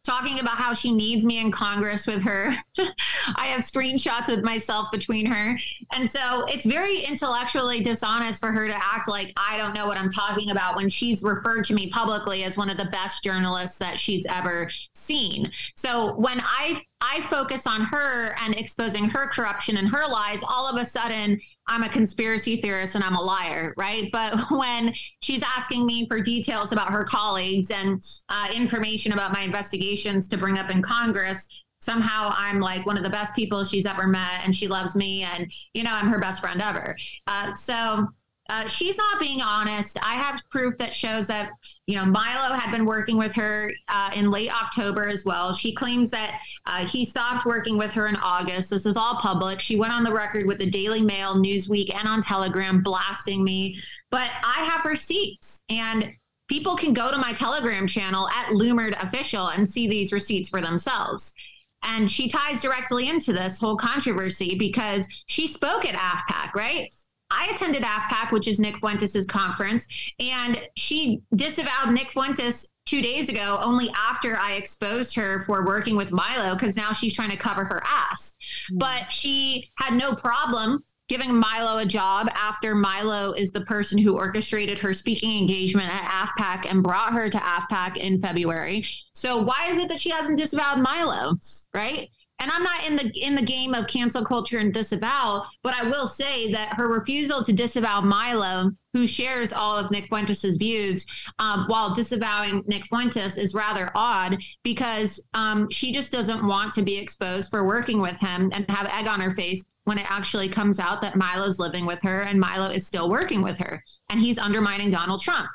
Talking 0.10 0.40
about 0.40 0.56
how 0.56 0.74
she 0.74 0.92
needs 0.92 1.24
me 1.24 1.40
in 1.40 1.52
Congress 1.52 2.08
with 2.08 2.24
her. 2.24 2.56
I 3.36 3.48
have 3.48 3.62
screenshots 3.62 4.28
with 4.28 4.44
myself 4.44 4.88
between 4.92 5.28
her. 5.28 5.60
And 5.92 6.10
so 6.10 6.46
it's 6.48 6.66
very 6.66 7.02
intellectually 7.02 7.82
dishonest 7.84 8.40
for 8.40 8.52
her 8.52 8.68
to 8.68 8.76
act 8.76 9.08
like 9.08 9.32
I 9.38 9.58
don't 9.58 9.76
know 9.76 9.86
what 9.86 9.98
I'm 9.98 10.10
talking 10.10 10.50
about 10.50 10.76
when 10.76 10.90
she's 10.90 11.22
referred 11.22 11.64
to 11.66 11.76
me 11.76 11.92
publicly 11.92 12.44
as 12.44 12.58
one 12.58 12.72
of 12.72 12.78
the 12.78 12.86
best 12.86 13.24
journalists 13.24 13.78
that 13.78 14.00
she's 14.00 14.26
ever 14.28 14.72
seen. 14.94 15.52
So 15.76 16.16
when 16.16 16.40
I 16.42 16.82
I 17.02 17.26
focus 17.30 17.68
on 17.68 17.82
her 17.82 18.36
and 18.42 18.56
exposing 18.56 19.10
her 19.10 19.30
corruption 19.30 19.78
and 19.78 19.88
her 19.90 20.06
lies, 20.08 20.42
all 20.44 20.68
of 20.68 20.82
a 20.82 20.86
sudden 20.86 21.40
I'm 21.70 21.84
a 21.84 21.90
conspiracy 21.90 22.58
theorist 22.58 22.96
and 22.96 23.04
I'm 23.04 23.16
a 23.16 23.22
liar, 23.22 23.74
right? 23.78 24.10
But 24.12 24.40
when 24.52 24.94
she's 25.22 25.44
asking 25.44 25.86
me 25.86 26.08
for 26.08 26.20
details 26.22 26.72
about 26.72 26.90
her 26.90 27.06
colleagues 27.06 27.72
and 27.72 28.02
uh, 28.28 28.48
information 28.54 29.14
about 29.14 29.32
my 29.32 29.42
investigations 29.42 30.28
to 30.30 30.38
bring 30.38 30.58
up 30.58 30.72
in 30.72 30.82
Congress, 30.82 31.48
somehow 31.80 32.34
I'm 32.36 32.60
like 32.60 32.86
one 32.86 32.98
of 32.98 33.04
the 33.04 33.10
best 33.10 33.36
people 33.36 33.64
she's 33.64 33.86
ever 33.86 34.08
met 34.08 34.42
and 34.44 34.54
she 34.54 34.68
loves 34.68 34.96
me 34.96 35.24
and, 35.24 35.50
you 35.74 35.84
know, 35.84 35.92
I'm 35.94 36.10
her 36.10 36.20
best 36.20 36.42
friend 36.42 36.62
ever. 36.62 36.98
Uh, 37.28 37.54
so 37.54 38.08
uh, 38.50 38.68
she's 38.68 38.98
not 38.98 39.20
being 39.20 39.42
honest. 39.42 39.98
I 40.02 40.16
have 40.16 40.42
proof 40.50 40.76
that 40.78 40.92
shows 40.92 41.28
that, 41.28 41.52
you 41.86 41.96
know, 41.96 42.06
Milo 42.06 42.56
had 42.56 42.72
been 42.72 42.86
working 42.86 43.16
with 43.16 43.34
her 43.36 43.72
uh, 43.88 44.10
in 44.16 44.32
late 44.32 44.52
October 44.52 45.08
as 45.08 45.24
well. 45.24 45.54
She 45.54 45.74
claims 45.74 46.10
that 46.10 46.40
uh, 46.66 46.88
he 46.88 47.06
stopped 47.06 47.46
working 47.46 47.78
with 47.78 47.94
her 47.94 48.08
in 48.08 48.16
August. 48.16 48.72
This 48.72 48.88
is 48.88 48.98
all 48.98 49.18
public. 49.18 49.62
She 49.62 49.76
went 49.76 49.94
on 49.94 50.04
the 50.04 50.12
record 50.12 50.48
with 50.48 50.58
the 50.58 50.70
Daily 50.70 51.02
Mail, 51.02 51.36
Newsweek, 51.36 51.94
and 51.94 52.08
on 52.08 52.24
Telegram 52.24 52.82
blasting 52.82 53.44
me. 53.44 53.80
But 54.10 54.32
I 54.44 54.64
have 54.66 54.84
receipts 54.84 55.64
and 55.70 56.12
people 56.48 56.76
can 56.76 56.94
go 56.94 57.12
to 57.12 57.18
my 57.18 57.34
Telegram 57.34 57.86
channel 57.86 58.28
at 58.30 58.48
Loomered 58.48 59.02
Official 59.04 59.50
and 59.50 59.70
see 59.70 59.88
these 59.88 60.12
receipts 60.12 60.50
for 60.50 60.60
themselves. 60.60 61.36
And 61.84 62.10
she 62.10 62.28
ties 62.28 62.64
directly 62.64 63.08
into 63.10 63.32
this 63.32 63.60
whole 63.60 63.78
controversy 63.78 64.58
because 64.58 65.08
she 65.28 65.48
spoke 65.48 65.86
at 65.86 65.94
AFPAC, 65.94 66.56
right? 66.56 66.90
I 67.32 67.50
attended 67.54 67.84
AFPAC, 67.84 68.32
which 68.32 68.48
is 68.48 68.60
Nick 68.60 68.80
Fuentes' 68.80 69.26
conference, 69.26 69.88
and 70.20 70.60
she 70.76 71.22
disavowed 71.36 71.92
Nick 71.92 72.12
Fuentes 72.12 72.74
two 72.86 73.02
days 73.02 73.30
ago 73.30 73.60
only 73.62 73.92
after 73.96 74.36
I 74.38 74.54
exposed 74.54 75.16
her 75.16 75.44
for 75.46 75.64
working 75.66 75.96
with 75.96 76.12
Milo 76.12 76.56
because 76.56 76.76
now 76.76 76.92
she's 76.92 77.14
trying 77.14 77.30
to 77.30 77.38
cover 77.38 77.64
her 77.64 77.84
ass. 77.86 78.36
Hmm. 78.72 78.78
But 78.80 79.12
she 79.12 79.70
had 79.76 79.94
no 79.94 80.16
problem 80.16 80.84
giving 81.08 81.36
Milo 81.36 81.80
a 81.80 81.86
job 81.86 82.28
after 82.36 82.76
Milo 82.76 83.34
is 83.34 83.52
the 83.52 83.62
person 83.62 83.98
who 83.98 84.16
orchestrated 84.16 84.78
her 84.78 84.94
speaking 84.94 85.40
engagement 85.40 85.90
at 85.92 86.04
AFPAC 86.04 86.70
and 86.70 86.84
brought 86.84 87.14
her 87.14 87.30
to 87.30 87.38
AFPAC 87.38 87.98
in 87.98 88.20
February. 88.20 88.86
So 89.14 89.38
why 89.42 89.70
is 89.70 89.80
it 89.80 89.90
that 89.90 90.00
she 90.00 90.12
hasn't 90.12 90.38
disavowed 90.38 90.80
Milo, 90.80 91.36
right? 91.74 92.10
And 92.40 92.52
I'm 92.52 92.64
not 92.64 92.86
in 92.86 92.96
the 92.96 93.12
in 93.20 93.36
the 93.36 93.42
game 93.42 93.74
of 93.74 93.88
cancel 93.88 94.24
culture 94.24 94.60
and 94.60 94.74
disavow, 94.74 95.46
but 95.62 95.74
I 95.74 95.90
will 95.90 96.08
say 96.08 96.52
that 96.54 96.74
her 96.76 96.88
refusal 96.88 97.44
to 97.44 97.54
disavow 97.54 98.02
Milo, 98.02 98.72
who 98.94 99.06
shares 99.06 99.52
all 99.52 99.76
of 99.76 99.92
Nick 99.92 100.08
Fuentes' 100.08 100.56
views, 100.56 101.06
um, 101.40 101.66
while 101.68 101.94
disavowing 101.94 102.64
Nick 102.68 102.86
Fuentes, 102.88 103.38
is 103.38 103.54
rather 103.54 103.92
odd 103.94 104.38
because 104.64 105.24
um, 105.34 105.70
she 105.70 105.92
just 105.92 106.12
doesn't 106.12 106.46
want 106.46 106.74
to 106.74 106.82
be 106.82 106.98
exposed 106.98 107.50
for 107.50 107.66
working 107.66 108.02
with 108.02 108.20
him 108.20 108.50
and 108.54 108.70
have 108.70 108.88
egg 108.88 109.08
on 109.08 109.20
her 109.20 109.32
face 109.32 109.64
when 109.84 109.98
it 109.98 110.10
actually 110.10 110.48
comes 110.48 110.80
out 110.80 111.02
that 111.02 111.16
Milo's 111.16 111.60
living 111.60 111.86
with 111.86 112.02
her 112.04 112.22
and 112.22 112.40
Milo 112.40 112.70
is 112.70 112.86
still 112.86 113.10
working 113.10 113.42
with 113.42 113.58
her, 113.58 113.84
and 114.10 114.20
he's 114.20 114.38
undermining 114.38 114.92
Donald 114.92 115.22
Trump. 115.22 115.50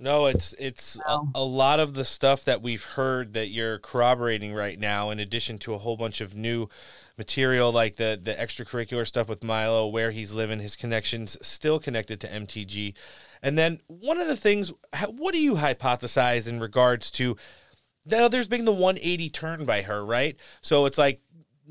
No, 0.00 0.26
it's 0.26 0.54
it's 0.58 0.98
a, 1.06 1.20
a, 1.34 1.44
lot 1.44 1.78
of 1.78 1.92
the 1.92 2.06
stuff 2.06 2.44
that 2.46 2.62
we've 2.62 2.82
heard 2.82 3.34
that 3.34 3.48
you're 3.48 3.78
corroborating 3.78 4.54
right 4.54 4.78
now, 4.80 5.10
in 5.10 5.20
addition 5.20 5.58
to 5.58 5.74
a 5.74 5.78
whole 5.78 5.98
bunch 5.98 6.22
of 6.22 6.34
new 6.34 6.68
material 7.18 7.70
like 7.70 7.96
the 7.96 8.18
the 8.20 8.32
extracurricular 8.32 9.06
stuff 9.06 9.28
with 9.28 9.44
Milo, 9.44 9.86
where 9.86 10.10
he's 10.10 10.32
living, 10.32 10.60
his 10.60 10.74
connections 10.74 11.36
still 11.42 11.78
connected 11.78 12.18
to 12.20 12.28
MTG, 12.28 12.94
and 13.42 13.58
then 13.58 13.80
one 13.88 14.18
of 14.18 14.26
the 14.26 14.36
things, 14.36 14.72
what 15.08 15.34
do 15.34 15.40
you 15.40 15.56
hypothesize 15.56 16.48
in 16.48 16.60
regards 16.60 17.10
to? 17.12 17.36
Now, 18.06 18.28
there's 18.28 18.48
been 18.48 18.64
the 18.64 18.72
180 18.72 19.28
turn 19.28 19.64
by 19.66 19.82
her, 19.82 20.02
right? 20.02 20.38
So 20.62 20.86
it's 20.86 20.96
like 20.96 21.20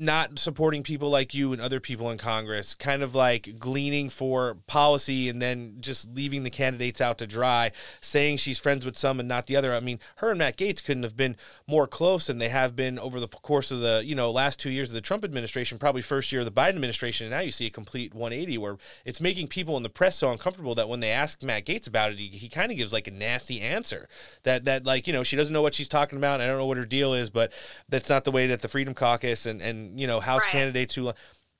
not 0.00 0.38
supporting 0.38 0.82
people 0.82 1.10
like 1.10 1.34
you 1.34 1.52
and 1.52 1.60
other 1.60 1.78
people 1.78 2.10
in 2.10 2.16
Congress, 2.16 2.72
kind 2.72 3.02
of 3.02 3.14
like 3.14 3.58
gleaning 3.58 4.08
for 4.08 4.56
policy 4.66 5.28
and 5.28 5.42
then 5.42 5.76
just 5.78 6.08
leaving 6.14 6.42
the 6.42 6.50
candidates 6.50 7.02
out 7.02 7.18
to 7.18 7.26
dry, 7.26 7.70
saying 8.00 8.38
she's 8.38 8.58
friends 8.58 8.86
with 8.86 8.96
some 8.96 9.20
and 9.20 9.28
not 9.28 9.46
the 9.46 9.56
other. 9.56 9.74
I 9.74 9.80
mean, 9.80 10.00
her 10.16 10.30
and 10.30 10.38
Matt 10.38 10.56
Gaetz 10.56 10.82
couldn't 10.82 11.02
have 11.02 11.18
been 11.18 11.36
more 11.66 11.86
close 11.86 12.26
than 12.26 12.38
they 12.38 12.48
have 12.48 12.74
been 12.74 12.98
over 12.98 13.20
the 13.20 13.28
course 13.28 13.70
of 13.70 13.80
the, 13.80 14.02
you 14.02 14.14
know, 14.14 14.30
last 14.30 14.58
two 14.58 14.70
years 14.70 14.88
of 14.88 14.94
the 14.94 15.02
Trump 15.02 15.22
administration, 15.22 15.78
probably 15.78 16.00
first 16.00 16.32
year 16.32 16.40
of 16.40 16.46
the 16.46 16.52
Biden 16.52 16.70
administration. 16.70 17.26
And 17.26 17.32
now 17.32 17.40
you 17.40 17.52
see 17.52 17.66
a 17.66 17.70
complete 17.70 18.14
180 18.14 18.56
where 18.56 18.78
it's 19.04 19.20
making 19.20 19.48
people 19.48 19.76
in 19.76 19.82
the 19.82 19.90
press 19.90 20.16
so 20.16 20.32
uncomfortable 20.32 20.74
that 20.76 20.88
when 20.88 21.00
they 21.00 21.10
ask 21.10 21.42
Matt 21.42 21.66
Gaetz 21.66 21.86
about 21.86 22.12
it, 22.12 22.18
he, 22.18 22.28
he 22.28 22.48
kind 22.48 22.72
of 22.72 22.78
gives 22.78 22.94
like 22.94 23.06
a 23.06 23.10
nasty 23.10 23.60
answer 23.60 24.08
that, 24.44 24.64
that 24.64 24.86
like, 24.86 25.06
you 25.06 25.12
know, 25.12 25.22
she 25.22 25.36
doesn't 25.36 25.52
know 25.52 25.62
what 25.62 25.74
she's 25.74 25.90
talking 25.90 26.16
about. 26.16 26.40
I 26.40 26.46
don't 26.46 26.56
know 26.56 26.64
what 26.64 26.78
her 26.78 26.86
deal 26.86 27.12
is, 27.12 27.28
but 27.28 27.52
that's 27.90 28.08
not 28.08 28.24
the 28.24 28.30
way 28.30 28.46
that 28.46 28.62
the 28.62 28.68
Freedom 28.68 28.94
Caucus 28.94 29.44
and, 29.44 29.60
and 29.60 29.89
you 29.94 30.06
know 30.06 30.20
House 30.20 30.42
right. 30.42 30.52
candidates 30.52 30.94
who. 30.94 31.12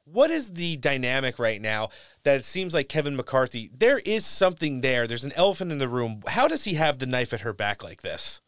What 0.05 0.32
is 0.32 0.55
the 0.55 0.77
dynamic 0.77 1.39
right 1.39 1.61
now 1.61 1.90
that 2.24 2.40
it 2.40 2.44
seems 2.44 2.74
like 2.74 2.89
Kevin 2.89 3.15
McCarthy? 3.15 3.70
There 3.73 4.01
is 4.01 4.27
something 4.27 4.81
there. 4.81 5.07
There's 5.07 5.23
an 5.23 5.32
elephant 5.36 5.70
in 5.70 5.78
the 5.78 5.86
room. 5.86 6.23
How 6.27 6.48
does 6.48 6.65
he 6.65 6.74
have 6.74 6.98
the 6.98 7.07
knife 7.07 7.32
at 7.32 7.43
her 7.43 7.52
back 7.52 7.85
like 7.85 8.02
this? 8.02 8.40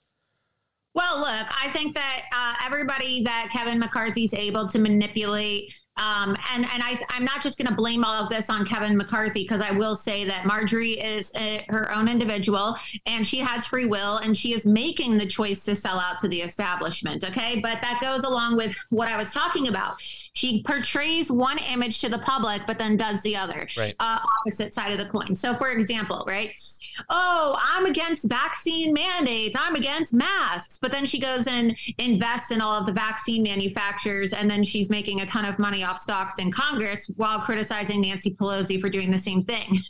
Well, 0.95 1.19
look, 1.19 1.47
I 1.65 1.71
think 1.73 1.95
that 1.95 2.23
uh, 2.35 2.55
everybody 2.67 3.23
that 3.25 3.51
Kevin 3.53 3.79
McCarthy's 3.79 4.35
able 4.35 4.69
to 4.69 4.79
manipulate 4.79 5.73
um, 6.03 6.37
and 6.53 6.67
and 6.73 6.83
I, 6.83 6.99
I'm 7.11 7.25
not 7.25 7.43
just 7.43 7.59
going 7.59 7.69
to 7.69 7.75
blame 7.75 8.05
all 8.05 8.25
of 8.25 8.29
this 8.29 8.51
on 8.51 8.67
Kevin 8.67 8.97
McCarthy 8.97 9.45
because 9.45 9.61
I 9.61 9.71
will 9.71 9.95
say 9.95 10.25
that 10.25 10.47
Marjorie 10.47 11.01
is 11.01 11.31
a, 11.37 11.65
her 11.69 11.93
own 11.95 12.09
individual 12.09 12.77
and 13.07 13.27
she 13.27 13.39
has 13.39 13.67
free 13.67 13.87
will 13.87 14.17
and 14.19 14.37
she 14.37 14.53
is 14.53 14.67
making 14.67 15.17
the 15.17 15.27
choice 15.27 15.65
to 15.67 15.75
sell 15.75 16.01
out 16.01 16.19
to 16.19 16.29
the 16.29 16.41
establishment. 16.41 17.25
Okay, 17.25 17.61
but 17.61 17.81
that 17.83 18.01
goes 18.01 18.25
along 18.25 18.57
with 18.57 18.77
what 18.91 19.09
I 19.09 19.17
was 19.17 19.33
talking 19.33 19.69
about. 19.69 19.95
She 20.33 20.63
portrays 20.65 21.31
one 21.31 21.59
image 21.59 22.01
to 22.01 22.09
the 22.09 22.19
public, 22.19 22.63
but 22.67 22.79
then 22.79 22.97
does 22.97 23.21
the 23.23 23.37
other, 23.37 23.69
right. 23.77 23.95
uh, 24.01 24.19
opposite 24.41 24.75
side 24.75 24.93
of 24.93 24.99
the 24.99 25.09
coin. 25.09 25.37
So, 25.37 25.55
for 25.57 25.71
example, 25.71 26.25
right 26.27 26.59
oh, 27.09 27.59
I'm 27.63 27.87
against 27.87 28.29
vaccine 28.29 28.93
mandates. 28.93 29.57
I'm 29.59 29.75
against 29.75 30.15
masks. 30.15 30.79
But 30.81 30.93
then 30.93 31.07
she 31.07 31.21
goes 31.21 31.47
and 31.47 31.77
invests 31.99 32.51
in 32.51 32.61
all 32.61 32.75
of 32.75 32.87
the 32.87 32.93
vaccine 32.93 33.43
manufacturers. 33.43 34.33
And 34.33 34.51
then 34.51 34.65
she's 34.65 34.91
making 34.91 35.21
a 35.21 35.27
ton 35.27 35.45
of 35.45 35.59
money 35.59 35.85
off 35.85 35.99
stocks 35.99 36.39
in 36.39 36.51
Congress 36.51 37.11
while 37.17 37.41
criticizing 37.41 38.01
Nancy 38.01 38.35
Pelosi 38.35 38.81
for 38.81 38.89
doing 38.89 39.11
the 39.11 39.19
same 39.19 39.43
thing. 39.45 39.81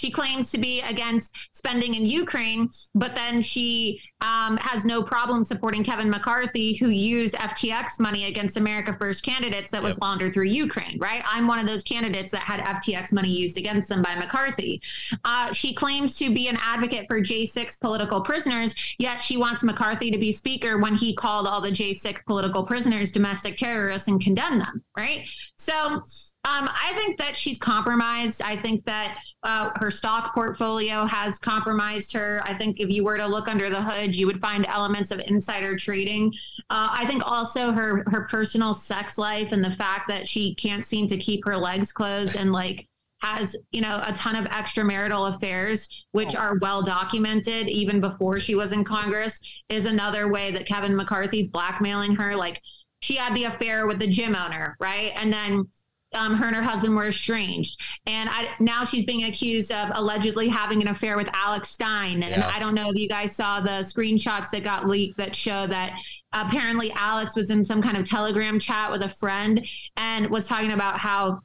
She 0.00 0.10
claims 0.10 0.50
to 0.52 0.58
be 0.58 0.80
against 0.80 1.36
spending 1.52 1.94
in 1.94 2.06
Ukraine, 2.06 2.70
but 2.94 3.14
then 3.14 3.42
she 3.42 4.00
um, 4.22 4.56
has 4.56 4.86
no 4.86 5.02
problem 5.02 5.44
supporting 5.44 5.84
Kevin 5.84 6.08
McCarthy, 6.08 6.74
who 6.74 6.88
used 6.88 7.34
FTX 7.34 8.00
money 8.00 8.24
against 8.24 8.56
America 8.56 8.96
First 8.98 9.22
candidates 9.22 9.68
that 9.70 9.82
was 9.82 9.96
yep. 9.96 10.00
laundered 10.00 10.32
through 10.32 10.44
Ukraine, 10.44 10.98
right? 10.98 11.22
I'm 11.26 11.46
one 11.46 11.58
of 11.58 11.66
those 11.66 11.82
candidates 11.82 12.30
that 12.32 12.40
had 12.40 12.60
FTX 12.60 13.12
money 13.12 13.28
used 13.28 13.58
against 13.58 13.90
them 13.90 14.00
by 14.00 14.14
McCarthy. 14.14 14.80
Uh, 15.24 15.52
she 15.52 15.74
claims 15.74 16.16
to 16.16 16.32
be 16.32 16.48
an 16.50 16.58
advocate 16.62 17.06
for 17.08 17.20
J6 17.20 17.80
political 17.80 18.20
prisoners, 18.20 18.74
yet 18.98 19.20
she 19.20 19.36
wants 19.38 19.62
McCarthy 19.62 20.10
to 20.10 20.18
be 20.18 20.32
speaker 20.32 20.78
when 20.78 20.94
he 20.94 21.14
called 21.14 21.46
all 21.46 21.62
the 21.62 21.70
J6 21.70 22.24
political 22.26 22.66
prisoners 22.66 23.10
domestic 23.10 23.56
terrorists 23.56 24.08
and 24.08 24.20
condemned 24.20 24.60
them, 24.60 24.84
right? 24.96 25.22
So, 25.56 26.02
um, 26.44 26.70
I 26.72 26.92
think 26.94 27.18
that 27.18 27.36
she's 27.36 27.58
compromised. 27.58 28.40
I 28.40 28.56
think 28.56 28.84
that 28.84 29.18
uh, 29.42 29.70
her 29.76 29.90
stock 29.90 30.34
portfolio 30.34 31.04
has 31.04 31.38
compromised 31.38 32.14
her. 32.14 32.40
I 32.44 32.54
think 32.56 32.80
if 32.80 32.88
you 32.88 33.04
were 33.04 33.18
to 33.18 33.26
look 33.26 33.46
under 33.46 33.68
the 33.68 33.82
hood, 33.82 34.16
you 34.16 34.26
would 34.26 34.40
find 34.40 34.64
elements 34.66 35.10
of 35.10 35.20
insider 35.26 35.76
trading. 35.76 36.32
Uh, 36.70 36.88
I 36.92 37.06
think 37.06 37.22
also 37.26 37.72
her 37.72 38.04
her 38.06 38.26
personal 38.30 38.72
sex 38.72 39.18
life 39.18 39.52
and 39.52 39.62
the 39.62 39.70
fact 39.70 40.08
that 40.08 40.26
she 40.26 40.54
can't 40.54 40.86
seem 40.86 41.06
to 41.08 41.18
keep 41.18 41.44
her 41.44 41.58
legs 41.58 41.92
closed 41.92 42.36
and 42.36 42.52
like 42.52 42.88
has 43.20 43.56
you 43.70 43.80
know 43.80 44.00
a 44.04 44.12
ton 44.12 44.36
of 44.36 44.44
extramarital 44.50 45.34
affairs 45.34 45.88
which 46.12 46.34
are 46.34 46.58
well 46.60 46.82
documented 46.82 47.68
even 47.68 48.00
before 48.00 48.38
she 48.38 48.54
was 48.54 48.72
in 48.72 48.84
congress 48.84 49.40
is 49.68 49.84
another 49.84 50.30
way 50.30 50.50
that 50.50 50.66
kevin 50.66 50.96
mccarthy's 50.96 51.48
blackmailing 51.48 52.14
her 52.14 52.34
like 52.34 52.60
she 53.00 53.16
had 53.16 53.34
the 53.34 53.44
affair 53.44 53.86
with 53.86 53.98
the 53.98 54.06
gym 54.06 54.34
owner 54.34 54.76
right 54.80 55.12
and 55.16 55.32
then 55.32 55.66
um, 56.12 56.34
her 56.34 56.46
and 56.46 56.56
her 56.56 56.62
husband 56.62 56.96
were 56.96 57.06
estranged, 57.06 57.80
and 58.06 58.28
I, 58.30 58.48
now 58.58 58.82
she's 58.82 59.04
being 59.04 59.24
accused 59.24 59.70
of 59.70 59.90
allegedly 59.94 60.48
having 60.48 60.82
an 60.82 60.88
affair 60.88 61.16
with 61.16 61.28
Alex 61.32 61.68
Stein. 61.68 62.22
And 62.22 62.34
yeah. 62.36 62.50
I 62.52 62.58
don't 62.58 62.74
know 62.74 62.90
if 62.90 62.96
you 62.96 63.08
guys 63.08 63.34
saw 63.36 63.60
the 63.60 63.82
screenshots 63.82 64.50
that 64.50 64.64
got 64.64 64.88
leaked 64.88 65.18
that 65.18 65.36
show 65.36 65.66
that 65.68 65.96
apparently 66.32 66.90
Alex 66.92 67.36
was 67.36 67.50
in 67.50 67.62
some 67.62 67.80
kind 67.80 67.96
of 67.96 68.08
Telegram 68.08 68.58
chat 68.58 68.90
with 68.90 69.02
a 69.02 69.08
friend 69.08 69.64
and 69.96 70.28
was 70.30 70.48
talking 70.48 70.72
about 70.72 70.98
how 70.98 71.40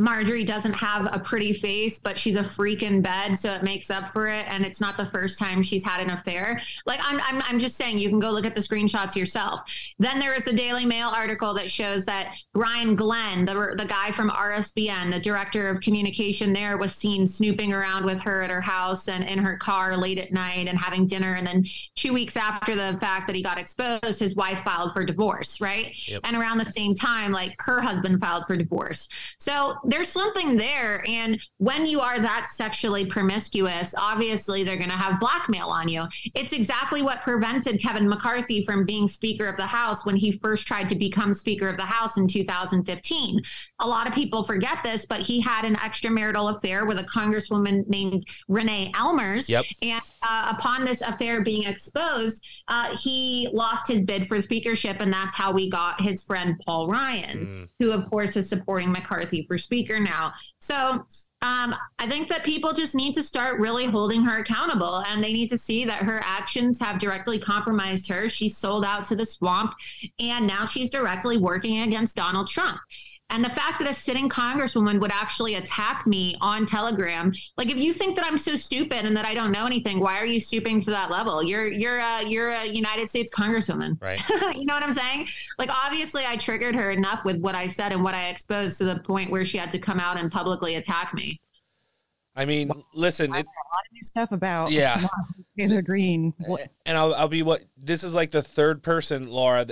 Marjorie 0.00 0.44
doesn't 0.44 0.74
have 0.74 1.08
a 1.12 1.18
pretty 1.18 1.52
face, 1.52 1.98
but 1.98 2.16
she's 2.16 2.36
a 2.36 2.44
freak 2.44 2.84
in 2.84 3.02
bed, 3.02 3.36
so 3.36 3.52
it 3.52 3.64
makes 3.64 3.90
up 3.90 4.10
for 4.10 4.28
it. 4.28 4.46
And 4.48 4.64
it's 4.64 4.80
not 4.80 4.96
the 4.96 5.06
first 5.06 5.40
time 5.40 5.60
she's 5.60 5.82
had 5.82 6.00
an 6.00 6.10
affair. 6.10 6.62
Like 6.86 7.00
I'm, 7.02 7.20
I'm, 7.20 7.42
I'm 7.44 7.58
just 7.58 7.76
saying, 7.76 7.98
you 7.98 8.08
can 8.08 8.20
go 8.20 8.30
look 8.30 8.46
at 8.46 8.54
the 8.54 8.60
screenshots 8.60 9.16
yourself. 9.16 9.62
Then 9.98 10.20
there 10.20 10.34
is 10.34 10.44
the 10.44 10.52
Daily 10.52 10.84
Mail 10.84 11.08
article 11.08 11.52
that 11.54 11.68
shows 11.68 12.04
that 12.04 12.32
Brian 12.54 12.94
Glenn, 12.94 13.44
the 13.44 13.74
the 13.76 13.84
guy 13.84 14.12
from 14.12 14.30
RSBN, 14.30 15.10
the 15.10 15.18
director 15.18 15.68
of 15.68 15.80
communication 15.80 16.52
there, 16.52 16.78
was 16.78 16.94
seen 16.94 17.26
snooping 17.26 17.72
around 17.72 18.04
with 18.04 18.20
her 18.20 18.42
at 18.42 18.50
her 18.50 18.60
house 18.60 19.08
and 19.08 19.24
in 19.24 19.38
her 19.38 19.56
car 19.56 19.96
late 19.96 20.18
at 20.18 20.32
night 20.32 20.68
and 20.68 20.78
having 20.78 21.06
dinner. 21.06 21.34
And 21.34 21.46
then 21.46 21.66
two 21.96 22.12
weeks 22.12 22.36
after 22.36 22.76
the 22.76 22.96
fact 23.00 23.26
that 23.26 23.34
he 23.34 23.42
got 23.42 23.58
exposed, 23.58 24.20
his 24.20 24.36
wife 24.36 24.60
filed 24.64 24.92
for 24.92 25.04
divorce, 25.04 25.60
right? 25.60 25.92
Yep. 26.06 26.20
And 26.22 26.36
around 26.36 26.58
the 26.58 26.70
same 26.70 26.94
time, 26.94 27.32
like 27.32 27.56
her 27.58 27.80
husband 27.80 28.20
filed 28.20 28.46
for 28.46 28.56
divorce. 28.56 29.08
So 29.38 29.76
there's 29.88 30.08
something 30.08 30.56
there. 30.56 31.02
And 31.08 31.40
when 31.56 31.86
you 31.86 32.00
are 32.00 32.20
that 32.20 32.46
sexually 32.46 33.06
promiscuous, 33.06 33.94
obviously 33.96 34.62
they're 34.62 34.76
going 34.76 34.90
to 34.90 34.96
have 34.96 35.18
blackmail 35.18 35.68
on 35.68 35.88
you. 35.88 36.04
It's 36.34 36.52
exactly 36.52 37.00
what 37.00 37.22
prevented 37.22 37.80
Kevin 37.80 38.06
McCarthy 38.06 38.66
from 38.66 38.84
being 38.84 39.08
Speaker 39.08 39.46
of 39.46 39.56
the 39.56 39.66
House 39.66 40.04
when 40.04 40.14
he 40.14 40.38
first 40.40 40.66
tried 40.66 40.90
to 40.90 40.94
become 40.94 41.32
Speaker 41.32 41.70
of 41.70 41.78
the 41.78 41.84
House 41.84 42.18
in 42.18 42.28
2015. 42.28 43.40
A 43.80 43.86
lot 43.86 44.06
of 44.06 44.12
people 44.12 44.44
forget 44.44 44.78
this, 44.84 45.06
but 45.06 45.20
he 45.20 45.40
had 45.40 45.64
an 45.64 45.76
extramarital 45.76 46.56
affair 46.56 46.84
with 46.84 46.98
a 46.98 47.04
congresswoman 47.04 47.88
named 47.88 48.26
Renee 48.46 48.92
Ellmers. 48.94 49.48
Yep. 49.48 49.64
And 49.80 50.02
uh, 50.22 50.54
upon 50.58 50.84
this 50.84 51.00
affair 51.00 51.42
being 51.42 51.64
exposed, 51.64 52.46
uh, 52.68 52.94
he 52.94 53.48
lost 53.54 53.88
his 53.88 54.02
bid 54.02 54.28
for 54.28 54.38
speakership. 54.42 55.00
And 55.00 55.10
that's 55.10 55.34
how 55.34 55.50
we 55.50 55.70
got 55.70 56.02
his 56.02 56.22
friend 56.22 56.60
Paul 56.66 56.90
Ryan, 56.90 57.38
mm. 57.38 57.68
who, 57.78 57.92
of 57.92 58.10
course, 58.10 58.36
is 58.36 58.50
supporting 58.50 58.92
McCarthy 58.92 59.46
for 59.46 59.56
speaker 59.56 59.77
speaker 59.78 60.00
now. 60.00 60.32
So 60.58 60.76
um, 61.40 61.74
I 62.00 62.08
think 62.08 62.26
that 62.28 62.42
people 62.42 62.72
just 62.72 62.96
need 62.96 63.14
to 63.14 63.22
start 63.22 63.60
really 63.60 63.86
holding 63.86 64.22
her 64.22 64.38
accountable 64.38 65.04
and 65.06 65.22
they 65.22 65.32
need 65.32 65.48
to 65.50 65.58
see 65.58 65.84
that 65.84 66.02
her 66.02 66.20
actions 66.24 66.80
have 66.80 66.98
directly 66.98 67.38
compromised 67.38 68.08
her. 68.08 68.28
She's 68.28 68.56
sold 68.56 68.84
out 68.84 69.04
to 69.06 69.16
the 69.16 69.24
swamp 69.24 69.72
and 70.18 70.46
now 70.46 70.64
she's 70.64 70.90
directly 70.90 71.36
working 71.36 71.82
against 71.82 72.16
Donald 72.16 72.48
Trump. 72.48 72.80
And 73.30 73.44
the 73.44 73.50
fact 73.50 73.78
that 73.78 73.88
a 73.88 73.92
sitting 73.92 74.28
congresswoman 74.28 75.00
would 75.00 75.12
actually 75.12 75.56
attack 75.56 76.06
me 76.06 76.34
on 76.40 76.64
Telegram, 76.64 77.32
like 77.58 77.70
if 77.70 77.76
you 77.76 77.92
think 77.92 78.16
that 78.16 78.24
I'm 78.24 78.38
so 78.38 78.54
stupid 78.54 79.04
and 79.04 79.14
that 79.16 79.26
I 79.26 79.34
don't 79.34 79.52
know 79.52 79.66
anything, 79.66 80.00
why 80.00 80.18
are 80.18 80.24
you 80.24 80.40
stooping 80.40 80.80
to 80.82 80.90
that 80.92 81.10
level? 81.10 81.42
You're 81.42 81.66
you're 81.66 81.98
a 81.98 82.24
you're 82.24 82.50
a 82.52 82.64
United 82.64 83.10
States 83.10 83.30
congresswoman, 83.30 84.00
right? 84.00 84.18
you 84.56 84.64
know 84.64 84.72
what 84.72 84.82
I'm 84.82 84.92
saying? 84.92 85.28
Like 85.58 85.68
obviously, 85.70 86.24
I 86.24 86.38
triggered 86.38 86.74
her 86.74 86.90
enough 86.90 87.24
with 87.26 87.36
what 87.38 87.54
I 87.54 87.66
said 87.66 87.92
and 87.92 88.02
what 88.02 88.14
I 88.14 88.28
exposed 88.28 88.78
to 88.78 88.84
the 88.84 89.00
point 89.00 89.30
where 89.30 89.44
she 89.44 89.58
had 89.58 89.70
to 89.72 89.78
come 89.78 90.00
out 90.00 90.16
and 90.16 90.32
publicly 90.32 90.76
attack 90.76 91.12
me. 91.12 91.38
I 92.34 92.46
mean, 92.46 92.70
listen, 92.94 93.34
it, 93.34 93.34
a 93.34 93.36
lot 93.36 93.44
of 93.44 93.92
new 93.92 94.04
stuff 94.04 94.32
about 94.32 94.70
yeah. 94.70 95.06
Taylor 95.58 95.82
Greene. 95.82 96.34
And 96.86 96.96
I'll, 96.96 97.14
I'll 97.14 97.28
be 97.28 97.42
what 97.42 97.64
this 97.76 98.02
is 98.02 98.14
like 98.14 98.30
the 98.30 98.42
third 98.42 98.82
person, 98.82 99.28
Laura. 99.28 99.66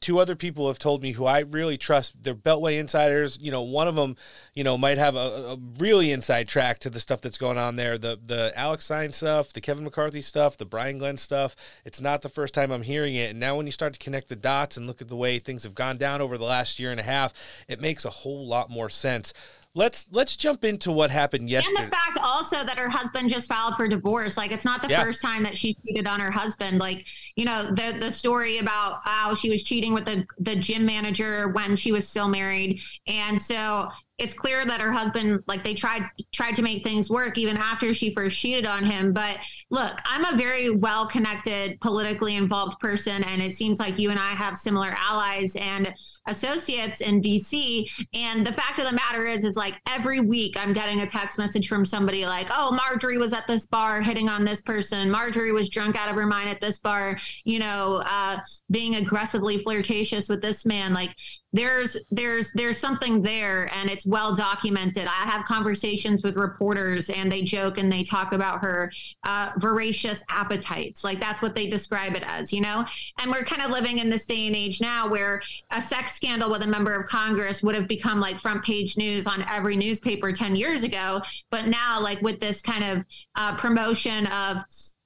Two 0.00 0.18
other 0.18 0.36
people 0.36 0.68
have 0.68 0.78
told 0.78 1.02
me 1.02 1.12
who 1.12 1.26
I 1.26 1.40
really 1.40 1.76
trust. 1.76 2.22
They're 2.22 2.34
Beltway 2.34 2.78
insiders. 2.78 3.38
You 3.40 3.50
know, 3.50 3.62
one 3.62 3.88
of 3.88 3.94
them, 3.94 4.16
you 4.54 4.64
know, 4.64 4.78
might 4.78 4.98
have 4.98 5.16
a, 5.16 5.18
a 5.52 5.58
really 5.78 6.12
inside 6.12 6.48
track 6.48 6.78
to 6.80 6.90
the 6.90 7.00
stuff 7.00 7.20
that's 7.20 7.38
going 7.38 7.58
on 7.58 7.76
there. 7.76 7.98
The 7.98 8.18
the 8.24 8.52
Alex 8.56 8.84
Stein 8.84 9.12
stuff, 9.12 9.52
the 9.52 9.60
Kevin 9.60 9.84
McCarthy 9.84 10.22
stuff, 10.22 10.56
the 10.56 10.66
Brian 10.66 10.98
Glenn 10.98 11.16
stuff. 11.16 11.56
It's 11.84 12.00
not 12.00 12.22
the 12.22 12.28
first 12.28 12.54
time 12.54 12.70
I'm 12.70 12.82
hearing 12.82 13.14
it. 13.14 13.30
And 13.30 13.40
now 13.40 13.56
when 13.56 13.66
you 13.66 13.72
start 13.72 13.92
to 13.94 13.98
connect 13.98 14.28
the 14.28 14.36
dots 14.36 14.76
and 14.76 14.86
look 14.86 15.00
at 15.00 15.08
the 15.08 15.16
way 15.16 15.38
things 15.38 15.64
have 15.64 15.74
gone 15.74 15.96
down 15.96 16.20
over 16.20 16.38
the 16.38 16.44
last 16.44 16.78
year 16.78 16.90
and 16.90 17.00
a 17.00 17.04
half, 17.04 17.32
it 17.68 17.80
makes 17.80 18.04
a 18.04 18.10
whole 18.10 18.46
lot 18.46 18.70
more 18.70 18.88
sense. 18.90 19.32
Let's 19.74 20.06
let's 20.10 20.34
jump 20.36 20.64
into 20.64 20.90
what 20.90 21.12
happened 21.12 21.48
yesterday. 21.48 21.76
And 21.78 21.86
the 21.86 21.90
fact 21.90 22.18
also 22.20 22.64
that 22.64 22.76
her 22.76 22.88
husband 22.88 23.30
just 23.30 23.48
filed 23.48 23.76
for 23.76 23.86
divorce. 23.86 24.36
Like 24.36 24.50
it's 24.50 24.64
not 24.64 24.82
the 24.82 24.88
Yeah. 24.88 25.04
first 25.04 25.22
time 25.22 25.44
that 25.44 25.56
she 25.56 25.74
cheated 25.74 26.08
on 26.08 26.18
her 26.18 26.30
husband. 26.32 26.78
Like, 26.80 27.06
you 27.36 27.44
know, 27.44 27.70
the 27.76 27.96
the 28.00 28.10
story 28.10 28.58
about 28.58 29.00
how 29.04 29.34
she 29.36 29.48
was 29.48 29.62
cheating 29.62 29.94
with 29.94 30.06
the 30.06 30.26
the 30.40 30.56
gym 30.56 30.84
manager 30.84 31.52
when 31.52 31.76
she 31.76 31.92
was 31.92 32.08
still 32.08 32.26
married. 32.26 32.80
And 33.06 33.40
so 33.40 33.88
it's 34.18 34.34
clear 34.34 34.66
that 34.66 34.80
her 34.80 34.90
husband 34.92 35.40
like 35.46 35.62
they 35.62 35.74
tried 35.74 36.02
tried 36.32 36.56
to 36.56 36.62
make 36.62 36.82
things 36.82 37.08
work 37.08 37.38
even 37.38 37.56
after 37.56 37.94
she 37.94 38.12
first 38.12 38.38
cheated 38.38 38.66
on 38.66 38.84
him 38.84 39.14
but 39.14 39.38
look 39.70 39.98
i'm 40.04 40.26
a 40.26 40.36
very 40.36 40.68
well 40.68 41.08
connected 41.08 41.80
politically 41.80 42.36
involved 42.36 42.78
person 42.80 43.24
and 43.24 43.40
it 43.40 43.54
seems 43.54 43.80
like 43.80 43.98
you 43.98 44.10
and 44.10 44.18
i 44.18 44.32
have 44.32 44.58
similar 44.58 44.94
allies 44.98 45.56
and 45.56 45.90
associates 46.26 47.00
in 47.00 47.20
DC. 47.20 47.86
And 48.14 48.46
the 48.46 48.52
fact 48.52 48.78
of 48.78 48.84
the 48.84 48.92
matter 48.92 49.26
is, 49.26 49.44
is 49.44 49.56
like 49.56 49.80
every 49.88 50.20
week 50.20 50.56
I'm 50.58 50.72
getting 50.72 51.00
a 51.00 51.06
text 51.06 51.38
message 51.38 51.68
from 51.68 51.84
somebody 51.84 52.26
like, 52.26 52.48
oh, 52.50 52.72
Marjorie 52.72 53.18
was 53.18 53.32
at 53.32 53.46
this 53.46 53.66
bar 53.66 54.02
hitting 54.02 54.28
on 54.28 54.44
this 54.44 54.60
person. 54.60 55.10
Marjorie 55.10 55.52
was 55.52 55.68
drunk 55.68 55.96
out 55.96 56.08
of 56.08 56.14
her 56.16 56.26
mind 56.26 56.48
at 56.48 56.60
this 56.60 56.78
bar, 56.78 57.18
you 57.44 57.58
know, 57.58 58.02
uh, 58.06 58.38
being 58.70 58.96
aggressively 58.96 59.62
flirtatious 59.62 60.28
with 60.28 60.42
this 60.42 60.66
man. 60.66 60.92
Like 60.92 61.14
there's 61.52 61.96
there's 62.10 62.52
there's 62.52 62.78
something 62.78 63.22
there 63.22 63.68
and 63.74 63.90
it's 63.90 64.06
well 64.06 64.34
documented. 64.34 65.06
I 65.06 65.28
have 65.28 65.44
conversations 65.46 66.22
with 66.22 66.36
reporters 66.36 67.10
and 67.10 67.30
they 67.30 67.42
joke 67.42 67.78
and 67.78 67.90
they 67.90 68.04
talk 68.04 68.32
about 68.32 68.60
her 68.60 68.92
uh, 69.24 69.52
voracious 69.58 70.22
appetites. 70.28 71.02
Like 71.02 71.18
that's 71.18 71.42
what 71.42 71.54
they 71.54 71.68
describe 71.68 72.14
it 72.14 72.24
as 72.26 72.52
you 72.52 72.60
know? 72.60 72.84
And 73.18 73.30
we're 73.30 73.44
kind 73.44 73.62
of 73.62 73.70
living 73.70 73.98
in 73.98 74.08
this 74.10 74.26
day 74.26 74.46
and 74.46 74.54
age 74.54 74.80
now 74.80 75.10
where 75.10 75.42
a 75.70 75.82
sex 75.82 76.14
scandal 76.14 76.50
with 76.50 76.62
a 76.62 76.66
member 76.66 76.94
of 76.94 77.08
congress 77.08 77.62
would 77.62 77.74
have 77.74 77.88
become 77.88 78.20
like 78.20 78.38
front 78.38 78.62
page 78.64 78.96
news 78.96 79.26
on 79.26 79.44
every 79.50 79.76
newspaper 79.76 80.32
10 80.32 80.54
years 80.54 80.84
ago. 80.84 81.20
But 81.50 81.66
now 81.66 82.00
like 82.00 82.20
with 82.22 82.38
this 82.40 82.62
kind 82.62 82.84
of 82.84 83.04
uh, 83.34 83.56
promotion 83.56 84.26
of 84.26 84.58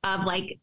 of 0.05 0.25
like 0.25 0.59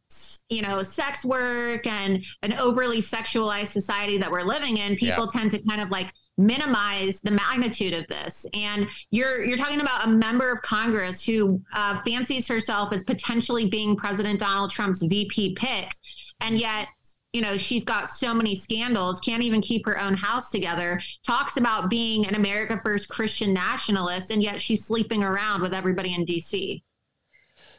you 0.52 0.62
know 0.62 0.84
sex 0.84 1.26
work 1.26 1.88
and 1.88 2.24
an 2.44 2.54
overly 2.54 3.00
sexualized 3.00 3.68
society 3.68 4.18
that 4.18 4.30
we're 4.30 4.44
living 4.44 4.78
in 4.78 4.96
people 4.96 5.28
Yeah. 5.34 5.40
tend 5.40 5.52
to 5.52 5.60
kind 5.64 5.82
of 5.82 5.90
like 5.90 6.12
minimize 6.38 7.22
the 7.22 7.32
magnitude 7.32 7.94
of 7.94 8.06
this 8.08 8.46
and 8.54 8.88
you're 9.12 9.44
you're 9.44 9.58
talking 9.58 9.80
about 9.82 10.06
a 10.08 10.10
member 10.10 10.52
of 10.52 10.62
congress 10.62 11.24
who 11.24 11.62
uh, 11.74 12.02
fancies 12.04 12.48
herself 12.48 12.92
as 12.94 13.04
potentially 13.04 13.70
being 13.70 13.96
president 13.96 14.40
donald 14.40 14.72
trump's 14.72 15.02
vp 15.04 15.56
pick 15.56 15.96
and 16.42 16.58
yet 16.60 16.88
you 17.34 17.42
know 17.42 17.56
she's 17.58 17.86
got 17.86 18.10
so 18.10 18.34
many 18.34 18.56
scandals 18.56 19.20
can't 19.22 19.44
even 19.44 19.62
keep 19.62 19.86
her 19.86 20.00
own 20.00 20.14
house 20.16 20.50
together 20.52 21.02
talks 21.26 21.58
about 21.58 21.90
being 21.90 22.26
an 22.28 22.36
america 22.36 22.80
first 22.82 23.08
christian 23.10 23.54
nationalist 23.54 24.32
and 24.32 24.42
yet 24.42 24.60
she's 24.60 24.84
sleeping 24.86 25.24
around 25.24 25.62
with 25.62 25.74
everybody 25.74 26.14
in 26.14 26.26
dc 26.26 26.82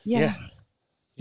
Yeah. 0.04 0.20
Yeah. 0.20 0.34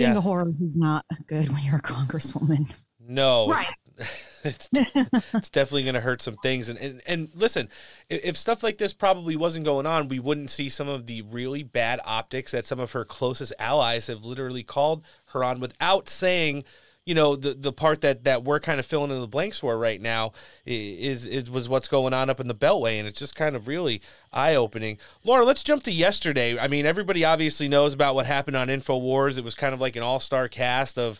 Being 0.02 0.14
Yeah. 0.14 0.20
a 0.20 0.22
whore 0.22 0.62
is 0.62 0.76
not 0.76 1.06
good 1.28 1.50
when 1.50 1.64
you're 1.64 1.78
a 1.78 1.82
congresswoman. 1.82 2.72
No, 3.00 3.50
Right. 3.50 3.68
it's, 4.44 4.68
it's 4.74 5.50
definitely 5.52 5.84
going 5.84 5.94
to 5.96 6.02
hurt 6.02 6.22
some 6.22 6.36
things. 6.36 6.70
And, 6.70 6.80
and 6.80 7.02
and 7.06 7.30
listen, 7.36 7.70
if, 8.10 8.24
if 8.24 8.38
stuff 8.38 8.64
like 8.64 8.78
this 8.80 8.94
probably 8.94 9.36
wasn't 9.36 9.66
going 9.66 9.86
on, 9.86 10.08
we 10.08 10.20
wouldn't 10.20 10.50
see 10.50 10.70
some 10.70 10.88
of 10.88 11.06
the 11.06 11.22
really 11.24 11.62
bad 11.62 12.00
optics 12.06 12.52
that 12.52 12.66
some 12.66 12.80
of 12.80 12.94
her 12.94 13.06
closest 13.06 13.54
allies 13.60 14.08
have 14.08 14.26
literally 14.26 14.64
called 14.64 15.06
her 15.28 15.44
on 15.44 15.60
without 15.60 16.10
saying. 16.10 16.64
You 17.06 17.16
know 17.16 17.36
the 17.36 17.54
the 17.54 17.74
part 17.74 18.02
that, 18.02 18.26
that 18.26 18.44
we're 18.44 18.60
kind 18.60 18.80
of 18.80 18.86
filling 18.86 19.10
in 19.10 19.20
the 19.20 19.28
blanks 19.28 19.58
for 19.60 19.78
right 19.78 20.00
now 20.00 20.34
is 20.66 21.26
is 21.26 21.50
was 21.50 21.68
what's 21.68 21.88
going 21.88 22.14
on 22.14 22.30
up 22.30 22.40
in 22.40 22.48
the 22.48 22.56
Beltway, 22.56 23.00
and 23.00 23.08
it's 23.08 23.20
just 23.20 23.36
kind 23.36 23.56
of 23.56 23.68
really 23.68 24.02
eye 24.32 24.54
opening. 24.54 25.00
Laura, 25.24 25.44
let's 25.44 25.64
jump 25.64 25.82
to 25.84 25.92
yesterday. 25.92 26.60
I 26.60 26.68
mean, 26.68 26.86
everybody 26.86 27.26
obviously 27.26 27.68
knows 27.68 27.94
about 27.94 28.14
what 28.14 28.28
happened 28.28 28.56
on 28.56 28.68
Infowars. 28.68 29.38
It 29.38 29.44
was 29.44 29.56
kind 29.56 29.74
of 29.74 29.82
like 29.82 29.96
an 29.96 30.04
all 30.04 30.20
star 30.20 30.48
cast 30.48 31.00
of 31.00 31.20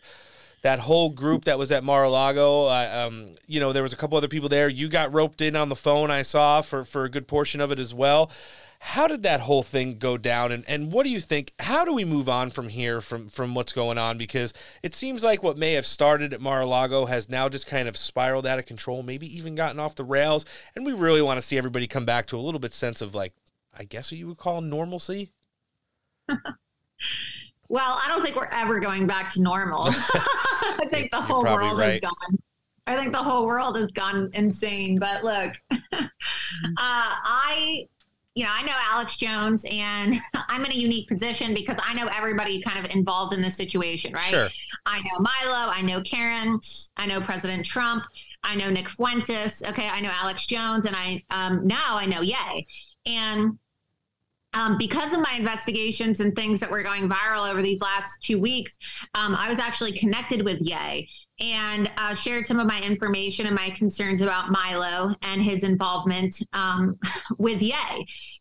that 0.62 0.80
whole 0.80 1.10
group 1.10 1.46
that 1.46 1.58
was 1.58 1.72
at 1.72 1.84
Mar-a-Lago. 1.84 2.66
Uh, 2.66 3.08
um, 3.08 3.30
you 3.48 3.60
know, 3.60 3.74
there 3.74 3.84
was 3.84 3.94
a 3.94 3.98
couple 3.98 4.18
other 4.18 4.28
people 4.28 4.50
there. 4.50 4.70
You 4.70 4.88
got 4.88 5.12
roped 5.12 5.42
in 5.42 5.56
on 5.56 5.70
the 5.70 5.76
phone. 5.76 6.12
I 6.12 6.22
saw 6.22 6.62
for 6.62 6.84
for 6.84 7.06
a 7.06 7.10
good 7.10 7.28
portion 7.28 7.60
of 7.60 7.72
it 7.72 7.80
as 7.80 7.94
well. 7.94 8.30
How 8.84 9.08
did 9.08 9.24
that 9.24 9.42
whole 9.42 9.62
thing 9.62 10.00
go 10.00 10.18
down, 10.18 10.52
and, 10.52 10.66
and 10.68 10.92
what 10.92 11.04
do 11.04 11.10
you 11.10 11.20
think? 11.20 11.54
How 11.60 11.86
do 11.86 11.94
we 11.94 12.04
move 12.04 12.28
on 12.28 12.50
from 12.50 12.70
here, 12.70 13.00
from 13.00 13.30
from 13.30 13.54
what's 13.54 13.72
going 13.72 13.98
on? 13.98 14.18
Because 14.18 14.54
it 14.82 14.96
seems 14.96 15.24
like 15.24 15.44
what 15.44 15.58
may 15.58 15.74
have 15.74 15.86
started 15.86 16.34
at 16.34 16.42
Mar-a-Lago 16.42 17.06
has 17.06 17.30
now 17.30 17.48
just 17.48 17.68
kind 17.68 17.88
of 17.88 17.96
spiraled 17.96 18.48
out 18.48 18.60
of 18.60 18.66
control, 18.66 19.04
maybe 19.04 19.28
even 19.38 19.54
gotten 19.56 19.80
off 19.80 19.96
the 19.96 20.04
rails, 20.04 20.46
and 20.76 20.86
we 20.86 20.94
really 20.94 21.22
want 21.22 21.38
to 21.38 21.42
see 21.42 21.58
everybody 21.58 21.86
come 21.86 22.06
back 22.06 22.26
to 22.28 22.38
a 22.38 22.42
little 22.42 22.60
bit 22.60 22.74
sense 22.74 23.02
of 23.02 23.14
like, 23.14 23.34
I 23.78 23.84
guess 23.84 24.12
what 24.12 24.18
you 24.18 24.28
would 24.28 24.38
call 24.38 24.62
normalcy. 24.62 25.32
Well, 27.72 28.02
I 28.04 28.10
don't 28.10 28.22
think 28.22 28.36
we're 28.36 28.50
ever 28.52 28.82
going 28.82 29.08
back 29.08 29.32
to 29.32 29.42
normal. 29.42 29.84
I 29.88 30.88
think 30.90 31.10
the 31.10 31.22
whole 31.22 31.42
world 31.42 31.80
right. 31.80 31.94
is 31.94 32.02
gone. 32.02 32.38
I 32.86 32.98
think 32.98 33.14
the 33.14 33.24
whole 33.24 33.46
world 33.46 33.78
has 33.78 33.94
gone 33.94 34.30
insane. 34.34 35.00
But 35.00 35.24
look, 35.24 35.54
uh, 35.72 36.08
I, 36.78 37.88
you 38.36 38.46
know, 38.46 38.52
I 38.54 38.64
know 38.64 38.74
Alex 38.92 39.18
Jones, 39.18 39.66
and 39.70 40.20
I'm 40.34 40.64
in 40.64 40.72
a 40.72 40.76
unique 40.76 41.08
position 41.08 41.54
because 41.54 41.78
I 41.84 41.94
know 41.94 42.08
everybody 42.16 42.62
kind 42.62 42.84
of 42.84 42.92
involved 42.94 43.34
in 43.34 43.42
this 43.42 43.56
situation, 43.56 44.14
right? 44.14 44.24
Sure. 44.24 44.50
I 44.86 45.00
know 45.00 45.20
Milo, 45.20 45.72
I 45.72 45.82
know 45.82 46.02
Karen, 46.02 46.60
I 46.98 47.06
know 47.06 47.22
President 47.22 47.66
Trump, 47.66 48.04
I 48.44 48.56
know 48.56 48.70
Nick 48.70 48.90
Fuentes. 48.90 49.64
Okay, 49.64 49.88
I 49.88 50.02
know 50.02 50.12
Alex 50.12 50.46
Jones, 50.46 50.86
and 50.86 50.96
I 50.96 51.24
um, 51.30 51.68
now 51.68 51.98
I 51.98 52.06
know 52.06 52.22
Yay, 52.22 52.66
and 53.06 53.58
um, 54.54 54.78
because 54.78 55.14
of 55.14 55.20
my 55.20 55.36
investigations 55.38 56.20
and 56.20 56.36
things 56.36 56.60
that 56.60 56.70
were 56.70 56.84
going 56.84 57.08
viral 57.08 57.50
over 57.50 57.62
these 57.62 57.80
last 57.82 58.22
two 58.22 58.40
weeks, 58.40 58.78
um, 59.14 59.36
I 59.36 59.50
was 59.50 59.60
actually 59.60 59.98
connected 59.98 60.44
with 60.44 60.60
Ye 60.60 61.08
and 61.42 61.90
uh, 61.98 62.14
shared 62.14 62.46
some 62.46 62.60
of 62.60 62.68
my 62.68 62.80
information 62.82 63.48
and 63.48 63.56
my 63.56 63.72
concerns 63.72 64.22
about 64.22 64.52
Milo 64.52 65.16
and 65.24 65.42
his 65.42 65.64
involvement 65.64 66.42
um, 66.54 66.98
with 67.38 67.62
Ye. 67.62 67.76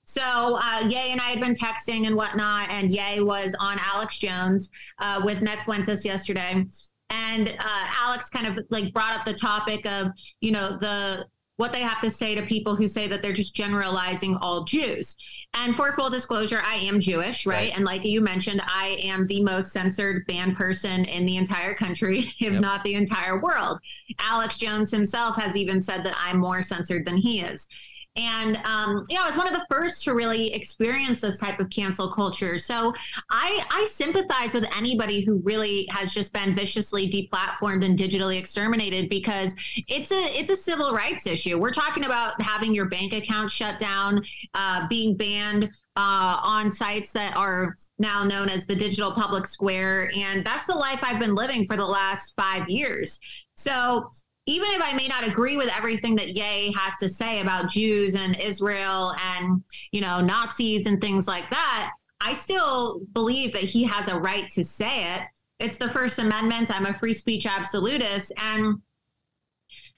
So 0.05 0.59
uh, 0.61 0.87
Ye 0.87 1.12
and 1.12 1.20
I 1.20 1.31
had 1.31 1.41
been 1.41 1.55
texting 1.55 2.07
and 2.07 2.15
whatnot, 2.15 2.69
and 2.69 2.91
Ye 2.91 3.23
was 3.23 3.57
on 3.59 3.79
Alex 3.81 4.19
Jones 4.19 4.70
uh, 4.99 5.23
with 5.25 5.41
Nick 5.41 5.61
Fuentes 5.65 6.05
yesterday. 6.05 6.65
And 7.09 7.49
uh, 7.49 7.87
Alex 7.99 8.29
kind 8.29 8.47
of 8.47 8.65
like 8.70 8.93
brought 8.93 9.19
up 9.19 9.25
the 9.25 9.35
topic 9.35 9.85
of, 9.87 10.09
you 10.41 10.53
know, 10.53 10.79
the 10.79 11.27
what 11.61 11.73
they 11.73 11.83
have 11.83 12.01
to 12.01 12.09
say 12.09 12.35
to 12.35 12.43
people 12.47 12.75
who 12.75 12.87
say 12.87 13.07
that 13.07 13.21
they're 13.21 13.33
just 13.35 13.55
generalizing 13.55 14.35
all 14.37 14.65
Jews. 14.65 15.17
And 15.53 15.77
for 15.77 15.93
full 15.93 16.09
disclosure, 16.09 16.63
I 16.65 16.77
am 16.77 17.01
Jewish, 17.01 17.45
right? 17.45 17.55
Right. 17.55 17.73
And 17.77 17.85
like 17.85 18.05
you 18.05 18.21
mentioned, 18.21 18.63
I 18.67 18.99
am 19.03 19.27
the 19.27 19.43
most 19.43 19.71
censored 19.73 20.27
banned 20.27 20.57
person 20.57 21.05
in 21.05 21.27
the 21.27 21.37
entire 21.37 21.75
country, 21.75 22.33
if 22.41 22.53
Yep. 22.55 22.61
not 22.63 22.83
the 22.85 22.95
entire 22.95 23.39
world. 23.41 23.79
Alex 24.19 24.57
Jones 24.59 24.91
himself 24.91 25.37
has 25.37 25.57
even 25.57 25.83
said 25.83 26.03
that 26.05 26.17
I'm 26.19 26.39
more 26.39 26.63
censored 26.63 27.05
than 27.05 27.17
he 27.19 27.41
is. 27.43 27.69
And 28.17 28.57
um, 28.65 29.05
know, 29.15 29.23
I 29.23 29.27
was 29.27 29.37
one 29.37 29.47
of 29.47 29.53
the 29.53 29.65
first 29.71 30.03
to 30.05 30.15
really 30.15 30.53
experience 30.53 31.21
this 31.21 31.39
type 31.39 31.61
of 31.61 31.71
cancel 31.71 32.13
culture. 32.13 32.59
So 32.59 32.93
I 33.31 33.65
I 33.71 33.85
sympathize 33.89 34.53
with 34.53 34.65
anybody 34.77 35.25
who 35.25 35.37
really 35.45 35.87
has 35.91 36.13
just 36.13 36.33
been 36.33 36.55
viciously 36.55 37.09
deplatformed 37.09 37.85
and 37.85 37.97
digitally 37.97 38.37
exterminated 38.37 39.09
because 39.09 39.55
it's 39.87 40.11
a 40.11 40.39
it's 40.39 40.51
a 40.51 40.57
civil 40.57 40.93
rights 40.93 41.29
issue. 41.29 41.57
We're 41.57 41.71
talking 41.71 42.05
about 42.05 42.41
having 42.43 42.75
your 42.75 42.89
bank 42.89 43.13
account 43.13 43.49
shut 43.51 43.79
down, 43.79 44.25
uh, 44.55 44.89
being 44.89 45.17
banned 45.17 45.71
uh, 45.97 46.41
on 46.43 46.73
sites 46.73 47.13
that 47.13 47.37
are 47.37 47.77
now 48.01 48.25
known 48.25 48.49
as 48.49 48.67
the 48.67 48.75
digital 48.75 49.15
public 49.15 49.47
square, 49.47 50.11
and 50.17 50.45
that's 50.45 50.67
the 50.67 50.75
life 50.75 50.99
I've 51.03 51.21
been 51.21 51.37
living 51.37 51.65
for 51.65 51.77
the 51.77 51.87
last 51.87 52.35
five 52.35 52.69
years. 52.69 53.21
So 53.55 54.11
even 54.51 54.73
if 54.73 54.83
I 54.83 54.93
may 54.95 55.07
not 55.07 55.27
agree 55.27 55.57
with 55.57 55.69
everything 55.69 56.17
that 56.17 56.31
Ye 56.31 56.73
has 56.73 56.99
to 56.99 57.09
say 57.09 57.41
about 57.41 57.70
Jews 57.70 58.17
and 58.17 58.35
Israel 58.37 59.15
and 59.23 59.62
you 59.93 60.01
know 60.01 60.20
Nazis 60.20 60.87
and 60.87 61.01
things 61.01 61.29
like 61.29 61.49
that, 61.51 61.93
I 62.20 62.33
still 62.33 63.01
believe 63.12 63.53
that 63.53 63.62
he 63.62 63.85
has 63.85 64.09
a 64.09 64.19
right 64.19 64.51
to 64.51 64.65
say 64.65 65.15
it. 65.15 65.23
It's 65.61 65.77
the 65.77 65.91
First 65.91 66.19
Amendment. 66.19 66.70
I'm 66.75 66.87
a 66.87 66.99
free 66.99 67.15
speech 67.15 67.47
absolutist, 67.47 68.33
and 68.39 68.81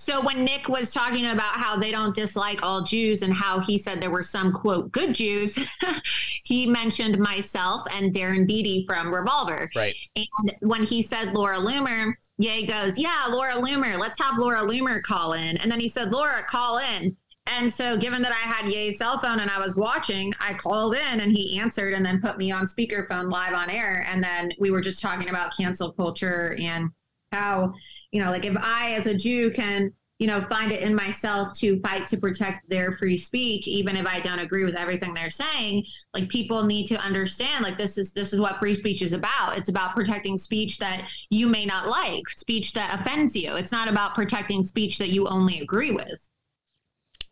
So 0.02 0.20
when 0.20 0.42
Nick 0.42 0.68
was 0.68 0.92
talking 0.92 1.26
about 1.26 1.54
how 1.54 1.78
they 1.78 1.92
don't 1.92 2.12
dislike 2.12 2.58
all 2.64 2.82
Jews 2.82 3.22
and 3.22 3.32
how 3.32 3.60
he 3.60 3.78
said 3.78 4.02
there 4.02 4.10
were 4.10 4.24
some 4.24 4.52
quote 4.52 4.90
good 4.90 5.14
Jews, 5.14 5.56
he 6.42 6.66
mentioned 6.66 7.20
myself 7.20 7.86
and 7.88 8.12
Darren 8.12 8.44
Beatty 8.44 8.84
from 8.84 9.14
Revolver. 9.14 9.70
Right. 9.76 9.94
And 10.16 10.26
when 10.62 10.82
he 10.82 11.02
said 11.02 11.34
Laura 11.34 11.58
Loomer, 11.58 12.14
Ye 12.38 12.66
goes, 12.66 12.98
Yeah, 12.98 13.26
Laura 13.28 13.52
Loomer, 13.52 13.96
let's 13.96 14.20
have 14.20 14.38
Laura 14.38 14.62
Loomer 14.62 15.00
call 15.04 15.34
in. 15.34 15.56
And 15.58 15.70
then 15.70 15.78
he 15.78 15.86
said, 15.86 16.08
Laura, 16.08 16.42
call 16.50 16.78
in. 16.78 17.16
And 17.46 17.72
so, 17.72 17.96
given 17.96 18.22
that 18.22 18.32
I 18.32 18.48
had 18.48 18.68
Ye's 18.68 18.98
cell 18.98 19.20
phone 19.20 19.38
and 19.38 19.50
I 19.50 19.60
was 19.60 19.76
watching, 19.76 20.34
I 20.40 20.54
called 20.54 20.96
in 20.96 21.20
and 21.20 21.30
he 21.30 21.60
answered 21.60 21.94
and 21.94 22.04
then 22.04 22.20
put 22.20 22.38
me 22.38 22.50
on 22.50 22.66
speakerphone 22.66 23.30
live 23.30 23.54
on 23.54 23.70
air. 23.70 24.04
And 24.10 24.20
then 24.20 24.50
we 24.58 24.72
were 24.72 24.80
just 24.80 25.00
talking 25.00 25.28
about 25.28 25.56
cancel 25.56 25.92
culture 25.92 26.56
and 26.60 26.90
how, 27.30 27.74
you 28.12 28.22
know, 28.22 28.30
like 28.30 28.44
if 28.44 28.56
I, 28.56 28.92
as 28.92 29.06
a 29.06 29.16
Jew, 29.16 29.50
can, 29.50 29.92
you 30.18 30.28
know, 30.28 30.40
find 30.42 30.70
it 30.70 30.82
in 30.82 30.94
myself 30.94 31.52
to 31.58 31.80
fight 31.80 32.06
to 32.06 32.16
protect 32.16 32.68
their 32.68 32.92
free 32.92 33.16
speech, 33.16 33.66
even 33.66 33.96
if 33.96 34.06
I 34.06 34.20
don't 34.20 34.38
agree 34.38 34.64
with 34.64 34.76
everything 34.76 35.14
they're 35.14 35.30
saying, 35.30 35.84
like 36.14 36.28
people 36.28 36.64
need 36.64 36.86
to 36.86 36.96
understand, 36.96 37.64
like 37.64 37.76
this 37.76 37.98
is 37.98 38.12
this 38.12 38.32
is 38.32 38.38
what 38.38 38.58
free 38.60 38.74
speech 38.74 39.02
is 39.02 39.12
about. 39.12 39.58
It's 39.58 39.68
about 39.68 39.94
protecting 39.94 40.38
speech 40.38 40.78
that 40.78 41.08
you 41.30 41.48
may 41.48 41.66
not 41.66 41.88
like, 41.88 42.28
speech 42.28 42.72
that 42.74 43.00
offends 43.00 43.34
you. 43.34 43.56
It's 43.56 43.72
not 43.72 43.88
about 43.88 44.14
protecting 44.14 44.62
speech 44.62 44.98
that 44.98 45.08
you 45.08 45.26
only 45.26 45.58
agree 45.58 45.90
with. 45.90 46.28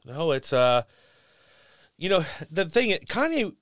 No, 0.05 0.33
it's 0.33 0.52
uh, 0.52 0.83
you 1.97 2.09
know, 2.09 2.25
the 2.50 2.65
thing 2.65 2.91
Kanye, 3.07 3.55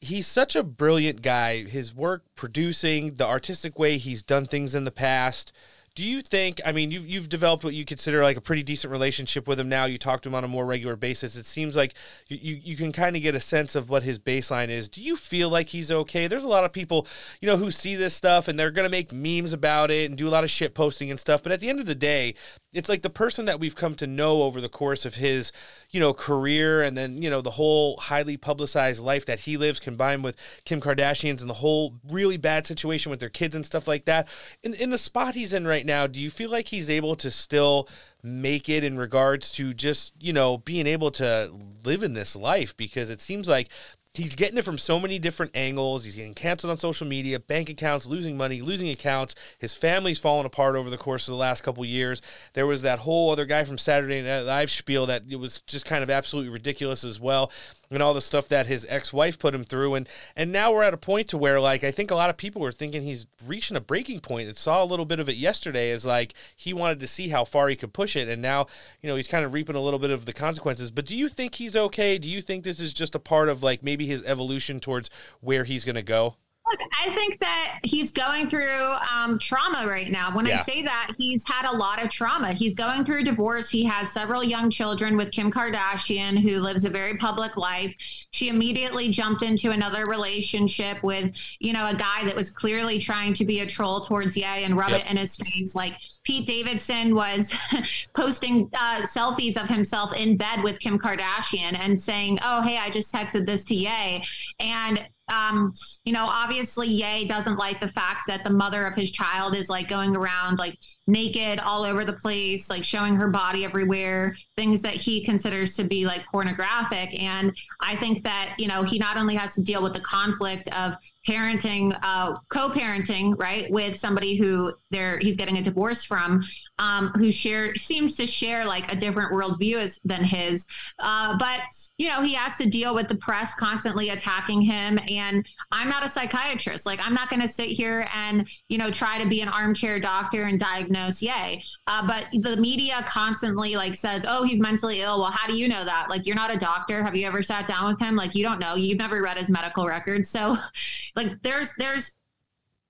he's 0.00 0.26
such 0.26 0.56
a 0.56 0.64
brilliant 0.64 1.22
guy. 1.22 1.64
His 1.64 1.94
work 1.94 2.24
producing, 2.34 3.14
the 3.14 3.26
artistic 3.26 3.78
way 3.78 3.98
he's 3.98 4.22
done 4.24 4.46
things 4.46 4.74
in 4.74 4.84
the 4.84 4.90
past. 4.90 5.52
Do 5.96 6.04
you 6.04 6.20
think? 6.20 6.60
I 6.62 6.72
mean, 6.72 6.90
you've 6.90 7.06
you've 7.06 7.30
developed 7.30 7.64
what 7.64 7.72
you 7.72 7.86
consider 7.86 8.22
like 8.22 8.36
a 8.36 8.40
pretty 8.42 8.62
decent 8.62 8.92
relationship 8.92 9.48
with 9.48 9.58
him 9.58 9.70
now. 9.70 9.86
You 9.86 9.96
talk 9.96 10.20
to 10.22 10.28
him 10.28 10.34
on 10.34 10.44
a 10.44 10.48
more 10.48 10.66
regular 10.66 10.94
basis. 10.94 11.36
It 11.36 11.46
seems 11.46 11.74
like 11.74 11.94
you 12.28 12.36
you, 12.36 12.60
you 12.62 12.76
can 12.76 12.92
kind 12.92 13.16
of 13.16 13.22
get 13.22 13.34
a 13.34 13.40
sense 13.40 13.74
of 13.74 13.88
what 13.88 14.02
his 14.02 14.18
baseline 14.18 14.68
is. 14.68 14.90
Do 14.90 15.02
you 15.02 15.16
feel 15.16 15.48
like 15.48 15.70
he's 15.70 15.90
okay? 15.90 16.26
There's 16.26 16.44
a 16.44 16.48
lot 16.48 16.64
of 16.64 16.72
people, 16.74 17.06
you 17.40 17.48
know, 17.48 17.56
who 17.56 17.70
see 17.70 17.96
this 17.96 18.12
stuff 18.12 18.46
and 18.46 18.58
they're 18.58 18.70
gonna 18.70 18.90
make 18.90 19.10
memes 19.10 19.54
about 19.54 19.90
it 19.90 20.10
and 20.10 20.18
do 20.18 20.28
a 20.28 20.30
lot 20.30 20.44
of 20.44 20.50
shit 20.50 20.74
posting 20.74 21.10
and 21.10 21.18
stuff. 21.18 21.42
But 21.42 21.52
at 21.52 21.60
the 21.60 21.70
end 21.70 21.80
of 21.80 21.86
the 21.86 21.94
day, 21.94 22.34
it's 22.74 22.90
like 22.90 23.00
the 23.00 23.08
person 23.08 23.46
that 23.46 23.58
we've 23.58 23.74
come 23.74 23.94
to 23.94 24.06
know 24.06 24.42
over 24.42 24.60
the 24.60 24.68
course 24.68 25.06
of 25.06 25.14
his, 25.14 25.50
you 25.96 26.00
know, 26.00 26.12
career 26.12 26.82
and 26.82 26.94
then, 26.94 27.22
you 27.22 27.30
know, 27.30 27.40
the 27.40 27.52
whole 27.52 27.96
highly 27.96 28.36
publicized 28.36 29.02
life 29.02 29.24
that 29.24 29.40
he 29.40 29.56
lives 29.56 29.80
combined 29.80 30.22
with 30.22 30.36
Kim 30.66 30.78
Kardashian's 30.78 31.40
and 31.40 31.48
the 31.48 31.54
whole 31.54 31.94
really 32.06 32.36
bad 32.36 32.66
situation 32.66 33.08
with 33.08 33.18
their 33.18 33.30
kids 33.30 33.56
and 33.56 33.64
stuff 33.64 33.88
like 33.88 34.04
that. 34.04 34.28
In 34.62 34.74
in 34.74 34.90
the 34.90 34.98
spot 34.98 35.34
he's 35.34 35.54
in 35.54 35.66
right 35.66 35.86
now, 35.86 36.06
do 36.06 36.20
you 36.20 36.28
feel 36.28 36.50
like 36.50 36.68
he's 36.68 36.90
able 36.90 37.16
to 37.16 37.30
still 37.30 37.88
make 38.22 38.68
it 38.68 38.84
in 38.84 38.98
regards 38.98 39.50
to 39.52 39.72
just, 39.72 40.12
you 40.20 40.34
know, 40.34 40.58
being 40.58 40.86
able 40.86 41.10
to 41.12 41.50
live 41.82 42.02
in 42.02 42.12
this 42.12 42.36
life 42.36 42.76
because 42.76 43.08
it 43.08 43.22
seems 43.22 43.48
like 43.48 43.70
he's 44.16 44.34
getting 44.34 44.58
it 44.58 44.64
from 44.64 44.78
so 44.78 44.98
many 44.98 45.18
different 45.18 45.52
angles. 45.54 46.04
He's 46.04 46.16
getting 46.16 46.34
canceled 46.34 46.70
on 46.70 46.78
social 46.78 47.06
media, 47.06 47.38
bank 47.38 47.68
accounts, 47.68 48.06
losing 48.06 48.36
money, 48.36 48.60
losing 48.62 48.88
accounts. 48.88 49.34
His 49.58 49.74
family's 49.74 50.18
fallen 50.18 50.46
apart 50.46 50.76
over 50.76 50.90
the 50.90 50.96
course 50.96 51.28
of 51.28 51.32
the 51.32 51.38
last 51.38 51.62
couple 51.62 51.84
years. 51.84 52.22
There 52.54 52.66
was 52.66 52.82
that 52.82 53.00
whole 53.00 53.30
other 53.30 53.44
guy 53.44 53.64
from 53.64 53.78
Saturday 53.78 54.22
Night 54.22 54.40
Live 54.40 54.70
spiel 54.70 55.06
that 55.06 55.24
it 55.28 55.36
was 55.36 55.58
just 55.66 55.84
kind 55.84 56.02
of 56.02 56.10
absolutely 56.10 56.50
ridiculous 56.50 57.04
as 57.04 57.20
well 57.20 57.52
and 57.90 58.02
all 58.02 58.14
the 58.14 58.20
stuff 58.20 58.48
that 58.48 58.66
his 58.66 58.86
ex-wife 58.88 59.38
put 59.38 59.54
him 59.54 59.64
through. 59.64 59.94
And 59.94 60.08
and 60.34 60.52
now 60.52 60.72
we're 60.72 60.82
at 60.82 60.94
a 60.94 60.98
point 60.98 61.28
to 61.28 61.38
where 61.38 61.60
like 61.60 61.84
I 61.84 61.90
think 61.90 62.10
a 62.10 62.14
lot 62.14 62.30
of 62.30 62.36
people 62.36 62.60
were 62.62 62.72
thinking 62.72 63.02
he's 63.02 63.26
reaching 63.44 63.76
a 63.76 63.80
breaking 63.80 64.20
point. 64.20 64.48
And 64.48 64.56
saw 64.56 64.82
a 64.82 64.86
little 64.86 65.04
bit 65.04 65.20
of 65.20 65.28
it 65.28 65.36
yesterday 65.36 65.90
as 65.90 66.06
like 66.06 66.34
he 66.56 66.72
wanted 66.72 67.00
to 67.00 67.06
see 67.06 67.28
how 67.28 67.44
far 67.44 67.68
he 67.68 67.76
could 67.76 67.92
push 67.92 68.16
it. 68.16 68.28
And 68.28 68.42
now 68.42 68.66
you 69.02 69.08
know 69.08 69.16
he's 69.16 69.28
kind 69.28 69.44
of 69.44 69.52
reaping 69.52 69.76
a 69.76 69.80
little 69.80 70.00
bit 70.00 70.10
of 70.10 70.24
the 70.24 70.32
consequences. 70.32 70.90
But 70.90 71.06
do 71.06 71.16
you 71.16 71.28
think 71.28 71.56
he's 71.56 71.76
okay? 71.76 72.18
Do 72.18 72.28
you 72.28 72.40
think 72.40 72.64
this 72.64 72.80
is 72.80 72.92
just 72.92 73.14
a 73.14 73.20
part 73.20 73.48
of 73.48 73.62
like 73.62 73.82
maybe 73.82 74.06
his 74.06 74.22
evolution 74.24 74.80
towards 74.80 75.10
where 75.40 75.64
he's 75.64 75.84
going 75.84 75.96
to 75.96 76.02
go 76.02 76.36
Look, 76.68 76.80
I 77.00 77.10
think 77.10 77.38
that 77.38 77.78
he's 77.84 78.10
going 78.10 78.48
through 78.48 78.80
um, 79.14 79.38
trauma 79.38 79.86
right 79.88 80.10
now. 80.10 80.34
When 80.34 80.46
Yeah. 80.46 80.58
I 80.58 80.62
say 80.62 80.82
that, 80.82 81.12
he's 81.16 81.46
had 81.46 81.64
a 81.64 81.72
lot 81.76 82.02
of 82.02 82.10
trauma. 82.10 82.52
He's 82.54 82.74
going 82.74 83.04
through 83.04 83.22
divorce. 83.22 83.70
He 83.70 83.84
has 83.84 84.10
several 84.10 84.42
young 84.42 84.68
children 84.70 85.16
with 85.16 85.30
Kim 85.30 85.50
Kardashian, 85.52 86.36
who 86.38 86.56
lives 86.58 86.84
a 86.84 86.90
very 86.90 87.18
public 87.18 87.56
life. 87.56 87.94
She 88.32 88.48
immediately 88.48 89.10
jumped 89.10 89.42
into 89.42 89.70
another 89.70 90.06
relationship 90.06 91.00
with, 91.04 91.30
you 91.60 91.72
know, 91.72 91.86
a 91.86 91.94
guy 91.94 92.24
that 92.24 92.34
was 92.34 92.50
clearly 92.50 92.98
trying 92.98 93.32
to 93.34 93.44
be 93.44 93.60
a 93.60 93.66
troll 93.66 94.00
towards 94.00 94.36
Ye 94.36 94.42
and 94.44 94.76
rub 94.76 94.90
Yep. 94.90 95.00
it 95.02 95.10
in 95.10 95.16
his 95.18 95.36
face. 95.36 95.76
Like 95.76 95.94
Pete 96.24 96.46
Davidson 96.48 97.14
was 97.14 97.54
posting 98.14 98.68
uh, 98.76 99.02
selfies 99.02 99.56
of 99.56 99.68
himself 99.68 100.12
in 100.16 100.36
bed 100.36 100.64
with 100.64 100.80
Kim 100.80 100.98
Kardashian 100.98 101.78
and 101.78 102.02
saying, 102.02 102.40
"Oh, 102.42 102.62
hey, 102.62 102.76
I 102.78 102.90
just 102.90 103.14
texted 103.14 103.46
this 103.46 103.62
to 103.66 103.74
Ye," 103.76 104.24
and 104.58 105.06
um, 105.28 105.72
you 106.04 106.12
know, 106.12 106.26
obviously, 106.26 106.86
Ye 106.86 107.26
doesn't 107.26 107.56
like 107.56 107.80
the 107.80 107.88
fact 107.88 108.20
that 108.28 108.44
the 108.44 108.50
mother 108.50 108.86
of 108.86 108.94
his 108.94 109.10
child 109.10 109.56
is 109.56 109.68
like 109.68 109.88
going 109.88 110.14
around 110.14 110.58
like 110.58 110.78
naked 111.08 111.58
all 111.58 111.82
over 111.82 112.04
the 112.04 112.12
place, 112.12 112.70
like 112.70 112.84
showing 112.84 113.16
her 113.16 113.28
body 113.28 113.64
everywhere, 113.64 114.36
things 114.56 114.82
that 114.82 114.94
he 114.94 115.24
considers 115.24 115.74
to 115.76 115.84
be 115.84 116.06
like 116.06 116.24
pornographic. 116.30 117.20
And 117.20 117.52
I 117.80 117.96
think 117.96 118.22
that, 118.22 118.54
you 118.58 118.68
know, 118.68 118.82
he 118.84 118.98
not 118.98 119.16
only 119.16 119.34
has 119.34 119.54
to 119.56 119.62
deal 119.62 119.82
with 119.82 119.94
the 119.94 120.00
conflict 120.00 120.68
of 120.68 120.94
parenting, 121.28 121.96
uh, 122.02 122.36
co-parenting, 122.50 123.36
right, 123.38 123.70
with 123.70 123.96
somebody 123.96 124.36
who 124.36 124.72
they're 124.90 125.18
he's 125.18 125.36
getting 125.36 125.58
a 125.58 125.62
divorce 125.62 126.04
from, 126.04 126.44
um, 126.78 127.08
who 127.16 127.32
share 127.32 127.74
seems 127.74 128.16
to 128.16 128.26
share 128.26 128.64
like 128.64 128.90
a 128.92 128.96
different 128.96 129.32
worldview 129.32 129.76
as, 129.76 130.00
than 130.04 130.22
his. 130.22 130.66
Uh, 130.98 131.36
but 131.38 131.60
you 131.98 132.08
know, 132.08 132.22
he 132.22 132.34
has 132.34 132.56
to 132.58 132.68
deal 132.68 132.94
with 132.94 133.08
the 133.08 133.16
press 133.16 133.54
constantly 133.54 134.10
attacking 134.10 134.60
him. 134.60 134.98
And 135.08 135.46
I'm 135.72 135.88
not 135.88 136.04
a 136.04 136.08
psychiatrist. 136.08 136.86
Like, 136.86 137.00
I'm 137.02 137.14
not 137.14 137.30
going 137.30 137.40
to 137.40 137.48
sit 137.48 137.68
here 137.68 138.06
and 138.14 138.46
you 138.68 138.78
know 138.78 138.90
try 138.90 139.22
to 139.22 139.28
be 139.28 139.40
an 139.40 139.48
armchair 139.48 139.98
doctor 140.00 140.44
and 140.44 140.60
diagnose 140.60 141.22
yay. 141.22 141.64
Uh, 141.86 142.06
but 142.06 142.24
the 142.42 142.56
media 142.56 143.04
constantly 143.08 143.76
like 143.76 143.94
says, 143.94 144.26
"Oh, 144.28 144.44
he's 144.44 144.60
mentally 144.60 145.00
ill." 145.00 145.20
Well, 145.20 145.30
how 145.30 145.46
do 145.46 145.56
you 145.56 145.68
know 145.68 145.84
that? 145.84 146.08
Like, 146.10 146.26
you're 146.26 146.36
not 146.36 146.54
a 146.54 146.58
doctor. 146.58 147.02
Have 147.02 147.16
you 147.16 147.26
ever 147.26 147.42
sat 147.42 147.66
down 147.66 147.88
with 147.88 147.98
him? 147.98 148.16
Like, 148.16 148.34
you 148.34 148.42
don't 148.42 148.58
know. 148.58 148.74
You've 148.74 148.98
never 148.98 149.22
read 149.22 149.36
his 149.36 149.50
medical 149.50 149.86
records. 149.86 150.28
So, 150.28 150.56
like, 151.16 151.42
there's 151.42 151.74
there's 151.78 152.14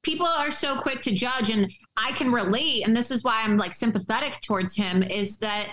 people 0.07 0.27
are 0.27 0.53
so 0.53 0.77
quick 0.77 1.03
to 1.03 1.13
judge 1.13 1.51
and 1.51 1.71
i 1.97 2.13
can 2.13 2.31
relate 2.31 2.87
and 2.87 2.97
this 2.97 3.11
is 3.11 3.25
why 3.25 3.43
i'm 3.43 3.57
like 3.57 3.75
sympathetic 3.75 4.41
towards 4.41 4.77
him 4.77 5.03
is 5.03 5.37
that 5.39 5.67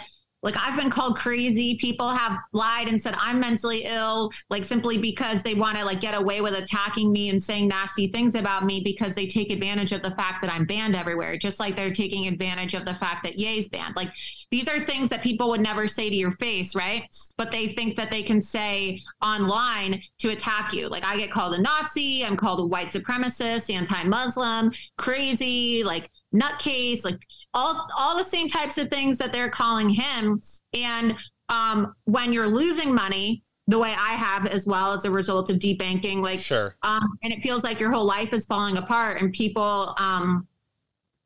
like 0.44 0.56
i've 0.58 0.78
been 0.78 0.90
called 0.90 1.18
crazy. 1.18 1.78
People 1.78 2.10
have 2.10 2.38
lied 2.52 2.88
and 2.88 3.02
said 3.02 3.16
i'm 3.18 3.40
mentally 3.40 3.84
ill 3.86 4.32
like 4.50 4.66
simply 4.66 4.98
because 4.98 5.42
they 5.42 5.56
want 5.56 5.78
to 5.78 5.86
like 5.86 6.00
get 6.00 6.14
away 6.14 6.42
with 6.42 6.54
attacking 6.54 7.12
me 7.12 7.30
and 7.30 7.42
saying 7.42 7.68
nasty 7.68 8.08
things 8.08 8.36
about 8.36 8.66
me 8.66 8.82
because 8.84 9.16
they 9.16 9.28
take 9.28 9.52
advantage 9.52 9.92
of 9.92 10.02
the 10.02 10.12
fact 10.12 10.42
that 10.42 10.52
i'm 10.52 10.66
banned 10.66 10.96
everywhere 10.96 11.38
just 11.38 11.60
like 11.60 11.76
they're 11.76 11.92
taking 11.92 12.28
advantage 12.28 12.74
of 12.74 12.86
the 12.86 12.94
fact 12.96 13.24
that 13.24 13.38
ye's 13.38 13.70
banned. 13.70 13.96
Like 13.96 14.10
these 14.52 14.68
are 14.68 14.86
things 14.86 15.10
that 15.10 15.24
people 15.24 15.50
would 15.50 15.62
never 15.62 15.88
say 15.88 16.10
to 16.10 16.16
your 16.16 16.32
face 16.34 16.76
right? 16.76 17.04
But 17.38 17.52
they 17.52 17.68
think 17.68 17.96
that 17.98 18.12
they 18.12 18.24
can 18.24 18.42
say 18.42 19.02
online 19.22 20.02
to 20.20 20.30
attack 20.30 20.74
you. 20.74 20.88
Like 20.88 21.06
i 21.06 21.18
get 21.18 21.32
called 21.32 21.54
a 21.54 21.62
nazi 21.62 22.26
i'm 22.26 22.38
called 22.38 22.60
a 22.60 22.66
white 22.66 22.90
supremacist 22.90 23.74
anti-muslim 23.74 24.72
crazy 24.98 25.84
like 25.84 26.10
nutcase 26.34 27.04
like 27.04 27.20
all 27.54 27.88
all 27.98 28.18
the 28.18 28.24
same 28.24 28.48
types 28.48 28.78
of 28.78 28.90
things 28.90 29.18
that 29.18 29.32
they're 29.32 29.50
calling 29.50 29.90
him. 29.90 30.42
And 30.74 31.16
um 31.50 31.94
when 32.06 32.32
you're 32.34 32.48
losing 32.48 32.94
money 32.96 33.44
the 33.68 33.78
way 33.78 33.94
i 33.98 34.14
have 34.14 34.46
as 34.46 34.66
well 34.66 34.94
as 34.94 35.04
a 35.04 35.12
result 35.12 35.50
of 35.50 35.58
debanking 35.58 36.22
like 36.22 36.40
Sure. 36.40 36.76
um 36.84 37.18
and 37.22 37.34
it 37.34 37.42
feels 37.42 37.64
like 37.66 37.80
your 37.82 37.92
whole 37.92 38.06
life 38.06 38.32
is 38.34 38.46
falling 38.46 38.78
apart 38.78 39.22
and 39.22 39.34
people 39.34 39.94
um 39.98 40.48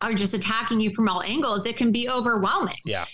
are 0.02 0.14
just 0.14 0.34
attacking 0.34 0.80
you 0.80 0.92
from 0.94 1.08
all 1.08 1.22
angles 1.22 1.66
it 1.68 1.78
can 1.78 1.92
be 1.92 2.10
overwhelming. 2.10 2.76
Yeah 2.86 3.06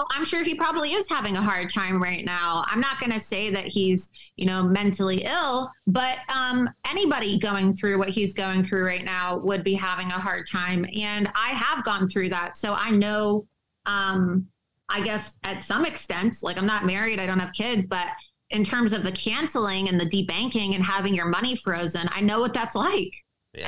so 0.00 0.06
I'm 0.10 0.24
sure 0.24 0.42
he 0.42 0.54
probably 0.54 0.94
is 0.94 1.08
having 1.08 1.36
a 1.36 1.42
hard 1.42 1.68
time 1.68 2.02
right 2.02 2.24
now. 2.24 2.64
I'm 2.66 2.80
not 2.80 3.00
going 3.00 3.12
to 3.12 3.20
say 3.20 3.50
that 3.50 3.66
he's, 3.66 4.10
you 4.36 4.46
know, 4.46 4.62
mentally 4.62 5.24
ill, 5.24 5.70
but 5.86 6.18
um, 6.28 6.68
anybody 6.88 7.38
going 7.38 7.74
through 7.74 7.98
what 7.98 8.08
he's 8.08 8.32
going 8.32 8.62
through 8.62 8.86
right 8.86 9.04
now 9.04 9.40
would 9.40 9.62
be 9.62 9.74
having 9.74 10.06
a 10.06 10.18
hard 10.18 10.46
time. 10.50 10.86
And 10.98 11.30
I 11.34 11.50
have 11.50 11.84
gone 11.84 12.08
through 12.08 12.30
that. 12.30 12.56
So 12.56 12.72
I 12.72 12.90
know, 12.90 13.46
um, 13.86 14.46
I 14.88 15.02
guess 15.02 15.36
at 15.44 15.62
some 15.62 15.84
extent, 15.84 16.36
like 16.42 16.56
I'm 16.56 16.66
not 16.66 16.86
married, 16.86 17.20
I 17.20 17.26
don't 17.26 17.38
have 17.38 17.52
kids, 17.52 17.86
but 17.86 18.06
in 18.50 18.64
terms 18.64 18.92
of 18.92 19.02
the 19.02 19.12
canceling 19.12 19.88
and 19.88 20.00
the 20.00 20.06
debanking 20.06 20.74
and 20.74 20.84
having 20.84 21.14
your 21.14 21.28
money 21.28 21.56
frozen, 21.56 22.08
I 22.10 22.22
know 22.22 22.40
what 22.40 22.54
that's 22.54 22.74
like. 22.74 23.12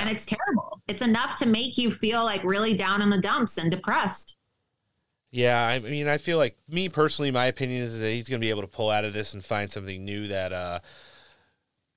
And 0.01 0.09
it's 0.09 0.25
terrible. 0.25 0.81
It's 0.87 1.01
enough 1.01 1.35
to 1.37 1.45
make 1.45 1.77
you 1.77 1.91
feel 1.91 2.23
like 2.23 2.43
really 2.43 2.75
down 2.75 3.01
in 3.01 3.09
the 3.09 3.19
dumps 3.19 3.57
and 3.57 3.69
depressed. 3.69 4.35
Yeah, 5.35 5.65
I 5.65 5.79
mean, 5.79 6.07
I 6.07 6.19
feel 6.19 6.37
like 6.37 6.55
me 6.69 6.89
personally, 6.89 7.31
my 7.31 7.47
opinion 7.47 7.81
is 7.81 7.97
that 7.97 8.11
he's 8.11 8.29
going 8.29 8.39
to 8.39 8.45
be 8.45 8.51
able 8.51 8.61
to 8.61 8.67
pull 8.67 8.91
out 8.91 9.03
of 9.03 9.13
this 9.13 9.33
and 9.33 9.43
find 9.43 9.71
something 9.71 10.05
new 10.05 10.27
that, 10.27 10.53
uh, 10.53 10.79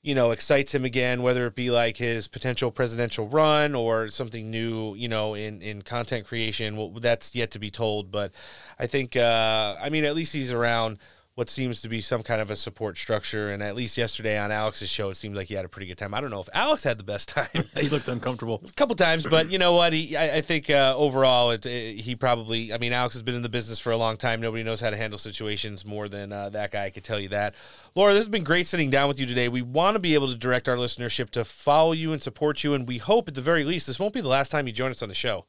you 0.02 0.14
know, 0.14 0.30
excites 0.30 0.74
him 0.74 0.86
again, 0.86 1.20
whether 1.20 1.46
it 1.46 1.54
be 1.54 1.70
like 1.70 1.98
his 1.98 2.28
potential 2.28 2.70
presidential 2.70 3.28
run 3.28 3.74
or 3.74 4.08
something 4.08 4.50
new, 4.50 4.94
you 4.94 5.08
know, 5.08 5.34
in, 5.34 5.60
in 5.60 5.82
content 5.82 6.26
creation. 6.26 6.78
Well, 6.78 6.88
that's 6.92 7.34
yet 7.34 7.50
to 7.50 7.58
be 7.58 7.70
told. 7.70 8.10
But 8.10 8.32
I 8.78 8.86
think, 8.86 9.16
uh, 9.16 9.76
I 9.78 9.90
mean, 9.90 10.04
at 10.04 10.14
least 10.14 10.32
he's 10.32 10.50
around 10.50 10.96
what 11.36 11.50
seems 11.50 11.82
to 11.82 11.88
be 11.88 12.00
some 12.00 12.22
kind 12.22 12.40
of 12.40 12.50
a 12.50 12.56
support 12.56 12.96
structure. 12.96 13.50
And 13.50 13.62
at 13.62 13.76
least 13.76 13.98
yesterday 13.98 14.38
on 14.38 14.50
Alex's 14.50 14.88
show, 14.88 15.10
it 15.10 15.16
seemed 15.16 15.36
like 15.36 15.48
he 15.48 15.54
had 15.54 15.66
a 15.66 15.68
pretty 15.68 15.86
good 15.86 15.98
time. 15.98 16.14
I 16.14 16.20
don't 16.22 16.30
know 16.30 16.40
if 16.40 16.48
Alex 16.54 16.82
had 16.82 16.96
the 16.96 17.04
best 17.04 17.28
time. 17.36 17.48
he 17.76 17.90
looked 17.90 18.08
uncomfortable 18.08 18.62
a 18.66 18.72
couple 18.72 18.96
times, 18.96 19.24
but 19.24 19.50
you 19.50 19.58
know 19.58 19.74
what? 19.74 19.92
He, 19.92 20.16
I, 20.16 20.36
I 20.36 20.40
think 20.40 20.70
uh, 20.70 20.94
overall, 20.96 21.50
it, 21.50 21.66
it, 21.66 21.98
he 21.98 22.16
probably. 22.16 22.72
I 22.72 22.78
mean, 22.78 22.94
Alex 22.94 23.14
has 23.14 23.22
been 23.22 23.34
in 23.34 23.42
the 23.42 23.50
business 23.50 23.78
for 23.78 23.92
a 23.92 23.98
long 23.98 24.16
time. 24.16 24.40
Nobody 24.40 24.62
knows 24.62 24.80
how 24.80 24.88
to 24.88 24.96
handle 24.96 25.18
situations 25.18 25.84
more 25.84 26.08
than 26.08 26.32
uh, 26.32 26.48
that 26.50 26.70
guy. 26.70 26.86
I 26.86 26.90
can 26.90 27.02
tell 27.02 27.20
you 27.20 27.28
that. 27.28 27.54
Laura, 27.94 28.14
this 28.14 28.20
has 28.20 28.30
been 28.30 28.44
great 28.44 28.66
sitting 28.66 28.88
down 28.88 29.06
with 29.06 29.20
you 29.20 29.26
today. 29.26 29.48
We 29.48 29.60
want 29.60 29.96
to 29.96 29.98
be 29.98 30.14
able 30.14 30.28
to 30.28 30.34
direct 30.34 30.70
our 30.70 30.76
listenership 30.76 31.28
to 31.30 31.44
follow 31.44 31.92
you 31.92 32.14
and 32.14 32.22
support 32.22 32.64
you, 32.64 32.72
and 32.72 32.88
we 32.88 32.96
hope 32.96 33.28
at 33.28 33.34
the 33.34 33.42
very 33.42 33.64
least 33.64 33.86
this 33.86 34.00
won't 34.00 34.14
be 34.14 34.22
the 34.22 34.28
last 34.28 34.48
time 34.48 34.66
you 34.66 34.72
join 34.72 34.90
us 34.90 35.02
on 35.02 35.10
the 35.10 35.14
show. 35.14 35.44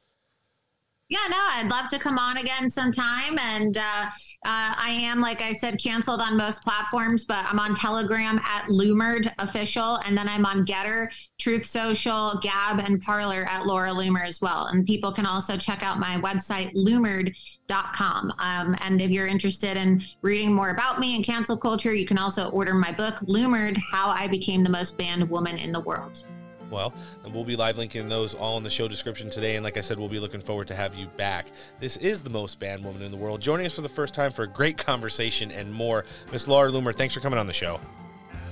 Yeah, 1.09 1.19
no, 1.30 1.38
I'd 1.38 1.67
love 1.67 1.90
to 1.91 1.99
come 1.99 2.17
on 2.17 2.35
again 2.35 2.69
sometime. 2.69 3.40
And 3.40 3.77
uh, 3.77 4.07
uh, 4.45 4.75
I 4.77 4.91
am, 5.01 5.19
like 5.19 5.41
I 5.41 5.51
said, 5.51 5.82
canceled 5.82 6.22
on 6.22 6.38
most 6.38 6.61
platforms, 6.61 7.25
but 7.25 7.43
I'm 7.49 7.59
on 7.59 7.75
Telegram 7.75 8.40
at 8.45 8.69
Loomered 8.69 9.33
Official. 9.40 9.95
And 10.06 10.16
then 10.17 10.30
I'm 10.30 10.45
on 10.45 10.66
GETTR, 10.66 11.09
Truth 11.40 11.66
Social, 11.66 12.40
Gab, 12.41 12.80
and 12.80 13.01
Parler 13.01 13.45
at 13.49 13.66
Laura 13.66 13.90
Loomer 13.91 14.25
as 14.25 14.40
well. 14.40 14.67
And 14.67 14.85
people 14.85 15.11
can 15.11 15.25
also 15.25 15.57
check 15.57 15.82
out 15.82 15.99
my 15.99 16.22
website, 16.22 16.74
loomered.com. 16.75 18.33
Um, 18.38 18.75
and 18.80 19.01
if 19.01 19.09
you're 19.09 19.27
interested 19.27 19.75
in 19.75 20.03
reading 20.22 20.53
more 20.53 20.69
about 20.69 20.99
me 20.99 21.16
and 21.16 21.25
cancel 21.25 21.57
culture, 21.57 21.93
you 21.93 22.06
can 22.06 22.19
also 22.19 22.49
order 22.51 22.75
my 22.75 22.93
book, 22.93 23.16
Loomered 23.22 23.77
How 23.91 24.09
I 24.09 24.27
Became 24.27 24.64
the 24.64 24.69
Most 24.69 24.98
Banned 24.99 25.27
Woman 25.30 25.57
in 25.57 25.72
the 25.72 25.82
World 25.82 26.24
well. 26.69 26.93
And 27.23 27.33
we'll 27.33 27.43
be 27.43 27.55
live 27.55 27.77
linking 27.77 28.07
those 28.09 28.33
all 28.33 28.57
in 28.57 28.63
the 28.63 28.69
show 28.69 28.87
description 28.87 29.29
today. 29.29 29.55
And 29.55 29.63
like 29.63 29.77
I 29.77 29.81
said, 29.81 29.99
we'll 29.99 30.09
be 30.09 30.19
looking 30.19 30.41
forward 30.41 30.67
to 30.67 30.75
have 30.75 30.95
you 30.95 31.07
back. 31.17 31.47
This 31.79 31.97
is 31.97 32.21
the 32.21 32.29
most 32.29 32.59
banned 32.59 32.83
woman 32.83 33.01
in 33.01 33.11
the 33.11 33.17
world, 33.17 33.41
joining 33.41 33.65
us 33.65 33.75
for 33.75 33.81
the 33.81 33.89
first 33.89 34.13
time 34.13 34.31
for 34.31 34.43
a 34.43 34.47
great 34.47 34.77
conversation 34.77 35.51
and 35.51 35.71
more. 35.73 36.05
Miss 36.31 36.47
Laura 36.47 36.71
Loomer, 36.71 36.95
thanks 36.95 37.13
for 37.13 37.19
coming 37.19 37.39
on 37.39 37.47
the 37.47 37.53
show. 37.53 37.79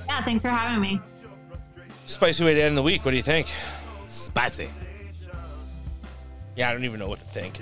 Yeah, 0.07 0.23
thanks 0.23 0.43
for 0.43 0.49
having 0.49 0.81
me. 0.81 0.99
Spicy 2.05 2.43
way 2.43 2.53
to 2.53 2.61
end 2.61 2.77
the 2.77 2.83
week. 2.83 3.03
What 3.03 3.11
do 3.11 3.17
you 3.17 3.23
think? 3.23 3.47
Spicy. 4.07 4.69
Yeah, 6.55 6.69
I 6.69 6.73
don't 6.73 6.85
even 6.85 6.99
know 6.99 7.09
what 7.09 7.19
to 7.19 7.25
think. 7.25 7.61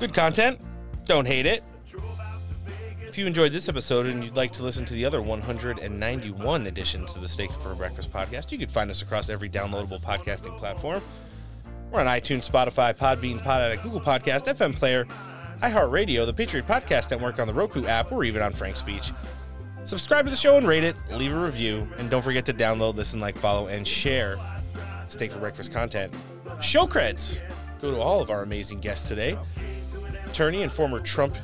Good 0.00 0.14
content. 0.14 0.60
Don't 1.04 1.26
hate 1.26 1.46
it. 1.46 1.64
If 3.18 3.22
you 3.22 3.26
enjoyed 3.26 3.50
this 3.50 3.68
episode 3.68 4.06
and 4.06 4.22
you'd 4.22 4.36
like 4.36 4.52
to 4.52 4.62
listen 4.62 4.84
to 4.84 4.94
the 4.94 5.04
other 5.04 5.20
191 5.20 6.66
editions 6.68 7.16
of 7.16 7.22
the 7.22 7.28
Steak 7.28 7.50
for 7.50 7.74
Breakfast 7.74 8.12
podcast, 8.12 8.52
you 8.52 8.58
can 8.58 8.68
find 8.68 8.88
us 8.92 9.02
across 9.02 9.28
every 9.28 9.50
downloadable 9.50 10.00
podcasting 10.00 10.56
platform. 10.56 11.02
We're 11.90 11.98
on 11.98 12.06
iTunes, 12.06 12.48
Spotify, 12.48 12.96
Podbean, 12.96 13.42
Pod 13.42 13.76
Google 13.82 14.00
Podcast, 14.00 14.44
FM 14.44 14.72
Player, 14.72 15.04
iHeartRadio, 15.60 16.26
the 16.26 16.32
Patriot 16.32 16.68
Podcast 16.68 17.10
Network 17.10 17.40
on 17.40 17.48
the 17.48 17.52
Roku 17.52 17.86
app, 17.86 18.12
or 18.12 18.22
even 18.22 18.40
on 18.40 18.52
FrankSpeech. 18.52 19.12
Subscribe 19.84 20.24
to 20.26 20.30
the 20.30 20.36
show 20.36 20.56
and 20.56 20.68
rate 20.68 20.84
it, 20.84 20.94
leave 21.10 21.34
a 21.34 21.40
review, 21.40 21.88
and 21.98 22.08
don't 22.08 22.22
forget 22.22 22.46
to 22.46 22.54
download, 22.54 22.94
listen, 22.94 23.18
like, 23.18 23.36
follow, 23.36 23.66
and 23.66 23.84
share 23.84 24.38
Steak 25.08 25.32
for 25.32 25.40
Breakfast 25.40 25.72
content. 25.72 26.14
Show 26.60 26.86
creds 26.86 27.40
go 27.80 27.90
to 27.90 27.98
all 27.98 28.20
of 28.20 28.30
our 28.30 28.42
amazing 28.42 28.78
guests 28.78 29.08
today. 29.08 29.36
Attorney 30.24 30.62
and 30.62 30.70
former 30.70 31.00
Trump 31.00 31.36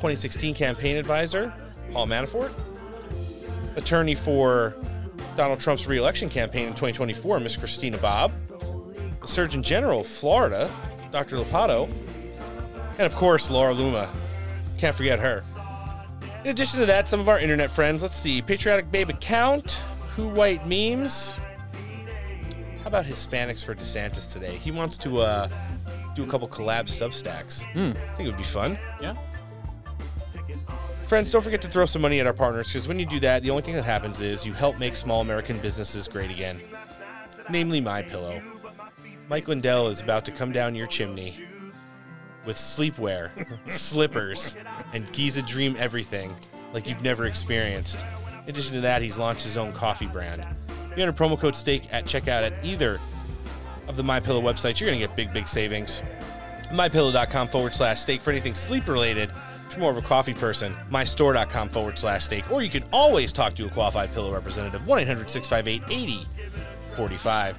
2016 0.00 0.54
campaign 0.54 0.96
advisor, 0.96 1.52
Paul 1.92 2.06
Manafort, 2.06 2.50
attorney 3.76 4.14
for 4.14 4.74
Donald 5.36 5.60
Trump's 5.60 5.86
reelection 5.86 6.30
campaign 6.30 6.68
in 6.68 6.72
2024, 6.72 7.38
Miss 7.38 7.54
Christina 7.54 7.98
Bobb, 7.98 8.32
the 9.20 9.26
Surgeon 9.26 9.62
General 9.62 10.00
of 10.00 10.06
Florida, 10.06 10.70
Dr. 11.12 11.36
Ladapo, 11.36 11.86
and 12.92 13.00
of 13.00 13.14
course, 13.14 13.50
Laura 13.50 13.74
Loomer. 13.74 14.08
Can't 14.78 14.96
forget 14.96 15.18
her. 15.18 15.44
In 16.44 16.50
addition 16.50 16.80
to 16.80 16.86
that, 16.86 17.06
some 17.06 17.20
of 17.20 17.28
our 17.28 17.38
internet 17.38 17.70
friends, 17.70 18.02
let's 18.02 18.16
see, 18.16 18.40
Patriotic 18.40 18.90
Babe 18.90 19.10
Account, 19.10 19.82
Who 20.16 20.28
White 20.28 20.66
Memes. 20.66 21.36
How 22.80 22.86
about 22.86 23.04
Hispanics 23.04 23.62
for 23.62 23.74
DeSantis 23.74 24.32
today? 24.32 24.56
He 24.56 24.70
wants 24.70 24.96
to 24.96 25.18
uh, 25.18 25.48
do 26.14 26.22
a 26.22 26.26
couple 26.26 26.48
collab 26.48 26.86
substacks. 26.86 27.64
Hmm. 27.72 27.92
I 28.10 28.14
think 28.14 28.20
it 28.20 28.32
would 28.32 28.38
be 28.38 28.44
fun. 28.44 28.78
Yeah. 29.02 29.14
Friends, 31.10 31.32
don't 31.32 31.42
forget 31.42 31.60
to 31.62 31.66
throw 31.66 31.86
some 31.86 32.02
money 32.02 32.20
at 32.20 32.26
our 32.28 32.32
partners 32.32 32.68
because 32.68 32.86
when 32.86 33.00
you 33.00 33.04
do 33.04 33.18
that, 33.18 33.42
the 33.42 33.50
only 33.50 33.64
thing 33.64 33.74
that 33.74 33.82
happens 33.82 34.20
is 34.20 34.46
you 34.46 34.52
help 34.52 34.78
make 34.78 34.94
small 34.94 35.22
American 35.22 35.58
businesses 35.58 36.06
great 36.06 36.30
again. 36.30 36.60
Namely, 37.48 37.80
My 37.80 38.00
Pillow. 38.00 38.40
Mike 39.28 39.48
Lindell 39.48 39.88
is 39.88 40.00
about 40.00 40.24
to 40.26 40.30
come 40.30 40.52
down 40.52 40.76
your 40.76 40.86
chimney 40.86 41.44
with 42.46 42.56
sleepwear, 42.56 43.32
slippers, 43.72 44.56
and 44.92 45.12
Giza 45.12 45.42
Dream 45.42 45.74
everything 45.80 46.32
like 46.72 46.86
you've 46.86 47.02
never 47.02 47.26
experienced. 47.26 48.04
In 48.44 48.50
addition 48.50 48.76
to 48.76 48.80
that, 48.82 49.02
he's 49.02 49.18
launched 49.18 49.42
his 49.42 49.56
own 49.56 49.72
coffee 49.72 50.06
brand. 50.06 50.46
If 50.92 50.96
you 50.96 51.02
enter 51.02 51.12
promo 51.12 51.36
code 51.36 51.56
STEAK 51.56 51.92
at 51.92 52.04
checkout 52.04 52.48
at 52.48 52.64
either 52.64 53.00
of 53.88 53.96
the 53.96 54.04
My 54.04 54.20
Pillow 54.20 54.42
websites, 54.42 54.78
you're 54.78 54.88
going 54.88 55.00
to 55.00 55.04
get 55.08 55.16
big, 55.16 55.32
big 55.32 55.48
savings. 55.48 56.04
MyPillow.com 56.70 57.48
forward 57.48 57.74
slash 57.74 57.98
steak 57.98 58.20
for 58.20 58.30
anything 58.30 58.54
sleep 58.54 58.86
related. 58.86 59.32
If 59.70 59.76
you're 59.76 59.82
more 59.82 59.92
of 59.92 59.98
a 59.98 60.02
coffee 60.02 60.34
person, 60.34 60.74
mystore.com 60.90 61.68
forward 61.68 61.96
slash 61.96 62.24
steak. 62.24 62.50
Or 62.50 62.60
you 62.60 62.68
can 62.68 62.82
always 62.92 63.32
talk 63.32 63.54
to 63.54 63.66
a 63.66 63.68
qualified 63.68 64.12
pillow 64.12 64.32
representative, 64.32 64.84
1 64.84 64.98
800 64.98 65.30
658 65.30 65.82
8045. 65.88 67.58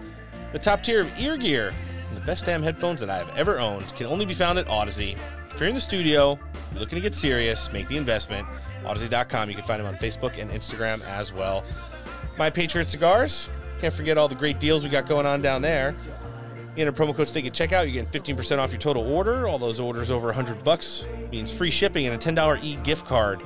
The 0.51 0.59
top 0.59 0.83
tier 0.83 0.99
of 0.99 1.17
ear 1.17 1.37
gear 1.37 1.73
and 2.09 2.17
the 2.17 2.25
best 2.25 2.43
damn 2.43 2.61
headphones 2.63 2.99
that 2.99 3.09
I 3.09 3.17
have 3.17 3.33
ever 3.37 3.59
owned 3.59 3.95
can 3.95 4.07
only 4.07 4.25
be 4.25 4.33
found 4.33 4.59
at 4.59 4.67
Odyssey. 4.67 5.15
If 5.49 5.57
you're 5.57 5.69
in 5.69 5.75
the 5.75 5.79
studio, 5.79 6.37
you're 6.73 6.81
looking 6.81 6.97
to 6.97 7.01
get 7.01 7.15
serious, 7.15 7.71
make 7.71 7.87
the 7.87 7.95
investment, 7.95 8.45
Odyssey.com. 8.85 9.47
You 9.47 9.55
can 9.55 9.63
find 9.63 9.79
them 9.79 9.87
on 9.87 9.95
Facebook 9.95 10.37
and 10.37 10.51
Instagram 10.51 11.01
as 11.05 11.31
well. 11.31 11.63
My 12.37 12.49
Patriot 12.49 12.89
Cigars. 12.89 13.47
Can't 13.79 13.93
forget 13.93 14.17
all 14.17 14.27
the 14.27 14.35
great 14.35 14.59
deals 14.59 14.83
we 14.83 14.89
got 14.89 15.07
going 15.07 15.25
on 15.25 15.41
down 15.41 15.61
there. 15.61 15.95
Enter 16.77 16.93
promo 16.93 17.13
code 17.13 17.27
STEAK 17.27 17.47
at 17.47 17.53
checkout, 17.53 17.85
you 17.87 17.91
get 17.91 18.09
15% 18.11 18.57
off 18.57 18.71
your 18.71 18.79
total 18.79 19.03
order. 19.11 19.47
All 19.47 19.59
those 19.59 19.79
orders 19.79 20.09
over 20.09 20.27
100 20.27 20.63
bucks 20.63 21.05
means 21.31 21.51
free 21.51 21.69
shipping 21.71 22.07
and 22.07 22.15
a 22.15 22.17
$10 22.17 22.63
e-gift 22.63 23.05
card. 23.05 23.41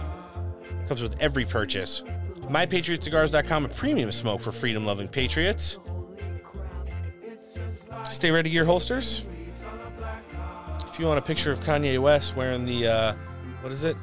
Comes 0.88 1.02
with 1.02 1.20
every 1.20 1.46
purchase. 1.46 2.04
MyPatriotCigars.com, 2.50 3.66
a 3.66 3.70
premium 3.70 4.12
smoke 4.12 4.42
for 4.42 4.52
freedom-loving 4.52 5.08
patriots. 5.08 5.80
Stay 8.12 8.30
ready, 8.30 8.52
gear 8.52 8.66
holsters. 8.66 9.26
If 10.88 11.00
you 11.00 11.08
want 11.08 11.18
a 11.18 11.22
picture 11.24 11.52
of 11.52 11.60
Kanye 11.62 11.98
West 12.00 12.36
wearing 12.36 12.64
the, 12.66 12.88
uh, 12.88 13.14
what 13.62 13.72
is 13.72 13.84
it? 13.84 13.98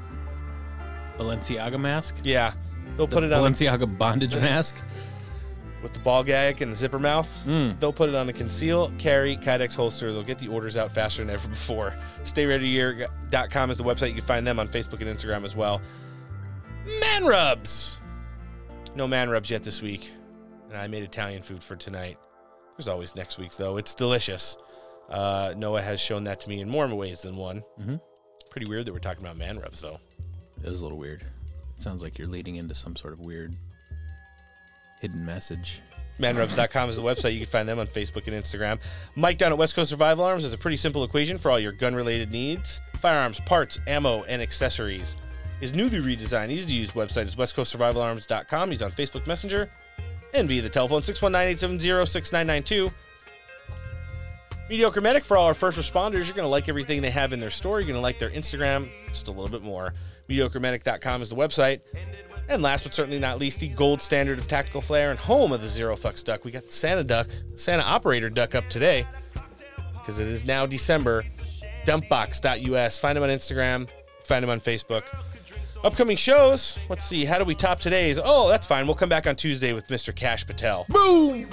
Balenciaga 1.17 1.79
mask? 1.81 2.17
Yeah. 2.25 2.53
They'll 2.97 3.07
The 3.07 3.15
put 3.15 3.25
it 3.25 3.33
on. 3.33 3.41
Balenciaga 3.53 3.97
bondage 3.97 4.35
mask? 4.41 4.75
With 5.83 5.93
the 5.93 5.99
ball 6.01 6.23
gag 6.23 6.63
and 6.63 6.71
the 6.73 6.77
zipper 6.77 6.99
mouth. 6.99 7.29
Mm. 7.47 7.79
They'll 7.81 7.93
put 7.93 8.09
it 8.09 8.15
on 8.15 8.29
a 8.29 8.33
conceal, 8.33 8.93
carry, 8.99 9.37
Kydex 9.37 9.75
holster. 9.75 10.13
They'll 10.13 10.23
get 10.23 10.39
the 10.39 10.49
orders 10.49 10.77
out 10.77 10.93
faster 10.93 11.23
than 11.23 11.31
ever 11.35 11.49
before. 11.49 11.95
StayReadyGear.com 12.25 13.71
is 13.71 13.79
the 13.79 13.85
website. 13.85 14.09
You 14.09 14.15
can 14.17 14.25
find 14.25 14.47
them 14.47 14.59
on 14.59 14.69
Facebook 14.69 15.01
and 15.01 15.07
Instagram 15.19 15.45
as 15.45 15.57
well. 15.57 15.81
Man 17.01 17.25
rubs. 17.25 17.99
No 18.95 19.07
man 19.07 19.31
rubs 19.31 19.51
yet 19.51 19.63
this 19.63 19.81
week. 19.83 20.11
And 20.69 20.77
I 20.79 20.87
made 20.87 21.03
Italian 21.03 21.43
food 21.43 21.63
for 21.63 21.77
tonight. 21.77 22.19
There's 22.77 22.89
always 22.89 23.15
next 23.15 23.39
week, 23.39 23.57
though. 23.57 23.77
It's 23.77 23.95
delicious. 23.95 24.57
Uh, 25.11 25.55
Noah 25.57 25.83
has 25.83 26.01
shown 26.01 26.25
that 26.25 26.41
to 26.41 26.49
me 26.49 26.61
in 26.61 26.69
more 26.69 26.87
ways 26.89 27.23
than 27.23 27.37
one. 27.37 27.63
Mhm. 27.81 28.01
Pretty 28.51 28.67
weird 28.69 28.87
that 28.87 28.93
we're 28.93 28.99
talking 28.99 29.23
about 29.23 29.37
man 29.37 29.59
rubs, 29.59 29.81
though. 29.81 29.99
It 30.63 30.69
is 30.69 30.81
a 30.81 30.83
little 30.83 30.99
weird. 30.99 31.23
It 31.23 31.81
sounds 31.83 32.03
like 32.03 32.19
you're 32.19 32.29
leading 32.29 32.57
into 32.57 32.75
some 32.75 32.97
sort 32.97 33.13
of 33.13 33.21
weird 33.21 33.57
hidden 35.03 35.27
message. 35.27 35.83
Manrubs.com 36.19 36.89
is 36.89 36.97
the 36.97 37.03
website. 37.03 37.33
You 37.33 37.41
can 37.41 37.49
find 37.49 37.69
them 37.69 37.79
on 37.81 37.89
Facebook 37.89 38.29
and 38.29 38.37
Instagram. 38.37 38.79
Mike 39.17 39.37
down 39.37 39.51
at 39.51 39.59
West 39.59 39.75
Coast 39.75 39.91
Survival 39.91 40.25
Arms 40.25 40.45
is 40.45 40.53
a 40.53 40.59
pretty 40.59 40.77
simple 40.77 41.03
equation 41.03 41.37
for 41.37 41.51
all 41.51 41.59
your 41.59 41.73
gun 41.73 41.95
related 41.95 42.31
needs 42.31 42.81
firearms, 42.99 43.41
parts, 43.41 43.81
ammo, 43.89 44.23
and 44.25 44.41
accessories. 44.41 45.17
His 45.61 45.75
newly 45.75 45.99
redesigned, 45.99 46.51
easy 46.51 46.67
to 46.67 46.73
use 46.73 46.91
website 46.93 47.27
is 47.27 47.35
westcoastsurvivalarms.com. 47.35 48.71
He's 48.71 48.81
on 48.81 48.93
Facebook 48.93 49.27
Messenger 49.27 49.69
and 50.33 50.49
via 50.49 50.63
the 50.63 50.69
telephone 50.69 51.03
619 51.03 51.53
870 51.55 52.07
6992. 52.07 52.91
Mediocre 54.71 55.01
Medic 55.01 55.25
for 55.25 55.37
all 55.37 55.47
our 55.47 55.55
first 55.55 55.79
responders. 55.79 56.27
You're 56.27 56.37
going 56.37 56.47
to 56.47 56.49
like 56.49 56.69
everything 56.69 57.03
they 57.03 57.11
have 57.11 57.33
in 57.33 57.41
their 57.41 57.51
store. 57.51 57.81
You're 57.81 57.89
going 57.89 57.97
to 57.97 58.01
like 58.01 58.19
their 58.19 58.31
Instagram 58.31 58.89
just 59.09 59.29
a 59.29 59.33
little 59.33 59.51
bit 59.51 59.63
more. 59.63 59.93
MediocreMedic.com 60.29 61.23
is 61.23 61.29
the 61.29 61.37
website. 61.37 61.81
And 62.49 62.63
last 62.63 62.85
but 62.85 62.95
certainly 62.95 63.19
not 63.19 63.39
least, 63.39 63.61
the 63.61 63.69
gold 63.69 64.03
standard 64.03 64.39
of 64.39 64.49
tactical 64.49 64.81
flair 64.81 65.11
and 65.11 65.19
home 65.19 65.53
of 65.53 65.63
the 65.63 65.69
Zero 65.69 65.97
Fucks 65.97 66.23
Duck. 66.23 66.45
We 66.45 66.51
got 66.51 66.67
the 66.67 66.73
Santa 66.73 67.05
Duck, 67.05 67.29
Santa 67.55 67.83
Operator 67.83 68.29
Duck 68.31 68.55
up 68.55 68.69
today 68.69 69.07
because 69.95 70.19
it 70.19 70.29
is 70.29 70.45
now 70.45 70.67
December. 70.67 71.25
Dumpbox.us. 71.87 72.99
Find 72.99 73.19
him 73.19 73.25
on 73.25 73.31
Instagram, 73.31 73.89
find 74.25 74.45
him 74.45 74.51
on 74.51 74.61
Facebook. 74.61 75.05
Upcoming 75.85 76.17
shows. 76.17 76.79
Let's 76.89 77.05
see. 77.05 77.25
How 77.25 77.39
do 77.39 77.45
we 77.45 77.55
top 77.55 77.81
today's? 77.81 78.21
Oh, 78.23 78.49
that's 78.49 78.67
fine. 78.67 78.87
We'll 78.87 78.95
come 78.95 79.09
back 79.09 79.27
on 79.27 79.35
Tuesday 79.35 79.73
with 79.73 79.89
Mr. 79.89 80.15
Kash 80.15 80.47
Patel. 80.47 80.87
Boom. 80.89 81.49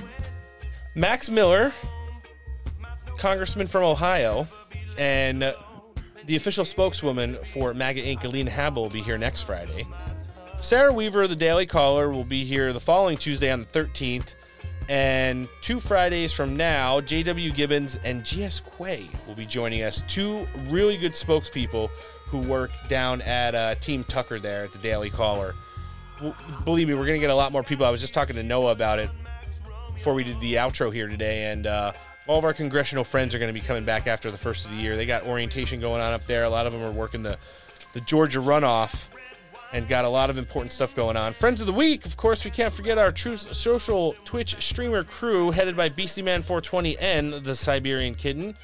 Max 0.96 1.30
Miller, 1.30 1.72
congressman 3.18 3.66
from 3.66 3.84
Ohio, 3.84 4.48
and 4.98 5.44
uh, 5.44 5.54
the 6.26 6.36
official 6.36 6.66
spokeswoman 6.66 7.38
for 7.44 7.74
MAGA 7.74 8.02
Inc., 8.02 8.24
Alina 8.24 8.52
Habba, 8.52 8.76
will 8.76 8.90
be 8.90 9.02
here 9.02 9.18
next 9.18 9.44
Friday. 9.44 9.88
Sarah 10.62 10.94
Weaver 10.94 11.24
of 11.24 11.30
the 11.30 11.36
Daily 11.36 11.66
Caller 11.66 12.10
will 12.10 12.26
be 12.26 12.44
here 12.44 12.74
the 12.74 12.82
following 12.82 13.18
Tuesday 13.18 13.50
on 13.52 13.62
the 13.62 13.66
13th. 13.66 14.36
And 14.90 15.48
two 15.62 15.80
Fridays 15.80 16.34
from 16.34 16.58
now, 16.58 17.00
J.W. 17.00 17.52
Gibbons 17.52 17.98
and 18.04 18.26
G.S. 18.26 18.62
Quay 18.78 19.10
will 19.26 19.36
be 19.36 19.46
joining 19.46 19.84
us. 19.84 20.04
Two 20.08 20.48
really 20.68 20.98
good 20.98 21.14
spokespeople 21.14 21.90
who 22.26 22.40
work 22.40 22.72
down 22.88 23.22
at 23.22 23.56
uh, 23.56 23.76
Team 23.76 24.04
Tucker 24.04 24.40
there 24.40 24.66
at 24.66 24.72
the 24.72 24.80
Daily 24.80 25.10
Caller. 25.10 25.54
W- 26.18 26.36
believe 26.66 26.88
me, 26.88 26.94
we're 26.94 27.06
going 27.06 27.20
to 27.20 27.26
get 27.26 27.30
a 27.30 27.36
lot 27.36 27.52
more 27.52 27.64
people. 27.64 27.86
I 27.86 27.90
was 27.90 28.02
just 28.02 28.14
talking 28.14 28.36
to 28.36 28.44
Noah 28.44 28.72
about 28.72 29.00
it 29.00 29.10
before 29.94 30.14
we 30.14 30.24
did 30.24 30.40
the 30.42 30.56
outro 30.56 30.92
here 30.92 31.08
today, 31.08 31.52
and 31.52 31.68
uh, 31.68 31.94
all 32.28 32.38
of 32.38 32.44
our 32.44 32.54
congressional 32.54 33.04
friends 33.04 33.34
are 33.34 33.40
going 33.40 33.54
to 33.54 33.60
be 33.60 33.66
coming 33.66 33.86
back 33.86 34.08
after 34.08 34.30
the 34.32 34.38
first 34.38 34.66
of 34.66 34.72
the 34.72 34.78
year. 34.78 34.96
They 34.96 35.06
got 35.06 35.26
orientation 35.26 35.80
going 35.80 36.02
on 36.02 36.14
up 36.14 36.26
there. 36.26 36.44
A 36.44 36.50
lot 36.50 36.66
of 36.66 36.74
them 36.74 36.82
are 36.82 36.92
working 36.92 37.24
the 37.24 37.38
the 37.94 38.02
Georgia 38.02 38.40
runoff, 38.40 39.08
and 39.72 39.88
got 39.88 40.06
a 40.06 40.10
lot 40.10 40.30
of 40.30 40.38
important 40.38 40.74
stuff 40.74 40.96
going 40.96 41.16
on. 41.16 41.34
Friends 41.34 41.62
of 41.62 41.68
the 41.68 41.74
week, 41.74 42.06
of 42.06 42.18
course, 42.18 42.44
we 42.44 42.52
can't 42.52 42.74
forget 42.74 42.98
our 42.98 43.12
true 43.12 43.36
social 43.36 44.16
Twitch 44.26 44.56
streamer 44.64 45.04
crew, 45.04 45.52
headed 45.52 45.78
by 45.78 45.90
BCMan420N, 45.90 47.44
the 47.44 47.56
Siberian 47.56 48.16
Kitten. 48.16 48.56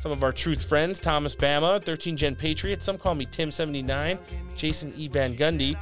Some 0.00 0.12
of 0.12 0.22
our 0.22 0.32
truth 0.32 0.66
friends, 0.66 0.98
Thomas 0.98 1.34
Bama, 1.34 1.84
13 1.84 2.16
Gen 2.16 2.34
Patriot. 2.34 2.82
Some 2.82 2.98
call 2.98 3.14
me 3.14 3.26
Tim79, 3.26 4.18
Jason 4.54 4.94
E. 4.96 5.08
Van 5.08 5.36
Gundy. 5.36 5.76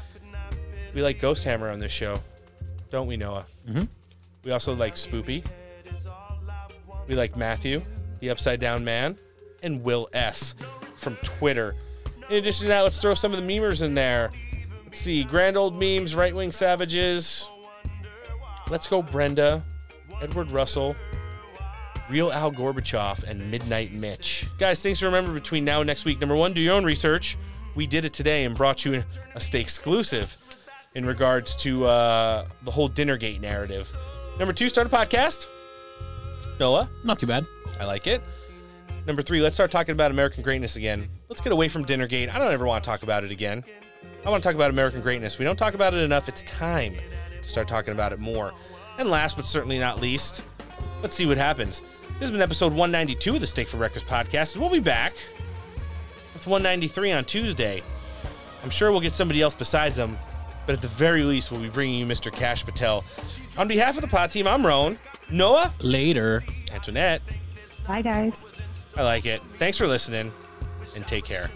We 0.95 1.03
like 1.03 1.21
Ghost 1.21 1.45
Hammer 1.45 1.71
on 1.71 1.79
this 1.79 1.93
show, 1.93 2.21
don't 2.91 3.07
we, 3.07 3.17
Noah? 3.17 3.47
Mm-hmm. 3.69 3.85
We 4.45 4.51
also 4.51 4.75
like 4.75 4.95
Spoopy. 4.95 5.45
We 7.07 7.15
like 7.15 7.37
Matthew, 7.37 7.83
the 8.21 8.31
Upside 8.31 8.61
Down 8.61 8.85
Man, 8.85 9.17
and 9.63 9.83
Will 9.83 10.09
S. 10.13 10.55
from 10.95 11.17
Twitter. 11.23 11.75
In 12.29 12.37
addition 12.37 12.65
to 12.65 12.69
that, 12.69 12.83
let's 12.83 12.99
throw 12.99 13.15
some 13.15 13.33
of 13.33 13.41
the 13.41 13.47
memers 13.47 13.83
in 13.83 13.95
there. 13.95 14.31
Let's 14.89 15.01
see, 15.01 15.23
Grand 15.23 15.59
Old 15.59 15.79
Memes, 15.79 16.17
Right 16.17 16.35
Wing 16.35 16.51
Savages. 16.51 17.47
Let's 18.71 18.87
go, 18.87 19.03
Brenda, 19.03 19.63
Edward 20.23 20.51
Russell, 20.51 20.97
Real 22.09 22.33
Al 22.33 22.51
Gorbachev, 22.51 23.23
and 23.25 23.51
Midnight 23.51 23.93
Mitch. 23.93 24.47
Guys, 24.59 24.81
things 24.81 25.01
to 25.01 25.05
remember 25.05 25.35
between 25.35 25.63
now 25.63 25.83
and 25.83 25.87
next 25.87 26.07
week. 26.07 26.21
Number 26.21 26.35
one, 26.35 26.55
do 26.55 26.63
your 26.63 26.73
own 26.73 26.87
research. 26.87 27.37
We 27.75 27.87
did 27.87 28.07
it 28.07 28.15
today 28.15 28.47
and 28.47 28.57
brought 28.57 28.87
you 28.87 29.05
a 29.35 29.41
stay 29.41 29.61
exclusive 29.61 30.35
in 30.95 31.05
regards 31.05 31.55
to 31.57 31.85
uh, 31.85 32.49
the 32.63 32.71
whole 32.71 32.89
Dinnergate 32.89 33.43
narrative. 33.43 33.95
Number 34.39 34.55
two, 34.55 34.71
start 34.71 34.87
a 34.87 34.91
podcast. 34.91 35.49
Noah? 36.59 36.89
Not 37.05 37.19
too 37.19 37.27
bad. 37.27 37.47
I 37.79 37.85
like 37.85 38.07
it. 38.07 38.23
Number 39.07 39.21
three, 39.21 39.43
let's 39.43 39.55
start 39.55 39.71
talking 39.71 39.93
about 39.93 40.11
American 40.11 40.43
greatness 40.43 40.77
again. 40.77 41.11
Let's 41.29 41.43
get 41.43 41.53
away 41.53 41.69
from 41.69 41.85
Dinnergate. 41.85 42.35
I 42.35 42.39
don't 42.39 42.51
ever 42.55 42.65
want 42.65 42.83
to 42.83 42.89
talk 42.89 43.03
about 43.03 43.23
it 43.23 43.31
again. 43.31 43.65
I 44.29 44.31
want 44.31 44.43
to 44.43 44.47
talk 44.47 44.57
about 44.57 44.69
American 44.69 45.01
greatness. 45.01 45.39
We 45.39 45.47
don't 45.47 45.57
talk 45.57 45.73
about 45.73 45.95
it 45.95 46.01
enough. 46.01 46.29
It's 46.29 46.43
time 46.43 46.95
to 47.41 47.49
start 47.49 47.67
talking 47.67 47.95
about 47.95 48.13
it 48.13 48.19
more. 48.19 48.53
And 48.99 49.09
last 49.09 49.39
but 49.39 49.49
certainly 49.49 49.79
not 49.79 50.03
least, 50.03 50.43
let's 51.03 51.15
see 51.15 51.25
what 51.25 51.39
happens. 51.39 51.81
This 51.81 52.21
has 52.21 52.31
been 52.31 52.43
episode 52.43 52.75
192 52.75 53.37
of 53.37 53.41
the 53.41 53.47
Steak 53.47 53.69
for 53.69 53.79
Breakfast 53.79 54.07
podcast, 54.07 54.53
and 54.53 54.61
we'll 54.61 54.71
be 54.71 54.81
back 54.81 55.15
with 56.35 56.47
193 56.47 57.13
on 57.13 57.25
Tuesday. 57.25 57.83
I'm 58.63 58.69
sure 58.69 58.91
we'll 58.91 59.01
get 59.01 59.15
somebody 59.15 59.41
else 59.41 59.55
besides 59.55 59.97
them, 59.97 60.19
but 60.67 60.75
at 60.75 60.83
the 60.83 60.89
very 60.89 61.23
least, 61.23 61.51
we'll 61.51 61.63
be 61.63 61.71
bringing 61.71 61.99
you 61.99 62.05
Mr. 62.05 62.31
Kash 62.31 62.67
Patel. 62.67 63.05
On 63.57 63.67
behalf 63.67 63.97
of 63.97 64.03
the 64.03 64.09
pod 64.09 64.31
team, 64.31 64.47
I'm 64.47 64.67
Roan. 64.67 64.99
Noah? 65.31 65.73
Later. 65.81 66.45
Antoinette? 66.71 67.23
Bye, 67.87 68.03
guys. 68.03 68.45
I 68.95 69.05
like 69.05 69.25
it. 69.25 69.41
Thanks 69.59 69.79
for 69.79 69.87
listening, 69.87 70.31
and 70.95 71.07
take 71.07 71.25
care. 71.25 71.51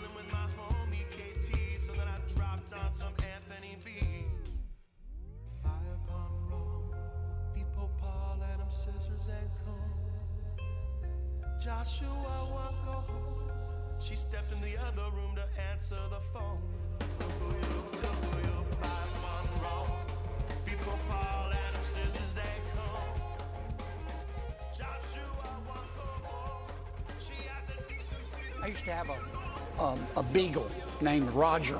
Used 28.82 28.90
to 28.90 28.94
have 28.94 29.10
a, 29.10 29.82
um, 29.82 30.06
a 30.16 30.22
beagle 30.22 30.70
named 31.00 31.30
Roger. 31.30 31.78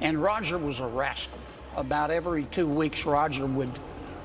And 0.00 0.22
Roger 0.22 0.58
was 0.58 0.80
a 0.80 0.86
rascal. 0.86 1.38
About 1.76 2.10
every 2.10 2.44
two 2.44 2.68
weeks, 2.68 3.04
Roger 3.04 3.46
would 3.46 3.72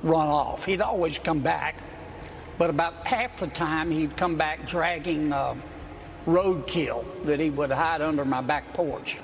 run 0.04 0.28
off. 0.28 0.66
He'd 0.66 0.82
always 0.82 1.20
come 1.20 1.40
back, 1.42 1.82
but 2.58 2.70
about 2.70 3.08
half 3.08 3.38
the 3.38 3.48
time, 3.48 3.92
he'd 3.92 4.16
come 4.18 4.36
back 4.36 4.68
dragging 4.68 5.32
uh, 5.32 5.56
roadkill 6.26 7.04
that 7.26 7.40
he 7.40 7.50
would 7.50 7.72
hide 7.72 8.02
under 8.02 8.26
my 8.26 8.42
back 8.42 8.74
porch. 8.74 9.18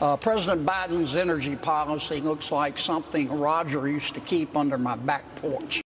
Uh, 0.00 0.16
President 0.16 0.64
Biden's 0.64 1.16
energy 1.16 1.56
policy 1.56 2.20
looks 2.20 2.50
like 2.50 2.78
something 2.78 3.28
Roger 3.38 3.86
used 3.86 4.14
to 4.14 4.20
keep 4.20 4.56
under 4.56 4.78
my 4.78 4.96
back 4.96 5.34
porch. 5.36 5.82